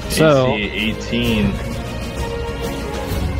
So- 0.09 0.53
AC 0.55 0.69
18. 1.09 1.51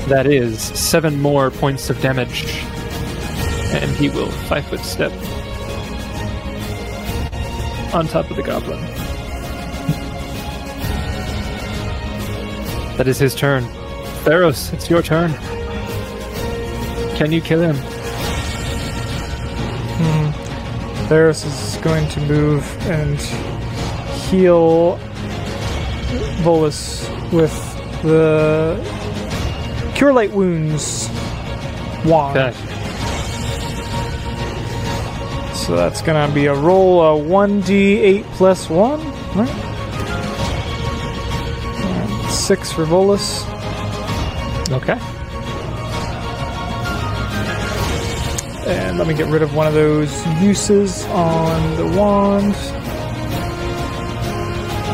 That 0.08 0.26
is 0.26 0.60
seven 0.62 1.22
more 1.22 1.52
points 1.52 1.90
of 1.90 2.02
damage. 2.02 2.46
And 3.74 3.92
he 3.92 4.10
will 4.10 4.32
five 4.48 4.66
foot 4.66 4.80
step 4.80 5.12
on 7.94 8.08
top 8.08 8.30
of 8.30 8.36
the 8.36 8.44
goblin. 8.44 8.80
That 13.00 13.08
is 13.08 13.18
his 13.18 13.34
turn. 13.34 13.64
Theros, 14.26 14.74
it's 14.74 14.90
your 14.90 15.02
turn. 15.02 15.32
Can 17.16 17.32
you 17.32 17.40
kill 17.40 17.62
him? 17.62 17.78
Hmm. 19.96 21.08
Theros 21.08 21.46
is 21.46 21.78
going 21.82 22.10
to 22.10 22.20
move 22.20 22.62
and 22.88 23.18
heal 24.28 25.00
Volus 26.44 27.08
with 27.32 27.56
the 28.02 28.76
Cure 29.96 30.12
Light 30.12 30.34
Wounds 30.34 31.08
wand. 32.04 32.38
Okay. 32.38 32.52
So 35.54 35.78
that's 35.78 36.02
gonna 36.02 36.30
be 36.34 36.48
a 36.48 36.54
roll 36.54 37.02
a 37.02 37.18
1d8 37.18 38.26
plus 38.36 38.70
1, 38.70 39.00
right? 39.38 39.69
6 42.50 42.72
for 42.72 42.84
Volus. 42.84 43.48
Okay. 44.72 44.98
And 48.68 48.98
let 48.98 49.06
me 49.08 49.14
get 49.14 49.28
rid 49.28 49.44
of 49.44 49.54
one 49.54 49.68
of 49.68 49.76
those 49.76 50.26
uses 50.42 51.06
on 51.10 51.78
the 51.78 51.86
wand. 51.96 52.56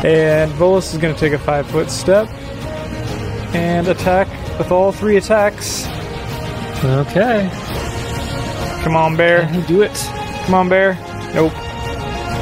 And 0.04 0.52
Volus 0.52 0.92
is 0.92 0.98
going 0.98 1.14
to 1.14 1.18
take 1.18 1.32
a 1.32 1.38
five 1.38 1.66
foot 1.70 1.90
step 1.90 2.28
and 3.54 3.88
attack 3.88 4.28
with 4.58 4.70
all 4.70 4.92
three 4.92 5.16
attacks. 5.16 5.86
Okay. 6.84 7.48
Come 8.82 8.96
on, 8.96 9.16
bear. 9.16 9.50
Do 9.66 9.80
it? 9.80 9.94
Come 10.44 10.52
on, 10.52 10.68
bear. 10.68 10.92
Nope. 11.34 11.54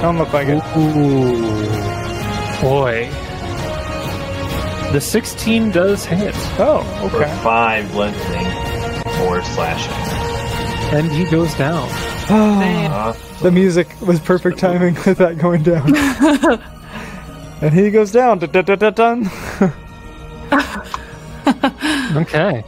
Don't 0.03 0.19
look 0.19 0.33
like 0.33 0.49
it. 0.49 0.61
Ooh. 0.77 2.61
Boy. 2.61 3.24
The 4.95 5.01
16 5.01 5.73
does 5.73 6.05
hit. 6.05 6.37
Oh, 6.57 6.85
For 7.11 7.17
okay. 7.17 7.37
five 7.43 7.91
bludgeoning 7.91 8.47
or 9.27 9.43
slashing. 9.43 9.93
And 10.97 11.11
he 11.11 11.25
goes 11.25 11.53
down. 11.55 11.89
Uh, 12.31 13.13
the 13.43 13.51
music 13.51 13.89
was 14.01 14.21
perfect 14.21 14.61
timing 14.61 14.95
with 15.05 15.19
that 15.19 15.37
going 15.39 15.65
down. 15.65 15.97
and 17.61 17.75
he 17.75 17.91
goes 17.91 18.13
down. 18.13 18.39
Dun. 18.39 19.29
Okay. 22.17 22.63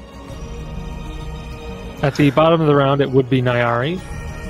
At 2.02 2.16
the 2.16 2.32
bottom 2.32 2.60
of 2.60 2.66
the 2.66 2.74
round, 2.74 3.00
it 3.02 3.10
would 3.12 3.30
be 3.30 3.40
Nyari. 3.40 4.00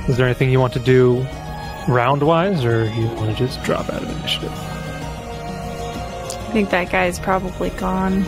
Is 0.09 0.17
there 0.17 0.25
anything 0.25 0.49
you 0.49 0.61
want 0.61 0.73
to 0.73 0.81
do 0.81 1.27
round 1.87 2.23
wise, 2.23 2.65
or 2.65 2.87
you 2.87 3.07
want 3.09 3.37
to 3.37 3.47
just 3.47 3.63
drop 3.65 3.91
out 3.91 4.03
of 4.03 4.09
initiative? 4.09 4.76
I 6.47 6.53
think 6.53 6.71
that 6.71 6.91
guy's 6.91 7.19
probably 7.19 7.71
gone. 7.71 8.23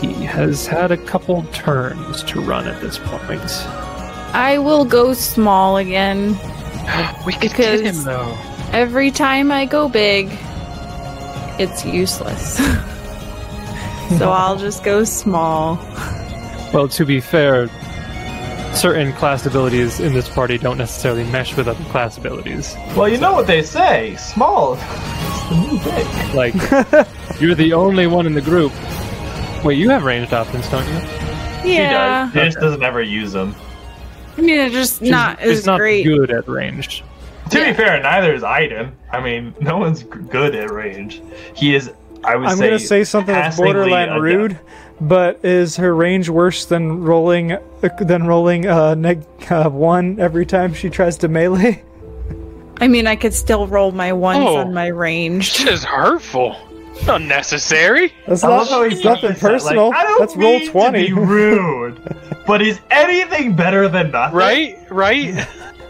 He 0.00 0.12
has 0.24 0.66
had 0.66 0.90
a 0.90 0.96
couple 0.96 1.44
turns 1.52 2.22
to 2.24 2.40
run 2.40 2.66
at 2.66 2.80
this 2.80 2.98
point. 2.98 3.40
I 4.34 4.58
will 4.58 4.84
go 4.84 5.12
small 5.12 5.76
again. 5.76 6.34
We 7.24 7.32
could 7.34 7.42
Because- 7.42 7.82
get 7.82 7.94
him 7.94 8.02
though. 8.04 8.36
every 8.72 9.10
time 9.12 9.52
I 9.52 9.66
go 9.66 9.88
big, 9.88 10.30
it's 11.60 11.84
useless. 11.84 12.56
so 14.18 14.30
I'll 14.32 14.56
just 14.56 14.82
go 14.82 15.04
small. 15.04 15.76
Well, 16.74 16.88
to 16.88 17.04
be 17.04 17.20
fair, 17.20 17.68
certain 18.74 19.12
class 19.12 19.44
abilities 19.46 20.00
in 20.00 20.12
this 20.12 20.28
party 20.28 20.58
don't 20.58 20.78
necessarily 20.78 21.24
mesh 21.24 21.56
with 21.56 21.68
other 21.68 21.84
class 21.84 22.16
abilities. 22.18 22.74
Well, 22.96 23.08
you 23.08 23.18
know 23.18 23.32
what 23.32 23.46
they 23.46 23.62
say. 23.62 24.16
Small 24.16 24.74
is 24.74 24.80
the 25.48 25.56
new 25.56 25.78
big. 25.84 26.34
Like, 26.34 27.40
you're 27.40 27.54
the 27.54 27.72
only 27.74 28.06
one 28.06 28.26
in 28.26 28.32
the 28.34 28.40
group. 28.40 28.72
Wait, 29.64 29.78
you 29.78 29.90
have 29.90 30.04
ranged 30.04 30.32
options, 30.32 30.68
don't 30.70 30.86
you? 30.86 30.92
Yeah. 31.72 32.28
She 32.30 32.34
does. 32.34 32.44
She 32.44 32.48
just 32.48 32.58
doesn't 32.60 32.82
ever 32.82 33.02
use 33.02 33.32
them. 33.32 33.54
I 34.36 34.40
mean, 34.40 34.58
it's 34.58 34.74
just 34.74 34.98
She's- 35.00 35.10
not 35.10 35.38
she's 35.40 35.58
as 35.60 35.66
not 35.66 35.78
great. 35.78 36.04
good 36.04 36.30
at 36.30 36.48
range. 36.48 37.04
To 37.50 37.58
Yeah. 37.58 37.70
be 37.70 37.76
fair, 37.76 38.02
neither 38.02 38.32
is 38.34 38.42
Aiden. 38.42 38.92
I 39.12 39.20
mean, 39.20 39.54
no 39.60 39.76
one's 39.78 40.02
good 40.02 40.54
at 40.54 40.70
range. 40.70 41.20
He 41.54 41.74
is. 41.74 41.90
I 42.24 42.36
would 42.36 42.48
I'm 42.48 42.56
say. 42.56 42.64
gonna 42.66 42.78
say 42.78 43.04
something 43.04 43.34
that's 43.34 43.56
passingly 43.56 43.72
borderline 43.74 44.08
adept. 44.08 44.20
Rude, 45.02 45.08
but 45.08 45.44
is 45.44 45.76
her 45.76 45.94
range 45.94 46.28
worse 46.28 46.64
than 46.64 47.02
rolling 47.02 47.52
uh, 47.52 47.60
than 48.00 48.26
rolling 48.26 48.66
uh, 48.66 48.94
neg 48.94 49.24
uh, 49.50 49.68
one 49.70 50.18
every 50.20 50.46
time 50.46 50.72
she 50.74 50.88
tries 50.90 51.16
to 51.18 51.28
melee? 51.28 51.82
I 52.80 52.88
mean, 52.88 53.06
I 53.06 53.16
could 53.16 53.34
still 53.34 53.66
roll 53.68 53.92
my 53.92 54.12
ones 54.12 54.44
Oh. 54.44 54.56
on 54.56 54.74
my 54.74 54.86
range. 54.88 55.58
This 55.58 55.80
is 55.80 55.84
hurtful. 55.84 56.56
Unnecessary. 57.08 58.12
That's 58.26 58.44
I 58.44 58.48
not 58.48 58.68
how 58.68 58.84
he 58.84 58.94
it's 58.94 59.04
nothing 59.04 59.30
says 59.34 59.40
that, 59.40 59.46
like, 59.46 59.60
personal. 59.60 59.92
I 59.94 60.02
don't 60.02 60.18
That's 60.20 60.36
roll 60.36 60.60
twenty. 60.66 61.08
To 61.08 61.14
be 61.14 61.20
rude, 61.26 62.16
but 62.46 62.60
is 62.62 62.80
anything 62.90 63.54
better 63.56 63.88
than 63.88 64.10
nothing? 64.10 64.36
Right? 64.36 64.78
Right? 64.90 65.46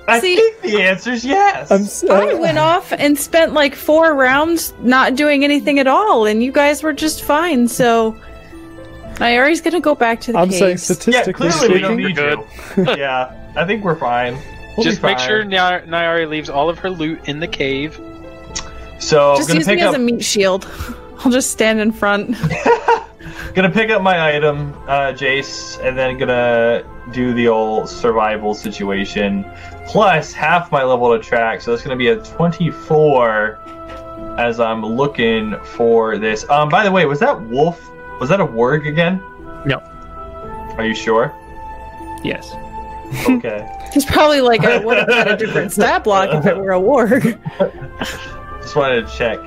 I 0.08 0.20
See- 0.20 0.36
think 0.36 0.60
the 0.62 0.82
answer 0.82 1.12
is 1.12 1.24
yes. 1.24 1.70
I'm 1.70 1.82
s- 1.82 2.04
I 2.04 2.32
uh, 2.32 2.38
went 2.38 2.58
off 2.58 2.92
and 2.92 3.18
spent 3.18 3.52
like 3.52 3.74
four 3.74 4.14
rounds 4.14 4.74
not 4.80 5.14
doing 5.16 5.44
anything 5.44 5.78
at 5.78 5.86
all, 5.86 6.26
and 6.26 6.42
you 6.42 6.52
guys 6.52 6.82
were 6.82 6.92
just 6.92 7.22
fine. 7.24 7.68
So 7.68 8.16
Iari's 9.16 9.60
gonna 9.60 9.80
go 9.80 9.94
back 9.94 10.20
to 10.22 10.32
the 10.32 10.38
cave. 10.38 10.42
I'm 10.46 10.50
saying 10.50 10.70
caves. 10.72 10.90
yeah, 10.90 10.94
statistically 11.22 11.50
clearly 11.50 11.74
we 11.74 11.80
don't 11.80 11.98
speaking. 11.98 12.44
need 12.76 12.86
You're 12.88 12.96
yeah, 12.98 13.52
I 13.56 13.64
think 13.64 13.84
we're 13.84 13.96
fine. 13.96 14.36
We'll 14.76 14.84
Just 14.84 15.02
be 15.02 15.08
make 15.08 15.18
sure 15.18 15.44
Ny- 15.44 15.82
Nyari 15.82 16.28
leaves 16.28 16.48
all 16.48 16.68
of 16.70 16.78
her 16.78 16.90
loot 16.90 17.28
in 17.28 17.40
the 17.40 17.48
cave. 17.48 18.00
So 18.98 19.36
just 19.36 19.48
gonna 19.48 19.60
use 19.60 19.66
pick 19.66 19.76
me 19.76 19.82
up. 19.82 19.90
as 19.90 19.96
a 19.96 19.98
meat 19.98 20.24
shield. 20.24 20.66
I'll 21.24 21.30
just 21.30 21.50
stand 21.50 21.78
in 21.80 21.92
front. 21.92 22.36
Gonna 23.54 23.70
pick 23.70 23.90
up 23.90 24.00
my 24.02 24.34
item, 24.34 24.72
uh, 24.88 25.12
Jace, 25.12 25.78
and 25.86 25.96
then 25.96 26.16
gonna 26.18 26.84
do 27.12 27.34
the 27.34 27.48
old 27.48 27.88
survival 27.88 28.54
situation. 28.54 29.44
Plus 29.86 30.32
half 30.32 30.72
my 30.72 30.82
level 30.82 31.16
to 31.16 31.22
track, 31.22 31.60
so 31.60 31.70
that's 31.70 31.82
gonna 31.82 31.96
be 31.96 32.08
a 32.08 32.16
24 32.16 33.58
as 34.38 34.58
I'm 34.58 34.84
looking 34.84 35.54
for 35.64 36.16
this. 36.16 36.48
Um, 36.48 36.70
by 36.70 36.82
the 36.82 36.90
way, 36.90 37.04
was 37.04 37.20
that 37.20 37.40
wolf? 37.42 37.90
Was 38.22 38.28
that 38.28 38.38
a 38.40 38.46
warg 38.46 38.86
again? 38.86 39.20
No. 39.66 39.78
Are 40.78 40.86
you 40.86 40.94
sure? 40.94 41.34
Yes. 42.22 42.54
Okay. 43.28 43.68
He's 43.92 44.04
probably 44.04 44.40
like, 44.40 44.60
I 44.64 44.78
would 44.78 44.96
have 44.96 45.08
had 45.08 45.32
a 45.32 45.36
different 45.36 45.72
stat 45.76 46.04
block 46.04 46.32
if 46.32 46.46
it 46.46 46.56
were 46.56 46.70
a 46.70 46.78
warg. 46.80 47.36
Just 48.60 48.76
wanted 48.76 49.08
to 49.08 49.12
check. 49.12 49.40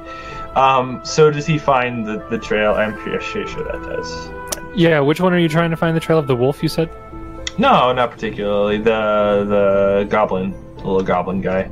Um, 0.57 0.99
so 1.05 1.31
does 1.31 1.45
he 1.45 1.57
find 1.57 2.05
the, 2.05 2.17
the 2.29 2.37
trail? 2.37 2.73
I'm 2.73 2.93
pretty 2.97 3.23
sure 3.23 3.47
sure 3.47 3.63
that 3.63 3.81
does. 3.81 4.29
Yeah, 4.75 4.99
which 4.99 5.21
one 5.21 5.31
are 5.33 5.39
you 5.39 5.47
trying 5.47 5.69
to 5.69 5.77
find 5.77 5.95
the 5.95 6.01
trail 6.01 6.19
of 6.19 6.27
the 6.27 6.35
wolf, 6.35 6.61
you 6.61 6.67
said? 6.67 6.89
No, 7.57 7.93
not 7.93 8.11
particularly. 8.11 8.79
The 8.79 9.45
the 9.47 10.07
goblin, 10.09 10.51
the 10.75 10.83
little 10.83 11.01
goblin 11.01 11.39
guy. 11.39 11.71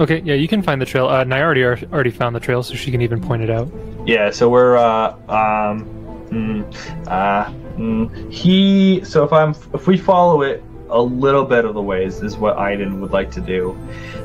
Okay, 0.00 0.20
yeah, 0.20 0.32
you 0.32 0.48
can 0.48 0.62
find 0.62 0.80
the 0.80 0.86
trail. 0.86 1.08
Uh, 1.08 1.24
Nyari 1.26 1.62
ar- 1.62 1.92
already 1.92 2.10
found 2.10 2.34
the 2.34 2.40
trail, 2.40 2.62
so 2.62 2.74
she 2.74 2.90
can 2.90 3.02
even 3.02 3.20
point 3.20 3.42
it 3.42 3.50
out. 3.50 3.70
Yeah, 4.06 4.30
so 4.30 4.48
we're 4.48 4.78
uh 4.78 5.14
um 5.28 5.97
mm, 6.30 7.06
uh 7.08 7.44
mm, 7.76 8.32
he 8.32 9.04
so 9.04 9.24
if 9.24 9.32
I'm 9.32 9.50
if 9.72 9.86
we 9.86 9.96
follow 9.96 10.42
it 10.42 10.62
a 10.90 11.00
little 11.00 11.44
bit 11.44 11.64
of 11.64 11.74
the 11.74 11.82
ways 11.82 12.22
is 12.22 12.36
what 12.36 12.56
Aiden 12.56 13.00
would 13.00 13.12
like 13.12 13.30
to 13.32 13.40
do. 13.40 13.78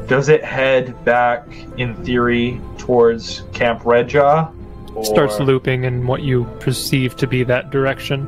Does 0.07 0.30
it 0.30 0.43
head 0.43 1.03
back 1.06 1.48
in 1.77 1.95
theory 2.03 2.61
towards 2.77 3.43
Camp 3.53 3.82
Redjaw? 3.82 4.53
Or... 4.95 5.06
Starts 5.06 5.40
looping 5.40 5.83
in 5.83 6.07
what 6.07 6.22
you 6.22 6.45
perceive 6.59 7.15
to 7.17 7.27
be 7.27 7.43
that 7.43 7.69
direction. 7.69 8.27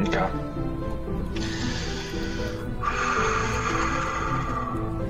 Okay. 0.00 0.28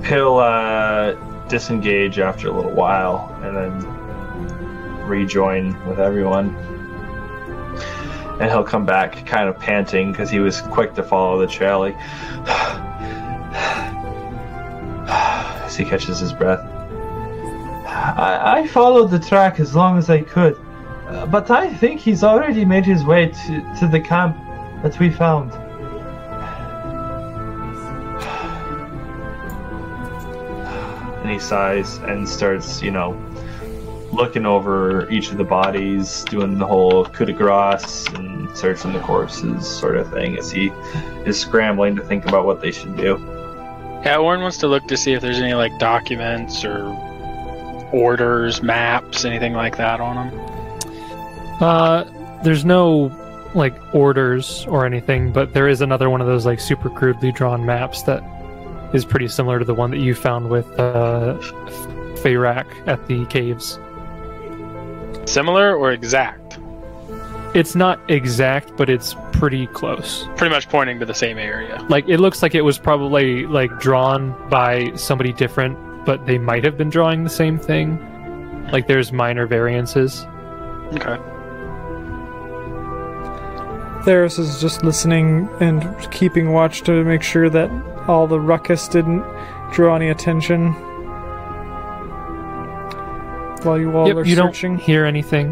He'll 0.07 0.37
uh, 0.37 1.13
disengage 1.47 2.19
after 2.19 2.49
a 2.49 2.51
little 2.51 2.71
while 2.71 3.33
and 3.43 3.55
then 3.55 5.07
rejoin 5.07 5.73
with 5.87 5.99
everyone. 5.99 6.55
And 8.41 8.49
he'll 8.49 8.63
come 8.63 8.87
back 8.87 9.23
kind 9.27 9.47
of 9.47 9.59
panting 9.59 10.11
because 10.11 10.31
he 10.31 10.39
was 10.39 10.61
quick 10.61 10.95
to 10.95 11.03
follow 11.03 11.39
the 11.39 11.45
trail. 11.45 11.79
Like, 11.79 11.95
as 15.07 15.77
he 15.77 15.85
catches 15.85 16.19
his 16.19 16.33
breath. 16.33 16.59
I, 17.85 18.61
I 18.61 18.67
followed 18.67 19.11
the 19.11 19.19
track 19.19 19.59
as 19.59 19.75
long 19.75 19.99
as 19.99 20.09
I 20.09 20.21
could. 20.21 20.59
Uh, 21.07 21.27
but 21.27 21.51
I 21.51 21.71
think 21.71 21.99
he's 21.99 22.23
already 22.23 22.65
made 22.65 22.83
his 22.83 23.03
way 23.03 23.27
to, 23.27 23.75
to 23.79 23.87
the 23.87 23.99
camp 23.99 24.35
that 24.81 24.99
we 24.99 25.11
found. 25.11 25.51
And 31.21 31.29
he 31.29 31.37
sighs 31.37 31.97
and 31.97 32.27
starts, 32.27 32.81
you 32.81 32.89
know, 32.89 33.13
looking 34.11 34.45
over 34.45 35.09
each 35.09 35.31
of 35.31 35.37
the 35.37 35.43
bodies, 35.43 36.23
doing 36.25 36.57
the 36.57 36.65
whole 36.65 37.05
coup 37.05 37.25
de 37.25 37.33
grace 37.33 38.07
and 38.09 38.55
searching 38.55 38.93
the 38.93 38.99
corpses 38.99 39.67
sort 39.67 39.97
of 39.97 40.09
thing 40.11 40.37
as 40.37 40.51
he 40.51 40.67
is 41.25 41.39
scrambling 41.39 41.95
to 41.95 42.03
think 42.03 42.25
about 42.25 42.45
what 42.45 42.61
they 42.61 42.71
should 42.71 42.95
do. 42.97 43.17
Yeah, 44.03 44.17
Warren 44.17 44.41
wants 44.41 44.57
to 44.57 44.67
look 44.67 44.87
to 44.87 44.97
see 44.97 45.13
if 45.13 45.21
there's 45.21 45.39
any 45.39 45.53
like 45.53 45.77
documents 45.79 46.65
or 46.65 46.83
orders, 47.93 48.61
maps, 48.61 49.25
anything 49.25 49.53
like 49.53 49.77
that 49.77 49.99
on 49.99 50.29
them. 50.29 51.61
Uh, 51.61 52.03
there's 52.43 52.65
no 52.65 53.11
like 53.53 53.75
orders 53.93 54.65
or 54.67 54.85
anything, 54.85 55.31
but 55.31 55.53
there 55.53 55.67
is 55.67 55.81
another 55.81 56.09
one 56.09 56.21
of 56.21 56.27
those 56.27 56.45
like 56.45 56.59
super 56.59 56.89
crudely 56.89 57.31
drawn 57.31 57.65
maps 57.65 58.01
that 58.03 58.23
is 58.93 59.05
pretty 59.05 59.27
similar 59.27 59.59
to 59.59 59.65
the 59.65 59.73
one 59.73 59.91
that 59.91 59.99
you 59.99 60.15
found 60.15 60.49
with 60.49 60.67
uh, 60.79 61.37
Feyrak 62.21 62.65
at 62.87 63.05
the 63.07 63.25
caves. 63.27 63.77
Similar 65.25 65.75
or 65.75 65.91
exact? 65.91 66.59
It's 67.53 67.75
not 67.75 67.99
exact, 68.09 68.75
but 68.77 68.89
it's 68.89 69.15
pretty 69.33 69.67
close. 69.67 70.27
Pretty 70.37 70.53
much 70.53 70.69
pointing 70.69 70.99
to 70.99 71.05
the 71.05 71.13
same 71.13 71.37
area. 71.37 71.85
Like 71.89 72.07
it 72.07 72.19
looks 72.19 72.41
like 72.41 72.55
it 72.55 72.61
was 72.61 72.77
probably 72.77 73.45
like 73.45 73.77
drawn 73.79 74.35
by 74.49 74.93
somebody 74.95 75.33
different, 75.33 75.77
but 76.05 76.25
they 76.25 76.37
might 76.37 76.63
have 76.63 76.77
been 76.77 76.89
drawing 76.89 77.23
the 77.23 77.29
same 77.29 77.59
thing. 77.59 77.99
Like 78.71 78.87
there's 78.87 79.11
minor 79.11 79.47
variances. 79.47 80.25
Okay. 80.93 81.17
Theros 84.05 84.39
is 84.39 84.59
just 84.61 84.83
listening 84.83 85.49
and 85.59 86.11
keeping 86.11 86.53
watch 86.53 86.81
to 86.83 87.03
make 87.03 87.21
sure 87.21 87.49
that 87.49 87.69
all 88.07 88.27
the 88.27 88.39
ruckus 88.39 88.87
didn't 88.87 89.23
draw 89.73 89.95
any 89.95 90.09
attention 90.09 90.73
while 93.65 93.79
you 93.79 93.95
all 93.95 94.07
Yep, 94.07 94.17
are 94.17 94.25
you 94.25 94.35
searching. 94.35 94.73
don't 94.75 94.81
hear 94.83 95.05
anything. 95.05 95.49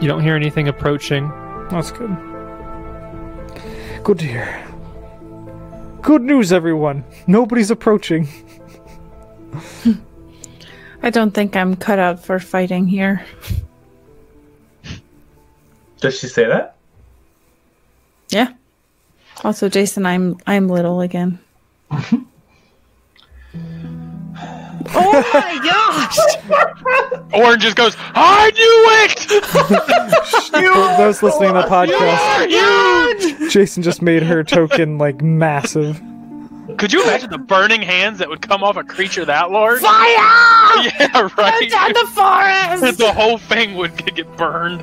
You 0.00 0.08
don't 0.08 0.22
hear 0.22 0.34
anything 0.36 0.68
approaching. 0.68 1.28
That's 1.70 1.90
good. 1.90 2.16
Good 4.04 4.18
to 4.20 4.24
hear. 4.26 4.64
Good 6.02 6.22
news, 6.22 6.52
everyone. 6.52 7.04
Nobody's 7.26 7.70
approaching. 7.70 8.28
I 11.02 11.10
don't 11.10 11.32
think 11.32 11.56
I'm 11.56 11.74
cut 11.76 11.98
out 11.98 12.24
for 12.24 12.38
fighting 12.38 12.86
here. 12.86 13.24
Does 16.00 16.18
she 16.18 16.28
say 16.28 16.46
that? 16.46 16.76
Yeah. 18.30 18.52
Also, 19.44 19.68
Jason, 19.68 20.06
I'm 20.06 20.36
I'm 20.46 20.68
little 20.68 21.00
again. 21.00 21.38
oh 24.94 25.24
my 25.34 25.58
gosh! 25.62 26.18
Orange 27.34 27.62
just 27.62 27.76
goes, 27.76 27.96
I 28.14 28.50
knew 28.54 28.86
it! 29.02 29.18
For 30.98 31.02
those 31.02 31.22
listening 31.22 31.54
to 31.54 31.60
the 31.60 31.66
podcast, 31.68 33.50
Jason 33.50 33.82
just 33.82 34.02
made 34.02 34.22
her 34.22 34.42
token 34.44 34.98
like 34.98 35.20
massive. 35.22 36.00
Could 36.76 36.92
you 36.92 37.02
imagine 37.02 37.30
the 37.30 37.38
burning 37.38 37.82
hands 37.82 38.18
that 38.18 38.28
would 38.28 38.42
come 38.42 38.62
off 38.62 38.76
a 38.76 38.84
creature 38.84 39.24
that 39.24 39.50
large? 39.50 39.80
Fire! 39.80 39.90
Yeah, 41.00 41.28
right. 41.36 41.62
Inside 41.62 41.94
the 41.94 42.06
forest! 42.14 42.98
the 42.98 43.12
whole 43.12 43.38
thing 43.38 43.74
would 43.76 43.96
get 43.96 44.14
get 44.14 44.36
burned. 44.36 44.82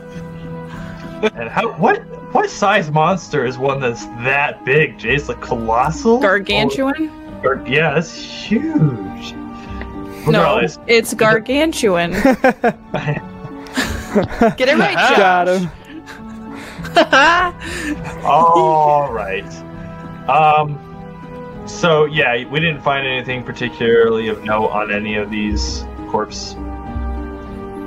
And 1.35 1.47
how 1.49 1.71
what 1.73 1.99
what 2.33 2.49
size 2.49 2.91
monster 2.91 3.45
is 3.45 3.57
one 3.57 3.79
that's 3.79 4.05
that 4.23 4.65
big, 4.65 4.97
Jace? 4.97 5.29
Like 5.29 5.41
colossal? 5.41 6.19
Gargantuan? 6.19 7.09
Or, 7.43 7.53
or- 7.55 7.67
yeah, 7.67 7.93
that's 7.93 8.13
huge. 8.13 9.33
No, 10.27 10.39
Regardless, 10.39 10.79
it's 10.87 11.13
gargantuan. 11.13 12.11
Get 14.57 14.69
it 14.69 14.77
right, 14.77 14.95
Got 15.17 15.47
him. 15.47 15.69
All 18.25 19.11
right. 19.11 19.45
Um. 20.29 20.81
So 21.67 22.05
yeah, 22.05 22.47
we 22.49 22.59
didn't 22.59 22.81
find 22.81 23.05
anything 23.07 23.43
particularly 23.43 24.27
of 24.27 24.43
note 24.43 24.69
on 24.69 24.91
any 24.91 25.15
of 25.15 25.29
these 25.31 25.83
corpses. 26.09 26.55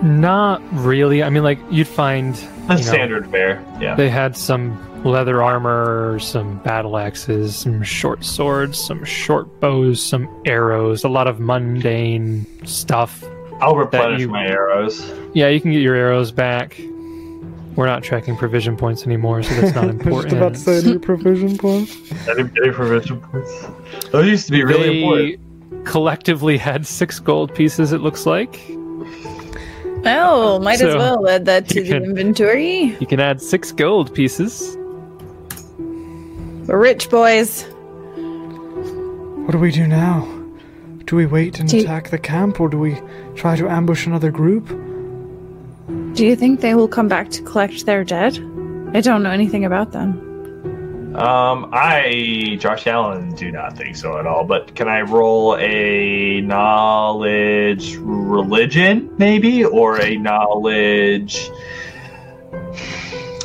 Not 0.03 0.63
really. 0.73 1.23
I 1.23 1.31
mean, 1.31 1.43
like 1.43 1.59
you'd 1.71 1.89
find 1.89 2.35
The 2.35 2.43
you 2.43 2.69
know, 2.69 2.77
standard 2.77 3.31
bear. 3.31 3.65
Yeah. 3.81 3.95
They 3.95 4.09
had 4.09 4.37
some 4.37 4.77
leather 5.09 5.43
armor, 5.43 6.19
some 6.21 6.59
battle 6.59 6.97
axes, 6.99 7.57
some 7.57 7.83
short 7.83 8.25
swords, 8.25 8.79
some 8.79 9.05
short 9.05 9.61
bows, 9.61 10.03
some 10.05 10.29
arrows, 10.47 11.05
a 11.05 11.09
lot 11.09 11.27
of 11.27 11.41
mundane 11.41 12.47
stuff. 12.67 13.25
I'll 13.61 13.77
replenish 13.77 14.21
you- 14.21 14.29
my 14.29 14.47
arrows. 14.47 15.13
Yeah, 15.35 15.49
you 15.49 15.61
can 15.61 15.73
get 15.73 15.83
your 15.83 15.95
arrows 15.95 16.31
back. 16.31 16.81
We're 17.77 17.87
not 17.87 18.03
tracking 18.03 18.37
provision 18.37 18.77
points 18.77 19.05
anymore, 19.07 19.43
so 19.45 19.55
that's 19.61 19.75
not 19.75 19.85
I 19.85 19.87
was 19.89 19.95
important. 19.97 20.23
just 20.31 20.37
about 20.37 20.55
to 20.55 20.59
say 20.83 20.91
any 20.91 20.99
provision 20.99 21.59
points. 21.59 21.97
Any, 22.29 22.41
any 22.63 22.71
provision 22.73 23.21
points? 23.21 23.67
Those 24.11 24.27
used 24.27 24.47
to 24.47 24.53
be 24.53 24.65
really 24.65 24.83
they 24.89 25.33
important. 25.35 25.87
collectively 25.87 26.57
had 26.59 26.87
six 26.87 27.21
gold 27.21 27.55
pieces, 27.55 27.93
it 27.93 28.01
looks 28.01 28.27
like. 28.27 28.61
Oh, 30.05 30.59
might 30.63 30.81
as 30.81 30.95
well 30.95 31.29
add 31.29 31.45
that 31.47 31.69
to 31.71 31.83
the 31.83 31.89
can- 31.89 32.05
inventory. 32.05 32.97
You 33.01 33.07
can 33.07 33.21
add 33.21 33.41
six 33.43 33.73
gold 33.73 34.15
pieces. 34.15 34.77
We're 36.69 36.79
rich 36.79 37.09
boys. 37.09 37.65
What 37.65 39.53
do 39.53 39.59
we 39.59 39.73
do 39.73 39.87
now? 39.87 40.29
Do 41.07 41.17
we 41.17 41.25
wait 41.25 41.59
and 41.59 41.67
Do 41.67 41.79
you- 41.79 41.83
attack 41.85 42.11
the 42.11 42.19
camp, 42.19 42.61
or 42.61 42.69
do 42.69 42.79
we 42.79 42.99
try 43.37 43.57
to 43.57 43.67
ambush 43.67 44.07
another 44.07 44.31
group? 44.31 44.69
Do 46.15 46.27
you 46.27 46.37
think 46.37 46.61
they 46.61 46.75
will 46.75 46.87
come 46.89 47.09
back 47.09 47.31
to 47.31 47.43
collect 47.43 47.87
their 47.87 48.05
dead? 48.05 48.35
I 48.93 49.01
don't 49.01 49.23
know 49.23 49.31
anything 49.31 49.65
about 49.65 49.93
them. 49.93 51.17
Um, 51.17 51.71
I, 51.73 52.59
Josh 52.61 52.87
Allen, 52.87 53.35
do 53.35 53.51
not 53.51 53.75
think 53.77 53.97
so 53.97 54.19
at 54.19 54.27
all. 54.27 54.45
But 54.45 54.75
can 54.75 54.89
I 54.89 55.01
roll 55.01 55.57
a 55.59 56.43
knowledge 56.43 57.97
religion, 57.97 59.09
maybe, 59.17 59.65
or 59.65 59.99
a 60.03 60.17
knowledge 60.19 61.51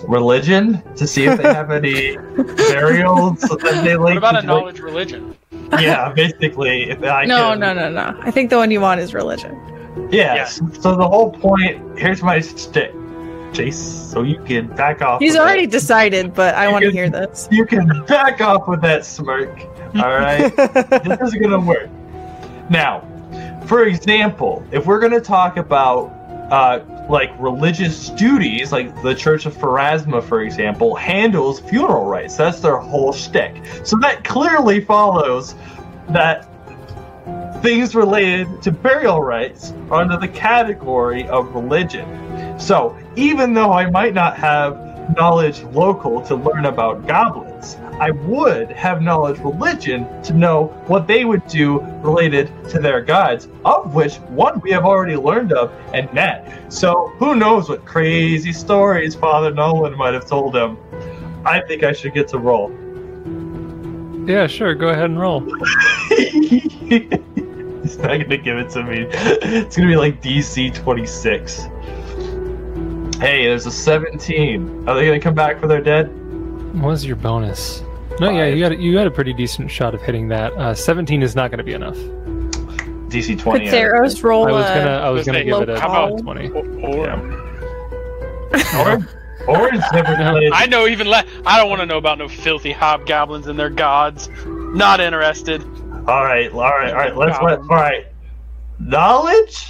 religion 0.08 0.82
to 0.96 1.08
see 1.08 1.26
if 1.26 1.38
they 1.42 1.54
have 1.54 1.72
any 1.72 2.16
burials 2.38 3.40
that 3.42 3.82
they 3.84 3.98
What 3.98 4.18
about 4.18 4.38
a 4.38 4.42
to- 4.42 4.48
knowledge 4.48 4.80
religion? 4.80 5.36
Yeah, 5.80 6.12
basically, 6.14 6.90
if 6.90 7.04
I 7.04 7.26
no, 7.26 7.52
can- 7.52 7.60
no, 7.60 7.74
no, 7.74 7.90
no. 7.90 8.18
I 8.22 8.32
think 8.32 8.50
the 8.50 8.58
one 8.58 8.70
you 8.72 8.82
want 8.82 9.00
is 9.02 9.14
religion. 9.14 9.60
Yes. 10.12 10.62
So 10.80 10.96
the 10.96 11.08
whole 11.08 11.32
point. 11.32 11.98
Here's 12.00 12.22
my 12.22 12.40
stick, 12.40 12.94
Chase. 13.54 13.78
So 13.78 14.22
you 14.24 14.42
can 14.44 14.68
back 14.76 15.02
off. 15.02 15.20
He's 15.20 15.32
with 15.32 15.38
that. 15.38 15.44
already 15.44 15.68
decided, 15.68 16.34
but 16.34 16.56
I 16.56 16.72
want 16.72 16.84
to 16.84 16.92
hear 16.92 17.10
this. 17.10 17.48
You 17.52 17.66
can 17.66 18.04
back 18.06 18.42
off 18.42 18.68
with 18.68 18.82
that 18.82 19.06
smirk. 19.06 19.60
All 19.96 20.10
right. 20.10 20.56
this 20.56 21.22
is 21.22 21.34
gonna 21.36 21.60
work. 21.60 21.90
Now, 22.70 23.02
for 23.66 23.86
example, 23.86 24.64
if 24.72 24.86
we're 24.86 25.00
gonna 25.00 25.22
talk 25.22 25.58
about 25.58 26.08
uh, 26.52 26.80
like 27.10 27.32
religious 27.38 28.10
duties, 28.10 28.72
like 28.72 29.02
the 29.02 29.14
Church 29.14 29.46
of 29.46 29.56
Pharasma, 29.56 30.24
for 30.24 30.42
example, 30.42 30.96
handles 30.96 31.60
funeral 31.60 32.06
rites. 32.06 32.38
That's 32.38 32.60
their 32.60 32.78
whole 32.78 33.12
shtick. 33.12 33.62
So 33.84 33.98
that 34.02 34.24
clearly 34.24 34.82
follows 34.82 35.56
that 36.10 36.48
things 37.62 37.96
related 37.96 38.62
to 38.62 38.72
burial 38.72 39.22
rites 39.22 39.74
are 39.90 40.02
under 40.02 40.18
the 40.18 40.28
category 40.28 41.28
of 41.28 41.54
religion. 41.54 42.60
So 42.60 42.98
even 43.16 43.54
though 43.54 43.72
I 43.72 43.90
might 43.90 44.14
not 44.14 44.38
have 44.38 44.78
knowledge 45.16 45.62
local 45.64 46.22
to 46.24 46.36
learn 46.36 46.66
about 46.66 47.08
goblins, 47.08 47.53
I 48.00 48.12
would 48.12 48.72
have 48.72 49.02
knowledge 49.02 49.40
religion 49.40 50.22
to 50.24 50.34
know 50.34 50.66
what 50.88 51.08
they 51.08 51.26
would 51.26 51.46
do 51.48 51.80
related 52.02 52.52
to 52.70 52.80
their 52.80 53.02
gods, 53.02 53.48
of 53.64 53.94
which 53.94 54.16
one 54.16 54.60
we 54.62 54.72
have 54.72 54.84
already 54.84 55.16
learned 55.16 55.54
of, 55.54 55.72
and 55.94 56.12
Ned. 56.14 56.72
So 56.74 57.14
who 57.18 57.36
knows 57.36 57.70
what 57.70 57.86
crazy 57.86 58.52
stories 58.52 59.16
Father 59.16 59.52
Nolan 59.52 59.96
might 59.98 60.14
have 60.14 60.26
told 60.26 60.56
him. 60.56 60.78
I 61.46 61.62
think 61.62 61.84
I 61.84 61.94
should 61.94 62.14
get 62.14 62.28
to 62.30 62.40
roll. 62.40 62.72
Yeah, 64.28 64.48
sure. 64.48 64.74
Go 64.74 64.90
ahead 64.90 65.06
and 65.06 65.20
roll. 65.20 65.42
He's 66.10 67.98
not 67.98 68.18
gonna 68.18 68.38
give 68.38 68.58
it 68.58 68.70
to 68.72 68.84
me. 68.84 69.08
It's 69.12 69.76
gonna 69.76 69.90
be 69.90 69.98
like 69.98 70.22
DC 70.22 70.74
26. 70.74 71.68
Hey, 73.20 73.46
there's 73.46 73.66
a 73.66 73.72
17. 73.72 74.88
Are 74.88 74.96
they 74.96 75.06
gonna 75.06 75.20
come 75.20 75.36
back 75.36 75.60
for 75.60 75.68
their 75.68 75.82
dead? 75.82 76.23
What 76.74 76.88
was 76.90 77.06
your 77.06 77.16
bonus? 77.16 77.82
No, 78.20 78.30
yeah, 78.30 78.46
you 78.48 78.60
got 78.68 78.78
you 78.80 78.94
got 78.94 79.08
a 79.08 79.12
pretty 79.12 79.34
decent 79.34 79.72
shot 79.72 79.94
of 79.96 80.02
hitting 80.02 80.28
that. 80.30 80.54
Uh, 80.54 80.74
Seventeen 80.74 81.24
is 81.24 81.36
not 81.36 81.50
going 81.52 81.58
to 81.60 81.64
be 81.64 81.74
enough. 81.74 81.96
DC 83.10 83.38
20. 83.40 83.66
Could 83.66 83.74
Theros 83.74 84.24
roll 84.24 84.48
I 84.48 84.52
was 84.52 84.66
gonna 84.66 84.90
I 84.92 85.10
was 85.10 85.20
Was 85.20 85.26
gonna 85.28 85.44
give 85.44 85.62
it 85.62 85.70
a 85.70 85.80
how 85.80 85.88
about- 86.08 86.20
twenty. 86.22 86.50
Or, 86.50 87.10
Or, 88.76 89.08
or 89.48 89.74
it's 89.74 89.92
never 89.94 90.16
No. 90.18 90.40
I 90.54 90.68
know 90.68 90.88
even 90.88 91.08
less. 91.08 91.26
I 91.46 91.58
don't 91.58 91.70
want 91.70 91.82
to 91.82 91.86
know 91.86 91.98
about 91.98 92.18
no 92.18 92.28
filthy 92.28 92.72
hobgoblins 92.72 93.48
and 93.48 93.58
their 93.58 93.70
gods. 93.70 94.30
Not 94.46 95.00
interested. 95.00 95.62
All 96.08 96.24
right, 96.24 96.52
all 96.52 96.60
right, 96.62 96.90
all 96.90 96.96
right. 96.96 97.16
Let's 97.16 97.40
let. 97.42 97.60
All 97.60 97.68
right, 97.68 98.06
knowledge, 98.80 99.68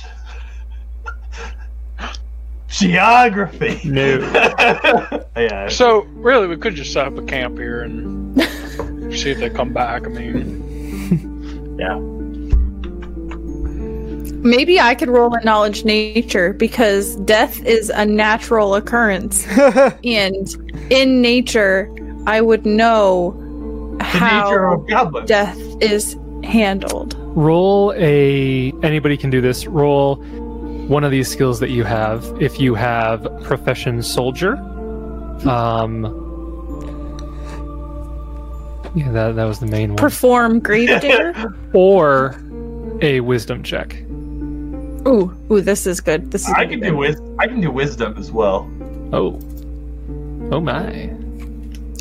geography. 2.74 3.80
No. 3.88 4.18
yeah. 5.38 5.69
So 5.69 6.02
really, 6.14 6.48
we 6.48 6.58
could 6.58 6.76
just 6.76 6.92
set 6.92 7.08
up 7.08 7.18
a 7.18 7.24
camp 7.24 7.58
here 7.58 7.82
and 7.82 8.42
see 9.16 9.32
if 9.32 9.40
they 9.40 9.50
come 9.50 9.74
back. 9.74 10.06
I 10.06 10.10
mean, 10.10 11.77
Yeah. 11.80 12.00
Maybe 14.45 14.77
I 14.77 14.93
could 14.93 15.08
roll 15.08 15.34
a 15.34 15.43
knowledge 15.45 15.85
nature 15.85 16.52
because 16.52 17.16
death 17.18 17.64
is 17.66 17.90
a 17.90 18.06
natural 18.06 18.76
occurrence. 18.76 19.48
and 20.03 20.48
in 20.90 21.22
nature, 21.22 21.90
I 22.27 22.42
would 22.42 22.66
know 22.66 23.95
The 24.00 24.03
how 24.06 24.85
death 25.26 25.58
is 25.82 26.18
handled. 26.43 27.16
Roll 27.38 27.93
a 27.95 28.74
anybody 28.84 29.16
can 29.16 29.30
do 29.30 29.40
this. 29.40 29.66
Roll 29.66 30.22
one 30.87 31.03
of 31.03 31.11
these 31.11 31.27
skills 31.27 31.59
that 31.59 31.69
you 31.69 31.83
have. 31.83 32.25
If 32.41 32.59
you 32.59 32.75
have 32.75 33.27
profession 33.43 34.01
soldier, 34.03 34.57
um, 35.47 36.03
yeah, 38.95 39.11
that 39.11 39.35
that 39.35 39.45
was 39.45 39.59
the 39.59 39.65
main 39.67 39.89
one. 39.89 39.97
Perform 39.97 40.59
gravedigger. 40.59 41.53
or 41.73 42.35
a 43.01 43.19
wisdom 43.21 43.63
check. 43.63 43.95
ooh, 45.07 45.35
ooh, 45.51 45.61
this 45.61 45.87
is 45.87 45.99
good. 45.99 46.31
This 46.31 46.47
is 46.47 46.53
I 46.53 46.65
can 46.65 46.79
do 46.79 46.91
good. 46.91 46.95
wis- 46.97 47.21
I 47.39 47.47
can 47.47 47.61
do 47.61 47.71
wisdom 47.71 48.15
as 48.17 48.31
well. 48.31 48.69
Oh, 49.11 49.39
oh 50.51 50.59
my! 50.59 51.09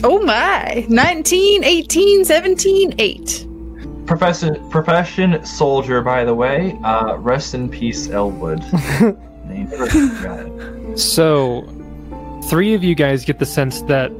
Oh 0.04 0.20
my. 0.22 0.84
19, 0.88 1.62
18, 1.64 2.24
17, 2.24 2.94
8. 2.98 3.46
Profession, 4.18 4.68
profession 4.68 5.42
soldier, 5.42 6.02
by 6.02 6.22
the 6.22 6.34
way. 6.34 6.78
Uh, 6.84 7.16
rest 7.16 7.54
in 7.54 7.70
peace, 7.70 8.10
Elwood. 8.10 8.58
Name 9.46 9.68
for 9.68 9.86
the 9.86 10.90
guy. 10.92 10.94
So, 10.96 11.62
three 12.50 12.74
of 12.74 12.84
you 12.84 12.94
guys 12.94 13.24
get 13.24 13.38
the 13.38 13.46
sense 13.46 13.80
that 13.82 14.12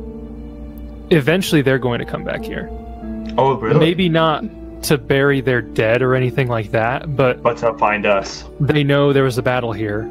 eventually 1.11 1.61
they're 1.61 1.79
going 1.79 1.99
to 1.99 2.07
come 2.07 2.25
back 2.25 2.43
here. 2.43 2.71
Oh, 3.37 3.59
really? 3.59 3.79
Maybe 3.79 4.09
not 4.09 4.45
to 4.85 4.97
bury 4.97 5.43
their 5.43 5.61
dead 5.61 6.01
or 6.01 6.15
anything 6.15 6.49
like 6.49 6.71
that, 6.71 7.15
but 7.15 7.43
But 7.43 7.59
to 7.59 7.75
find 7.75 8.07
us. 8.07 8.47
they 8.61 8.83
know 8.83 9.13
there 9.13 9.25
was 9.25 9.37
a 9.37 9.43
battle 9.43 9.73
here. 9.73 10.11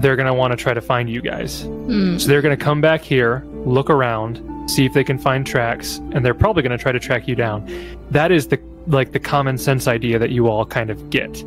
They're 0.00 0.14
going 0.14 0.28
to 0.28 0.34
want 0.34 0.52
to 0.52 0.56
try 0.56 0.72
to 0.72 0.80
find 0.80 1.10
you 1.10 1.20
guys. 1.20 1.62
Hmm. 1.62 2.16
So 2.18 2.28
they're 2.28 2.42
going 2.42 2.56
to 2.56 2.64
come 2.64 2.80
back 2.80 3.02
here, 3.02 3.44
look 3.64 3.90
around, 3.90 4.38
see 4.68 4.84
if 4.84 4.92
they 4.92 5.04
can 5.04 5.18
find 5.18 5.46
tracks, 5.46 5.96
and 6.12 6.24
they're 6.24 6.34
probably 6.34 6.62
going 6.62 6.76
to 6.76 6.82
try 6.82 6.92
to 6.92 7.00
track 7.00 7.26
you 7.26 7.34
down. 7.34 7.66
That 8.10 8.30
is 8.30 8.48
the 8.48 8.60
like 8.86 9.12
the 9.12 9.18
common 9.20 9.58
sense 9.58 9.86
idea 9.86 10.18
that 10.18 10.30
you 10.30 10.48
all 10.48 10.64
kind 10.64 10.90
of 10.90 11.10
get. 11.10 11.38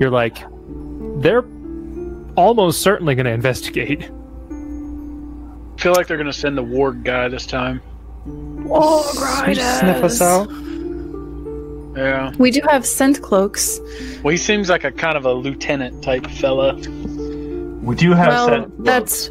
You're 0.00 0.10
like 0.10 0.44
they're 1.20 1.44
almost 2.36 2.82
certainly 2.82 3.14
going 3.14 3.26
to 3.26 3.32
investigate. 3.32 4.10
I 5.78 5.80
feel 5.80 5.92
like 5.92 6.08
they're 6.08 6.16
gonna 6.16 6.32
send 6.32 6.58
the 6.58 6.64
warg 6.64 7.04
guy 7.04 7.28
this 7.28 7.46
time. 7.46 7.80
Oh, 8.68 9.02
Sniff 9.54 10.02
us 10.02 10.20
out. 10.20 10.50
Yeah. 11.96 12.32
We 12.38 12.50
do 12.50 12.60
have 12.68 12.84
scent 12.84 13.22
cloaks. 13.22 13.80
Well, 14.22 14.30
he 14.30 14.36
seems 14.36 14.68
like 14.68 14.84
a 14.84 14.92
kind 14.92 15.16
of 15.16 15.24
a 15.24 15.32
lieutenant 15.32 16.02
type 16.02 16.26
fella. 16.26 16.74
We 16.74 17.94
do 17.96 18.12
have 18.12 18.28
well, 18.28 18.48
sent- 18.48 18.84
that's 18.84 19.30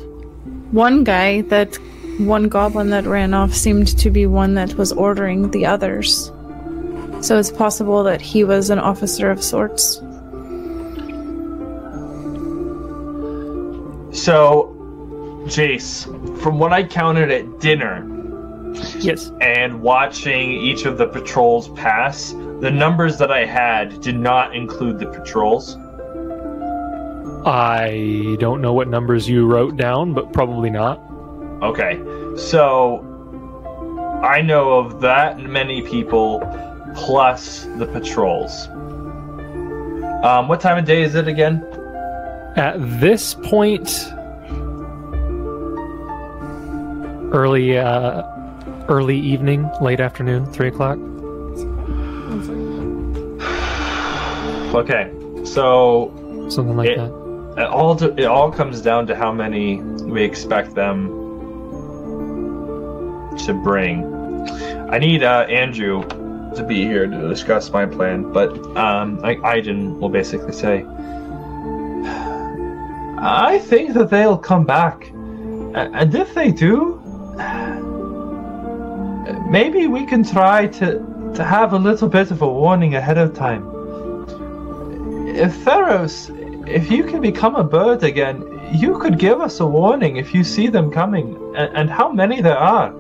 one 0.72 1.04
guy 1.04 1.42
that 1.42 1.78
one 2.18 2.50
goblin 2.50 2.90
that 2.90 3.06
ran 3.06 3.34
off 3.34 3.54
seemed 3.54 3.98
to 4.00 4.10
be 4.10 4.26
one 4.26 4.56
that 4.56 4.74
was 4.76 4.92
ordering 4.92 5.52
the 5.52 5.66
others. 5.66 6.32
So 7.22 7.38
it's 7.38 7.52
possible 7.52 8.04
that 8.04 8.22
he 8.22 8.44
was 8.44 8.70
an 8.70 8.80
officer 8.80 9.32
of 9.32 9.44
sorts. 9.44 10.02
So, 14.18 14.74
Jace, 15.46 16.06
from 16.42 16.60
what 16.60 16.74
I 16.74 16.84
counted 16.84 17.32
at 17.32 17.60
dinner, 17.60 18.06
yes, 19.00 19.32
and 19.42 19.82
watching 19.82 20.52
each 20.52 20.86
of 20.86 20.98
the 20.98 21.08
patrols 21.08 21.70
pass, 21.70 22.32
the 22.60 22.72
numbers 22.72 23.18
that 23.20 23.32
I 23.32 23.46
had 23.46 24.02
did 24.02 24.18
not 24.18 24.56
include 24.56 25.00
the 25.00 25.06
patrols. 25.06 25.78
I 27.46 28.36
don't 28.40 28.62
know 28.62 28.74
what 28.74 28.88
numbers 28.88 29.30
you 29.30 29.46
wrote 29.46 29.78
down, 29.78 30.14
but 30.14 30.34
probably 30.34 30.70
not. 30.70 31.07
Okay, 31.62 32.00
so 32.38 33.00
I 34.24 34.42
know 34.42 34.74
of 34.74 35.02
that 35.02 35.40
many 35.40 35.82
people 35.82 36.42
plus 36.96 37.64
the 37.78 37.86
patrols. 37.86 38.68
Um, 40.24 40.48
what 40.48 40.62
time 40.62 40.78
of 40.78 40.86
day 40.86 41.02
is 41.04 41.16
it 41.16 41.28
again? 41.28 41.64
At 42.56 42.76
this 43.00 43.34
point, 43.36 44.08
early, 47.34 47.78
uh, 47.78 48.24
early 48.90 49.18
evening, 49.20 49.70
late 49.82 50.00
afternoon, 50.00 50.46
three 50.52 50.68
o'clock. 50.70 50.98
Okay, 54.76 55.12
so 55.44 56.12
Something 56.50 56.76
like 56.78 56.90
It- 56.90 56.98
that. 56.98 57.12
it 57.58 57.68
all 57.68 58.02
it 58.04 58.26
all 58.26 58.52
comes 58.52 58.82
down 58.82 59.08
to 59.08 59.16
how 59.16 59.32
many 59.32 59.82
we 59.82 60.24
expect 60.24 60.76
them 60.76 61.27
to 63.46 63.54
bring. 63.54 64.06
I 64.90 64.98
need 64.98 65.24
uh, 65.24 65.46
Andrew 65.50 66.04
to 66.56 66.64
be 66.64 66.84
here 66.84 67.08
to 67.08 67.30
discuss 67.30 67.70
my 67.72 67.86
plan, 67.86 68.32
but 68.32 68.50
um, 68.76 69.20
I, 69.24 69.36
Aiden 69.36 70.00
will 70.00 70.10
basically 70.10 70.54
say, 70.54 70.86
"I 73.18 73.60
think 73.60 73.94
that 73.94 74.10
they'll 74.10 74.38
come 74.38 74.66
back, 74.66 75.10
and 75.12 76.14
if 76.16 76.34
they 76.34 76.52
do, 76.52 77.02
maybe 79.50 79.88
we 79.88 80.06
can 80.06 80.24
try 80.24 80.68
to 80.68 81.32
to 81.36 81.44
have 81.44 81.74
a 81.74 81.78
little 81.78 82.10
bit 82.10 82.32
of 82.32 82.42
a 82.42 82.48
warning 82.48 82.96
ahead 82.96 83.18
of 83.18 83.36
time." 83.36 83.64
If 85.28 85.54
Theros, 85.64 86.32
if 86.68 86.90
you 86.90 87.04
can 87.04 87.22
become 87.22 87.56
a 87.56 87.64
bird 87.64 88.04
again, 88.04 88.44
you 88.74 88.98
could 88.98 89.20
give 89.20 89.42
us 89.42 89.60
a 89.60 89.68
warning 89.68 90.18
if 90.18 90.34
you 90.34 90.44
see 90.44 90.68
them 90.68 90.92
coming, 90.92 91.38
and, 91.56 91.70
and 91.78 91.90
how 91.90 92.12
many 92.12 92.42
there 92.42 92.58
are. 92.58 92.94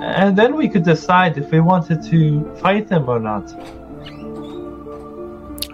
And 0.00 0.36
then 0.36 0.56
we 0.56 0.68
could 0.68 0.84
decide 0.84 1.38
if 1.38 1.50
we 1.50 1.60
wanted 1.60 2.02
to 2.10 2.54
fight 2.56 2.88
them 2.88 3.08
or 3.08 3.18
not. 3.18 3.52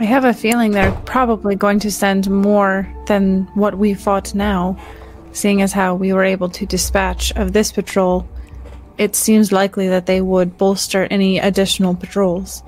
I 0.01 0.05
have 0.05 0.25
a 0.25 0.33
feeling 0.33 0.73
they're 0.73 0.93
probably 1.05 1.55
going 1.55 1.79
to 1.81 1.91
send 1.91 2.31
more 2.31 2.93
than 3.07 3.49
what 3.55 3.79
we 3.79 3.95
fought 3.95 4.35
now, 4.35 4.77
seeing 5.33 5.63
as 5.63 5.73
how 5.73 5.95
we 5.95 6.13
were 6.13 6.25
able 6.25 6.49
to 6.51 6.67
dispatch 6.67 7.33
of 7.33 7.53
this 7.53 7.73
patrol. 7.73 8.29
It 8.99 9.15
seems 9.15 9.53
likely 9.53 9.89
that 9.89 10.07
they 10.07 10.21
would 10.21 10.59
bolster 10.59 11.07
any 11.11 11.39
additional 11.39 11.95
patrols, 11.95 12.63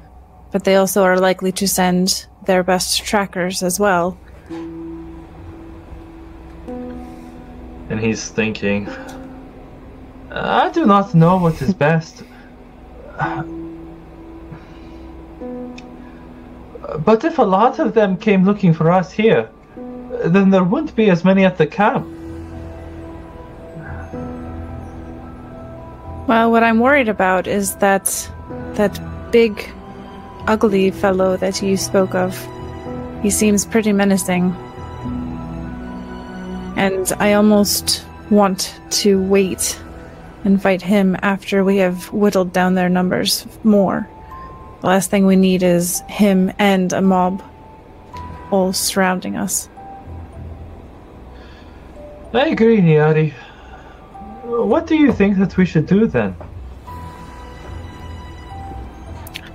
but 0.52 0.64
they 0.64 0.76
also 0.76 1.02
are 1.02 1.18
likely 1.18 1.52
to 1.52 1.66
send 1.66 2.26
their 2.46 2.62
best 2.62 3.04
trackers 3.04 3.62
as 3.62 3.80
well. 3.80 4.18
And 7.88 8.00
he's 8.00 8.28
thinking, 8.28 8.88
I 10.34 10.68
do 10.70 10.84
not 10.84 11.14
know 11.14 11.36
what 11.36 11.62
is 11.62 11.72
best. 11.72 12.24
But 17.04 17.24
if 17.24 17.38
a 17.38 17.42
lot 17.42 17.78
of 17.78 17.94
them 17.94 18.16
came 18.16 18.44
looking 18.44 18.74
for 18.74 18.90
us 18.90 19.12
here, 19.12 19.48
then 20.24 20.50
there 20.50 20.64
wouldn't 20.64 20.96
be 20.96 21.08
as 21.08 21.24
many 21.24 21.44
at 21.44 21.56
the 21.56 21.66
camp. 21.66 22.04
Well, 26.26 26.50
what 26.50 26.64
I'm 26.64 26.80
worried 26.80 27.08
about 27.08 27.46
is 27.46 27.76
that 27.76 28.28
that 28.74 28.98
big, 29.30 29.70
ugly 30.48 30.90
fellow 30.90 31.36
that 31.36 31.62
you 31.62 31.76
spoke 31.76 32.14
of. 32.14 32.36
He 33.22 33.30
seems 33.30 33.64
pretty 33.64 33.92
menacing. 33.92 34.52
And 36.76 37.12
I 37.20 37.34
almost 37.34 38.04
want 38.30 38.80
to 38.90 39.22
wait 39.22 39.78
and 40.44 40.60
fight 40.60 40.82
him 40.82 41.16
after 41.22 41.64
we 41.64 41.78
have 41.78 42.12
whittled 42.12 42.52
down 42.52 42.74
their 42.74 42.88
numbers 42.88 43.46
more. 43.64 44.08
The 44.80 44.86
last 44.86 45.10
thing 45.10 45.26
we 45.26 45.36
need 45.36 45.62
is 45.62 46.02
him 46.08 46.52
and 46.58 46.92
a 46.92 47.00
mob 47.00 47.42
all 48.50 48.72
surrounding 48.72 49.36
us. 49.36 49.68
I 52.34 52.48
agree, 52.48 52.80
Nyari. 52.80 53.32
What 54.42 54.86
do 54.86 54.96
you 54.96 55.12
think 55.12 55.38
that 55.38 55.56
we 55.56 55.64
should 55.64 55.86
do 55.86 56.06
then? 56.06 56.36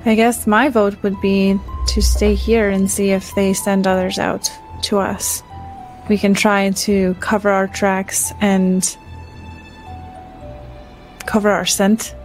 I 0.05 0.15
guess 0.15 0.47
my 0.47 0.69
vote 0.69 1.01
would 1.03 1.19
be 1.21 1.59
to 1.87 2.01
stay 2.01 2.33
here 2.33 2.69
and 2.69 2.89
see 2.89 3.11
if 3.11 3.35
they 3.35 3.53
send 3.53 3.85
others 3.85 4.17
out 4.17 4.49
to 4.83 4.97
us. 4.97 5.43
We 6.09 6.17
can 6.17 6.33
try 6.33 6.71
to 6.71 7.13
cover 7.19 7.49
our 7.49 7.67
tracks 7.67 8.33
and 8.41 8.97
cover 11.29 11.51
our 11.51 11.65
scent. 11.65 12.15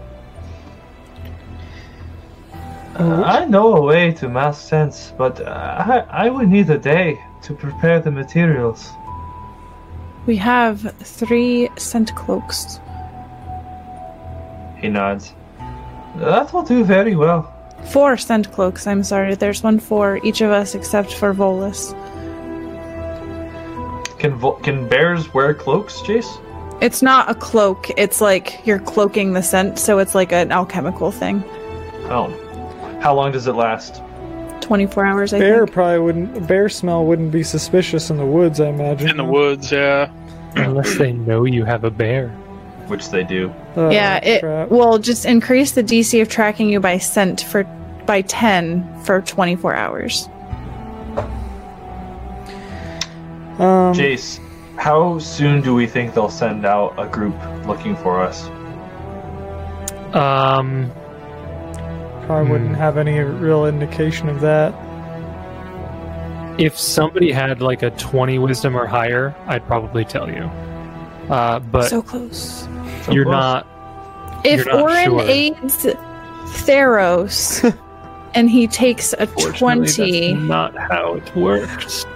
Uh, 2.99 3.23
I 3.39 3.45
know 3.45 3.77
a 3.77 3.83
way 3.83 4.13
to 4.13 4.29
mask 4.29 4.69
sense, 4.69 5.13
but 5.19 5.41
uh, 5.41 6.05
I, 6.11 6.25
I 6.25 6.31
would 6.31 6.49
need 6.49 6.71
a 6.71 6.79
day 6.79 7.21
to 7.43 7.55
prepare 7.55 8.01
the 8.01 8.11
materials. 8.11 8.89
We 10.27 10.37
have 10.37 10.79
three 11.01 11.69
scent 11.77 12.15
cloaks. 12.15 12.81
He 14.81 14.89
nods. 14.89 15.35
That 16.17 16.53
will 16.55 16.63
do 16.63 16.83
very 16.83 17.15
well. 17.15 17.43
Four 17.93 18.17
scent 18.17 18.51
cloaks, 18.53 18.87
I'm 18.87 19.03
sorry. 19.03 19.35
There's 19.35 19.63
one 19.63 19.81
for 19.81 20.19
each 20.25 20.41
of 20.41 20.51
us 20.51 20.75
except 20.75 21.13
for 21.13 21.35
Volus. 21.35 21.93
Can 24.19 24.33
can 24.63 24.89
bears 24.89 25.35
wear 25.35 25.53
cloaks, 25.53 26.01
Jace? 26.07 26.41
It's 26.81 27.03
not 27.03 27.31
a 27.31 27.35
cloak, 27.35 27.89
it's 27.97 28.21
like 28.21 28.61
you're 28.67 28.79
cloaking 28.81 29.33
the 29.33 29.43
scent, 29.43 29.79
so 29.79 29.99
it's 29.99 30.15
like 30.15 30.33
an 30.33 30.53
alchemical 30.53 31.11
thing. 31.11 31.43
Oh. 32.11 32.29
How 33.01 33.15
long 33.15 33.33
does 33.33 33.47
it 33.47 33.53
last? 33.53 34.03
24 34.61 35.05
hours, 35.05 35.35
I 35.35 35.39
Bear 35.39 35.65
think. 35.65 35.73
probably 35.75 35.99
wouldn't. 35.99 36.47
Bear 36.49 36.69
smell 36.69 37.05
wouldn't 37.05 37.31
be 37.33 37.43
suspicious 37.43 38.09
in 38.11 38.17
the 38.17 38.25
woods. 38.27 38.61
I 38.61 38.69
imagine. 38.69 39.09
In 39.11 39.17
the 39.19 39.25
woods, 39.25 39.71
yeah. 39.71 40.11
Unless 40.57 40.97
they 40.99 41.13
know 41.13 41.45
you 41.45 41.65
have 41.65 41.85
a 41.85 41.91
bear. 41.91 42.31
Which 42.87 43.09
they 43.11 43.25
do. 43.25 43.53
Oh, 43.77 43.91
yeah, 43.91 44.17
it 44.23 44.41
crap. 44.41 44.69
will 44.71 44.99
just 44.99 45.25
increase 45.27 45.73
the 45.73 45.83
DC 45.83 46.21
of 46.21 46.29
tracking 46.29 46.69
you 46.69 46.81
by 46.81 46.99
scent 46.99 47.41
for 47.43 47.65
by 48.07 48.21
10 48.23 49.01
for 49.05 49.23
24 49.23 49.75
hours. 49.75 50.29
Um, 53.59 53.95
Jace, 53.95 54.39
how 54.77 55.19
soon 55.19 55.61
do 55.63 55.75
we 55.75 55.87
think 55.87 56.15
they'll 56.15 56.29
send 56.31 56.65
out 56.67 56.95
a 56.99 57.07
group 57.07 57.35
looking 57.67 57.97
for 57.97 58.21
us? 58.21 58.45
Um, 60.15 60.91
probably 62.27 62.51
wouldn't 62.51 62.71
Hmm. 62.71 62.75
have 62.77 62.97
any 62.99 63.19
real 63.21 63.67
indication 63.67 64.29
of 64.29 64.41
that. 64.41 64.75
if 66.57 66.79
somebody 66.79 67.33
had 67.33 67.61
like 67.61 67.83
a 67.83 67.91
20 67.91 68.39
wisdom 68.39 68.77
or 68.77 68.87
higher, 68.87 69.35
I'd 69.49 69.67
probably 69.67 70.05
tell 70.05 70.31
you. 70.31 70.49
Uh, 71.29 71.59
but 71.59 71.89
so 71.89 72.01
close. 72.01 72.69
So 73.03 73.11
you're 73.13 73.25
close. 73.25 73.33
not. 73.33 73.67
If 74.45 74.65
You're 74.65 74.75
not 74.77 74.83
Orin 74.83 75.05
sure. 75.07 75.21
aids 75.23 75.85
Theros 76.65 77.77
and 78.35 78.49
he 78.49 78.69
takes 78.69 79.15
a 79.19 79.27
20, 79.27 79.81
That's 79.81 80.43
not 80.45 80.77
how 80.77 81.15
it 81.15 81.35
works. 81.35 82.07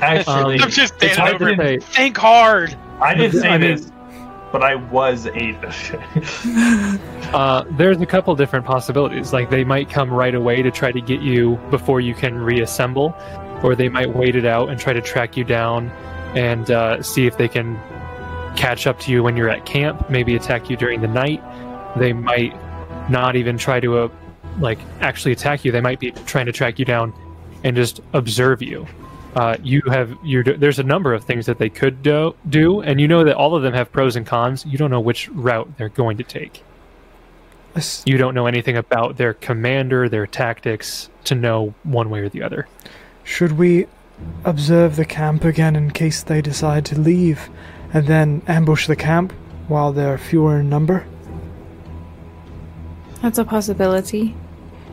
Actually, 0.00 0.60
I'm 0.60 0.70
just 0.70 0.94
it's 1.02 1.16
hard 1.16 1.38
to 1.38 1.56
say. 1.56 1.78
Think 1.78 2.16
hard. 2.16 2.76
I 3.00 3.14
didn't 3.14 3.40
say 3.40 3.48
I 3.48 3.58
mean- 3.58 3.76
this, 3.76 3.90
but 4.52 4.62
I 4.62 4.74
was 4.74 5.26
a. 5.26 7.00
Uh, 7.26 7.64
there's 7.72 8.00
a 8.00 8.06
couple 8.06 8.34
different 8.36 8.64
possibilities. 8.64 9.32
Like 9.32 9.50
they 9.50 9.64
might 9.64 9.90
come 9.90 10.10
right 10.10 10.34
away 10.34 10.62
to 10.62 10.70
try 10.70 10.92
to 10.92 11.00
get 11.00 11.20
you 11.22 11.56
before 11.72 12.00
you 12.00 12.14
can 12.14 12.38
reassemble, 12.38 13.16
or 13.64 13.74
they 13.74 13.88
might 13.88 14.14
wait 14.14 14.36
it 14.36 14.46
out 14.46 14.68
and 14.68 14.78
try 14.78 14.92
to 14.92 15.00
track 15.02 15.36
you 15.36 15.42
down 15.42 15.90
and 16.36 16.70
uh, 16.70 17.02
see 17.02 17.26
if 17.26 17.36
they 17.36 17.48
can 17.48 17.76
catch 18.56 18.86
up 18.86 19.00
to 19.00 19.10
you 19.10 19.24
when 19.24 19.36
you're 19.36 19.50
at 19.50 19.66
camp. 19.66 20.08
Maybe 20.08 20.36
attack 20.36 20.70
you 20.70 20.76
during 20.76 21.00
the 21.00 21.08
night. 21.08 21.42
They 21.98 22.12
might 22.12 22.54
not 23.10 23.34
even 23.34 23.58
try 23.58 23.80
to 23.80 23.98
uh, 23.98 24.08
like 24.60 24.78
actually 25.00 25.32
attack 25.32 25.64
you. 25.64 25.72
They 25.72 25.80
might 25.80 25.98
be 25.98 26.12
trying 26.12 26.46
to 26.46 26.52
track 26.52 26.78
you 26.78 26.84
down 26.84 27.12
and 27.64 27.74
just 27.74 28.00
observe 28.12 28.62
you. 28.62 28.86
Uh, 29.36 29.56
you 29.62 29.82
have 29.86 30.16
you 30.24 30.42
there's 30.42 30.78
a 30.78 30.82
number 30.82 31.12
of 31.12 31.22
things 31.22 31.46
that 31.46 31.58
they 31.58 31.68
could 31.68 32.02
do, 32.02 32.34
do, 32.48 32.80
and 32.80 33.00
you 33.00 33.06
know 33.06 33.22
that 33.22 33.36
all 33.36 33.54
of 33.54 33.62
them 33.62 33.74
have 33.74 33.92
pros 33.92 34.16
and 34.16 34.26
cons. 34.26 34.66
You 34.66 34.78
don't 34.78 34.90
know 34.90 35.00
which 35.00 35.28
route 35.28 35.70
they're 35.76 35.90
going 35.90 36.16
to 36.16 36.24
take 36.24 36.64
you 38.04 38.16
don't 38.16 38.34
know 38.34 38.46
anything 38.46 38.76
about 38.76 39.16
their 39.16 39.34
commander, 39.34 40.08
their 40.08 40.26
tactics 40.26 41.10
to 41.24 41.34
know 41.34 41.74
one 41.82 42.08
way 42.08 42.20
or 42.20 42.28
the 42.28 42.42
other. 42.42 42.66
Should 43.22 43.52
we 43.52 43.86
observe 44.44 44.96
the 44.96 45.04
camp 45.04 45.44
again 45.44 45.76
in 45.76 45.90
case 45.90 46.22
they 46.22 46.40
decide 46.40 46.86
to 46.86 46.98
leave, 46.98 47.50
and 47.92 48.06
then 48.06 48.42
ambush 48.46 48.86
the 48.86 48.96
camp 48.96 49.32
while 49.68 49.92
they're 49.92 50.16
fewer 50.16 50.60
in 50.60 50.70
number? 50.70 51.06
That's 53.20 53.38
a 53.38 53.44
possibility. 53.44 54.34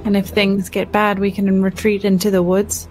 And 0.03 0.17
if 0.17 0.27
things 0.27 0.69
get 0.69 0.91
bad, 0.91 1.19
we 1.19 1.31
can 1.31 1.61
retreat 1.61 2.03
into 2.03 2.31
the 2.31 2.43
woods. 2.43 2.89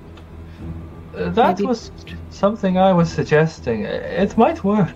Uh, 1.15 1.29
That 1.31 1.59
Maybe- 1.59 1.67
was 1.67 1.91
something 2.31 2.79
I 2.79 2.93
was 2.93 3.11
suggesting. 3.13 3.85
It 3.85 4.37
might 4.39 4.65
work. 4.65 4.95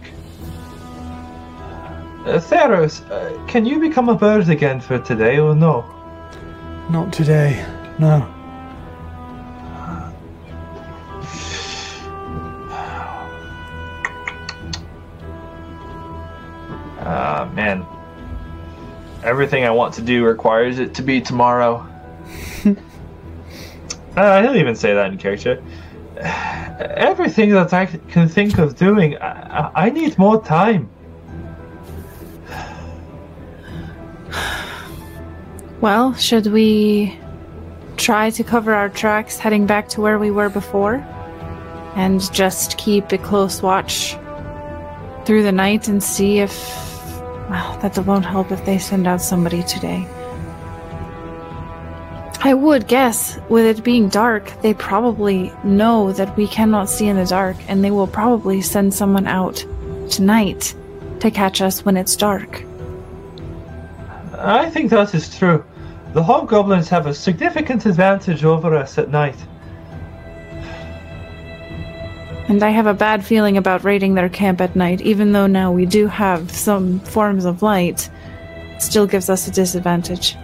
Uh, 2.26 2.40
Theros, 2.40 3.02
uh, 3.10 3.46
can 3.46 3.64
you 3.64 3.78
become 3.78 4.08
a 4.08 4.14
bird 4.14 4.48
again 4.48 4.80
for 4.80 4.98
today 4.98 5.38
or 5.38 5.54
no? 5.54 5.84
Not 6.90 7.12
today, 7.12 7.64
no. 7.98 8.26
Ah, 17.00 17.48
man. 17.54 17.86
Everything 19.22 19.64
I 19.64 19.70
want 19.70 19.94
to 19.94 20.02
do 20.02 20.24
requires 20.24 20.78
it 20.78 20.94
to 20.94 21.02
be 21.02 21.20
tomorrow. 21.20 21.86
uh, 22.66 22.74
I 24.16 24.40
didn't 24.42 24.56
even 24.58 24.76
say 24.76 24.94
that 24.94 25.10
in 25.12 25.18
character. 25.18 25.62
Everything 26.18 27.50
that 27.50 27.72
I 27.72 27.86
can 27.86 28.28
think 28.28 28.58
of 28.58 28.76
doing, 28.76 29.16
I, 29.18 29.70
I 29.74 29.90
need 29.90 30.16
more 30.18 30.42
time. 30.42 30.88
Well, 35.80 36.14
should 36.14 36.46
we 36.46 37.18
try 37.96 38.30
to 38.30 38.42
cover 38.42 38.72
our 38.72 38.88
tracks 38.88 39.38
heading 39.38 39.66
back 39.66 39.88
to 39.90 40.00
where 40.00 40.18
we 40.18 40.30
were 40.30 40.48
before? 40.48 40.96
And 41.96 42.20
just 42.32 42.78
keep 42.78 43.12
a 43.12 43.18
close 43.18 43.62
watch 43.62 44.16
through 45.24 45.42
the 45.42 45.52
night 45.52 45.88
and 45.88 46.02
see 46.02 46.40
if. 46.40 46.54
Well, 47.50 47.78
that 47.80 47.96
won't 48.06 48.24
help 48.24 48.50
if 48.50 48.64
they 48.64 48.78
send 48.78 49.06
out 49.06 49.20
somebody 49.20 49.62
today. 49.62 50.08
I 52.42 52.54
would 52.54 52.86
guess, 52.86 53.38
with 53.48 53.64
it 53.64 53.84
being 53.84 54.08
dark, 54.08 54.50
they 54.62 54.74
probably 54.74 55.52
know 55.64 56.12
that 56.12 56.36
we 56.36 56.46
cannot 56.46 56.88
see 56.88 57.06
in 57.06 57.16
the 57.16 57.24
dark, 57.24 57.56
and 57.68 57.82
they 57.82 57.90
will 57.90 58.06
probably 58.06 58.60
send 58.60 58.94
someone 58.94 59.26
out 59.26 59.64
tonight 60.10 60.74
to 61.20 61.30
catch 61.30 61.60
us 61.60 61.84
when 61.84 61.96
it's 61.96 62.14
dark. 62.16 62.64
I 64.38 64.70
think 64.70 64.90
that 64.90 65.14
is 65.14 65.36
true. 65.36 65.64
The 66.12 66.22
hobgoblins 66.22 66.88
have 66.88 67.06
a 67.06 67.14
significant 67.14 67.86
advantage 67.86 68.44
over 68.44 68.74
us 68.74 68.98
at 68.98 69.10
night. 69.10 69.36
And 72.48 72.62
I 72.62 72.70
have 72.70 72.86
a 72.86 72.94
bad 72.94 73.24
feeling 73.24 73.56
about 73.56 73.82
raiding 73.82 74.14
their 74.14 74.28
camp 74.28 74.60
at 74.60 74.76
night, 74.76 75.00
even 75.00 75.32
though 75.32 75.48
now 75.48 75.72
we 75.72 75.84
do 75.84 76.06
have 76.06 76.50
some 76.52 77.00
forms 77.00 77.44
of 77.44 77.62
light. 77.62 78.08
It 78.74 78.82
still 78.82 79.06
gives 79.06 79.28
us 79.28 79.48
a 79.48 79.50
disadvantage. 79.50 80.36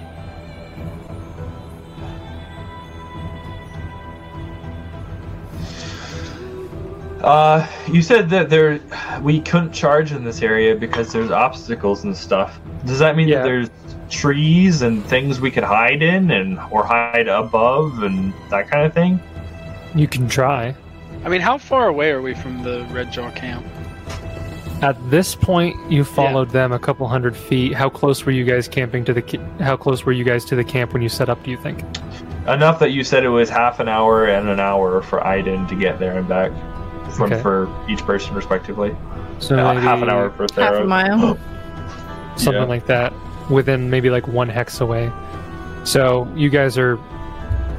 Uh, 7.22 7.64
you 7.88 8.02
said 8.02 8.28
that 8.30 8.50
there 8.50 8.80
we 9.20 9.40
couldn't 9.40 9.72
charge 9.72 10.10
in 10.10 10.24
this 10.24 10.42
area 10.42 10.74
because 10.74 11.12
there's 11.12 11.30
obstacles 11.30 12.02
and 12.02 12.16
stuff. 12.16 12.58
Does 12.84 12.98
that 12.98 13.16
mean 13.16 13.28
Yeah. 13.28 13.38
that 13.38 13.44
there's 13.44 13.70
trees 14.10 14.82
and 14.82 15.04
things 15.06 15.40
we 15.40 15.50
could 15.50 15.62
hide 15.62 16.02
in 16.02 16.32
and 16.32 16.58
or 16.70 16.84
hide 16.84 17.28
above 17.28 18.02
and 18.02 18.32
that 18.50 18.68
kind 18.68 18.84
of 18.84 18.92
thing? 18.92 19.20
You 19.94 20.08
can 20.08 20.28
try. 20.28 20.74
I 21.24 21.28
mean, 21.28 21.40
how 21.40 21.58
far 21.58 21.86
away 21.86 22.10
are 22.10 22.20
we 22.20 22.34
from 22.34 22.64
the 22.64 22.84
Red 22.90 23.12
Jaw 23.12 23.30
camp? 23.30 23.64
At 24.82 24.96
this 25.10 25.36
point, 25.36 25.76
you 25.88 26.02
followed 26.02 26.50
them 26.50 26.72
a 26.72 26.78
couple 26.78 27.06
hundred 27.06 27.36
feet. 27.36 27.72
How 27.72 27.88
close 27.88 28.26
were 28.26 28.32
you 28.32 28.44
guys 28.44 28.66
camping 28.66 29.04
to 29.04 29.14
the? 29.14 29.40
How 29.60 29.76
close 29.76 30.04
were 30.04 30.10
you 30.10 30.24
guys 30.24 30.44
to 30.46 30.56
the 30.56 30.64
camp 30.64 30.92
when 30.92 31.02
you 31.02 31.08
set 31.08 31.28
up? 31.28 31.40
Do 31.44 31.52
you 31.52 31.56
think? 31.56 31.84
Enough 32.48 32.80
that 32.80 32.90
you 32.90 33.04
said 33.04 33.22
it 33.22 33.28
was 33.28 33.48
half 33.48 33.78
an 33.78 33.88
hour 33.88 34.26
and 34.26 34.48
an 34.48 34.58
hour 34.58 35.00
for 35.02 35.20
Aiden 35.20 35.68
to 35.68 35.76
get 35.76 36.00
there 36.00 36.18
and 36.18 36.26
back 36.28 36.50
from 37.12 37.32
Okay. 37.32 37.42
for 37.42 37.68
each 37.88 38.04
person 38.04 38.34
respectively. 38.34 38.94
So 39.38 39.58
Uh, 39.58 39.74
maybe 39.74 39.86
half 39.86 40.02
an 40.02 40.08
hour 40.10 40.30
for 40.30 40.46
Thera. 40.46 40.62
Half 40.62 40.74
a 40.76 40.84
mile. 40.84 41.38
something 42.36 42.62
Yeah. 42.62 42.68
like 42.68 42.86
that, 42.86 43.12
within 43.50 43.90
maybe 43.90 44.10
like 44.10 44.26
one 44.28 44.48
hex 44.48 44.80
away. 44.80 45.10
So 45.84 46.26
you 46.34 46.48
guys 46.48 46.78
are 46.78 46.92
a 46.94 46.98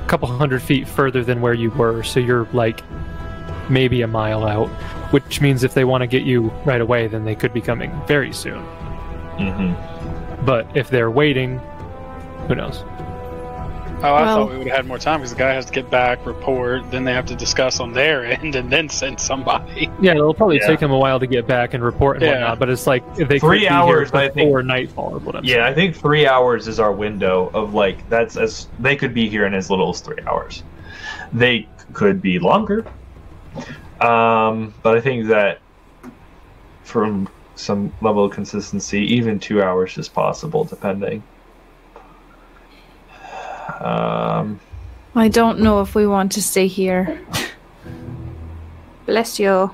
couple 0.07 0.27
hundred 0.27 0.61
feet 0.61 0.87
further 0.87 1.23
than 1.23 1.41
where 1.41 1.53
you 1.53 1.71
were. 1.71 2.03
So 2.03 2.19
you're 2.19 2.47
like 2.53 2.83
maybe 3.69 4.01
a 4.01 4.07
mile 4.07 4.45
out, 4.45 4.67
which 5.11 5.39
means 5.41 5.63
if 5.63 5.73
they 5.73 5.85
want 5.85 6.01
to 6.01 6.07
get 6.07 6.23
you 6.23 6.51
right 6.65 6.81
away, 6.81 7.07
then 7.07 7.23
they 7.25 7.33
could 7.35 7.53
be 7.53 7.61
coming 7.61 7.91
very 8.07 8.33
soon. 8.33 8.59
hmm 9.37 9.73
But 10.45 10.67
if 10.75 10.89
they're 10.89 11.09
waiting, 11.11 11.59
who 12.47 12.55
knows? 12.55 12.83
Oh, 14.03 14.13
I 14.13 14.21
Well- 14.23 14.35
thought 14.35 14.51
we 14.51 14.57
would 14.57 14.67
have 14.67 14.75
had 14.75 14.85
more 14.85 14.97
time 14.97 15.19
because 15.21 15.31
the 15.31 15.39
guy 15.39 15.53
has 15.53 15.65
to 15.65 15.71
get 15.71 15.89
back, 15.89 16.25
report, 16.25 16.91
then 16.91 17.05
they 17.05 17.13
have 17.13 17.25
to 17.27 17.35
discuss 17.35 17.79
on 17.79 17.93
their 17.93 18.25
end, 18.41 18.53
and 18.55 18.69
then 18.69 18.89
send 18.89 19.17
somebody. 19.17 19.89
Yeah, 20.01 20.11
it'll 20.11 20.33
probably 20.33 20.57
Yeah. 20.59 20.67
take 20.67 20.81
them 20.81 20.91
a 20.91 20.97
while 20.97 21.21
to 21.21 21.25
get 21.27 21.47
back 21.47 21.73
and 21.73 21.81
report 21.81 22.17
and 22.17 22.25
Yeah. 22.25 22.31
whatnot. 22.41 22.59
But 22.59 22.69
it's 22.69 22.85
like 22.85 23.01
if 23.17 23.29
they 23.29 23.39
Three 23.39 23.59
could 23.59 23.63
be 23.65 23.69
hours, 23.69 24.11
here 24.11 24.19
I 24.19 24.23
think. 24.27 24.35
before 24.49 24.61
nightfall. 24.61 25.15
Is 25.15 25.23
what 25.23 25.37
I'm 25.37 25.45
Yeah, 25.45 25.65
I 25.65 25.73
think 25.73 25.95
three 25.95 26.27
hours 26.27 26.67
is 26.67 26.81
our 26.81 26.91
window 26.91 27.49
of 27.53 27.73
like 27.73 28.07
that's 28.09 28.35
as 28.35 28.67
they 28.77 28.97
could 28.97 29.13
be 29.13 29.29
here 29.29 29.45
in 29.45 29.53
as 29.53 29.69
little 29.69 29.89
as 29.89 30.01
three 30.01 30.17
hours. 30.27 30.63
They 31.31 31.65
could 31.93 32.21
be 32.21 32.39
longer, 32.39 32.83
um, 34.01 34.73
but 34.83 34.97
I 34.97 34.99
think 34.99 35.27
that 35.27 35.59
from 36.83 37.29
some 37.55 37.93
level 38.01 38.25
of 38.25 38.31
consistency, 38.31 38.99
even 39.15 39.39
two 39.39 39.63
hours 39.63 39.97
is 39.97 40.09
possible, 40.09 40.65
depending. 40.65 41.23
Um, 43.79 44.59
I 45.15 45.27
don't 45.27 45.59
know 45.59 45.81
if 45.81 45.95
we 45.95 46.07
want 46.07 46.31
to 46.33 46.41
stay 46.41 46.67
here. 46.67 47.21
Bless 49.05 49.39
you. 49.39 49.73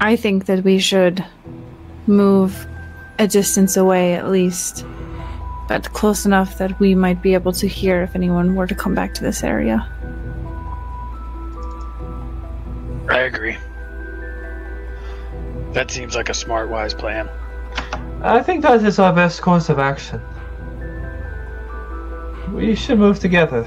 I 0.00 0.16
think 0.16 0.46
that 0.46 0.62
we 0.62 0.78
should 0.78 1.24
move 2.06 2.66
a 3.18 3.26
distance 3.26 3.76
away 3.76 4.14
at 4.14 4.30
least, 4.30 4.84
but 5.68 5.92
close 5.92 6.24
enough 6.24 6.58
that 6.58 6.78
we 6.78 6.94
might 6.94 7.20
be 7.22 7.34
able 7.34 7.52
to 7.52 7.66
hear 7.66 8.02
if 8.02 8.14
anyone 8.14 8.54
were 8.54 8.66
to 8.66 8.74
come 8.74 8.94
back 8.94 9.14
to 9.14 9.22
this 9.22 9.42
area. 9.42 9.86
I 13.08 13.20
agree. 13.20 13.56
That 15.72 15.90
seems 15.90 16.14
like 16.14 16.28
a 16.28 16.34
smart, 16.34 16.68
wise 16.68 16.94
plan. 16.94 17.28
I 18.20 18.42
think 18.42 18.62
that 18.62 18.82
is 18.82 18.98
our 18.98 19.12
best 19.12 19.40
course 19.42 19.68
of 19.68 19.78
action. 19.78 20.20
We 22.52 22.74
should 22.74 22.98
move 22.98 23.20
together. 23.20 23.66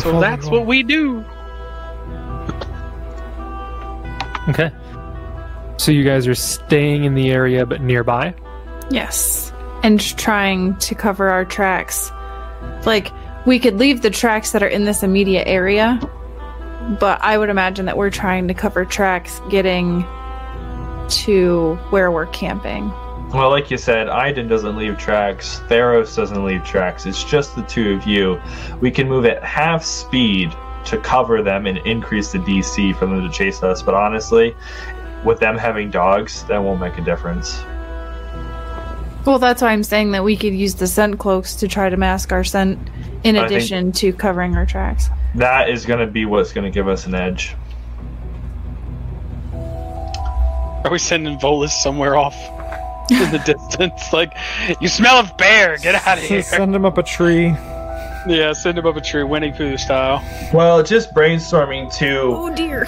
So 0.00 0.18
that's 0.20 0.46
what 0.46 0.64
we 0.64 0.82
do. 0.82 1.24
Okay. 4.48 4.70
So 5.76 5.92
you 5.92 6.02
guys 6.02 6.26
are 6.26 6.34
staying 6.34 7.04
in 7.04 7.14
the 7.14 7.30
area 7.30 7.66
but 7.66 7.82
nearby? 7.82 8.34
Yes. 8.90 9.52
And 9.82 10.00
trying 10.00 10.76
to 10.78 10.94
cover 10.94 11.28
our 11.28 11.44
tracks. 11.44 12.10
Like, 12.86 13.12
we 13.44 13.58
could 13.58 13.76
leave 13.76 14.00
the 14.00 14.10
tracks 14.10 14.52
that 14.52 14.62
are 14.62 14.68
in 14.68 14.84
this 14.84 15.02
immediate 15.02 15.46
area, 15.46 16.00
but 16.98 17.20
I 17.22 17.36
would 17.36 17.50
imagine 17.50 17.84
that 17.86 17.96
we're 17.96 18.10
trying 18.10 18.48
to 18.48 18.54
cover 18.54 18.84
tracks 18.84 19.40
getting 19.50 20.06
to 21.10 21.74
where 21.90 22.10
we're 22.10 22.26
camping. 22.26 22.90
Well, 23.30 23.50
like 23.50 23.70
you 23.70 23.76
said, 23.76 24.06
Aiden 24.06 24.48
doesn't 24.48 24.76
leave 24.76 24.98
tracks. 24.98 25.60
Theros 25.68 26.14
doesn't 26.14 26.44
leave 26.44 26.64
tracks. 26.64 27.06
It's 27.06 27.24
just 27.24 27.56
the 27.56 27.62
two 27.62 27.94
of 27.94 28.06
you. 28.06 28.40
We 28.80 28.90
can 28.90 29.08
move 29.08 29.26
at 29.26 29.42
half 29.42 29.84
speed 29.84 30.54
to 30.86 30.98
cover 30.98 31.42
them 31.42 31.66
and 31.66 31.78
increase 31.78 32.32
the 32.32 32.38
DC 32.38 32.96
for 32.96 33.06
them 33.06 33.28
to 33.28 33.30
chase 33.30 33.62
us. 33.62 33.82
But 33.82 33.94
honestly, 33.94 34.54
with 35.24 35.40
them 35.40 35.58
having 35.58 35.90
dogs, 35.90 36.44
that 36.44 36.58
won't 36.58 36.80
make 36.80 36.96
a 36.98 37.02
difference. 37.02 37.60
Well, 39.26 39.40
that's 39.40 39.60
why 39.60 39.72
I'm 39.72 39.82
saying 39.82 40.12
that 40.12 40.22
we 40.22 40.36
could 40.36 40.54
use 40.54 40.76
the 40.76 40.86
scent 40.86 41.18
cloaks 41.18 41.56
to 41.56 41.66
try 41.66 41.90
to 41.90 41.96
mask 41.96 42.30
our 42.30 42.44
scent 42.44 42.78
in 43.24 43.36
I 43.36 43.44
addition 43.44 43.90
to 43.92 44.12
covering 44.12 44.56
our 44.56 44.64
tracks. 44.64 45.08
That 45.34 45.68
is 45.68 45.84
going 45.84 45.98
to 45.98 46.06
be 46.06 46.26
what's 46.26 46.52
going 46.52 46.64
to 46.64 46.70
give 46.70 46.86
us 46.86 47.06
an 47.06 47.16
edge. 47.16 47.56
Are 50.86 50.90
we 50.92 51.00
sending 51.00 51.36
Volus 51.36 51.70
somewhere 51.70 52.14
off 52.16 52.36
in 53.10 53.32
the 53.32 53.38
distance? 53.44 54.12
Like, 54.12 54.34
you 54.80 54.86
smell 54.86 55.16
of 55.16 55.36
bear, 55.36 55.78
get 55.78 55.96
out 56.06 56.18
of 56.18 56.22
here. 56.22 56.42
Send 56.42 56.72
him 56.72 56.84
up 56.84 56.96
a 56.96 57.02
tree. 57.02 57.46
Yeah, 58.28 58.52
send 58.52 58.78
him 58.78 58.86
up 58.86 58.94
a 58.94 59.00
tree, 59.00 59.24
Winnie 59.24 59.50
Pooh 59.50 59.76
style. 59.78 60.22
Well, 60.54 60.84
just 60.84 61.12
brainstorming 61.12 61.92
to 61.96 62.20
Oh 62.32 62.54
dear. 62.54 62.84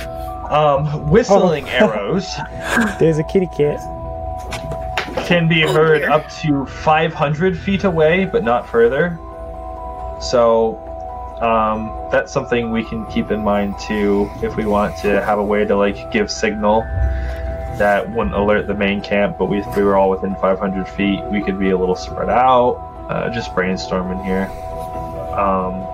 um, 0.49 1.11
whistling 1.11 1.69
arrows 1.69 2.25
There's 3.01 3.19
a 3.19 3.25
kitty 3.25 3.49
cat. 3.49 3.81
can 5.27 5.49
be 5.49 5.63
heard 5.63 6.05
up 6.05 6.29
to 6.43 6.67
500 6.67 7.59
feet 7.59 7.83
away, 7.83 8.27
but 8.27 8.45
not 8.45 8.69
further. 8.69 9.19
So 10.21 10.77
um, 11.43 12.09
that's 12.13 12.33
something 12.33 12.71
we 12.71 12.85
can 12.85 13.07
keep 13.07 13.33
in 13.33 13.41
mind 13.43 13.75
too 13.81 14.31
if 14.41 14.55
we 14.57 14.67
want 14.67 14.97
to 14.99 15.21
have 15.21 15.41
a 15.41 15.45
way 15.45 15.65
to 15.65 15.77
like 15.77 16.13
give 16.13 16.31
signal 16.31 16.83
that 17.79 18.11
wouldn't 18.11 18.35
alert 18.35 18.67
the 18.67 18.75
main 18.75 19.01
camp, 19.01 19.39
but 19.39 19.47
we, 19.47 19.59
if 19.59 19.77
we 19.77 19.83
were 19.83 19.97
all 19.97 20.11
within 20.11 20.35
500 20.37 20.89
feet, 20.89 21.23
we 21.25 21.43
could 21.43 21.59
be 21.59 21.71
a 21.71 21.79
little 21.79 21.97
spread 21.97 22.29
out. 22.29 22.85
Uh, 23.09 23.31
just 23.31 23.53
brainstorming 23.53 24.23
here. 24.25 24.51
Um, 25.39 25.87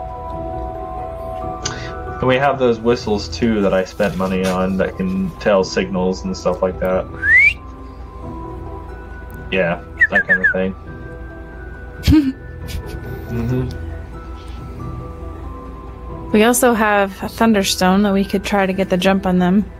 and 2.18 2.28
we 2.28 2.36
have 2.36 2.58
those 2.58 2.80
whistles 2.80 3.28
too 3.28 3.60
that 3.60 3.74
I 3.74 3.84
spent 3.84 4.16
money 4.16 4.44
on 4.44 4.78
that 4.78 4.96
can 4.96 5.30
tell 5.38 5.62
signals 5.62 6.24
and 6.24 6.36
stuff 6.36 6.62
like 6.62 6.80
that. 6.80 7.04
Yeah, 9.52 9.84
that 10.10 10.26
kind 10.26 10.44
of 10.44 10.50
thing. 10.52 10.72
hmm 13.28 13.68
We 16.32 16.44
also 16.44 16.72
have 16.72 17.22
a 17.22 17.28
thunderstone 17.28 18.02
that 18.02 18.12
we 18.12 18.24
could 18.24 18.42
try 18.42 18.66
to 18.66 18.72
get 18.72 18.88
the 18.90 18.96
jump 18.96 19.26
on 19.26 19.38
them. 19.38 19.70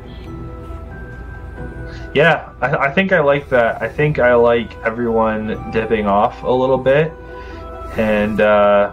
Yeah, 2.14 2.52
I, 2.60 2.76
I 2.76 2.90
think 2.92 3.12
I 3.12 3.18
like 3.20 3.48
that. 3.48 3.82
I 3.82 3.88
think 3.88 4.20
I 4.20 4.34
like 4.34 4.76
everyone 4.84 5.70
dipping 5.72 6.06
off 6.06 6.44
a 6.44 6.50
little 6.50 6.78
bit. 6.78 7.12
And 7.96 8.40
uh, 8.40 8.92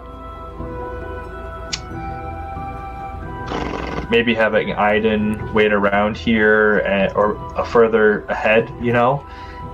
maybe 4.10 4.34
having 4.34 4.68
Aiden 4.68 5.52
wait 5.54 5.72
around 5.72 6.16
here 6.16 6.78
and, 6.78 7.12
or 7.14 7.36
uh, 7.56 7.64
further 7.64 8.24
ahead, 8.26 8.68
you 8.80 8.92
know, 8.92 9.24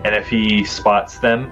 and 0.05 0.15
if 0.15 0.29
he 0.29 0.63
spots 0.63 1.19
them 1.19 1.51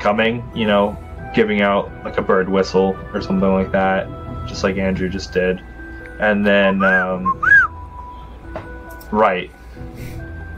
coming, 0.00 0.48
you 0.54 0.66
know, 0.66 0.96
giving 1.34 1.60
out 1.60 1.92
like 2.04 2.16
a 2.16 2.22
bird 2.22 2.48
whistle 2.48 2.96
or 3.12 3.20
something 3.20 3.52
like 3.52 3.70
that, 3.72 4.08
just 4.46 4.64
like 4.64 4.78
Andrew 4.78 5.08
just 5.08 5.32
did, 5.32 5.60
and 6.20 6.44
then 6.44 6.82
um, 6.82 7.40
right 9.12 9.50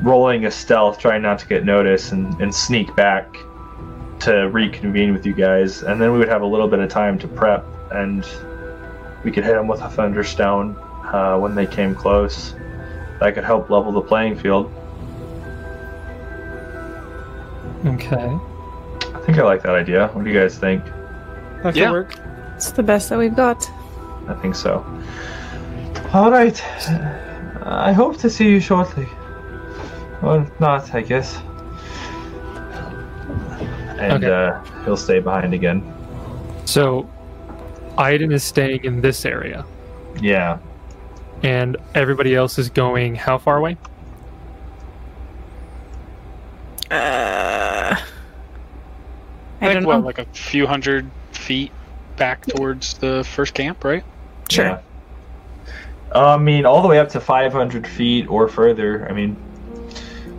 rolling 0.03 0.47
a 0.47 0.51
stealth, 0.51 0.99
trying 0.99 1.23
not 1.23 1.39
to 1.41 1.47
get 1.47 1.65
noticed, 1.65 2.13
and, 2.13 2.41
and 2.41 2.55
sneak 2.55 2.95
back 2.97 3.37
to 4.21 4.49
reconvene 4.51 5.13
with 5.13 5.25
you 5.25 5.33
guys, 5.33 5.83
and 5.83 6.01
then 6.01 6.13
we 6.13 6.19
would 6.19 6.29
have 6.29 6.43
a 6.43 6.47
little 6.47 6.69
bit 6.69 6.79
of 6.79 6.89
time 6.91 7.19
to 7.19 7.29
prep, 7.29 7.65
and 7.93 8.27
we 9.25 9.31
could 9.31 9.45
hit 9.45 9.55
them 9.55 9.67
with 9.67 9.81
a 9.81 9.89
thunderstone 9.89 10.77
uh, 11.13 11.37
when 11.39 11.55
they 11.55 11.67
came 11.67 11.95
close. 11.95 12.55
That 13.21 13.35
could 13.35 13.45
help 13.45 13.69
level 13.71 13.93
the 13.93 14.01
playing 14.01 14.37
field. 14.39 14.73
Okay. 17.87 18.39
I 19.15 19.21
think 19.25 19.39
I 19.39 19.43
like 19.43 19.63
that 19.63 19.75
idea. 19.75 20.09
What 20.09 20.25
do 20.25 20.31
you 20.31 20.39
guys 20.39 20.59
think? 20.59 20.85
That 21.63 21.63
could 21.63 21.77
Yeah. 21.77 21.91
work. 21.91 22.15
It's 22.57 22.73
the 22.73 22.83
best 22.83 23.09
that 23.09 23.19
we've 23.19 23.35
got. 23.35 23.71
I 24.29 24.35
think 24.35 24.55
so. 24.55 24.85
All 26.13 26.31
right. 26.31 26.63
I 27.63 27.93
hope 27.93 28.19
to 28.19 28.29
see 28.31 28.51
you 28.51 28.61
shortly. 28.61 29.09
Or 30.23 30.47
not, 30.61 30.95
I 30.95 31.01
guess. 31.03 31.39
And 33.99 34.25
Okay. 34.25 34.31
uh, 34.33 34.61
he'll 34.85 34.97
stay 34.97 35.19
behind 35.21 35.53
again. 35.55 35.83
So, 36.65 37.09
Aiden 37.99 38.33
is 38.33 38.43
staying 38.45 38.85
in 38.85 39.01
this 39.01 39.25
area, 39.27 39.65
Yeah. 40.21 40.59
and 41.43 41.77
everybody 41.95 42.35
else 42.35 42.59
is 42.59 42.71
going 42.71 43.15
how 43.15 43.39
far 43.39 43.59
away? 43.59 43.77
Uh, 46.91 46.95
I 47.95 47.99
I 49.61 49.65
don't 49.67 49.75
think, 49.75 49.87
what, 49.87 49.97
know. 49.99 50.07
like 50.07 50.19
a 50.19 50.25
few 50.27 50.67
hundred 50.67 51.11
feet 51.33 51.71
back 52.17 52.45
towards 52.47 52.95
the 52.95 53.25
first 53.25 53.55
camp, 53.55 53.85
right? 53.85 54.03
Sure. 54.49 54.65
Yeah. 54.67 54.79
Uh, 56.15 56.35
I 56.35 56.39
mean, 56.39 56.67
all 56.67 56.83
the 56.83 56.89
way 56.89 56.99
up 56.99 57.09
to 57.11 57.21
500 57.21 57.87
feet 57.87 58.29
or 58.29 58.49
further. 58.49 59.07
I 59.09 59.13
mean, 59.13 59.37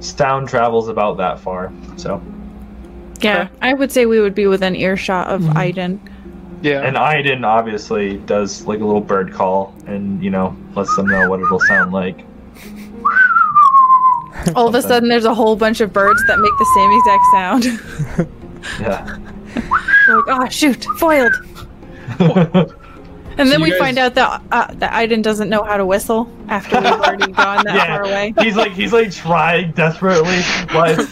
sound 0.01 0.49
travels 0.49 0.89
about 0.89 1.17
that 1.17 1.39
far. 1.39 1.71
So, 1.95 2.21
Yeah, 3.21 3.47
I 3.61 3.73
would 3.73 3.91
say 3.91 4.05
we 4.05 4.19
would 4.19 4.35
be 4.35 4.47
within 4.47 4.75
earshot 4.75 5.27
of 5.27 5.41
Mhm. 5.41 5.53
Aiden. 5.53 5.99
Yeah. 6.63 6.81
and 6.81 6.95
Aiden 6.95 7.43
obviously 7.45 8.17
does 8.17 8.65
like 8.67 8.79
a 8.81 8.85
little 8.85 9.01
bird 9.01 9.31
call, 9.33 9.73
and 9.87 10.23
you 10.23 10.29
know 10.29 10.55
lets 10.75 10.95
them 10.95 11.07
know 11.07 11.27
what 11.29 11.39
it'll 11.39 11.59
sound 11.59 11.91
like. 11.91 12.23
All 14.55 14.67
of 14.67 14.75
a 14.75 14.81
sudden, 14.81 15.09
there's 15.09 15.25
a 15.25 15.33
whole 15.33 15.55
bunch 15.55 15.81
of 15.81 15.91
birds 15.93 16.21
that 16.27 16.39
make 16.39 16.51
the 16.59 16.65
same 16.75 16.91
exact 16.99 17.25
sound. 17.31 18.27
Yeah. 18.79 19.17
We're 20.07 20.17
like, 20.25 20.25
oh 20.41 20.49
shoot, 20.49 20.85
foiled. 20.99 21.33
And 23.37 23.49
then 23.49 23.59
you 23.59 23.63
we 23.63 23.69
guys- 23.71 23.79
find 23.79 23.97
out 23.97 24.13
that 24.15 24.41
uh, 24.51 24.67
that 24.75 24.91
Aiden 24.93 25.23
doesn't 25.23 25.49
know 25.49 25.63
how 25.63 25.77
to 25.77 25.85
whistle 25.85 26.29
after 26.49 26.77
we've 26.79 26.85
already 26.91 27.31
gone 27.31 27.63
that 27.65 27.75
Yeah. 27.75 27.85
far 27.97 28.03
away. 28.03 28.33
he's 28.39 28.55
like 28.55 28.71
he's 28.73 28.93
like 28.93 29.11
trying 29.11 29.71
desperately, 29.71 30.41
but 30.71 30.97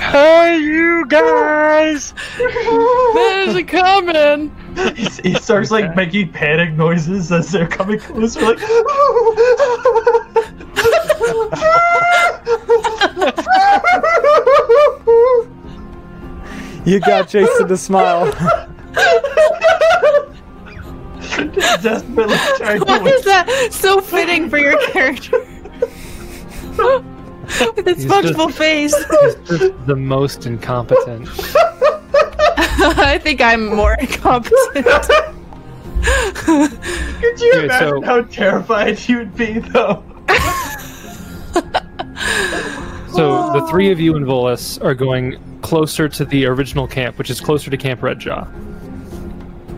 hey, 0.00 0.58
you 0.58 1.06
guys! 1.06 2.12
There's 2.36 3.54
a 3.54 3.62
coming. 3.64 4.50
he, 4.96 5.30
he 5.30 5.34
starts 5.36 5.70
like 5.70 5.94
making 5.96 6.32
panic 6.32 6.72
noises 6.74 7.30
as 7.32 7.50
they're 7.52 7.68
coming 7.68 7.98
closer. 8.00 8.40
Like, 8.42 8.58
You 16.84 17.00
got 17.00 17.28
Jason 17.28 17.68
to 17.68 17.76
smile. 17.76 18.26
desperately 21.82 22.36
trying 22.56 22.80
Why 22.82 22.98
whistle. 22.98 23.18
is 23.18 23.24
that 23.24 23.68
so 23.72 24.00
fitting 24.00 24.48
for 24.50 24.58
your 24.58 24.78
character? 24.88 25.38
With 26.76 27.86
its 27.88 28.02
He's 28.02 28.56
face. 28.56 28.94
He's 28.94 29.34
just 29.58 29.86
the 29.86 29.96
most 29.96 30.46
incompetent. 30.46 31.28
I 32.96 33.18
think 33.22 33.40
I'm 33.40 33.66
more 33.74 33.94
incompetent. 33.94 34.86
Could 36.34 37.40
you 37.40 37.52
Okay, 37.54 37.64
imagine 37.64 37.88
so- 37.88 38.02
how 38.02 38.22
terrified 38.22 38.98
you 39.08 39.18
would 39.18 39.34
be, 39.36 39.58
though? 39.60 40.02
So 43.14 43.52
the 43.52 43.66
three 43.70 43.92
of 43.92 44.00
you 44.00 44.16
and 44.16 44.26
Volus 44.26 44.82
are 44.84 44.94
going 44.94 45.38
closer 45.64 46.10
to 46.10 46.26
the 46.26 46.44
original 46.44 46.86
camp, 46.86 47.16
which 47.16 47.30
is 47.30 47.40
closer 47.40 47.70
to 47.70 47.76
Camp 47.78 48.02
Redjaw. 48.02 48.46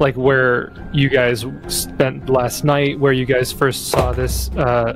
Like 0.00 0.16
where 0.16 0.72
you 0.92 1.08
guys 1.08 1.46
spent 1.68 2.28
last 2.28 2.64
night, 2.64 2.98
where 2.98 3.12
you 3.12 3.24
guys 3.24 3.52
first 3.52 3.86
saw 3.86 4.12
this 4.12 4.50
uh, 4.56 4.94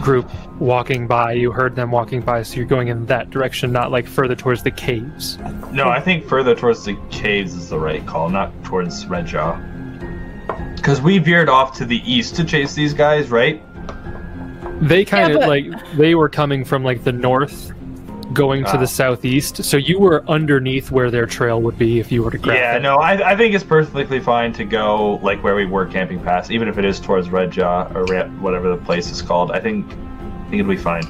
group 0.00 0.30
walking 0.60 1.08
by. 1.08 1.32
You 1.32 1.50
heard 1.50 1.74
them 1.74 1.90
walking 1.90 2.20
by, 2.20 2.44
so 2.44 2.56
you're 2.56 2.66
going 2.66 2.86
in 2.86 3.04
that 3.06 3.30
direction, 3.30 3.72
not 3.72 3.90
like 3.90 4.06
further 4.06 4.36
towards 4.36 4.62
the 4.62 4.70
caves. 4.70 5.38
No, 5.72 5.88
I 5.88 6.00
think 6.00 6.24
further 6.24 6.54
towards 6.54 6.84
the 6.84 6.96
caves 7.10 7.54
is 7.54 7.68
the 7.68 7.78
right 7.80 8.06
call, 8.06 8.30
not 8.30 8.52
towards 8.62 9.04
Redjaw. 9.06 10.76
Because 10.76 11.00
we 11.02 11.18
veered 11.18 11.48
off 11.48 11.76
to 11.78 11.84
the 11.84 12.00
east 12.10 12.36
to 12.36 12.44
chase 12.44 12.74
these 12.74 12.94
guys, 12.94 13.28
right? 13.28 13.60
They 14.80 15.04
kind 15.04 15.32
of 15.32 15.40
but- 15.40 15.48
like 15.48 15.96
they 15.96 16.14
were 16.14 16.28
coming 16.28 16.64
from 16.64 16.84
like 16.84 17.02
the 17.02 17.12
north, 17.12 17.72
going 18.32 18.64
to 18.64 18.72
Ah. 18.74 18.76
the 18.76 18.86
southeast. 18.86 19.64
So 19.64 19.76
you 19.76 19.98
were 19.98 20.22
underneath 20.28 20.90
where 20.90 21.10
their 21.10 21.26
trail 21.26 21.60
would 21.62 21.78
be 21.78 21.98
if 22.00 22.12
you 22.12 22.22
were 22.22 22.30
to 22.30 22.38
grab 22.38 22.56
Yeah, 22.56 22.76
it. 22.76 22.82
no, 22.82 22.96
I, 22.96 23.32
I 23.32 23.36
think 23.36 23.54
it's 23.54 23.64
perfectly 23.64 24.20
fine 24.20 24.52
to 24.54 24.64
go 24.64 25.18
like 25.22 25.42
where 25.42 25.54
we 25.54 25.64
were 25.66 25.86
camping 25.86 26.20
past, 26.20 26.50
even 26.50 26.68
if 26.68 26.76
it 26.78 26.84
is 26.84 27.00
towards 27.00 27.28
Redjaw 27.28 27.94
or 27.94 28.04
Re- 28.04 28.28
whatever 28.40 28.68
the 28.68 28.76
place 28.76 29.10
is 29.10 29.22
called. 29.22 29.50
I 29.52 29.60
think 29.60 29.86
I 29.90 30.50
think 30.50 30.60
it'll 30.60 30.70
be 30.70 30.76
fine. 30.76 31.04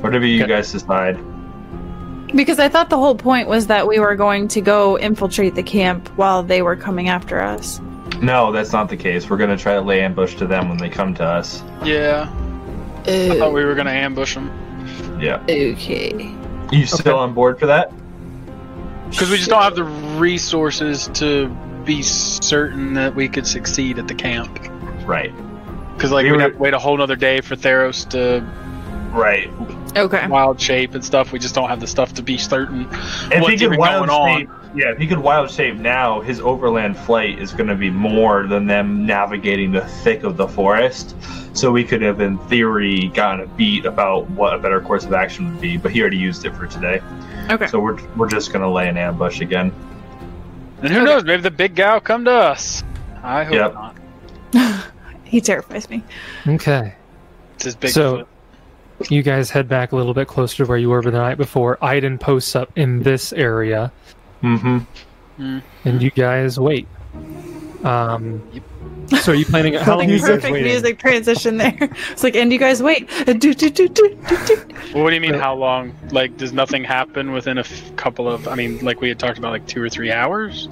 Whatever 0.00 0.26
you 0.26 0.42
Okay. 0.44 0.52
guys 0.52 0.70
decide. 0.72 1.18
Because 2.34 2.58
I 2.58 2.68
thought 2.68 2.90
the 2.90 2.98
whole 2.98 3.14
point 3.14 3.48
was 3.48 3.68
that 3.68 3.86
we 3.86 4.00
were 4.00 4.16
going 4.16 4.48
to 4.48 4.60
go 4.60 4.98
infiltrate 4.98 5.54
the 5.54 5.62
camp 5.62 6.08
while 6.16 6.42
they 6.42 6.62
were 6.62 6.74
coming 6.76 7.08
after 7.08 7.40
us. 7.40 7.80
No, 8.20 8.50
that's 8.52 8.72
not 8.72 8.88
the 8.88 8.96
case. 8.96 9.30
We're 9.30 9.36
gonna 9.36 9.56
try 9.56 9.74
to 9.74 9.80
lay 9.80 10.00
ambush 10.02 10.34
to 10.36 10.46
them 10.46 10.68
when 10.68 10.78
they 10.78 10.88
come 10.88 11.14
to 11.14 11.24
us. 11.24 11.62
Yeah. 11.84 12.28
I 13.06 13.36
thought 13.38 13.52
we 13.52 13.64
were 13.64 13.74
gonna 13.74 13.90
ambush 13.92 14.34
them 14.34 14.50
Yeah. 15.24 15.42
Okay. 15.48 16.34
You 16.72 16.86
still 16.86 17.18
on 17.18 17.32
board 17.34 17.58
for 17.58 17.66
that? 17.66 17.90
because 19.10 19.30
we 19.30 19.36
just 19.36 19.48
don't 19.48 19.62
have 19.62 19.76
the 19.76 19.84
resources 19.84 21.08
to 21.14 21.48
be 21.84 22.02
certain 22.02 22.94
that 22.94 23.14
we 23.14 23.28
could 23.28 23.46
succeed 23.46 23.98
at 23.98 24.08
the 24.08 24.14
camp. 24.14 24.58
Right. 25.06 25.32
Because 25.94 26.10
like 26.10 26.24
We 26.24 26.32
we'd 26.32 26.36
were- 26.38 26.42
have 26.42 26.52
to 26.54 26.58
wait 26.58 26.74
a 26.74 26.78
whole 26.80 26.96
nother 26.96 27.14
day 27.14 27.40
for 27.40 27.54
Theros 27.54 28.08
to 28.10 28.44
Right. 29.12 29.48
Okay. 29.96 30.26
wild 30.26 30.60
shape 30.60 30.94
and 30.94 31.04
stuff. 31.04 31.30
We 31.30 31.38
just 31.38 31.54
don't 31.54 31.68
have 31.68 31.78
the 31.78 31.86
stuff 31.86 32.14
to 32.14 32.22
be 32.22 32.38
certain 32.38 32.88
If 32.90 33.40
what's 33.40 33.48
he 33.50 33.52
could 33.52 33.62
even 33.62 33.78
wild 33.78 34.08
going 34.08 34.38
shape, 34.40 34.50
yeah, 34.74 34.90
if 34.90 34.98
he 34.98 35.06
could 35.06 35.18
wild 35.18 35.50
shape 35.50 35.76
now, 35.76 36.20
his 36.20 36.40
overland 36.40 36.96
flight 36.96 37.38
is 37.38 37.52
going 37.52 37.68
to 37.68 37.74
be 37.74 37.90
more 37.90 38.46
than 38.46 38.66
them 38.66 39.06
navigating 39.06 39.72
the 39.72 39.80
thick 39.82 40.22
of 40.24 40.36
the 40.36 40.48
forest. 40.48 41.14
So 41.52 41.70
we 41.70 41.84
could 41.84 42.02
have, 42.02 42.20
in 42.20 42.38
theory, 42.48 43.08
gotten 43.14 43.40
a 43.40 43.46
beat 43.46 43.84
about 43.86 44.28
what 44.30 44.54
a 44.54 44.58
better 44.58 44.80
course 44.80 45.04
of 45.04 45.12
action 45.12 45.50
would 45.52 45.60
be. 45.60 45.76
But 45.76 45.92
he 45.92 46.00
already 46.00 46.16
used 46.18 46.44
it 46.44 46.54
for 46.56 46.66
today, 46.66 47.00
Okay. 47.50 47.68
so 47.68 47.78
we're 47.78 47.96
we're 48.16 48.28
just 48.28 48.52
going 48.52 48.62
to 48.62 48.68
lay 48.68 48.88
an 48.88 48.96
ambush 48.96 49.40
again. 49.40 49.72
And 50.82 50.90
who 50.92 50.96
Okay. 51.00 51.04
knows? 51.04 51.24
Maybe 51.24 51.42
the 51.42 51.50
big 51.52 51.76
guy 51.76 51.94
will 51.94 52.00
come 52.00 52.24
to 52.24 52.32
us. 52.32 52.82
I 53.22 53.44
hope 53.44 53.54
Yep. 53.54 53.74
not. 53.74 53.96
He 55.24 55.40
terrifies 55.40 55.88
me. 55.90 56.04
Okay. 56.46 56.94
It's 57.56 57.64
his 57.64 57.74
big 57.76 57.90
So- 57.90 58.26
foot. 58.98 59.10
You 59.10 59.22
guys 59.24 59.50
head 59.50 59.66
back 59.68 59.90
a 59.90 59.96
little 59.96 60.14
bit 60.14 60.28
closer 60.28 60.58
to 60.58 60.68
where 60.68 60.78
you 60.78 60.88
were 60.90 61.02
the 61.02 61.10
night 61.10 61.36
before. 61.36 61.76
Iden 61.82 62.18
posts 62.18 62.54
up 62.54 62.70
in 62.76 63.02
this 63.02 63.32
area, 63.32 63.90
Mm-hmm. 64.44 65.58
and 65.84 66.02
you 66.02 66.10
guys 66.10 66.58
wait. 66.60 66.86
Um, 67.82 68.42
so 69.20 69.32
are 69.32 69.34
you 69.34 69.44
planning? 69.44 69.74
How 69.74 69.98
long 69.98 70.08
are 70.08 70.12
you 70.12 70.18
guys 70.18 70.28
Perfect 70.28 70.54
music 70.54 70.98
transition 70.98 71.58
there. 71.58 71.76
It's 72.10 72.22
like, 72.22 72.34
and 72.36 72.52
you 72.52 72.58
guys 72.58 72.82
wait. 72.82 73.08
Do, 73.26 73.34
do, 73.34 73.54
do, 73.54 73.70
do, 73.70 73.88
do, 73.88 74.16
do. 74.46 74.64
Well, 74.94 75.04
what 75.04 75.10
do 75.10 75.14
you 75.16 75.20
mean? 75.20 75.32
Right. 75.32 75.40
How 75.40 75.54
long? 75.54 75.94
Like, 76.10 76.36
does 76.36 76.52
nothing 76.52 76.84
happen 76.84 77.32
within 77.32 77.58
a 77.58 77.60
f- 77.62 77.96
couple 77.96 78.28
of? 78.28 78.48
I 78.48 78.54
mean, 78.54 78.78
like 78.84 79.00
we 79.00 79.08
had 79.08 79.18
talked 79.18 79.36
about, 79.38 79.52
like 79.52 79.66
two 79.66 79.82
or 79.82 79.88
three 79.90 80.10
hours. 80.10 80.68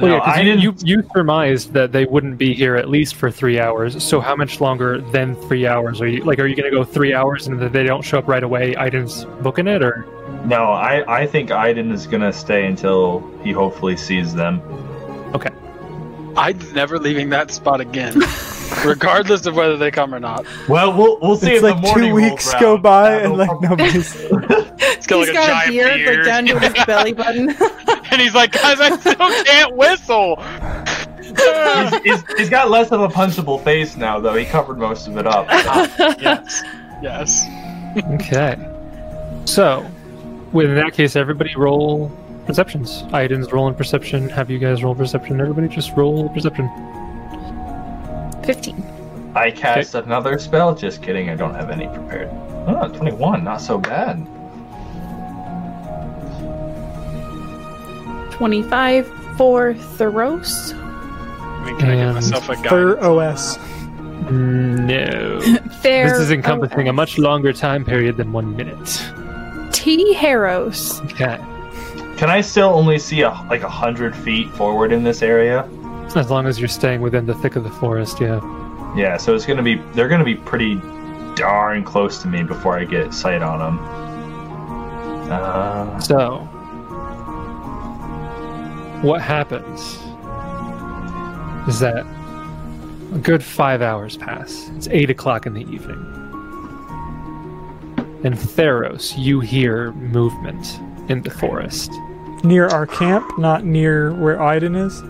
Well, 0.00 0.12
yeah, 0.12 0.18
I 0.18 0.38
you, 0.40 0.44
didn't- 0.44 0.62
you 0.84 0.96
you 0.96 1.08
surmised 1.14 1.72
that 1.74 1.92
they 1.92 2.04
wouldn't 2.06 2.38
be 2.38 2.54
here 2.54 2.76
at 2.76 2.88
least 2.88 3.14
for 3.16 3.30
three 3.30 3.60
hours. 3.60 4.02
So 4.02 4.20
how 4.20 4.34
much 4.36 4.60
longer 4.60 5.00
than 5.12 5.34
three 5.48 5.66
hours 5.66 6.00
are 6.00 6.06
you? 6.06 6.24
Like, 6.24 6.38
are 6.38 6.46
you 6.46 6.56
going 6.56 6.70
to 6.70 6.76
go 6.76 6.84
three 6.84 7.12
hours 7.14 7.46
and 7.46 7.62
if 7.62 7.72
they 7.72 7.84
don't 7.84 8.02
show 8.02 8.18
up 8.18 8.28
right 8.28 8.42
away, 8.42 8.74
Aiden's 8.74 9.24
booking 9.42 9.66
it, 9.66 9.82
or 9.82 10.06
No, 10.44 10.64
I, 10.72 11.22
I 11.22 11.26
think 11.26 11.50
Aiden 11.50 11.92
is 11.92 12.06
gonna 12.06 12.32
stay 12.32 12.66
until 12.66 13.22
he 13.42 13.52
hopefully 13.52 13.96
sees 13.96 14.34
them. 14.34 14.60
Okay. 15.34 15.50
I'm 16.36 16.58
never 16.72 16.98
leaving 16.98 17.28
that 17.30 17.50
spot 17.50 17.80
again, 17.80 18.14
regardless 18.84 19.46
of 19.46 19.56
whether 19.56 19.76
they 19.76 19.90
come 19.90 20.14
or 20.14 20.20
not. 20.20 20.46
Well, 20.68 20.96
we'll 20.96 21.18
we'll 21.20 21.36
see 21.36 21.50
It's 21.54 21.56
if 21.58 21.62
like 21.62 21.74
the 21.76 21.80
morning 21.82 22.08
two 22.10 22.14
weeks 22.14 22.54
go 22.54 22.78
by 22.78 23.16
and 23.20 23.36
like 23.36 23.60
nobody's. 23.60 24.16
It's 24.82 25.06
got 25.06 25.18
He's 25.18 25.28
like 25.28 25.36
a 25.36 25.40
got 25.40 25.46
giant 25.46 25.68
a 25.68 25.72
beard, 25.72 25.94
beard, 25.98 26.16
like 26.18 26.26
down 26.26 26.46
to 26.46 26.58
his 26.60 26.84
belly 26.86 27.12
button. 27.12 27.48
and 28.12 28.20
he's 28.20 28.34
like, 28.34 28.52
"Guys, 28.52 28.80
I 28.80 28.96
still 28.96 29.44
can't 29.44 29.76
whistle." 29.76 30.36
he's, 31.20 32.02
he's, 32.02 32.38
he's 32.38 32.50
got 32.50 32.70
less 32.70 32.90
of 32.90 33.00
a 33.00 33.08
punchable 33.08 33.62
face 33.62 33.96
now, 33.96 34.18
though. 34.18 34.34
He 34.34 34.44
covered 34.44 34.78
most 34.78 35.06
of 35.06 35.16
it 35.16 35.26
up. 35.26 35.46
Ah, 35.72 36.16
yes, 36.18 36.62
yes. 37.02 37.46
okay? 38.14 38.56
So, 39.44 39.86
well, 40.52 40.66
in 40.66 40.74
that 40.74 40.92
case, 40.92 41.16
everybody 41.16 41.54
roll 41.56 42.10
perceptions. 42.46 43.02
Aiden's 43.04 43.52
rolling 43.52 43.74
perception. 43.74 44.28
Have 44.28 44.50
you 44.50 44.58
guys 44.58 44.82
roll 44.82 44.94
perception? 44.94 45.40
Everybody 45.40 45.68
just 45.68 45.96
roll 45.96 46.28
perception. 46.30 46.68
15. 48.44 49.32
I 49.36 49.50
cast 49.50 49.94
another 49.94 50.38
spell. 50.38 50.74
Just 50.74 51.02
kidding. 51.02 51.30
I 51.30 51.36
don't 51.36 51.54
have 51.54 51.70
any 51.70 51.86
prepared. 51.86 52.28
Oh, 52.66 52.90
21. 52.92 53.44
Not 53.44 53.60
so 53.60 53.78
bad. 53.78 54.26
25 58.40 59.06
for 59.36 59.74
Theros. 59.74 60.72
I 60.74 61.64
mean, 61.66 61.76
can 61.76 61.90
I 61.90 61.96
give 62.06 62.14
myself 62.14 62.48
a 62.48 62.56
Thir 62.56 62.94
guide? 62.94 63.04
OS. 63.04 63.58
No. 64.30 65.40
Fair. 65.82 66.08
This 66.08 66.18
is 66.20 66.30
encompassing 66.30 66.88
a 66.88 66.92
much 66.94 67.18
longer 67.18 67.52
time 67.52 67.84
period 67.84 68.16
than 68.16 68.32
one 68.32 68.56
minute. 68.56 69.04
T. 69.74 70.14
Heros. 70.14 71.04
Okay. 71.12 71.36
Can 72.16 72.30
I 72.30 72.40
still 72.40 72.70
only 72.70 72.98
see 72.98 73.20
a, 73.20 73.28
like 73.50 73.62
a 73.62 73.68
hundred 73.68 74.16
feet 74.16 74.48
forward 74.52 74.90
in 74.90 75.04
this 75.04 75.20
area? 75.20 75.68
As 76.16 76.30
long 76.30 76.46
as 76.46 76.58
you're 76.58 76.66
staying 76.66 77.02
within 77.02 77.26
the 77.26 77.34
thick 77.34 77.56
of 77.56 77.64
the 77.64 77.70
forest, 77.70 78.22
yeah. 78.22 78.40
Yeah, 78.96 79.18
so 79.18 79.34
it's 79.34 79.44
gonna 79.44 79.62
be 79.62 79.74
they're 79.92 80.08
gonna 80.08 80.24
be 80.24 80.34
pretty 80.36 80.76
darn 81.36 81.84
close 81.84 82.22
to 82.22 82.28
me 82.28 82.42
before 82.42 82.78
I 82.78 82.84
get 82.86 83.12
sight 83.12 83.42
on 83.42 83.58
them. 83.58 85.30
Uh, 85.30 86.00
So, 86.00 86.48
what 89.02 89.20
happens 89.20 89.80
is 91.68 91.78
that 91.80 92.04
a 93.14 93.18
good 93.18 93.42
five 93.42 93.82
hours 93.82 94.16
pass. 94.16 94.70
It's 94.76 94.88
eight 94.88 95.10
o'clock 95.10 95.46
in 95.46 95.54
the 95.54 95.62
evening. 95.62 95.98
And 98.22 98.34
Theros, 98.34 99.14
you 99.16 99.40
hear 99.40 99.92
movement 99.92 100.78
in 101.10 101.22
the 101.22 101.30
forest. 101.30 101.90
Near 102.44 102.66
our 102.68 102.86
camp, 102.86 103.38
not 103.38 103.64
near 103.64 104.12
where 104.14 104.36
Aiden 104.36 104.76
is. 104.76 105.02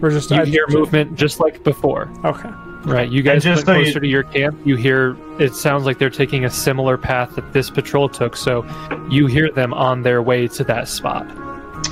We're 0.00 0.10
just. 0.10 0.30
You 0.30 0.38
I- 0.40 0.44
hear 0.46 0.66
movement 0.68 1.14
just 1.16 1.38
like 1.40 1.62
before. 1.62 2.10
Okay. 2.24 2.50
Right, 2.84 3.08
you 3.08 3.22
guys 3.22 3.44
just 3.44 3.64
went 3.64 3.66
so 3.66 3.72
you- 3.74 3.84
closer 3.84 4.00
to 4.00 4.08
your 4.08 4.24
camp. 4.24 4.58
You 4.64 4.74
hear 4.76 5.16
it 5.38 5.54
sounds 5.54 5.84
like 5.86 5.98
they're 5.98 6.10
taking 6.10 6.44
a 6.46 6.50
similar 6.50 6.98
path 6.98 7.36
that 7.36 7.52
this 7.52 7.70
patrol 7.70 8.08
took, 8.08 8.34
so 8.36 8.64
you 9.08 9.26
hear 9.26 9.50
them 9.52 9.72
on 9.72 10.02
their 10.02 10.20
way 10.20 10.48
to 10.48 10.64
that 10.64 10.88
spot. 10.88 11.26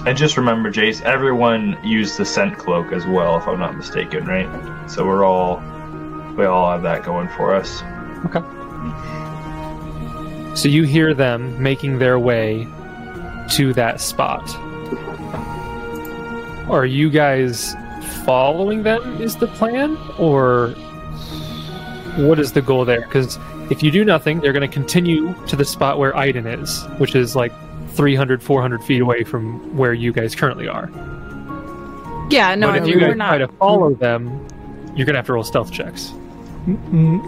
And 0.07 0.17
just 0.17 0.37
remember, 0.37 0.73
Jace, 0.73 1.03
everyone 1.03 1.79
used 1.85 2.17
the 2.17 2.25
scent 2.25 2.57
cloak 2.57 2.93
as 2.93 3.07
well, 3.07 3.37
if 3.37 3.47
I'm 3.47 3.59
not 3.59 3.77
mistaken, 3.77 4.25
right? 4.25 4.91
So 4.91 5.07
we're 5.07 5.25
all 5.25 5.62
we 6.37 6.47
all 6.47 6.70
have 6.70 6.83
that 6.83 7.05
going 7.05 7.29
for 7.29 7.55
us. 7.55 7.83
Okay. 8.25 8.41
So 10.57 10.69
you 10.69 10.85
hear 10.85 11.12
them 11.12 11.62
making 11.62 11.99
their 11.99 12.19
way 12.19 12.67
to 13.51 13.73
that 13.75 14.01
spot. 14.01 14.49
Are 16.70 16.87
you 16.87 17.11
guys 17.11 17.75
following 18.25 18.83
them? 18.83 19.20
Is 19.20 19.37
the 19.37 19.49
plan? 19.49 19.99
Or 20.19 20.69
what 22.17 22.39
is 22.39 22.53
the 22.53 22.62
goal 22.62 22.85
there? 22.85 23.03
Because 23.03 23.39
if 23.70 23.83
you 23.83 23.91
do 23.91 24.05
nothing, 24.05 24.41
they're 24.41 24.53
going 24.53 24.69
to 24.69 24.75
continue 24.75 25.35
to 25.47 25.57
the 25.57 25.65
spot 25.65 25.99
where 25.99 26.12
Aiden 26.12 26.47
is, 26.61 26.85
which 26.99 27.15
is 27.15 27.37
like 27.37 27.53
300, 27.91 28.43
400 28.43 28.85
feet 28.85 29.01
away 29.02 29.25
from 29.25 29.77
where 29.77 29.93
you 29.93 30.12
guys 30.12 30.35
currently 30.35 30.69
are. 30.69 30.89
Yeah, 32.31 32.55
no, 32.55 32.69
but 32.69 32.75
I 32.75 32.77
if 32.78 32.83
mean, 32.85 32.93
you 32.93 33.01
we're 33.01 33.09
guys 33.15 33.17
try 33.17 33.39
not. 33.39 33.47
to 33.47 33.49
follow 33.59 33.94
them, 33.94 34.47
you're 34.97 35.07
going 35.07 35.15
to 35.15 35.19
have 35.19 35.27
to 35.27 35.33
roll 35.33 35.44
stealth 35.44 35.73
checks. 35.73 36.12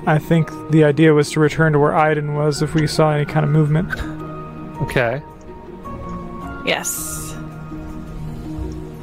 I 0.07 0.19
think 0.19 0.51
the 0.71 0.85
idea 0.85 1.15
was 1.15 1.31
to 1.33 1.41
return 1.41 1.73
to 1.73 1.79
where 1.79 1.93
Aiden 1.93 2.35
was 2.37 2.63
if 2.63 2.75
we 2.75 2.87
saw 2.87 3.13
any 3.13 3.25
kind 3.25 3.45
of 3.45 3.51
movement. 3.51 3.91
Okay. 4.83 5.23
Yes. 6.67 7.35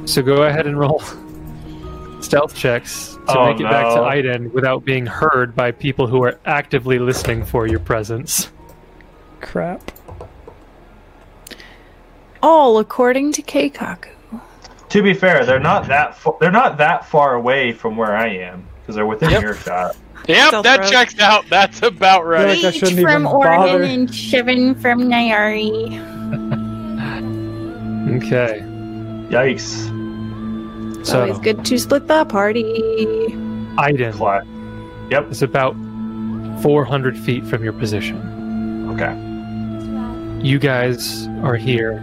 So 0.06 0.22
go 0.22 0.44
ahead 0.44 0.66
and 0.66 0.78
roll 0.78 1.00
stealth 2.20 2.54
checks 2.54 3.18
to 3.28 3.38
Oh, 3.38 3.46
make 3.50 3.60
it 3.60 3.64
back 3.64 3.84
to. 3.94 4.00
Aiden 4.00 4.50
without 4.52 4.84
being 4.84 5.04
heard 5.04 5.54
by 5.54 5.72
people 5.72 6.06
who 6.06 6.22
are 6.24 6.38
actively 6.46 6.98
listening 6.98 7.44
for 7.44 7.66
your 7.66 7.80
presence. 7.80 8.50
Crap. 9.40 9.90
All 12.42 12.78
according 12.78 13.32
to 13.32 13.42
Keikaku. 13.42 14.08
To 14.88 15.02
be 15.02 15.14
fair, 15.14 15.44
they're 15.46 15.60
not 15.60 15.86
that 15.88 16.16
fa- 16.16 16.32
they're 16.40 16.50
not 16.50 16.78
that 16.78 17.04
far 17.06 17.34
away 17.34 17.72
from 17.72 17.96
where 17.96 18.16
I 18.16 18.28
am 18.28 18.64
because 18.80 18.96
they're 18.96 19.06
within 19.06 19.30
Yep. 19.30 19.42
earshot. 19.42 19.96
Yep, 20.28 20.62
that 20.64 20.80
rogue. 20.80 20.90
checks 20.90 21.18
out. 21.20 21.44
That's 21.48 21.82
about 21.82 22.26
right. 22.26 22.62
like 22.62 22.74
I 22.74 22.78
from 22.78 22.98
even. 22.98 23.26
Oregon 23.26 23.82
and 23.82 24.08
Shivan 24.08 24.80
from 24.80 25.02
Nyari. 25.02 26.06
Okay. 28.16 28.60
Yikes! 29.30 29.88
It's 30.98 31.10
So 31.10 31.20
always 31.22 31.38
good 31.38 31.64
to 31.64 31.78
split 31.78 32.08
the 32.08 32.24
party. 32.24 32.64
Aiden 33.78 34.12
Cla- 34.12 34.42
Yep. 35.10 35.28
It's 35.30 35.42
about 35.42 35.74
400 36.62 37.16
feet 37.16 37.46
from 37.46 37.62
your 37.62 37.72
position. 37.72 38.18
Okay. 38.90 39.14
You 40.44 40.58
guys 40.58 41.28
are 41.44 41.54
here. 41.56 42.02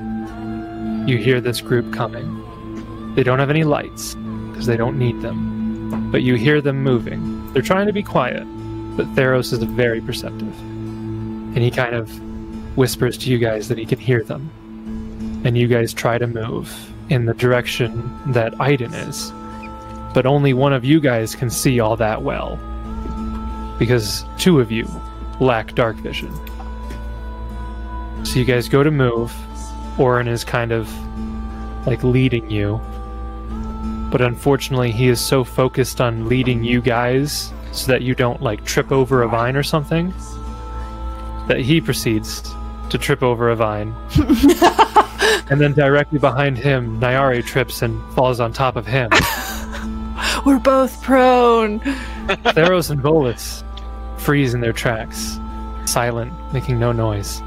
You 1.07 1.17
hear 1.17 1.39
this 1.39 1.61
group 1.61 1.93
coming. 1.93 3.15
They 3.15 3.23
don't 3.23 3.39
have 3.39 3.49
any 3.49 3.63
lights 3.63 4.15
because 4.49 4.65
they 4.65 4.75
don't 4.75 4.99
need 4.99 5.21
them. 5.21 6.11
But 6.11 6.21
you 6.21 6.35
hear 6.35 6.59
them 6.59 6.83
moving. 6.83 7.53
They're 7.53 7.61
trying 7.61 7.87
to 7.87 7.93
be 7.93 8.03
quiet, 8.03 8.43
but 8.97 9.05
Theros 9.15 9.53
is 9.53 9.63
very 9.63 10.01
perceptive. 10.01 10.53
And 10.59 11.59
he 11.59 11.71
kind 11.71 11.95
of 11.95 12.11
whispers 12.75 13.17
to 13.19 13.29
you 13.29 13.37
guys 13.37 13.69
that 13.69 13.77
he 13.77 13.85
can 13.85 13.99
hear 13.99 14.21
them. 14.21 14.51
And 15.45 15.57
you 15.57 15.69
guys 15.69 15.93
try 15.93 16.17
to 16.17 16.27
move 16.27 16.75
in 17.09 17.23
the 17.23 17.33
direction 17.33 18.13
that 18.33 18.59
Iden 18.59 18.93
is. 18.93 19.31
But 20.13 20.25
only 20.25 20.53
one 20.53 20.73
of 20.73 20.83
you 20.83 20.99
guys 20.99 21.35
can 21.35 21.49
see 21.49 21.79
all 21.79 21.95
that 21.95 22.21
well. 22.21 22.59
Because 23.79 24.25
two 24.37 24.59
of 24.59 24.73
you 24.73 24.89
lack 25.39 25.73
dark 25.73 25.95
vision. 25.95 26.33
So 28.25 28.39
you 28.39 28.43
guys 28.43 28.67
go 28.67 28.83
to 28.83 28.91
move. 28.91 29.33
Orin 29.97 30.27
is 30.27 30.43
kind 30.43 30.71
of 30.71 30.87
like 31.87 32.03
leading 32.03 32.49
you. 32.49 32.79
But 34.11 34.21
unfortunately, 34.21 34.91
he 34.91 35.07
is 35.07 35.19
so 35.19 35.43
focused 35.43 35.99
on 35.99 36.27
leading 36.27 36.63
you 36.63 36.81
guys 36.81 37.51
so 37.71 37.91
that 37.91 38.01
you 38.01 38.15
don't 38.15 38.41
like 38.41 38.63
trip 38.63 38.91
over 38.91 39.23
a 39.23 39.27
vine 39.27 39.55
or 39.55 39.63
something 39.63 40.13
that 41.47 41.59
he 41.59 41.81
proceeds 41.81 42.53
to 42.89 42.97
trip 42.97 43.23
over 43.23 43.49
a 43.49 43.55
vine. 43.55 43.95
and 45.49 45.59
then 45.59 45.73
directly 45.73 46.19
behind 46.19 46.57
him, 46.57 46.99
Nyari 46.99 47.45
trips 47.45 47.81
and 47.81 48.01
falls 48.13 48.39
on 48.39 48.53
top 48.53 48.75
of 48.75 48.85
him. 48.85 49.09
We're 50.45 50.59
both 50.59 51.01
prone. 51.01 51.79
Theros 52.55 52.91
and 52.91 53.01
Volus 53.01 53.63
freeze 54.19 54.53
in 54.53 54.61
their 54.61 54.73
tracks, 54.73 55.39
silent, 55.85 56.33
making 56.53 56.79
no 56.79 56.91
noise. 56.91 57.41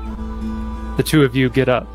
The 0.97 1.03
two 1.05 1.23
of 1.23 1.35
you 1.35 1.51
get 1.51 1.69
up 1.69 1.87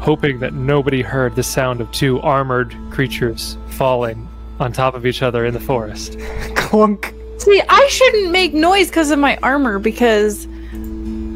hoping 0.00 0.40
that 0.40 0.54
nobody 0.54 1.02
heard 1.02 1.36
the 1.36 1.42
sound 1.42 1.80
of 1.80 1.90
two 1.92 2.20
armored 2.20 2.74
creatures 2.90 3.56
falling 3.68 4.28
on 4.58 4.72
top 4.72 4.94
of 4.94 5.06
each 5.06 5.22
other 5.22 5.44
in 5.46 5.54
the 5.54 5.60
forest. 5.60 6.18
Clunk. 6.56 7.14
See, 7.38 7.62
I 7.68 7.86
shouldn't 7.88 8.30
make 8.32 8.52
noise 8.52 8.88
because 8.88 9.10
of 9.10 9.18
my 9.18 9.38
armor 9.42 9.78
because 9.78 10.46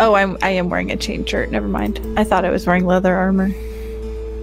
Oh, 0.00 0.14
I'm 0.14 0.36
I 0.42 0.50
am 0.50 0.70
wearing 0.70 0.90
a 0.90 0.96
chain 0.96 1.24
shirt. 1.24 1.50
Never 1.52 1.68
mind. 1.68 2.00
I 2.18 2.24
thought 2.24 2.44
I 2.44 2.50
was 2.50 2.66
wearing 2.66 2.84
leather 2.84 3.14
armor. 3.14 3.50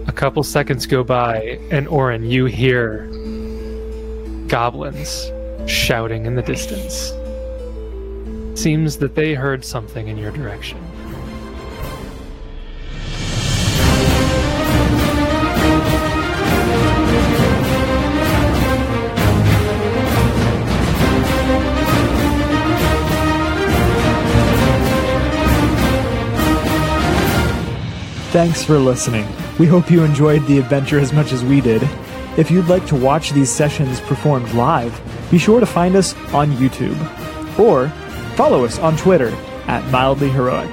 A 0.08 0.12
couple 0.14 0.44
seconds 0.44 0.86
go 0.86 1.04
by, 1.04 1.60
and 1.70 1.88
Orin, 1.90 2.24
you 2.24 2.46
hear 2.46 3.06
goblins 4.48 5.30
shouting 5.70 6.26
in 6.26 6.36
the 6.36 6.42
distance. 6.42 7.12
Seems 8.60 8.98
that 8.98 9.16
they 9.16 9.34
heard 9.34 9.64
something 9.66 10.08
in 10.08 10.18
your 10.18 10.32
direction. 10.32 10.80
Thanks 28.32 28.64
for 28.64 28.78
listening. 28.78 29.28
We 29.60 29.66
hope 29.66 29.92
you 29.92 30.06
enjoyed 30.06 30.46
the 30.48 30.58
adventure 30.58 31.00
as 31.00 31.12
much 31.12 31.34
as 31.34 31.44
we 31.44 31.60
did. 31.60 31.84
If 32.38 32.50
you'd 32.50 32.70
like 32.70 32.86
to 32.86 32.96
watch 32.96 33.32
these 33.32 33.50
sessions 33.50 34.00
performed 34.00 34.54
live, 34.54 34.98
be 35.30 35.38
sure 35.38 35.60
to 35.60 35.66
find 35.66 35.98
us 35.98 36.16
on 36.34 36.54
YouTube 36.54 36.98
or 37.60 37.90
follow 38.38 38.64
us 38.64 38.80
on 38.80 38.96
Twitter 38.96 39.32
at 39.68 39.86
Mildly 39.92 40.30
Heroic. 40.30 40.72